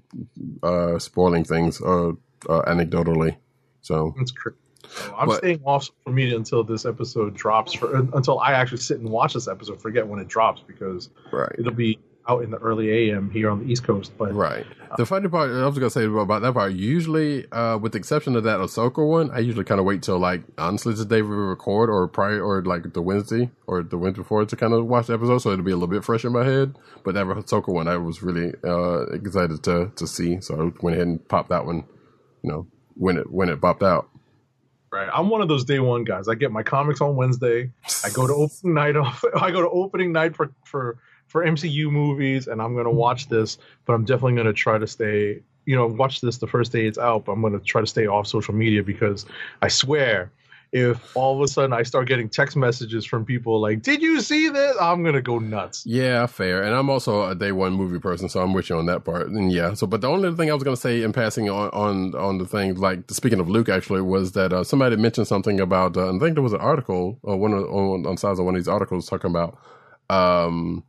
uh, 0.62 0.98
spoiling 0.98 1.42
things 1.42 1.80
uh, 1.80 2.10
uh, 2.48 2.62
anecdotally. 2.68 3.36
So 3.80 4.14
It's 4.18 4.30
crazy. 4.30 4.56
So 4.90 5.14
I'm 5.16 5.28
But- 5.28 5.38
staying 5.38 5.60
off 5.64 5.84
social 5.84 6.12
media 6.12 6.36
until 6.36 6.64
this 6.64 6.84
episode 6.84 7.34
drops 7.34 7.72
for 7.72 7.94
until 7.94 8.38
I 8.40 8.52
actually 8.52 8.78
sit 8.78 8.98
and 9.00 9.08
watch 9.10 9.34
this 9.34 9.48
episode. 9.48 9.80
Forget 9.80 10.06
when 10.06 10.20
it 10.20 10.28
drops 10.28 10.62
because 10.66 11.10
right, 11.32 11.54
it'll 11.58 11.72
be 11.72 11.98
out 12.28 12.44
in 12.44 12.50
the 12.50 12.58
early 12.58 12.90
AM 12.90 13.30
here 13.30 13.50
on 13.50 13.60
the 13.64 13.72
East 13.72 13.82
Coast. 13.82 14.12
But 14.18 14.34
right. 14.34 14.66
The 14.98 15.06
funny 15.06 15.28
part, 15.28 15.50
I 15.50 15.66
was 15.66 15.78
gonna 15.78 15.90
say 15.90 16.04
about 16.04 16.42
that 16.42 16.52
part. 16.52 16.72
Usually, 16.72 17.50
uh, 17.50 17.78
with 17.78 17.92
the 17.92 17.98
exception 17.98 18.36
of 18.36 18.44
that 18.44 18.58
Ahsoka 18.58 19.06
one, 19.06 19.30
I 19.30 19.38
usually 19.38 19.64
kind 19.64 19.78
of 19.78 19.86
wait 19.86 20.02
till 20.02 20.18
like 20.18 20.42
honestly 20.58 20.92
the 20.94 21.04
day 21.04 21.22
we 21.22 21.30
record 21.34 21.88
or 21.88 22.06
prior 22.08 22.42
or 22.44 22.62
like 22.62 22.92
the 22.92 23.00
Wednesday 23.00 23.50
or 23.66 23.82
the 23.82 23.96
Wednesday 23.96 24.20
before 24.20 24.44
to 24.44 24.56
kind 24.56 24.72
of 24.74 24.84
watch 24.86 25.06
the 25.06 25.14
episode, 25.14 25.38
so 25.38 25.50
it'll 25.52 25.64
be 25.64 25.70
a 25.70 25.76
little 25.76 25.88
bit 25.88 26.04
fresh 26.04 26.24
in 26.24 26.32
my 26.32 26.44
head. 26.44 26.76
But 27.04 27.14
that 27.14 27.26
Ahsoka 27.26 27.68
one, 27.72 27.88
I 27.88 27.96
was 27.96 28.22
really 28.22 28.52
uh, 28.64 29.06
excited 29.12 29.62
to 29.62 29.90
to 29.94 30.06
see, 30.06 30.40
so 30.40 30.54
I 30.54 30.82
went 30.82 30.96
ahead 30.96 31.06
and 31.06 31.26
popped 31.28 31.48
that 31.48 31.64
one. 31.64 31.84
You 32.42 32.50
know, 32.50 32.66
when 32.94 33.16
it 33.16 33.30
when 33.32 33.48
it 33.48 33.60
popped 33.60 33.82
out. 33.82 34.10
Right, 34.92 35.08
I'm 35.12 35.28
one 35.28 35.40
of 35.40 35.48
those 35.48 35.64
day 35.64 35.78
one 35.78 36.04
guys. 36.04 36.28
I 36.28 36.34
get 36.34 36.52
my 36.52 36.62
comics 36.62 37.00
on 37.00 37.16
Wednesday. 37.16 37.70
I 38.04 38.10
go 38.10 38.26
to 38.26 38.34
opening 38.34 38.74
night 38.74 38.96
off. 38.96 39.24
I 39.40 39.50
go 39.50 39.62
to 39.62 39.70
opening 39.70 40.12
night 40.12 40.36
for 40.36 40.50
for 40.64 40.98
for 41.26 41.44
MCU 41.44 41.90
movies, 41.90 42.48
and 42.48 42.60
I'm 42.60 42.74
gonna 42.74 42.90
watch 42.90 43.28
this. 43.28 43.58
But 43.84 43.94
I'm 43.94 44.04
definitely 44.04 44.36
gonna 44.36 44.52
try 44.52 44.78
to 44.78 44.86
stay. 44.86 45.42
You 45.66 45.76
know, 45.76 45.86
watch 45.86 46.20
this 46.20 46.38
the 46.38 46.46
first 46.46 46.72
day 46.72 46.86
it's 46.86 46.98
out. 46.98 47.26
But 47.26 47.32
I'm 47.32 47.42
gonna 47.42 47.60
try 47.60 47.80
to 47.80 47.86
stay 47.86 48.06
off 48.06 48.26
social 48.26 48.54
media 48.54 48.82
because 48.82 49.26
I 49.62 49.68
swear. 49.68 50.32
If 50.72 51.16
all 51.16 51.34
of 51.36 51.42
a 51.42 51.48
sudden 51.48 51.72
I 51.72 51.82
start 51.82 52.06
getting 52.06 52.28
text 52.28 52.56
messages 52.56 53.05
from 53.05 53.24
people 53.24 53.60
like, 53.60 53.82
"Did 53.82 54.02
you 54.02 54.20
see 54.20 54.48
this?" 54.48 54.76
I'm 54.80 55.02
gonna 55.02 55.20
go 55.20 55.38
nuts. 55.38 55.84
Yeah, 55.84 56.26
fair. 56.26 56.62
And 56.62 56.74
I'm 56.74 56.88
also 56.88 57.28
a 57.28 57.34
day 57.34 57.51
one 57.51 57.72
movie 57.72 57.98
person, 57.98 58.28
so 58.28 58.40
I'm 58.40 58.52
with 58.52 58.70
you 58.70 58.76
on 58.76 58.86
that 58.86 59.05
part. 59.05 59.28
And 59.28 59.51
yeah, 59.51 59.74
so 59.74 59.86
but 59.86 60.01
the 60.01 60.09
only 60.09 60.32
thing 60.34 60.51
I 60.51 60.55
was 60.55 60.62
to 60.62 60.76
say 60.76 61.02
in 61.02 61.12
passing 61.12 61.51
on 61.51 61.70
on 61.70 62.14
on 62.14 62.38
the 62.38 62.47
thing, 62.47 62.74
like 62.76 63.10
speaking 63.10 63.40
of 63.40 63.48
Luke, 63.48 63.68
actually, 63.68 64.02
was 64.02 64.32
that 64.32 64.52
uh, 64.52 64.62
somebody 64.62 64.97
mentioned 64.97 65.26
something 65.26 65.59
about. 65.59 65.97
Uh, 65.97 66.14
I 66.14 66.18
think 66.18 66.34
there 66.34 66.42
was 66.42 66.52
an 66.52 66.60
article 66.60 67.18
or 67.22 67.36
one 67.36 67.52
of, 67.52 67.64
on 67.64 68.06
on 68.06 68.16
sides 68.16 68.38
of 68.38 68.44
one 68.44 68.55
of 68.55 68.60
these 68.60 68.68
articles 68.68 69.09
talking 69.09 69.30
about 69.30 69.59
um 70.09 70.82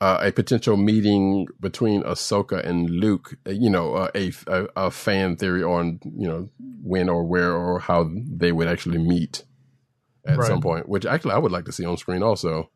uh, 0.00 0.18
a 0.22 0.32
potential 0.32 0.76
meeting 0.76 1.46
between 1.60 2.02
Ahsoka 2.04 2.64
and 2.64 2.88
Luke. 2.88 3.36
uh, 3.46 3.50
You 3.50 3.70
know, 3.70 3.94
uh, 3.94 4.10
a, 4.14 4.32
a 4.46 4.66
a 4.76 4.90
fan 4.90 5.36
theory 5.36 5.62
on 5.62 6.00
you 6.04 6.26
know 6.28 6.48
when 6.82 7.08
or 7.08 7.24
where 7.24 7.52
or 7.54 7.78
how 7.80 8.10
they 8.40 8.52
would 8.52 8.68
actually 8.68 8.98
meet 8.98 9.44
at 10.26 10.38
Right. 10.38 10.46
some 10.46 10.60
point. 10.60 10.88
Which 10.88 11.04
actually 11.06 11.32
I 11.34 11.38
would 11.38 11.52
like 11.52 11.64
to 11.66 11.72
see 11.72 11.84
on 11.84 11.96
screen 11.96 12.22
also. 12.22 12.70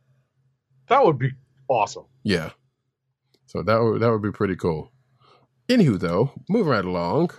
That 0.88 1.04
would 1.04 1.18
be 1.18 1.30
awesome. 1.68 2.04
Yeah. 2.24 2.50
So 3.46 3.62
that 3.62 3.78
would 3.82 4.00
that 4.02 4.10
would 4.10 4.22
be 4.22 4.32
pretty 4.32 4.56
cool. 4.56 4.92
Anywho, 5.68 5.98
though, 5.98 6.32
move 6.48 6.66
right 6.66 6.84
along. 6.84 7.30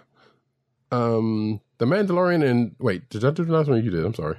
Um, 0.91 1.61
the 1.77 1.85
Mandalorian 1.85 2.43
and 2.43 2.75
wait, 2.79 3.09
did 3.09 3.23
I 3.25 3.31
do 3.31 3.43
the 3.45 3.53
last 3.53 3.67
one? 3.69 3.83
You 3.83 3.91
did. 3.91 4.05
I'm 4.05 4.13
sorry. 4.13 4.37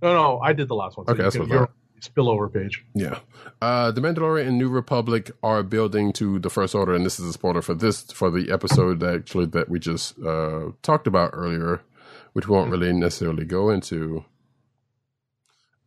No, 0.00 0.14
no, 0.14 0.38
I 0.40 0.52
did 0.52 0.68
the 0.68 0.74
last 0.76 0.96
one. 0.96 1.04
Okay, 1.08 1.18
you 1.18 1.22
that's 1.24 1.36
can- 1.36 1.42
what 1.48 1.50
I 1.52 1.54
your 1.54 1.68
spillover 2.00 2.52
page. 2.52 2.84
Yeah. 2.94 3.20
Uh, 3.60 3.90
the 3.90 4.00
Mandalorian 4.00 4.48
and 4.48 4.58
New 4.58 4.68
Republic 4.68 5.30
are 5.42 5.62
building 5.62 6.12
to 6.14 6.38
the 6.38 6.50
First 6.50 6.74
Order, 6.74 6.94
and 6.94 7.04
this 7.04 7.18
is 7.18 7.26
a 7.26 7.32
spoiler 7.32 7.62
for 7.62 7.74
this 7.74 8.02
for 8.12 8.30
the 8.30 8.50
episode 8.52 9.02
actually 9.02 9.46
that 9.46 9.68
we 9.68 9.78
just 9.78 10.18
uh 10.20 10.70
talked 10.82 11.06
about 11.06 11.30
earlier, 11.32 11.80
which 12.32 12.48
we 12.48 12.54
won't 12.54 12.70
really 12.70 12.92
necessarily 12.92 13.44
go 13.44 13.70
into. 13.70 14.24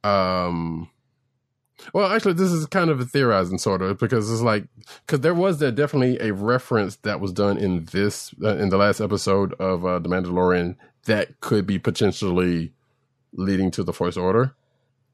Um. 0.03 0.89
Well, 1.93 2.11
actually, 2.11 2.33
this 2.33 2.51
is 2.51 2.67
kind 2.67 2.91
of 2.91 2.99
a 2.99 3.05
theorizing 3.05 3.57
sort 3.57 3.81
of 3.81 3.97
because 3.97 4.31
it's 4.31 4.41
like 4.41 4.65
because 5.05 5.21
there 5.21 5.33
was 5.33 5.59
there 5.59 5.71
definitely 5.71 6.19
a 6.19 6.33
reference 6.33 6.97
that 6.97 7.19
was 7.19 7.31
done 7.31 7.57
in 7.57 7.85
this 7.85 8.35
uh, 8.43 8.57
in 8.57 8.69
the 8.69 8.77
last 8.77 9.01
episode 9.01 9.53
of 9.53 9.85
uh, 9.85 9.97
the 9.99 10.09
Mandalorian 10.09 10.75
that 11.05 11.39
could 11.39 11.65
be 11.65 11.79
potentially 11.79 12.73
leading 13.33 13.71
to 13.71 13.83
the 13.83 13.93
First 13.93 14.17
Order. 14.17 14.53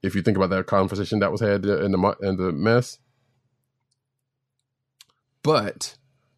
If 0.03 0.15
you 0.15 0.22
think 0.22 0.38
about 0.38 0.52
that 0.52 0.68
conversation 0.68 1.19
that 1.19 1.32
was 1.32 1.41
had 1.41 1.65
in 1.65 1.91
the 1.91 2.15
in 2.22 2.38
the 2.38 2.52
mess, 2.52 2.99
but 5.44 5.98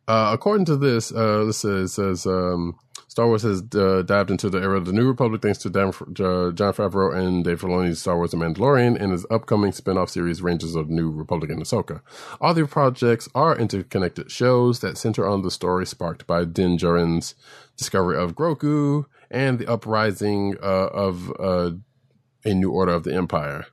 uh, 0.09 0.31
according 0.33 0.65
to 0.65 0.75
this, 0.75 1.11
uh, 1.11 1.43
this 1.45 1.59
says, 1.59 1.93
says 1.93 2.25
um, 2.25 2.75
Star 3.07 3.27
Wars 3.27 3.43
has 3.43 3.61
uh, 3.75 4.01
dived 4.01 4.31
into 4.31 4.49
the 4.49 4.57
era 4.57 4.75
of 4.75 4.85
the 4.85 4.91
New 4.91 5.07
Republic 5.07 5.41
thanks 5.41 5.59
to 5.59 5.69
Dan, 5.69 5.89
uh, 5.89 6.51
Jon 6.51 6.73
Favreau 6.73 7.15
and 7.15 7.43
Dave 7.43 7.61
Filoni's 7.61 7.99
Star 7.99 8.17
Wars 8.17 8.31
The 8.31 8.37
Mandalorian 8.37 8.99
and 8.99 9.11
his 9.11 9.27
upcoming 9.29 9.71
spin-off 9.71 10.09
series 10.09 10.41
Rangers 10.41 10.73
of 10.73 10.89
New 10.89 11.11
Republic 11.11 11.51
and 11.51 11.61
Ahsoka. 11.61 12.01
All 12.41 12.55
the 12.55 12.65
projects 12.65 13.29
are 13.35 13.55
interconnected 13.55 14.31
shows 14.31 14.79
that 14.79 14.97
center 14.97 15.27
on 15.27 15.43
the 15.43 15.51
story 15.51 15.85
sparked 15.85 16.25
by 16.25 16.43
Din 16.43 16.77
Djarin's 16.77 17.35
discovery 17.77 18.17
of 18.17 18.33
Grogu 18.33 19.05
and 19.29 19.59
the 19.59 19.67
uprising 19.67 20.55
uh, 20.61 20.87
of 20.87 21.31
uh, 21.39 21.71
a 22.45 22.53
new 22.53 22.71
order 22.71 22.93
of 22.93 23.03
the 23.03 23.13
Empire. 23.13 23.67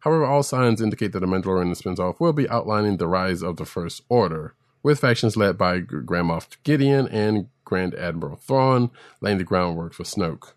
However, 0.00 0.24
all 0.24 0.42
signs 0.42 0.80
indicate 0.80 1.12
that 1.12 1.20
the 1.20 1.26
Mandalorian 1.26 1.76
spins 1.76 2.00
off 2.00 2.20
will 2.20 2.32
be 2.32 2.48
outlining 2.48 2.96
the 2.96 3.08
rise 3.08 3.42
of 3.42 3.56
the 3.56 3.66
First 3.66 4.02
Order, 4.08 4.54
with 4.82 5.00
factions 5.00 5.36
led 5.36 5.58
by 5.58 5.78
Grand 5.78 6.28
Moff 6.28 6.56
Gideon 6.64 7.06
and 7.08 7.48
Grand 7.64 7.94
Admiral 7.94 8.36
Thrawn 8.36 8.90
laying 9.20 9.38
the 9.38 9.44
groundwork 9.44 9.92
for 9.92 10.04
Snoke. 10.04 10.52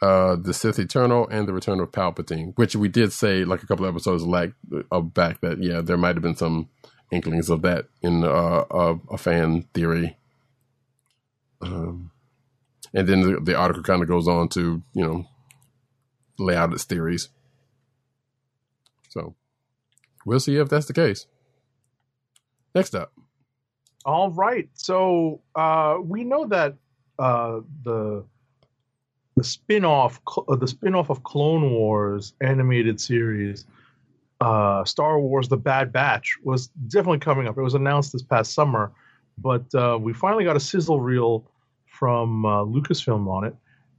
Uh, 0.00 0.36
the 0.36 0.52
Sith 0.52 0.78
Eternal 0.78 1.26
and 1.28 1.48
the 1.48 1.52
Return 1.52 1.80
of 1.80 1.90
Palpatine, 1.90 2.52
which 2.56 2.76
we 2.76 2.86
did 2.86 3.12
say 3.12 3.44
like 3.44 3.62
a 3.62 3.66
couple 3.66 3.86
episodes 3.86 4.24
like, 4.24 4.52
uh, 4.92 5.00
back 5.00 5.40
that 5.40 5.62
yeah 5.62 5.80
there 5.80 5.96
might 5.96 6.16
have 6.16 6.22
been 6.22 6.36
some 6.36 6.68
inklings 7.10 7.48
of 7.48 7.62
that 7.62 7.86
in 8.02 8.22
uh, 8.22 8.64
a, 8.70 8.98
a 9.10 9.18
fan 9.18 9.62
theory. 9.72 10.16
Um, 11.62 12.10
and 12.92 13.08
then 13.08 13.22
the, 13.22 13.40
the 13.40 13.56
article 13.56 13.82
kind 13.82 14.02
of 14.02 14.08
goes 14.08 14.28
on 14.28 14.48
to 14.50 14.82
you 14.92 15.04
know 15.04 15.26
lay 16.38 16.56
out 16.56 16.72
its 16.72 16.84
theories. 16.84 17.28
So 19.08 19.34
we'll 20.24 20.40
see 20.40 20.56
if 20.56 20.68
that's 20.68 20.86
the 20.86 20.92
case. 20.92 21.26
Next 22.74 22.94
up. 22.94 23.12
All 24.04 24.30
right. 24.30 24.68
So 24.74 25.40
uh, 25.54 25.98
we 26.02 26.24
know 26.24 26.46
that 26.46 26.74
uh, 27.18 27.60
the 27.84 28.24
the 29.36 29.44
spin-off 29.44 30.20
uh, 30.48 30.56
the 30.56 30.68
spin-off 30.68 31.10
of 31.10 31.22
Clone 31.22 31.70
Wars 31.72 32.34
animated 32.40 33.00
series 33.00 33.66
uh, 34.40 34.84
Star 34.84 35.18
Wars 35.20 35.48
The 35.48 35.56
Bad 35.56 35.92
Batch 35.92 36.38
was 36.42 36.68
definitely 36.88 37.18
coming 37.18 37.48
up. 37.48 37.56
It 37.56 37.62
was 37.62 37.74
announced 37.74 38.12
this 38.12 38.22
past 38.22 38.52
summer, 38.52 38.92
but 39.38 39.74
uh, 39.74 39.98
we 40.00 40.12
finally 40.12 40.44
got 40.44 40.56
a 40.56 40.60
sizzle 40.60 41.00
reel 41.00 41.50
from 41.86 42.44
uh, 42.44 42.64
Lucasfilm 42.64 43.26
on 43.28 43.44
it. 43.44 43.56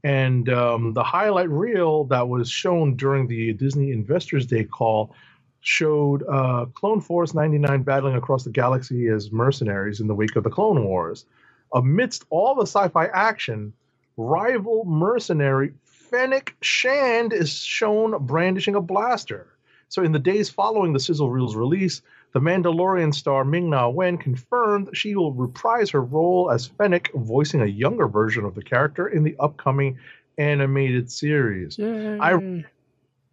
And 0.07 0.47
um, 0.47 0.93
the 0.93 1.03
highlight 1.03 1.49
reel 1.49 2.05
that 2.05 2.29
was 2.29 2.49
shown 2.49 2.95
during 2.95 3.27
the 3.27 3.51
Disney 3.51 3.91
Investors 3.91 4.45
Day 4.45 4.63
call 4.63 5.13
showed 5.59 6.23
uh, 6.29 6.67
Clone 6.75 7.01
Force 7.01 7.33
99 7.33 7.83
battling 7.83 8.15
across 8.15 8.45
the 8.45 8.49
galaxy 8.49 9.09
as 9.09 9.33
mercenaries 9.33 9.99
in 9.99 10.07
the 10.07 10.15
wake 10.15 10.37
of 10.37 10.45
the 10.45 10.49
Clone 10.49 10.85
Wars. 10.85 11.25
Amidst 11.73 12.23
all 12.29 12.55
the 12.55 12.61
sci 12.61 12.87
fi 12.87 13.07
action, 13.07 13.73
rival 14.15 14.85
mercenary 14.85 15.73
Fennec 15.83 16.55
Shand 16.61 17.33
is 17.33 17.53
shown 17.53 18.25
brandishing 18.25 18.75
a 18.75 18.81
blaster. 18.81 19.47
So, 19.89 20.03
in 20.03 20.13
the 20.13 20.19
days 20.19 20.49
following 20.49 20.93
the 20.93 21.01
sizzle 21.01 21.29
reel's 21.29 21.57
release, 21.57 22.01
the 22.33 22.39
Mandalorian 22.39 23.13
star 23.13 23.43
Ming 23.43 23.69
Na 23.69 23.89
Wen 23.89 24.17
confirmed 24.17 24.89
she 24.93 25.15
will 25.15 25.33
reprise 25.33 25.89
her 25.91 26.01
role 26.03 26.51
as 26.51 26.67
Fennec, 26.67 27.11
voicing 27.13 27.61
a 27.61 27.65
younger 27.65 28.07
version 28.07 28.45
of 28.45 28.55
the 28.55 28.61
character 28.61 29.07
in 29.07 29.23
the 29.23 29.35
upcoming 29.39 29.97
animated 30.37 31.11
series. 31.11 31.77
Yay. 31.77 32.19
I 32.19 32.63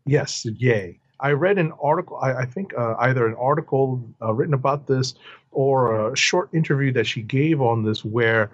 yes, 0.07 0.45
yay. 0.45 0.99
I 1.21 1.31
read 1.33 1.59
an 1.59 1.73
article, 1.83 2.19
I, 2.19 2.33
I 2.43 2.45
think 2.47 2.75
uh, 2.77 2.97
either 2.99 3.27
an 3.27 3.35
article 3.35 4.03
uh, 4.21 4.33
written 4.33 4.55
about 4.55 4.87
this 4.87 5.15
or 5.53 6.11
a 6.11 6.17
short 6.17 6.53
interview 6.53 6.93
that 6.93 7.07
she 7.07 7.23
gave 7.23 7.61
on 7.61 7.85
this 7.85 8.05
where 8.05 8.51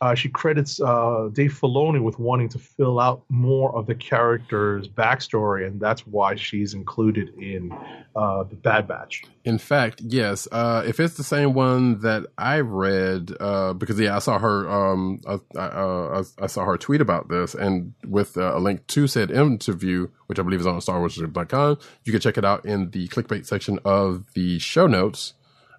uh, 0.00 0.14
she 0.14 0.30
credits 0.30 0.80
uh, 0.80 1.28
Dave 1.32 1.52
Filoni 1.52 2.02
with 2.02 2.18
wanting 2.18 2.48
to 2.48 2.58
fill 2.58 2.98
out 2.98 3.22
more 3.28 3.76
of 3.76 3.86
the 3.86 3.94
character's 3.94 4.88
backstory, 4.88 5.66
and 5.66 5.78
that's 5.78 6.06
why 6.06 6.36
she's 6.36 6.72
included 6.72 7.28
in 7.38 7.70
uh, 8.16 8.44
the 8.44 8.56
Bad 8.56 8.88
Batch. 8.88 9.24
In 9.44 9.58
fact, 9.58 10.00
yes. 10.02 10.48
Uh, 10.50 10.82
if 10.86 11.00
it's 11.00 11.18
the 11.18 11.22
same 11.22 11.52
one 11.52 12.00
that 12.00 12.24
I 12.38 12.60
read, 12.60 13.32
uh, 13.40 13.74
because 13.74 14.00
yeah, 14.00 14.16
I 14.16 14.20
saw 14.20 14.38
her. 14.38 14.70
Um, 14.70 15.20
I, 15.26 15.38
I, 15.58 16.22
I, 16.40 16.46
saw 16.46 16.64
her 16.64 16.78
tweet 16.78 17.02
about 17.02 17.28
this, 17.28 17.54
and 17.54 17.92
with 18.06 18.38
uh, 18.38 18.56
a 18.56 18.58
link 18.58 18.86
to 18.88 19.06
said 19.06 19.30
interview, 19.30 20.08
which 20.28 20.38
I 20.38 20.42
believe 20.42 20.60
is 20.60 20.66
on 20.66 20.80
StarWars.com, 20.80 21.78
you 22.04 22.12
can 22.12 22.22
check 22.22 22.38
it 22.38 22.44
out 22.44 22.64
in 22.64 22.90
the 22.90 23.06
clickbait 23.08 23.44
section 23.44 23.78
of 23.84 24.32
the 24.32 24.58
show 24.60 24.86
notes. 24.86 25.34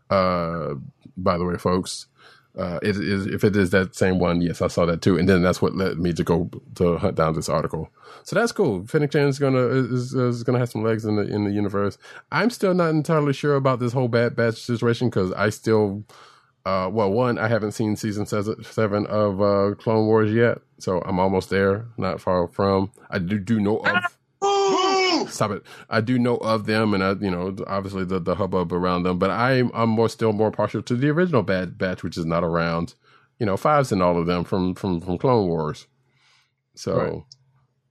by 0.09 1.37
the 1.37 1.45
way, 1.45 1.57
folks, 1.57 2.05
uh, 2.57 2.79
it 2.81 2.97
is 2.97 3.27
if 3.27 3.43
it 3.43 3.55
is 3.55 3.69
that 3.69 3.95
same 3.95 4.19
one, 4.19 4.41
yes, 4.41 4.61
I 4.61 4.67
saw 4.67 4.85
that 4.85 5.01
too, 5.01 5.17
and 5.17 5.27
then 5.27 5.41
that's 5.41 5.61
what 5.61 5.75
led 5.75 5.97
me 5.97 6.11
to 6.13 6.23
go 6.23 6.49
to 6.75 6.97
hunt 6.97 7.15
down 7.15 7.33
this 7.33 7.47
article. 7.47 7.89
So 8.23 8.35
that's 8.35 8.51
cool. 8.51 8.85
Fennec 8.87 9.13
Shand 9.13 9.29
is 9.29 9.39
gonna 9.39 9.67
is, 9.67 10.13
is 10.13 10.43
gonna 10.43 10.59
have 10.59 10.69
some 10.69 10.83
legs 10.83 11.05
in 11.05 11.15
the 11.15 11.23
in 11.23 11.45
the 11.45 11.51
universe. 11.51 11.97
I'm 12.31 12.49
still 12.49 12.73
not 12.73 12.89
entirely 12.89 13.33
sure 13.33 13.55
about 13.55 13.79
this 13.79 13.93
whole 13.93 14.09
Bad 14.09 14.35
Batch 14.35 14.57
situation 14.57 15.09
because 15.09 15.31
I 15.31 15.49
still, 15.49 16.03
uh, 16.65 16.89
well, 16.91 17.09
one, 17.11 17.37
I 17.37 17.47
haven't 17.47 17.71
seen 17.71 17.95
season 17.95 18.25
seven 18.25 19.05
of 19.07 19.41
uh, 19.41 19.75
Clone 19.75 20.07
Wars 20.07 20.33
yet, 20.33 20.59
so 20.77 21.01
I'm 21.01 21.19
almost 21.19 21.49
there, 21.49 21.85
not 21.97 22.19
far 22.19 22.47
from. 22.49 22.91
I 23.09 23.19
do 23.19 23.39
do 23.39 23.61
know 23.61 23.77
of. 23.77 24.17
Stop 25.31 25.51
it. 25.51 25.63
I 25.89 26.01
do 26.01 26.19
know 26.19 26.37
of 26.37 26.65
them, 26.65 26.93
and 26.93 27.03
I, 27.03 27.13
you 27.13 27.31
know, 27.31 27.55
obviously 27.67 28.05
the, 28.05 28.19
the 28.19 28.35
hubbub 28.35 28.73
around 28.73 29.03
them. 29.03 29.17
But 29.17 29.31
I'm 29.31 29.71
I'm 29.73 29.89
more 29.89 30.09
still 30.09 30.33
more 30.33 30.51
partial 30.51 30.81
to 30.83 30.95
the 30.95 31.09
original 31.09 31.43
Bad 31.43 31.77
Batch, 31.77 32.03
which 32.03 32.17
is 32.17 32.25
not 32.25 32.43
around. 32.43 32.95
You 33.39 33.45
know, 33.45 33.57
fives 33.57 33.91
and 33.91 34.03
all 34.03 34.19
of 34.19 34.27
them 34.27 34.43
from 34.43 34.75
from 34.75 35.01
from 35.01 35.17
Clone 35.17 35.47
Wars. 35.47 35.87
So, 36.75 37.25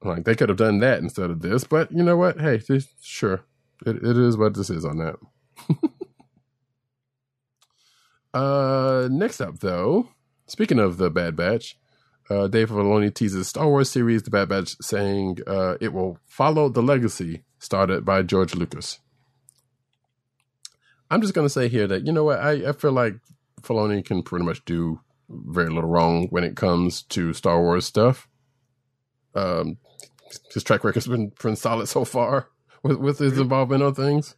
right. 0.02 0.16
like, 0.16 0.24
they 0.24 0.34
could 0.34 0.48
have 0.48 0.58
done 0.58 0.78
that 0.80 1.00
instead 1.00 1.30
of 1.30 1.42
this. 1.42 1.64
But 1.64 1.92
you 1.92 2.02
know 2.02 2.16
what? 2.16 2.40
Hey, 2.40 2.58
just, 2.58 2.88
sure, 3.04 3.44
it, 3.86 3.96
it 3.96 4.16
is 4.16 4.36
what 4.36 4.54
this 4.54 4.70
is 4.70 4.84
on 4.84 4.98
that. 4.98 5.16
uh, 8.38 9.08
next 9.10 9.40
up, 9.40 9.60
though, 9.60 10.08
speaking 10.46 10.78
of 10.78 10.96
the 10.96 11.10
Bad 11.10 11.36
Batch, 11.36 11.76
uh, 12.30 12.46
Dave 12.46 12.70
Filoni 12.70 13.12
teases 13.12 13.48
Star 13.48 13.68
Wars 13.68 13.90
series 13.90 14.22
The 14.22 14.30
Bad 14.30 14.48
Batch, 14.48 14.76
saying 14.80 15.38
uh, 15.46 15.76
it 15.80 15.92
will 15.92 16.18
follow 16.26 16.68
the 16.68 16.82
legacy 16.82 17.42
started 17.58 18.04
by 18.04 18.22
George 18.22 18.54
Lucas. 18.54 19.00
I'm 21.10 21.20
just 21.20 21.34
going 21.34 21.44
to 21.44 21.52
say 21.52 21.68
here 21.68 21.88
that, 21.88 22.06
you 22.06 22.12
know 22.12 22.24
what, 22.24 22.38
I, 22.38 22.68
I 22.68 22.72
feel 22.72 22.92
like 22.92 23.14
Filoni 23.62 24.04
can 24.04 24.22
pretty 24.22 24.44
much 24.44 24.64
do 24.64 25.00
very 25.28 25.68
little 25.68 25.90
wrong 25.90 26.28
when 26.30 26.44
it 26.44 26.56
comes 26.56 27.02
to 27.02 27.32
Star 27.32 27.60
Wars 27.60 27.84
stuff. 27.84 28.28
Um, 29.34 29.78
his 30.54 30.62
track 30.62 30.84
record's 30.84 31.08
been 31.08 31.32
pretty 31.32 31.56
solid 31.56 31.88
so 31.88 32.04
far 32.04 32.48
with, 32.82 32.98
with 32.98 33.18
his 33.18 33.38
involvement 33.38 33.82
on 33.82 33.94
things. 33.94 34.36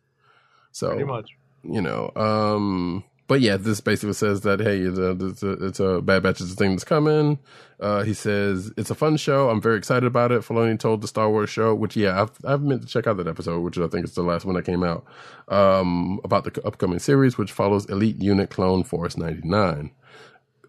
So, 0.70 0.88
pretty 0.88 1.04
much. 1.04 1.30
You 1.62 1.82
know, 1.82 2.10
um, 2.16 3.04
but 3.32 3.40
yeah, 3.40 3.56
this 3.56 3.80
basically 3.80 4.12
says 4.12 4.42
that 4.42 4.60
hey, 4.60 4.80
it's 4.80 4.98
a, 4.98 5.10
it's 5.26 5.42
a, 5.42 5.52
it's 5.52 5.80
a 5.80 6.02
Bad 6.02 6.22
Batch 6.22 6.42
is 6.42 6.52
a 6.52 6.54
thing 6.54 6.72
that's 6.72 6.84
coming. 6.84 7.38
Uh, 7.80 8.02
he 8.02 8.12
says 8.12 8.70
it's 8.76 8.90
a 8.90 8.94
fun 8.94 9.16
show. 9.16 9.48
I'm 9.48 9.58
very 9.58 9.78
excited 9.78 10.04
about 10.04 10.32
it. 10.32 10.42
Filoni 10.42 10.78
told 10.78 11.00
the 11.00 11.08
Star 11.08 11.30
Wars 11.30 11.48
show, 11.48 11.74
which 11.74 11.96
yeah, 11.96 12.20
I've 12.20 12.32
I've 12.44 12.60
meant 12.60 12.82
to 12.82 12.86
check 12.86 13.06
out 13.06 13.16
that 13.16 13.26
episode, 13.26 13.60
which 13.60 13.78
I 13.78 13.86
think 13.86 14.04
is 14.04 14.14
the 14.14 14.22
last 14.22 14.44
one 14.44 14.54
that 14.56 14.66
came 14.66 14.84
out 14.84 15.06
um, 15.48 16.20
about 16.24 16.44
the 16.44 16.66
upcoming 16.66 16.98
series, 16.98 17.38
which 17.38 17.52
follows 17.52 17.86
Elite 17.86 18.20
Unit 18.20 18.50
Clone 18.50 18.84
Force 18.84 19.16
99 19.16 19.92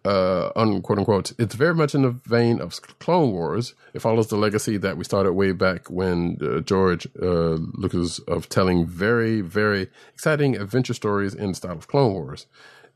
uh, 0.05 0.51
unquote 0.55 0.99
unquote, 0.99 1.31
it's 1.39 1.55
very 1.55 1.73
much 1.73 1.95
in 1.95 2.01
the 2.01 2.11
vein 2.11 2.59
of 2.59 2.81
Clone 2.99 3.31
Wars. 3.31 3.73
It 3.93 4.01
follows 4.01 4.27
the 4.27 4.35
legacy 4.35 4.77
that 4.77 4.97
we 4.97 5.03
started 5.03 5.33
way 5.33 5.53
back 5.53 5.89
when 5.89 6.37
uh, 6.41 6.59
George 6.59 7.07
uh, 7.21 7.57
Lucas 7.75 8.19
of 8.19 8.49
telling 8.49 8.85
very, 8.85 9.41
very 9.41 9.89
exciting 10.13 10.57
adventure 10.57 10.93
stories 10.93 11.33
in 11.33 11.49
the 11.49 11.55
style 11.55 11.77
of 11.77 11.87
Clone 11.87 12.13
Wars. 12.13 12.47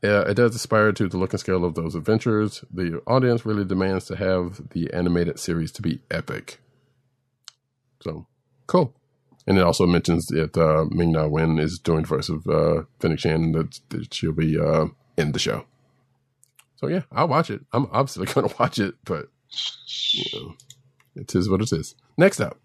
Uh, 0.04 0.24
it 0.28 0.34
does 0.34 0.54
aspire 0.54 0.92
to 0.92 1.08
the 1.08 1.16
look 1.16 1.32
and 1.32 1.40
scale 1.40 1.64
of 1.64 1.74
those 1.74 1.94
adventures. 1.94 2.64
The 2.72 3.02
audience 3.06 3.44
really 3.44 3.64
demands 3.64 4.04
to 4.06 4.16
have 4.16 4.68
the 4.70 4.92
animated 4.92 5.40
series 5.40 5.72
to 5.72 5.82
be 5.82 6.02
epic. 6.10 6.60
So, 8.02 8.26
cool. 8.66 8.94
And 9.46 9.58
it 9.58 9.64
also 9.64 9.86
mentions 9.86 10.26
that 10.26 10.56
uh, 10.56 10.84
Ming 10.90 11.12
Na 11.12 11.26
Wen 11.26 11.58
is 11.58 11.78
doing 11.78 12.04
of 12.04 12.46
uh, 12.46 12.82
Fennec 13.00 13.18
Shand, 13.18 13.54
that, 13.54 13.80
that 13.88 14.14
she'll 14.14 14.32
be 14.32 14.58
uh, 14.58 14.88
in 15.16 15.32
the 15.32 15.38
show. 15.38 15.64
So 16.78 16.88
yeah, 16.88 17.02
I'll 17.12 17.28
watch 17.28 17.50
it. 17.50 17.60
I'm 17.72 17.86
obviously 17.92 18.26
going 18.34 18.48
to 18.48 18.56
watch 18.58 18.78
it, 18.78 18.94
but 19.04 19.28
you 20.12 20.24
know, 20.40 20.54
it 21.16 21.34
is 21.34 21.48
what 21.48 21.60
it 21.60 21.72
is. 21.72 21.94
Next 22.16 22.40
up. 22.40 22.58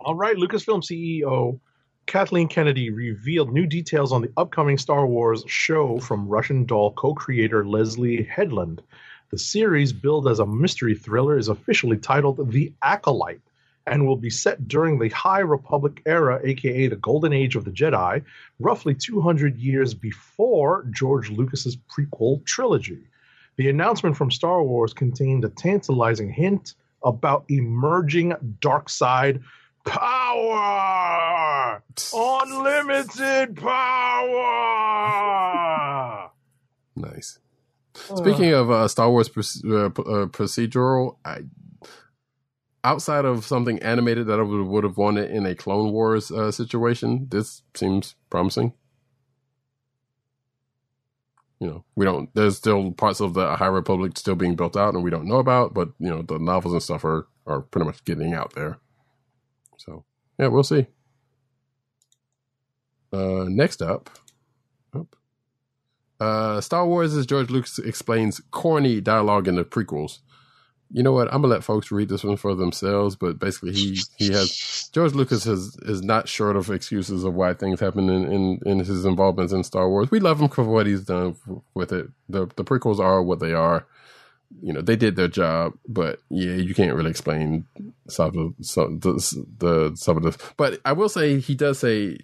All 0.00 0.14
right, 0.14 0.36
Lucasfilm 0.36 0.82
CEO 0.82 1.60
Kathleen 2.06 2.48
Kennedy 2.48 2.90
revealed 2.90 3.52
new 3.52 3.66
details 3.66 4.12
on 4.12 4.22
the 4.22 4.32
upcoming 4.36 4.76
Star 4.76 5.06
Wars 5.06 5.44
show 5.46 5.98
from 5.98 6.28
Russian 6.28 6.66
doll 6.66 6.92
co-creator 6.92 7.66
Leslie 7.66 8.24
Headland. 8.24 8.82
The 9.30 9.38
series, 9.38 9.92
billed 9.92 10.28
as 10.28 10.38
a 10.38 10.46
mystery 10.46 10.94
thriller, 10.94 11.38
is 11.38 11.48
officially 11.48 11.96
titled 11.96 12.50
The 12.50 12.72
Acolyte 12.82 13.40
and 13.86 14.06
will 14.06 14.16
be 14.16 14.30
set 14.30 14.68
during 14.68 14.98
the 14.98 15.08
High 15.08 15.40
Republic 15.40 16.02
era, 16.06 16.40
aka 16.44 16.88
the 16.88 16.96
Golden 16.96 17.32
Age 17.32 17.56
of 17.56 17.64
the 17.64 17.70
Jedi, 17.70 18.22
roughly 18.58 18.94
200 18.94 19.56
years 19.58 19.94
before 19.94 20.86
George 20.90 21.30
Lucas's 21.30 21.76
prequel 21.76 22.44
trilogy. 22.44 23.00
The 23.56 23.68
announcement 23.68 24.16
from 24.16 24.30
Star 24.30 24.62
Wars 24.62 24.94
contained 24.94 25.44
a 25.44 25.48
tantalizing 25.48 26.32
hint 26.32 26.74
about 27.04 27.44
emerging 27.48 28.34
dark 28.60 28.88
side 28.88 29.42
power, 29.84 31.82
unlimited 32.14 33.56
power. 33.56 34.68
Nice. 36.94 37.38
Speaking 37.94 38.52
of 38.52 38.70
uh, 38.70 38.86
Star 38.86 39.10
Wars 39.10 39.28
proce- 39.28 39.64
uh, 39.64 39.86
uh, 39.86 40.26
procedural, 40.26 41.16
I, 41.24 41.40
outside 42.84 43.24
of 43.24 43.44
something 43.44 43.78
animated 43.80 44.26
that 44.26 44.38
I 44.40 44.42
would, 44.42 44.66
would 44.66 44.84
have 44.84 44.96
wanted 44.96 45.30
in 45.30 45.46
a 45.46 45.54
Clone 45.54 45.92
Wars 45.92 46.30
uh, 46.30 46.50
situation, 46.50 47.28
this 47.30 47.62
seems 47.74 48.14
promising. 48.30 48.72
You 51.60 51.68
know, 51.68 51.84
we 51.94 52.04
don't. 52.04 52.28
There's 52.34 52.56
still 52.56 52.90
parts 52.92 53.20
of 53.20 53.34
the 53.34 53.54
High 53.56 53.66
Republic 53.66 54.18
still 54.18 54.34
being 54.34 54.56
built 54.56 54.76
out, 54.76 54.94
and 54.94 55.04
we 55.04 55.10
don't 55.10 55.28
know 55.28 55.36
about. 55.36 55.74
But 55.74 55.90
you 56.00 56.10
know, 56.10 56.22
the 56.22 56.38
novels 56.38 56.74
and 56.74 56.82
stuff 56.82 57.04
are 57.04 57.28
are 57.46 57.60
pretty 57.60 57.86
much 57.86 58.04
getting 58.04 58.34
out 58.34 58.54
there. 58.54 58.78
So 59.76 60.04
yeah, 60.38 60.48
we'll 60.48 60.64
see. 60.64 60.86
Uh, 63.12 63.44
next 63.48 63.80
up. 63.80 64.10
Uh, 66.22 66.60
Star 66.60 66.86
Wars, 66.86 67.16
as 67.16 67.26
George 67.26 67.50
Lucas 67.50 67.80
explains, 67.80 68.40
corny 68.52 69.00
dialogue 69.00 69.48
in 69.48 69.56
the 69.56 69.64
prequels. 69.64 70.20
You 70.92 71.02
know 71.02 71.12
what? 71.12 71.28
I'm 71.28 71.40
gonna 71.40 71.54
let 71.54 71.64
folks 71.64 71.90
read 71.90 72.10
this 72.10 72.22
one 72.22 72.36
for 72.36 72.54
themselves. 72.54 73.16
But 73.16 73.38
basically, 73.38 73.72
he 73.72 73.98
he 74.16 74.30
has 74.32 74.90
George 74.92 75.14
Lucas 75.14 75.44
has 75.44 75.76
is 75.82 76.02
not 76.02 76.28
short 76.28 76.56
of 76.56 76.70
excuses 76.70 77.24
of 77.24 77.34
why 77.34 77.54
things 77.54 77.80
happen 77.80 78.10
in, 78.10 78.30
in 78.30 78.60
in 78.66 78.78
his 78.80 79.04
involvements 79.04 79.52
in 79.52 79.64
Star 79.64 79.88
Wars. 79.88 80.10
We 80.10 80.20
love 80.20 80.40
him 80.40 80.48
for 80.48 80.64
what 80.64 80.86
he's 80.86 81.04
done 81.04 81.36
with 81.74 81.92
it. 81.92 82.08
The 82.28 82.46
the 82.56 82.64
prequels 82.64 82.98
are 82.98 83.22
what 83.22 83.40
they 83.40 83.54
are. 83.54 83.86
You 84.60 84.74
know, 84.74 84.82
they 84.82 84.96
did 84.96 85.16
their 85.16 85.28
job, 85.28 85.72
but 85.88 86.18
yeah, 86.28 86.52
you 86.56 86.74
can't 86.74 86.94
really 86.94 87.10
explain 87.10 87.64
some 88.08 88.36
of 88.36 88.66
some, 88.66 89.00
the, 89.00 89.14
the 89.58 89.92
some 89.96 90.18
of 90.18 90.22
the. 90.24 90.52
But 90.58 90.78
I 90.84 90.92
will 90.92 91.08
say 91.08 91.40
he 91.40 91.54
does 91.54 91.78
say 91.78 92.18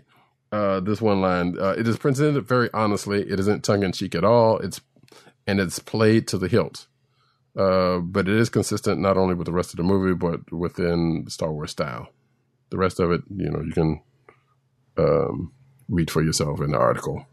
uh, 0.52 0.80
this 0.80 1.00
one 1.00 1.22
line. 1.22 1.56
Uh, 1.58 1.74
it 1.78 1.88
is 1.88 1.97
presented 1.97 2.47
very 2.47 2.68
honestly. 2.74 3.22
It 3.22 3.40
isn't 3.40 3.64
tongue 3.64 3.82
in 3.82 3.92
cheek 3.92 4.14
at 4.14 4.24
all. 4.24 4.58
It's 4.58 4.82
and 5.47 5.58
it's 5.58 5.78
played 5.78 6.28
to 6.28 6.38
the 6.38 6.48
hilt. 6.48 6.88
Uh, 7.59 7.99
but 8.01 8.28
it 8.28 8.37
is 8.37 8.51
consistent 8.51 9.01
not 9.01 9.19
only 9.19 9.35
with 9.35 9.47
the 9.47 9.53
rest 9.53 9.73
of 9.73 9.78
the 9.78 9.85
movie, 9.85 10.15
but 10.15 10.53
within 10.53 11.27
Star 11.28 11.53
Wars 11.53 11.73
style. 11.73 12.11
The 12.70 12.78
rest 12.78 13.01
of 13.01 13.12
it, 13.12 13.23
you 13.35 13.51
know, 13.51 13.62
you 13.62 13.73
can 13.73 14.03
um, 14.99 15.53
read 15.89 16.11
for 16.11 16.23
yourself 16.23 16.61
in 16.61 16.73
the 16.73 16.78
article. 16.78 17.27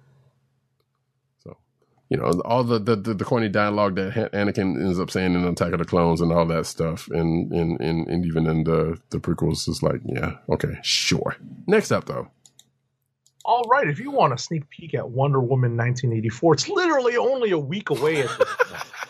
So, 1.39 1.57
you 2.09 2.17
know, 2.17 2.41
all 2.45 2.63
the 2.63 2.79
the, 2.79 2.95
the, 2.97 3.13
the 3.15 3.25
corny 3.25 3.49
dialogue 3.49 3.95
that 3.97 4.13
Han- 4.13 4.29
Anakin 4.29 4.81
ends 4.81 4.99
up 4.99 5.11
saying 5.11 5.35
in 5.35 5.45
Attack 5.45 5.73
of 5.73 5.79
the 5.79 5.85
Clones 5.85 6.21
and 6.21 6.31
all 6.33 6.45
that 6.47 6.67
stuff, 6.67 7.09
and 7.11 7.53
in, 7.53 7.77
in, 7.81 8.05
and 8.09 8.25
even 8.25 8.47
in 8.47 8.65
the 8.65 8.99
the 9.11 9.19
prequels, 9.19 9.69
is 9.69 9.83
like, 9.83 10.01
yeah, 10.05 10.37
okay, 10.49 10.77
sure. 10.83 11.37
Next 11.67 11.91
up, 11.91 12.05
though, 12.05 12.27
All 13.45 13.63
right, 13.65 13.89
if 13.89 13.99
you 13.99 14.11
want 14.11 14.33
a 14.33 14.39
sneak 14.39 14.69
peek 14.71 14.95
at 14.95 15.09
Wonder 15.09 15.41
Woman 15.41 15.77
1984, 15.77 16.55
it's 16.55 16.69
literally 16.69 17.17
only 17.17 17.51
a 17.51 17.59
week 17.59 17.91
away 17.91 18.23
at 18.23 18.37
this 18.37 18.53
point. 18.69 18.85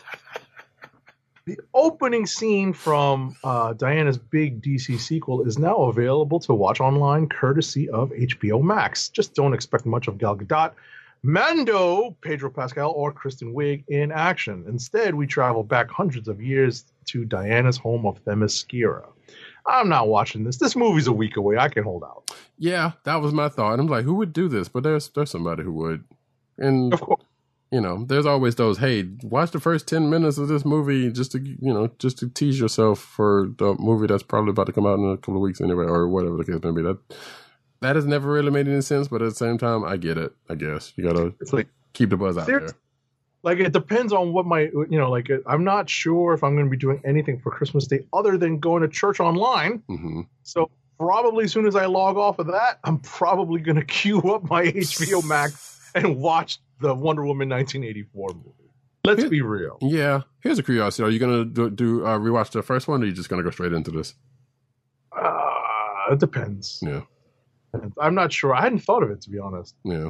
The 1.45 1.59
opening 1.75 2.25
scene 2.25 2.73
from 2.73 3.35
uh, 3.43 3.73
Diana's 3.73 4.17
big 4.17 4.63
DC 4.63 4.99
sequel 4.99 5.45
is 5.45 5.59
now 5.59 5.75
available 5.83 6.39
to 6.39 6.55
watch 6.55 6.79
online 6.79 7.29
courtesy 7.29 7.87
of 7.89 8.09
HBO 8.09 8.63
Max. 8.63 9.09
Just 9.09 9.35
don't 9.35 9.53
expect 9.53 9.85
much 9.85 10.07
of 10.07 10.17
Gal 10.17 10.35
Gadot, 10.35 10.71
Mando, 11.21 12.17
Pedro 12.21 12.49
Pascal, 12.49 12.93
or 12.93 13.11
Kristen 13.11 13.53
Wiig 13.53 13.83
in 13.87 14.11
action. 14.11 14.65
Instead, 14.67 15.13
we 15.13 15.27
travel 15.27 15.61
back 15.61 15.87
hundreds 15.91 16.27
of 16.27 16.41
years 16.41 16.85
to 17.05 17.25
Diana's 17.25 17.77
home 17.77 18.07
of 18.07 18.23
Themyscira. 18.25 19.05
I'm 19.67 19.87
not 19.87 20.07
watching 20.07 20.45
this. 20.45 20.57
This 20.57 20.75
movie's 20.75 21.05
a 21.05 21.13
week 21.13 21.37
away. 21.37 21.57
I 21.57 21.69
can 21.69 21.83
hold 21.83 22.03
out. 22.03 22.31
yeah, 22.57 22.93
that 23.03 23.21
was 23.21 23.33
my 23.33 23.49
thought. 23.49 23.79
I'm 23.79 23.85
like, 23.85 24.03
who 24.03 24.15
would 24.15 24.33
do 24.33 24.47
this? 24.47 24.67
But 24.67 24.81
there's 24.81 25.09
there's 25.09 25.29
somebody 25.29 25.61
who 25.61 25.73
would, 25.73 26.03
and 26.57 26.91
Of 26.91 27.01
course. 27.01 27.24
You 27.75 27.81
know, 27.81 28.05
there's 28.07 28.25
always 28.25 28.55
those. 28.55 28.77
Hey, 28.77 29.03
watch 29.23 29.51
the 29.51 29.59
first 29.59 29.87
ten 29.87 30.09
minutes 30.09 30.37
of 30.37 30.47
this 30.47 30.63
movie 30.63 31.11
just 31.11 31.33
to 31.33 31.39
you 31.39 31.73
know 31.73 31.89
just 31.99 32.17
to 32.19 32.29
tease 32.29 32.57
yourself 32.59 32.99
for 32.99 33.49
the 33.57 33.75
movie 33.79 34.07
that's 34.07 34.23
probably 34.23 34.51
about 34.51 34.67
to 34.67 34.71
come 34.77 34.85
out 34.85 34.97
in 34.97 35.05
a 35.11 35.17
couple 35.17 35.35
of 35.35 35.41
weeks 35.41 35.59
anyway, 35.61 35.85
or 35.85 36.07
whatever 36.07 36.37
the 36.37 36.45
case 36.45 36.63
may 36.63 36.71
be. 36.71 36.81
That 36.81 36.97
that 37.81 37.95
has 37.97 38.05
never 38.05 38.31
really 38.31 38.51
made 38.51 38.67
any 38.67 38.81
sense, 38.81 39.09
but 39.09 39.21
at 39.21 39.29
the 39.29 39.35
same 39.35 39.57
time, 39.57 39.83
I 39.83 39.97
get 39.97 40.17
it. 40.17 40.31
I 40.49 40.55
guess 40.55 40.93
you 40.95 41.03
gotta 41.03 41.33
It's 41.41 41.51
like 41.53 41.67
keep 41.93 42.09
the 42.11 42.17
buzz 42.17 42.37
out 42.37 42.47
there. 42.47 42.69
like 43.43 43.59
it 43.59 43.73
depends 43.73 44.11
on 44.13 44.33
what 44.33 44.45
my 44.45 44.61
you 44.89 44.97
know 44.99 45.09
like 45.11 45.29
i'm 45.47 45.63
not 45.63 45.89
sure 45.89 46.33
if 46.33 46.43
i'm 46.43 46.55
going 46.55 46.65
to 46.65 46.69
be 46.69 46.77
doing 46.77 46.99
anything 47.05 47.39
for 47.39 47.51
christmas 47.51 47.87
day 47.87 47.99
other 48.11 48.37
than 48.37 48.59
going 48.59 48.81
to 48.81 48.87
church 48.87 49.19
online 49.19 49.83
hmm 49.87 50.21
so 50.43 50.69
probably 50.97 51.45
as 51.45 51.51
soon 51.51 51.65
as 51.67 51.75
i 51.75 51.85
log 51.85 52.17
off 52.17 52.39
of 52.39 52.47
that 52.47 52.79
i'm 52.85 52.97
probably 52.99 53.59
going 53.61 53.75
to 53.83 53.85
queue 53.85 54.19
up 54.33 54.43
my 54.49 54.65
hbo 54.65 55.23
max 55.25 55.74
and 55.95 56.17
watch 56.17 56.59
the 56.81 56.93
wonder 56.93 57.25
woman 57.25 57.49
1984 57.49 58.29
movie 58.33 58.49
let's 59.05 59.23
be 59.25 59.41
real 59.41 59.77
Yeah. 59.81 60.21
Here's 60.41 60.59
a 60.59 60.63
curiosity: 60.63 61.03
Are 61.03 61.09
you 61.09 61.19
gonna 61.19 61.45
do, 61.45 61.69
do 61.71 62.05
uh, 62.05 62.17
rewatch 62.19 62.51
the 62.51 62.61
first 62.61 62.87
one, 62.87 63.01
or 63.01 63.03
are 63.03 63.07
you 63.07 63.13
just 63.13 63.29
gonna 63.29 63.41
go 63.43 63.49
straight 63.51 63.73
into 63.73 63.89
this? 63.91 64.13
uh, 65.11 66.11
it 66.11 66.19
depends 66.19 66.79
Yeah. 66.83 67.01
i'm 67.99 68.15
not 68.15 68.31
sure 68.31 68.53
i 68.53 68.61
hadn't 68.61 68.79
thought 68.79 69.03
of 69.03 69.11
it 69.11 69.21
to 69.21 69.29
be 69.29 69.39
honest 69.39 69.75
Yeah. 69.83 70.09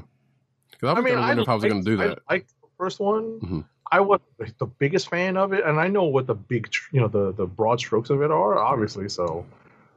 Because 0.71 0.89
I 0.89 0.99
was 0.99 1.05
gonna 1.11 1.21
wonder 1.21 1.41
if 1.43 1.49
I 1.49 1.55
was 1.55 1.63
gonna 1.63 1.83
do 1.83 1.95
that. 1.97 2.19
I 2.29 2.33
liked 2.33 2.49
the 2.61 2.67
first 2.77 2.99
one. 2.99 3.39
Mhm. 3.39 3.65
I 3.93 4.01
was 4.01 4.19
the 4.57 4.65
biggest 4.65 5.07
fan 5.09 5.37
of 5.37 5.53
it, 5.53 5.63
and 5.63 5.79
I 5.79 5.87
know 5.87 6.03
what 6.03 6.27
the 6.27 6.33
big, 6.35 6.67
you 6.91 6.99
know, 6.99 7.07
the 7.07 7.31
the 7.31 7.45
broad 7.45 7.79
strokes 7.79 8.09
of 8.09 8.21
it 8.21 8.29
are, 8.29 8.57
obviously. 8.57 9.07
So, 9.07 9.45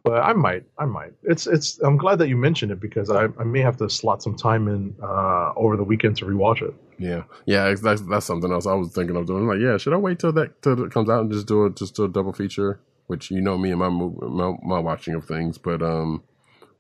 but 0.05 0.23
I 0.23 0.33
might, 0.33 0.65
I 0.79 0.85
might. 0.85 1.13
It's 1.23 1.47
it's. 1.47 1.79
I'm 1.81 1.97
glad 1.97 2.19
that 2.21 2.29
you 2.29 2.37
mentioned 2.37 2.73
it 2.73 2.81
because 2.81 3.11
I, 3.11 3.25
I 3.39 3.45
may 3.45 3.61
have 3.61 3.77
to 3.79 3.91
slot 3.91 4.23
some 4.23 4.37
time 4.37 4.69
in 4.69 4.95
uh, 5.03 5.53
over 5.57 5.77
the 5.77 5.85
weekend 5.85 6.17
to 6.19 6.25
rewatch 6.25 6.63
it. 6.63 6.75
Yeah, 6.99 7.25
yeah, 7.47 7.75
that's 7.81 8.01
that's 8.03 8.27
something 8.27 8.51
else 8.51 8.67
I 8.67 8.75
was 8.75 8.93
thinking 8.93 9.17
of 9.17 9.27
doing. 9.27 9.47
Like, 9.47 9.61
yeah, 9.61 9.77
should 9.77 9.93
I 9.93 9.97
wait 9.97 10.19
till 10.19 10.33
that 10.33 10.63
till 10.63 10.83
it 10.85 10.93
comes 10.93 11.09
out 11.09 11.21
and 11.21 11.33
just 11.33 11.47
do 11.47 11.67
it, 11.67 11.77
just 11.77 11.95
do 11.95 12.05
a 12.05 12.09
double 12.09 12.33
feature? 12.33 12.81
Which 13.07 13.31
you 13.31 13.41
know 13.41 13.57
me 13.57 13.71
and 13.71 13.79
my 13.79 13.89
my, 13.89 14.57
my 14.63 14.79
watching 14.79 15.15
of 15.15 15.25
things, 15.25 15.59
but 15.59 15.83
um, 15.83 16.23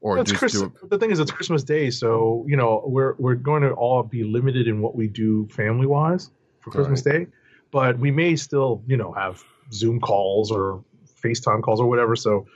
or 0.00 0.18
It's 0.18 0.30
just 0.30 0.38
Chris, 0.38 0.52
do 0.52 0.64
it. 0.66 0.90
the 0.90 0.98
thing 0.98 1.10
is, 1.10 1.18
it's 1.18 1.30
Christmas 1.30 1.62
Day, 1.64 1.90
so 1.90 2.44
you 2.48 2.56
know 2.56 2.82
we're 2.86 3.14
we're 3.18 3.34
going 3.34 3.62
to 3.62 3.70
all 3.72 4.02
be 4.02 4.24
limited 4.24 4.68
in 4.68 4.80
what 4.80 4.94
we 4.94 5.08
do 5.08 5.48
family 5.48 5.86
wise 5.86 6.30
for 6.60 6.70
Christmas 6.70 7.02
Day, 7.02 7.26
but 7.70 7.98
we 7.98 8.10
may 8.10 8.36
still 8.36 8.82
you 8.86 8.96
know 8.96 9.12
have 9.12 9.42
Zoom 9.72 10.00
calls 10.00 10.50
or 10.50 10.84
FaceTime 11.24 11.62
calls 11.62 11.80
or 11.80 11.88
whatever. 11.88 12.14
So 12.14 12.46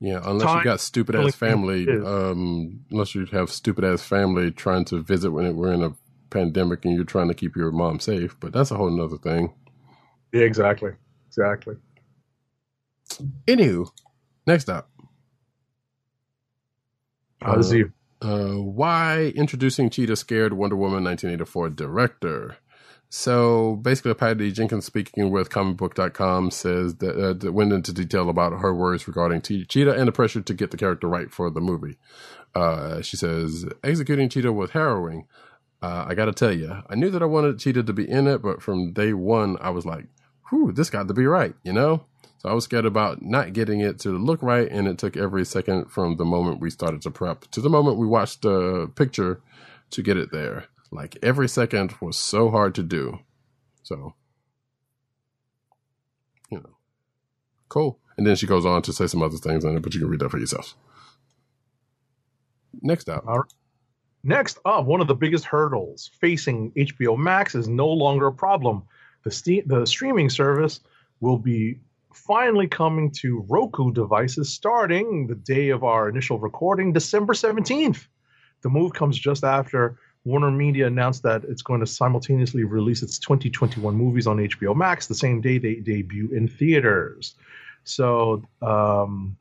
Yeah, 0.00 0.20
unless 0.24 0.46
time 0.46 0.58
you 0.58 0.64
got 0.64 0.80
stupid 0.80 1.14
ass 1.14 1.34
family, 1.34 1.86
um, 1.88 2.84
unless 2.90 3.14
you 3.14 3.26
have 3.26 3.50
stupid 3.50 3.84
ass 3.84 4.02
family 4.02 4.50
trying 4.50 4.86
to 4.86 5.02
visit 5.02 5.30
when 5.30 5.54
we're 5.56 5.72
in 5.72 5.82
a 5.82 5.92
pandemic 6.30 6.84
and 6.84 6.94
you're 6.94 7.04
trying 7.04 7.28
to 7.28 7.34
keep 7.34 7.54
your 7.54 7.70
mom 7.70 8.00
safe, 8.00 8.34
but 8.40 8.52
that's 8.52 8.70
a 8.70 8.76
whole 8.76 8.90
nother 8.90 9.18
thing. 9.18 9.52
yeah, 10.32 10.42
exactly, 10.42 10.92
exactly. 11.28 11.76
Anywho, 13.46 13.90
next 14.46 14.70
up. 14.70 14.90
Uh, 17.42 17.56
this 17.56 17.66
is 17.66 17.72
you. 17.72 17.92
Uh, 18.22 18.54
why 18.54 19.32
introducing 19.34 19.90
Cheetah 19.90 20.16
scared 20.16 20.52
Wonder 20.52 20.76
Woman 20.76 21.04
1984 21.04 21.70
director? 21.70 22.56
So 23.12 23.74
basically, 23.82 24.14
Patty 24.14 24.52
Jenkins, 24.52 24.86
speaking 24.86 25.30
with 25.30 25.50
comicbook.com, 25.50 26.52
says 26.52 26.94
that, 26.96 27.44
uh, 27.44 27.52
went 27.52 27.72
into 27.72 27.92
detail 27.92 28.30
about 28.30 28.60
her 28.60 28.72
worries 28.72 29.08
regarding 29.08 29.42
Cheetah 29.42 29.94
and 29.94 30.06
the 30.06 30.12
pressure 30.12 30.40
to 30.40 30.54
get 30.54 30.70
the 30.70 30.76
character 30.76 31.08
right 31.08 31.28
for 31.28 31.50
the 31.50 31.60
movie. 31.60 31.98
Uh, 32.54 33.02
she 33.02 33.16
says, 33.16 33.66
executing 33.82 34.28
Cheetah 34.28 34.52
was 34.52 34.70
harrowing. 34.70 35.26
Uh, 35.82 36.04
I 36.06 36.14
got 36.14 36.26
to 36.26 36.32
tell 36.32 36.52
you, 36.52 36.82
I 36.88 36.94
knew 36.94 37.10
that 37.10 37.22
I 37.22 37.26
wanted 37.26 37.58
Cheetah 37.58 37.82
to 37.82 37.92
be 37.92 38.08
in 38.08 38.28
it, 38.28 38.42
but 38.42 38.62
from 38.62 38.92
day 38.92 39.12
one, 39.12 39.56
I 39.60 39.70
was 39.70 39.84
like, 39.84 40.06
whew, 40.48 40.70
this 40.70 40.88
got 40.88 41.08
to 41.08 41.14
be 41.14 41.26
right, 41.26 41.54
you 41.64 41.72
know? 41.72 42.04
So 42.38 42.48
I 42.48 42.52
was 42.52 42.64
scared 42.64 42.86
about 42.86 43.22
not 43.22 43.52
getting 43.52 43.80
it 43.80 43.98
to 44.00 44.10
look 44.10 44.40
right, 44.40 44.70
and 44.70 44.86
it 44.86 44.98
took 44.98 45.16
every 45.16 45.44
second 45.44 45.86
from 45.90 46.16
the 46.16 46.24
moment 46.24 46.60
we 46.60 46.70
started 46.70 47.02
to 47.02 47.10
prep 47.10 47.50
to 47.50 47.60
the 47.60 47.68
moment 47.68 47.98
we 47.98 48.06
watched 48.06 48.42
the 48.42 48.90
picture 48.94 49.42
to 49.90 50.02
get 50.02 50.16
it 50.16 50.30
there. 50.30 50.66
Like 50.90 51.16
every 51.22 51.48
second 51.48 51.94
was 52.00 52.16
so 52.16 52.50
hard 52.50 52.74
to 52.74 52.82
do. 52.82 53.20
So, 53.82 54.14
you 56.50 56.58
know, 56.58 56.76
cool. 57.68 57.98
And 58.16 58.26
then 58.26 58.36
she 58.36 58.46
goes 58.46 58.66
on 58.66 58.82
to 58.82 58.92
say 58.92 59.06
some 59.06 59.22
other 59.22 59.36
things 59.36 59.64
on 59.64 59.76
it, 59.76 59.82
but 59.82 59.94
you 59.94 60.00
can 60.00 60.08
read 60.08 60.20
that 60.20 60.30
for 60.30 60.38
yourself. 60.38 60.74
Next 62.82 63.08
up. 63.08 63.24
Next 64.22 64.58
up, 64.64 64.84
one 64.84 65.00
of 65.00 65.06
the 65.08 65.14
biggest 65.14 65.46
hurdles 65.46 66.10
facing 66.20 66.72
HBO 66.72 67.16
Max 67.16 67.54
is 67.54 67.68
no 67.68 67.88
longer 67.88 68.26
a 68.26 68.32
problem. 68.32 68.82
The, 69.24 69.30
ste- 69.30 69.66
the 69.66 69.86
streaming 69.86 70.28
service 70.28 70.80
will 71.20 71.38
be 71.38 71.80
finally 72.12 72.66
coming 72.66 73.12
to 73.12 73.44
Roku 73.48 73.92
devices 73.92 74.52
starting 74.52 75.26
the 75.26 75.34
day 75.34 75.70
of 75.70 75.84
our 75.84 76.08
initial 76.08 76.38
recording, 76.38 76.92
December 76.92 77.32
17th. 77.32 78.06
The 78.62 78.68
move 78.68 78.92
comes 78.92 79.18
just 79.18 79.44
after 79.44 79.98
Warner 80.30 80.52
Media 80.52 80.86
announced 80.86 81.24
that 81.24 81.42
it's 81.44 81.60
going 81.60 81.80
to 81.80 81.86
simultaneously 81.86 82.62
release 82.62 83.02
its 83.02 83.18
2021 83.18 83.96
movies 83.96 84.28
on 84.28 84.36
HBO 84.36 84.76
Max 84.76 85.08
the 85.08 85.14
same 85.14 85.40
day 85.40 85.58
they 85.58 85.74
debut 85.74 86.28
in 86.32 86.46
theaters. 86.46 87.34
So, 87.82 88.44
um, 88.62 89.36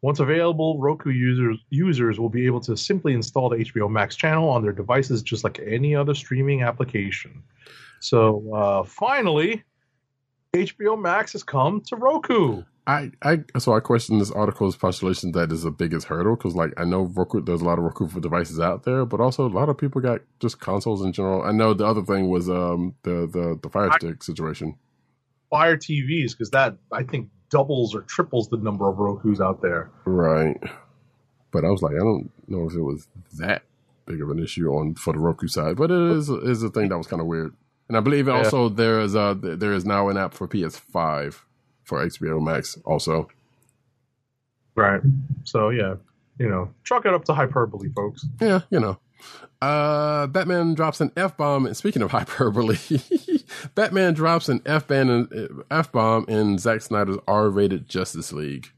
once 0.00 0.18
available, 0.18 0.78
Roku 0.78 1.10
users 1.10 1.58
users 1.68 2.18
will 2.18 2.30
be 2.30 2.46
able 2.46 2.60
to 2.60 2.76
simply 2.78 3.12
install 3.12 3.50
the 3.50 3.56
HBO 3.56 3.90
Max 3.90 4.16
channel 4.16 4.48
on 4.48 4.62
their 4.62 4.72
devices 4.72 5.22
just 5.22 5.44
like 5.44 5.60
any 5.66 5.94
other 5.94 6.14
streaming 6.14 6.62
application. 6.62 7.42
So, 8.00 8.54
uh, 8.54 8.84
finally, 8.84 9.64
HBO 10.54 10.98
Max 10.98 11.32
has 11.32 11.42
come 11.42 11.82
to 11.88 11.96
Roku. 11.96 12.62
I, 12.88 13.10
I 13.20 13.38
so 13.58 13.72
I 13.74 13.80
question 13.80 14.18
this 14.18 14.30
article's 14.30 14.76
postulation 14.76 15.32
that 15.32 15.50
is 15.50 15.64
the 15.64 15.72
biggest 15.72 16.06
hurdle 16.06 16.36
because 16.36 16.54
like 16.54 16.72
I 16.76 16.84
know 16.84 17.02
Roku 17.02 17.40
there's 17.40 17.60
a 17.60 17.64
lot 17.64 17.78
of 17.78 17.84
Roku 17.84 18.06
for 18.06 18.20
devices 18.20 18.60
out 18.60 18.84
there, 18.84 19.04
but 19.04 19.20
also 19.20 19.46
a 19.46 19.50
lot 19.50 19.68
of 19.68 19.76
people 19.76 20.00
got 20.00 20.20
just 20.38 20.60
consoles 20.60 21.02
in 21.02 21.12
general. 21.12 21.42
I 21.42 21.50
know 21.50 21.74
the 21.74 21.84
other 21.84 22.02
thing 22.02 22.28
was 22.28 22.48
um 22.48 22.94
the 23.02 23.26
the 23.26 23.58
the 23.60 23.68
Fire 23.68 23.90
Stick 23.98 24.22
situation. 24.22 24.76
Fire 25.50 25.76
TVs 25.76 26.30
because 26.32 26.50
that 26.50 26.76
I 26.92 27.02
think 27.02 27.28
doubles 27.50 27.94
or 27.94 28.02
triples 28.02 28.48
the 28.50 28.56
number 28.56 28.88
of 28.88 28.98
Roku's 28.98 29.40
out 29.40 29.62
there. 29.62 29.90
Right. 30.04 30.56
But 31.50 31.64
I 31.64 31.70
was 31.70 31.82
like, 31.82 31.94
I 31.94 31.98
don't 31.98 32.30
know 32.48 32.68
if 32.68 32.74
it 32.74 32.82
was 32.82 33.08
that 33.38 33.62
big 34.06 34.22
of 34.22 34.30
an 34.30 34.38
issue 34.38 34.68
on 34.68 34.94
for 34.94 35.12
the 35.12 35.18
Roku 35.18 35.48
side, 35.48 35.76
but 35.76 35.90
it 35.90 36.12
is 36.12 36.28
is 36.28 36.62
a 36.62 36.70
thing 36.70 36.88
that 36.90 36.98
was 36.98 37.08
kind 37.08 37.20
of 37.20 37.26
weird. 37.26 37.52
And 37.88 37.96
I 37.96 38.00
believe 38.00 38.28
Yeah. 38.28 38.34
also 38.34 38.68
there 38.68 39.00
is 39.00 39.16
uh 39.16 39.34
there 39.40 39.72
is 39.72 39.84
now 39.84 40.08
an 40.08 40.16
app 40.16 40.34
for 40.34 40.46
PS5 40.46 41.40
for 41.86 42.04
HBO 42.04 42.42
Max 42.42 42.76
also. 42.84 43.28
Right. 44.74 45.00
So 45.44 45.70
yeah, 45.70 45.94
you 46.38 46.48
know, 46.48 46.74
chalk 46.84 47.06
it 47.06 47.14
up 47.14 47.24
to 47.24 47.32
hyperbole, 47.34 47.88
folks. 47.94 48.26
Yeah, 48.40 48.60
you 48.70 48.80
know. 48.80 48.98
Uh 49.62 50.26
Batman 50.26 50.74
drops 50.74 51.00
an 51.00 51.10
F 51.16 51.38
bomb. 51.38 51.72
Speaking 51.72 52.02
of 52.02 52.10
hyperbole, 52.12 52.76
Batman 53.74 54.12
drops 54.12 54.50
an 54.50 54.60
F 54.66 54.86
ban 54.86 55.64
F 55.70 55.90
bomb 55.90 56.26
in 56.28 56.58
Zack 56.58 56.82
Snyder's 56.82 57.16
R 57.26 57.48
rated 57.48 57.88
Justice 57.88 58.32
League. 58.32 58.68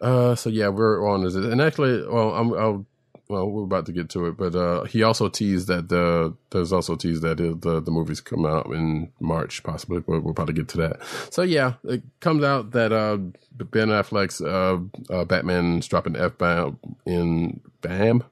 Uh, 0.00 0.34
so 0.34 0.50
yeah, 0.50 0.68
we're 0.68 1.08
on 1.08 1.22
this, 1.22 1.36
and 1.36 1.60
actually, 1.62 2.04
well, 2.08 2.34
I'm, 2.34 2.52
I'll, 2.54 2.86
well, 3.28 3.48
we're 3.48 3.64
about 3.64 3.86
to 3.86 3.92
get 3.92 4.10
to 4.10 4.26
it, 4.26 4.36
but 4.36 4.54
uh, 4.54 4.84
he 4.84 5.02
also 5.02 5.28
teased 5.28 5.68
that 5.68 5.88
the 5.88 6.34
there's 6.50 6.72
also 6.72 6.96
teased 6.96 7.22
that 7.22 7.38
the 7.38 7.54
the, 7.54 7.80
the 7.80 7.90
movies 7.90 8.20
come 8.20 8.44
out 8.44 8.66
in 8.66 9.10
March, 9.20 9.62
possibly, 9.62 10.00
but 10.00 10.22
we'll 10.22 10.34
probably 10.34 10.54
get 10.54 10.68
to 10.68 10.78
that. 10.78 11.00
So 11.30 11.42
yeah, 11.42 11.74
it 11.84 12.02
comes 12.20 12.44
out 12.44 12.72
that 12.72 12.92
uh, 12.92 13.16
Ben 13.64 13.88
Affleck's 13.88 14.40
uh, 14.40 14.78
uh, 15.12 15.24
Batman's 15.24 15.88
dropping 15.88 16.16
F 16.16 16.36
bomb 16.36 16.78
in 17.06 17.60
Bam. 17.80 18.24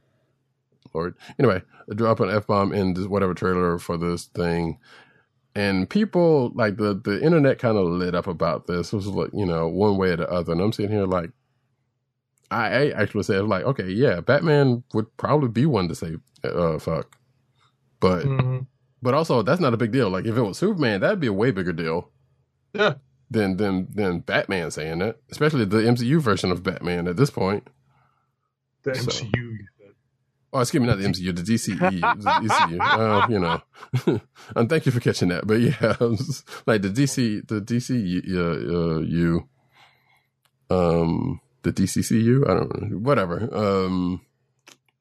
Lord, 0.93 1.15
anyway, 1.39 1.63
drop 1.95 2.21
an 2.21 2.31
F 2.31 2.47
bomb 2.47 2.73
in 2.73 2.95
this 2.95 3.07
whatever 3.07 3.35
trailer 3.35 3.79
for 3.79 3.97
this 3.97 4.25
thing 4.25 4.79
and 5.55 5.91
people 5.91 6.53
like 6.55 6.77
the 6.77 6.95
the 6.95 7.23
internet 7.23 7.59
kind 7.59 7.77
of 7.77 7.87
lit 7.87 8.15
up 8.15 8.27
about 8.27 8.67
this. 8.67 8.93
It 8.93 8.97
was 8.97 9.07
like 9.07 9.31
you 9.33 9.47
know 9.47 9.69
one 9.69 9.97
way 9.97 10.11
or 10.11 10.17
the 10.17 10.31
other, 10.31 10.53
and 10.53 10.61
I'm 10.61 10.73
sitting 10.73 10.93
here 10.93 11.07
like, 11.07 11.31
I, 12.51 12.67
I 12.67 12.91
actually 13.03 13.23
said 13.25 13.45
like, 13.45 13.65
okay, 13.65 13.89
yeah, 13.89 14.21
Batman 14.21 14.83
would 14.95 15.17
probably 15.17 15.49
be 15.49 15.67
one 15.67 15.89
to 15.89 15.95
say 15.95 16.17
uh, 16.45 16.79
fuck, 16.79 17.17
but 18.01 18.25
Mhm. 18.25 18.67
but 19.03 19.15
also 19.15 19.43
that's 19.43 19.61
not 19.61 19.75
a 19.75 19.77
big 19.77 19.93
deal. 19.93 20.11
Like 20.11 20.25
if 20.27 20.37
it 20.37 20.43
was 20.43 20.59
Superman, 20.59 21.01
that'd 21.01 21.21
be 21.21 21.27
a 21.29 21.33
way 21.33 21.51
bigger 21.53 21.73
deal 21.73 22.11
Yeah. 22.73 22.95
than 23.31 23.57
than 23.57 23.89
than 23.95 24.21
Batman 24.21 24.71
saying 24.71 24.99
that, 24.99 25.17
especially 25.31 25.65
the 25.65 25.79
MCU 25.87 26.21
version 26.21 26.51
of 26.51 26.63
Batman 26.63 27.07
at 27.09 27.17
this 27.17 27.31
point. 27.31 27.69
The 28.83 28.95
So- 28.95 29.11
MCU. 29.11 29.59
Oh, 30.53 30.59
excuse 30.59 30.81
me, 30.81 30.89
not 30.89 30.99
the 30.99 31.05
MCU, 31.05 31.33
the 31.33 31.43
DCE, 31.43 31.79
the. 32.01 32.83
Uh, 32.83 33.27
you 33.29 33.39
know, 33.39 33.63
and 34.57 34.69
thank 34.69 34.85
you 34.85 34.91
for 34.91 34.99
catching 34.99 35.29
that. 35.29 35.47
But 35.47 35.61
yeah, 35.61 35.95
like 36.67 36.83
the 36.83 36.89
DC, 36.89 37.47
the 37.47 37.61
DC, 37.61 38.35
uh, 38.35 38.97
uh, 38.97 38.99
you, 38.99 39.49
um, 40.71 41.41
the 41.63 41.73
DCCU. 41.73 42.49
I 42.49 42.55
don't 42.55 42.91
know, 42.91 42.99
whatever. 42.99 43.49
Um, 43.55 44.21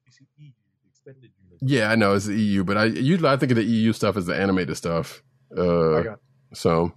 DCE, 0.08 0.52
extended 0.88 1.30
universe. 1.42 1.60
yeah, 1.62 1.90
I 1.90 1.96
know 1.96 2.14
it's 2.14 2.26
the 2.26 2.40
EU, 2.40 2.64
but 2.64 2.76
I 2.76 2.84
usually 2.86 3.28
I 3.28 3.36
think 3.36 3.52
of 3.52 3.56
the 3.56 3.64
EU 3.64 3.92
stuff 3.92 4.16
as 4.16 4.26
the 4.26 4.36
animated 4.36 4.76
stuff. 4.76 5.22
Uh, 5.56 6.02
so, 6.52 6.92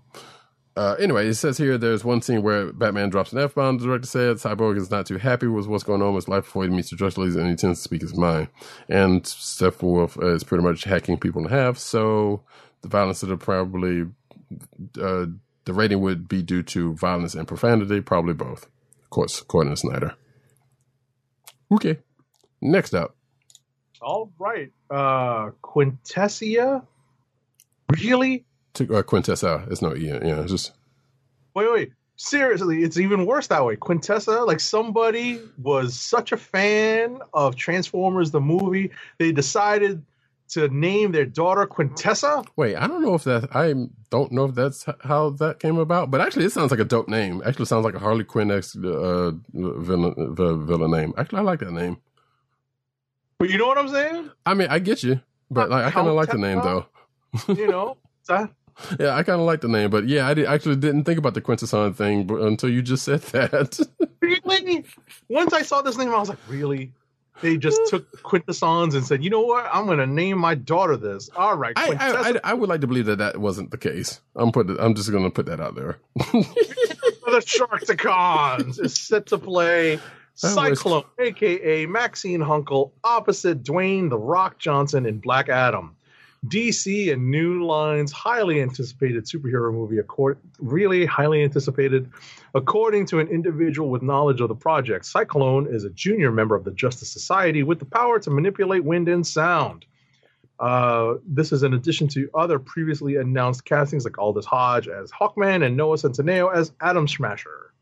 uh, 0.75 0.95
anyway, 0.99 1.27
it 1.27 1.35
says 1.35 1.57
here 1.57 1.77
there's 1.77 2.03
one 2.03 2.21
scene 2.21 2.41
where 2.41 2.71
Batman 2.73 3.09
drops 3.09 3.31
an 3.31 3.39
F 3.39 3.55
bomb. 3.55 3.77
The 3.77 3.85
director 3.85 4.07
said 4.07 4.37
Cyborg 4.37 4.77
is 4.77 4.89
not 4.89 5.05
too 5.05 5.17
happy 5.17 5.47
with 5.47 5.67
what's 5.67 5.83
going 5.83 6.01
on 6.01 6.13
with 6.13 6.25
his 6.25 6.29
life 6.29 6.45
before 6.45 6.63
he 6.63 6.69
meets 6.69 6.89
the 6.89 6.95
drug 6.95 7.13
dealers 7.13 7.35
and 7.35 7.49
he 7.49 7.55
tends 7.55 7.79
to 7.79 7.83
speak 7.83 8.01
his 8.01 8.17
mind. 8.17 8.47
And 8.89 9.23
Steppenwolf 9.23 10.21
uh, 10.21 10.33
is 10.33 10.43
pretty 10.43 10.63
much 10.63 10.83
hacking 10.83 11.19
people 11.19 11.43
in 11.43 11.49
half. 11.49 11.77
So, 11.77 12.43
the 12.81 12.87
violence 12.87 13.21
that 13.21 13.37
probably, 13.37 14.03
uh, 15.01 15.25
the 15.65 15.73
rating 15.73 16.01
would 16.01 16.27
be 16.27 16.41
due 16.41 16.63
to 16.63 16.93
violence 16.95 17.35
and 17.35 17.47
profanity, 17.47 18.01
probably 18.01 18.33
both. 18.33 18.67
Course, 19.13 19.41
according 19.41 19.73
to 19.73 19.77
Snyder. 19.77 20.15
Okay. 21.71 21.99
Next 22.61 22.95
up. 22.95 23.15
All 24.01 24.31
right. 24.39 24.71
Uh 24.89 25.51
Quintessia? 25.63 26.85
Really? 28.01 28.45
To, 28.75 28.83
uh, 28.97 29.03
Quintessa. 29.03 29.71
It's 29.71 29.83
no 29.83 29.95
E. 29.95 30.07
Yeah, 30.07 30.41
it's 30.41 30.51
just. 30.51 30.73
Wait, 31.55 31.71
wait. 31.71 31.91
Seriously, 32.15 32.83
it's 32.83 32.97
even 32.97 33.25
worse 33.27 33.47
that 33.47 33.63
way. 33.65 33.75
Quintessa, 33.75 34.47
like 34.47 34.59
somebody 34.59 35.39
was 35.61 35.99
such 35.99 36.31
a 36.31 36.37
fan 36.37 37.19
of 37.33 37.55
Transformers 37.55 38.31
the 38.31 38.41
movie, 38.41 38.91
they 39.19 39.31
decided 39.31 40.03
to 40.53 40.67
name 40.69 41.11
their 41.11 41.25
daughter 41.25 41.65
Quintessa. 41.65 42.45
Wait, 42.55 42.75
I 42.75 42.87
don't 42.87 43.01
know 43.01 43.15
if 43.15 43.23
that. 43.23 43.55
I 43.55 43.73
don't 44.09 44.31
know 44.31 44.45
if 44.45 44.55
that's 44.55 44.85
how 45.01 45.31
that 45.31 45.59
came 45.59 45.77
about. 45.77 46.11
But 46.11 46.21
actually, 46.21 46.45
it 46.45 46.51
sounds 46.51 46.71
like 46.71 46.79
a 46.79 46.85
dope 46.85 47.07
name. 47.07 47.41
Actually, 47.45 47.65
sounds 47.65 47.85
like 47.85 47.95
a 47.95 47.99
Harley 47.99 48.23
Quinn 48.23 48.51
ex 48.51 48.75
uh, 48.75 49.31
villain, 49.53 50.35
villain 50.35 50.91
name. 50.91 51.13
Actually, 51.17 51.39
I 51.39 51.41
like 51.41 51.59
that 51.59 51.71
name. 51.71 51.97
But 53.39 53.49
you 53.49 53.57
know 53.57 53.67
what 53.67 53.77
I'm 53.77 53.89
saying? 53.89 54.31
I 54.45 54.53
mean, 54.53 54.67
I 54.69 54.79
get 54.79 55.03
you, 55.03 55.19
but 55.49 55.69
like, 55.69 55.85
I 55.85 55.91
kind 55.91 56.07
of 56.07 56.13
like 56.13 56.29
the 56.29 56.37
name 56.37 56.59
though. 56.59 56.85
You 57.47 57.67
know? 57.67 57.97
that 58.27 58.51
Yeah, 58.99 59.15
I 59.15 59.23
kind 59.23 59.39
of 59.39 59.45
like 59.45 59.61
the 59.61 59.67
name, 59.67 59.89
but 59.89 60.07
yeah, 60.07 60.27
I 60.27 60.33
did, 60.33 60.45
actually 60.45 60.75
didn't 60.77 61.03
think 61.03 61.17
about 61.17 61.33
the 61.33 61.41
Quintesson 61.41 61.93
thing 61.95 62.29
until 62.29 62.69
you 62.69 62.81
just 62.81 63.03
said 63.03 63.21
that. 63.33 63.79
really? 64.21 64.85
Once 65.29 65.51
I 65.51 65.63
saw 65.63 65.81
this 65.81 65.97
name, 65.97 66.09
I 66.09 66.19
was 66.19 66.29
like, 66.29 66.37
really? 66.47 66.93
They 67.41 67.57
just 67.57 67.79
took 67.87 68.21
quintessons 68.23 68.95
and 68.95 69.05
said, 69.05 69.23
you 69.23 69.29
know 69.29 69.41
what? 69.41 69.67
I'm 69.71 69.85
going 69.85 69.97
to 69.97 70.07
name 70.07 70.37
my 70.37 70.55
daughter 70.55 70.95
this. 70.97 71.29
All 71.35 71.55
right, 71.55 71.73
I, 71.75 71.89
I, 71.91 72.29
I, 72.29 72.39
I 72.43 72.53
would 72.53 72.69
like 72.69 72.81
to 72.81 72.87
believe 72.87 73.05
that 73.07 73.17
that 73.17 73.37
wasn't 73.37 73.71
the 73.71 73.77
case. 73.77 74.21
I'm 74.35 74.51
put. 74.51 74.69
I'm 74.79 74.95
just 74.95 75.11
going 75.11 75.23
to 75.23 75.29
put 75.29 75.47
that 75.47 75.59
out 75.59 75.75
there. 75.75 75.97
the 76.15 77.41
Sharkticons 77.45 78.79
is 78.79 78.95
set 78.95 79.27
to 79.27 79.37
play 79.37 79.95
That 79.95 80.69
was- 80.69 80.79
Cyclone, 80.79 81.03
aka 81.19 81.85
Maxine 81.85 82.41
Hunkel, 82.41 82.91
opposite 83.03 83.63
Dwayne 83.63 84.09
the 84.09 84.17
Rock 84.17 84.59
Johnson 84.59 85.05
in 85.05 85.19
Black 85.19 85.49
Adam. 85.49 85.95
DC 86.47 87.11
and 87.11 87.31
New 87.31 87.65
Line's 87.65 88.11
highly 88.11 88.61
anticipated 88.61 89.25
superhero 89.25 89.71
movie, 89.71 89.97
accord, 89.97 90.37
really 90.59 91.05
highly 91.05 91.41
anticipated. 91.41 92.11
According 92.55 93.07
to 93.07 93.19
an 93.19 93.27
individual 93.29 93.89
with 93.89 94.03
knowledge 94.03 94.39
of 94.39 94.47
the 94.47 94.55
project, 94.55 95.05
Cyclone 95.05 95.67
is 95.73 95.85
a 95.85 95.89
junior 95.89 96.31
member 96.31 96.55
of 96.55 96.63
the 96.63 96.71
Justice 96.71 97.11
Society 97.11 97.63
with 97.63 97.79
the 97.79 97.85
power 97.85 98.19
to 98.19 98.29
manipulate 98.29 98.83
wind 98.83 99.09
and 99.09 99.25
sound. 99.25 99.85
Uh, 100.59 101.15
this 101.27 101.51
is 101.51 101.63
in 101.63 101.73
addition 101.73 102.07
to 102.09 102.29
other 102.35 102.59
previously 102.59 103.15
announced 103.15 103.65
castings 103.65 104.05
like 104.05 104.19
Aldis 104.19 104.45
Hodge 104.45 104.87
as 104.87 105.11
Hawkman 105.11 105.65
and 105.65 105.75
Noah 105.75 105.97
Centineo 105.97 106.53
as 106.53 106.71
Atom 106.79 107.07
Smasher. 107.07 107.73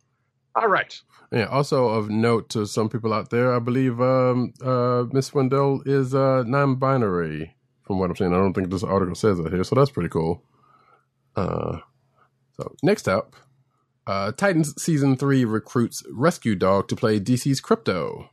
All 0.56 0.68
right. 0.68 1.00
Yeah. 1.32 1.46
Also 1.46 1.90
of 1.90 2.10
note 2.10 2.50
to 2.50 2.66
some 2.66 2.90
people 2.90 3.14
out 3.14 3.30
there, 3.30 3.54
I 3.54 3.60
believe 3.60 4.00
um, 4.02 4.54
uh, 4.64 5.04
Miss 5.12 5.34
Wendell 5.34 5.82
is 5.86 6.16
uh, 6.16 6.44
non-binary. 6.48 7.56
From 7.84 8.00
what 8.00 8.10
I'm 8.10 8.16
saying, 8.16 8.34
I 8.34 8.38
don't 8.38 8.54
think 8.54 8.70
this 8.70 8.84
article 8.84 9.16
says 9.16 9.38
that 9.38 9.52
here, 9.52 9.66
so 9.66 9.76
that's 9.76 9.92
pretty 9.92 10.10
cool. 10.10 10.44
Uh, 11.36 11.80
so 12.54 12.74
next 12.84 13.10
up, 13.10 13.36
uh, 14.08 14.32
Titans 14.32 14.82
season 14.82 15.16
three 15.16 15.46
recruits 15.46 16.04
Rescue 16.12 16.56
Dog 16.56 16.88
to 16.90 16.96
play 16.96 17.20
DC's 17.20 17.62
Krypto. 17.62 18.30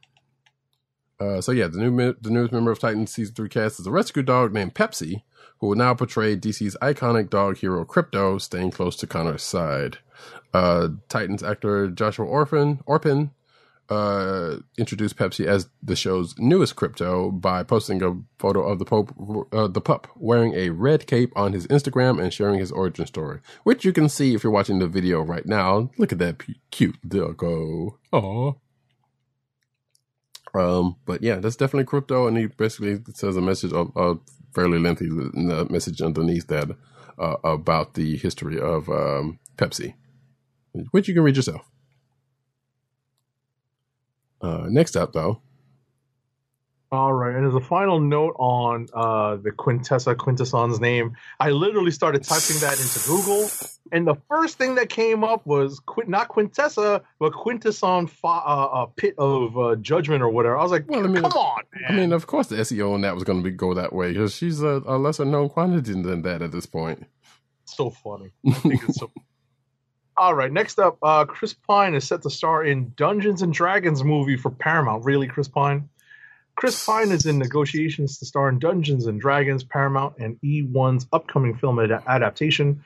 Uh, 1.21 1.41
so 1.41 1.51
yeah, 1.51 1.67
the 1.67 1.79
new 1.79 2.15
the 2.21 2.31
newest 2.31 2.53
member 2.53 2.71
of 2.71 2.79
Titans 2.79 3.13
season 3.13 3.35
three 3.35 3.49
cast 3.49 3.81
is 3.81 3.87
a 3.87 3.91
rescue 3.91 4.23
dog 4.23 4.53
named 4.53 4.75
Pepsi, 4.75 5.23
who 5.59 5.67
will 5.69 5.77
now 5.77 5.93
portray 5.93 6.37
DC's 6.37 6.77
iconic 6.81 7.29
dog 7.29 7.59
hero 7.59 7.85
Krypto, 7.85 8.41
staying 8.41 8.71
close 8.71 8.95
to 8.97 9.07
Connor's 9.07 9.43
side. 9.43 9.99
Uh, 10.55 10.89
Titans 11.09 11.43
actor 11.43 11.89
Joshua 11.89 12.25
Orphan 12.25 12.81
Orpin 12.87 13.33
uh, 13.89 14.57
introduced 14.77 15.17
Pepsi 15.17 15.47
as 15.47 15.69
the 15.83 15.97
show's 15.97 16.35
newest 16.39 16.77
Krypto 16.77 17.41
by 17.41 17.63
posting 17.63 18.03
a 18.03 18.17
photo 18.39 18.63
of 18.67 18.79
the 18.79 18.85
Pope, 18.85 19.15
uh, 19.53 19.69
the 19.69 19.81
pup, 19.81 20.09
wearing 20.17 20.55
a 20.55 20.71
red 20.71 21.07
cape 21.07 21.33
on 21.37 21.53
his 21.53 21.67
Instagram 21.69 22.23
and 22.23 22.33
sharing 22.33 22.59
his 22.59 22.71
origin 22.71 23.07
story, 23.07 23.41
which 23.65 23.85
you 23.85 23.93
can 23.93 24.09
see 24.09 24.35
if 24.35 24.45
you're 24.45 24.53
watching 24.53 24.79
the 24.79 24.87
video 24.87 25.23
right 25.23 25.47
now. 25.47 25.91
Look 25.97 26.13
at 26.13 26.19
that 26.19 26.43
cute 26.71 26.97
doggo. 27.07 27.99
Aw. 28.13 28.53
Um, 30.55 30.97
but 31.05 31.23
yeah, 31.23 31.37
that's 31.37 31.57
definitely 31.57 31.85
Krypto, 31.85 32.27
and 32.27 32.37
he 32.37 32.47
basically 32.47 33.01
says 33.15 33.37
a 33.37 33.41
message, 33.41 33.73
a, 33.73 33.87
a 33.97 34.17
fairly 34.55 34.79
lengthy 34.79 35.09
uh, 35.09 35.65
message 35.71 36.01
underneath 36.01 36.47
that 36.49 36.71
uh, 37.19 37.37
about 37.45 37.95
the 37.95 38.17
history 38.17 38.59
of 38.59 38.89
um, 38.89 39.39
Pepsi, 39.57 39.95
which 40.91 41.09
you 41.09 41.15
can 41.15 41.23
read 41.23 41.37
yourself. 41.37 41.63
Uh, 44.41 44.67
next 44.69 44.97
up, 44.97 45.13
though, 45.13 45.41
All 46.93 47.13
right, 47.13 47.35
and 47.35 47.47
as 47.47 47.55
a 47.55 47.61
final 47.61 48.01
note 48.01 48.35
on 48.39 48.87
uh, 48.95 49.37
the 49.37 49.51
Quintessa 49.51 50.15
Quintesson's 50.17 50.81
name, 50.81 51.17
I 51.41 51.51
literally 51.51 51.91
started 51.91 52.23
typing 52.23 52.59
that 52.61 52.79
into 52.81 53.01
Google, 53.07 53.51
and 53.93 54.07
the 54.07 54.15
first 54.29 54.57
thing 54.57 54.77
that 54.77 54.89
came 54.89 55.23
up 55.25 55.45
was 55.47 55.81
Quint- 55.81 56.09
not 56.09 56.29
Quintessa, 56.29 57.03
but 57.19 57.33
Quintesson 57.33 58.09
fa- 58.09 58.27
uh, 58.27 58.69
uh, 58.73 58.87
Pit 58.97 59.15
of 59.19 59.59
uh, 59.59 59.75
Judgment 59.77 60.23
or 60.23 60.31
whatever. 60.31 60.57
I 60.57 60.63
was 60.63 60.73
like, 60.73 60.89
Well, 60.89 61.05
I 61.05 61.09
mean, 61.09 61.23
come 61.23 61.33
on, 61.33 61.63
man. 61.75 61.85
I 61.89 61.93
mean, 61.95 62.13
of 62.13 62.27
course, 62.27 62.47
the 62.47 62.57
SEO 62.57 62.95
on 62.95 63.01
that 63.03 63.15
was 63.15 63.25
going 63.25 63.43
to 63.43 63.51
go 63.51 63.75
that 63.75 63.93
way 63.93 64.13
because 64.13 64.35
she's 64.35 64.63
a, 64.63 64.83
a 64.87 64.97
lesser 64.99 65.25
known 65.25 65.49
quantity 65.49 65.93
than 66.01 66.23
that 66.23 66.41
at 66.43 66.53
this 66.53 66.65
point. 66.67 67.05
so 67.65 67.91
funny. 67.91 68.31
I 68.47 68.53
think 68.53 68.83
it's 68.89 68.99
so. 68.99 69.11
All 70.19 70.35
right, 70.35 70.53
next 70.53 70.81
up, 70.81 70.99
uh, 71.01 71.25
Chris 71.27 71.55
Pine 71.55 71.95
is 71.95 72.05
set 72.05 72.23
to 72.23 72.31
star 72.31 72.65
in 72.65 72.93
Dungeons 72.97 73.43
and 73.43 73.53
Dragons 73.53 74.03
movie 74.03 74.37
for 74.37 74.51
Paramount. 74.51 75.05
Really, 75.05 75.29
Chris 75.29 75.47
Pine? 75.47 75.89
Chris 76.57 76.85
Pine 76.85 77.13
is 77.13 77.25
in 77.25 77.39
negotiations 77.39 78.19
to 78.19 78.27
star 78.27 78.49
in 78.49 78.59
Dungeons 78.59 79.07
and 79.07 79.21
Dragons, 79.21 79.63
Paramount, 79.63 80.17
and 80.19 80.37
eOne's 80.43 81.07
upcoming 81.13 81.55
film 81.57 81.79
ad- 81.79 82.03
adaptation 82.09 82.85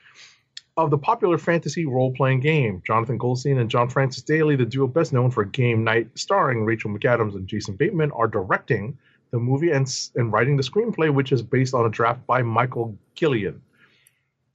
of 0.77 0.91
the 0.91 0.97
popular 0.99 1.39
fantasy 1.39 1.87
role-playing 1.87 2.39
game. 2.39 2.83
Jonathan 2.85 3.17
Goldstein 3.17 3.57
and 3.57 3.69
John 3.69 3.89
Francis 3.89 4.21
Daly, 4.21 4.55
the 4.55 4.65
duo 4.65 4.85
best 4.85 5.11
known 5.11 5.31
for 5.31 5.43
Game 5.43 5.83
Night, 5.83 6.09
starring 6.13 6.65
Rachel 6.65 6.91
McAdams 6.91 7.33
and 7.33 7.47
Jason 7.47 7.75
Bateman, 7.75 8.11
are 8.11 8.27
directing 8.27 8.95
the 9.31 9.39
movie 9.39 9.71
and, 9.71 9.91
and 10.15 10.31
writing 10.31 10.55
the 10.55 10.61
screenplay, 10.61 11.11
which 11.11 11.31
is 11.31 11.41
based 11.41 11.73
on 11.73 11.87
a 11.87 11.89
draft 11.89 12.27
by 12.27 12.43
Michael 12.43 12.95
Gillian. 13.15 13.59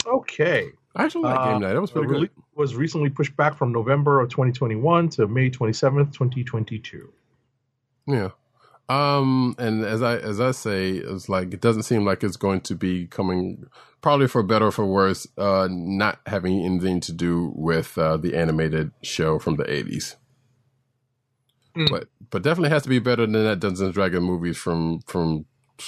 Okay. 0.07 0.71
I 0.99 1.05
actually 1.05 1.23
like 1.23 1.39
Uh, 1.39 1.53
Game 1.53 1.61
Night. 1.63 1.73
That 1.75 1.81
was 1.81 1.91
pretty 1.93 2.09
good. 2.09 2.31
was 2.55 2.75
recently 2.75 3.09
pushed 3.09 3.37
back 3.37 3.57
from 3.57 3.73
November 3.73 4.21
of 4.21 4.29
2021 4.31 5.09
to 5.11 5.29
May 5.29 5.49
27th, 5.49 6.13
2022. 6.13 7.13
Yeah. 8.07 8.31
Um, 8.91 9.55
and 9.59 9.85
as 9.85 10.03
I 10.03 10.17
as 10.17 10.41
I 10.41 10.51
say, 10.51 10.93
it's 10.93 11.29
like 11.29 11.53
it 11.53 11.61
doesn't 11.61 11.83
seem 11.83 12.05
like 12.07 12.25
it's 12.25 12.37
going 12.39 12.63
to 12.63 12.75
be 12.75 13.07
coming 13.07 13.67
probably 14.01 14.27
for 14.29 14.43
better 14.43 14.69
or 14.69 14.73
for 14.73 14.87
worse, 14.87 15.27
uh 15.37 15.69
not 15.71 16.21
having 16.27 16.65
anything 16.65 16.99
to 17.01 17.13
do 17.13 17.53
with 17.55 17.97
uh 17.99 18.17
the 18.17 18.35
animated 18.35 18.91
show 19.03 19.39
from 19.39 19.57
the 19.57 19.71
eighties. 19.71 20.17
Mm. 21.77 21.91
But 21.91 22.09
but 22.31 22.43
definitely 22.43 22.71
has 22.71 22.83
to 22.85 22.89
be 22.89 22.99
better 22.99 23.27
than 23.27 23.33
that 23.45 23.61
Dungeons 23.61 23.81
and 23.83 23.93
Dragons 23.93 24.23
movies 24.25 24.57
from 24.57 25.01
from 25.01 25.45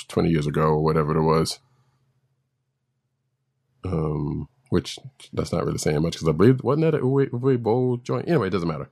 twenty 0.08 0.28
years 0.28 0.46
ago 0.46 0.64
or 0.64 0.84
whatever 0.84 1.16
it 1.16 1.22
was. 1.24 1.58
Um 3.84 4.48
which 4.70 4.98
that's 5.32 5.52
not 5.52 5.64
really 5.64 5.78
saying 5.78 6.02
much 6.02 6.14
because 6.14 6.28
I 6.28 6.32
believe 6.32 6.62
wasn't 6.64 6.90
that 6.90 6.98
a 6.98 7.02
Uwe, 7.02 7.30
Uwe 7.30 7.62
Boll 7.62 7.98
joint? 7.98 8.28
Anyway, 8.28 8.48
it 8.48 8.50
doesn't 8.50 8.68
matter. 8.68 8.88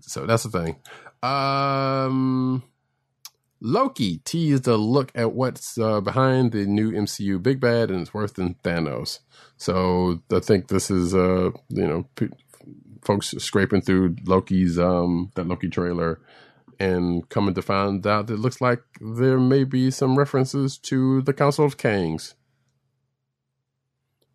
So 0.00 0.24
that's 0.26 0.44
the 0.44 0.50
thing. 0.50 0.76
Um 1.22 2.62
Loki 3.64 4.18
teased 4.24 4.66
a 4.66 4.76
look 4.76 5.12
at 5.14 5.34
what's 5.34 5.78
uh, 5.78 6.00
behind 6.00 6.50
the 6.50 6.66
new 6.66 6.90
MCU 6.90 7.40
big 7.40 7.60
bad, 7.60 7.92
and 7.92 8.00
it's 8.00 8.12
worse 8.12 8.32
than 8.32 8.56
Thanos. 8.64 9.20
So 9.56 10.20
I 10.32 10.40
think 10.40 10.66
this 10.66 10.90
is, 10.90 11.14
uh, 11.14 11.50
you 11.68 11.86
know, 11.86 12.04
p- 12.16 12.28
folks 13.02 13.28
scraping 13.38 13.80
through 13.80 14.16
Loki's 14.26 14.80
um, 14.80 15.30
that 15.36 15.46
Loki 15.46 15.68
trailer 15.68 16.20
and 16.80 17.28
coming 17.28 17.54
to 17.54 17.62
find 17.62 18.04
out 18.04 18.26
that 18.26 18.34
it 18.34 18.40
looks 18.40 18.60
like 18.60 18.82
there 19.00 19.38
may 19.38 19.62
be 19.62 19.92
some 19.92 20.18
references 20.18 20.76
to 20.78 21.22
the 21.22 21.32
Council 21.32 21.64
of 21.64 21.76
Kangs, 21.76 22.34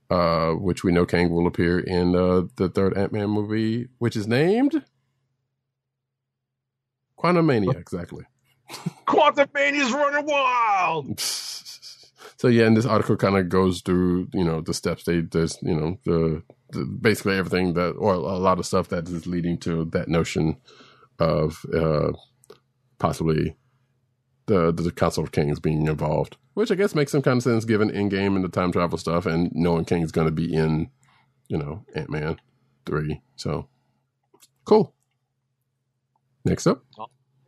uh, 0.09 0.51
which 0.51 0.83
we 0.83 0.91
know 0.91 1.05
Kang 1.05 1.31
will 1.31 1.47
appear 1.47 1.79
in 1.79 2.15
uh, 2.15 2.43
the 2.55 2.69
third 2.69 2.97
Ant 2.97 3.11
Man 3.11 3.29
movie, 3.29 3.87
which 3.97 4.15
is 4.15 4.27
named 4.27 4.83
Quantumania. 7.19 7.75
Exactly. 7.75 8.25
Quantumania's 9.07 9.91
running 9.91 10.25
wild! 10.25 11.19
so 12.37 12.47
yeah, 12.47 12.65
and 12.65 12.77
this 12.77 12.85
article 12.85 13.17
kind 13.17 13.37
of 13.37 13.49
goes 13.49 13.81
through 13.81 14.29
you 14.33 14.43
know 14.43 14.61
the 14.61 14.73
steps 14.73 15.03
they 15.03 15.21
there's 15.21 15.57
you 15.61 15.75
know 15.75 15.97
the, 16.05 16.43
the 16.71 16.85
basically 16.85 17.37
everything 17.37 17.73
that 17.73 17.91
or 17.91 18.13
a 18.13 18.19
lot 18.19 18.59
of 18.59 18.65
stuff 18.65 18.89
that 18.89 19.07
is 19.07 19.27
leading 19.27 19.57
to 19.57 19.85
that 19.85 20.07
notion 20.07 20.57
of 21.19 21.65
uh 21.73 22.11
possibly 22.99 23.55
the 24.47 24.71
the 24.71 24.87
of 24.87 25.31
Kangs 25.31 25.61
being 25.61 25.87
involved, 25.87 26.37
which 26.55 26.71
I 26.71 26.75
guess 26.75 26.95
makes 26.95 27.11
some 27.11 27.21
kind 27.21 27.37
of 27.37 27.43
sense 27.43 27.65
given 27.65 27.91
Endgame 27.91 28.35
and 28.35 28.43
the 28.43 28.49
time 28.49 28.71
travel 28.71 28.97
stuff, 28.97 29.25
and 29.25 29.51
knowing 29.53 29.85
Kang's 29.85 30.11
going 30.11 30.27
to 30.27 30.31
be 30.31 30.53
in 30.53 30.89
you 31.47 31.57
know 31.57 31.85
Ant 31.93 32.09
Man 32.09 32.39
three. 32.85 33.21
So 33.35 33.67
cool. 34.65 34.93
Next 36.43 36.65
up. 36.65 36.83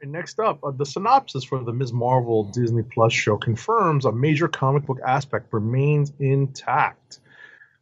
And 0.02 0.12
next 0.14 0.40
up, 0.40 0.64
uh, 0.64 0.72
the 0.72 0.86
synopsis 0.86 1.44
for 1.44 1.62
the 1.62 1.74
Ms. 1.74 1.92
Marvel 1.92 2.46
Disney 2.46 2.84
Plus 2.84 3.12
show 3.12 3.36
confirms 3.36 4.06
a 4.06 4.12
major 4.14 4.48
comic 4.48 4.86
book 4.86 5.00
aspect 5.06 5.52
remains 5.52 6.14
intact. 6.20 7.20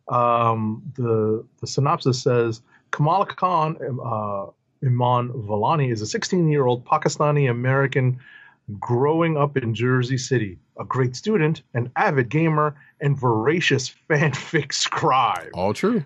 Um, 0.07 0.81
the 0.95 1.43
the 1.59 1.67
synopsis 1.67 2.21
says 2.21 2.61
Kamala 2.91 3.25
Khan, 3.25 3.77
uh, 3.81 4.45
Iman 4.85 5.29
Vellani, 5.29 5.91
is 5.91 6.01
a 6.01 6.07
16 6.07 6.49
year 6.49 6.65
old 6.65 6.85
Pakistani 6.85 7.49
American 7.49 8.19
growing 8.79 9.37
up 9.37 9.57
in 9.57 9.73
Jersey 9.73 10.17
City, 10.17 10.59
a 10.79 10.83
great 10.83 11.15
student, 11.15 11.63
an 11.73 11.91
avid 11.95 12.29
gamer, 12.29 12.75
and 12.99 13.17
voracious 13.17 13.93
fanfic 14.09 14.73
scribe 14.73 15.49
All 15.53 15.73
true. 15.73 16.03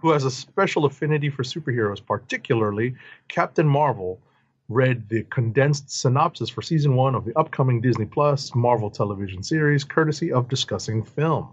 who 0.00 0.10
has 0.10 0.24
a 0.24 0.30
special 0.30 0.84
affinity 0.84 1.30
for 1.30 1.42
superheroes, 1.42 2.04
particularly 2.04 2.94
Captain 3.28 3.66
Marvel, 3.66 4.20
read 4.68 5.08
the 5.08 5.22
condensed 5.24 5.90
synopsis 5.90 6.50
for 6.50 6.62
season 6.62 6.94
one 6.94 7.14
of 7.14 7.24
the 7.24 7.36
upcoming 7.38 7.80
Disney 7.80 8.04
Plus 8.04 8.54
Marvel 8.54 8.90
television 8.90 9.42
series, 9.42 9.84
courtesy 9.84 10.30
of 10.32 10.48
Discussing 10.48 11.02
Film. 11.02 11.48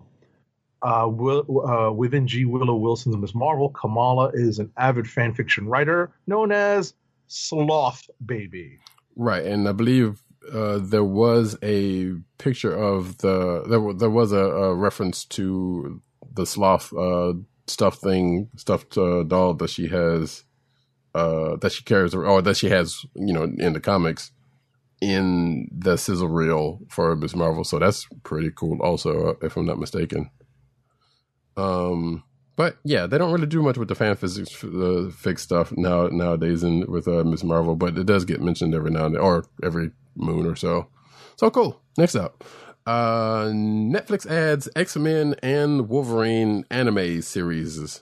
Uh, 0.82 1.08
Will, 1.10 1.68
uh, 1.68 1.92
within 1.92 2.28
G. 2.28 2.46
Willow 2.46 2.76
Wilson's 2.76 3.18
Miss 3.18 3.34
Marvel, 3.34 3.70
Kamala 3.70 4.32
is 4.34 4.60
an 4.60 4.70
avid 4.78 5.08
fan 5.08 5.34
fiction 5.34 5.68
writer 5.68 6.12
known 6.28 6.52
as 6.52 6.94
Sloth 7.28 8.08
Baby. 8.26 8.78
Right, 9.16 9.46
and 9.46 9.68
I 9.68 9.72
believe 9.72 10.22
uh, 10.52 10.80
there 10.82 11.04
was 11.04 11.58
a 11.64 12.14
picture 12.38 12.76
of 12.76 13.18
the 13.20 13.64
there. 13.68 13.94
There 13.94 14.10
was 14.10 14.32
a, 14.32 14.46
a 14.46 14.76
reference 14.76 15.26
to 15.26 16.02
the 16.34 16.46
sloth 16.46 16.94
uh, 16.94 17.34
stuffed 17.68 18.02
thing, 18.02 18.50
stuffed 18.58 18.98
uh, 18.98 19.24
doll 19.24 19.54
that 19.56 19.70
she 19.70 19.88
has, 19.88 20.44
uh, 21.14 21.56
that 21.62 21.72
she 21.72 21.84
carries, 21.84 22.14
or 22.14 22.42
that 22.42 22.58
she 22.58 22.70
has, 22.70 23.06
you 23.16 23.34
know, 23.34 23.44
in 23.44 23.74
the 23.74 23.80
comics, 23.80 24.32
in 25.02 25.70
the 25.72 25.98
sizzle 25.98 26.28
reel 26.28 26.80
for 26.90 27.16
Miss 27.16 27.36
Marvel. 27.36 27.64
So 27.64 27.80
that's 27.80 28.06
pretty 28.24 28.52
cool, 28.54 28.80
also, 28.82 29.38
if 29.42 29.56
I'm 29.56 29.66
not 29.66 29.80
mistaken. 29.80 30.30
Um, 31.56 32.24
but 32.56 32.78
yeah, 32.84 33.06
they 33.06 33.18
don't 33.18 33.32
really 33.32 33.48
do 33.48 33.62
much 33.62 33.78
with 33.78 33.90
the 33.90 33.96
fan 33.96 34.16
physics, 34.16 34.64
uh, 34.64 35.12
fix 35.16 35.42
stuff 35.42 35.74
now 35.76 36.08
nowadays, 36.08 36.64
in 36.64 36.90
with 36.90 37.08
uh, 37.08 37.24
Miss 37.24 37.44
Marvel. 37.44 37.76
But 37.76 37.98
it 37.98 38.06
does 38.06 38.26
get 38.26 38.42
mentioned 38.42 38.74
every 38.74 38.92
now 38.92 39.06
and 39.06 39.16
then, 39.16 39.22
or 39.22 39.46
every 39.62 39.92
moon 40.16 40.46
or 40.46 40.56
so. 40.56 40.88
So 41.36 41.50
cool. 41.50 41.82
Next 41.98 42.16
up, 42.16 42.44
uh, 42.86 43.46
Netflix 43.46 44.26
adds 44.26 44.70
X 44.76 44.96
Men 44.96 45.36
and 45.44 45.90
Wolverine 45.90 46.66
anime 46.70 47.22
series. 47.22 48.02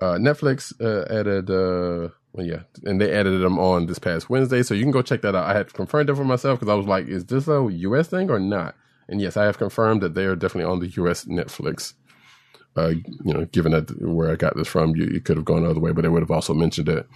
Uh, 0.00 0.18
Netflix 0.18 0.72
uh, 0.80 1.06
added, 1.12 1.48
uh, 1.48 2.12
well, 2.32 2.46
yeah, 2.46 2.62
and 2.84 3.00
they 3.00 3.12
added 3.12 3.40
them 3.40 3.58
on 3.58 3.86
this 3.86 4.00
past 4.00 4.28
Wednesday, 4.28 4.62
so 4.62 4.74
you 4.74 4.82
can 4.82 4.90
go 4.90 5.02
check 5.02 5.22
that 5.22 5.36
out. 5.36 5.48
I 5.48 5.56
had 5.56 5.72
confirmed 5.72 6.10
it 6.10 6.16
for 6.16 6.24
myself 6.24 6.58
because 6.58 6.72
I 6.72 6.74
was 6.74 6.86
like, 6.86 7.06
is 7.06 7.24
this 7.26 7.46
a 7.46 7.68
U.S. 7.70 8.08
thing 8.08 8.28
or 8.30 8.40
not? 8.40 8.74
And 9.08 9.20
yes, 9.20 9.36
I 9.36 9.44
have 9.44 9.58
confirmed 9.58 10.00
that 10.02 10.14
they 10.14 10.24
are 10.24 10.36
definitely 10.36 10.70
on 10.70 10.80
the 10.80 10.88
U.S. 10.88 11.24
Netflix 11.26 11.94
uh, 12.76 12.88
you 12.88 13.32
know, 13.32 13.44
given 13.46 13.72
that 13.72 14.00
where 14.00 14.30
I 14.30 14.36
got 14.36 14.56
this 14.56 14.68
from, 14.68 14.96
you, 14.96 15.04
you 15.06 15.20
could 15.20 15.36
have 15.36 15.44
gone 15.44 15.62
the 15.62 15.70
other 15.70 15.80
way, 15.80 15.92
but 15.92 16.02
they 16.02 16.08
would 16.08 16.22
have 16.22 16.30
also 16.30 16.54
mentioned 16.54 16.88
it. 16.88 17.06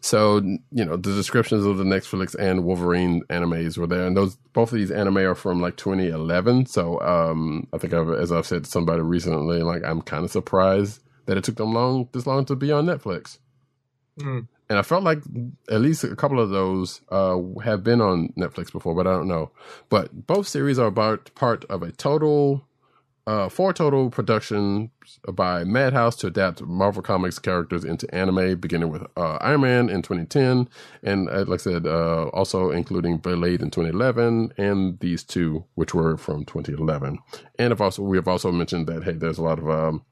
So, 0.00 0.38
you 0.38 0.84
know, 0.84 0.96
the 0.96 1.14
descriptions 1.14 1.64
of 1.64 1.78
the 1.78 1.84
Netflix 1.84 2.34
and 2.34 2.64
Wolverine 2.64 3.22
animes 3.30 3.78
were 3.78 3.86
there, 3.86 4.06
and 4.06 4.16
those 4.16 4.36
both 4.52 4.72
of 4.72 4.78
these 4.78 4.90
anime 4.90 5.18
are 5.18 5.34
from 5.34 5.60
like 5.60 5.76
2011. 5.76 6.66
So, 6.66 7.00
um, 7.00 7.66
I 7.72 7.78
think 7.78 7.94
I've, 7.94 8.10
as 8.10 8.30
I've 8.30 8.46
said 8.46 8.64
to 8.64 8.70
somebody 8.70 9.02
recently, 9.02 9.62
like 9.62 9.84
I'm 9.84 10.02
kind 10.02 10.24
of 10.24 10.30
surprised 10.30 11.00
that 11.26 11.36
it 11.36 11.44
took 11.44 11.56
them 11.56 11.72
long 11.72 12.08
this 12.12 12.26
long 12.26 12.44
to 12.46 12.56
be 12.56 12.70
on 12.72 12.86
Netflix. 12.86 13.38
Hmm. 14.20 14.40
And 14.68 14.78
I 14.78 14.82
felt 14.82 15.04
like 15.04 15.18
at 15.70 15.80
least 15.80 16.02
a 16.02 16.16
couple 16.16 16.40
of 16.40 16.50
those 16.50 17.00
uh, 17.10 17.38
have 17.62 17.84
been 17.84 18.00
on 18.00 18.32
Netflix 18.36 18.72
before, 18.72 18.96
but 18.96 19.06
I 19.06 19.12
don't 19.12 19.28
know. 19.28 19.52
But 19.88 20.26
both 20.26 20.48
series 20.48 20.78
are 20.78 20.88
about 20.88 21.32
part 21.36 21.64
of 21.66 21.82
a 21.82 21.92
total 21.92 22.66
uh, 23.26 23.48
four 23.48 23.72
total 23.72 24.08
productions 24.08 24.90
by 25.32 25.64
Madhouse 25.64 26.14
to 26.16 26.28
adapt 26.28 26.62
Marvel 26.62 27.02
Comics 27.02 27.38
characters 27.38 27.84
into 27.84 28.12
anime, 28.14 28.58
beginning 28.58 28.88
with 28.88 29.02
uh, 29.16 29.38
Iron 29.40 29.62
Man 29.62 29.88
in 29.88 30.02
2010, 30.02 30.68
and 31.02 31.28
uh, 31.28 31.44
like 31.46 31.60
I 31.60 31.62
said, 31.62 31.86
uh, 31.86 32.28
also 32.28 32.70
including 32.70 33.18
Blade 33.18 33.62
in 33.62 33.70
2011, 33.70 34.52
and 34.56 35.00
these 35.00 35.24
two, 35.24 35.64
which 35.74 35.92
were 35.92 36.16
from 36.16 36.44
2011. 36.44 37.18
And 37.58 37.72
I've 37.72 37.80
also 37.80 38.02
we 38.02 38.16
have 38.16 38.28
also 38.28 38.52
mentioned 38.52 38.86
that 38.86 39.02
hey, 39.02 39.12
there's 39.12 39.38
a 39.38 39.42
lot 39.42 39.58
of 39.58 39.68
um, 39.68 40.04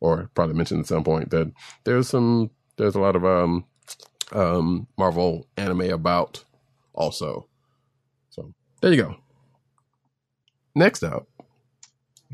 or 0.00 0.30
probably 0.34 0.54
mentioned 0.54 0.80
at 0.80 0.86
some 0.86 1.04
point 1.04 1.30
that 1.30 1.52
there's 1.84 2.08
some 2.08 2.50
there's 2.76 2.94
a 2.94 3.00
lot 3.00 3.16
of 3.16 3.24
um, 3.24 3.64
um, 4.32 4.86
Marvel 4.96 5.48
anime 5.56 5.90
about 5.90 6.44
also. 6.94 7.48
So 8.30 8.52
there 8.80 8.92
you 8.92 9.02
go. 9.02 9.16
Next 10.74 11.02
up. 11.02 11.26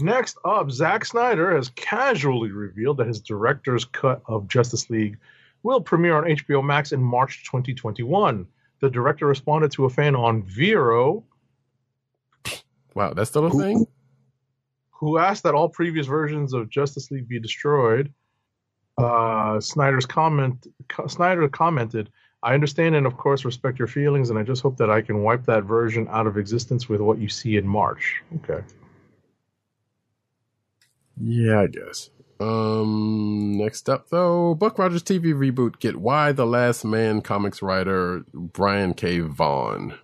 Next 0.00 0.38
up, 0.44 0.70
Zack 0.70 1.04
Snyder 1.04 1.56
has 1.56 1.70
casually 1.70 2.52
revealed 2.52 2.98
that 2.98 3.08
his 3.08 3.20
director's 3.20 3.84
cut 3.84 4.22
of 4.26 4.46
Justice 4.46 4.88
League 4.90 5.18
will 5.62 5.80
premiere 5.80 6.16
on 6.16 6.24
HBO 6.24 6.64
Max 6.64 6.92
in 6.92 7.02
March 7.02 7.44
2021. 7.44 8.46
The 8.80 8.90
director 8.90 9.26
responded 9.26 9.72
to 9.72 9.86
a 9.86 9.90
fan 9.90 10.14
on 10.14 10.42
Vero 10.44 11.24
Wow, 12.94 13.12
that's 13.12 13.30
still 13.30 13.46
a 13.46 13.50
thing. 13.50 13.86
who 14.90 15.18
asked 15.18 15.44
that 15.44 15.54
all 15.54 15.68
previous 15.68 16.06
versions 16.06 16.52
of 16.52 16.68
Justice 16.68 17.10
League 17.10 17.28
be 17.28 17.38
destroyed. 17.38 18.12
Uh, 18.96 19.60
Snyder's 19.60 20.06
comment 20.06 20.66
Snyder 21.06 21.48
commented, 21.48 22.10
"I 22.42 22.54
understand 22.54 22.96
and 22.96 23.06
of 23.06 23.16
course 23.16 23.44
respect 23.44 23.78
your 23.78 23.86
feelings, 23.86 24.30
and 24.30 24.38
I 24.38 24.42
just 24.42 24.62
hope 24.62 24.76
that 24.78 24.90
I 24.90 25.00
can 25.02 25.22
wipe 25.22 25.44
that 25.44 25.62
version 25.64 26.08
out 26.10 26.26
of 26.26 26.36
existence 26.36 26.88
with 26.88 27.00
what 27.00 27.18
you 27.18 27.28
see 27.28 27.56
in 27.56 27.66
March." 27.68 28.22
Okay. 28.36 28.64
Yeah, 31.20 31.60
I 31.60 31.66
guess. 31.66 32.10
Um, 32.40 33.56
next 33.56 33.88
up 33.88 34.10
though, 34.10 34.54
Buck 34.54 34.78
Rogers 34.78 35.02
TV 35.02 35.34
reboot 35.34 35.80
get 35.80 35.96
Y 35.96 36.32
the 36.32 36.46
Last 36.46 36.84
Man 36.84 37.20
comics 37.20 37.62
writer 37.62 38.24
Brian 38.32 38.94
K. 38.94 39.20
Vaughan. 39.20 39.94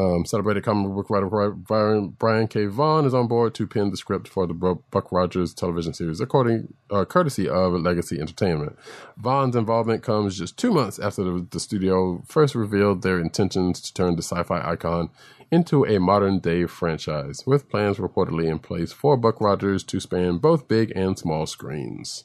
Um, 0.00 0.24
celebrated 0.24 0.64
comic 0.64 0.94
book 0.94 1.10
writer 1.10 1.50
Brian, 1.50 2.48
K. 2.48 2.64
Vaughan 2.66 3.04
is 3.04 3.12
on 3.12 3.26
board 3.26 3.54
to 3.56 3.66
pen 3.66 3.90
the 3.90 3.98
script 3.98 4.28
for 4.28 4.46
the 4.46 4.54
Buck 4.54 5.12
Rogers 5.12 5.52
television 5.52 5.92
series, 5.92 6.22
according 6.22 6.72
uh, 6.90 7.04
courtesy 7.04 7.46
of 7.46 7.74
Legacy 7.74 8.18
Entertainment. 8.18 8.78
Vaughan's 9.18 9.56
involvement 9.56 10.02
comes 10.02 10.38
just 10.38 10.56
two 10.56 10.72
months 10.72 10.98
after 10.98 11.22
the, 11.22 11.46
the 11.50 11.60
studio 11.60 12.22
first 12.26 12.54
revealed 12.54 13.02
their 13.02 13.20
intentions 13.20 13.78
to 13.82 13.92
turn 13.92 14.16
the 14.16 14.22
sci-fi 14.22 14.66
icon 14.72 15.10
into 15.50 15.84
a 15.84 15.98
modern-day 15.98 16.64
franchise, 16.64 17.42
with 17.44 17.68
plans 17.68 17.98
reportedly 17.98 18.48
in 18.48 18.58
place 18.58 18.92
for 18.92 19.18
Buck 19.18 19.38
Rogers 19.38 19.84
to 19.84 20.00
span 20.00 20.38
both 20.38 20.66
big 20.66 20.92
and 20.96 21.18
small 21.18 21.44
screens. 21.44 22.24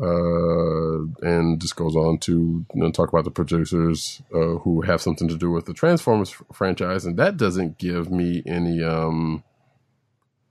Uh, 0.00 1.00
and 1.20 1.60
just 1.60 1.76
goes 1.76 1.94
on 1.94 2.16
to 2.16 2.64
you 2.74 2.80
know, 2.80 2.90
talk 2.90 3.10
about 3.10 3.24
the 3.24 3.30
producers 3.30 4.22
uh, 4.34 4.56
who 4.62 4.80
have 4.80 5.02
something 5.02 5.28
to 5.28 5.36
do 5.36 5.50
with 5.50 5.66
the 5.66 5.74
Transformers 5.74 6.34
franchise, 6.52 7.04
and 7.04 7.18
that 7.18 7.36
doesn't 7.36 7.78
give 7.78 8.10
me 8.10 8.42
any 8.46 8.82
um 8.82 9.44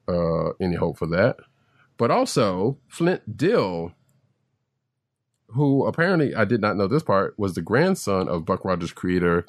uh 0.07 0.49
any 0.61 0.75
hope 0.75 0.99
for 0.99 1.07
that. 1.07 1.37
But 1.97 2.11
also 2.11 2.77
Flint 2.87 3.37
Dille, 3.37 3.93
who 5.47 5.85
apparently 5.85 6.35
I 6.35 6.45
did 6.45 6.61
not 6.61 6.77
know 6.77 6.87
this 6.87 7.03
part 7.03 7.33
was 7.39 7.55
the 7.55 7.63
grandson 7.63 8.29
of 8.29 8.45
Buck 8.45 8.63
Rogers 8.63 8.93
creator 8.93 9.47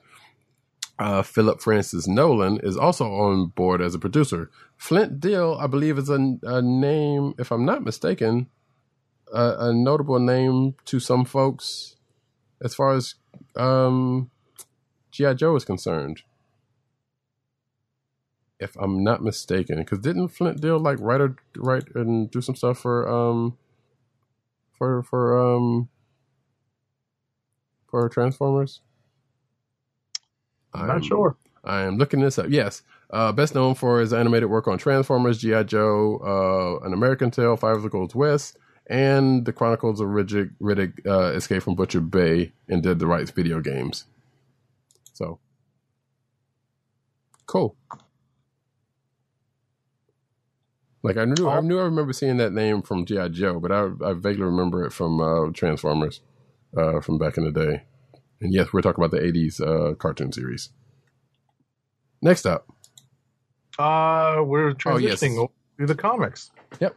uh, 1.00 1.22
Philip 1.22 1.60
Francis 1.60 2.06
Nowlan, 2.06 2.60
is 2.62 2.76
also 2.76 3.06
on 3.06 3.46
board 3.46 3.80
as 3.80 3.94
a 3.94 3.98
producer. 3.98 4.50
Flint 4.76 5.18
Dille, 5.18 5.58
I 5.58 5.66
believe, 5.66 5.96
is 5.98 6.10
a, 6.10 6.36
a 6.42 6.60
name, 6.60 7.34
if 7.38 7.50
I'm 7.50 7.64
not 7.64 7.82
mistaken, 7.82 8.48
a, 9.32 9.68
a 9.68 9.72
notable 9.72 10.18
name 10.18 10.74
to 10.86 11.00
some 11.00 11.24
folks 11.24 11.96
as 12.62 12.74
far 12.74 12.94
as 12.94 13.14
um, 13.56 14.30
G.I. 15.10 15.34
Joe 15.34 15.56
is 15.56 15.64
concerned. 15.64 16.22
If 18.58 18.76
I'm 18.76 19.02
not 19.02 19.22
mistaken, 19.22 19.78
because 19.78 20.00
didn't 20.00 20.28
Flint 20.28 20.60
Dille 20.60 20.82
like 20.82 20.98
write 21.00 21.22
or 21.22 21.36
write 21.56 21.94
and 21.94 22.30
do 22.30 22.42
some 22.42 22.54
stuff 22.54 22.78
for 22.78 23.08
um 23.08 23.56
for 24.76 25.02
for 25.02 25.54
um 25.56 25.88
for 27.88 28.06
Transformers? 28.10 28.82
I'm 30.74 30.86
not 30.86 31.04
sure. 31.04 31.36
I 31.64 31.82
am 31.82 31.96
looking 31.96 32.20
this 32.20 32.38
up. 32.38 32.46
Yes, 32.50 32.82
uh, 33.10 33.32
best 33.32 33.54
known 33.54 33.74
for 33.74 34.00
his 34.00 34.12
animated 34.12 34.50
work 34.50 34.68
on 34.68 34.78
Transformers, 34.78 35.38
GI 35.38 35.64
Joe, 35.64 36.20
uh, 36.82 36.86
An 36.86 36.92
American 36.92 37.30
Tale, 37.30 37.56
Fievel 37.56 37.90
Goes 37.90 38.14
West, 38.14 38.58
and 38.90 39.46
the 39.46 39.54
Chronicles 39.54 40.00
of 40.02 40.08
Riddick, 40.08 40.50
Riddick 40.60 41.06
uh, 41.06 41.32
Escape 41.36 41.62
from 41.62 41.76
Butcher 41.76 42.02
Bay, 42.02 42.52
and 42.68 42.82
did 42.82 42.98
the 42.98 43.06
rights 43.06 43.30
video 43.30 43.60
games. 43.62 44.04
So, 45.14 45.38
cool. 47.46 47.76
Like 51.02 51.16
I 51.16 51.24
knew, 51.24 51.48
I 51.48 51.60
knew, 51.60 51.78
I 51.78 51.84
remember 51.84 52.12
seeing 52.12 52.38
that 52.38 52.52
name 52.52 52.82
from 52.82 53.06
GI 53.06 53.30
Joe, 53.30 53.60
but 53.60 53.72
I, 53.72 53.88
I 54.04 54.12
vaguely 54.14 54.44
remember 54.44 54.84
it 54.84 54.92
from 54.92 55.20
uh, 55.20 55.50
Transformers, 55.52 56.20
uh, 56.76 57.00
from 57.00 57.18
back 57.18 57.38
in 57.38 57.44
the 57.44 57.52
day. 57.52 57.84
And 58.40 58.52
yes, 58.52 58.72
we're 58.72 58.82
talking 58.82 59.02
about 59.04 59.16
the 59.16 59.22
'80s 59.24 59.60
uh, 59.60 59.94
cartoon 59.94 60.32
series. 60.32 60.70
Next 62.22 62.46
up, 62.46 62.66
Uh, 63.78 64.42
we're 64.44 64.74
Oh, 64.86 64.98
yes. 64.98 65.20
transitioning 65.20 65.38
over 65.38 65.52
to 65.80 65.86
the 65.86 65.94
comics. 65.94 66.50
Yep. 66.80 66.96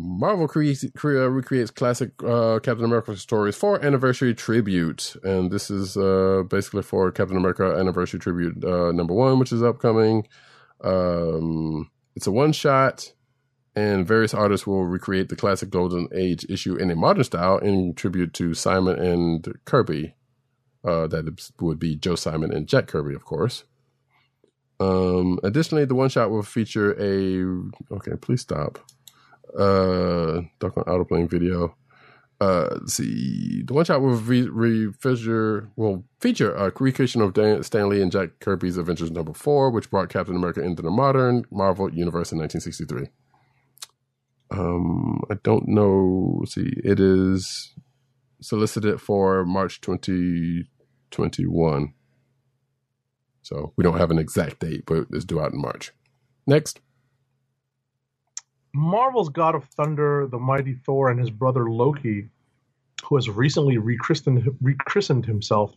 Marvel 0.00 0.46
creates, 0.46 0.84
uh, 0.84 1.08
recreates 1.28 1.72
classic 1.72 2.12
uh, 2.22 2.60
Captain 2.60 2.84
America 2.84 3.16
stories 3.16 3.56
for 3.56 3.84
anniversary 3.84 4.32
tribute, 4.32 5.16
and 5.24 5.50
this 5.50 5.72
is 5.72 5.96
uh, 5.96 6.44
basically 6.48 6.82
for 6.82 7.10
Captain 7.10 7.36
America 7.36 7.74
anniversary 7.76 8.20
tribute 8.20 8.64
uh, 8.64 8.92
number 8.92 9.12
one, 9.12 9.40
which 9.40 9.50
is 9.50 9.60
upcoming. 9.60 10.28
Um, 10.84 11.90
it's 12.14 12.28
a 12.28 12.30
one 12.30 12.52
shot, 12.52 13.12
and 13.74 14.06
various 14.06 14.34
artists 14.34 14.68
will 14.68 14.84
recreate 14.84 15.30
the 15.30 15.36
classic 15.36 15.70
Golden 15.70 16.08
Age 16.14 16.46
issue 16.48 16.76
in 16.76 16.92
a 16.92 16.96
modern 16.96 17.24
style 17.24 17.58
in 17.58 17.92
tribute 17.94 18.32
to 18.34 18.54
Simon 18.54 19.00
and 19.00 19.52
Kirby. 19.64 20.14
Uh, 20.84 21.08
that 21.08 21.52
would 21.60 21.80
be 21.80 21.96
Joe 21.96 22.14
Simon 22.14 22.54
and 22.54 22.68
Jack 22.68 22.86
Kirby, 22.86 23.16
of 23.16 23.24
course. 23.24 23.64
Um, 24.78 25.40
additionally, 25.42 25.86
the 25.86 25.96
one 25.96 26.08
shot 26.08 26.30
will 26.30 26.44
feature 26.44 26.92
a 26.92 27.94
okay. 27.94 28.12
Please 28.20 28.42
stop. 28.42 28.78
Uh, 29.56 30.42
duck 30.58 30.76
on 30.76 30.84
autoplaying 30.84 31.30
video. 31.30 31.76
Uh, 32.40 32.78
see. 32.86 33.64
The 33.66 33.74
one 33.74 33.84
shot 33.84 34.00
will 34.00 34.14
re, 34.14 34.42
re 34.42 34.92
feature 34.92 35.70
will 35.76 36.04
feature 36.20 36.54
a 36.54 36.72
recreation 36.78 37.20
of 37.20 37.34
Dan, 37.34 37.64
Stan 37.64 37.88
Lee 37.88 38.00
and 38.00 38.12
Jack 38.12 38.38
Kirby's 38.40 38.76
Avengers 38.76 39.10
number 39.10 39.32
four, 39.32 39.70
which 39.70 39.90
brought 39.90 40.08
Captain 40.08 40.36
America 40.36 40.62
into 40.62 40.82
the 40.82 40.90
modern 40.90 41.44
Marvel 41.50 41.92
universe 41.92 42.30
in 42.30 42.38
1963. 42.38 43.08
Um, 44.50 45.20
I 45.30 45.34
don't 45.42 45.68
know. 45.68 46.42
See, 46.46 46.72
it 46.84 47.00
is 47.00 47.74
solicited 48.40 49.00
for 49.00 49.44
March 49.44 49.80
2021. 49.80 51.94
So 53.42 53.72
we 53.76 53.82
don't 53.82 53.98
have 53.98 54.10
an 54.10 54.18
exact 54.18 54.60
date, 54.60 54.84
but 54.86 55.06
it's 55.10 55.24
due 55.24 55.40
out 55.40 55.52
in 55.52 55.60
March. 55.60 55.92
Next. 56.46 56.80
Marvel's 58.78 59.28
God 59.28 59.54
of 59.54 59.64
Thunder, 59.64 60.28
the 60.28 60.38
mighty 60.38 60.74
Thor, 60.74 61.10
and 61.10 61.18
his 61.18 61.30
brother 61.30 61.68
Loki, 61.68 62.28
who 63.04 63.16
has 63.16 63.28
recently 63.28 63.76
rechristened, 63.76 64.48
rechristened 64.60 65.26
himself 65.26 65.74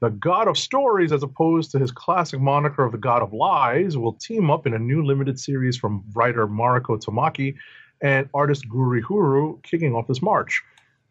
the 0.00 0.10
God 0.10 0.46
of 0.46 0.58
Stories 0.58 1.12
as 1.12 1.22
opposed 1.22 1.70
to 1.70 1.78
his 1.78 1.90
classic 1.90 2.38
moniker 2.38 2.84
of 2.84 2.92
the 2.92 2.98
God 2.98 3.22
of 3.22 3.32
Lies, 3.32 3.96
will 3.96 4.12
team 4.12 4.50
up 4.50 4.66
in 4.66 4.74
a 4.74 4.78
new 4.78 5.02
limited 5.02 5.40
series 5.40 5.78
from 5.78 6.04
writer 6.14 6.46
Mariko 6.46 7.02
Tamaki 7.02 7.54
and 8.02 8.28
artist 8.34 8.68
Gurihuru, 8.68 9.62
kicking 9.62 9.94
off 9.94 10.06
this 10.06 10.20
March. 10.20 10.62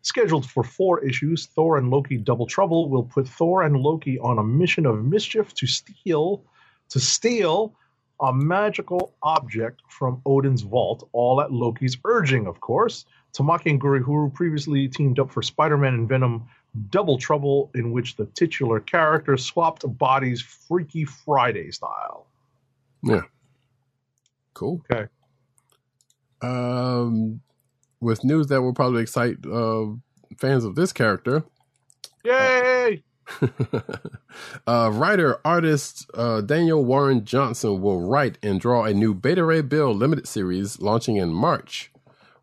Scheduled 0.04 0.46
for 0.46 0.64
four 0.64 1.04
issues, 1.04 1.48
Thor 1.48 1.80
and 1.80 1.90
Loki 1.90 2.18
Double 2.18 2.46
Trouble 2.46 2.90
will 2.90 3.04
put 3.04 3.28
Thor 3.28 3.64
and 3.64 3.78
Loki 3.78 4.20
on 4.20 4.38
a 4.38 4.44
mission 4.44 4.86
of 4.86 5.04
mischief 5.04 5.56
to 5.56 5.66
steal 5.66 6.44
to 6.90 7.00
steal 7.00 7.76
a 8.20 8.34
magical 8.34 9.14
object 9.24 9.82
from 9.90 10.22
Odin's 10.26 10.62
vault, 10.62 11.08
all 11.12 11.42
at 11.42 11.52
Loki's 11.52 11.98
urging, 12.06 12.48
of 12.48 12.60
course. 12.62 13.06
Tamaki 13.34 13.72
and 13.72 13.82
Gurihuru 13.82 14.34
previously 14.34 14.88
teamed 14.88 15.20
up 15.20 15.32
for 15.32 15.42
Spider 15.42 15.78
Man 15.78 15.94
and 15.94 16.08
Venom 16.08 16.48
Double 16.90 17.18
Trouble, 17.18 17.72
in 17.76 17.92
which 17.92 18.16
the 18.16 18.26
titular 18.28 18.80
character 18.80 19.38
swapped 19.38 19.84
bodies 19.98 20.42
Freaky 20.42 21.06
Friday 21.06 21.72
style. 21.72 22.26
Yeah. 23.04 23.22
Cool. 24.54 24.82
Okay. 24.90 25.08
Um, 26.42 27.42
with 28.00 28.24
news 28.24 28.48
that 28.48 28.62
will 28.62 28.74
probably 28.74 29.02
excite 29.02 29.38
uh, 29.46 29.88
fans 30.38 30.64
of 30.64 30.76
this 30.76 30.94
character, 30.94 31.44
Yay! 32.26 33.04
uh, 34.68 34.92
writer 34.94 35.40
artist 35.44 36.10
uh, 36.14 36.42
Daniel 36.42 36.84
Warren 36.84 37.26
Johnson 37.26 37.82
will 37.82 38.02
write 38.02 38.38
and 38.44 38.60
draw 38.60 38.84
a 38.84 38.94
new 38.94 39.14
Beta 39.14 39.44
Ray 39.44 39.62
Bill 39.62 39.94
limited 39.94 40.28
series 40.28 40.80
launching 40.80 41.18
in 41.18 41.34
March 41.34 41.92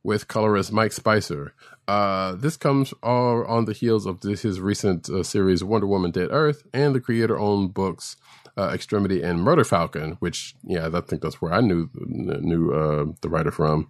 with 0.02 0.28
colorist 0.28 0.72
Mike 0.72 0.92
Spicer. 0.92 1.54
Uh, 1.88 2.34
this 2.34 2.56
comes 2.56 2.94
all 3.02 3.44
on 3.46 3.64
the 3.64 3.72
heels 3.72 4.06
of 4.06 4.20
this, 4.20 4.42
his 4.42 4.60
recent 4.60 5.08
uh, 5.08 5.22
series 5.22 5.64
Wonder 5.64 5.86
Woman 5.86 6.10
Dead 6.10 6.28
Earth 6.30 6.62
and 6.72 6.94
the 6.94 7.00
creator 7.00 7.38
owned 7.38 7.74
books 7.74 8.16
uh, 8.56 8.70
Extremity 8.72 9.22
and 9.22 9.40
Murder 9.40 9.64
Falcon, 9.64 10.12
which, 10.20 10.54
yeah, 10.62 10.88
I 10.92 11.00
think 11.00 11.22
that's 11.22 11.40
where 11.40 11.52
I 11.52 11.60
knew, 11.60 11.88
knew 11.94 12.72
uh, 12.72 13.06
the 13.20 13.28
writer 13.28 13.50
from. 13.50 13.88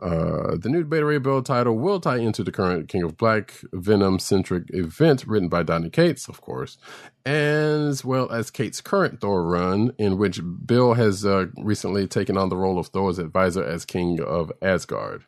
Uh, 0.00 0.56
the 0.56 0.68
new 0.68 0.84
Beta 0.84 1.04
Ray 1.04 1.18
Bill 1.18 1.42
title 1.42 1.76
will 1.76 2.00
tie 2.00 2.18
into 2.18 2.44
the 2.44 2.52
current 2.52 2.88
King 2.88 3.02
in 3.02 3.08
Black 3.08 3.54
Venom 3.72 4.18
centric 4.18 4.64
event 4.68 5.26
written 5.26 5.48
by 5.48 5.62
Donny 5.62 5.90
Cates, 5.90 6.28
of 6.28 6.40
course, 6.40 6.78
as 7.26 8.04
well 8.04 8.30
as 8.30 8.50
Cates' 8.50 8.80
current 8.80 9.20
Thor 9.20 9.44
run, 9.44 9.92
in 9.98 10.16
which 10.16 10.40
Bill 10.64 10.94
has 10.94 11.26
uh, 11.26 11.46
recently 11.56 12.06
taken 12.06 12.36
on 12.36 12.48
the 12.48 12.56
role 12.56 12.78
of 12.78 12.88
Thor's 12.88 13.18
advisor 13.18 13.64
as 13.64 13.84
King 13.84 14.20
of 14.20 14.52
Asgard. 14.62 15.24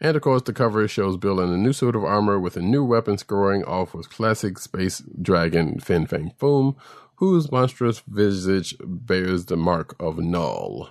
And 0.00 0.16
of 0.16 0.22
course, 0.22 0.42
the 0.42 0.52
cover 0.52 0.86
shows 0.86 1.16
Bill 1.16 1.40
in 1.40 1.50
a 1.50 1.56
new 1.56 1.72
suit 1.72 1.96
of 1.96 2.04
armor 2.04 2.38
with 2.38 2.56
a 2.56 2.62
new 2.62 2.84
weapon 2.84 3.16
scoring 3.16 3.64
off 3.64 3.94
with 3.94 4.10
classic 4.10 4.58
space 4.58 5.02
dragon 5.22 5.78
Fin 5.78 6.06
Fang 6.06 6.32
Foom, 6.38 6.76
whose 7.16 7.50
monstrous 7.50 8.00
visage 8.00 8.76
bears 8.84 9.46
the 9.46 9.56
mark 9.56 9.94
of 9.98 10.18
Knull. 10.18 10.90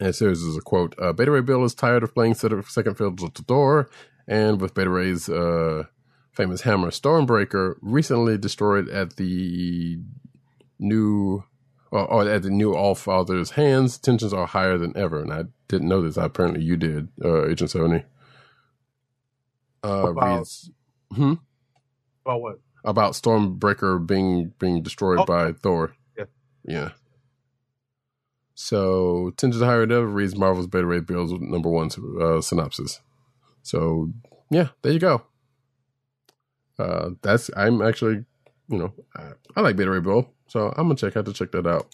And 0.00 0.14
so 0.14 0.28
this 0.28 0.38
is 0.40 0.56
a 0.56 0.60
quote 0.60 0.94
uh, 1.00 1.12
Beta 1.12 1.30
Ray 1.30 1.40
Bill 1.40 1.64
is 1.64 1.74
tired 1.74 2.02
of 2.02 2.14
playing 2.14 2.34
second 2.34 2.94
fiddle 2.96 3.16
to 3.16 3.42
Thor, 3.42 3.90
and 4.26 4.60
with 4.60 4.74
Beta 4.74 4.90
Ray's 4.90 5.28
uh, 5.28 5.84
famous 6.32 6.60
hammer 6.62 6.90
Stormbreaker 6.90 7.74
recently 7.82 8.38
destroyed 8.38 8.88
at 8.88 9.16
the 9.16 9.98
new. 10.78 11.44
Or, 11.90 12.04
or 12.04 12.28
at 12.28 12.42
the 12.42 12.50
new 12.50 12.74
All 12.74 12.94
Father's 12.94 13.52
hands, 13.52 13.96
tensions 13.96 14.34
are 14.34 14.46
higher 14.46 14.76
than 14.76 14.94
ever. 14.94 15.22
And 15.22 15.32
I 15.32 15.44
didn't 15.68 15.88
know 15.88 16.02
this. 16.02 16.18
Apparently, 16.18 16.62
you 16.62 16.76
did, 16.76 17.08
uh, 17.24 17.46
Agent 17.48 17.70
Sony. 17.70 18.04
Uh, 19.82 20.10
About- 20.10 20.36
reads, 20.38 20.70
hmm? 21.14 21.34
About 22.26 22.42
what? 22.42 22.60
about 22.84 23.12
Stormbreaker 23.14 24.06
being 24.06 24.52
being 24.58 24.82
destroyed 24.82 25.18
Oh. 25.20 25.24
by 25.24 25.52
Thor. 25.52 25.94
Yeah. 26.16 26.24
Yeah. 26.64 26.88
So, 28.60 29.32
Tensions 29.36 29.62
Higher 29.62 29.86
Than 29.86 29.98
Ever 29.98 30.06
reads 30.08 30.34
Marvel's 30.34 30.66
Beta 30.66 30.84
Ray 30.84 30.98
Bill's 30.98 31.30
number 31.30 31.68
one 31.68 31.90
uh, 32.20 32.40
synopsis. 32.40 33.00
So, 33.62 34.10
yeah, 34.50 34.70
there 34.82 34.90
you 34.90 34.98
go. 34.98 35.22
Uh, 36.76 37.10
that's 37.22 37.52
I'm 37.56 37.80
actually, 37.80 38.24
you 38.68 38.78
know, 38.78 38.92
I, 39.14 39.30
I 39.54 39.60
like 39.60 39.76
Beta 39.76 39.92
Ray 39.92 40.00
Bill, 40.00 40.28
so 40.48 40.74
I'm 40.76 40.88
gonna 40.88 40.96
check 40.96 41.14
have 41.14 41.26
to 41.26 41.32
check 41.32 41.52
that 41.52 41.68
out. 41.68 41.86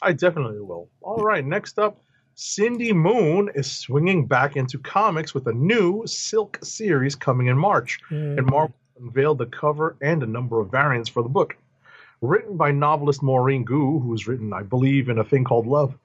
I 0.00 0.14
definitely 0.14 0.60
will. 0.60 0.88
All 1.02 1.22
right, 1.22 1.44
next 1.44 1.78
up, 1.78 2.00
Cindy 2.34 2.94
Moon 2.94 3.50
is 3.54 3.70
swinging 3.70 4.26
back 4.26 4.56
into 4.56 4.78
comics 4.78 5.34
with 5.34 5.46
a 5.46 5.52
new 5.52 6.04
Silk 6.06 6.58
series 6.62 7.14
coming 7.14 7.48
in 7.48 7.58
March, 7.58 8.00
and 8.38 8.46
Marvel 8.46 8.74
unveiled 8.98 9.36
the 9.36 9.46
cover 9.46 9.98
and 10.00 10.22
a 10.22 10.26
number 10.26 10.58
of 10.58 10.70
variants 10.70 11.10
for 11.10 11.22
the 11.22 11.28
book. 11.28 11.54
Written 12.20 12.56
by 12.56 12.72
novelist 12.72 13.22
Maurene 13.22 13.64
Goo, 13.64 14.00
who's 14.00 14.26
written, 14.26 14.52
I 14.52 14.62
believe, 14.62 15.08
in 15.08 15.18
a 15.18 15.24
thing 15.24 15.44
called 15.44 15.66
Love. 15.66 15.96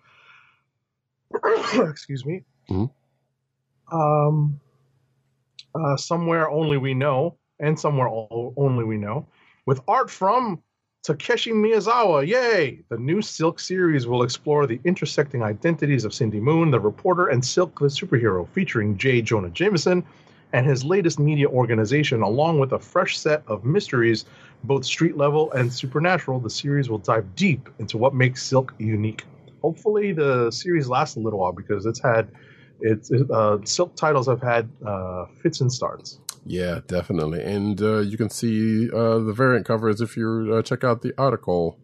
Excuse 1.73 2.25
me. 2.25 2.43
Mhm. 2.69 2.89
Um, 3.91 4.59
uh, 5.75 5.97
somewhere 5.97 6.49
only 6.49 6.77
we 6.77 6.93
know, 6.93 7.37
and 7.59 7.79
somewhere 7.79 8.09
only 8.09 8.83
we 8.83 8.97
know, 8.97 9.25
with 9.65 9.81
art 9.87 10.09
from 10.09 10.61
Takeshi 11.03 11.51
Miyazawa. 11.51 12.25
Yay! 12.27 12.83
The 12.89 12.97
new 12.97 13.21
Silk 13.21 13.59
series 13.59 14.07
will 14.07 14.23
explore 14.23 14.67
the 14.67 14.79
intersecting 14.83 15.43
identities 15.43 16.05
of 16.05 16.13
Cindy 16.13 16.39
Moon, 16.39 16.71
the 16.71 16.79
reporter, 16.79 17.27
and 17.27 17.43
Silk 17.43 17.79
the 17.79 17.87
superhero, 17.87 18.47
featuring 18.49 18.97
J. 18.97 19.21
Jonah 19.21 19.49
Jameson 19.49 20.03
and 20.53 20.65
his 20.67 20.85
latest 20.85 21.19
media 21.19 21.47
organization, 21.47 22.21
along 22.21 22.59
with 22.59 22.71
a 22.71 22.79
fresh 22.79 23.17
set 23.17 23.43
of 23.47 23.65
mysteries, 23.65 24.25
both 24.63 24.85
street 24.85 25.17
level 25.17 25.51
and 25.53 25.73
supernatural. 25.73 26.39
The 26.39 26.49
series 26.49 26.89
will 26.89 26.99
dive 26.99 27.35
deep 27.35 27.69
into 27.79 27.97
what 27.97 28.13
makes 28.13 28.43
Silk 28.43 28.73
unique. 28.77 29.25
Hopefully, 29.61 30.13
the 30.13 30.51
series 30.51 30.87
lasts 30.87 31.17
a 31.17 31.19
little 31.19 31.39
while 31.39 31.53
because 31.53 31.85
it's 31.85 32.01
had 32.01 32.31
it's 32.79 33.11
uh, 33.11 33.57
Silk 33.63 33.95
titles 33.95 34.27
have 34.27 34.41
had 34.41 34.69
uh, 34.85 35.25
fits 35.41 35.61
and 35.61 35.71
starts. 35.71 36.19
Yeah, 36.45 36.81
definitely. 36.87 37.41
And 37.41 37.81
uh, 37.81 37.99
you 37.99 38.17
can 38.17 38.29
see 38.29 38.89
uh, 38.91 39.19
the 39.19 39.33
variant 39.33 39.65
covers 39.65 40.01
if 40.01 40.17
you 40.17 40.53
uh, 40.53 40.61
check 40.61 40.83
out 40.83 41.01
the 41.01 41.13
article 41.17 41.79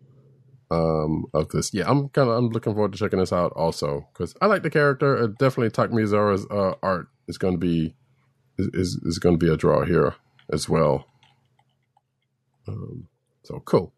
um, 0.70 1.26
of 1.34 1.50
this. 1.50 1.74
Yeah, 1.74 1.90
I'm 1.90 2.10
kind 2.10 2.30
of 2.30 2.36
I'm 2.36 2.50
looking 2.50 2.74
forward 2.74 2.92
to 2.92 3.00
checking 3.00 3.20
this 3.20 3.34
out 3.34 3.54
also 3.56 4.08
because 4.14 4.36
I 4.42 4.48
like 4.48 4.64
the 4.64 4.70
character. 4.70 5.18
Uh, 5.18 5.28
definitely, 5.40 5.70
Tak 5.72 5.92
uh, 5.92 6.74
art 6.84 7.08
is 7.28 7.38
going 7.38 7.54
to 7.54 7.58
be 7.58 7.96
is 8.60 9.00
is, 9.04 9.20
going 9.20 9.38
to 9.38 9.46
be 9.46 9.52
a 9.52 9.58
draw 9.58 9.86
here 9.86 10.16
as 10.52 10.68
well. 10.68 11.06
Um, 12.68 13.08
so 13.44 13.62
cool. 13.66 13.94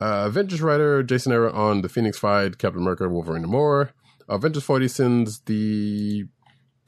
Uh, 0.00 0.24
Avengers 0.26 0.60
writer 0.60 1.02
Jason 1.02 1.32
Aaron 1.32 1.54
on 1.54 1.82
the 1.82 1.88
Phoenix 1.88 2.18
Fight, 2.18 2.58
Captain 2.58 2.82
America, 2.82 3.08
Wolverine, 3.08 3.42
and 3.42 3.52
more. 3.52 3.92
Avengers 4.28 4.64
40 4.64 4.88
sends 4.88 5.38
the 5.40 6.26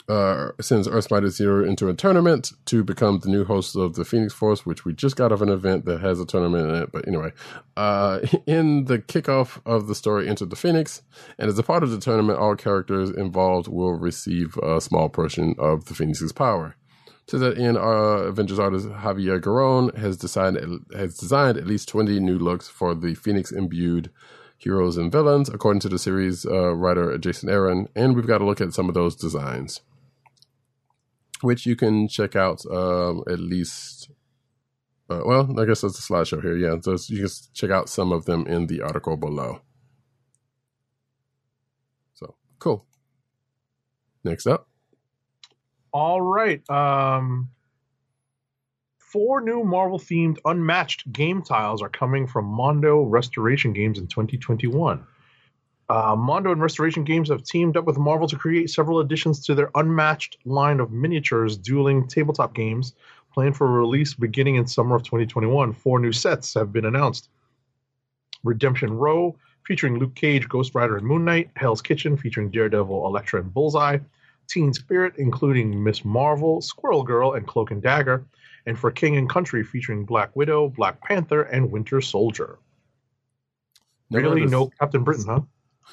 uh, 0.09 0.53
sends 0.61 0.89
Earth 0.89 1.11
Mighty 1.11 1.29
Zero 1.29 1.65
into 1.65 1.89
a 1.89 1.95
tournament 1.95 2.53
to 2.65 2.83
become 2.83 3.19
the 3.19 3.29
new 3.29 3.45
host 3.45 3.77
of 3.77 3.95
the 3.95 4.05
Phoenix 4.05 4.33
Force, 4.33 4.65
which 4.65 4.85
we 4.85 4.95
just 4.95 5.17
got 5.17 5.33
of 5.33 5.43
an 5.43 5.51
event 5.51 5.85
that 5.85 6.01
has 6.01 6.19
a 6.19 6.25
tournament 6.25 6.69
in 6.69 6.75
it. 6.77 6.93
But 6.93 7.07
anyway, 7.07 7.33
uh, 7.77 8.21
in 8.47 8.87
the 8.87 8.99
kickoff 8.99 9.61
of 9.67 9.87
the 9.87 9.95
story, 9.95 10.29
Enter 10.29 10.47
the 10.47 10.57
Phoenix, 10.57 11.03
and 11.39 11.49
as 11.49 11.59
a 11.59 11.63
part 11.63 11.83
of 11.83 11.91
the 11.91 12.01
tournament, 12.01 12.39
all 12.39 12.57
characters 12.57 13.11
involved 13.11 13.69
will 13.69 13.93
receive 13.93 14.57
a 14.59 14.81
small 14.81 15.09
portion 15.09 15.55
of 15.59 15.87
the 15.87 15.95
Phoenix's 15.95 16.33
power. 16.33 16.75
To 17.29 17.39
that 17.39 17.59
end, 17.59 17.77
our 17.77 18.25
Avengers 18.25 18.59
artist 18.59 18.89
Javier 18.89 19.41
Garron 19.41 19.97
has 19.97 20.17
decided 20.17 20.65
has 20.95 21.17
designed 21.17 21.59
at 21.59 21.67
least 21.67 21.89
twenty 21.89 22.21
new 22.21 22.39
looks 22.39 22.69
for 22.69 22.95
the 22.95 23.15
Phoenix 23.15 23.53
imbued 23.53 24.11
heroes 24.57 24.97
and 24.97 25.13
villains, 25.13 25.49
according 25.49 25.81
to 25.81 25.89
the 25.89 25.99
series 25.99 26.45
uh, 26.47 26.75
writer 26.75 27.17
Jason 27.19 27.49
Aaron, 27.49 27.89
and 27.95 28.17
we've 28.17 28.27
got 28.27 28.39
to 28.39 28.47
look 28.47 28.61
at 28.61 28.73
some 28.73 28.89
of 28.89 28.95
those 28.95 29.15
designs 29.15 29.81
which 31.41 31.67
you 31.67 31.77
can 31.77 32.09
check 32.09 32.37
out 32.37 32.65
um, 32.71 33.23
at 33.29 33.39
least. 33.39 34.11
Uh, 35.11 35.23
well, 35.25 35.59
I 35.59 35.65
guess 35.65 35.81
that's 35.81 35.99
a 35.99 36.13
slideshow 36.13 36.43
here. 36.43 36.57
Yeah, 36.57 36.77
so 36.83 36.97
you 37.07 37.23
can 37.23 37.35
check 37.55 37.71
out 37.71 37.89
some 37.89 38.13
of 38.13 38.27
them 38.27 38.47
in 38.47 38.67
the 38.67 38.83
article 38.83 39.17
below. 39.17 39.63
So 42.15 42.35
cool. 42.59 42.85
Next 44.23 44.47
up, 44.47 44.68
All 45.99 46.21
right. 46.21 46.63
Um, 46.71 47.49
four 48.99 49.41
new 49.41 49.65
Marvel 49.65 49.99
themed 49.99 50.39
unmatched 50.45 51.11
game 51.11 51.43
tiles 51.43 51.83
are 51.83 51.89
coming 51.89 52.29
from 52.29 52.45
Mondo 52.45 53.03
Restoration 53.03 53.73
Games 53.73 53.99
in 53.99 54.07
2021. 54.07 55.05
Uh, 55.89 56.15
Mondo 56.17 56.53
and 56.53 56.63
Restoration 56.63 57.03
Games 57.03 57.31
have 57.31 57.43
teamed 57.43 57.77
up 57.77 57.85
with 57.85 57.99
Marvel 57.99 58.29
to 58.29 58.37
create 58.37 58.71
several 58.71 59.01
additions 59.01 59.45
to 59.47 59.57
their 59.57 59.73
unmatched 59.75 60.39
line 60.45 60.79
of 60.79 60.93
miniatures 60.93 61.59
dueling 61.59 62.07
tabletop 62.07 62.55
games 62.55 62.95
planned 63.35 63.57
for 63.57 63.67
release 63.67 64.15
beginning 64.15 64.55
in 64.55 64.69
summer 64.69 64.95
of 64.95 65.03
2021. 65.03 65.73
Four 65.73 65.99
new 65.99 66.13
sets 66.13 66.55
have 66.55 66.73
been 66.73 66.85
announced 66.85 67.29
Redemption 68.45 68.93
Row, 68.93 69.37
featuring 69.67 69.99
Luke 69.99 70.15
Cage, 70.15 70.49
Ghost 70.49 70.77
Rider, 70.77 70.97
and 70.97 71.05
Moon 71.05 71.25
Knight, 71.25 71.51
Hell's 71.57 71.83
Kitchen, 71.83 72.17
featuring 72.17 72.53
Daredevil, 72.53 73.05
Elektra, 73.05 73.41
and 73.41 73.53
Bullseye, 73.53 73.99
Teen 74.49 74.73
Spirit, 74.73 75.15
including 75.19 75.83
Miss 75.83 76.05
Marvel, 76.05 76.61
Squirrel 76.61 77.03
Girl, 77.03 77.33
and 77.35 77.47
Cloak 77.47 77.71
and 77.71 77.83
Dagger, 77.83 78.27
and 78.67 78.79
for 78.79 78.91
King 78.91 79.17
and 79.17 79.29
Country, 79.29 79.63
featuring 79.63 80.05
Black 80.05 80.35
Widow, 80.35 80.69
Black 80.69 81.01
Panther, 81.03 81.43
and 81.43 81.71
Winter 81.71 82.01
Soldier. 82.01 82.59
Never 84.11 84.31
really, 84.31 84.47
no 84.47 84.71
Captain 84.81 85.05
Britain, 85.05 85.27
huh? 85.29 85.41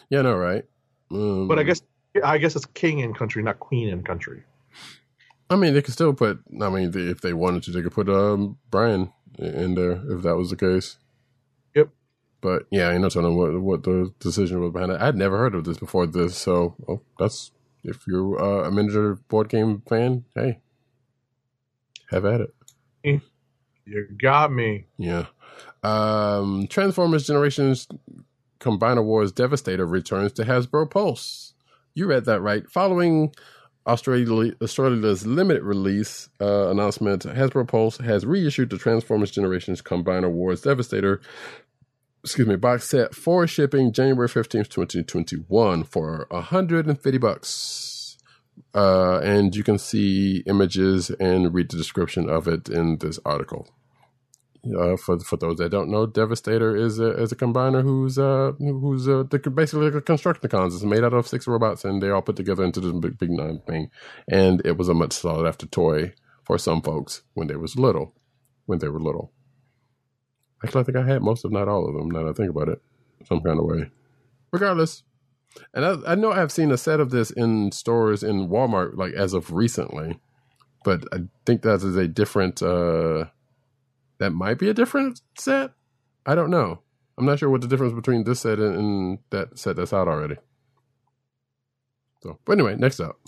Yeah, 0.09 0.22
no, 0.22 0.35
right? 0.35 0.64
Um, 1.11 1.48
But 1.48 1.59
I 1.59 1.64
guess 1.64 1.82
I 2.24 2.38
guess 2.38 2.56
it's 2.56 2.66
King 2.67 3.01
and 3.01 3.16
Country, 3.16 3.43
not 3.43 3.59
Queen 3.59 3.90
and 3.90 4.06
Country. 4.06 4.43
I 5.50 5.56
mean, 5.56 5.74
they 5.74 5.82
could 5.82 5.93
still 5.93 6.14
put. 6.14 6.40
I 6.61 6.69
mean, 6.69 6.92
they, 6.92 7.01
if 7.01 7.22
they 7.22 7.34
wanted 7.34 7.64
to, 7.64 7.72
they 7.72 7.82
could 7.82 7.92
put 7.92 8.09
um, 8.09 8.58
Brian 8.72 9.11
in 9.38 9.75
there 9.75 10.01
if 10.09 10.24
that 10.24 10.38
was 10.38 10.50
the 10.50 10.56
case. 10.56 10.98
Yep. 11.75 11.90
But 12.42 12.64
yeah, 12.72 12.90
I 12.90 12.98
know 12.98 13.09
telling 13.09 13.35
what 13.35 13.59
what 13.61 13.84
the 13.84 14.14
decision 14.19 14.61
was 14.61 14.72
behind 14.72 14.92
it. 14.92 15.01
I'd 15.01 15.16
never 15.16 15.38
heard 15.38 15.56
of 15.56 15.66
this 15.66 15.77
before 15.77 16.08
this, 16.08 16.38
so 16.38 16.75
oh, 16.88 17.01
that's 17.19 17.51
if 17.85 18.05
you're 18.07 18.39
uh, 18.41 18.67
a 18.67 18.72
miniature 18.72 19.15
board 19.30 19.49
game 19.49 19.81
fan, 19.88 20.25
hey, 20.35 20.59
have 22.09 22.25
at 22.25 22.41
it. 22.41 22.55
You 23.85 24.07
got 24.22 24.51
me. 24.51 24.88
Yeah. 24.97 25.27
Um, 25.83 26.67
Transformers 26.67 27.27
Generations 27.27 27.88
Combiner 28.59 29.03
Wars 29.03 29.31
Devastator 29.31 29.85
returns 29.85 30.33
to 30.33 30.43
Hasbro 30.43 30.89
Pulse. 30.89 31.53
You 31.93 32.07
read 32.07 32.25
that 32.25 32.41
right. 32.41 32.69
Following 32.69 33.33
Australia, 33.88 34.53
Australia's 34.61 35.27
limited 35.27 35.64
release 35.64 36.30
uh, 36.41 36.69
announcement, 36.69 37.23
Hasbro 37.23 37.67
Pulse 37.67 37.97
has 37.99 38.25
reissued 38.25 38.72
the 38.72 38.80
Transformers 38.80 39.30
Generations 39.30 39.81
Combiner 39.81 40.31
Wars 40.31 40.61
Devastator, 40.61 41.22
excuse 42.26 42.48
me, 42.48 42.56
box 42.56 42.90
set 42.90 43.14
for 43.14 43.45
shipping 43.45 43.94
January 43.94 44.28
15th, 44.28 44.70
2021 44.70 45.84
for 45.84 46.26
150 46.32 47.18
bucks. 47.20 48.18
Uh, 48.74 49.20
and 49.20 49.56
you 49.56 49.64
can 49.64 49.78
see 49.78 50.42
images 50.48 51.12
and 51.12 51.54
read 51.54 51.70
the 51.70 51.78
description 51.78 52.28
of 52.28 52.48
it 52.48 52.68
in 52.68 52.98
this 52.98 53.20
article. 53.26 53.70
Uh, 54.66 54.98
for 54.98 55.20
for 55.20 55.38
those 55.38 55.58
that 55.58 55.70
don't 55.70 55.92
know, 55.92 56.08
Devastator 56.08 56.76
is 56.76 56.98
a 56.98 57.12
is 57.22 57.32
a 57.32 57.36
combiner 57.36 57.84
who's 57.84 58.18
uh 58.18 58.54
who's 58.58 59.08
uh 59.08 59.22
basically 59.22 59.92
like 59.92 59.94
a 59.94 60.02
Constructicons. 60.02 60.74
It's 60.74 60.84
made 60.84 61.04
out 61.04 61.14
of 61.14 61.28
six 61.28 61.45
robots, 61.45 61.86
and 61.86 62.02
they 62.02 62.10
all 62.10 62.24
put 62.24 62.36
together 62.36 62.64
into 62.64 62.80
this 62.80 62.92
big 62.94 63.20
big 63.20 63.30
nine 63.30 63.62
thing. 63.68 63.92
And 64.28 64.64
it 64.66 64.76
was 64.76 64.90
a 64.90 64.95
much 64.95 65.14
sought 65.14 65.45
after 65.45 65.68
toy 65.68 66.16
for 66.44 66.58
some 66.58 66.82
folks 66.82 67.22
when 67.36 67.45
they 67.45 67.56
was 67.56 67.76
little, 67.76 68.16
when 68.66 68.80
they 68.80 68.90
were 68.90 69.00
little. 69.00 69.34
Actually, 70.64 70.82
I 70.82 70.84
think 70.85 70.98
I 70.98 71.06
had 71.08 71.22
most, 71.22 71.45
if 71.45 71.51
not 71.51 71.67
all 71.67 71.88
of 71.88 71.93
them. 71.95 72.09
Now 72.09 72.24
that 72.24 72.30
I 72.30 72.34
think 72.34 72.50
about 72.50 72.69
it, 72.69 72.82
some 73.27 73.42
kind 73.42 73.59
of 73.59 73.66
way. 73.66 73.92
Regardless, 74.51 75.03
and 75.74 75.85
I, 75.85 76.14
I 76.14 76.16
know 76.16 76.32
I've 76.32 76.51
seen 76.51 76.72
a 76.72 76.77
set 76.77 77.00
of 77.00 77.11
this 77.11 77.32
in 77.32 77.72
stores 77.72 78.24
in 78.24 78.50
Walmart, 78.50 78.98
like 78.98 79.14
as 79.14 79.34
of 79.34 79.51
recently, 79.51 80.19
but 80.84 81.03
I 81.14 81.19
think 81.45 81.61
that 81.64 81.75
is 81.84 81.95
a 81.95 82.08
different. 82.08 82.61
uh 82.61 83.25
that 84.19 84.32
might 84.32 84.58
be 84.58 84.69
a 84.69 84.74
different 84.74 85.22
set. 85.38 85.72
I 86.25 86.35
don't 86.35 86.50
know. 86.50 86.82
I'm 87.17 87.25
not 87.25 87.40
sure 87.40 87.50
what 87.50 87.61
the 87.61 87.67
difference 87.67 87.93
between 87.93 88.24
this 88.24 88.42
set 88.42 88.59
and, 88.59 88.75
and 88.75 89.19
that 89.30 89.58
set 89.58 89.75
that's 89.75 89.93
out 89.93 90.08
already. 90.08 90.38
So, 92.24 92.40
but 92.45 92.53
anyway, 92.53 92.75
next 92.77 93.00
up. 93.00 93.19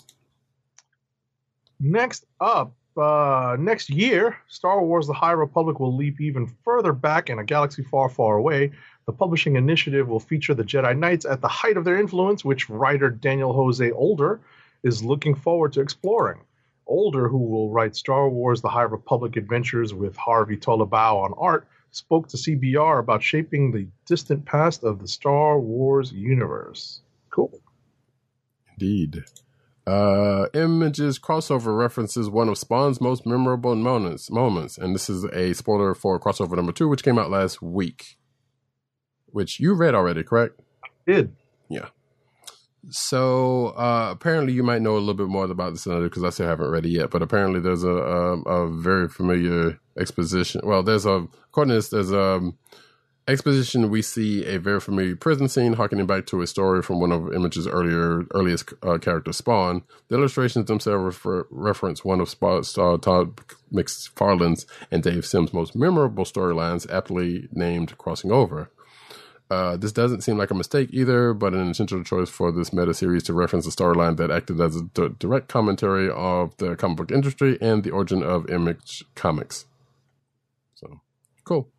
Next 1.80 2.24
up, 2.40 2.74
uh, 2.98 3.56
next 3.58 3.90
year, 3.90 4.36
Star 4.48 4.84
Wars 4.84 5.06
The 5.06 5.12
High 5.12 5.32
Republic 5.32 5.80
will 5.80 5.96
leap 5.96 6.20
even 6.20 6.46
further 6.64 6.92
back 6.92 7.30
in 7.30 7.38
a 7.38 7.44
galaxy 7.44 7.82
far, 7.82 8.08
far 8.08 8.36
away. 8.36 8.72
The 9.06 9.12
publishing 9.12 9.56
initiative 9.56 10.08
will 10.08 10.20
feature 10.20 10.54
the 10.54 10.64
Jedi 10.64 10.96
Knights 10.98 11.24
at 11.24 11.40
the 11.40 11.48
height 11.48 11.76
of 11.76 11.84
their 11.84 11.98
influence, 11.98 12.44
which 12.44 12.68
writer 12.68 13.10
Daniel 13.10 13.52
Jose 13.52 13.90
Older 13.92 14.40
is 14.82 15.02
looking 15.02 15.34
forward 15.34 15.72
to 15.74 15.80
exploring. 15.80 16.40
Older, 16.86 17.28
who 17.28 17.38
will 17.38 17.70
write 17.70 17.96
Star 17.96 18.28
Wars 18.28 18.60
The 18.60 18.68
High 18.68 18.82
Republic 18.82 19.36
Adventures 19.36 19.92
with 19.94 20.16
Harvey 20.16 20.56
Tolibao 20.56 21.22
on 21.22 21.34
art, 21.38 21.66
spoke 21.90 22.28
to 22.28 22.36
CBR 22.36 23.00
about 23.00 23.22
shaping 23.22 23.70
the 23.70 23.86
distant 24.06 24.44
past 24.44 24.84
of 24.84 24.98
the 24.98 25.08
Star 25.08 25.58
Wars 25.58 26.12
universe. 26.12 27.00
Cool. 27.30 27.60
Indeed. 28.72 29.24
Uh, 29.88 30.48
Images 30.52 31.18
crossover 31.18 31.76
references 31.78 32.28
one 32.28 32.50
of 32.50 32.58
Spawn's 32.58 33.00
most 33.00 33.24
memorable 33.24 33.74
moments, 33.74 34.30
moments, 34.30 34.76
and 34.76 34.94
this 34.94 35.08
is 35.08 35.24
a 35.32 35.54
spoiler 35.54 35.94
for 35.94 36.20
crossover 36.20 36.56
number 36.56 36.72
two, 36.72 36.88
which 36.88 37.02
came 37.02 37.18
out 37.18 37.30
last 37.30 37.62
week, 37.62 38.18
which 39.26 39.58
you 39.58 39.72
read 39.72 39.94
already, 39.94 40.22
correct? 40.22 40.60
Did. 41.06 41.34
Yeah. 41.70 41.86
So 42.90 43.68
uh, 43.68 44.10
apparently, 44.10 44.52
you 44.52 44.62
might 44.62 44.82
know 44.82 44.96
a 44.96 44.98
little 44.98 45.14
bit 45.14 45.28
more 45.28 45.46
about 45.46 45.72
this 45.72 45.84
than 45.84 45.94
I 45.94 46.00
do 46.00 46.04
because 46.04 46.22
I 46.22 46.30
still 46.30 46.48
haven't 46.48 46.70
read 46.70 46.84
it 46.84 46.90
yet. 46.90 47.08
But 47.08 47.22
apparently, 47.22 47.60
there's 47.60 47.82
a, 47.82 47.88
a, 47.88 48.40
a 48.42 48.70
very 48.70 49.08
familiar 49.08 49.80
exposition. 49.98 50.60
Well, 50.64 50.82
there's 50.82 51.06
a 51.06 51.26
according 51.48 51.70
to 51.70 51.74
this, 51.76 51.88
there's 51.88 52.12
a 52.12 52.52
exposition. 53.28 53.90
We 53.90 54.02
see 54.02 54.44
a 54.46 54.58
very 54.58 54.80
familiar 54.80 55.14
prison 55.14 55.48
scene, 55.48 55.74
harkening 55.74 56.06
back 56.06 56.26
to 56.26 56.40
a 56.40 56.46
story 56.46 56.82
from 56.82 57.00
one 57.00 57.12
of 57.12 57.32
Image's 57.32 57.66
earlier 57.66 58.26
earliest 58.34 58.72
uh, 58.82 58.98
character, 58.98 59.32
Spawn. 59.32 59.82
The 60.08 60.16
illustrations 60.16 60.66
themselves 60.66 61.04
refer, 61.04 61.46
reference 61.50 62.04
one 62.04 62.20
of 62.20 62.28
Spawn, 62.28 62.62
Todd 62.64 63.36
McFarlane's 63.72 64.66
and 64.90 65.02
Dave 65.02 65.26
Sim's 65.26 65.52
most 65.52 65.76
memorable 65.76 66.24
storylines, 66.24 66.90
aptly 66.90 67.48
named 67.52 67.96
"Crossing 67.98 68.32
Over." 68.32 68.70
Uh, 69.50 69.76
this 69.78 69.92
doesn't 69.92 70.20
seem 70.20 70.36
like 70.36 70.50
a 70.50 70.54
mistake 70.54 70.90
either, 70.92 71.32
but 71.32 71.54
an 71.54 71.60
intentional 71.60 72.04
choice 72.04 72.28
for 72.28 72.52
this 72.52 72.72
meta 72.72 72.92
series 72.92 73.22
to 73.22 73.32
reference 73.32 73.66
a 73.66 73.70
storyline 73.70 74.18
that 74.18 74.30
acted 74.30 74.60
as 74.60 74.76
a 74.76 74.82
d- 74.82 75.08
direct 75.18 75.48
commentary 75.48 76.10
of 76.10 76.54
the 76.58 76.76
comic 76.76 76.98
book 76.98 77.10
industry 77.10 77.56
and 77.60 77.82
the 77.82 77.90
origin 77.90 78.22
of 78.22 78.50
Image 78.50 79.04
Comics. 79.14 79.64
So, 80.74 81.00
cool. 81.44 81.70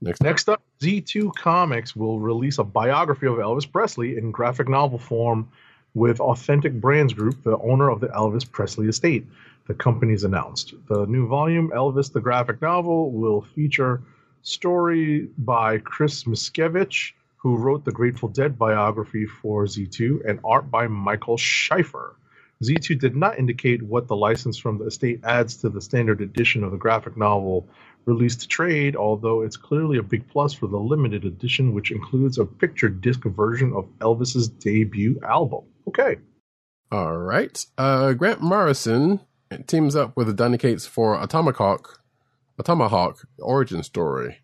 Next, 0.00 0.22
Next 0.22 0.48
up, 0.48 0.62
Z2 0.80 1.34
Comics 1.34 1.96
will 1.96 2.20
release 2.20 2.58
a 2.58 2.64
biography 2.64 3.26
of 3.26 3.34
Elvis 3.34 3.70
Presley 3.70 4.16
in 4.16 4.30
graphic 4.30 4.68
novel 4.68 4.98
form 4.98 5.48
with 5.94 6.20
Authentic 6.20 6.74
Brands 6.80 7.12
Group, 7.12 7.42
the 7.42 7.58
owner 7.58 7.90
of 7.90 8.00
the 8.00 8.08
Elvis 8.08 8.48
Presley 8.50 8.88
estate. 8.88 9.26
The 9.66 9.74
company's 9.74 10.24
announced. 10.24 10.74
The 10.88 11.04
new 11.06 11.26
volume, 11.26 11.70
Elvis 11.74 12.12
the 12.12 12.20
Graphic 12.20 12.62
Novel, 12.62 13.10
will 13.10 13.42
feature 13.42 14.00
story 14.42 15.28
by 15.36 15.78
Chris 15.78 16.24
Miskiewicz, 16.24 17.12
who 17.36 17.56
wrote 17.56 17.84
the 17.84 17.92
Grateful 17.92 18.28
Dead 18.28 18.56
biography 18.56 19.26
for 19.26 19.64
Z2, 19.66 20.28
and 20.28 20.40
art 20.44 20.70
by 20.70 20.86
Michael 20.86 21.36
Schiffer. 21.36 22.16
Z2 22.62 22.98
did 22.98 23.14
not 23.14 23.38
indicate 23.38 23.82
what 23.82 24.08
the 24.08 24.16
license 24.16 24.56
from 24.56 24.78
the 24.78 24.86
estate 24.86 25.20
adds 25.22 25.58
to 25.58 25.68
the 25.68 25.80
standard 25.80 26.20
edition 26.20 26.64
of 26.64 26.70
the 26.70 26.76
graphic 26.76 27.16
novel 27.16 27.68
released 28.06 28.40
to 28.40 28.48
trade, 28.48 28.96
although 28.96 29.42
it's 29.42 29.56
clearly 29.56 29.98
a 29.98 30.02
big 30.02 30.28
plus 30.28 30.52
for 30.52 30.66
the 30.66 30.78
limited 30.78 31.24
edition, 31.24 31.74
which 31.74 31.90
includes 31.90 32.38
a 32.38 32.44
picture 32.46 32.88
disc 32.88 33.22
version 33.24 33.72
of 33.74 33.86
Elvis's 33.98 34.48
debut 34.48 35.20
album. 35.22 35.64
Okay. 35.86 36.16
All 36.90 37.16
right. 37.18 37.64
Uh, 37.76 38.14
Grant 38.14 38.40
Morrison 38.40 39.20
teams 39.66 39.94
up 39.94 40.16
with 40.16 40.34
Donny 40.36 40.58
Cates 40.58 40.86
for 40.86 41.16
Atomahawk, 41.18 41.98
a 42.58 42.62
Tomahawk 42.62 43.26
origin 43.38 43.82
story. 43.82 44.38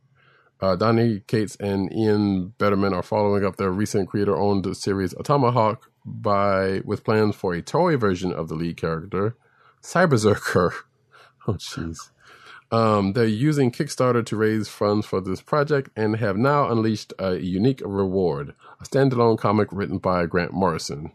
Uh, 0.61 0.77
Donny 0.77 1.21
Cates 1.27 1.57
and 1.57 1.93
Ian 1.93 2.55
Bederman 2.59 2.93
are 2.93 3.03
following 3.03 3.45
up 3.45 3.57
their 3.57 3.71
recent 3.71 4.09
creator-owned 4.09 4.77
series 4.77 5.15
Atomahawk 5.15 5.79
by 6.05 6.81
with 6.85 7.05
plans 7.05 7.35
for 7.35 7.55
a 7.55 7.63
toy 7.63 7.97
version 7.97 8.33
of 8.33 8.49
the 8.49 8.55
lead 8.55 8.77
character, 8.77 9.37
Cyberzerker. 9.83 10.73
Oh, 11.47 11.53
jeez. 11.53 11.99
Um, 12.75 13.13
they're 13.13 13.25
using 13.25 13.71
Kickstarter 13.71 14.27
to 14.27 14.37
raise 14.37 14.67
funds 14.69 15.07
for 15.07 15.21
this 15.21 15.41
project 15.41 15.91
and 15.95 16.17
have 16.17 16.37
now 16.37 16.69
unleashed 16.69 17.13
a 17.21 17.37
unique 17.37 17.81
reward: 17.85 18.53
a 18.81 18.85
standalone 18.85 19.39
comic 19.39 19.69
written 19.71 19.99
by 19.99 20.27
Grant 20.27 20.53
Morrison. 20.53 21.13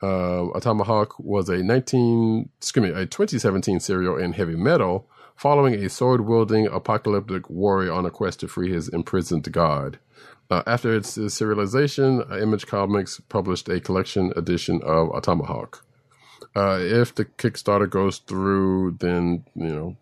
Uh, 0.00 0.46
Atomahawk 0.54 1.18
was 1.18 1.48
a 1.48 1.56
19, 1.56 2.50
excuse 2.58 2.84
me, 2.84 2.90
a 2.90 3.04
2017 3.04 3.80
serial 3.80 4.16
in 4.16 4.34
heavy 4.34 4.54
metal 4.54 5.10
following 5.34 5.74
a 5.74 5.88
sword 5.88 6.20
wielding 6.20 6.68
apocalyptic 6.68 7.50
warrior 7.50 7.90
on 7.90 8.06
a 8.06 8.10
quest 8.10 8.38
to 8.38 8.46
free 8.46 8.72
his 8.72 8.88
imprisoned 8.88 9.50
god. 9.50 9.98
Uh, 10.48 10.62
after 10.68 10.94
its 10.94 11.18
serialization, 11.18 12.40
Image 12.40 12.68
Comics 12.68 13.18
published 13.28 13.68
a 13.68 13.80
collection 13.80 14.32
edition 14.36 14.80
of 14.84 15.08
Atomahawk. 15.08 15.80
Uh, 16.56 16.78
if 16.80 17.14
the 17.14 17.26
Kickstarter 17.26 17.88
goes 17.88 18.16
through, 18.16 18.96
then 19.00 19.44
you 19.54 19.68
know 19.68 19.96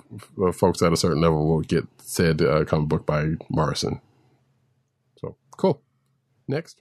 f- 0.47 0.55
folks 0.55 0.83
at 0.83 0.93
a 0.93 0.97
certain 0.97 1.21
level 1.21 1.49
will 1.49 1.63
get 1.63 1.85
said 1.99 2.41
uh, 2.41 2.65
comic 2.65 2.89
book 2.89 3.05
by 3.05 3.31
Morrison. 3.51 4.01
So 5.19 5.35
cool. 5.57 5.83
Next. 6.47 6.81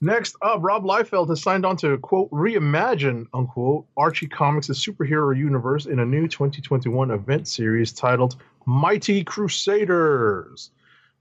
Next 0.00 0.34
up, 0.42 0.58
Rob 0.60 0.82
Liefeld 0.82 1.28
has 1.28 1.40
signed 1.40 1.64
on 1.64 1.76
to 1.78 1.96
quote 1.98 2.30
reimagine 2.32 3.26
unquote 3.32 3.86
Archie 3.96 4.26
Comics' 4.26 4.70
superhero 4.70 5.34
universe 5.34 5.86
in 5.86 6.00
a 6.00 6.04
new 6.04 6.26
2021 6.26 7.12
event 7.12 7.46
series 7.46 7.92
titled 7.92 8.36
Mighty 8.66 9.22
Crusaders. 9.22 10.72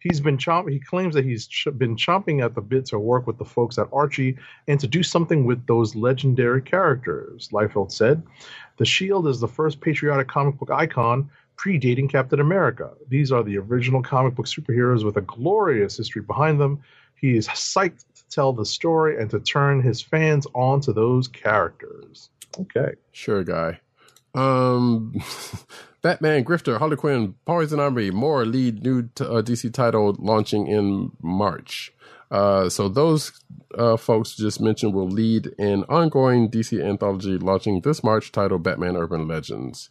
He's 0.08 0.22
been 0.22 0.38
chomp- 0.38 0.72
he 0.72 0.80
claims 0.80 1.16
that 1.16 1.25
he's 1.25 1.48
ch- 1.48 1.67
been 1.80 1.95
chomping 1.95 2.43
at 2.43 2.53
the 2.53 2.61
bit 2.61 2.85
to 2.88 3.00
work 3.00 3.25
with 3.25 3.40
the 3.40 3.43
folks 3.43 3.80
at 3.80 3.88
Archie 3.92 4.38
and 4.67 4.80
to 4.80 4.88
do 4.88 5.01
something 5.01 5.45
with 5.45 5.66
those 5.66 5.95
legendary 5.95 6.61
characters. 6.61 7.50
Liefeld 7.51 7.92
said, 7.92 8.22
"The 8.77 8.85
Shield 8.85 9.27
is 9.27 9.40
the 9.40 9.48
first 9.48 9.82
patriotic 9.82 10.27
comic 10.27 10.59
book 10.59 10.69
icon." 10.69 11.32
Predating 11.58 12.09
Captain 12.09 12.42
America. 12.42 12.92
These 13.08 13.32
are 13.32 13.42
the 13.42 13.58
original 13.58 14.03
comic 14.03 14.35
book 14.35 14.45
superheroes 14.45 15.06
with 15.06 15.16
a 15.16 15.22
glorious 15.22 15.95
history 15.95 16.22
behind 16.22 16.59
them. 16.59 16.82
He 17.16 17.38
is 17.38 17.48
psyched 17.48 18.06
to 18.14 18.30
tell 18.30 18.51
the 18.51 18.66
story 18.66 19.19
and 19.19 19.30
to 19.32 19.40
turn 19.40 19.82
his 19.82 20.01
fans 20.01 20.45
on 20.53 20.82
to 20.82 20.92
those 20.92 21.30
characters. 21.30 22.30
Okay. 22.59 22.95
Sure, 23.14 23.43
guy. 23.43 23.80
Um, 24.35 25.14
Batman, 26.06 26.45
Grifter, 26.45 26.77
Harley 26.77 26.98
Quinn, 26.98 27.34
Poison 27.45 27.80
Ivy, 27.80 28.11
more 28.11 28.45
lead 28.45 28.84
new 28.84 29.09
t- 29.16 29.24
uh, 29.24 29.42
DC 29.42 29.74
title 29.74 30.16
launching 30.19 30.67
in 30.67 31.11
March. 31.19 31.92
Uh, 32.30 32.69
so 32.69 32.88
those 32.88 33.32
uh, 33.75 33.98
folks 33.98 34.35
just 34.35 34.61
mentioned 34.61 34.93
will 34.93 35.09
lead 35.09 35.50
an 35.58 35.84
ongoing 35.90 36.48
DC 36.51 36.80
anthology 36.80 37.40
launching 37.40 37.82
this 37.82 38.03
March 38.03 38.32
titled 38.32 38.61
Batman 38.61 38.95
Urban 38.95 39.27
Legends. 39.27 39.90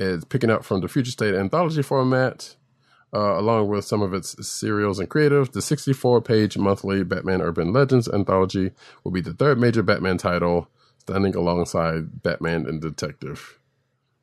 It's 0.00 0.24
picking 0.24 0.50
up 0.50 0.64
from 0.64 0.80
the 0.80 0.88
Future 0.88 1.12
State 1.12 1.36
anthology 1.36 1.82
format. 1.82 2.56
uh, 3.14 3.38
along 3.38 3.68
with 3.68 3.84
some 3.84 4.02
of 4.02 4.12
its 4.12 4.34
serials 4.44 4.98
and 4.98 5.08
creative. 5.08 5.52
The 5.52 5.62
64 5.62 6.22
page 6.22 6.58
monthly 6.58 7.04
Batman 7.04 7.40
Urban 7.40 7.72
Legends 7.72 8.08
anthology 8.08 8.72
will 9.04 9.12
be 9.12 9.20
the 9.20 9.34
third 9.34 9.60
major 9.60 9.84
Batman 9.84 10.18
title, 10.18 10.66
standing 10.98 11.36
alongside 11.36 12.20
Batman 12.24 12.66
and 12.66 12.80
Detective 12.80 13.60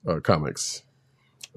uh, 0.05 0.19
comics. 0.19 0.83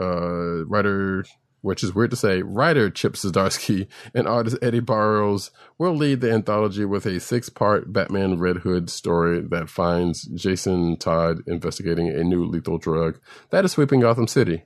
Uh, 0.02 0.64
writer, 0.66 1.24
which 1.60 1.84
is 1.84 1.94
weird 1.94 2.10
to 2.10 2.16
say, 2.16 2.42
writer 2.42 2.90
Chip 2.90 3.14
Zdarsky 3.14 3.86
and 4.14 4.26
artist 4.26 4.58
Eddy 4.60 4.81
Barrows 4.81 5.50
will 5.78 5.94
lead 5.94 6.20
the 6.20 6.32
anthology 6.32 6.84
with 6.84 7.06
a 7.06 7.20
six 7.20 7.48
part 7.48 7.92
Batman 7.92 8.39
Red 8.39 8.58
Hood 8.58 8.90
story 8.90 9.40
that 9.40 9.70
finds 9.70 10.24
Jason 10.24 10.97
Todd 10.97 11.39
investigating 11.47 12.08
a 12.08 12.24
new 12.24 12.44
lethal 12.44 12.78
drug 12.78 13.20
that 13.50 13.64
is 13.64 13.72
sweeping 13.72 14.00
Gotham 14.00 14.26
City. 14.26 14.64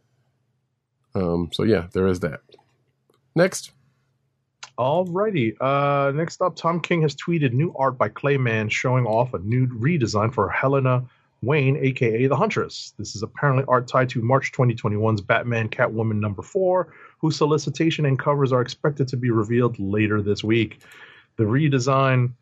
Um, 1.14 1.50
so 1.52 1.62
yeah, 1.62 1.88
there 1.92 2.06
is 2.06 2.20
that. 2.20 2.40
Next. 3.34 3.72
Alrighty. 4.78 5.56
Uh, 5.60 6.12
next 6.12 6.42
up, 6.42 6.56
Tom 6.56 6.80
King 6.80 7.02
has 7.02 7.14
tweeted 7.14 7.52
new 7.52 7.74
art 7.78 7.96
by 7.96 8.08
Clay 8.08 8.36
Mann 8.36 8.68
showing 8.68 9.06
off 9.06 9.32
a 9.32 9.38
new 9.38 9.66
redesign 9.66 10.32
for 10.32 10.50
Helena 10.50 11.06
Wayne, 11.42 11.76
aka 11.76 12.26
the 12.26 12.36
Huntress. 12.36 12.94
This 12.98 13.14
is 13.14 13.22
apparently 13.22 13.64
art 13.68 13.86
tied 13.88 14.08
to 14.10 14.22
March 14.22 14.52
2021's 14.52 15.20
Batman 15.20 15.68
Catwoman 15.68 16.20
number 16.20 16.42
four, 16.42 16.92
whose 17.18 17.36
solicitation 17.36 18.06
and 18.06 18.18
covers 18.18 18.52
are 18.52 18.62
expected 18.62 19.08
to 19.08 19.16
be 19.16 19.30
revealed 19.30 19.78
later 19.78 20.22
this 20.22 20.42
week. 20.42 20.80
The 21.36 21.44
redesign 21.44 22.32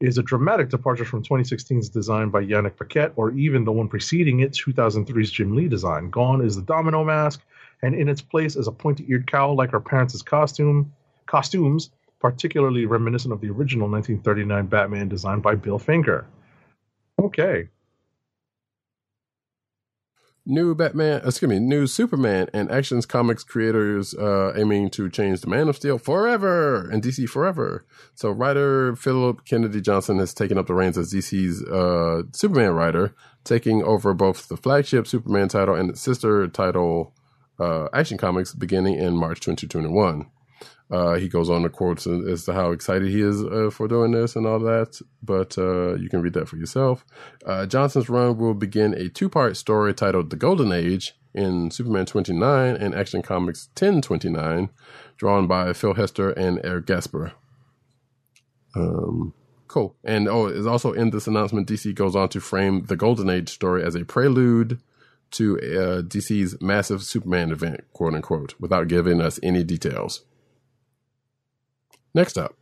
is 0.00 0.18
a 0.18 0.22
dramatic 0.22 0.68
departure 0.68 1.04
from 1.04 1.22
2016's 1.22 1.88
design 1.88 2.28
by 2.28 2.44
Yannick 2.44 2.76
Paquette, 2.76 3.12
or 3.16 3.30
even 3.32 3.64
the 3.64 3.72
one 3.72 3.88
preceding 3.88 4.40
it, 4.40 4.52
2003's 4.52 5.30
Jim 5.30 5.56
Lee 5.56 5.68
design. 5.68 6.10
Gone 6.10 6.44
is 6.44 6.56
the 6.56 6.62
domino 6.62 7.04
mask, 7.04 7.40
and 7.82 7.94
in 7.94 8.08
its 8.08 8.20
place 8.20 8.56
is 8.56 8.66
a 8.66 8.72
pointy-eared 8.72 9.30
cowl 9.30 9.56
like 9.56 9.70
her 9.70 9.80
parents' 9.80 10.20
costume 10.20 10.92
costumes, 11.26 11.90
particularly 12.20 12.86
reminiscent 12.86 13.32
of 13.32 13.40
the 13.40 13.48
original 13.48 13.88
1939 13.88 14.66
Batman 14.66 15.08
design 15.08 15.40
by 15.40 15.54
Bill 15.54 15.78
Finger. 15.78 16.26
Okay. 17.18 17.68
New 20.46 20.74
Batman, 20.74 21.22
excuse 21.24 21.48
me, 21.48 21.58
new 21.58 21.86
Superman 21.86 22.48
and 22.52 22.70
Actions 22.70 23.06
Comics 23.06 23.42
creators 23.42 24.14
uh, 24.14 24.52
aiming 24.54 24.90
to 24.90 25.08
change 25.08 25.40
the 25.40 25.46
Man 25.46 25.68
of 25.68 25.76
Steel 25.76 25.96
forever 25.96 26.86
and 26.90 27.02
DC 27.02 27.26
forever. 27.30 27.86
So, 28.14 28.30
writer 28.30 28.94
Philip 28.94 29.46
Kennedy 29.46 29.80
Johnson 29.80 30.18
has 30.18 30.34
taken 30.34 30.58
up 30.58 30.66
the 30.66 30.74
reins 30.74 30.98
as 30.98 31.14
DC's 31.14 31.62
uh, 31.64 32.24
Superman 32.32 32.72
writer, 32.72 33.14
taking 33.44 33.82
over 33.84 34.12
both 34.12 34.48
the 34.48 34.58
flagship 34.58 35.06
Superman 35.06 35.48
title 35.48 35.74
and 35.76 35.88
its 35.88 36.02
sister 36.02 36.46
title, 36.46 37.14
uh, 37.58 37.88
Action 37.94 38.18
Comics, 38.18 38.52
beginning 38.52 38.96
in 38.96 39.16
March 39.16 39.40
2021. 39.40 40.26
Uh, 40.94 41.14
he 41.14 41.28
goes 41.28 41.50
on 41.50 41.62
to 41.62 41.68
quotes 41.68 42.06
as 42.06 42.44
to 42.44 42.52
how 42.52 42.70
excited 42.70 43.08
he 43.08 43.20
is 43.20 43.42
uh, 43.42 43.68
for 43.72 43.88
doing 43.88 44.12
this 44.12 44.36
and 44.36 44.46
all 44.46 44.60
that, 44.60 45.00
but 45.24 45.58
uh, 45.58 45.96
you 45.96 46.08
can 46.08 46.22
read 46.22 46.34
that 46.34 46.48
for 46.48 46.56
yourself. 46.56 47.04
Uh, 47.44 47.66
Johnson's 47.66 48.08
run 48.08 48.38
will 48.38 48.54
begin 48.54 48.94
a 48.94 49.08
two 49.08 49.28
part 49.28 49.56
story 49.56 49.92
titled 49.92 50.30
The 50.30 50.36
Golden 50.36 50.70
Age 50.70 51.14
in 51.34 51.72
Superman 51.72 52.06
29 52.06 52.76
and 52.76 52.94
Action 52.94 53.22
Comics 53.22 53.70
1029, 53.76 54.70
drawn 55.16 55.48
by 55.48 55.72
Phil 55.72 55.94
Hester 55.94 56.30
and 56.30 56.60
Eric 56.62 56.86
Gapstur. 56.86 57.32
Um, 58.76 59.34
cool. 59.66 59.96
And 60.04 60.28
oh, 60.28 60.46
is 60.46 60.64
also 60.66 60.92
in 60.92 61.10
this 61.10 61.26
announcement, 61.26 61.68
DC 61.68 61.92
goes 61.96 62.14
on 62.14 62.28
to 62.28 62.40
frame 62.40 62.84
the 62.84 62.96
Golden 62.96 63.28
Age 63.30 63.48
story 63.48 63.82
as 63.82 63.96
a 63.96 64.04
prelude 64.04 64.80
to 65.32 65.56
uh, 65.58 66.02
DC's 66.02 66.60
massive 66.60 67.02
Superman 67.02 67.50
event, 67.50 67.80
quote 67.92 68.14
unquote, 68.14 68.54
without 68.60 68.86
giving 68.86 69.20
us 69.20 69.40
any 69.42 69.64
details. 69.64 70.22
Next 72.14 72.38
up. 72.38 72.54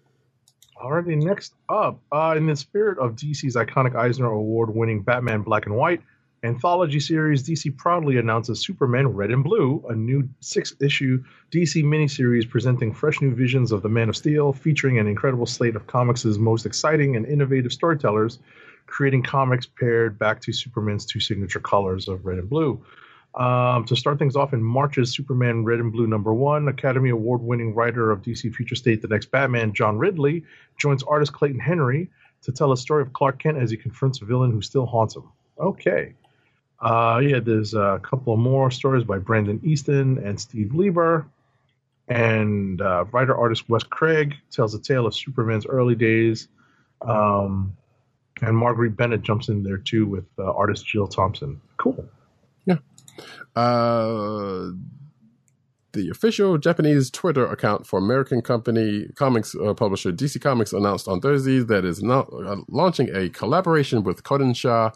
Alrighty, 0.82 1.22
next 1.22 1.54
up, 1.68 2.00
uh, 2.10 2.34
in 2.36 2.46
the 2.46 2.56
spirit 2.56 2.98
of 2.98 3.14
DC's 3.14 3.54
iconic 3.54 3.94
Eisner 3.94 4.26
Award 4.26 4.74
winning 4.74 5.02
Batman 5.02 5.42
Black 5.42 5.66
and 5.66 5.76
White 5.76 6.00
anthology 6.44 6.98
series, 6.98 7.42
DC 7.48 7.76
proudly 7.76 8.16
announces 8.16 8.60
Superman 8.60 9.06
Red 9.08 9.30
and 9.30 9.44
Blue, 9.44 9.84
a 9.88 9.94
new 9.94 10.28
six 10.40 10.74
issue 10.80 11.22
DC 11.50 11.84
miniseries 11.84 12.48
presenting 12.48 12.92
fresh 12.92 13.20
new 13.20 13.34
visions 13.34 13.70
of 13.70 13.82
the 13.82 13.88
Man 13.88 14.08
of 14.08 14.16
Steel, 14.16 14.52
featuring 14.52 14.98
an 14.98 15.06
incredible 15.06 15.46
slate 15.46 15.76
of 15.76 15.86
comics' 15.86 16.24
most 16.24 16.66
exciting 16.66 17.14
and 17.16 17.26
innovative 17.26 17.72
storytellers, 17.72 18.40
creating 18.86 19.22
comics 19.22 19.66
paired 19.66 20.18
back 20.18 20.40
to 20.40 20.52
Superman's 20.52 21.06
two 21.06 21.20
signature 21.20 21.60
colors 21.60 22.08
of 22.08 22.26
red 22.26 22.38
and 22.38 22.50
blue. 22.50 22.84
Um, 23.34 23.86
to 23.86 23.96
start 23.96 24.18
things 24.18 24.36
off 24.36 24.52
in 24.52 24.62
March's 24.62 25.14
Superman 25.14 25.64
Red 25.64 25.80
and 25.80 25.90
Blue 25.90 26.06
number 26.06 26.34
one, 26.34 26.68
Academy 26.68 27.08
Award 27.08 27.40
winning 27.40 27.74
writer 27.74 28.10
of 28.10 28.20
DC 28.20 28.54
Future 28.54 28.74
State 28.74 29.00
The 29.00 29.08
Next 29.08 29.30
Batman, 29.30 29.72
John 29.72 29.96
Ridley, 29.96 30.44
joins 30.76 31.02
artist 31.02 31.32
Clayton 31.32 31.60
Henry 31.60 32.10
to 32.42 32.52
tell 32.52 32.72
a 32.72 32.76
story 32.76 33.02
of 33.02 33.12
Clark 33.14 33.38
Kent 33.38 33.56
as 33.56 33.70
he 33.70 33.76
confronts 33.76 34.20
a 34.20 34.26
villain 34.26 34.52
who 34.52 34.60
still 34.60 34.84
haunts 34.84 35.16
him. 35.16 35.24
Okay. 35.58 36.14
Uh, 36.80 37.20
yeah, 37.22 37.38
there's 37.38 37.74
a 37.74 38.00
couple 38.02 38.36
more 38.36 38.70
stories 38.70 39.04
by 39.04 39.16
Brandon 39.16 39.60
Easton 39.64 40.18
and 40.18 40.38
Steve 40.38 40.74
Lieber. 40.74 41.26
And 42.08 42.82
uh, 42.82 43.04
writer 43.12 43.34
artist 43.34 43.68
Wes 43.68 43.84
Craig 43.84 44.34
tells 44.50 44.74
a 44.74 44.78
tale 44.78 45.06
of 45.06 45.14
Superman's 45.14 45.64
early 45.64 45.94
days. 45.94 46.48
Um, 47.00 47.76
and 48.42 48.56
Marguerite 48.56 48.96
Bennett 48.96 49.22
jumps 49.22 49.48
in 49.48 49.62
there 49.62 49.78
too 49.78 50.04
with 50.06 50.26
uh, 50.38 50.52
artist 50.52 50.84
Jill 50.86 51.06
Thompson. 51.06 51.60
Cool. 51.78 52.04
Uh, 53.54 54.70
the 55.92 56.08
official 56.08 56.56
Japanese 56.58 57.10
Twitter 57.10 57.46
account 57.46 57.86
for 57.86 57.98
American 57.98 58.40
company 58.40 59.08
comics 59.14 59.54
uh, 59.54 59.74
publisher 59.74 60.10
DC 60.10 60.40
Comics 60.40 60.72
announced 60.72 61.06
on 61.06 61.20
Thursday 61.20 61.60
that 61.60 61.84
is 61.84 62.02
now 62.02 62.22
uh, 62.22 62.56
launching 62.68 63.14
a 63.14 63.28
collaboration 63.28 64.02
with 64.02 64.22
Kodansha, 64.22 64.94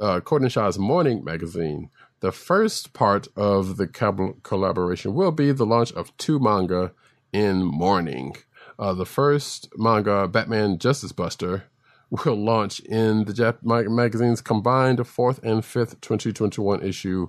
uh, 0.00 0.78
Morning 0.78 1.24
magazine. 1.24 1.90
The 2.20 2.32
first 2.32 2.92
part 2.92 3.28
of 3.36 3.76
the 3.76 3.86
col- 3.86 4.36
collaboration 4.42 5.14
will 5.14 5.32
be 5.32 5.52
the 5.52 5.66
launch 5.66 5.92
of 5.92 6.16
two 6.16 6.38
manga 6.38 6.92
in 7.32 7.62
Morning. 7.62 8.36
Uh, 8.78 8.94
the 8.94 9.06
first 9.06 9.68
manga, 9.76 10.28
Batman 10.28 10.78
Justice 10.78 11.12
Buster, 11.12 11.64
will 12.10 12.36
launch 12.36 12.80
in 12.80 13.24
the 13.24 13.32
Jap- 13.32 13.62
magazine's 13.62 14.40
combined 14.40 15.04
fourth 15.06 15.42
and 15.42 15.64
fifth 15.64 16.00
2021 16.00 16.82
issue 16.82 17.28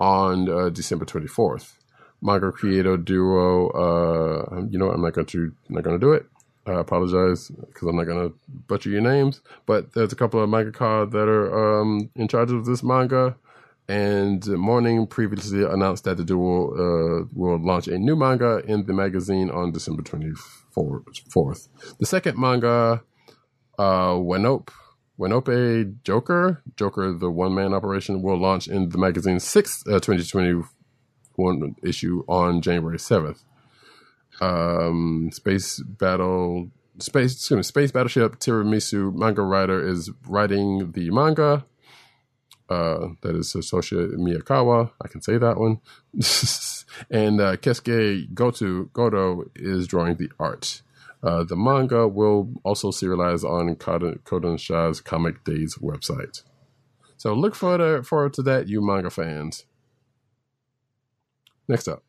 on 0.00 0.48
uh, 0.48 0.68
December 0.70 1.04
24th. 1.04 1.74
Manga 2.22 2.50
creator 2.50 2.96
duo, 2.96 3.68
uh, 3.70 4.60
you 4.70 4.78
know, 4.78 4.90
I'm 4.90 5.02
not 5.02 5.12
going 5.12 5.26
to 5.26 5.52
not 5.68 5.84
going 5.84 5.98
to 5.98 6.04
do 6.04 6.12
it. 6.12 6.26
I 6.66 6.80
apologize 6.80 7.48
because 7.48 7.86
I'm 7.86 7.96
not 7.96 8.06
going 8.06 8.28
to 8.28 8.34
butcher 8.66 8.90
your 8.90 9.02
names, 9.02 9.40
but 9.66 9.92
there's 9.92 10.12
a 10.12 10.16
couple 10.16 10.42
of 10.42 10.48
manga 10.48 10.72
mangaka 10.72 11.10
that 11.12 11.28
are 11.28 11.80
um, 11.80 12.10
in 12.16 12.26
charge 12.26 12.50
of 12.50 12.64
this 12.64 12.82
manga. 12.82 13.36
And 13.88 14.44
Morning 14.48 15.06
previously 15.06 15.62
announced 15.62 16.04
that 16.04 16.16
the 16.16 16.24
duo 16.24 16.72
uh, 16.72 17.26
will 17.32 17.58
launch 17.58 17.86
a 17.86 17.96
new 17.98 18.16
manga 18.16 18.58
in 18.66 18.84
the 18.84 18.92
magazine 18.92 19.48
on 19.48 19.70
December 19.70 20.02
24th. 20.02 21.68
The 22.00 22.06
second 22.06 22.36
manga, 22.36 23.02
uh, 23.78 24.14
Wenope, 24.14 24.70
Wenope 25.18 26.02
Joker, 26.02 26.62
Joker 26.76 27.12
the 27.12 27.30
one 27.30 27.54
man 27.54 27.72
operation, 27.72 28.22
will 28.22 28.38
launch 28.38 28.68
in 28.68 28.90
the 28.90 28.98
magazine's 28.98 29.44
sixth 29.44 29.86
uh, 29.88 29.98
2021 30.00 31.76
issue 31.82 32.22
on 32.28 32.60
January 32.60 32.98
7th. 32.98 33.42
Um, 34.40 35.30
Space 35.32 35.80
Battle, 35.80 36.70
Space, 36.98 37.34
excuse 37.34 37.56
me, 37.56 37.62
Space 37.62 37.92
Battleship 37.92 38.38
Tiramisu 38.38 39.14
manga 39.14 39.42
writer 39.42 39.86
is 39.86 40.10
writing 40.26 40.92
the 40.92 41.10
manga. 41.10 41.64
Uh, 42.68 43.10
that 43.22 43.36
is 43.36 43.52
Satoshi 43.52 44.14
Miyakawa. 44.16 44.90
I 45.00 45.08
can 45.08 45.22
say 45.22 45.38
that 45.38 45.56
one. 45.56 45.80
and 47.10 47.40
uh, 47.40 47.56
Keisuke 47.56 48.34
Goto 48.34 48.84
Goto 48.92 49.44
is 49.54 49.86
drawing 49.86 50.16
the 50.16 50.30
art. 50.38 50.82
Uh, 51.26 51.42
the 51.42 51.56
manga 51.56 52.06
will 52.06 52.48
also 52.62 52.92
serialize 52.92 53.42
on 53.42 53.74
Kodansha's 53.74 55.00
Comic 55.00 55.42
Days 55.42 55.74
website. 55.82 56.44
So 57.16 57.34
look 57.34 57.56
forward, 57.56 58.06
forward 58.06 58.32
to 58.34 58.42
that, 58.42 58.68
you 58.68 58.80
manga 58.80 59.10
fans. 59.10 59.64
Next 61.66 61.88
up. 61.88 62.04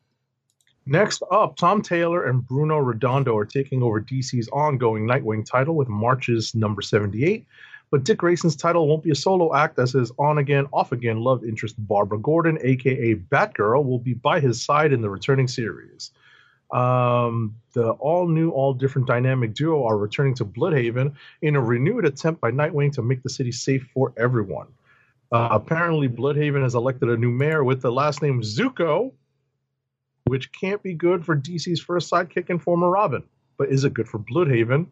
Next 0.86 1.24
up, 1.32 1.56
Tom 1.56 1.82
Taylor 1.82 2.26
and 2.26 2.46
Bruno 2.46 2.78
Redondo 2.78 3.36
are 3.36 3.44
taking 3.44 3.82
over 3.82 4.00
DC's 4.00 4.48
ongoing 4.50 5.04
Nightwing 5.04 5.44
title 5.44 5.74
with 5.74 5.88
March's 5.88 6.54
number 6.54 6.80
78. 6.80 7.44
But 7.90 8.04
Dick 8.04 8.18
Grayson's 8.18 8.54
title 8.54 8.86
won't 8.86 9.02
be 9.02 9.10
a 9.10 9.16
solo 9.16 9.52
act, 9.52 9.80
as 9.80 9.92
his 9.92 10.12
on 10.20 10.38
again, 10.38 10.68
off 10.72 10.92
again 10.92 11.18
love 11.18 11.42
interest 11.42 11.74
Barbara 11.76 12.20
Gordon, 12.20 12.56
aka 12.62 13.16
Batgirl, 13.16 13.84
will 13.84 13.98
be 13.98 14.14
by 14.14 14.38
his 14.38 14.64
side 14.64 14.92
in 14.92 15.00
the 15.00 15.10
returning 15.10 15.48
series. 15.48 16.12
Um, 16.70 17.56
the 17.72 17.90
all 17.92 18.28
new, 18.28 18.50
all 18.50 18.74
different 18.74 19.06
dynamic 19.08 19.54
duo 19.54 19.84
are 19.86 19.96
returning 19.96 20.34
to 20.34 20.44
Blüdhaven 20.44 21.14
in 21.40 21.56
a 21.56 21.60
renewed 21.60 22.04
attempt 22.04 22.40
by 22.40 22.50
Nightwing 22.50 22.92
to 22.94 23.02
make 23.02 23.22
the 23.22 23.30
city 23.30 23.52
safe 23.52 23.88
for 23.94 24.12
everyone. 24.16 24.66
Uh, 25.32 25.48
apparently, 25.50 26.08
Blüdhaven 26.08 26.62
has 26.62 26.74
elected 26.74 27.08
a 27.08 27.16
new 27.16 27.30
mayor 27.30 27.64
with 27.64 27.80
the 27.82 27.92
last 27.92 28.22
name 28.22 28.42
Zucco, 28.42 29.12
which 30.24 30.52
can't 30.52 30.82
be 30.82 30.94
good 30.94 31.24
for 31.24 31.36
DC's 31.36 31.80
first 31.80 32.10
sidekick 32.10 32.50
and 32.50 32.62
former 32.62 32.90
Robin. 32.90 33.22
But 33.56 33.70
is 33.70 33.84
it 33.84 33.94
good 33.94 34.08
for 34.08 34.18
Blüdhaven? 34.18 34.86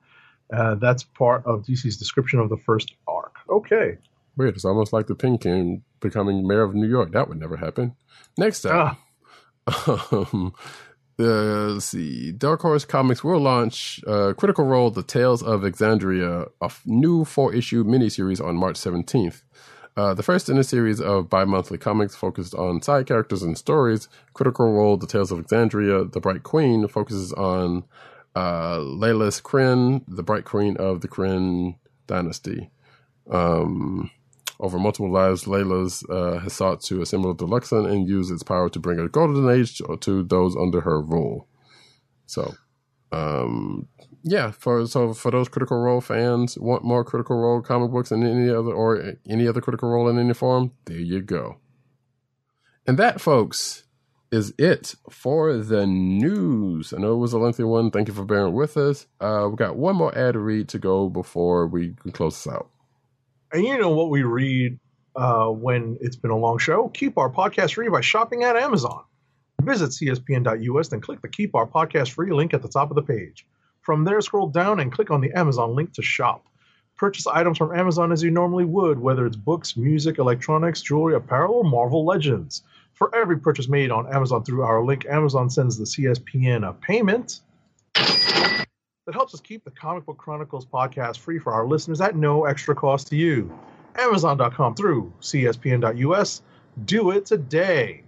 Uh, 0.52 0.76
that's 0.76 1.02
part 1.02 1.44
of 1.44 1.62
DC's 1.62 1.96
description 1.96 2.38
of 2.38 2.48
the 2.48 2.56
first 2.56 2.94
arc. 3.08 3.34
Okay. 3.50 3.98
Weird. 4.36 4.54
It's 4.54 4.64
almost 4.64 4.92
like 4.92 5.06
the 5.06 5.14
Pink 5.14 5.42
King 5.42 5.82
becoming 6.00 6.46
mayor 6.46 6.62
of 6.62 6.74
New 6.74 6.88
York. 6.88 7.12
That 7.12 7.28
would 7.28 7.38
never 7.40 7.56
happen. 7.56 7.96
Next 8.38 8.64
up, 8.66 8.98
Ah, 9.66 10.08
um, 10.32 10.54
uh, 11.18 11.72
let's 11.72 11.86
see. 11.86 12.32
Dark 12.32 12.60
Horse 12.60 12.84
Comics 12.84 13.24
will 13.24 13.40
launch 13.40 14.00
uh, 14.06 14.34
Critical 14.36 14.64
Role: 14.64 14.90
The 14.90 15.02
Tales 15.02 15.42
of 15.42 15.62
Exandria, 15.62 16.48
a 16.60 16.70
new 16.84 17.24
four-issue 17.24 17.84
miniseries 17.84 18.44
on 18.44 18.56
March 18.56 18.76
17th. 18.76 19.42
Uh, 19.96 20.12
the 20.12 20.22
first 20.22 20.50
in 20.50 20.58
a 20.58 20.64
series 20.64 21.00
of 21.00 21.30
bi-monthly 21.30 21.78
comics 21.78 22.14
focused 22.14 22.54
on 22.54 22.82
side 22.82 23.06
characters 23.06 23.42
and 23.42 23.56
stories. 23.56 24.08
Critical 24.34 24.72
Role: 24.72 24.96
The 24.98 25.06
Tales 25.06 25.32
of 25.32 25.38
Exandria, 25.38 26.10
The 26.12 26.20
Bright 26.20 26.42
Queen 26.42 26.86
focuses 26.86 27.32
on 27.32 27.84
uh, 28.34 28.76
Leylas 28.76 29.42
Kryn, 29.42 30.04
the 30.06 30.22
Bright 30.22 30.44
Queen 30.44 30.76
of 30.76 31.00
the 31.00 31.08
Kryn 31.08 31.76
dynasty. 32.06 32.70
Um, 33.30 34.10
over 34.58 34.78
multiple 34.78 35.12
lives, 35.12 35.44
Leylas 35.44 36.04
uh, 36.10 36.40
has 36.40 36.54
sought 36.54 36.80
to 36.82 37.02
assemble 37.02 37.34
the 37.34 37.46
Luxon 37.46 37.90
and 37.90 38.08
use 38.08 38.30
its 38.30 38.42
power 38.42 38.68
to 38.70 38.78
bring 38.78 38.98
a 38.98 39.08
golden 39.08 39.48
age 39.48 39.78
to, 40.00 40.22
those 40.22 40.56
under 40.56 40.80
her 40.80 41.00
rule. 41.00 41.46
So, 42.26 42.54
um, 43.12 43.88
yeah, 44.22 44.50
for 44.50 44.86
so 44.86 45.12
for 45.12 45.30
those 45.30 45.48
Critical 45.48 45.78
Role 45.78 46.00
fans, 46.00 46.58
want 46.58 46.84
more 46.84 47.04
Critical 47.04 47.36
Role 47.36 47.62
comic 47.62 47.90
books 47.90 48.10
and 48.10 48.24
any 48.24 48.50
other 48.50 48.72
or 48.72 49.14
any 49.28 49.46
other 49.46 49.60
Critical 49.60 49.90
Role 49.90 50.08
in 50.08 50.18
any 50.18 50.34
form, 50.34 50.72
there 50.86 50.98
you 50.98 51.20
go. 51.20 51.58
And 52.86 52.98
that, 52.98 53.20
folks, 53.20 53.84
is 54.30 54.52
it 54.58 54.94
for 55.10 55.56
the 55.56 55.86
news. 55.86 56.92
I 56.92 56.98
know 56.98 57.14
it 57.14 57.18
was 57.18 57.32
a 57.32 57.38
lengthy 57.38 57.64
one. 57.64 57.90
Thank 57.90 58.08
you 58.08 58.14
for 58.14 58.24
bearing 58.24 58.54
with 58.54 58.76
us. 58.76 59.06
Uh, 59.20 59.48
we 59.50 59.56
got 59.56 59.76
one 59.76 59.96
more 59.96 60.16
ad 60.16 60.34
to 60.34 60.40
read 60.40 60.68
to 60.70 60.78
go 60.78 61.08
before 61.08 61.66
we 61.66 61.94
close 62.12 62.42
this 62.42 62.52
out. 62.52 62.70
And 63.52 63.64
you 63.64 63.78
know 63.78 63.90
what 63.90 64.10
we 64.10 64.22
read 64.22 64.78
uh, 65.14 65.46
when 65.46 65.98
it's 66.00 66.16
been 66.16 66.30
a 66.30 66.36
long 66.36 66.58
show? 66.58 66.88
Keep 66.88 67.18
our 67.18 67.30
podcast 67.30 67.74
free 67.74 67.88
by 67.88 68.00
shopping 68.00 68.42
at 68.42 68.56
Amazon. 68.56 69.02
Visit 69.62 69.90
cspn.us, 69.90 70.88
then 70.88 71.00
click 71.00 71.22
the 71.22 71.28
Keep 71.28 71.54
Our 71.54 71.66
Podcast 71.66 72.10
Free 72.10 72.32
link 72.32 72.54
at 72.54 72.62
the 72.62 72.68
top 72.68 72.90
of 72.90 72.94
the 72.94 73.02
page. 73.02 73.46
From 73.80 74.04
there, 74.04 74.20
scroll 74.20 74.48
down 74.48 74.80
and 74.80 74.92
click 74.92 75.10
on 75.10 75.20
the 75.20 75.32
Amazon 75.32 75.74
link 75.74 75.92
to 75.94 76.02
shop. 76.02 76.46
Purchase 76.96 77.26
items 77.26 77.58
from 77.58 77.74
Amazon 77.76 78.12
as 78.12 78.22
you 78.22 78.30
normally 78.30 78.64
would, 78.64 78.98
whether 78.98 79.26
it's 79.26 79.36
books, 79.36 79.76
music, 79.76 80.18
electronics, 80.18 80.82
jewelry, 80.82 81.14
apparel, 81.14 81.54
or 81.54 81.64
Marvel 81.64 82.04
Legends. 82.04 82.62
For 82.94 83.14
every 83.14 83.38
purchase 83.38 83.68
made 83.68 83.90
on 83.90 84.12
Amazon 84.12 84.44
through 84.44 84.62
our 84.62 84.82
link, 84.84 85.04
Amazon 85.06 85.50
sends 85.50 85.76
the 85.76 85.84
CSPN 85.84 86.68
a 86.68 86.72
payment 86.72 87.40
that 89.06 89.14
helps 89.14 89.32
us 89.32 89.40
keep 89.40 89.64
the 89.64 89.70
Comic 89.70 90.04
Book 90.04 90.18
Chronicles 90.18 90.66
podcast 90.66 91.18
free 91.18 91.38
for 91.38 91.52
our 91.52 91.66
listeners 91.66 92.00
at 92.00 92.16
no 92.16 92.44
extra 92.44 92.74
cost 92.74 93.08
to 93.08 93.16
you. 93.16 93.56
Amazon.com 93.96 94.74
through 94.74 95.12
CSPN.us. 95.20 96.42
Do 96.84 97.10
it 97.12 97.24
today. 97.24 98.02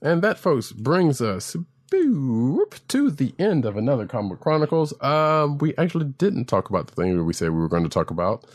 And 0.00 0.20
that, 0.22 0.38
folks, 0.38 0.72
brings 0.72 1.20
us 1.20 1.54
to 1.90 3.10
the 3.10 3.34
end 3.38 3.66
of 3.66 3.76
another 3.76 4.06
Comic 4.06 4.30
Book 4.30 4.40
Chronicles. 4.40 4.94
Um, 5.02 5.58
we 5.58 5.76
actually 5.76 6.06
didn't 6.06 6.46
talk 6.46 6.70
about 6.70 6.88
the 6.88 6.94
thing 6.94 7.16
that 7.18 7.24
we 7.24 7.34
said 7.34 7.50
we 7.50 7.58
were 7.58 7.68
going 7.68 7.84
to 7.84 7.90
talk 7.90 8.10
about. 8.10 8.46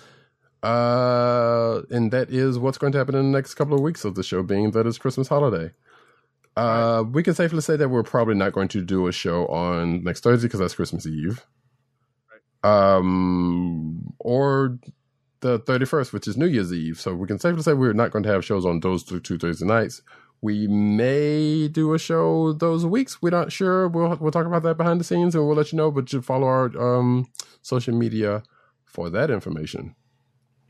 Uh, 0.64 1.84
and 1.92 2.12
that 2.12 2.32
is 2.32 2.58
what's 2.58 2.80
going 2.80 2.92
to 2.92 2.98
happen 2.98 3.16
in 3.16 3.32
the 3.32 3.38
next 3.38 3.54
couple 3.54 3.76
of 3.76 3.82
weeks 3.82 4.04
of 4.04 4.16
the 4.16 4.24
show, 4.24 4.42
being 4.42 4.72
that 4.72 4.88
it's 4.88 4.98
Christmas 4.98 5.28
holiday. 5.28 5.72
Uh, 6.58 7.04
we 7.04 7.22
can 7.22 7.36
safely 7.36 7.62
say 7.62 7.76
that 7.76 7.90
we're 7.90 8.02
probably 8.02 8.34
not 8.34 8.52
going 8.52 8.68
to 8.68 8.82
do 8.82 9.06
a 9.06 9.12
show 9.12 9.46
on 9.46 10.04
next 10.04 10.24
Thursday 10.24 10.48
because 10.48 10.60
that's 10.60 10.74
Christmas 10.74 11.06
Eve. 11.06 11.46
Um, 12.64 14.14
or 14.18 14.80
the 15.42 15.60
31st, 15.60 16.14
which 16.14 16.28
is 16.28 16.36
New 16.36 16.48
Year's 16.48 16.74
Eve. 16.74 17.00
So 17.00 17.14
we 17.14 17.28
can 17.28 17.38
safely 17.38 17.62
say 17.62 17.74
we're 17.74 17.94
not 17.94 18.10
going 18.10 18.24
to 18.24 18.32
have 18.32 18.44
shows 18.44 18.66
on 18.66 18.80
those 18.80 19.04
two, 19.04 19.20
two 19.20 19.38
Thursday 19.38 19.68
nights. 19.68 20.02
We 20.42 20.68
may 20.68 21.68
do 21.68 21.94
a 21.94 22.00
show 22.00 22.54
those 22.54 22.88
weeks. 22.88 23.22
We're 23.22 23.30
not 23.30 23.52
sure. 23.52 23.88
We'll 23.88 24.16
we'll 24.18 24.32
talk 24.32 24.48
about 24.48 24.64
that 24.64 24.78
behind 24.78 25.00
the 25.00 25.04
scenes 25.04 25.36
and 25.36 25.46
we'll 25.46 25.56
let 25.56 25.72
you 25.72 25.78
know. 25.78 25.92
But 25.92 26.12
you 26.12 26.24
follow 26.24 26.48
our 26.48 26.66
um, 26.80 27.28
social 27.62 27.94
media 27.94 28.42
for 28.84 29.12
that 29.12 29.30
information. 29.30 29.96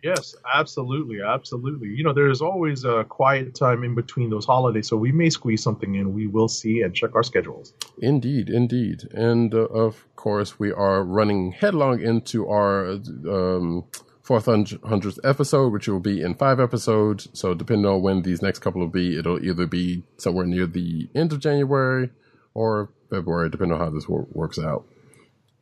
Yes, 0.04 0.36
absolutely, 0.54 1.18
absolutely. 1.22 1.90
You 1.90 2.04
know, 2.04 2.14
there's 2.14 2.42
always 2.42 2.86
a 2.86 3.04
quiet 3.04 3.56
time 3.56 3.84
in 3.84 3.96
between 3.96 4.30
those 4.30 4.46
holidays, 4.46 4.88
so 4.88 4.96
we 4.96 5.12
may 5.12 5.30
squeeze 5.30 5.64
something 5.64 5.96
in. 5.96 6.14
We 6.14 6.28
will 6.28 6.48
see 6.48 6.82
and 6.82 6.94
check 6.94 7.16
our 7.16 7.24
schedules. 7.24 7.74
Indeed, 8.00 8.50
indeed. 8.50 9.08
And 9.12 9.54
uh, 9.54 9.66
of 9.66 10.06
course, 10.16 10.60
we 10.60 10.72
are 10.72 11.04
running 11.04 11.52
headlong 11.52 12.00
into 12.02 12.48
our 12.48 12.90
um, 12.90 13.86
400th 14.24 15.20
episode, 15.24 15.74
which 15.74 15.88
will 15.88 16.00
be 16.00 16.22
in 16.22 16.36
five 16.36 16.60
episodes. 16.60 17.28
So, 17.34 17.56
depending 17.56 17.88
on 17.88 18.02
when 18.02 18.22
these 18.22 18.42
next 18.42 18.60
couple 18.60 18.82
will 18.82 18.88
be, 18.90 19.18
it'll 19.18 19.44
either 19.44 19.66
be 19.66 20.04
somewhere 20.18 20.46
near 20.46 20.68
the 20.68 21.10
end 21.16 21.34
of 21.34 21.40
January 21.40 22.12
or 22.54 22.92
February, 23.10 23.50
depending 23.50 23.80
on 23.80 23.80
how 23.80 23.90
this 23.90 24.08
wor- 24.08 24.28
works 24.32 24.60
out. 24.60 24.86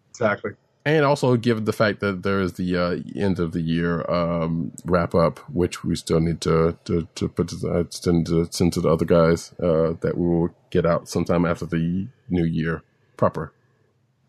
Exactly. 0.09 0.51
And 0.85 1.03
also, 1.03 1.35
given 1.35 1.65
the 1.65 1.73
fact 1.73 1.99
that 2.01 2.21
there 2.21 2.39
is 2.39 2.53
the 2.53 2.77
uh, 2.77 2.97
end 3.19 3.39
of 3.39 3.53
the 3.53 3.61
year 3.61 4.07
um, 4.09 4.71
wrap 4.85 5.15
up, 5.15 5.39
which 5.49 5.83
we 5.83 5.95
still 5.95 6.19
need 6.19 6.41
to 6.41 6.77
to, 6.85 7.07
to 7.15 7.27
put 7.27 7.47
to, 7.47 7.67
uh, 7.67 7.83
send, 7.89 8.27
to 8.27 8.47
send 8.51 8.73
to 8.73 8.81
the 8.81 8.89
other 8.89 9.05
guys, 9.05 9.51
uh, 9.53 9.93
that 10.01 10.15
we 10.15 10.27
will 10.27 10.49
get 10.69 10.85
out 10.85 11.09
sometime 11.09 11.43
after 11.43 11.65
the 11.65 12.07
new 12.29 12.45
year 12.45 12.83
proper. 13.17 13.51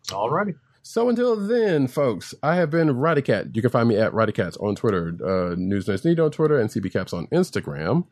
Alrighty. 0.07 0.55
So 0.81 1.09
until 1.09 1.35
then, 1.35 1.87
folks, 1.87 2.33
I 2.41 2.55
have 2.55 2.71
been 2.71 2.95
Roddy 2.95 3.21
Cat. 3.21 3.55
You 3.55 3.61
can 3.61 3.69
find 3.69 3.89
me 3.89 3.97
at 3.97 4.13
Roddycats 4.13 4.59
on 4.63 4.73
Twitter, 4.73 5.09
uh, 5.23 5.53
News 5.55 5.85
Nerds 5.85 6.05
Need 6.05 6.19
on 6.19 6.31
Twitter, 6.31 6.57
and 6.57 6.69
CBCaps 6.69 7.13
on 7.13 7.27
Instagram. 7.27 8.05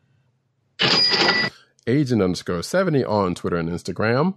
Agent 1.86 2.20
underscore 2.20 2.62
70 2.62 3.02
on 3.04 3.34
Twitter 3.34 3.56
and 3.56 3.70
Instagram. 3.70 4.34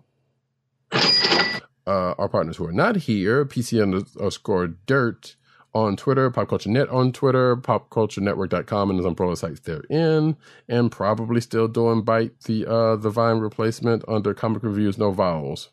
Uh, 1.89 2.13
our 2.19 2.29
partners 2.29 2.57
who 2.57 2.67
are 2.67 2.71
not 2.71 2.95
here, 2.97 3.43
PC 3.43 3.81
underscore 3.81 4.67
dirt 4.67 5.35
on 5.73 5.97
Twitter, 5.97 6.29
Pop 6.29 6.47
Culture 6.47 6.69
Net 6.69 6.87
on 6.89 7.11
Twitter, 7.11 7.57
popculturenetwork.com 7.57 8.91
and 8.91 8.99
his 8.99 9.07
umbrella 9.07 9.35
sites 9.35 9.61
therein, 9.61 10.37
and 10.67 10.91
probably 10.91 11.41
still 11.41 11.67
doing 11.67 12.03
Byte 12.03 12.43
the 12.43 12.67
uh, 12.67 12.95
the 12.95 13.09
Vine 13.09 13.39
replacement 13.39 14.03
under 14.07 14.35
Comic 14.35 14.61
Reviews 14.61 14.99
No 14.99 15.11
Vowels. 15.11 15.69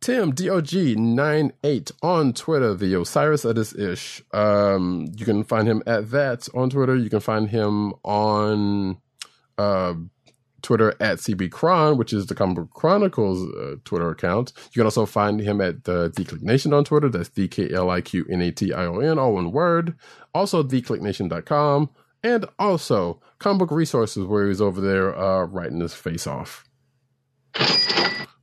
Tim 0.00 0.34
DOG98 0.34 1.90
on 2.00 2.32
Twitter, 2.32 2.74
the 2.74 2.94
Osiris 2.94 3.44
Edis 3.44 3.76
ish. 3.76 4.22
Um, 4.32 5.08
you 5.16 5.24
can 5.24 5.42
find 5.42 5.66
him 5.66 5.82
at 5.84 6.12
that 6.12 6.48
on 6.54 6.70
Twitter. 6.70 6.94
You 6.94 7.10
can 7.10 7.18
find 7.18 7.48
him 7.50 7.94
on 8.04 8.98
uh, 9.58 9.94
Twitter 10.62 10.90
at 11.00 11.18
CB 11.18 11.96
which 11.96 12.12
is 12.12 12.26
the 12.26 12.34
Comic 12.34 12.56
Book 12.56 12.70
Chronicles 12.72 13.48
uh, 13.56 13.76
Twitter 13.84 14.10
account. 14.10 14.52
You 14.72 14.80
can 14.80 14.86
also 14.86 15.06
find 15.06 15.40
him 15.40 15.60
at 15.60 15.84
the 15.84 16.10
Declick 16.10 16.42
Nation 16.42 16.72
on 16.72 16.84
Twitter. 16.84 17.08
That's 17.08 17.28
D 17.28 17.48
K 17.48 17.72
L 17.72 17.90
I 17.90 18.00
Q 18.00 18.26
N 18.30 18.42
A 18.42 18.50
T 18.50 18.72
I 18.72 18.86
O 18.86 18.98
N, 18.98 19.18
all 19.18 19.34
one 19.34 19.52
word. 19.52 19.96
Also, 20.34 20.62
declicknation.com. 20.62 21.90
And 22.22 22.44
also, 22.58 23.20
Comic 23.38 23.60
Book 23.60 23.70
Resources, 23.70 24.26
where 24.26 24.46
he's 24.46 24.60
over 24.60 24.80
there 24.80 25.16
uh, 25.16 25.46
writing 25.46 25.80
his 25.80 25.94
face 25.94 26.26
off. 26.26 26.68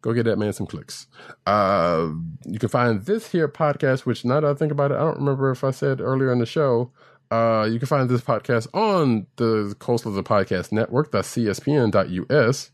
Go 0.01 0.13
get 0.13 0.23
that 0.23 0.37
man 0.37 0.53
some 0.53 0.67
clicks. 0.67 1.07
Uh, 1.45 2.09
you 2.45 2.59
can 2.59 2.69
find 2.69 3.05
this 3.05 3.31
here 3.31 3.47
podcast, 3.47 4.01
which 4.01 4.23
now 4.23 4.39
that 4.39 4.49
I 4.49 4.53
think 4.53 4.71
about 4.71 4.91
it, 4.91 4.95
I 4.95 4.99
don't 4.99 5.17
remember 5.17 5.51
if 5.51 5.63
I 5.63 5.71
said 5.71 6.01
earlier 6.01 6.31
in 6.31 6.39
the 6.39 6.45
show. 6.45 6.91
Uh, 7.29 7.67
you 7.69 7.79
can 7.79 7.87
find 7.87 8.09
this 8.09 8.21
podcast 8.21 8.67
on 8.73 9.27
the 9.35 9.75
Coastal 9.79 10.11
the 10.11 10.23
Podcast 10.23 10.71
Network, 10.71 11.11
that's 11.11 11.29
cspn.us. 11.35 12.71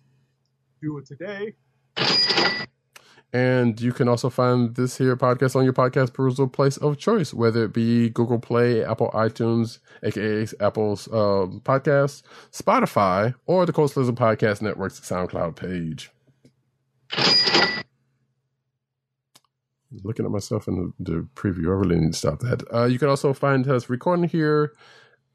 Do 0.82 0.98
it 0.98 1.06
today. 1.06 1.56
And 3.34 3.82
you 3.82 3.92
can 3.94 4.08
also 4.08 4.30
find 4.30 4.76
this 4.76 5.00
here 5.00 5.18
podcast 5.18 5.56
on 5.56 5.64
your 5.64 5.74
podcast 5.74 6.14
perusal 6.14 6.48
place 6.48 6.78
of 6.78 7.00
choice, 7.00 7.34
whether 7.34 7.64
it 7.64 7.74
be 7.74 8.10
Google 8.10 8.38
Play, 8.38 8.86
Apple 8.86 9.10
iTunes, 9.12 9.80
aka 10.04 10.46
Apple's 10.60 11.08
uh, 11.08 11.48
podcast, 11.64 12.22
Spotify, 12.52 13.34
or 13.48 13.66
the 13.66 13.74
Coastal 13.74 14.04
Lizard 14.04 14.18
Podcast 14.18 14.62
Network's 14.62 15.00
SoundCloud 15.00 15.56
page. 15.56 16.12
Looking 20.04 20.26
at 20.26 20.32
myself 20.32 20.68
in 20.68 20.94
the, 21.00 21.12
the 21.12 21.28
preview, 21.36 21.68
I 21.68 21.72
really 21.72 22.00
need 22.00 22.14
to 22.14 22.18
stop 22.18 22.40
that. 22.40 22.64
Uh, 22.74 22.86
you 22.86 22.98
can 22.98 23.10
also 23.10 23.34
find 23.34 23.68
us 23.68 23.90
recording 23.90 24.28
here 24.28 24.74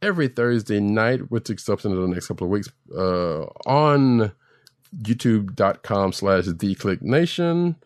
every 0.03 0.29
Thursday 0.29 0.81
night, 0.81 1.31
which 1.31 1.51
extends 1.51 1.85
of 1.85 1.93
the 1.93 2.09
next 2.09 2.29
couple 2.29 2.47
of 2.47 2.51
weeks, 2.51 2.69
uh, 2.97 3.45
on 3.67 4.33
youtube.com 4.97 6.13
slash 6.13 6.45
theclicknation 6.45 7.77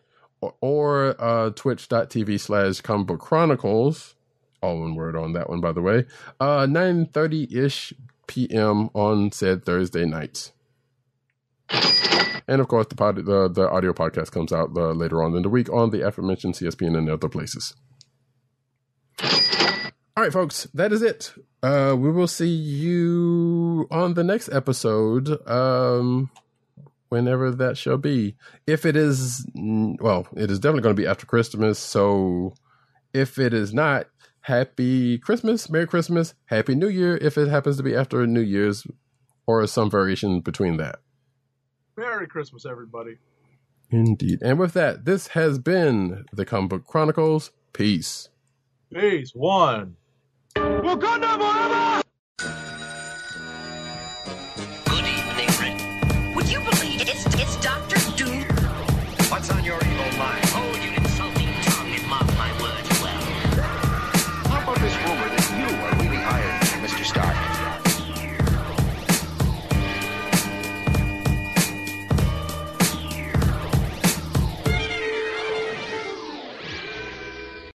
or, 0.41 0.55
or 0.61 1.15
uh, 1.21 1.49
twitch.tv 1.51 2.39
slash 2.39 2.81
comic 2.81 3.07
book 3.07 3.19
chronicles. 3.19 4.15
All 4.61 4.79
one 4.79 4.95
word 4.95 5.15
on 5.17 5.33
that 5.33 5.49
one 5.49 5.59
by 5.59 5.73
the 5.73 5.81
way. 5.81 6.05
Uh 6.39 6.65
9.30ish 6.65 7.93
pm 8.25 8.89
on 8.93 9.31
said 9.33 9.65
thursday 9.65 10.05
nights 10.05 10.53
And 12.47 12.59
of 12.59 12.67
course, 12.67 12.87
the 12.87 12.95
pod, 12.95 13.15
the, 13.17 13.49
the 13.49 13.69
audio 13.69 13.93
podcast 13.93 14.31
comes 14.31 14.51
out 14.51 14.71
uh, 14.75 14.91
later 14.91 15.23
on 15.23 15.35
in 15.35 15.43
the 15.43 15.49
week 15.49 15.71
on 15.71 15.91
the 15.91 16.05
aforementioned 16.05 16.55
CSPN 16.55 16.97
and 16.97 17.09
other 17.09 17.29
places. 17.29 17.73
All 20.15 20.23
right, 20.23 20.33
folks, 20.33 20.67
that 20.73 20.93
is 20.93 21.01
it. 21.01 21.33
Uh, 21.63 21.95
we 21.97 22.11
will 22.11 22.27
see 22.27 22.49
you 22.49 23.87
on 23.89 24.13
the 24.13 24.23
next 24.23 24.49
episode, 24.49 25.47
um, 25.49 26.29
whenever 27.09 27.49
that 27.51 27.77
shall 27.77 27.97
be. 27.97 28.35
If 28.67 28.85
it 28.85 28.95
is, 28.95 29.45
well, 29.55 30.27
it 30.35 30.51
is 30.51 30.59
definitely 30.59 30.83
going 30.83 30.95
to 30.95 31.01
be 31.01 31.07
after 31.07 31.25
Christmas. 31.25 31.79
So 31.79 32.53
if 33.13 33.39
it 33.39 33.53
is 33.53 33.73
not, 33.73 34.07
happy 34.41 35.17
Christmas, 35.17 35.69
Merry 35.69 35.87
Christmas, 35.87 36.33
Happy 36.45 36.75
New 36.75 36.89
Year. 36.89 37.17
If 37.17 37.37
it 37.37 37.47
happens 37.47 37.77
to 37.77 37.83
be 37.83 37.95
after 37.95 38.27
New 38.27 38.41
Year's 38.41 38.85
or 39.47 39.65
some 39.67 39.89
variation 39.89 40.41
between 40.41 40.77
that. 40.77 40.99
Merry 41.97 42.27
Christmas, 42.27 42.65
everybody. 42.65 43.17
Indeed. 43.91 44.39
And 44.41 44.57
with 44.57 44.73
that, 44.73 45.05
this 45.05 45.27
has 45.27 45.59
been 45.59 46.25
the 46.33 46.45
Comic 46.45 46.69
Book 46.69 46.85
Chronicles. 46.85 47.51
Peace. 47.73 48.29
Peace. 48.91 49.31
One. 49.35 49.95
Wakanda 50.55 51.37
forever! 51.37 51.62